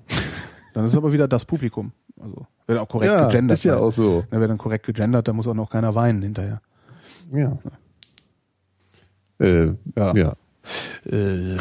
Dann 0.75 0.85
ist 0.85 0.93
es 0.93 0.97
aber 0.97 1.13
wieder 1.13 1.29
das 1.29 1.45
Publikum. 1.45 1.93
Also, 2.21 2.47
wenn 2.67 2.79
auch 2.79 2.89
korrekt 2.89 3.13
ja, 3.13 3.27
gegendert 3.27 3.59
ist 3.59 3.65
ja 3.65 3.77
auch 3.77 3.91
so. 3.93 4.25
Na, 4.31 4.41
wer 4.41 4.49
dann 4.49 4.59
korrekt 4.59 4.87
gegendert, 4.87 5.27
da 5.29 5.33
muss 5.33 5.49
auch 5.49 5.55
noch 5.55 5.71
keiner 5.71 5.95
weinen 5.95 6.23
hinterher. 6.23 6.61
Ja. 7.33 7.59
Äh, 9.41 9.73
Ja. 9.97 10.15
ja. 10.15 10.33
Äh, 11.05 11.57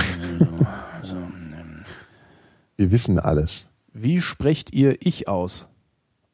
so, 1.01 1.15
ähm, 1.15 1.83
Wir 2.77 2.91
wissen 2.91 3.19
alles. 3.19 3.69
wie 3.93 4.21
sprecht 4.21 4.71
ihr 4.73 4.97
ich 4.99 5.27
aus? 5.27 5.67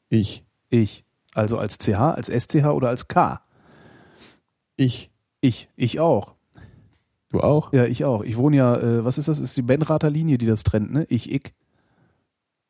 Ich. 0.09 0.43
Ich. 0.69 1.05
Also 1.33 1.57
als 1.57 1.77
CH, 1.77 1.95
als 2.15 2.27
SCH 2.29 2.65
oder 2.73 2.89
als 2.89 3.07
K? 3.07 3.41
Ich. 4.75 5.09
Ich. 5.39 5.69
Ich 5.75 5.99
auch. 5.99 6.35
Du 7.29 7.41
auch? 7.41 7.73
Ja, 7.73 7.85
ich 7.85 8.05
auch. 8.05 8.23
Ich 8.23 8.37
wohne 8.37 8.57
ja, 8.57 8.75
äh, 8.77 9.05
was 9.05 9.17
ist 9.17 9.27
das? 9.27 9.39
Ist 9.39 9.57
die 9.57 9.61
Benrather 9.61 10.09
Linie, 10.09 10.37
die 10.37 10.45
das 10.45 10.63
trennt, 10.63 10.93
ne? 10.93 11.05
Ich, 11.09 11.31
ich. 11.31 11.53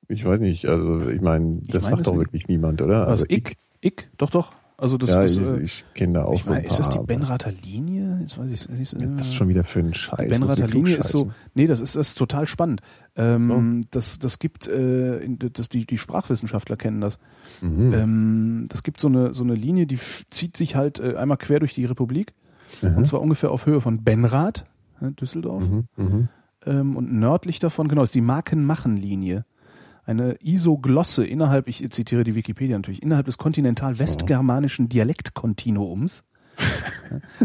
Ich 0.08 0.26
weiß 0.26 0.40
nicht. 0.40 0.68
Also 0.68 1.08
ich 1.10 1.22
meine, 1.22 1.62
das 1.68 1.84
meine, 1.84 1.98
sagt 1.98 2.08
doch 2.08 2.18
wirklich 2.18 2.48
niemand, 2.48 2.82
oder? 2.82 3.08
Also 3.08 3.26
ich, 3.28 3.58
ich, 3.82 4.10
doch, 4.18 4.30
doch. 4.30 4.54
Also 4.80 5.00
das 5.00 5.10
ja, 5.10 5.24
ist, 5.24 5.38
ich, 5.38 5.44
äh, 5.44 5.60
ich 5.60 5.86
kenne 5.96 6.14
da 6.14 6.26
auch 6.26 6.36
ich 6.36 6.44
so 6.44 6.52
ein 6.52 6.58
meine, 6.58 6.68
ist 6.68 6.78
das 6.78 6.90
die 6.90 7.00
Benrather 7.00 7.52
Linie? 7.52 8.20
Jetzt 8.22 8.38
weiß 8.38 8.52
ich 8.52 8.62
es 8.62 8.70
nicht. 8.70 8.96
aber 8.96 9.16
Das 9.16 9.28
ist 9.28 9.36
schon 9.36 9.50
wieder 9.50 9.64
für 9.64 9.80
einen 9.80 9.96
Scheiß. 9.96 10.32
Die 10.32 10.40
Benrather 10.40 10.68
ich 10.68 10.74
Linie 10.74 10.98
ist 10.98 11.10
so, 11.10 11.32
nee, 11.56 11.66
das 11.66 11.82
ist, 11.82 11.96
das 11.96 12.10
ist 12.10 12.16
total 12.16 12.46
spannend. 12.46 12.82
Ähm, 13.16 13.82
das, 13.90 14.20
das 14.20 14.38
gibt, 14.38 14.68
äh, 14.68 15.28
das, 15.28 15.70
die, 15.70 15.88
die 15.88 15.98
Sprachwissenschaftler 15.98 16.78
kennen 16.78 17.02
das. 17.02 17.18
Mhm. 17.62 17.94
Ähm, 17.94 18.66
das 18.70 18.84
gibt 18.84 19.02
so 19.02 19.08
eine, 19.08 19.34
so 19.34 19.44
eine 19.44 19.56
Linie, 19.56 19.88
die 19.88 19.98
zieht 19.98 20.56
sich 20.56 20.76
halt 20.76 21.00
äh, 21.00 21.16
einmal 21.16 21.38
quer 21.38 21.60
durch 21.60 21.74
die 21.74 21.86
Republik. 21.86 22.34
Mhm. 22.82 22.98
Und 22.98 23.06
zwar 23.08 23.22
ungefähr 23.22 23.52
auf 23.52 23.66
Höhe 23.66 23.82
von 23.82 24.04
Benrath, 24.04 24.66
äh, 25.02 25.12
Düsseldorf. 25.12 25.64
Mhm. 25.68 25.84
Mhm. 25.98 26.28
Ähm, 26.66 26.96
und 26.96 27.14
nördlich 27.14 27.60
davon, 27.60 27.88
genau, 27.88 28.04
ist 28.04 28.16
die 28.16 28.22
Marken-Machen-Linie. 28.22 29.46
Eine 30.06 30.38
Isoglosse 30.42 31.26
innerhalb, 31.26 31.68
ich 31.68 31.88
zitiere 31.92 32.24
die 32.24 32.34
Wikipedia 32.36 32.78
natürlich, 32.78 33.04
innerhalb 33.04 33.26
des 33.26 33.38
kontinental-westgermanischen 33.38 34.90
Dialektkontinuums. 34.90 36.24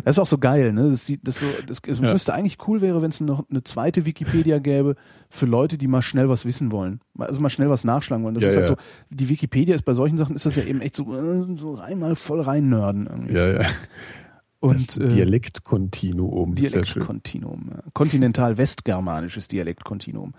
Das 0.04 0.16
ist 0.16 0.18
auch 0.18 0.26
so 0.26 0.38
geil, 0.38 0.72
ne? 0.72 0.90
Das, 0.90 1.12
das, 1.22 1.38
so, 1.40 1.46
das, 1.66 1.80
es 1.86 2.00
Ja. 2.00 2.12
müsste 2.12 2.34
eigentlich 2.34 2.58
cool 2.66 2.80
wäre, 2.80 3.00
wenn 3.00 3.10
es 3.10 3.20
noch 3.20 3.48
eine 3.48 3.62
zweite 3.62 4.06
Wikipedia 4.06 4.58
gäbe 4.58 4.96
für 5.30 5.46
Leute, 5.46 5.78
die 5.78 5.86
mal 5.86 6.02
schnell 6.02 6.28
was 6.28 6.44
wissen 6.44 6.72
wollen. 6.72 7.00
Mal- 7.14 7.28
Also 7.28 7.40
mal 7.40 7.48
schnell 7.50 7.70
was 7.70 7.84
nachschlagen 7.84 8.24
wollen. 8.24 8.34
Das 8.34 8.42
Ja, 8.42 8.48
ist 8.50 8.56
halt 8.56 8.68
ja. 8.70 8.74
so, 8.74 8.80
die 9.10 9.28
Wikipedia 9.28 9.74
ist 9.76 9.84
bei 9.84 9.94
solchen 9.94 10.18
Sachen, 10.18 10.34
ist 10.34 10.46
das 10.46 10.56
ja 10.56 10.64
eben 10.64 10.80
echt 10.80 10.96
so, 10.96 11.14
äh, 11.16 11.56
so 11.58 11.76
einmal 11.78 12.16
voll 12.16 12.40
rein 12.40 12.68
nörden. 12.70 13.06
Irgendwie. 13.06 13.34
Ja, 13.34 13.52
ja. 13.62 13.68
Und, 14.62 14.96
das 14.96 14.96
äh, 14.96 15.08
Dialektkontinuum. 15.08 16.54
Dialektkontinuum. 16.54 17.70
Kontinental-westgermanisches 17.94 19.48
Dialektkontinuum. 19.48 20.34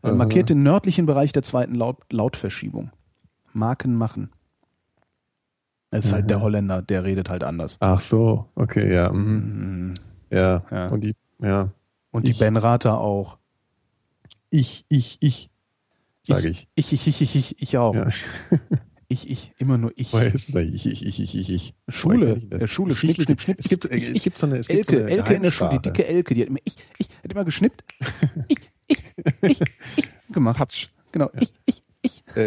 Äh, 0.00 0.08
Aha. 0.08 0.14
markiert 0.14 0.48
den 0.50 0.62
nördlichen 0.62 1.06
Bereich 1.06 1.32
der 1.32 1.42
zweiten 1.42 1.74
Laut 1.74 1.96
Lautverschiebung. 2.12 2.92
Marken 3.52 3.96
machen. 3.96 4.30
Das 5.90 6.04
ist 6.04 6.12
halt 6.12 6.30
der 6.30 6.40
Holländer, 6.40 6.82
der 6.82 7.02
redet 7.02 7.30
halt 7.30 7.42
anders. 7.42 7.76
Ach 7.80 8.00
so, 8.00 8.48
okay, 8.54 8.94
ja. 8.94 9.12
Mhm. 9.12 9.88
Mhm. 9.88 9.94
Ja. 10.30 10.62
Ja. 10.70 10.88
Und 10.88 11.02
die, 11.02 11.16
ja. 11.40 11.70
Und 12.12 12.28
die 12.28 12.32
Benrather 12.32 13.00
auch. 13.00 13.38
Ich, 14.50 14.86
ich, 14.88 15.18
ich, 15.18 15.50
sage 16.22 16.48
ich. 16.48 16.68
Ich, 16.76 16.92
ich, 16.92 17.08
ich, 17.08 17.22
ich, 17.22 17.34
ich, 17.34 17.60
ich 17.60 17.78
auch. 17.78 17.94
Ja. 17.96 18.06
Ich, 19.14 19.30
ich, 19.30 19.52
immer 19.58 19.78
nur 19.78 19.92
ich. 19.94 20.12
Woher 20.12 20.34
ist 20.34 20.48
es 20.48 20.56
eigentlich? 20.56 20.86
Ich, 20.86 21.06
ich, 21.06 21.20
ich, 21.20 21.34
ich, 21.36 21.50
ich. 21.50 21.74
Schule, 21.88 22.34
ich 22.34 22.48
das? 22.48 22.58
der 22.58 22.66
Schule, 22.66 22.92
Ich- 22.92 22.98
schnipp, 22.98 23.16
schnipp, 23.22 23.40
schnipp. 23.40 23.58
Es 23.60 23.68
gibt, 23.68 23.84
Ich, 23.86 24.08
es 24.16 24.22
gibt 24.24 24.38
so 24.38 24.46
eine, 24.46 24.56
es 24.58 24.66
gibt 24.66 24.88
Elke, 24.90 24.92
so 24.98 25.06
eine 25.06 25.10
Elke 25.16 25.34
in 25.34 25.42
der 25.42 25.50
Schule, 25.52 25.70
die 25.70 25.78
dicke 25.82 26.06
Elke, 26.06 26.34
die 26.34 26.40
hat 26.42 26.48
immer, 26.48 26.58
ich, 26.64 26.74
ich, 26.98 27.08
hat 27.22 27.32
immer 27.32 27.44
geschnippt. 27.44 27.84
Ich, 28.48 28.58
ich, 28.88 28.98
ich, 29.42 29.60
ich 29.96 30.08
gemacht. 30.32 30.58
Patsch. 30.58 30.88
Genau, 31.12 31.30
ich, 31.40 31.52
ich, 31.64 31.82
ich. 32.02 32.22
Äh, 32.36 32.40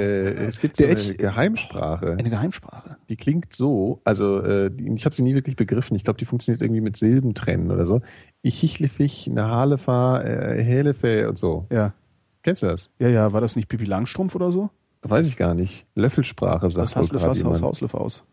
es 0.50 0.60
gibt 0.60 0.76
so 0.78 0.84
eine 0.84 0.94
ich- 0.94 1.18
Geheimsprache. 1.18 2.12
Eine 2.20 2.30
Geheimsprache. 2.30 2.98
Die 3.10 3.16
klingt 3.16 3.54
so, 3.54 4.02
also 4.04 4.42
äh, 4.44 4.70
ich 4.94 5.06
habe 5.06 5.16
sie 5.16 5.24
nie 5.24 5.34
wirklich 5.36 5.56
begriffen. 5.56 5.96
Ich 5.96 6.04
glaube, 6.04 6.20
die 6.20 6.26
funktioniert 6.26 6.62
irgendwie 6.62 6.82
mit 6.82 6.98
Silben 6.98 7.34
trennen 7.34 7.72
oder 7.72 7.86
so. 7.86 8.02
Ich 8.42 8.60
hichlefich, 8.60 9.28
eine 9.32 9.48
Halefa, 9.48 10.22
äh, 10.22 10.62
Helefe 10.64 11.30
und 11.30 11.38
so. 11.40 11.66
Ja. 11.72 11.94
Kennst 12.44 12.62
du 12.64 12.68
das? 12.68 12.90
Ja, 13.00 13.08
ja, 13.10 13.32
war 13.34 13.42
das 13.42 13.56
nicht 13.56 13.68
Pippi 13.70 13.86
Langstrumpf 13.86 14.36
oder 14.36 14.52
so? 14.52 14.70
Weiß 15.02 15.28
ich 15.28 15.38
gar 15.38 15.54
nicht. 15.54 15.86
Löffelsprache 15.96 16.70
sagt 16.72 16.90
Das 16.90 16.96
wohl 16.96 17.04
Haslef 17.04 17.24
Haus, 17.24 17.38
jemand. 17.40 17.62
Hauslef 17.62 17.94
aus. 17.94 18.24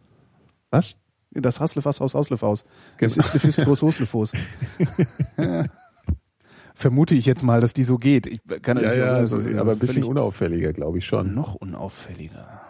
Was? 0.70 1.00
Das 1.30 1.60
Haslef 1.60 1.84
Haus, 1.84 2.00
Hauslef 2.00 2.42
aus. 2.42 2.64
Das 2.98 3.14
Genau. 3.14 3.26
ist 3.26 3.34
Lephistros 3.34 3.82
Hoslefos. 3.82 4.32
Vermute 6.76 7.14
ich 7.14 7.24
jetzt 7.26 7.42
mal, 7.44 7.60
dass 7.60 7.72
die 7.74 7.84
so 7.84 7.98
geht. 7.98 8.26
Ich 8.26 8.40
kann 8.62 8.76
Ja, 8.78 8.88
nicht 8.88 8.96
ja, 8.98 9.06
sagen, 9.08 9.18
also, 9.20 9.36
das 9.36 9.46
ist 9.46 9.58
aber 9.58 9.72
ein 9.72 9.78
bisschen 9.78 10.04
unauffälliger, 10.04 10.72
glaube 10.72 10.98
ich 10.98 11.06
schon. 11.06 11.34
noch 11.34 11.54
unauffälliger. 11.54 12.60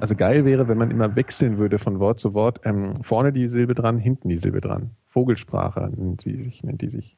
Also 0.00 0.14
geil 0.14 0.44
wäre, 0.44 0.68
wenn 0.68 0.76
man 0.78 0.90
immer 0.90 1.16
wechseln 1.16 1.56
würde 1.58 1.78
von 1.78 1.98
Wort 1.98 2.20
zu 2.20 2.34
Wort. 2.34 2.60
Ähm, 2.64 2.92
vorne 3.02 3.32
die 3.32 3.48
Silbe 3.48 3.74
dran, 3.74 3.98
hinten 3.98 4.28
die 4.28 4.38
Silbe 4.38 4.60
dran. 4.60 4.90
Vogelsprache 5.06 5.90
nennt 5.96 6.24
die 6.24 6.42
sich. 6.42 6.62
Nennt 6.62 6.82
die 6.82 6.90
sich. 6.90 7.16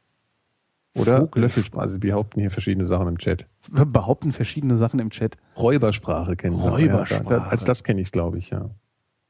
Oder 1.01 1.21
Vogel- 1.21 1.43
Löffelsprache. 1.43 1.83
Also 1.83 2.03
wir 2.03 2.13
behaupten 2.13 2.41
hier 2.41 2.51
verschiedene 2.51 2.87
Sachen 2.87 3.09
im 3.09 3.19
Chat. 3.19 3.47
Behaupten 3.71 4.33
verschiedene 4.33 4.77
Sachen 4.77 4.99
im 5.01 5.11
Chat. 5.11 5.37
Räubersprache 5.57 6.37
kennen 6.37 6.57
wir. 6.57 6.71
Räubersprache. 6.71 7.25
Ja, 7.25 7.39
da, 7.41 7.47
als 7.49 7.65
das 7.65 7.85
kenne 7.85 8.01
ich 8.01 8.09
es, 8.09 8.13
glaube 8.13 8.39
ich, 8.39 8.51
ja. 8.51 8.71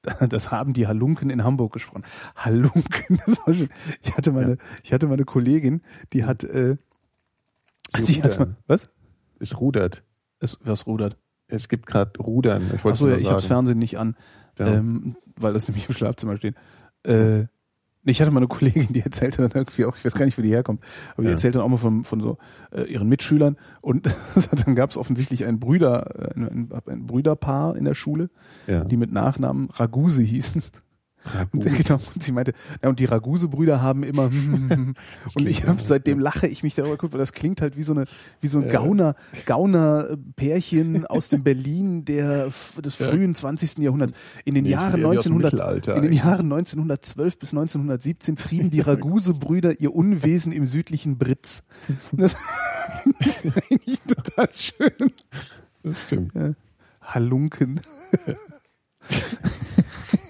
Das 0.28 0.50
haben 0.52 0.72
die 0.72 0.86
Halunken 0.86 1.30
in 1.30 1.42
Hamburg 1.42 1.72
gesprochen. 1.72 2.04
Halunken. 2.36 3.18
Das 3.26 3.44
war 3.46 3.52
schön. 3.54 3.68
Ich 4.02 4.16
hatte 4.16 4.32
meine, 4.32 4.56
ich 4.84 4.92
hatte 4.92 5.06
meine 5.08 5.24
Kollegin, 5.24 5.82
die 6.12 6.24
hat, 6.24 6.44
äh, 6.44 6.76
Sie 7.96 8.04
sie 8.04 8.22
hat 8.22 8.38
mal, 8.38 8.56
was? 8.66 8.90
Es 9.40 9.60
rudert. 9.60 10.02
Es, 10.40 10.58
was 10.62 10.86
rudert? 10.86 11.16
Es 11.48 11.68
gibt 11.68 11.86
gerade 11.86 12.18
Rudern. 12.20 12.70
Ich 12.74 12.84
Achso, 12.84 13.08
ja, 13.08 13.16
ich 13.16 13.26
habe 13.26 13.36
das. 13.36 13.46
Fernsehen 13.46 13.78
nicht 13.78 13.98
an, 13.98 14.16
Ja. 14.58 14.66
ähm, 14.66 15.16
weil 15.38 15.52
das 15.52 15.68
nämlich 15.68 15.88
im 15.88 15.94
Schlafzimmer 15.94 16.36
steht. 16.36 16.56
Äh, 17.04 17.44
ich 18.12 18.20
hatte 18.20 18.30
mal 18.30 18.38
eine 18.40 18.48
Kollegin, 18.48 18.88
die 18.92 19.00
erzählte 19.00 19.42
dann 19.42 19.50
irgendwie 19.52 19.84
auch, 19.84 19.96
ich 19.96 20.04
weiß 20.04 20.14
gar 20.14 20.24
nicht, 20.24 20.38
wo 20.38 20.42
die 20.42 20.50
herkommt, 20.50 20.80
aber 21.14 21.22
die 21.22 21.28
Ja. 21.28 21.32
erzählte 21.32 21.58
dann 21.58 21.66
auch 21.66 21.70
mal 21.70 21.76
von, 21.76 22.04
von 22.04 22.20
so 22.20 22.38
äh, 22.70 22.84
ihren 22.84 23.08
Mitschülern 23.08 23.56
und 23.82 24.06
dann 24.64 24.74
gab 24.74 24.90
es 24.90 24.96
offensichtlich 24.96 25.44
ein 25.44 25.58
Brüder, 25.60 26.14
äh, 26.16 26.34
ein, 26.34 26.44
ein, 26.44 26.68
ein 26.86 27.06
Brüderpaar 27.06 27.76
in 27.76 27.84
der 27.84 27.94
Schule, 27.94 28.30
ja. 28.66 28.84
die 28.84 28.96
mit 28.96 29.12
Nachnamen 29.12 29.68
Raguse 29.72 30.22
hießen. 30.22 30.62
Und, 31.52 31.64
Raguse. 31.66 31.70
genau, 31.82 32.00
und 32.14 32.22
sie 32.22 32.32
meinte, 32.32 32.52
ja, 32.82 32.88
und 32.88 32.98
die 33.00 33.04
Raguse-Brüder 33.04 33.82
haben 33.82 34.02
immer 34.02 34.24
und 34.30 34.94
klingt 35.34 35.48
ich 35.50 35.62
habe 35.62 35.72
immer- 35.72 35.80
seitdem 35.82 36.18
lache 36.20 36.46
ich 36.46 36.62
mich 36.62 36.74
darüber 36.74 36.96
gut, 36.96 37.12
weil 37.12 37.18
das 37.18 37.32
klingt 37.32 37.60
halt 37.60 37.76
wie 37.76 37.82
so 37.82 37.92
eine 37.92 38.04
wie 38.40 38.46
so 38.46 38.58
ein. 38.58 38.68
Gauner 38.68 39.14
Gauner 39.46 40.16
Pärchen 40.36 41.06
aus 41.06 41.28
dem 41.28 41.42
Berlin 41.42 42.04
der 42.04 42.50
des 42.84 42.94
frühen 42.96 43.34
20. 43.34 43.78
Jahrhunderts. 43.78 44.12
In 44.44 44.54
den 44.54 44.64
Nee, 44.64 44.70
Jahren 44.70 45.00
eher 45.00 45.10
wie 45.12 45.16
aus 45.16 45.24
dem 45.24 45.32
1900 45.34 45.52
Mittelalter 45.52 45.94
in 45.96 46.02
den 46.02 46.10
eigentlich. 46.10 46.22
Jahren 46.24 46.52
1912 46.52 47.38
bis 47.38 47.50
1917 47.52 48.36
trieben 48.36 48.70
die 48.70 48.80
Raguse-Brüder 48.86 49.80
ihr 49.80 49.94
Unwesen 49.94 50.52
im 50.52 50.66
südlichen 50.68 51.18
Britz. 51.18 51.64
Das 52.12 52.36
finde 53.40 53.80
ich 53.84 54.00
total 54.00 54.48
schön. 54.52 55.12
Das 55.82 56.02
stimmt. 56.04 56.32
Halunken. 57.02 57.80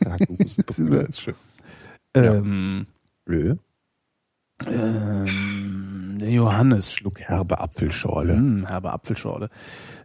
Ja, 0.79 1.01
ist 1.01 1.21
schön. 1.21 1.35
Ähm, 2.15 2.87
Will. 3.27 3.59
ähm, 4.67 6.19
der 6.19 6.31
Johannes. 6.31 6.95
Schluck 6.95 7.21
herbe 7.21 7.61
Apfelschorle. 7.61 8.35
Hm, 8.35 8.67
herbe 8.67 8.93
Apfelschorle. 8.93 9.51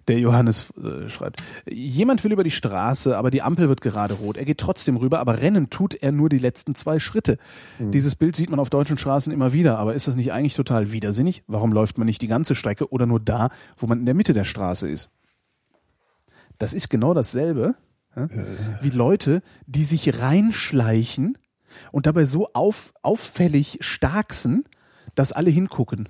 Der 0.07 0.19
Johannes 0.19 0.71
äh, 0.77 1.07
schreibt, 1.09 1.41
jemand 1.69 2.23
will 2.23 2.33
über 2.33 2.43
die 2.43 2.51
Straße, 2.51 3.17
aber 3.17 3.31
die 3.31 3.41
Ampel 3.43 3.69
wird 3.69 3.81
gerade 3.81 4.15
rot. 4.15 4.35
Er 4.35 4.45
geht 4.45 4.57
trotzdem 4.57 4.97
rüber, 4.97 5.19
aber 5.19 5.41
rennen 5.41 5.69
tut 5.69 5.93
er 5.93 6.11
nur 6.11 6.27
die 6.27 6.39
letzten 6.39 6.75
zwei 6.75 6.99
Schritte. 6.99 7.37
Dieses 7.79 8.15
Bild 8.15 8.35
sieht 8.35 8.49
man 8.49 8.59
auf 8.59 8.69
deutschen 8.69 8.97
Straßen 8.97 9.31
immer 9.31 9.53
wieder, 9.53 9.77
aber 9.77 9.93
ist 9.93 10.07
das 10.07 10.15
nicht 10.15 10.33
eigentlich 10.33 10.55
total 10.55 10.91
widersinnig? 10.91 11.43
Warum 11.47 11.71
läuft 11.71 11.97
man 11.97 12.07
nicht 12.07 12.21
die 12.21 12.27
ganze 12.27 12.55
Strecke 12.55 12.91
oder 12.91 13.05
nur 13.05 13.19
da, 13.19 13.49
wo 13.77 13.87
man 13.87 13.99
in 13.99 14.05
der 14.05 14.15
Mitte 14.15 14.33
der 14.33 14.43
Straße 14.43 14.89
ist? 14.89 15.11
Das 16.57 16.73
ist 16.73 16.89
genau 16.89 17.13
dasselbe 17.13 17.75
ja, 18.15 18.27
wie 18.81 18.89
Leute, 18.89 19.41
die 19.67 19.83
sich 19.83 20.19
reinschleichen 20.21 21.37
und 21.91 22.05
dabei 22.05 22.25
so 22.25 22.47
auf, 22.53 22.93
auffällig 23.01 23.77
starksen, 23.81 24.63
dass 25.15 25.31
alle 25.31 25.49
hingucken. 25.49 26.09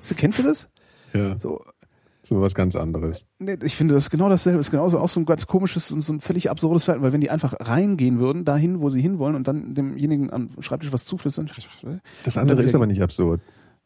So, 0.00 0.14
kennst 0.14 0.38
du 0.38 0.42
das? 0.42 0.68
Ja. 1.14 1.36
So, 1.38 1.64
So 2.22 2.40
was 2.42 2.54
ganz 2.54 2.76
anderes. 2.76 3.24
nee, 3.38 3.56
ich 3.62 3.74
finde 3.76 3.94
das 3.94 4.04
ist 4.04 4.10
genau 4.10 4.28
dasselbe. 4.28 4.58
Ist 4.58 4.70
genauso 4.70 4.98
auch 4.98 5.08
so 5.08 5.20
ein 5.20 5.24
ganz 5.24 5.46
komisches 5.46 5.90
und 5.92 6.02
so 6.02 6.12
ein 6.12 6.20
völlig 6.20 6.50
absurdes 6.50 6.84
Verhalten, 6.84 7.04
weil 7.04 7.12
wenn 7.12 7.20
die 7.22 7.30
einfach 7.30 7.54
reingehen 7.58 8.18
würden, 8.18 8.44
dahin, 8.44 8.80
wo 8.80 8.90
sie 8.90 9.00
hinwollen 9.00 9.34
und 9.36 9.48
dann 9.48 9.74
demjenigen 9.74 10.30
am 10.32 10.50
Schreibtisch 10.60 10.92
was 10.92 11.06
zuflüstern. 11.06 11.50
Das 12.24 12.36
andere 12.36 12.62
ist 12.62 12.74
aber 12.74 12.86
nicht 12.86 13.00
absurd. 13.02 13.40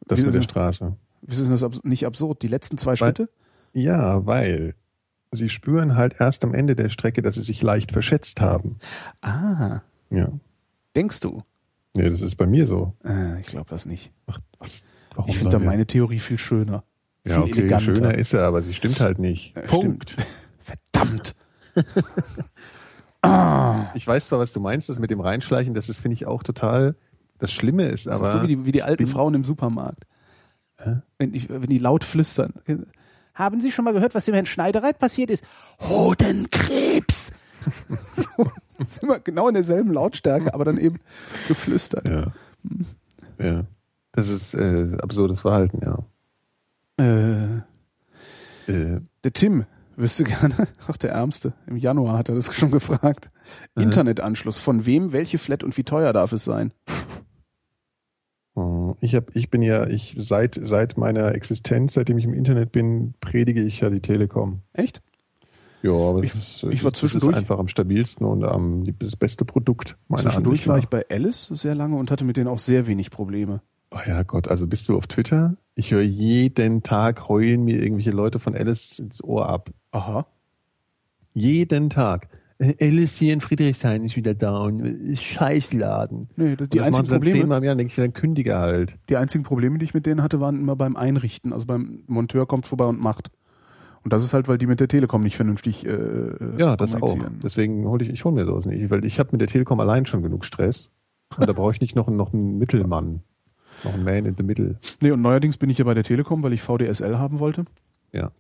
Das 0.07 0.21
mit 0.25 0.35
der? 0.35 0.43
Straße. 0.43 0.97
Wieso 1.21 1.45
ist 1.53 1.63
das 1.63 1.85
nicht 1.85 2.05
absurd? 2.07 2.43
Die 2.43 2.49
letzten 2.49 2.79
zwei 2.79 2.91
Weil- 2.93 2.97
Schritte? 2.97 3.29
Ja, 3.75 4.27
weil 4.27 4.75
sie 5.33 5.49
spüren 5.49 5.97
halt 5.97 6.17
erst 6.21 6.45
am 6.45 6.55
Ende 6.55 6.77
der 6.77 6.89
Strecke, 6.91 7.23
dass 7.23 7.35
sie 7.35 7.43
sich 7.43 7.63
leicht 7.63 7.91
verschätzt 7.93 8.41
haben. 8.41 8.77
Ah, 9.23 9.81
Ja. 10.11 10.29
denkst 10.95 11.21
du? 11.21 11.43
Nee, 11.95 12.09
das 12.09 12.21
ist 12.23 12.37
bei 12.37 12.47
mir 12.47 12.67
so. 12.67 12.95
Äh, 13.05 13.41
ich 13.41 13.47
glaube 13.49 13.69
das 13.69 13.85
nicht. 13.87 14.13
Ach, 14.27 14.39
was? 14.59 14.85
Warum 15.15 15.29
Ich 15.31 15.37
finde 15.39 15.59
da 15.59 15.65
meine 15.65 15.87
Theorie 15.87 16.21
viel 16.21 16.39
schöner. 16.39 16.85
Ja, 17.27 17.35
viel 17.43 17.53
okay, 17.53 17.61
eleganter. 17.61 17.85
schöner 17.97 18.15
ist 18.15 18.33
er, 18.33 18.45
aber 18.45 18.63
sie 18.63 18.73
stimmt 18.75 19.01
halt 19.01 19.19
nicht. 19.19 19.55
Ja, 19.57 19.63
Punkt. 19.63 20.17
Verdammt. 20.61 21.35
Ich 23.95 24.05
weiß 24.07 24.27
zwar, 24.27 24.41
was 24.41 24.53
du 24.53 24.59
meinst, 24.59 24.89
das 24.89 24.99
mit 24.99 25.11
dem 25.11 25.21
Reinschleichen, 25.21 25.75
das 25.75 25.89
ist, 25.89 25.99
finde 25.99 26.15
ich, 26.15 26.27
auch 26.27 26.43
total, 26.43 26.97
das 27.39 27.53
Schlimme 27.53 27.85
ist, 27.87 28.07
Das 28.07 28.17
aber. 28.19 28.27
ist 28.27 28.33
so 28.33 28.43
wie 28.43 28.49
die, 28.49 28.67
wie 28.67 28.73
die 28.73 28.83
alten 28.83 29.07
Frauen 29.07 29.35
im 29.35 29.45
Supermarkt. 29.45 30.07
Wenn, 31.19 31.33
ich, 31.33 31.49
wenn 31.49 31.63
die 31.69 31.79
laut 31.79 32.03
flüstern. 32.03 32.55
Haben 33.35 33.61
Sie 33.61 33.73
schon 33.73 33.85
mal 33.85 33.95
gehört, 33.95 34.15
was 34.15 34.25
dem 34.25 34.35
Herrn 34.35 34.47
Schneidereit 34.47 34.99
passiert 34.99 35.31
ist? 35.31 35.45
Hodenkrebs! 35.81 37.33
so, 38.15 38.51
ist 38.79 39.03
immer 39.03 39.21
genau 39.21 39.49
in 39.49 39.55
derselben 39.55 39.93
Lautstärke, 39.93 40.53
aber 40.53 40.65
dann 40.65 40.79
eben 40.79 41.01
geflüstert. 41.49 42.09
ja. 42.09 42.33
ja. 43.39 43.63
Das 44.15 44.29
ist 44.29 44.53
äh, 44.53 44.99
absurdes 45.01 45.41
Verhalten, 45.41 45.81
ja. 45.83 45.99
Äh, 47.03 47.63
Äh, 48.67 49.01
der 49.25 49.33
Tim 49.33 49.65
wüsste 49.97 50.25
gerne, 50.25 50.69
ach 50.89 50.97
der 50.97 51.13
Ärmste, 51.13 51.53
im 51.67 51.77
Januar 51.77 52.19
hat 52.19 52.29
er 52.29 52.35
das 52.35 52.55
schon 52.55 52.71
gefragt. 52.71 53.31
Internetanschluss, 53.75 54.59
von 54.59 54.87
wem, 54.87 55.13
welche 55.13 55.39
Flat 55.39 55.65
und 55.65 55.77
wie 55.77 55.85
teuer 55.85 56.13
darf 56.13 56.33
es 56.33 56.45
sein? 56.45 56.73
Oh, 58.55 58.95
Ich 59.01 59.15
hab, 59.15 59.35
ich 59.35 59.49
bin 59.51 59.62
ja, 59.62 59.87
ich 59.87 60.15
seit 60.19 60.59
seit 60.62 60.99
meiner 60.99 61.35
Existenz, 61.35 61.95
seitdem 61.95 62.19
ich 62.19 62.24
im 62.24 62.35
Internet 62.35 62.70
bin, 62.73 63.15
predige 63.20 63.62
ich 63.62 63.81
ja 63.81 63.89
die 63.91 64.01
Telekom. 64.01 64.61
Echt? 64.74 65.01
Ja, 65.83 65.93
aber 65.93 66.23
Ich- 66.23 66.33
das, 66.33 66.62
ist, 66.62 66.62
ich 66.70 66.85
war 66.85 66.93
zwischendurch- 66.93 67.35
einfach 67.35 67.59
am 67.59 67.66
stabilsten 67.69 68.27
und 68.27 68.45
am 68.45 68.85
das 68.99 69.16
beste 69.16 69.45
Produkt 69.45 69.97
meiner 70.09 70.23
Zwischendurch 70.24 70.69
war 70.69 70.79
ich 70.79 70.89
bei 70.89 71.05
Alice 71.11 71.47
sehr 71.53 71.74
lange 71.74 71.97
und 71.97 72.11
hatte 72.11 72.24
mit 72.24 72.37
denen 72.37 72.49
auch 72.49 72.59
sehr 72.61 72.87
wenig 72.87 73.11
Probleme. 73.11 73.62
Oh 73.91 73.99
ja 74.07 74.23
Gott, 74.23 74.49
also 74.49 74.66
bist 74.66 74.89
du 74.89 74.97
auf 74.97 75.07
Twitter? 75.07 75.57
Ich 75.74 75.91
höre 75.91 76.03
jeden 76.03 76.83
Tag 76.83 77.29
heulen 77.29 77.65
mir 77.65 77.83
irgendwelche 77.83 78.11
Leute 78.11 78.39
von 78.39 78.55
Alice 78.55 78.99
ins 78.99 79.24
Ohr 79.24 79.49
ab. 79.49 79.70
Aha. 79.91 80.27
Jeden 81.35 81.91
Tag. 81.91 82.29
Äh, 82.63 82.91
hier 83.07 83.33
in 83.35 83.41
Friedrichshain 83.41 84.05
ist 84.05 84.17
wieder 84.17 84.35
da 84.35 84.59
und 84.59 84.81
Scheißladen. 85.19 86.29
Nee, 86.37 86.57
das- 86.57 86.69
die 86.69 86.79
das 86.79 86.87
einzigen 86.89 87.09
Probleme, 87.09 87.39
zehnmal 87.41 87.59
im 87.59 87.65
Jahr, 87.65 87.75
denke 87.75 87.91
ich, 87.91 87.97
dann 87.97 88.13
kündige 88.13 88.57
halt. 88.59 88.99
die 89.09 89.17
einzigen 89.17 89.45
Probleme, 89.45 89.79
die 89.79 89.85
ich 89.85 89.95
mit 89.95 90.07
denen 90.07 90.23
hatte, 90.23 90.41
waren 90.41 90.59
immer 90.59 90.77
beim 90.77 90.97
Einrichten. 90.97 91.53
Also 91.53 91.67
beim 91.67 92.05
Monteur 92.07 92.47
kommt 92.47 92.67
vorbei 92.67 92.85
und 92.87 93.01
macht. 93.01 93.31
Und 94.05 94.13
das 94.13 94.25
ist 94.25 94.35
halt, 94.35 94.49
weil 94.49 94.59
die 94.59 94.67
mit 94.67 94.81
der 94.81 94.89
Telekom 94.89 95.23
nicht 95.23 95.37
vernünftig 95.37 95.87
äh, 95.87 96.59
Ja, 96.59 96.77
das 96.77 96.95
auch. 96.95 97.17
Deswegen 97.43 97.87
hole 97.87 98.05
ich, 98.05 98.11
ich 98.11 98.25
hole 98.25 98.35
mir 98.35 98.45
sowas 98.45 98.67
nicht, 98.67 98.91
weil 98.91 99.05
ich 99.05 99.19
habe 99.19 99.31
mit 99.33 99.41
der 99.41 99.49
Telekom 99.49 99.79
allein 99.81 100.07
schon 100.07 100.23
genug 100.23 100.45
Stress. 100.45 100.91
Und 101.39 101.49
da 101.49 101.53
brauche 101.53 101.73
ich 101.73 101.81
nicht 101.81 101.95
noch, 101.97 102.09
noch 102.09 102.33
einen 102.33 102.59
Mittelmann. 102.59 103.23
Noch 103.85 103.95
einen 103.95 104.05
Man 104.05 104.27
in 104.27 104.35
the 104.37 104.43
Middle. 104.43 104.79
Nee, 105.01 105.13
und 105.13 105.23
neuerdings 105.23 105.57
bin 105.57 105.71
ich 105.71 105.79
ja 105.79 105.85
bei 105.85 105.95
der 105.95 106.05
Telekom, 106.05 106.43
weil 106.43 106.53
ich 106.53 106.63
VDSL 106.63 107.19
haben 107.19 107.39
wollte. 107.39 107.65
Ja. 108.13 108.31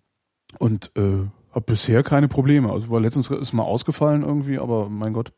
Und 0.58 0.90
äh, 0.96 1.24
habe 1.52 1.64
bisher 1.66 2.02
keine 2.02 2.28
Probleme. 2.28 2.70
Also 2.72 2.90
war 2.90 3.00
letztens 3.00 3.30
ist 3.30 3.52
mal 3.52 3.62
ausgefallen 3.62 4.22
irgendwie, 4.22 4.58
aber 4.58 4.88
mein 4.88 5.12
Gott. 5.12 5.32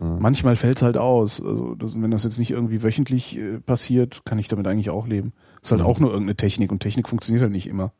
Ja. 0.00 0.16
Manchmal 0.18 0.56
fällt's 0.56 0.82
halt 0.82 0.96
aus. 0.96 1.40
Also 1.44 1.74
das, 1.74 2.00
wenn 2.00 2.10
das 2.10 2.24
jetzt 2.24 2.38
nicht 2.38 2.50
irgendwie 2.50 2.82
wöchentlich 2.82 3.36
äh, 3.38 3.58
passiert, 3.60 4.22
kann 4.24 4.38
ich 4.38 4.48
damit 4.48 4.66
eigentlich 4.66 4.90
auch 4.90 5.06
leben. 5.06 5.32
Ist 5.62 5.70
halt 5.70 5.80
Ja. 5.80 5.86
auch 5.86 6.00
nur 6.00 6.10
irgendeine 6.10 6.36
Technik 6.36 6.72
und 6.72 6.80
Technik 6.80 7.08
funktioniert 7.08 7.42
halt 7.42 7.52
nicht 7.52 7.68
immer. 7.68 7.92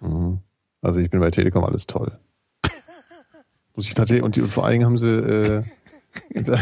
Mhm. 0.00 0.38
Also 0.82 1.00
ich 1.00 1.10
bin 1.10 1.20
bei 1.20 1.30
Telekom 1.30 1.64
alles 1.64 1.86
toll. 1.86 2.18
Muss 3.74 3.86
ich 3.86 3.94
tatsächlich, 3.94 4.22
und, 4.24 4.36
die, 4.36 4.42
und 4.42 4.50
vor 4.50 4.64
allen 4.64 4.72
Dingen 4.72 4.86
haben 4.86 4.96
sie 4.98 5.06
äh, 5.06 5.62
Super. 6.34 6.58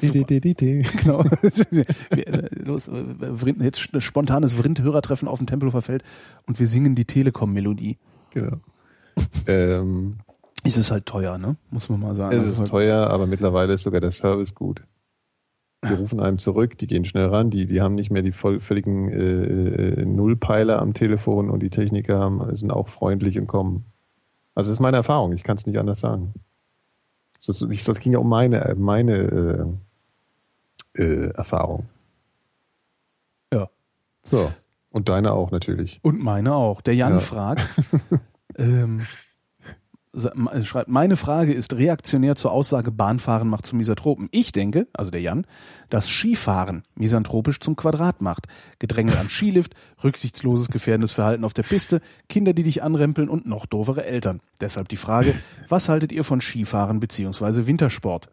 die, 0.00 0.24
die, 0.24 0.40
die, 0.40 0.54
die. 0.54 0.82
Genau. 1.02 1.22
Äh, 1.22 2.48
Los, 2.64 2.88
äh, 2.88 3.04
jetzt 3.64 3.90
spontanes 4.02 4.54
Vrind-Hörertreffen 4.54 5.26
auf 5.26 5.38
dem 5.38 5.46
Tempelhofer 5.46 5.82
Feld 5.82 6.04
und 6.46 6.60
wir 6.60 6.66
singen 6.66 6.94
die 6.94 7.04
Telekom-Melodie. 7.04 7.98
Genau. 8.34 8.58
Ähm, 9.46 10.18
Es 10.64 10.76
ist 10.76 10.90
halt 10.90 11.06
teuer, 11.06 11.38
ne? 11.38 11.56
Muss 11.70 11.88
man 11.88 12.00
mal 12.00 12.14
sagen. 12.16 12.36
es 12.36 12.42
Das 12.42 12.52
ist 12.54 12.58
halt, 12.60 12.70
teuer, 12.70 13.08
aber 13.08 13.26
mittlerweile 13.26 13.74
ist 13.74 13.82
sogar 13.82 14.00
der 14.00 14.12
Service 14.12 14.54
gut. 14.54 14.82
Die 15.88 15.92
rufen 15.94 16.18
einem 16.20 16.38
zurück, 16.38 16.78
die 16.78 16.86
gehen 16.86 17.04
schnell 17.04 17.26
ran, 17.26 17.50
die, 17.50 17.66
die 17.66 17.80
haben 17.80 17.94
nicht 17.94 18.10
mehr 18.10 18.22
die 18.22 18.32
voll, 18.32 18.60
völligen 18.60 19.08
äh, 19.08 20.00
äh, 20.00 20.04
Nullpeiler 20.04 20.80
am 20.80 20.94
Telefon 20.94 21.48
und 21.50 21.60
die 21.60 21.70
Techniker 21.70 22.18
haben, 22.18 22.56
sind 22.56 22.72
auch 22.72 22.88
freundlich 22.88 23.38
und 23.38 23.46
kommen. 23.46 23.84
Also 24.54 24.70
das 24.70 24.78
ist 24.78 24.80
meine 24.80 24.96
Erfahrung, 24.96 25.32
ich 25.32 25.44
kann 25.44 25.58
es 25.58 25.66
nicht 25.66 25.78
anders 25.78 26.00
sagen. 26.00 26.32
Das, 27.46 27.58
das, 27.58 27.84
das 27.84 28.00
ging 28.00 28.12
ja 28.12 28.18
um 28.18 28.28
meine, 28.28 28.74
meine 28.76 29.78
äh, 30.96 31.02
äh, 31.02 31.30
Erfahrung. 31.34 31.86
Ja. 33.52 33.68
So. 34.24 34.50
Und 34.90 35.08
deine 35.08 35.32
auch 35.32 35.50
natürlich. 35.50 36.00
Und 36.02 36.18
meine 36.20 36.54
auch. 36.54 36.80
Der 36.80 36.94
Jan 36.94 37.12
Ja. 37.12 37.18
fragt, 37.20 37.62
ähm, 38.58 39.00
ma- 40.34 40.62
schreibt, 40.62 40.88
meine 40.88 41.16
Frage 41.16 41.52
ist 41.52 41.74
reaktionär 41.74 42.36
zur 42.36 42.52
Aussage, 42.52 42.90
Bahnfahren 42.90 43.48
macht 43.48 43.66
zum 43.66 43.78
Misanthropen. 43.78 44.28
Ich 44.30 44.52
denke, 44.52 44.88
also 44.92 45.10
der 45.10 45.20
Jan, 45.20 45.46
dass 45.90 46.08
Skifahren 46.08 46.82
misanthropisch 46.94 47.60
zum 47.60 47.76
Quadrat 47.76 48.22
macht. 48.22 48.46
Gedränge 48.78 49.18
am 49.18 49.28
Skilift, 49.28 49.74
rücksichtsloses, 50.02 50.68
gefährdendes 50.68 51.12
Verhalten 51.12 51.44
auf 51.44 51.52
der 51.54 51.62
Piste, 51.64 52.00
Kinder, 52.28 52.52
die 52.54 52.62
dich 52.62 52.82
anrempeln 52.82 53.28
und 53.28 53.46
noch 53.46 53.66
doofere 53.66 54.04
Eltern. 54.04 54.40
Deshalb 54.60 54.88
die 54.88 54.96
Frage, 54.96 55.34
was 55.68 55.88
haltet 55.88 56.12
ihr 56.12 56.24
von 56.24 56.40
Skifahren 56.40 57.00
beziehungsweise 57.00 57.66
Wintersport? 57.66 58.28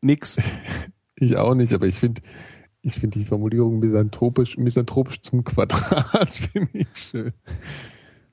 Nix. 0.00 0.38
Ich 1.14 1.36
auch 1.36 1.54
nicht, 1.54 1.72
aber 1.72 1.86
ich 1.86 1.96
finde 2.00 2.20
ich 2.80 2.94
finde 2.94 3.20
die 3.20 3.24
Formulierung 3.26 3.78
misanthropisch, 3.78 4.56
misanthropisch 4.56 5.20
zum 5.22 5.44
Quadrat 5.44 6.28
finde 6.52 6.70
ich 6.72 6.88
schön. 6.96 7.32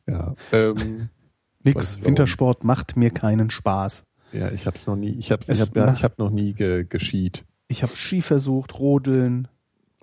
Ja, 0.09 0.33
ähm, 0.51 1.09
Nix. 1.63 2.01
Wintersport 2.03 2.63
macht 2.63 2.95
mir 2.97 3.09
keinen 3.11 3.49
Spaß. 3.49 4.03
ja, 4.31 4.49
ich 4.51 4.65
habe 4.65 4.77
es 4.77 4.87
noch 4.87 4.95
nie, 4.95 5.09
ich 5.11 5.31
habe 5.31 5.43
ich 5.47 5.59
hab, 5.61 5.75
ja, 5.75 5.93
ich 5.93 6.03
hab 6.03 6.17
noch 6.19 6.29
nie 6.29 6.53
ge, 6.53 6.85
geschied. 6.87 7.43
Ich 7.67 7.83
habe 7.83 7.93
Ski 7.95 8.21
versucht, 8.21 8.79
Rodeln. 8.79 9.47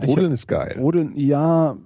Rodeln 0.05 0.33
ist 0.33 0.47
geil. 0.47 0.77
Rodeln, 0.79 1.13
ja, 1.17 1.77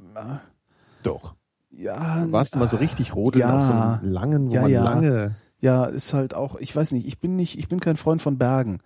Doch. 1.02 1.34
ja. 1.70 2.26
Warst 2.30 2.54
du 2.54 2.58
mal 2.58 2.68
so 2.68 2.76
richtig 2.76 3.14
rodeln 3.14 3.40
ja. 3.40 3.58
auf 3.58 3.64
so 3.64 3.72
einem 3.72 4.12
langen, 4.12 4.50
wo 4.50 4.54
Ja, 4.54 4.62
man 4.62 4.70
ja. 4.70 4.82
lange. 4.82 5.34
Ja, 5.60 5.84
ist 5.84 6.14
halt 6.14 6.34
auch, 6.34 6.56
ich 6.56 6.74
weiß 6.74 6.92
nicht, 6.92 7.06
ich 7.06 7.20
bin 7.20 7.36
nicht, 7.36 7.58
ich 7.58 7.68
bin 7.68 7.80
kein 7.80 7.96
Freund 7.96 8.20
von 8.22 8.38
Bergen. 8.38 8.80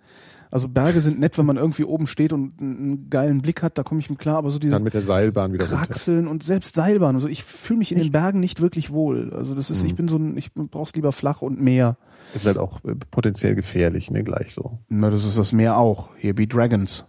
Also 0.55 0.69
Berge 0.69 1.01
sind 1.01 1.19
nett, 1.19 1.37
wenn 1.37 1.45
man 1.45 1.57
irgendwie 1.57 1.83
oben 1.83 2.07
steht 2.07 2.31
und 2.31 2.61
einen 2.61 3.09
geilen 3.09 3.41
Blick 3.41 3.61
hat, 3.61 3.77
da 3.77 3.83
komme 3.83 3.99
ich 3.99 4.09
mit 4.09 4.19
klar, 4.19 4.37
aber 4.37 4.51
so 4.51 4.57
dieses 4.57 4.77
Dann 4.77 4.85
mit 4.85 4.93
der 4.93 5.01
Seilbahn 5.01 5.51
wieder 5.51 5.65
runter. 5.65 5.85
Kraxeln 5.85 6.27
und 6.27 6.43
selbst 6.43 6.77
Seilbahn 6.77 7.15
und 7.15 7.19
so, 7.19 7.27
ich 7.27 7.43
fühle 7.43 7.79
mich 7.79 7.91
in 7.91 7.97
den? 7.97 8.09
Bergen 8.13 8.39
nicht 8.39 8.61
wirklich 8.61 8.93
wohl. 8.93 9.33
Also 9.33 9.53
das 9.53 9.69
ist, 9.69 9.83
ich 9.83 9.91
Mhm. 9.91 9.95
bin 9.97 10.07
so 10.07 10.15
ein, 10.15 10.37
ich 10.37 10.53
brauch's 10.53 10.95
lieber 10.95 11.11
flach 11.11 11.41
und 11.41 11.59
Meer. 11.59 11.97
Ist 12.33 12.45
halt 12.45 12.57
auch 12.57 12.81
äh, 12.85 12.95
potenziell 13.11 13.53
gefährlich, 13.55 14.11
ne, 14.11 14.23
gleich 14.23 14.53
so. 14.53 14.79
Na, 14.87 15.09
das 15.09 15.25
ist 15.25 15.37
das 15.37 15.51
Meer 15.51 15.75
auch. 15.77 16.11
Here 16.15 16.33
be 16.33 16.47
Dragons. 16.47 17.03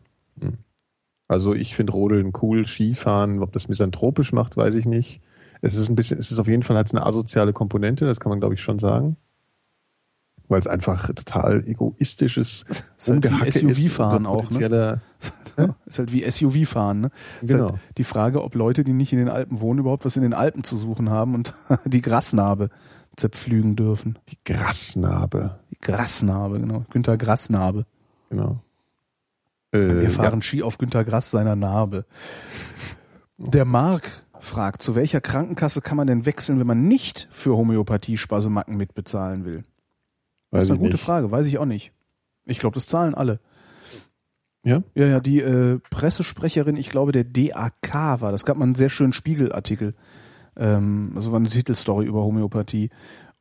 Also 1.27 1.53
ich 1.53 1.75
finde 1.75 1.93
Rodeln 1.93 2.33
cool, 2.41 2.65
Skifahren, 2.65 3.43
ob 3.43 3.51
das 3.51 3.67
misanthropisch 3.67 4.33
macht, 4.33 4.57
weiß 4.57 4.73
ich 4.73 4.87
nicht. 4.87 5.21
Es 5.61 5.75
ist 5.75 5.89
ein 5.89 5.95
bisschen, 5.95 6.17
es 6.17 6.31
ist 6.31 6.39
auf 6.39 6.47
jeden 6.47 6.63
Fall 6.63 6.75
hat 6.75 6.91
eine 6.91 7.05
asoziale 7.05 7.53
Komponente, 7.53 8.07
das 8.07 8.19
kann 8.19 8.31
man 8.31 8.39
glaube 8.39 8.55
ich 8.55 8.61
schon 8.61 8.79
sagen. 8.79 9.15
Weil 10.49 10.59
es 10.59 10.67
einfach 10.67 11.07
total 11.13 11.63
egoistisches 11.67 12.63
Ist 12.69 12.85
halt 13.09 13.23
wie 13.23 13.27
Rumgehacke 13.27 13.51
SUV-Fahren 13.51 14.25
auch, 14.25 14.43
ne? 14.43 14.47
potenzieller- 14.49 14.99
Ist 15.85 15.99
halt 15.99 16.13
wie 16.13 16.29
SUV-Fahren, 16.29 17.01
ne? 17.01 17.11
Ist 17.41 17.51
Genau. 17.53 17.71
halt 17.71 17.79
die 17.97 18.03
Frage, 18.05 18.41
ob 18.43 18.55
Leute, 18.55 18.83
die 18.83 18.93
nicht 18.93 19.11
in 19.11 19.19
den 19.19 19.27
Alpen 19.29 19.59
wohnen, 19.59 19.79
überhaupt 19.79 20.05
was 20.05 20.15
in 20.15 20.21
den 20.23 20.33
Alpen 20.33 20.63
zu 20.63 20.77
suchen 20.77 21.09
haben 21.09 21.33
und 21.35 21.53
die 21.85 22.01
Grasnarbe 22.01 22.69
zerpflügen 23.17 23.75
dürfen. 23.75 24.17
Die 24.29 24.37
Grasnarbe, 24.45 25.59
Die 25.71 25.79
Grasnarbe, 25.81 26.59
genau. 26.59 26.85
Günter 26.91 27.17
Grasnarbe. 27.17 27.85
genau. 28.29 28.59
Äh, 29.71 29.79
Wir 30.01 30.09
fahren 30.11 30.41
Ski 30.41 30.63
auf 30.63 30.77
Günter 30.77 31.03
Grass 31.03 31.29
seiner 31.31 31.55
Narbe. 31.57 32.05
Der 33.37 33.65
Mark 33.65 34.03
fragt, 34.39 34.81
zu 34.81 34.95
welcher 34.95 35.19
Krankenkasse 35.19 35.81
kann 35.81 35.97
man 35.97 36.07
denn 36.07 36.25
wechseln, 36.25 36.59
wenn 36.59 36.67
man 36.67 36.87
nicht 36.87 37.27
für 37.31 37.57
Homöopathie 37.57 38.17
Spasemacken 38.17 38.77
mitbezahlen 38.77 39.43
will? 39.43 39.63
Das 40.57 40.65
ist 40.65 40.71
eine 40.71 40.79
gute 40.79 40.93
nicht. 40.93 41.03
Frage, 41.03 41.31
weiß 41.31 41.45
ich 41.45 41.57
auch 41.57 41.65
nicht. 41.65 41.93
Ich 42.45 42.59
glaube, 42.59 42.75
das 42.75 42.87
zahlen 42.87 43.13
alle. 43.13 43.39
Ja? 44.63 44.83
Ja, 44.95 45.05
ja, 45.05 45.19
die 45.19 45.39
äh, 45.39 45.79
Pressesprecherin, 45.89 46.75
ich 46.75 46.89
glaube, 46.89 47.11
der 47.11 47.23
DAK 47.23 48.21
war. 48.21 48.31
Das 48.31 48.45
gab 48.45 48.57
mal 48.57 48.65
einen 48.65 48.75
sehr 48.75 48.89
schönen 48.89 49.13
Spiegelartikel. 49.13 49.95
Ähm, 50.57 51.13
also 51.15 51.31
war 51.31 51.39
eine 51.39 51.49
Titelstory 51.49 52.05
über 52.05 52.23
Homöopathie. 52.23 52.89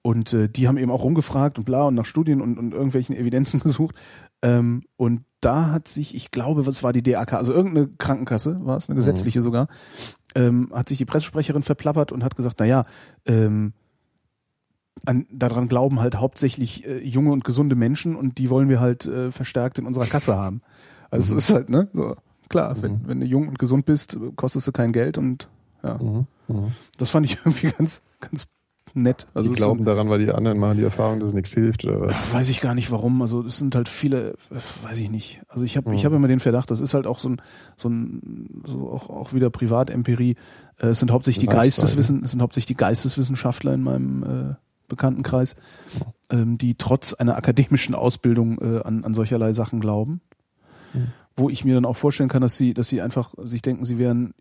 Und 0.02 0.32
äh, 0.32 0.48
die 0.48 0.68
haben 0.68 0.76
eben 0.76 0.92
auch 0.92 1.02
rumgefragt 1.02 1.58
und 1.58 1.64
bla 1.64 1.84
und 1.84 1.96
nach 1.96 2.04
Studien 2.04 2.40
und, 2.40 2.58
und 2.58 2.72
irgendwelchen 2.72 3.16
Evidenzen 3.16 3.58
gesucht. 3.64 3.96
Ähm, 4.42 4.84
und 4.96 5.24
da 5.40 5.72
hat 5.72 5.88
sich, 5.88 6.14
ich 6.14 6.30
glaube, 6.30 6.66
was 6.66 6.82
war 6.82 6.92
die 6.92 7.02
DAK, 7.02 7.32
also 7.34 7.52
irgendeine 7.52 7.88
Krankenkasse, 7.98 8.64
war 8.64 8.76
es, 8.76 8.88
eine 8.88 8.96
gesetzliche 8.96 9.40
sogar, 9.40 9.66
ähm, 10.34 10.70
hat 10.72 10.88
sich 10.88 10.98
die 10.98 11.04
Pressesprecherin 11.04 11.62
verplappert 11.62 12.12
und 12.12 12.22
hat 12.22 12.36
gesagt, 12.36 12.56
na 12.60 12.66
ja, 12.66 12.84
ähm, 13.26 13.72
an, 15.04 15.26
daran 15.30 15.68
glauben 15.68 16.00
halt 16.00 16.16
hauptsächlich 16.18 16.86
äh, 16.86 16.98
junge 17.04 17.32
und 17.32 17.44
gesunde 17.44 17.76
Menschen 17.76 18.16
und 18.16 18.38
die 18.38 18.50
wollen 18.50 18.68
wir 18.68 18.80
halt 18.80 19.06
äh, 19.06 19.30
verstärkt 19.30 19.78
in 19.78 19.86
unserer 19.86 20.06
Kasse 20.06 20.36
haben. 20.36 20.62
Also 21.10 21.34
Mhm. 21.34 21.38
es 21.38 21.48
ist 21.48 21.54
halt, 21.54 21.68
ne, 21.68 21.88
so, 21.92 22.16
klar, 22.48 22.76
wenn, 22.80 23.06
wenn 23.06 23.20
du 23.20 23.26
jung 23.26 23.48
und 23.48 23.58
gesund 23.58 23.84
bist, 23.84 24.18
kostest 24.36 24.66
du 24.66 24.72
kein 24.72 24.92
Geld 24.92 25.18
und 25.18 25.48
ja. 25.84 25.98
Mhm. 25.98 26.26
Mhm. 26.48 26.72
Das 26.98 27.10
fand 27.10 27.26
ich 27.26 27.36
irgendwie 27.44 27.70
ganz, 27.70 28.02
ganz 28.20 28.46
nett. 28.94 29.26
Also 29.34 29.50
die 29.50 29.54
glauben 29.56 29.80
sind, 29.80 29.86
daran, 29.86 30.08
weil 30.08 30.18
die 30.20 30.32
anderen 30.32 30.58
machen 30.58 30.78
die 30.78 30.82
Erfahrung, 30.84 31.20
dass 31.20 31.28
es 31.28 31.34
nichts 31.34 31.52
hilft 31.52 31.84
oder 31.84 32.00
was? 32.00 32.32
weiß 32.32 32.48
ich 32.48 32.60
gar 32.62 32.74
nicht 32.74 32.90
warum. 32.90 33.20
Also 33.20 33.44
es 33.44 33.58
sind 33.58 33.74
halt 33.74 33.88
viele, 33.90 34.30
äh, 34.50 34.58
weiß 34.82 34.98
ich 34.98 35.10
nicht. 35.10 35.42
Also 35.48 35.64
ich 35.64 35.76
habe 35.76 35.94
ich 35.94 36.02
Mhm. 36.02 36.06
habe 36.06 36.16
immer 36.16 36.28
den 36.28 36.40
Verdacht, 36.40 36.70
das 36.70 36.80
ist 36.80 36.94
halt 36.94 37.06
auch 37.06 37.18
so 37.18 37.28
ein, 37.28 37.42
so 37.76 37.88
ein, 37.90 38.62
so 38.64 38.90
auch, 38.90 39.10
auch 39.10 39.32
wieder 39.34 39.50
Privatempirie. 39.50 40.36
Äh, 40.78 40.86
es 40.88 41.00
sind 41.00 41.10
hauptsächlich 41.12 41.40
die 41.46 41.54
Geisteswissen, 41.54 42.24
es 42.24 42.30
sind 42.30 42.40
hauptsächlich 42.40 42.74
die 42.74 42.80
Geisteswissenschaftler 42.82 43.74
in 43.74 43.82
meinem 43.82 44.22
äh, 44.22 44.54
Bekanntenkreis, 44.88 45.56
ähm, 46.30 46.58
die 46.58 46.74
trotz 46.76 47.12
einer 47.14 47.36
akademischen 47.36 47.94
Ausbildung 47.94 48.58
äh, 48.60 48.82
an, 48.82 49.04
an 49.04 49.14
solcherlei 49.14 49.52
Sachen 49.52 49.80
glauben. 49.80 50.20
Mhm. 50.94 51.08
Wo 51.36 51.50
ich 51.50 51.64
mir 51.64 51.74
dann 51.74 51.84
auch 51.84 51.96
vorstellen 51.96 52.30
kann, 52.30 52.40
dass 52.42 52.56
sie, 52.56 52.72
dass 52.72 52.88
sie 52.88 53.02
einfach 53.02 53.34
sich 53.44 53.60
denken, 53.62 53.84
sie 53.84 53.98
wären 53.98 54.32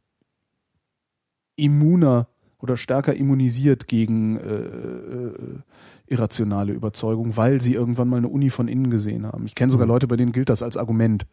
immuner 1.56 2.28
oder 2.60 2.78
stärker 2.78 3.14
immunisiert 3.14 3.88
gegen 3.88 4.38
äh, 4.38 4.56
äh, 4.56 5.60
irrationale 6.08 6.74
Überzeugung, 6.74 7.38
weil 7.38 7.62
sie 7.62 7.74
irgendwann 7.74 8.08
mal 8.08 8.18
eine 8.18 8.28
Uni 8.30 8.50
von 8.50 8.68
innen 8.68 8.90
gesehen 8.90 9.26
haben. 9.26 9.46
Ich 9.46 9.56
kenne 9.56 9.72
sogar 9.72 9.86
Mhm. 9.86 9.92
Leute, 9.92 10.08
bei 10.08 10.16
denen 10.16 10.32
gilt 10.32 10.50
das 10.50 10.64
als 10.64 10.78
Argument. 10.78 11.26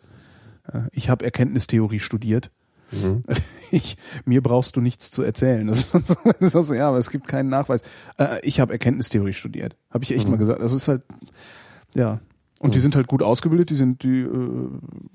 Äh, 0.72 0.82
Ich 0.93 1.09
habe 1.09 1.24
Erkenntnistheorie 1.24 2.01
studiert. 2.01 2.51
Mhm. 2.93 3.23
Ich, 3.74 3.97
mir 4.27 4.43
brauchst 4.43 4.77
du 4.77 4.82
nichts 4.82 5.10
zu 5.10 5.23
erzählen. 5.23 5.66
Das 5.66 5.94
ist 5.94 6.06
so, 6.06 6.14
das 6.40 6.55
ist 6.55 6.66
so 6.69 6.74
ja, 6.74 6.89
aber 6.89 6.98
es 6.98 7.09
gibt 7.09 7.27
keinen 7.27 7.48
Nachweis. 7.48 7.81
Äh, 8.19 8.39
ich 8.47 8.60
habe 8.60 8.74
Erkenntnistheorie 8.74 9.32
studiert. 9.32 9.77
Habe 9.90 10.05
ich 10.05 10.12
echt 10.14 10.27
Mhm. 10.27 10.32
mal 10.32 10.36
gesagt. 10.36 10.60
Das 10.60 10.73
ist 10.73 10.89
halt, 10.89 11.02
ja. 11.94 12.20
Und 12.60 12.74
die 12.74 12.78
Mhm. 12.78 12.82
sind 12.82 12.97
halt 12.97 13.06
gut 13.06 13.23
ausgebildet, 13.23 13.70
die 13.70 13.74
sind, 13.77 14.02
die 14.02 14.20
äh, 14.20 14.69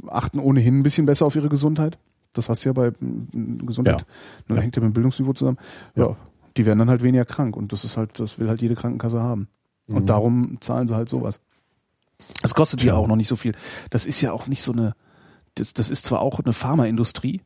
achten 0.07 0.39
ohnehin 0.39 0.79
ein 0.79 0.83
bisschen 0.83 1.05
besser 1.05 1.27
auf 1.27 1.35
ihre 1.35 1.49
Gesundheit. 1.49 1.99
Das 2.33 2.49
hast 2.49 2.65
du 2.65 2.69
ja 2.69 2.73
bei 2.73 2.91
Gesundheit. 3.31 4.05
Ja. 4.49 4.55
Ne, 4.55 4.61
hängt 4.61 4.75
ja 4.75 4.81
mit 4.81 4.89
dem 4.91 4.93
Bildungsniveau 4.93 5.33
zusammen. 5.33 5.57
Ja. 5.95 6.07
Ja. 6.07 6.17
Die 6.57 6.65
werden 6.65 6.79
dann 6.79 6.89
halt 6.89 7.03
weniger 7.03 7.25
krank 7.25 7.55
und 7.55 7.71
das 7.73 7.83
ist 7.85 7.95
halt, 7.95 8.19
das 8.19 8.39
will 8.39 8.47
halt 8.49 8.61
jede 8.63 8.73
Krankenkasse 8.73 9.21
haben. 9.21 9.47
Mhm. 9.85 9.95
Und 9.97 10.09
darum 10.09 10.57
zahlen 10.61 10.87
sie 10.87 10.95
halt 10.95 11.09
sowas. 11.09 11.39
Das 12.41 12.55
kostet 12.55 12.83
ja 12.83 12.95
auch 12.95 13.07
noch 13.07 13.15
nicht 13.15 13.27
so 13.27 13.35
viel. 13.35 13.53
Das 13.91 14.07
ist 14.07 14.19
ja 14.21 14.31
auch 14.33 14.47
nicht 14.47 14.63
so 14.63 14.71
eine, 14.71 14.93
das, 15.53 15.73
das 15.75 15.91
ist 15.91 16.05
zwar 16.05 16.21
auch 16.21 16.39
eine 16.39 16.53
Pharmaindustrie, 16.53 17.41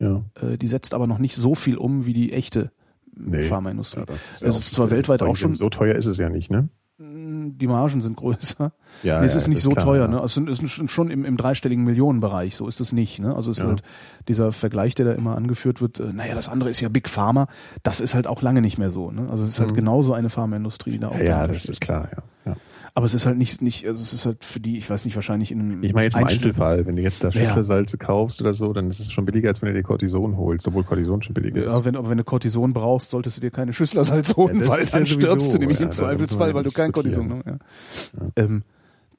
Ja. 0.00 0.22
äh, 0.40 0.58
die 0.58 0.68
setzt 0.68 0.92
aber 0.94 1.06
noch 1.06 1.18
nicht 1.18 1.34
so 1.36 1.54
viel 1.54 1.76
um 1.78 2.06
wie 2.06 2.12
die 2.12 2.32
echte 2.32 2.70
Nee. 3.18 3.44
Pharmaindustrie. 3.44 4.00
Ja, 4.00 4.06
das 4.06 4.40
ja 4.42 4.48
ist 4.48 4.74
zwar 4.74 4.90
weltweit 4.90 5.22
auch 5.22 5.36
schon- 5.36 5.54
So 5.54 5.70
teuer 5.70 5.94
ist 5.94 6.04
es 6.06 6.18
ja 6.18 6.28
nicht, 6.28 6.50
ne? 6.50 6.68
Die 6.98 7.66
Margen 7.66 8.00
sind 8.02 8.16
größer. 8.16 8.72
Ja, 9.02 9.20
nee, 9.20 9.26
es 9.26 9.32
ja, 9.32 9.38
ist 9.38 9.48
nicht 9.48 9.60
so 9.60 9.70
klar, 9.70 9.84
teuer, 9.84 10.08
ne? 10.08 10.20
Also 10.20 10.42
es 10.46 10.60
ist 10.62 10.90
schon- 10.90 11.10
im, 11.10 11.24
im 11.24 11.36
dreistelligen 11.38 11.84
Millionenbereich, 11.84 12.56
so 12.56 12.66
ist 12.68 12.80
es 12.80 12.92
nicht, 12.92 13.18
ne? 13.18 13.34
Also 13.36 13.50
es 13.50 13.58
ist 13.58 13.64
halt 13.64 13.82
dieser 14.28 14.52
Vergleich, 14.52 14.94
der 14.94 15.06
da 15.06 15.12
immer 15.12 15.36
angeführt 15.36 15.80
wird, 15.82 15.98
äh, 16.00 16.12
naja, 16.12 16.34
das 16.34 16.48
andere 16.48 16.68
ist 16.70 16.80
ja 16.80 16.88
Big 16.90 17.08
Pharma, 17.08 17.46
das 17.82 18.00
ist 18.00 18.14
halt 18.14 18.26
auch 18.26 18.40
lange 18.42 18.60
nicht 18.62 18.76
mehr 18.78 18.90
so, 18.90 19.10
ne? 19.10 19.28
Also 19.30 19.44
es 19.44 19.50
ist 19.50 19.60
halt 19.60 19.70
Mhm. 19.72 19.76
genauso 19.76 20.12
eine 20.14 20.28
Pharmaindustrie, 20.30 20.90
die 20.92 20.98
da 20.98 21.08
auch 21.08 21.18
Ja, 21.18 21.24
dahinter 21.24 21.48
das 21.54 21.62
steht. 21.62 21.70
ist 21.72 21.80
klar, 21.80 22.08
ja. 22.44 22.56
Ja. 22.96 22.98
Aber 22.98 23.04
es 23.06 23.12
ist 23.14 23.26
halt 23.26 23.36
nicht, 23.36 23.60
nicht, 23.60 23.86
also 23.86 24.00
es 24.00 24.12
ist 24.14 24.24
halt 24.24 24.42
für 24.42 24.58
die, 24.58 24.78
ich 24.78 24.88
weiß 24.88 25.04
nicht, 25.04 25.14
wahrscheinlich 25.16 25.52
in 25.52 25.60
einem 25.60 25.82
Ich 25.82 25.92
meine 25.92 26.04
jetzt 26.04 26.14
im 26.16 26.22
Einzel- 26.24 26.34
Einzelfall, 26.34 26.86
wenn 26.86 26.96
du 26.96 27.02
jetzt 27.02 27.22
da 27.22 27.28
Ja. 27.28 27.40
Schüsselsalze 27.46 27.98
kaufst 27.98 28.40
oder 28.40 28.54
so, 28.54 28.72
dann 28.72 28.88
ist 28.88 29.00
es 29.00 29.12
schon 29.12 29.26
billiger, 29.26 29.50
als 29.50 29.60
wenn 29.60 29.68
du 29.68 29.74
dir 29.74 29.82
Cortison 29.82 30.36
holst, 30.38 30.66
obwohl 30.66 30.82
Cortison 30.84 31.20
schon 31.22 31.34
billiger 31.34 31.64
ist. 31.64 31.70
Ja, 31.70 31.84
wenn, 31.84 31.94
aber 31.96 32.08
wenn 32.08 32.18
du 32.18 32.24
Cortison 32.24 32.72
brauchst, 32.72 33.10
solltest 33.10 33.36
du 33.36 33.40
dir 33.42 33.50
keine 33.50 33.72
Schüsselersalz 33.74 34.34
holen, 34.36 34.60
das 34.60 34.68
weil 34.68 34.80
ist 34.82 34.92
ja 34.94 34.98
dann 34.98 35.06
stirbst 35.06 35.28
sowieso, 35.30 35.52
du 35.52 35.58
nämlich 35.58 35.78
ja, 35.78 35.84
im 35.86 35.92
Zweifelsfall, 35.92 36.48
ja 36.48 36.54
weil 36.54 36.62
du 36.64 36.70
kein 36.70 36.92
Cortison 36.92 37.34
hast. 37.44 37.46
Ja. 37.46 38.42
Ähm, 38.44 38.62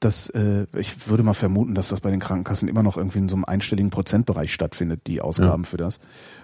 das, 0.00 0.28
äh, 0.30 0.66
ich 0.76 1.08
würde 1.08 1.22
mal 1.22 1.34
vermuten, 1.34 1.74
dass 1.74 1.88
das 1.88 2.00
bei 2.00 2.10
den 2.10 2.20
Krankenkassen 2.20 2.68
immer 2.68 2.82
noch 2.82 2.96
irgendwie 2.96 3.18
in 3.18 3.28
so 3.28 3.36
einem 3.36 3.44
einstelligen 3.44 3.90
Prozentbereich 3.90 4.52
stattfindet, 4.52 5.02
die 5.06 5.20
Ausgaben 5.20 5.64
für 5.64 5.76
das. 5.76 5.98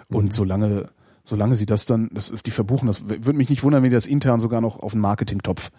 Und 0.09 0.25
Mhm. 0.27 0.31
solange, 0.31 0.89
solange 1.25 1.57
sie 1.57 1.67
das 1.67 1.87
dann, 1.87 2.11
das 2.13 2.31
ist, 2.31 2.47
die 2.47 2.51
verbuchen, 2.51 2.87
das 2.87 3.09
würde 3.09 3.33
mich 3.33 3.49
nicht 3.49 3.63
wundern, 3.63 3.83
wenn 3.83 3.91
die 3.91 3.97
das 3.97 4.07
intern 4.07 4.41
sogar 4.41 4.61
noch 4.61 4.79
auf 4.81 4.93
einen 4.93 5.01
Marketingtopf 5.03 5.71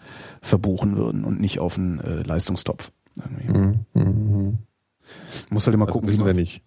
verbuchen 0.42 0.96
würden 0.96 1.24
und 1.24 1.40
nicht 1.40 1.58
auf 1.60 1.78
einen 1.78 2.00
äh, 2.00 2.22
Leistungstopf. 2.22 2.90
Irgendwie. 3.16 3.58
Mhm. 3.58 3.86
Mhm. 3.94 4.58
Muss 5.50 5.66
halt 5.66 5.74
immer 5.74 5.86
Also 5.86 5.92
gucken, 5.94 6.08
wie 6.08 6.12
wissen 6.12 6.26
wir 6.26 6.34
nicht. 6.34 6.62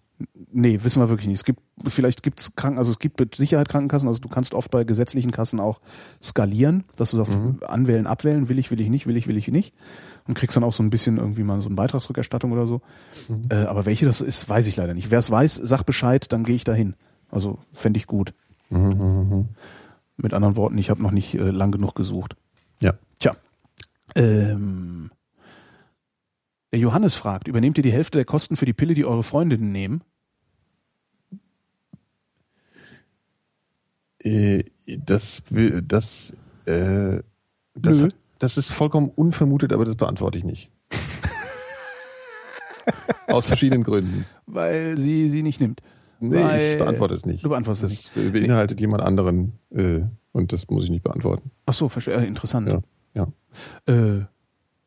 Nee, 0.52 0.80
wissen 0.82 1.00
wir 1.00 1.08
wirklich 1.08 1.28
nicht. 1.28 1.38
Es 1.38 1.44
gibt, 1.44 1.60
vielleicht 1.86 2.22
gibt's 2.22 2.54
Kranken, 2.56 2.78
also 2.78 2.90
es 2.90 2.98
gibt 2.98 3.20
mit 3.20 3.34
Sicherheit 3.34 3.68
Krankenkassen, 3.68 4.08
also 4.08 4.20
du 4.20 4.28
kannst 4.28 4.52
oft 4.52 4.70
bei 4.70 4.84
gesetzlichen 4.84 5.30
Kassen 5.30 5.60
auch 5.60 5.80
skalieren, 6.22 6.84
dass 6.96 7.10
du 7.10 7.16
sagst, 7.18 7.34
Mhm. 7.34 7.60
anwählen, 7.66 8.06
abwählen, 8.06 8.48
will 8.48 8.58
ich, 8.58 8.70
will 8.70 8.80
ich 8.80 8.88
nicht, 8.90 9.06
will 9.06 9.16
ich, 9.16 9.28
will 9.28 9.36
ich 9.36 9.48
nicht. 9.48 9.74
Und 10.26 10.34
kriegst 10.34 10.56
dann 10.56 10.64
auch 10.64 10.72
so 10.74 10.82
ein 10.82 10.90
bisschen 10.90 11.16
irgendwie 11.18 11.42
mal 11.42 11.60
so 11.62 11.68
eine 11.68 11.76
Beitragsrückerstattung 11.76 12.52
oder 12.52 12.66
so. 12.66 12.80
Mhm. 13.28 13.44
Äh, 13.50 13.64
aber 13.64 13.86
welche 13.86 14.04
das 14.06 14.20
ist, 14.20 14.48
weiß 14.48 14.66
ich 14.66 14.76
leider 14.76 14.92
nicht. 14.94 15.10
Wer 15.10 15.18
es 15.20 15.30
weiß, 15.30 15.54
sag 15.54 15.84
Bescheid, 15.84 16.30
dann 16.32 16.44
gehe 16.44 16.56
ich 16.56 16.64
dahin. 16.64 16.94
Also 17.30 17.58
fände 17.72 17.98
ich 17.98 18.06
gut. 18.06 18.34
Mhm. 18.70 19.28
Mhm. 19.28 19.48
Mit 20.16 20.34
anderen 20.34 20.56
Worten, 20.56 20.78
ich 20.78 20.90
habe 20.90 21.02
noch 21.02 21.12
nicht 21.12 21.34
äh, 21.34 21.50
lang 21.50 21.72
genug 21.72 21.94
gesucht. 21.94 22.36
Ja. 22.80 22.94
Tja. 23.18 23.32
Ähm, 24.14 25.10
der 26.72 26.80
Johannes 26.80 27.16
fragt, 27.16 27.48
übernehmt 27.48 27.78
ihr 27.78 27.82
die 27.82 27.92
Hälfte 27.92 28.18
der 28.18 28.24
Kosten 28.24 28.56
für 28.56 28.66
die 28.66 28.72
Pille, 28.72 28.94
die 28.94 29.04
eure 29.04 29.22
Freundinnen 29.22 29.72
nehmen? 29.72 30.02
Äh, 34.22 34.64
Das 34.86 35.42
das, 35.82 36.32
äh, 36.66 37.22
das, 37.74 38.00
Nö. 38.00 38.10
das 38.38 38.58
ist 38.58 38.70
vollkommen 38.70 39.08
unvermutet, 39.08 39.72
aber 39.72 39.84
das 39.84 39.96
beantworte 39.96 40.38
ich 40.38 40.44
nicht. 40.44 40.70
Aus 43.26 43.46
verschiedenen 43.46 43.84
Gründen. 43.84 44.26
Weil 44.46 44.98
sie 44.98 45.28
sie 45.28 45.42
nicht 45.42 45.60
nimmt. 45.60 45.80
Nee, 46.20 46.72
ich 46.72 46.78
beantworte 46.78 47.14
es 47.14 47.24
nicht. 47.26 47.44
Du 47.44 47.48
beantwortest 47.48 47.84
es 47.84 48.10
Das 48.14 48.32
beinhaltet 48.32 48.80
jemand 48.80 49.02
anderen 49.02 49.54
äh, 49.74 50.02
und 50.32 50.52
das 50.52 50.68
muss 50.68 50.84
ich 50.84 50.90
nicht 50.90 51.02
beantworten. 51.02 51.50
Ach 51.66 51.72
so, 51.72 51.88
verstehe. 51.88 52.14
Äh, 52.14 52.26
interessant. 52.26 52.68
Ja. 52.68 52.80
Ja. 53.14 53.92
Äh, 53.92 54.26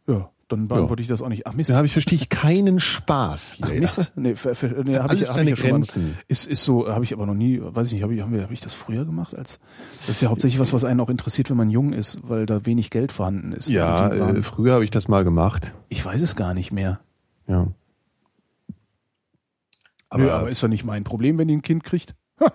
ja, 0.07 0.29
dann 0.47 0.67
beantworte 0.67 1.01
ich 1.01 1.07
das 1.07 1.21
auch 1.21 1.29
nicht. 1.29 1.47
Ach 1.47 1.53
Mist. 1.53 1.71
Da 1.71 1.77
habe 1.77 1.87
ich 1.87 1.93
verstehe 1.93 2.17
ich 2.17 2.29
keinen 2.29 2.79
Spaß. 2.79 3.57
Ach. 3.61 3.73
Mist. 3.73 4.13
Nee, 4.15 4.35
ver, 4.35 4.53
ver, 4.55 4.83
nee, 4.83 4.95
hab 4.95 5.09
Alles 5.09 5.21
ich, 5.23 5.27
hab 5.29 5.35
seine 5.35 5.51
ich 5.51 5.63
ja 5.63 5.69
Grenzen. 5.69 6.17
ist, 6.27 6.45
ist 6.47 6.63
so, 6.63 6.87
habe 6.87 7.03
ich 7.03 7.13
aber 7.13 7.25
noch 7.25 7.33
nie, 7.33 7.59
weiß 7.61 7.87
ich 7.87 7.93
nicht, 7.93 8.03
habe 8.03 8.13
ich, 8.13 8.21
haben 8.21 8.31
wir, 8.31 8.43
hab 8.43 8.51
ich 8.51 8.61
das 8.61 8.73
früher 8.73 9.03
gemacht? 9.05 9.35
Als, 9.35 9.59
das 9.99 10.09
ist 10.09 10.21
ja 10.21 10.29
hauptsächlich 10.29 10.59
was, 10.59 10.71
was 10.73 10.85
einen 10.85 10.99
auch 10.99 11.09
interessiert, 11.09 11.49
wenn 11.49 11.57
man 11.57 11.69
jung 11.69 11.93
ist, 11.93 12.19
weil 12.23 12.45
da 12.45 12.65
wenig 12.65 12.89
Geld 12.91 13.11
vorhanden 13.11 13.53
ist. 13.53 13.69
Ja, 13.69 14.09
äh, 14.09 14.43
früher 14.43 14.73
habe 14.75 14.83
ich 14.83 14.91
das 14.91 15.07
mal 15.07 15.23
gemacht. 15.23 15.73
ich 15.89 16.05
weiß 16.05 16.21
es 16.21 16.35
gar 16.35 16.53
nicht 16.53 16.71
mehr. 16.71 16.99
Ja. 17.47 17.67
Aber, 20.13 20.23
Nö, 20.25 20.31
aber 20.31 20.49
ist 20.49 20.61
doch 20.61 20.67
nicht 20.67 20.83
mein 20.83 21.03
Problem, 21.03 21.39
wenn 21.39 21.47
die 21.47 21.55
ein 21.55 21.63
Kind 21.63 21.83
kriegt. 21.83 22.13
Ha. 22.39 22.53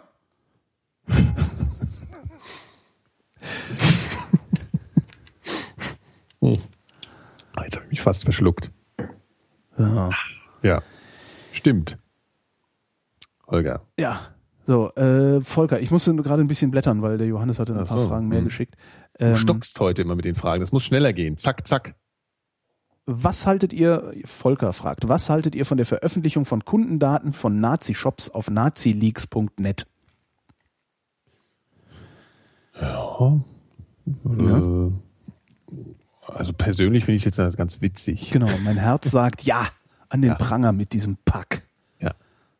Ah, 6.40 7.64
Jetzt 7.64 7.74
habe 7.74 7.84
ich 7.86 7.90
mich 7.90 8.00
fast 8.00 8.22
verschluckt. 8.22 8.70
Ja. 9.76 10.10
Ja. 10.62 10.82
Stimmt. 11.52 11.98
Holger. 13.48 13.82
ja. 13.98 14.20
So, 14.66 14.90
äh, 14.90 15.40
Volker, 15.40 15.80
ich 15.80 15.90
musste 15.90 16.14
gerade 16.14 16.42
ein 16.44 16.46
bisschen 16.46 16.70
blättern, 16.70 17.02
weil 17.02 17.18
der 17.18 17.26
Johannes 17.26 17.58
hatte 17.58 17.72
ein 17.72 17.80
Ach 17.82 17.88
paar 17.88 17.98
so, 17.98 18.08
Fragen 18.08 18.28
mehr 18.28 18.38
hm. 18.38 18.44
geschickt. 18.44 18.76
Du 19.18 19.24
Ähm, 19.24 19.36
stockst 19.38 19.80
heute 19.80 20.02
immer 20.02 20.14
mit 20.14 20.26
den 20.26 20.36
Fragen. 20.36 20.60
Das 20.60 20.70
muss 20.72 20.84
schneller 20.84 21.12
gehen. 21.12 21.38
Zack, 21.38 21.66
zack. 21.66 21.96
Was 23.10 23.46
haltet 23.46 23.72
ihr, 23.72 24.12
Volker 24.26 24.74
fragt, 24.74 25.08
was 25.08 25.30
haltet 25.30 25.54
ihr 25.54 25.64
von 25.64 25.78
der 25.78 25.86
Veröffentlichung 25.86 26.44
von 26.44 26.66
Kundendaten 26.66 27.32
von 27.32 27.58
Nazi-Shops 27.58 28.28
auf 28.28 28.50
nazileaks.net? 28.50 29.86
Ja. 32.78 33.40
Äh, 34.26 34.90
also 36.26 36.52
persönlich 36.52 37.06
finde 37.06 37.16
ich 37.16 37.24
es 37.24 37.34
jetzt 37.34 37.56
ganz 37.56 37.80
witzig. 37.80 38.30
Genau, 38.30 38.50
mein 38.62 38.76
Herz 38.76 39.10
sagt 39.10 39.42
ja 39.42 39.66
an 40.10 40.20
den 40.20 40.32
Ja. 40.32 40.36
Pranger 40.36 40.72
mit 40.72 40.92
diesem 40.92 41.16
Pack. 41.24 41.62
Ja. 42.00 42.12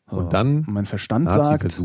Und 0.06 0.32
dann 0.32 0.64
mein 0.66 0.86
Verstand 0.86 1.30
sagt. 1.30 1.78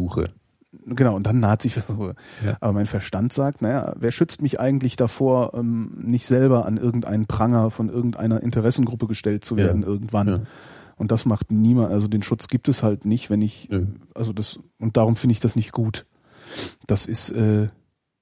Genau, 0.86 1.16
und 1.16 1.26
dann 1.28 1.40
Nazi-Versuche. 1.40 2.16
Ja. 2.46 2.58
Aber 2.62 2.74
mein 2.74 2.86
Verstand 2.86 3.32
sagt, 3.34 3.62
naja, 3.62 3.94
wer 3.98 4.12
schützt 4.12 4.42
mich 4.42 4.60
eigentlich 4.60 4.96
davor, 4.96 5.54
ähm, 5.54 5.92
nicht 6.04 6.26
selber 6.26 6.66
an 6.66 6.78
irgendeinen 6.78 7.26
Pranger 7.28 7.72
von 7.72 7.90
irgendeiner 7.90 8.42
Interessengruppe 8.42 9.08
gestellt 9.08 9.46
zu 9.46 9.56
Ja. 9.58 9.66
werden 9.66 9.84
irgendwann? 9.84 10.28
Ja. 10.28 10.40
Und 10.98 11.12
das 11.12 11.26
macht 11.26 11.52
niemand, 11.52 11.92
also 11.92 12.08
den 12.08 12.22
Schutz 12.24 12.48
gibt 12.48 12.70
es 12.70 12.84
halt 12.84 13.06
nicht, 13.06 13.30
wenn 13.30 13.42
ich, 13.42 13.68
also 14.14 14.32
das, 14.34 14.60
und 14.80 14.96
darum 14.98 15.16
finde 15.16 15.34
ich 15.34 15.40
das 15.40 15.56
nicht 15.56 15.72
gut. 15.72 16.06
Das 16.88 17.08
ist, 17.08 17.32
äh, 17.32 17.70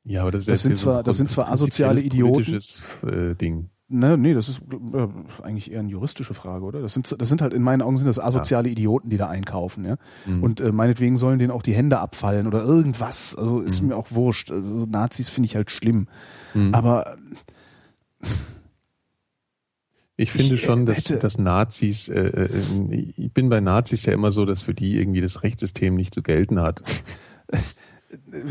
Ja, 0.04 0.22
aber 0.22 0.32
das, 0.32 0.42
ist 0.44 0.48
Das 0.48 0.64
sind 0.64 0.78
so 0.78 0.86
zwar- 0.86 1.00
ein 1.00 1.04
das 1.04 1.18
sind 1.18 1.30
zwar 1.30 1.52
asoziale 1.52 2.00
Idioten. 2.02 2.34
politisches, 2.46 2.80
Äh, 3.06 3.36
Ding. 3.36 3.70
Ne, 3.94 4.18
nee, 4.18 4.34
das 4.34 4.48
ist 4.48 4.62
äh, 4.94 5.08
eigentlich 5.44 5.72
eher 5.72 5.82
eine 5.82 5.90
juristische 5.90 6.34
Frage, 6.34 6.64
oder? 6.64 6.82
Das 6.82 6.94
sind, 6.94 7.14
das 7.20 7.28
sind 7.28 7.42
halt 7.42 7.54
in 7.54 7.62
meinen 7.62 7.82
Augen 7.82 7.98
sind 7.98 8.08
das 8.08 8.20
asoziale 8.20 8.70
Idioten, 8.70 9.10
die 9.10 9.18
da 9.18 9.28
einkaufen, 9.28 9.84
ja. 9.84 9.98
Mhm. 10.26 10.44
Und 10.44 10.62
äh, 10.62 10.72
meinetwegen 10.72 11.18
sollen 11.18 11.40
denen 11.40 11.52
auch 11.52 11.62
die 11.62 11.74
Hände 11.74 12.00
abfallen 12.00 12.48
oder 12.48 12.64
irgendwas. 12.64 13.36
Also 13.36 13.60
ist 13.60 13.82
mir 13.82 13.98
auch 13.98 14.12
wurscht. 14.12 14.52
Also 14.52 14.80
so 14.80 14.86
Nazis 14.86 15.30
finde 15.30 15.48
ich 15.48 15.56
halt 15.56 15.72
schlimm. 15.72 16.08
Mhm. 16.54 16.74
Aber 16.74 17.18
Ich 20.22 20.32
finde 20.32 20.56
Ich, 20.56 20.64
äh, 20.64 20.66
schon, 20.66 20.86
dass, 20.86 21.04
dass 21.04 21.38
Nazis, 21.40 22.08
äh, 22.08 22.20
äh, 22.22 23.14
ich 23.18 23.34
bin 23.34 23.50
bei 23.50 23.60
Nazis 23.60 24.06
ja 24.06 24.14
immer 24.14 24.32
so, 24.32 24.46
dass 24.46 24.62
für 24.62 24.74
die 24.74 24.98
irgendwie 24.98 25.22
das 25.22 25.42
Rechtssystem 25.42 25.96
nicht 25.96 26.14
zu 26.14 26.22
gelten 26.22 26.62
hat. 26.62 26.84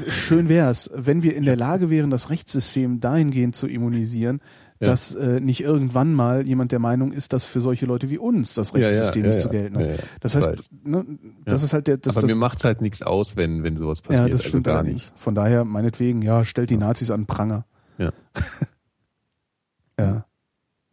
schön 0.09 0.49
wär's, 0.49 0.91
wenn 0.95 1.23
wir 1.23 1.37
in 1.37 1.45
der 1.45 1.57
Lage 1.57 1.91
wären, 1.91 2.11
das 2.11 2.29
Rechtssystem 2.29 3.01
dahingehend 3.01 3.55
zu 3.55 3.69
immunisieren, 3.69 4.41
Ja. 4.83 4.87
dass 4.89 5.15
äh, 5.15 5.41
nicht 5.41 5.61
irgendwann 5.63 6.15
mal 6.15 6.49
jemand 6.49 6.73
der 6.73 6.79
Meinung 6.79 7.13
ist, 7.13 7.35
dass 7.35 7.45
für 7.45 7.61
solche 7.61 7.85
Leute 7.85 8.09
wie 8.09 8.17
uns 8.17 8.55
das 8.55 8.75
Rechtssystem 8.75 9.27
nicht 9.29 9.41
zu 9.41 9.51
gelten 9.51 9.77
hat. 9.77 9.85
ja, 9.85 9.93
ja. 9.93 9.99
Das 10.23 10.35
heißt, 10.35 10.71
ne, 10.85 11.05
das 11.45 11.61
Ja. 11.61 11.65
ist 11.67 11.73
halt 11.75 11.87
der, 11.87 11.99
das, 11.99 12.17
Aber 12.17 12.27
das, 12.27 12.35
mir 12.35 12.41
macht's 12.41 12.65
halt 12.65 12.81
nichts 12.81 13.03
aus, 13.03 13.37
wenn, 13.37 13.63
wenn 13.63 13.77
sowas 13.77 13.99
ja, 13.99 14.09
passiert. 14.09 14.29
das 14.33 14.41
also 14.41 14.49
stimmt 14.49 14.65
gar 14.65 14.77
allerdings. 14.79 15.11
nicht. 15.11 15.13
Von 15.21 15.35
daher, 15.35 15.65
meinetwegen, 15.65 16.23
ja, 16.23 16.45
stellt 16.47 16.71
die 16.71 16.79
Nazis 16.79 17.11
an 17.11 17.27
Pranger. 17.27 17.67
Ja. 17.99 18.11
ja. 19.99 20.25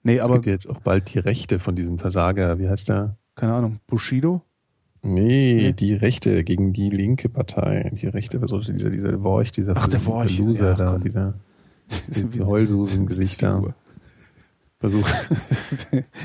Nee, 0.04 0.16
Es 0.18 0.22
aber 0.22 0.34
gibt 0.36 0.46
ja 0.48 0.52
jetzt 0.54 0.70
auch 0.70 0.80
bald 0.82 1.14
die 1.14 1.20
Rechte 1.20 1.60
von 1.60 1.76
diesem 1.76 1.98
Versager, 1.98 2.60
wie 2.60 2.70
heißt 2.70 2.90
der? 2.90 3.18
keine 3.36 3.54
Ahnung, 3.54 3.80
Bushido? 3.88 4.42
Nee, 5.04 5.56
Nee. 5.62 5.74
die 5.74 5.94
Rechte 5.94 6.44
gegen 6.44 6.74
die 6.74 6.90
linke 6.90 7.30
Partei. 7.30 7.90
Die 7.94 8.08
Rechte 8.08 8.40
versucht 8.40 8.68
dieser, 8.68 8.90
dieser 8.90 9.24
Worch, 9.24 9.52
dieser 9.52 9.74
Ach, 9.78 9.88
der 9.88 10.04
Worch, 10.08 10.40
Loser 10.40 10.70
ja, 10.72 10.76
da, 10.76 10.98
dieser 10.98 11.36
Wie- 12.32 12.40
da. 13.38 13.64
Versucht, 14.80 15.30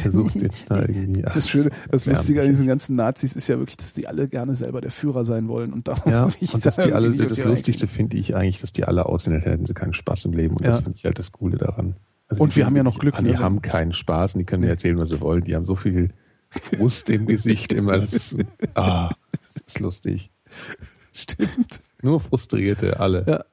versucht 0.03 0.35
jetzt 0.35 0.71
da 0.71 0.81
irgendwie. 0.81 1.25
ach, 1.25 1.33
Das 1.33 1.49
Schöne, 1.49 1.71
das. 1.91 2.05
Lustige 2.05 2.43
an 2.43 2.49
diesen 2.49 2.67
ganzen 2.67 2.95
Nazis 2.95 3.33
ist 3.35 3.49
ja 3.49 3.59
wirklich, 3.59 3.79
dass 3.79 3.95
die 3.95 4.07
alle 4.07 4.29
gerne 4.29 4.55
selber 4.55 4.83
der 4.83 4.91
Führer 4.91 5.25
sein 5.25 5.49
wollen 5.49 5.73
und 5.73 5.89
darum 5.89 6.13
Ja, 6.13 6.27
sich 6.27 6.53
und 6.53 6.67
dass 6.67 6.77
da 6.77 6.83
die 6.85 6.93
alle, 6.93 7.17
das 7.17 7.43
Lustigste 7.45 7.89
finde 7.89 8.19
ich 8.19 8.37
eigentlich, 8.37 8.61
dass 8.61 8.71
die 8.73 8.85
alle 8.85 9.07
aussehen, 9.07 9.33
als 9.33 9.47
hätten 9.47 9.65
sie 9.65 9.73
keinen 9.73 9.95
Spaß 9.95 10.27
im 10.27 10.35
Leben. 10.35 10.57
Und 10.59 10.65
Ja. 10.67 10.73
das 10.73 10.83
finde 10.83 10.99
ich 10.99 11.05
halt 11.07 11.19
das 11.19 11.33
Coole 11.33 11.57
daran. 11.57 11.97
Also 12.29 12.43
Und 12.43 12.55
wir 12.55 12.67
haben 12.67 12.77
ja 12.77 12.83
noch 12.83 12.99
Glück, 12.99 13.17
Die 13.17 13.23
ne? 13.25 13.39
haben 13.39 13.63
keinen 13.63 13.95
Spaß 13.95 14.35
und 14.35 14.41
die 14.41 14.45
können 14.45 14.65
mir 14.65 14.69
erzählen, 14.69 14.99
was 14.99 15.09
sie 15.09 15.21
wollen. 15.23 15.45
Die 15.45 15.55
haben 15.55 15.65
so 15.65 15.75
viel 15.77 16.11
Frust 16.51 17.09
im 17.09 17.25
Gesicht 17.25 17.73
immer. 17.73 17.99
Das 17.99 18.13
ist, 18.13 18.37
ah, 18.75 19.09
das 19.55 19.63
ist 19.67 19.81
lustig. 19.81 20.31
Stimmt. 21.15 21.81
Nur 22.03 22.21
Frustrierte, 22.21 23.01
alle. 23.01 23.25
Ja. 23.27 23.45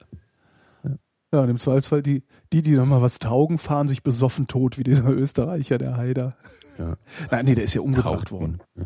Ja, 1.31 1.41
und 1.41 1.49
im 1.49 1.57
Zweifelsfall 1.57 2.01
die, 2.01 2.23
die, 2.51 2.63
die 2.63 2.71
noch 2.71 2.85
mal 2.85 3.01
was 3.01 3.19
taugen, 3.19 3.59
fahren 3.59 3.87
sich 3.87 4.01
besoffen 4.01 4.47
tot, 4.47 4.77
wie 4.77 4.83
dieser 4.83 5.09
Österreicher, 5.09 5.77
der 5.77 5.95
Haider. 5.95 6.35
Ja. 6.77 6.95
Nein, 7.31 7.45
nee, 7.45 7.55
der 7.55 7.65
ist 7.65 7.75
ja 7.75 7.81
umgebracht 7.81 8.31
worden. 8.31 8.61
Ja. 8.75 8.83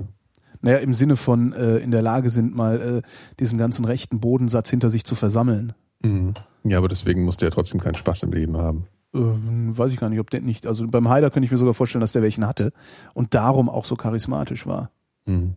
Naja, 0.62 0.78
im 0.78 0.94
Sinne 0.94 1.16
von 1.16 1.54
äh, 1.54 1.78
in 1.78 1.92
der 1.92 2.02
Lage 2.02 2.32
sind, 2.32 2.56
mal 2.56 2.82
äh, 2.82 3.02
diesen 3.40 3.58
ganzen 3.58 3.86
rechten 3.86 4.20
Bodensatz 4.20 4.70
hinter 4.70 4.90
sich 4.90 5.04
zu 5.04 5.16
versammeln. 5.16 5.74
Mhm. 6.02 6.34
ja, 6.64 6.78
aber 6.78 6.90
deswegen 6.90 7.24
musste 7.24 7.46
er 7.46 7.52
trotzdem 7.52 7.80
keinen 7.80 7.96
Spaß 7.96 8.24
im 8.24 8.34
Leben 8.34 8.58
haben. 8.58 8.88
Ähm, 9.14 9.78
weiß 9.78 9.92
ich 9.92 9.98
gar 9.98 10.10
nicht, 10.10 10.20
ob 10.20 10.30
der 10.30 10.42
nicht. 10.42 10.66
Also 10.66 10.86
beim 10.88 11.08
Haider 11.08 11.30
könnte 11.30 11.46
ich 11.46 11.52
mir 11.52 11.58
sogar 11.58 11.74
vorstellen, 11.74 12.02
dass 12.02 12.12
der 12.12 12.24
welchen 12.24 12.48
hatte 12.48 12.74
und 13.14 13.36
darum 13.36 13.70
auch 13.70 13.86
so 13.86 13.96
charismatisch 13.96 14.66
war. 14.66 14.90
Mhm. 15.26 15.56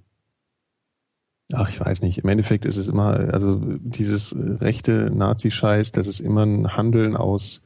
Ach, 1.53 1.69
ich 1.69 1.79
weiß 1.81 2.03
nicht. 2.03 2.19
Im 2.19 2.29
Endeffekt 2.29 2.65
ist 2.65 2.77
es 2.77 2.89
immer, 2.89 3.19
also 3.33 3.61
dieses 3.79 4.35
rechte 4.37 5.11
Nazi-Scheiß, 5.15 5.93
das 5.93 6.07
ist 6.09 6.21
immer 6.21 6.45
ein 6.45 6.77
Handeln 6.77 7.17
aus, 7.17 7.63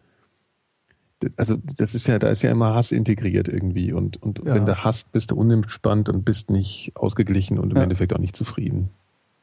also 1.36 1.56
das 1.76 1.94
ist 1.94 2.06
ja, 2.06 2.18
da 2.18 2.28
ist 2.28 2.42
ja 2.42 2.50
immer 2.50 2.74
Hass 2.74 2.92
integriert 2.92 3.48
irgendwie 3.48 3.92
und, 3.92 4.22
und 4.22 4.38
Ja. 4.44 4.54
wenn 4.54 4.66
du 4.66 4.74
hasst, 4.84 5.12
bist 5.12 5.30
du 5.30 5.36
unentspannt 5.36 6.08
und 6.08 6.24
bist 6.24 6.50
nicht 6.50 6.92
ausgeglichen 6.94 7.58
und 7.58 7.70
im 7.70 7.76
Ja. 7.76 7.82
Endeffekt 7.82 8.12
auch 8.14 8.18
nicht 8.18 8.36
zufrieden. 8.36 8.90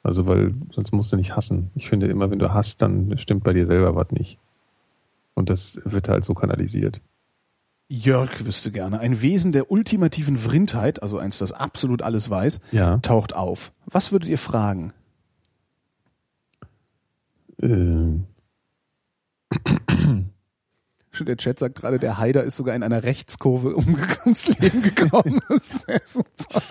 Also 0.04 0.26
weil 0.28 0.54
sonst 0.72 0.92
musst 0.94 1.12
du 1.12 1.18
nicht 1.18 1.36
hassen. 1.36 1.72
Ich 1.76 1.90
finde 1.90 2.08
immer, 2.08 2.30
wenn 2.32 2.40
du 2.40 2.54
hasst, 2.54 2.82
dann 2.82 3.18
stimmt 3.18 3.44
bei 3.44 3.54
dir 3.54 3.66
selber 3.68 3.96
was 3.96 4.12
nicht. 4.12 4.38
Und 5.34 5.50
das 5.50 5.80
wird 5.84 6.10
halt 6.10 6.26
so 6.26 6.34
kanalisiert. 6.34 7.02
Jörg 7.90 8.46
wüsste 8.46 8.72
gerne. 8.72 9.00
Ein 9.00 9.22
Wesen 9.22 9.52
der 9.54 9.72
ultimativen 9.72 10.36
Vrindheit, 10.38 11.02
also 11.02 11.18
eins, 11.20 11.38
das 11.38 11.54
absolut 11.54 12.02
alles 12.02 12.30
weiß, 12.30 12.60
Ja. 12.72 12.98
taucht 12.98 13.34
auf. 13.34 13.72
Was 13.86 14.12
würdet 14.12 14.30
ihr 14.30 14.38
fragen? 14.38 14.94
Ähm, 17.62 18.26
Der 21.20 21.36
Chat 21.38 21.58
sagt 21.58 21.76
gerade, 21.76 21.98
der 21.98 22.20
Haider 22.20 22.44
ist 22.44 22.58
sogar 22.58 22.76
in 22.76 22.84
einer 22.84 23.02
Rechtskurve 23.04 23.76
um- 23.76 23.98
ums 24.26 24.48
Leben 24.60 24.84
gekommen. 24.84 25.40
Das 25.50 25.58
ist 25.70 25.86
sehr 25.88 26.02
super. 26.06 26.62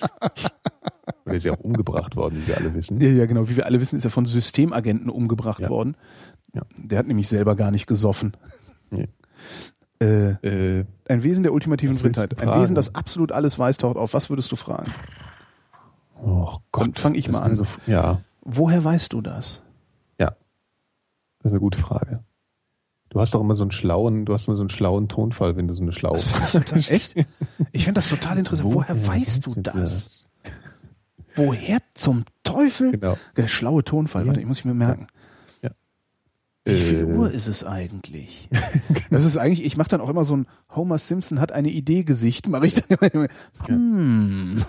und 1.24 1.32
er 1.32 1.34
ist 1.34 1.44
ja 1.44 1.52
auch 1.52 1.59
umgebracht 1.60 2.14
worden, 2.14 2.40
wie 2.40 2.47
wir 2.48 2.56
alle 2.56 2.72
wissen. 2.74 3.01
ja, 3.01 3.09
ja, 3.09 3.26
genau. 3.26 3.48
Wie 3.48 3.56
wir 3.56 3.66
alle 3.66 3.80
wissen, 3.80 3.97
ist 3.97 4.05
er 4.05 4.10
von 4.10 4.24
Systemagenten 4.24 5.10
umgebracht 5.10 5.62
Ja. 5.62 5.68
worden. 5.70 5.97
Ja. 6.55 6.62
Der 6.78 6.98
hat 7.01 7.09
nämlich 7.09 7.26
selber 7.26 7.56
gar 7.56 7.72
nicht 7.72 7.88
gesoffen. 7.88 8.36
Nee. 8.90 9.09
Äh, 10.01 10.31
Äh, 10.81 10.85
ein 11.09 11.23
Wesen 11.23 11.43
der 11.43 11.52
ultimativen 11.52 11.97
Vrindheit. 11.97 12.40
Ein? 12.43 12.60
Wesen, 12.60 12.74
das 12.74 12.94
absolut 12.94 13.32
alles 13.32 13.59
weiß, 13.59 13.78
taucht 13.78 13.97
auf. 13.97 14.12
Was 14.14 14.28
würdest 14.31 14.51
du 14.52 14.56
fragen? 14.56 14.93
oh 16.23 16.56
Gott. 16.73 16.86
Dann 16.86 16.94
fang 16.94 17.14
ich 17.14 17.27
das 17.27 17.32
mal 17.35 17.43
an. 17.43 17.56
So, 17.56 17.64
ja, 17.86 18.20
Woher 18.43 18.85
weißt 18.85 19.12
du 19.12 19.20
das? 19.20 19.62
ja. 20.18 20.28
Das 21.43 21.51
ist 21.51 21.52
eine 21.52 21.60
gute 21.60 21.78
Frage. 21.78 22.24
Du 23.10 23.20
hast 23.20 23.35
doch 23.35 23.40
immer 23.40 23.55
so 23.55 23.62
einen 23.62 23.70
schlauen, 23.70 24.24
du 24.24 24.35
hast 24.35 24.48
immer 24.48 24.56
so 24.56 24.62
einen 24.62 24.70
schlauen 24.70 25.09
Tonfall, 25.09 25.56
wenn 25.56 25.68
du 25.68 25.74
so 25.74 25.82
eine 25.82 25.93
schlaue 25.93 26.16
Echt? 26.74 27.14
Ich 27.73 27.85
finde 27.85 27.94
das 27.98 28.09
total 28.09 28.36
interessant. 28.39 28.68
Woher, 28.74 29.06
weißt 29.06 29.47
du 29.47 29.55
das? 29.60 30.27
Woher 31.35 31.78
zum 31.94 32.24
Teufel? 32.43 32.93
Genau. 32.93 33.16
Der 33.36 33.47
schlaue 33.48 33.85
Tonfall, 33.85 34.23
Ja. 34.23 34.28
warte, 34.28 34.40
ich 34.40 34.47
muss 34.47 34.59
ich 34.59 34.64
mir 34.64 34.74
merken. 34.74 35.06
Ja. 36.66 36.72
Wie 36.72 36.76
viel 36.80 37.01
Äh, 37.01 37.05
Uhr 37.05 37.30
ist 37.30 37.47
es 37.47 37.64
eigentlich? 37.64 38.48
Das 39.10 39.24
ist 39.24 39.36
eigentlich, 39.36 39.64
ich 39.64 39.76
mache 39.76 39.88
dann 39.88 40.01
auch 40.01 40.09
immer 40.09 40.24
so 40.24 40.36
ein 40.36 40.47
Homer 40.74 40.98
Simpson 40.98 41.38
hat 41.40 41.52
eine 41.52 41.70
Idee 41.70 42.02
Gesicht, 42.02 42.48
mache 42.48 42.66
ich 42.66 42.74
dann 42.74 42.98
immer. 43.12 43.28
Hm. 43.66 44.64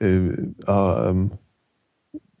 Äh, 0.00 0.48
ah, 0.66 1.08
ähm, 1.08 1.30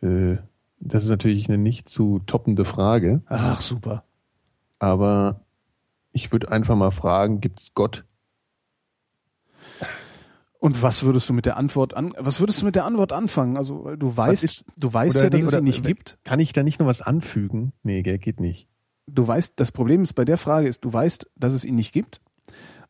äh, 0.02 0.38
das 0.80 1.04
ist 1.04 1.10
natürlich 1.10 1.48
eine 1.48 1.58
nicht 1.58 1.88
zu 1.88 2.20
toppende 2.26 2.64
Frage, 2.64 3.22
Ach, 3.26 3.60
super. 3.60 4.02
aber 4.78 5.40
ich 6.12 6.32
würde 6.32 6.50
einfach 6.50 6.74
mal 6.74 6.90
fragen, 6.90 7.40
gibt's 7.40 7.72
Gott? 7.74 8.04
Und 10.60 10.82
was 10.82 11.02
würdest 11.04 11.28
du 11.28 11.32
mit 11.32 11.46
der 11.46 11.56
Antwort 11.56 11.94
an, 11.94 12.12
was 12.18 12.38
würdest 12.38 12.60
du 12.60 12.66
mit 12.66 12.76
der 12.76 12.84
Antwort 12.84 13.12
anfangen? 13.12 13.56
Also, 13.56 13.82
weil 13.84 13.96
du 13.96 14.14
weißt, 14.14 14.44
ist- 14.44 14.64
du 14.76 14.92
weißt 14.92 15.16
ja, 15.16 15.30
dass 15.30 15.40
nee, 15.40 15.46
es 15.48 15.54
ihn 15.56 15.64
nicht 15.64 15.82
gibt. 15.84 16.18
Kann 16.22 16.38
ich 16.38 16.52
da 16.52 16.62
nicht 16.62 16.78
noch 16.80 16.86
was 16.86 17.00
anfügen? 17.02 17.72
Nee, 17.82 18.02
geht 18.02 18.40
nicht. 18.40 18.68
du 19.12 19.26
weißt, 19.26 19.58
das 19.58 19.72
Problem 19.72 20.02
ist 20.02 20.12
bei 20.12 20.24
der 20.24 20.36
Frage 20.36 20.68
ist, 20.68 20.84
du 20.84 20.92
weißt, 20.92 21.28
dass 21.34 21.54
es 21.54 21.64
ihn 21.64 21.74
nicht 21.74 21.92
gibt. 21.92 22.20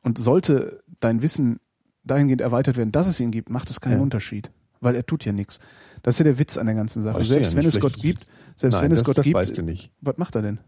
Und 0.03 0.19
sollte 0.19 0.83
dein 0.99 1.23
Wissen 1.23 1.61
dahingehend 2.05 2.41
erweitert 2.43 2.77
werden, 2.77 2.91
dass 2.93 3.07
es 3.07 3.21
ihn 3.21 3.31
gibt, 3.31 3.49
macht 3.51 3.71
es 3.71 3.81
keinen 3.81 3.97
Ja. 3.99 4.03
Unterschied. 4.03 4.51
Weil 4.81 4.97
er 4.97 5.07
tut 5.07 5.25
ja 5.25 5.33
nichts. 5.33 5.61
Das 6.03 6.15
ist 6.17 6.19
ja 6.21 6.25
der 6.25 6.39
Witz 6.39 6.59
an 6.59 6.67
der 6.67 6.75
ganzen 6.75 7.03
Sache. 7.03 7.25
Selbst 7.25 7.53
ja 7.53 7.59
wenn 7.59 7.67
es 7.67 7.79
Gott 7.81 7.95
gibt, 7.99 8.27
selbst 8.57 8.77
Nein, 8.77 8.85
wenn 8.87 8.93
es 8.93 8.99
das, 9.01 9.07
Gott 9.07 9.19
das 9.19 9.25
gibt, 9.25 9.37
weißt 9.37 9.57
du 9.59 9.63
nicht. 9.63 9.93
was 10.01 10.17
macht 10.17 10.35
er 10.35 10.43
denn? 10.43 10.59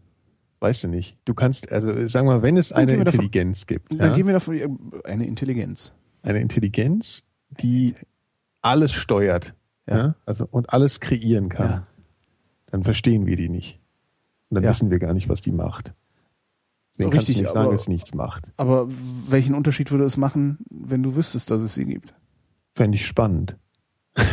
Weißt 0.59 0.83
du 0.83 0.87
nicht. 0.87 1.17
Du 1.25 1.33
kannst, 1.33 1.71
also 1.71 2.07
sagen 2.07 2.27
wir, 2.27 2.41
wenn 2.43 2.55
es 2.57 2.71
eine 2.71 2.93
wir 2.97 3.03
davon- 3.03 3.25
Intelligenz 3.25 3.65
gibt, 3.67 3.91
Dann 3.99 4.11
ja, 4.11 4.15
gehen 4.15 4.27
wir 4.27 4.33
davon, 4.33 4.79
eine 5.03 5.25
Intelligenz. 5.27 5.93
Eine 6.23 6.39
Intelligenz, 6.39 7.23
die 7.49 7.93
alles 8.61 8.91
steuert, 8.93 9.53
Ja. 9.87 9.97
ja. 9.97 10.15
also 10.25 10.47
und 10.49 10.73
alles 10.73 10.99
kreieren 10.99 11.49
kann, 11.49 11.69
Ja. 11.69 11.87
dann 12.67 12.83
verstehen 12.83 13.25
wir 13.27 13.35
die 13.35 13.49
nicht. 13.49 13.79
Und 14.49 14.55
dann 14.55 14.63
Ja. 14.63 14.71
wissen 14.71 14.89
wir 14.89 14.99
gar 14.99 15.13
nicht, 15.13 15.29
was 15.29 15.41
die 15.41 15.51
macht. 15.51 15.93
Deswegen 16.95 17.09
kannst 17.11 17.27
Richtig, 17.29 17.35
du 17.37 17.41
nicht 17.43 17.53
sagen, 17.53 17.65
aber- 17.65 17.73
dass 17.73 17.81
es 17.83 17.87
nichts 17.87 18.13
macht. 18.13 18.51
Aber 18.57 18.87
welchen 19.29 19.55
Unterschied 19.55 19.91
würde 19.91 20.05
es 20.05 20.15
machen, 20.17 20.59
wenn 20.69 21.01
du 21.03 21.15
wüsstest, 21.15 21.49
dass 21.51 21.61
es 21.61 21.73
sie 21.75 21.85
gibt? 21.85 22.13
Fände 22.75 22.95
ich 22.97 23.05
spannend. 23.05 23.57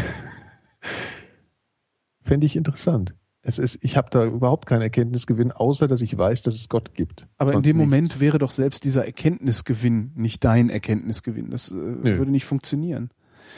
Fände 2.22 2.46
ich 2.46 2.56
interessant. 2.56 3.14
Es 3.42 3.58
ist, 3.58 3.78
ich 3.82 3.96
habe 3.96 4.10
da 4.10 4.24
überhaupt 4.24 4.66
keinen 4.66 4.82
Erkenntnisgewinn, 4.82 5.50
außer 5.50 5.88
dass 5.88 6.02
ich 6.02 6.16
weiß, 6.16 6.42
dass 6.42 6.54
es 6.54 6.68
Gott 6.68 6.94
gibt. 6.94 7.26
Aber 7.38 7.52
in 7.52 7.54
Sonst 7.56 7.66
dem 7.66 7.76
nichts. 7.78 7.90
Moment 7.90 8.20
wäre 8.20 8.38
doch 8.38 8.50
selbst 8.50 8.84
dieser 8.84 9.06
Erkenntnisgewinn 9.06 10.12
nicht 10.14 10.44
dein 10.44 10.68
Erkenntnisgewinn. 10.68 11.50
Das 11.50 11.72
äh, 11.72 11.74
würde 11.74 12.30
nicht 12.30 12.44
funktionieren. 12.44 13.10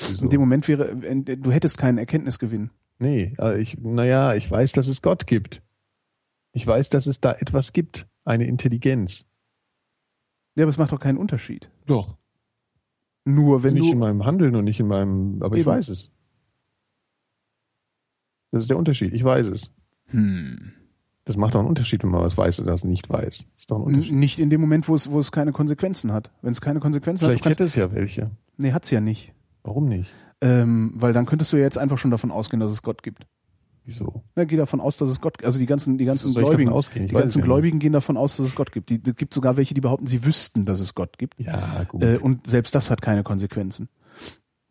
Wieso? 0.08 0.24
In 0.24 0.30
dem 0.30 0.40
Moment 0.40 0.68
wäre, 0.68 0.94
du 0.94 1.50
hättest 1.50 1.78
keinen 1.78 1.98
Erkenntnisgewinn. 1.98 2.70
Nee, 2.98 3.34
äh, 3.40 3.60
ich, 3.60 3.78
naja, 3.78 4.34
ich 4.34 4.48
weiß, 4.48 4.72
dass 4.72 4.86
es 4.86 5.02
Gott 5.02 5.26
gibt. 5.26 5.62
Ich 6.52 6.64
weiß, 6.66 6.90
dass 6.90 7.06
es 7.06 7.20
da 7.20 7.32
etwas 7.32 7.72
gibt, 7.72 8.06
eine 8.24 8.46
Intelligenz. 8.46 9.24
Ja, 10.54 10.64
aber 10.64 10.70
es 10.70 10.78
macht 10.78 10.92
doch 10.92 11.00
keinen 11.00 11.18
Unterschied. 11.18 11.70
Doch. 11.86 12.16
Nur 13.24 13.62
wenn 13.62 13.74
nicht 13.74 13.88
du. 13.88 13.92
in 13.92 13.98
meinem 13.98 14.24
Handeln 14.24 14.54
und 14.54 14.64
nicht 14.64 14.78
in 14.80 14.86
meinem, 14.86 15.42
aber 15.42 15.56
ich 15.56 15.62
Eben. 15.62 15.70
weiß 15.70 15.88
es. 15.88 16.10
Das 18.52 18.62
ist 18.62 18.70
der 18.70 18.76
Unterschied. 18.78 19.12
Ich 19.12 19.24
weiß 19.24 19.46
es. 19.48 19.72
Hm. 20.08 20.72
Das 21.24 21.36
macht 21.36 21.54
doch 21.54 21.60
einen 21.60 21.68
Unterschied, 21.68 22.02
wenn 22.02 22.10
man 22.10 22.22
was 22.22 22.36
weiß 22.36 22.60
oder 22.60 22.72
das 22.72 22.84
nicht 22.84 23.08
weiß. 23.08 23.46
ist 23.56 23.70
doch 23.70 23.76
ein 23.78 23.82
N- 23.82 23.86
Unterschied. 23.94 24.14
Nicht 24.14 24.38
in 24.38 24.50
dem 24.50 24.60
Moment, 24.60 24.88
wo 24.88 24.94
es, 24.94 25.10
wo 25.10 25.18
es 25.18 25.32
keine 25.32 25.52
Konsequenzen 25.52 26.12
hat. 26.12 26.30
Wenn 26.42 26.52
es 26.52 26.60
keine 26.60 26.80
Konsequenzen 26.80 27.24
Vielleicht 27.26 27.44
hat, 27.46 27.52
du 27.52 27.54
hätte 27.54 27.64
es 27.64 27.74
ja 27.76 27.92
welche. 27.92 28.30
nee, 28.56 28.72
hat's 28.72 28.90
ja 28.90 29.00
nicht. 29.00 29.32
Warum 29.64 29.88
nicht? 29.88 30.10
Ähm, 30.40 30.92
weil 30.96 31.12
dann 31.12 31.26
könntest 31.26 31.52
du 31.52 31.56
ja 31.56 31.62
jetzt 31.62 31.78
einfach 31.78 31.98
schon 31.98 32.10
davon 32.10 32.30
ausgehen, 32.32 32.58
dass 32.60 32.72
es 32.72 32.82
Gott 32.82 33.02
gibt. 33.04 33.24
Wieso? 33.84 34.22
Na, 34.36 34.44
geh 34.44 34.56
davon 34.56 34.80
aus, 34.80 34.96
dass 34.96 35.10
es 35.10 35.20
Gott, 35.20 35.44
also 35.44 35.58
die 35.58 35.66
ganzen, 35.66 35.98
die 35.98 36.04
ganzen 36.04 36.34
Gläubigen, 36.34 36.70
die 36.94 37.08
ganzen 37.08 37.26
es 37.28 37.34
ja 37.36 37.42
Gläubigen 37.42 37.78
gehen 37.80 37.92
davon 37.92 38.16
aus, 38.16 38.36
dass 38.36 38.46
es 38.46 38.54
Gott 38.54 38.70
gibt. 38.72 38.90
Die, 38.90 39.00
es 39.04 39.16
gibt 39.16 39.34
sogar 39.34 39.56
welche, 39.56 39.74
die 39.74 39.80
behaupten, 39.80 40.06
sie 40.06 40.24
wüssten, 40.24 40.64
dass 40.64 40.78
es 40.80 40.94
Gott 40.94 41.18
gibt. 41.18 41.38
Ja, 41.40 41.84
gut. 41.88 42.02
Äh, 42.02 42.18
und 42.18 42.46
selbst 42.46 42.74
das 42.74 42.90
hat 42.90 43.02
keine 43.02 43.22
Konsequenzen. 43.24 43.88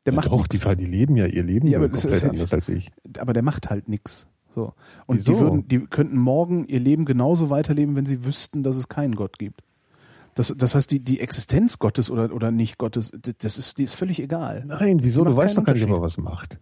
Der 0.05 0.13
ja, 0.13 0.15
macht 0.15 0.27
doch, 0.31 0.47
die, 0.47 0.57
nichts. 0.57 0.77
die 0.77 0.85
leben 0.85 1.15
ja 1.15 1.25
ihr 1.27 1.43
Leben 1.43 1.67
Ja, 1.67 1.77
aber 1.77 1.89
das 1.89 2.01
komplett 2.01 2.23
ist- 2.23 2.29
anders 2.29 2.53
als 2.53 2.69
ich. 2.69 2.89
aber 3.19 3.33
der 3.33 3.43
macht 3.43 3.69
halt 3.69 3.87
nix. 3.87 4.27
So. 4.55 4.73
Und 5.05 5.17
Wieso? 5.17 5.33
die 5.33 5.39
würden, 5.39 5.67
die 5.67 5.79
könnten 5.85 6.17
morgen 6.17 6.65
ihr 6.65 6.79
Leben 6.79 7.05
genauso 7.05 7.49
weiterleben, 7.49 7.95
wenn 7.95 8.05
sie 8.05 8.25
wüssten, 8.25 8.63
dass 8.63 8.75
es 8.75 8.89
keinen 8.89 9.15
Gott 9.15 9.39
gibt. 9.39 9.61
Das, 10.35 10.53
das 10.57 10.75
heißt, 10.75 10.89
die, 10.91 10.99
die 11.03 11.19
Existenz 11.19 11.77
Gottes 11.79 12.09
oder, 12.09 12.33
oder 12.33 12.51
nicht 12.51 12.77
Gottes, 12.77 13.11
das 13.39 13.57
ist, 13.57 13.77
die 13.77 13.83
ist 13.83 13.93
völlig 13.93 14.19
egal. 14.21 14.63
Nein, 14.65 15.03
wieso? 15.03 15.23
Du 15.23 15.35
weißt 15.35 15.57
doch 15.57 15.63
gar 15.63 15.73
nicht, 15.73 15.83
ob 15.83 15.89
er 15.91 16.01
was 16.01 16.17
macht. 16.17 16.59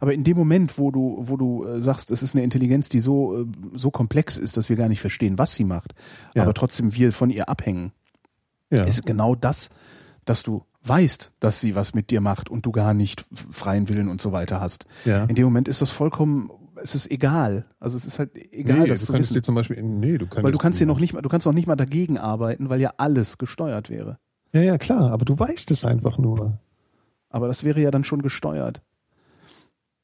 Aber 0.00 0.12
in 0.12 0.24
dem 0.24 0.36
Moment, 0.36 0.78
wo 0.78 0.90
du, 0.90 1.18
wo 1.20 1.36
du 1.36 1.64
äh, 1.64 1.80
sagst, 1.80 2.10
es 2.10 2.22
ist 2.22 2.34
eine 2.34 2.42
Intelligenz, 2.44 2.88
die 2.88 3.00
so, 3.00 3.42
äh, 3.42 3.46
so 3.74 3.90
komplex 3.90 4.36
ist, 4.38 4.56
dass 4.56 4.68
wir 4.68 4.76
gar 4.76 4.88
nicht 4.88 5.00
verstehen, 5.00 5.38
was 5.38 5.54
sie 5.54 5.64
macht, 5.64 5.94
Ja. 6.34 6.42
aber 6.42 6.52
trotzdem 6.54 6.94
wir 6.94 7.12
von 7.12 7.30
ihr 7.30 7.48
abhängen, 7.48 7.92
Ja. 8.70 8.84
ist 8.84 9.06
genau 9.06 9.34
das, 9.34 9.70
dass 10.24 10.42
du 10.42 10.64
weißt, 10.84 11.32
dass 11.40 11.60
sie 11.60 11.74
was 11.74 11.94
mit 11.94 12.10
dir 12.10 12.20
macht 12.20 12.48
und 12.48 12.66
du 12.66 12.72
gar 12.72 12.94
nicht 12.94 13.26
freien 13.50 13.88
Willen 13.88 14.08
und 14.08 14.20
so 14.20 14.32
weiter 14.32 14.60
hast. 14.60 14.86
ja. 15.04 15.24
In 15.24 15.34
dem 15.34 15.44
Moment 15.44 15.68
ist 15.68 15.82
das 15.82 15.90
vollkommen, 15.90 16.50
es 16.82 16.94
ist 16.94 17.10
egal. 17.10 17.66
Also 17.80 17.96
es 17.96 18.04
ist 18.04 18.18
halt 18.18 18.30
egal, 18.52 18.80
nee, 18.80 18.88
das 18.88 19.00
du 19.00 19.06
zu 19.06 19.12
könntest 19.12 19.30
wissen. 19.30 19.40
dir 19.40 19.44
zum 19.44 19.54
Beispiel, 19.54 19.82
nee, 19.82 20.18
du 20.18 20.26
könntest 20.26 20.44
Weil 20.44 20.52
du 20.52 20.58
kannst 20.58 20.80
dir 20.80 20.86
noch 20.86 21.00
nicht 21.00 21.14
mal, 21.14 21.22
du 21.22 21.28
kannst 21.28 21.46
noch 21.46 21.54
nicht 21.54 21.66
mal 21.66 21.76
dagegen 21.76 22.18
arbeiten, 22.18 22.68
weil 22.68 22.80
ja 22.80 22.92
alles 22.98 23.38
gesteuert 23.38 23.88
wäre. 23.90 24.18
Ja, 24.52 24.60
ja, 24.60 24.78
klar, 24.78 25.10
aber 25.10 25.24
du 25.24 25.38
weißt 25.38 25.70
es 25.70 25.84
einfach 25.84 26.18
nur. 26.18 26.58
Aber 27.28 27.48
das 27.48 27.64
wäre 27.64 27.80
ja 27.80 27.90
dann 27.90 28.04
schon 28.04 28.22
gesteuert. 28.22 28.82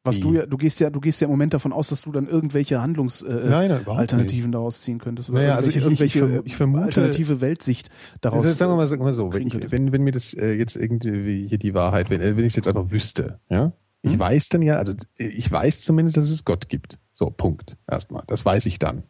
Was 0.03 0.17
Wie? 0.17 0.21
du 0.23 0.33
ja, 0.35 0.47
du 0.47 0.57
gehst 0.57 0.81
ja, 0.81 0.89
du 0.89 0.99
gehst 0.99 1.21
ja 1.21 1.27
im 1.27 1.31
Moment 1.31 1.53
davon 1.53 1.75
aus, 1.75 1.89
dass 1.91 2.01
du 2.03 2.11
dann 2.13 2.27
irgendwelche 2.27 2.81
Handlungsalternativen 2.81 3.51
Nein, 3.51 3.69
nein, 3.69 3.81
überhaupt 3.83 4.01
Alternativen 4.01 4.51
daraus 4.51 4.81
ziehen 4.81 4.99
könntest. 4.99 5.29
Oder 5.29 5.41
Naja, 5.41 5.57
also 5.57 5.71
irgendwelche, 5.71 5.93
ich- 5.93 6.01
ich- 6.01 6.15
ich 6.17 6.23
irgendwelche 6.23 6.47
ich 6.47 6.55
vermute- 6.57 6.83
alternative 6.85 7.41
Weltsicht 7.43 7.91
daraus. 8.23 8.45
Also 8.45 8.57
sagen 8.57 8.73
wir 8.73 8.77
mal, 8.77 8.89
sagen 8.89 9.03
wir 9.03 9.05
mal 9.07 9.15
so, 9.15 9.31
wenn, 9.35 9.47
ich, 9.47 9.71
wenn, 9.71 9.93
wenn 9.93 10.03
mir 10.03 10.13
das 10.13 10.33
äh, 10.33 10.53
jetzt 10.53 10.77
irgendwie 10.77 11.47
hier 11.47 11.59
die 11.59 11.75
Wahrheit, 11.75 12.09
wenn, 12.09 12.23
äh, 12.23 12.35
wenn 12.37 12.45
ich 12.45 12.53
es 12.53 12.57
jetzt 12.57 12.69
einfach 12.69 12.91
wüsste, 12.91 13.41
ja, 13.51 13.73
ich 14.01 14.15
Hm? 14.15 14.21
weiß 14.21 14.49
dann 14.49 14.63
ja, 14.63 14.77
also 14.77 14.95
äh, 15.19 15.27
ich 15.27 15.53
weiß 15.53 15.83
zumindest, 15.83 16.17
dass 16.17 16.31
es 16.31 16.47
Gott 16.47 16.71
gibt. 16.71 16.99
So, 17.13 17.29
Punkt. 17.29 17.77
Erstmal. 17.87 18.23
Das 18.27 18.47
weiß 18.47 18.65
ich 18.65 18.79
dann. 18.79 19.03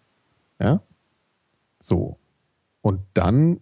Ja? 0.61 0.83
So. 1.81 2.17
Und 2.83 3.03
dann, 3.15 3.61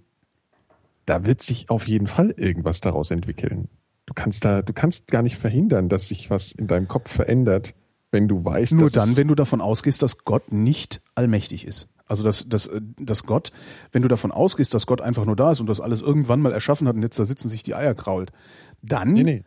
da 1.05 1.27
wird 1.27 1.43
sich 1.43 1.69
auf 1.69 1.87
jeden 1.87 2.07
Fall 2.07 2.31
irgendwas 2.39 2.81
daraus 2.81 3.11
entwickeln. 3.11 3.69
Du 4.09 4.15
kannst 4.15 4.43
da, 4.43 4.63
du 4.63 4.73
kannst 4.73 5.09
gar 5.09 5.21
nicht 5.21 5.37
verhindern, 5.37 5.91
dass 5.91 6.09
sich 6.09 6.31
was 6.31 6.53
in 6.53 6.67
deinem 6.67 6.89
Kopf 6.89 7.13
verändert, 7.13 7.75
wenn 8.11 8.27
du 8.27 8.43
weißt, 8.43 8.73
Nur 8.73 8.85
dass 8.85 8.93
dann, 8.93 9.19
wenn 9.19 9.29
du 9.29 9.35
davon 9.35 9.61
ausgehst, 9.61 10.01
dass 10.01 10.25
Gott 10.25 10.51
nicht 10.51 11.03
allmächtig 11.15 11.67
ist. 11.67 11.89
Also 12.07 12.25
dass, 12.25 12.49
dass, 12.49 12.69
äh, 12.69 12.81
dass 12.99 13.25
Gott, 13.25 13.53
wenn 13.93 14.01
du 14.01 14.09
davon 14.09 14.33
ausgehst, 14.33 14.73
dass 14.73 14.87
Gott 14.87 15.03
einfach 15.03 15.27
nur 15.27 15.37
da 15.37 15.53
ist 15.53 15.61
und 15.61 15.67
das 15.67 15.83
alles 15.83 16.01
irgendwann 16.01 16.41
mal 16.41 16.55
erschaffen 16.55 16.89
hat 16.89 16.97
und 16.97 17.03
jetzt 17.03 17.19
da 17.19 17.27
sitzen 17.27 17.51
sich 17.51 17.63
die 17.63 17.75
Eier 17.75 17.95
krault, 17.95 18.33
dann 18.81 19.13
Nee, 19.13 19.25
nee. 19.25 19.45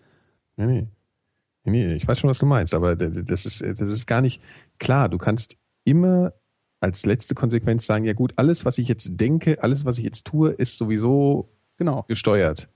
Nee, 0.57 0.65
nee. 0.67 0.87
Nee, 1.63 1.71
nee, 1.87 1.93
ich 1.95 2.07
weiß 2.07 2.19
schon, 2.19 2.29
was 2.29 2.37
du 2.37 2.45
meinst, 2.45 2.75
aber 2.75 2.95
das 2.95 3.47
ist, 3.47 3.61
das 3.61 3.81
ist 3.81 4.05
gar 4.05 4.21
nicht 4.21 4.43
klar. 4.77 5.09
Du 5.09 5.17
kannst 5.17 5.57
immer 5.85 6.33
als 6.81 7.07
letzte 7.07 7.33
Konsequenz 7.33 7.87
sagen, 7.87 8.05
ja 8.05 8.13
gut, 8.13 8.33
alles, 8.35 8.63
was 8.63 8.77
ich 8.77 8.87
jetzt 8.87 9.09
denke, 9.13 9.63
alles, 9.63 9.85
was 9.85 9.97
ich 9.97 10.03
jetzt 10.03 10.25
tue, 10.25 10.51
ist 10.51 10.77
sowieso 10.77 11.49
genau. 11.77 12.05
gesteuert. 12.07 12.69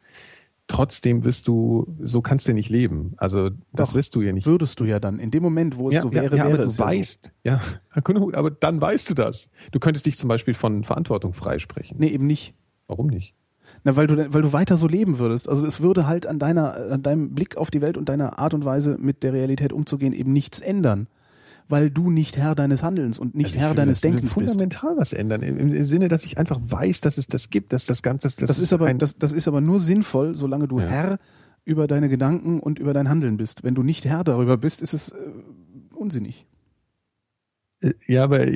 Trotzdem 0.67 1.23
wirst 1.23 1.47
du, 1.47 1.95
so 1.99 2.21
kannst 2.21 2.47
du 2.47 2.53
nicht 2.53 2.69
leben. 2.69 3.13
Also 3.17 3.51
das 3.71 3.89
Doch. 3.89 3.95
wirst 3.95 4.15
du 4.15 4.21
ja 4.21 4.33
nicht. 4.33 4.47
Würdest 4.47 4.79
du 4.79 4.85
ja 4.85 4.99
dann. 4.99 5.19
In 5.19 5.29
dem 5.29 5.43
Moment, 5.43 5.77
wo 5.77 5.89
es 5.89 6.01
so 6.01 6.11
wäre, 6.11 6.25
ja, 6.25 6.31
wäre 6.31 6.47
aber 6.47 6.57
du 6.57 6.63
es 6.63 6.77
ja 6.77 6.85
weißt, 6.85 7.31
ja, 7.43 7.61
gut, 8.03 8.35
aber 8.35 8.49
dann 8.49 8.81
weißt 8.81 9.09
du 9.09 9.13
das. 9.13 9.49
Du 9.71 9.79
könntest 9.79 10.07
dich 10.07 10.17
zum 10.17 10.27
Beispiel 10.27 10.55
von 10.55 10.83
Verantwortung 10.83 11.33
freisprechen. 11.33 11.97
so. 11.97 12.03
Nee, 12.03 12.09
eben 12.09 12.25
nicht. 12.25 12.55
Warum 12.87 13.07
nicht? 13.07 13.35
Na, 13.83 13.95
weil 13.95 14.07
du, 14.07 14.33
weil 14.33 14.41
du 14.41 14.53
weiter 14.53 14.77
so 14.77 14.87
leben 14.87 15.19
würdest. 15.19 15.47
Also 15.47 15.65
es 15.65 15.81
würde 15.81 16.07
halt 16.07 16.27
an 16.27 16.39
deiner, 16.39 16.75
an 16.91 17.03
deinem 17.03 17.33
Blick 17.33 17.57
auf 17.57 17.71
die 17.71 17.81
Welt 17.81 17.97
und 17.97 18.09
deiner 18.09 18.39
Art 18.39 18.53
und 18.53 18.65
Weise 18.65 18.97
mit 18.99 19.23
der 19.23 19.33
Realität 19.33 19.73
umzugehen 19.73 20.13
eben 20.13 20.33
nichts 20.33 20.59
ändern. 20.59 21.07
Weil 21.67 21.89
du 21.89 22.11
nicht 22.11 22.37
Herr 22.37 22.53
deines 22.53 22.83
Handelns 22.83 23.17
und 23.17 23.33
nicht 23.33 23.45
Also 23.45 23.55
ich 23.55 23.61
Herr 23.61 23.69
finde, 23.69 23.81
deines 23.81 24.01
das 24.01 24.03
würde 24.03 24.17
Denkens 24.21 24.35
bist. 24.35 24.49
fundamental 24.51 24.97
was 24.97 25.13
ändern. 25.13 25.41
Im, 25.41 25.73
Im 25.73 25.83
Sinne, 25.83 26.09
dass 26.09 26.23
ich 26.23 26.37
einfach 26.37 26.59
weiß, 26.63 27.01
dass 27.01 27.17
es 27.17 27.25
das 27.27 27.49
gibt, 27.49 27.73
dass 27.73 27.85
das 27.85 28.03
Ganze, 28.03 28.27
das, 28.27 28.35
Das 28.35 28.59
ist 28.59 28.71
aber, 28.71 28.93
das, 28.93 29.17
das 29.17 29.33
ist 29.33 29.47
aber 29.47 29.61
nur 29.61 29.79
sinnvoll, 29.79 30.35
solange 30.35 30.67
du 30.67 30.79
Ja. 30.79 30.87
Herr 30.87 31.17
über 31.63 31.87
deine 31.87 32.07
Gedanken 32.09 32.59
und 32.59 32.77
über 32.77 32.93
dein 32.93 33.09
Handeln 33.09 33.37
bist. 33.37 33.63
Wenn 33.63 33.73
du 33.73 33.81
nicht 33.81 34.05
Herr 34.05 34.23
darüber 34.23 34.57
bist, 34.57 34.83
ist 34.83 34.93
es 34.93 35.09
äh, 35.09 35.15
unsinnig. 35.95 36.45
Äh, 37.81 37.93
Ja, 38.07 38.25
aber, 38.25 38.45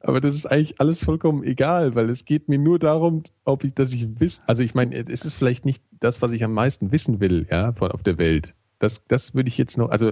aber 0.00 0.20
das 0.20 0.34
ist 0.34 0.46
eigentlich 0.46 0.80
alles 0.80 1.02
vollkommen 1.04 1.42
egal, 1.44 1.94
weil 1.94 2.10
es 2.10 2.24
geht 2.24 2.48
mir 2.48 2.58
nur 2.58 2.78
darum, 2.78 3.22
ob 3.44 3.64
ich, 3.64 3.74
dass 3.74 3.92
ich 3.92 4.20
wiss, 4.20 4.42
also 4.46 4.62
ich 4.62 4.74
meine, 4.74 4.94
es 4.96 5.24
ist 5.24 5.34
vielleicht 5.34 5.64
nicht 5.64 5.82
das, 6.00 6.20
was 6.20 6.32
ich 6.32 6.44
am 6.44 6.52
meisten 6.52 6.92
wissen 6.92 7.20
will, 7.20 7.46
ja, 7.50 7.72
von 7.72 7.90
auf 7.92 8.02
der 8.02 8.18
Welt. 8.18 8.54
Das, 8.80 9.02
das 9.08 9.34
würde 9.34 9.48
ich 9.48 9.56
jetzt 9.56 9.78
noch, 9.78 9.88
also 9.90 10.10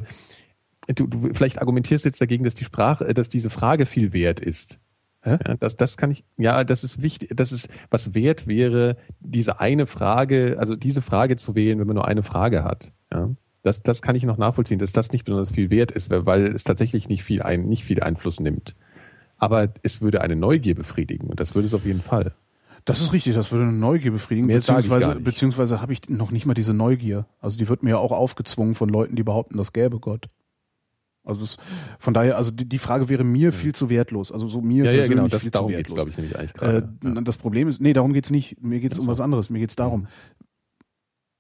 du, 0.88 1.06
du 1.06 1.34
vielleicht 1.34 1.60
argumentierst 1.60 2.04
jetzt 2.04 2.20
dagegen, 2.20 2.44
dass 2.44 2.54
die 2.54 2.64
Sprache, 2.64 3.06
äh, 3.06 3.14
dass 3.14 3.28
diese 3.28 3.50
Frage 3.50 3.86
viel 3.86 4.12
wert 4.12 4.40
ist. 4.40 4.78
Ja, 5.24 5.36
das, 5.36 5.76
das 5.76 5.96
kann 5.96 6.10
ich, 6.10 6.24
ja, 6.36 6.64
das 6.64 6.82
ist 6.82 7.00
wichtig, 7.00 7.30
das 7.36 7.52
ist, 7.52 7.68
was 7.90 8.12
wert 8.12 8.48
wäre, 8.48 8.96
diese 9.20 9.60
eine 9.60 9.86
Frage, 9.86 10.56
also 10.59 10.74
diese 10.74 11.00
Frage 11.00 11.36
zu 11.36 11.54
wählen, 11.54 11.78
wenn 11.78 11.86
man 11.86 11.94
nur 11.94 12.09
eine 12.09 12.24
Frage 12.24 12.64
hat. 12.64 12.92
Ja, 13.12 13.30
das, 13.62 13.82
das 13.82 14.02
kann 14.02 14.16
ich 14.16 14.24
noch 14.24 14.36
nachvollziehen, 14.36 14.80
dass 14.80 14.90
das 14.90 15.12
nicht 15.12 15.24
besonders 15.24 15.52
viel 15.52 15.70
wert 15.70 15.92
ist, 15.92 16.10
weil, 16.10 16.46
es 16.46 16.64
tatsächlich 16.64 17.09
nicht 17.09 17.22
viel 17.22 17.40
ein, 17.42 17.66
nicht 17.66 17.84
viel 17.84 18.02
Einfluss 18.02 18.40
nimmt. 18.40 18.74
Aber 19.36 19.72
es 19.82 20.00
würde 20.00 20.20
eine 20.20 20.34
Neugier 20.34 20.74
befriedigen 20.74 21.28
und 21.28 21.38
das 21.38 21.54
würde 21.54 21.66
es 21.66 21.74
auf 21.74 21.84
jeden 21.84 22.02
Fall. 22.02 22.34
Das 22.84 23.00
ist 23.00 23.12
richtig, 23.12 23.34
das 23.34 23.52
würde 23.52 23.64
eine 23.64 23.72
Neugier 23.72 24.10
befriedigen, 24.10 24.48
Mehr 24.48 24.56
beziehungsweise, 24.56 25.14
beziehungsweise 25.14 25.80
habe 25.80 25.92
ich 25.92 26.09
noch 26.09 26.32
nicht 26.32 26.46
mal 26.46 26.54
diese 26.54 26.74
Neugier. 26.74 27.26
Also 27.40 27.56
die 27.56 27.68
wird 27.68 27.84
mir 27.84 27.90
ja 27.90 27.98
auch 27.98 28.10
aufgezwungen 28.10 28.74
von 28.74 28.88
Leuten, 28.88 29.14
die 29.14 29.22
behaupten, 29.22 29.56
das 29.56 29.72
gäbe 29.72 30.00
Gott. 30.00 30.26
Also 31.24 31.40
das, 31.43 31.57
von 32.01 32.15
daher, 32.15 32.36
also 32.36 32.51
die, 32.51 32.69
die 32.69 32.78
Frage 32.78 33.09
wäre 33.09 33.23
mir 33.24 33.53
viel 33.53 33.74
zu 33.74 33.89
wertlos. 33.90 34.32
Also 34.32 34.49
so 34.49 34.61
mir 34.61 34.85
Ja, 34.85 34.90
ja, 34.90 34.97
persönlich 34.99 35.09
genau, 35.19 35.28
das 35.28 35.43
viel 35.43 35.51
darum 35.51 35.70
zu 35.70 35.77
geht's, 35.77 35.90
wertlos. 35.90 35.94
glaube 35.97 36.11
ich, 36.11 36.16
nämlich 36.19 36.36
eigentlich 36.39 36.53
Äh, 36.57 36.82
gerade. 36.82 37.15
ja. 37.15 37.20
Das 37.23 37.36
Problem 37.36 37.69
ist, 37.69 37.81
nee, 37.81 37.93
darum 37.93 38.12
geht's 38.12 38.31
nicht. 38.31 38.61
Mir 38.62 38.81
geht's 38.81 38.99
um 38.99 39.05
so. 39.07 39.11
was 39.12 39.20
anderes. 39.20 39.49
Mir 39.51 39.61
geht's 39.61 39.77
darum, 39.77 40.07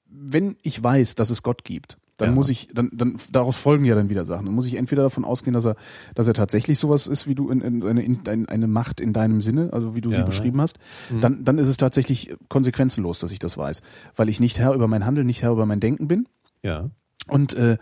wenn 0.08 0.56
ich 0.62 0.82
weiß, 0.82 1.14
dass 1.14 1.30
es 1.30 1.42
Gott 1.42 1.64
gibt, 1.64 1.96
dann 2.18 2.28
Ja. 2.30 2.34
muss 2.34 2.48
ich, 2.50 2.68
dann, 2.74 2.90
dann 2.92 3.16
daraus 3.32 3.56
folgen 3.56 3.84
ja 3.84 3.94
dann 3.94 4.10
wieder 4.10 4.24
Sachen. 4.24 4.44
Dann 4.46 4.54
muss 4.54 4.66
ich 4.66 4.74
entweder 4.76 5.02
davon 5.02 5.24
ausgehen, 5.24 5.54
dass 5.54 5.64
er, 5.64 5.76
dass 6.14 6.28
er 6.28 6.34
tatsächlich 6.34 6.78
sowas 6.78 7.06
ist, 7.06 7.26
wie 7.26 7.34
du 7.34 7.48
in, 7.48 7.60
in, 7.62 7.82
eine, 7.82 8.02
in, 8.02 8.20
ein- 8.28 8.46
eine 8.48 8.66
Macht 8.68 9.00
in 9.00 9.12
deinem 9.12 9.40
Sinne, 9.40 9.70
also 9.72 9.94
wie 9.96 10.00
du 10.02 10.10
sie 10.12 10.18
Ja. 10.18 10.24
beschrieben 10.24 10.60
hast. 10.60 10.78
Mhm. 11.10 11.20
Dann, 11.22 11.44
dann 11.44 11.58
ist 11.58 11.68
es 11.68 11.78
tatsächlich 11.78 12.34
konsequenzenlos, 12.48 13.18
dass 13.18 13.30
ich 13.32 13.38
das 13.38 13.56
weiß, 13.56 13.80
weil 14.14 14.28
ich 14.28 14.38
nicht 14.38 14.58
Herr 14.58 14.74
über 14.74 14.86
mein 14.86 15.06
Handeln, 15.06 15.26
nicht 15.26 15.42
Herr 15.42 15.52
über 15.52 15.66
mein 15.66 15.80
Denken 15.80 16.06
bin. 16.08 16.28
ja. 16.62 16.90
Und 17.28 17.54
äh, 17.54 17.78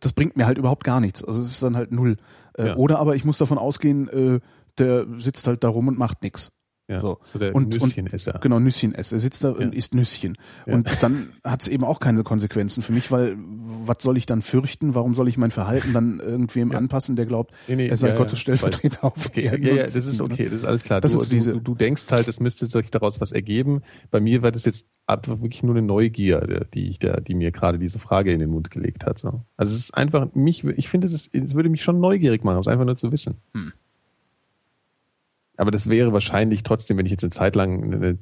das, 0.00 0.12
bringt 0.12 0.36
mir 0.36 0.46
halt 0.46 0.58
überhaupt 0.58 0.84
gar 0.84 1.00
nichts. 1.00 1.24
Also 1.24 1.40
es 1.40 1.50
ist 1.50 1.62
dann 1.62 1.76
halt 1.76 1.92
null. 1.92 2.16
Äh, 2.56 2.68
Ja. 2.68 2.76
Oder 2.76 2.98
aber 2.98 3.14
ich 3.16 3.24
muss 3.24 3.38
davon 3.38 3.58
ausgehen, 3.58 4.08
äh, 4.08 4.40
der 4.78 5.06
sitzt 5.18 5.46
halt 5.46 5.64
da 5.64 5.68
rum 5.68 5.88
und 5.88 5.98
macht 5.98 6.22
nix. 6.22 6.52
Ja, 6.88 7.00
So. 7.00 7.18
so, 7.24 7.38
der 7.40 7.52
Und- 7.54 7.74
und- 7.74 7.82
Nüsschenesser. 7.82 8.38
Genau, 8.40 8.60
Nüsschen 8.60 8.94
ess. 8.94 9.10
Er 9.10 9.18
sitzt 9.18 9.42
da 9.42 9.50
und 9.50 9.72
Ja. 9.72 9.78
isst 9.78 9.92
Nüsschen. 9.92 10.36
Ja. 10.66 10.74
Und 10.74 10.88
dann 11.02 11.30
hat 11.42 11.62
es 11.62 11.68
eben 11.68 11.82
auch 11.82 11.98
keine 11.98 12.22
Konsequenzen 12.22 12.80
für 12.80 12.92
mich, 12.92 13.10
weil 13.10 13.36
was 13.84 13.96
soll 14.04 14.16
ich 14.16 14.24
dann 14.26 14.40
fürchten? 14.40 14.94
Warum 14.94 15.16
soll 15.16 15.26
ich 15.26 15.36
mein 15.36 15.50
Verhalten 15.50 15.92
dann 15.92 16.20
irgendwem 16.20 16.70
Ja. 16.70 16.78
anpassen, 16.78 17.16
der 17.16 17.26
glaubt, 17.26 17.52
Nee, 17.66 17.74
nee, 17.74 17.88
er 17.88 17.96
sei 17.96 18.08
ja, 18.08 18.12
ja. 18.14 18.18
Gottes 18.20 18.38
Stellvertreter 18.38 19.02
auf 19.04 19.26
Okay, 19.26 19.46
ja, 19.46 19.52
ja, 19.56 19.58
ja, 19.58 19.70
und- 19.72 19.78
das 19.96 19.96
ist 19.96 20.20
okay, 20.20 20.44
das 20.44 20.52
ist 20.60 20.64
alles 20.64 20.84
klar. 20.84 21.00
Das 21.00 21.12
du, 21.14 21.18
ist 21.18 21.32
diese- 21.32 21.54
du, 21.54 21.60
du 21.60 21.74
denkst 21.74 22.04
halt, 22.12 22.28
es 22.28 22.38
müsste 22.38 22.66
sich 22.66 22.90
daraus 22.92 23.20
was 23.20 23.32
ergeben. 23.32 23.80
Bei 24.12 24.20
mir 24.20 24.42
war 24.42 24.52
das 24.52 24.64
jetzt 24.64 24.86
wirklich 25.08 25.64
nur 25.64 25.74
eine 25.76 25.84
Neugier, 25.84 26.66
die 26.72 26.88
ich 26.88 27.00
da, 27.00 27.18
die 27.18 27.34
mir 27.34 27.50
gerade 27.50 27.80
diese 27.80 27.98
Frage 27.98 28.30
in 28.32 28.38
den 28.38 28.50
Mund 28.50 28.70
gelegt 28.70 29.06
hat. 29.06 29.18
So. 29.18 29.42
Also 29.56 29.72
es 29.74 29.80
ist 29.80 29.94
einfach 29.96 30.32
mich, 30.34 30.62
ich 30.62 30.88
finde, 30.88 31.08
es 31.08 31.12
ist- 31.12 31.34
es 31.34 31.54
würde 31.54 31.68
mich 31.68 31.82
schon 31.82 31.98
neugierig 31.98 32.44
machen, 32.44 32.60
es 32.60 32.68
einfach 32.68 32.84
nur 32.84 32.96
zu 32.96 33.10
wissen. 33.10 33.38
Hm. 33.54 33.72
Aber 35.56 35.70
das 35.70 35.88
wäre 35.88 36.12
wahrscheinlich 36.12 36.62
trotzdem, 36.62 36.98
wenn 36.98 37.06
ich 37.06 37.12
jetzt 37.12 37.24
eine 37.24 37.30
Zeit 37.30 37.56
lang 37.56 37.94
eine 37.94 38.18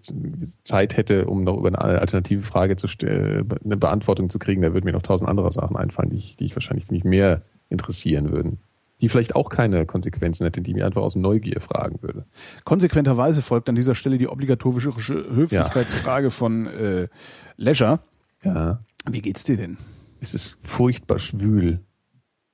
Zeit 0.62 0.96
hätte, 0.96 1.26
um 1.26 1.42
noch 1.42 1.56
über 1.56 1.68
eine 1.68 1.80
alternative 2.00 2.42
Frage 2.42 2.76
zu 2.76 2.86
stellen, 2.86 3.48
eine 3.64 3.76
Beantwortung 3.76 4.30
zu 4.30 4.38
kriegen, 4.38 4.62
da 4.62 4.72
würden 4.72 4.84
mir 4.84 4.92
noch 4.92 5.02
tausend 5.02 5.28
andere 5.28 5.50
Sachen 5.52 5.76
einfallen, 5.76 6.10
die 6.10 6.16
ich, 6.16 6.36
die 6.36 6.44
ich 6.44 6.54
wahrscheinlich 6.54 6.90
mich 6.90 7.04
mehr 7.04 7.42
interessieren 7.68 8.30
würden. 8.30 8.58
Die 9.00 9.08
vielleicht 9.08 9.34
auch 9.34 9.50
keine 9.50 9.84
Konsequenzen 9.86 10.44
hätten, 10.44 10.62
die 10.62 10.74
mir 10.74 10.86
einfach 10.86 11.02
aus 11.02 11.16
Neugier 11.16 11.60
fragen 11.60 12.00
würde. 12.00 12.24
Konsequenterweise 12.62 13.42
folgt 13.42 13.68
an 13.68 13.74
dieser 13.74 13.96
Stelle 13.96 14.18
die 14.18 14.28
obligatorische 14.28 14.94
Höflichkeitsfrage 14.94 16.26
ja. 16.28 16.30
von 16.30 16.66
äh, 16.68 17.08
Leisure. 17.56 17.98
Ja. 18.44 18.78
Wie 19.10 19.20
geht's 19.20 19.42
dir 19.42 19.56
denn? 19.56 19.76
Es 20.20 20.32
ist 20.34 20.56
furchtbar 20.60 21.18
schwül. 21.18 21.80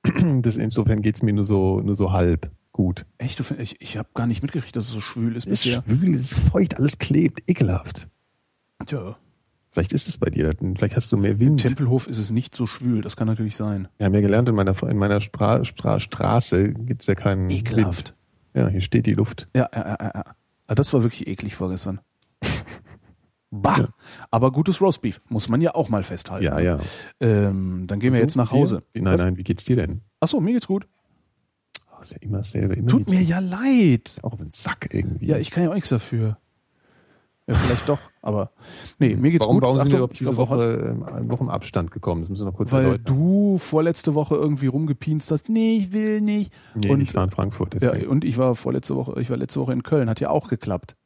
Das, 0.40 0.56
insofern 0.56 1.02
geht's 1.02 1.22
mir 1.22 1.34
nur 1.34 1.44
so, 1.44 1.80
nur 1.80 1.94
so 1.94 2.10
halb 2.10 2.50
gut. 2.72 3.06
Echt? 3.18 3.40
Ich 3.58 3.80
ich 3.80 3.96
habe 3.96 4.08
gar 4.14 4.26
nicht 4.26 4.42
mitgekriegt, 4.42 4.76
dass 4.76 4.86
es 4.86 4.94
so 4.94 5.00
schwül 5.00 5.36
ist, 5.36 5.46
ist 5.46 5.64
bisher. 5.64 5.82
Schwül, 5.82 6.14
es 6.14 6.32
ist 6.32 6.38
feucht, 6.38 6.76
alles 6.76 6.98
klebt, 6.98 7.42
ekelhaft. 7.48 8.08
Tja. 8.86 9.16
Vielleicht 9.72 9.92
ist 9.92 10.08
es 10.08 10.18
bei 10.18 10.30
dir, 10.30 10.52
vielleicht 10.58 10.96
hast 10.96 11.12
du 11.12 11.16
mehr 11.16 11.38
Wind. 11.38 11.62
Im 11.64 11.68
Tempelhof 11.68 12.08
ist 12.08 12.18
es 12.18 12.32
nicht 12.32 12.56
so 12.56 12.66
schwül, 12.66 13.02
das 13.02 13.16
kann 13.16 13.28
natürlich 13.28 13.54
sein. 13.54 13.86
Wir 13.98 14.06
haben 14.06 14.14
ja 14.14 14.20
gelernt, 14.20 14.48
in 14.48 14.56
meiner, 14.56 14.74
in 14.82 14.96
meiner 14.96 15.20
Spra 15.20 15.64
Spra 15.64 16.00
Straße 16.00 16.74
gibt's 16.74 17.06
ja 17.06 17.14
keinen 17.14 17.48
Ekelhaft. 17.50 18.08
Wind. 18.08 18.64
Ja, 18.64 18.68
hier 18.68 18.80
steht 18.80 19.06
die 19.06 19.14
Luft. 19.14 19.48
Ja, 19.54 19.68
ja, 19.72 19.96
ja, 20.00 20.10
ja. 20.12 20.74
Das 20.74 20.92
war 20.92 21.02
wirklich 21.02 21.26
eklig 21.28 21.54
vorgestern. 21.54 22.00
Bah! 23.52 23.78
Ja. 23.80 23.88
Aber 24.30 24.52
gutes 24.52 24.80
Roastbeef, 24.80 25.20
muss 25.28 25.48
man 25.48 25.60
ja 25.60 25.74
auch 25.74 25.88
mal 25.88 26.04
festhalten. 26.04 26.44
Ja, 26.44 26.60
ja. 26.60 26.78
Ähm, 27.18 27.84
dann 27.88 27.98
gehen 27.98 28.12
wir 28.12 28.20
jetzt 28.20 28.36
nach 28.36 28.52
Hause. 28.52 28.84
Nein, 28.94 29.06
Was? 29.06 29.20
nein, 29.20 29.36
wie 29.36 29.42
geht's 29.42 29.64
dir 29.64 29.74
denn? 29.74 30.02
Ach 30.20 30.28
so, 30.28 30.40
mir 30.40 30.52
geht's 30.52 30.68
gut. 30.68 30.86
Oh, 32.00 32.02
ist 32.02 32.12
ja 32.12 32.18
immer 32.20 32.38
dasselbe. 32.38 32.74
Immer 32.74 32.88
Tut 32.88 33.10
mir 33.10 33.22
ja 33.22 33.40
leid. 33.40 34.18
Auch 34.22 34.32
auf 34.32 34.38
den 34.38 34.50
Sack 34.50 34.88
irgendwie. 34.90 35.26
Ja, 35.26 35.36
ich 35.36 35.50
kann 35.50 35.64
ja 35.64 35.70
auch 35.70 35.74
nichts 35.74 35.90
dafür. 35.90 36.38
Ja, 37.46 37.56
vielleicht 37.56 37.88
doch, 37.88 37.98
aber 38.22 38.52
nee, 39.00 39.16
mir 39.16 39.32
geht's 39.32 39.44
warum, 39.44 39.56
gut. 39.56 39.64
Warum 39.64 39.78
sind 39.78 39.90
wir 39.90 40.06
diese 40.06 40.36
Woche, 40.36 40.56
Woche, 41.00 41.28
Woche 41.28 41.42
im 41.42 41.50
Abstand 41.50 41.90
gekommen? 41.90 42.20
Das 42.20 42.30
müssen 42.30 42.42
wir 42.42 42.50
noch 42.50 42.56
kurz 42.56 42.70
Weil 42.70 42.84
erläutern. 42.84 43.04
du 43.06 43.58
vorletzte 43.58 44.14
Woche 44.14 44.36
irgendwie 44.36 44.68
rumgepienst 44.68 45.32
hast, 45.32 45.48
nee, 45.48 45.78
ich 45.78 45.92
will 45.92 46.20
nicht. 46.20 46.52
Nee, 46.76 46.90
und, 46.90 47.00
ich 47.00 47.12
war 47.14 47.24
in 47.24 47.30
Frankfurt. 47.30 47.74
Deswegen. 47.74 48.04
Ja, 48.04 48.08
und 48.08 48.24
ich 48.24 48.38
war 48.38 48.54
vorletzte 48.54 48.94
Woche, 48.94 49.20
ich 49.20 49.30
war 49.30 49.36
letzte 49.36 49.58
Woche 49.58 49.72
in 49.72 49.82
Köln, 49.82 50.08
hat 50.08 50.20
ja 50.20 50.30
auch 50.30 50.48
geklappt. 50.48 50.96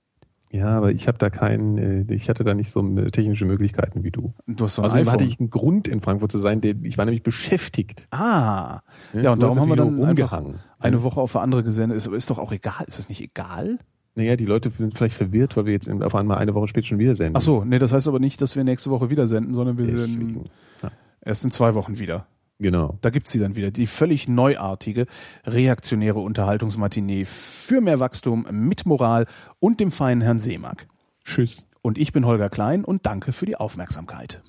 Ja, 0.54 0.68
aber 0.68 0.92
ich 0.92 1.08
habe 1.08 1.18
da 1.18 1.30
keinen, 1.30 1.78
äh, 2.08 2.14
ich 2.14 2.28
hatte 2.28 2.44
da 2.44 2.54
nicht 2.54 2.70
so 2.70 2.80
technische 3.10 3.44
Möglichkeiten 3.44 4.04
wie 4.04 4.12
du. 4.12 4.34
Du 4.46 4.64
hast 4.64 4.76
so 4.76 4.82
ein 4.82 4.86
Außerdem 4.86 5.02
iPhone. 5.02 5.12
hatte 5.12 5.24
ich 5.24 5.40
einen 5.40 5.50
Grund 5.50 5.88
in 5.88 6.00
Frankfurt 6.00 6.30
zu 6.30 6.38
sein, 6.38 6.60
den, 6.60 6.84
ich 6.84 6.96
war 6.96 7.04
nämlich 7.06 7.24
beschäftigt. 7.24 8.06
Ah, 8.12 8.82
ja, 9.12 9.20
ja 9.20 9.32
und 9.32 9.42
darum 9.42 9.58
haben 9.58 9.68
wir 9.68 9.76
dann 9.76 9.98
umgehangen. 9.98 10.60
eine 10.78 11.02
Woche 11.02 11.20
auf 11.20 11.34
eine 11.34 11.42
andere 11.42 11.64
gesendet. 11.64 11.98
Ist, 11.98 12.06
ist 12.06 12.30
doch 12.30 12.38
auch 12.38 12.52
egal. 12.52 12.84
Ist 12.86 13.00
das 13.00 13.08
nicht 13.08 13.20
egal? 13.20 13.80
Naja, 14.14 14.36
die 14.36 14.46
Leute 14.46 14.70
sind 14.70 14.96
vielleicht 14.96 15.16
verwirrt, 15.16 15.56
weil 15.56 15.66
wir 15.66 15.72
jetzt 15.72 15.90
auf 15.90 16.14
einmal 16.14 16.38
eine 16.38 16.54
Woche 16.54 16.68
später 16.68 16.86
schon 16.86 17.00
wieder 17.00 17.16
senden. 17.16 17.36
Ach 17.36 17.40
so, 17.40 17.64
nee, 17.64 17.80
das 17.80 17.92
heißt 17.92 18.06
aber 18.06 18.20
nicht, 18.20 18.40
dass 18.40 18.54
wir 18.54 18.62
nächste 18.62 18.90
Woche 18.90 19.10
wieder 19.10 19.26
senden, 19.26 19.54
sondern 19.54 19.76
wir 19.76 19.98
senden 19.98 20.50
ja. 20.84 20.92
erst 21.20 21.44
in 21.44 21.50
zwei 21.50 21.74
Wochen 21.74 21.98
wieder. 21.98 22.28
Genau. 22.58 22.98
Da 23.00 23.10
gibt's 23.10 23.32
sie 23.32 23.40
dann 23.40 23.56
wieder. 23.56 23.70
Die 23.70 23.86
völlig 23.86 24.28
neuartige, 24.28 25.06
reaktionäre 25.44 26.20
Unterhaltungsmatinee 26.20 27.24
für 27.24 27.80
mehr 27.80 28.00
Wachstum 28.00 28.46
mit 28.50 28.86
Moral 28.86 29.26
und 29.58 29.80
dem 29.80 29.90
feinen 29.90 30.22
Herrn 30.22 30.38
Seemark. 30.38 30.86
Tschüss. 31.24 31.66
Und 31.82 31.98
ich 31.98 32.12
bin 32.12 32.24
Holger 32.24 32.48
Klein 32.48 32.84
und 32.84 33.06
danke 33.06 33.32
für 33.32 33.46
die 33.46 33.56
Aufmerksamkeit. 33.56 34.40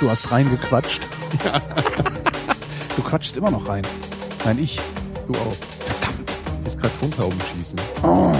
Du 0.00 0.10
hast 0.10 0.30
reingequatscht. 0.30 1.02
Ja. 1.44 1.60
Du 2.96 3.02
quatschst 3.02 3.36
immer 3.36 3.50
noch 3.50 3.68
rein. 3.68 3.82
Nein, 4.44 4.58
ich. 4.58 4.78
Du 5.26 5.32
auch. 5.34 5.54
Verdammt. 5.54 6.38
Ist 6.66 6.78
gerade 6.78 6.94
Rundhauben 7.02 7.38
schießen. 7.40 7.78
Oh. 8.02 8.32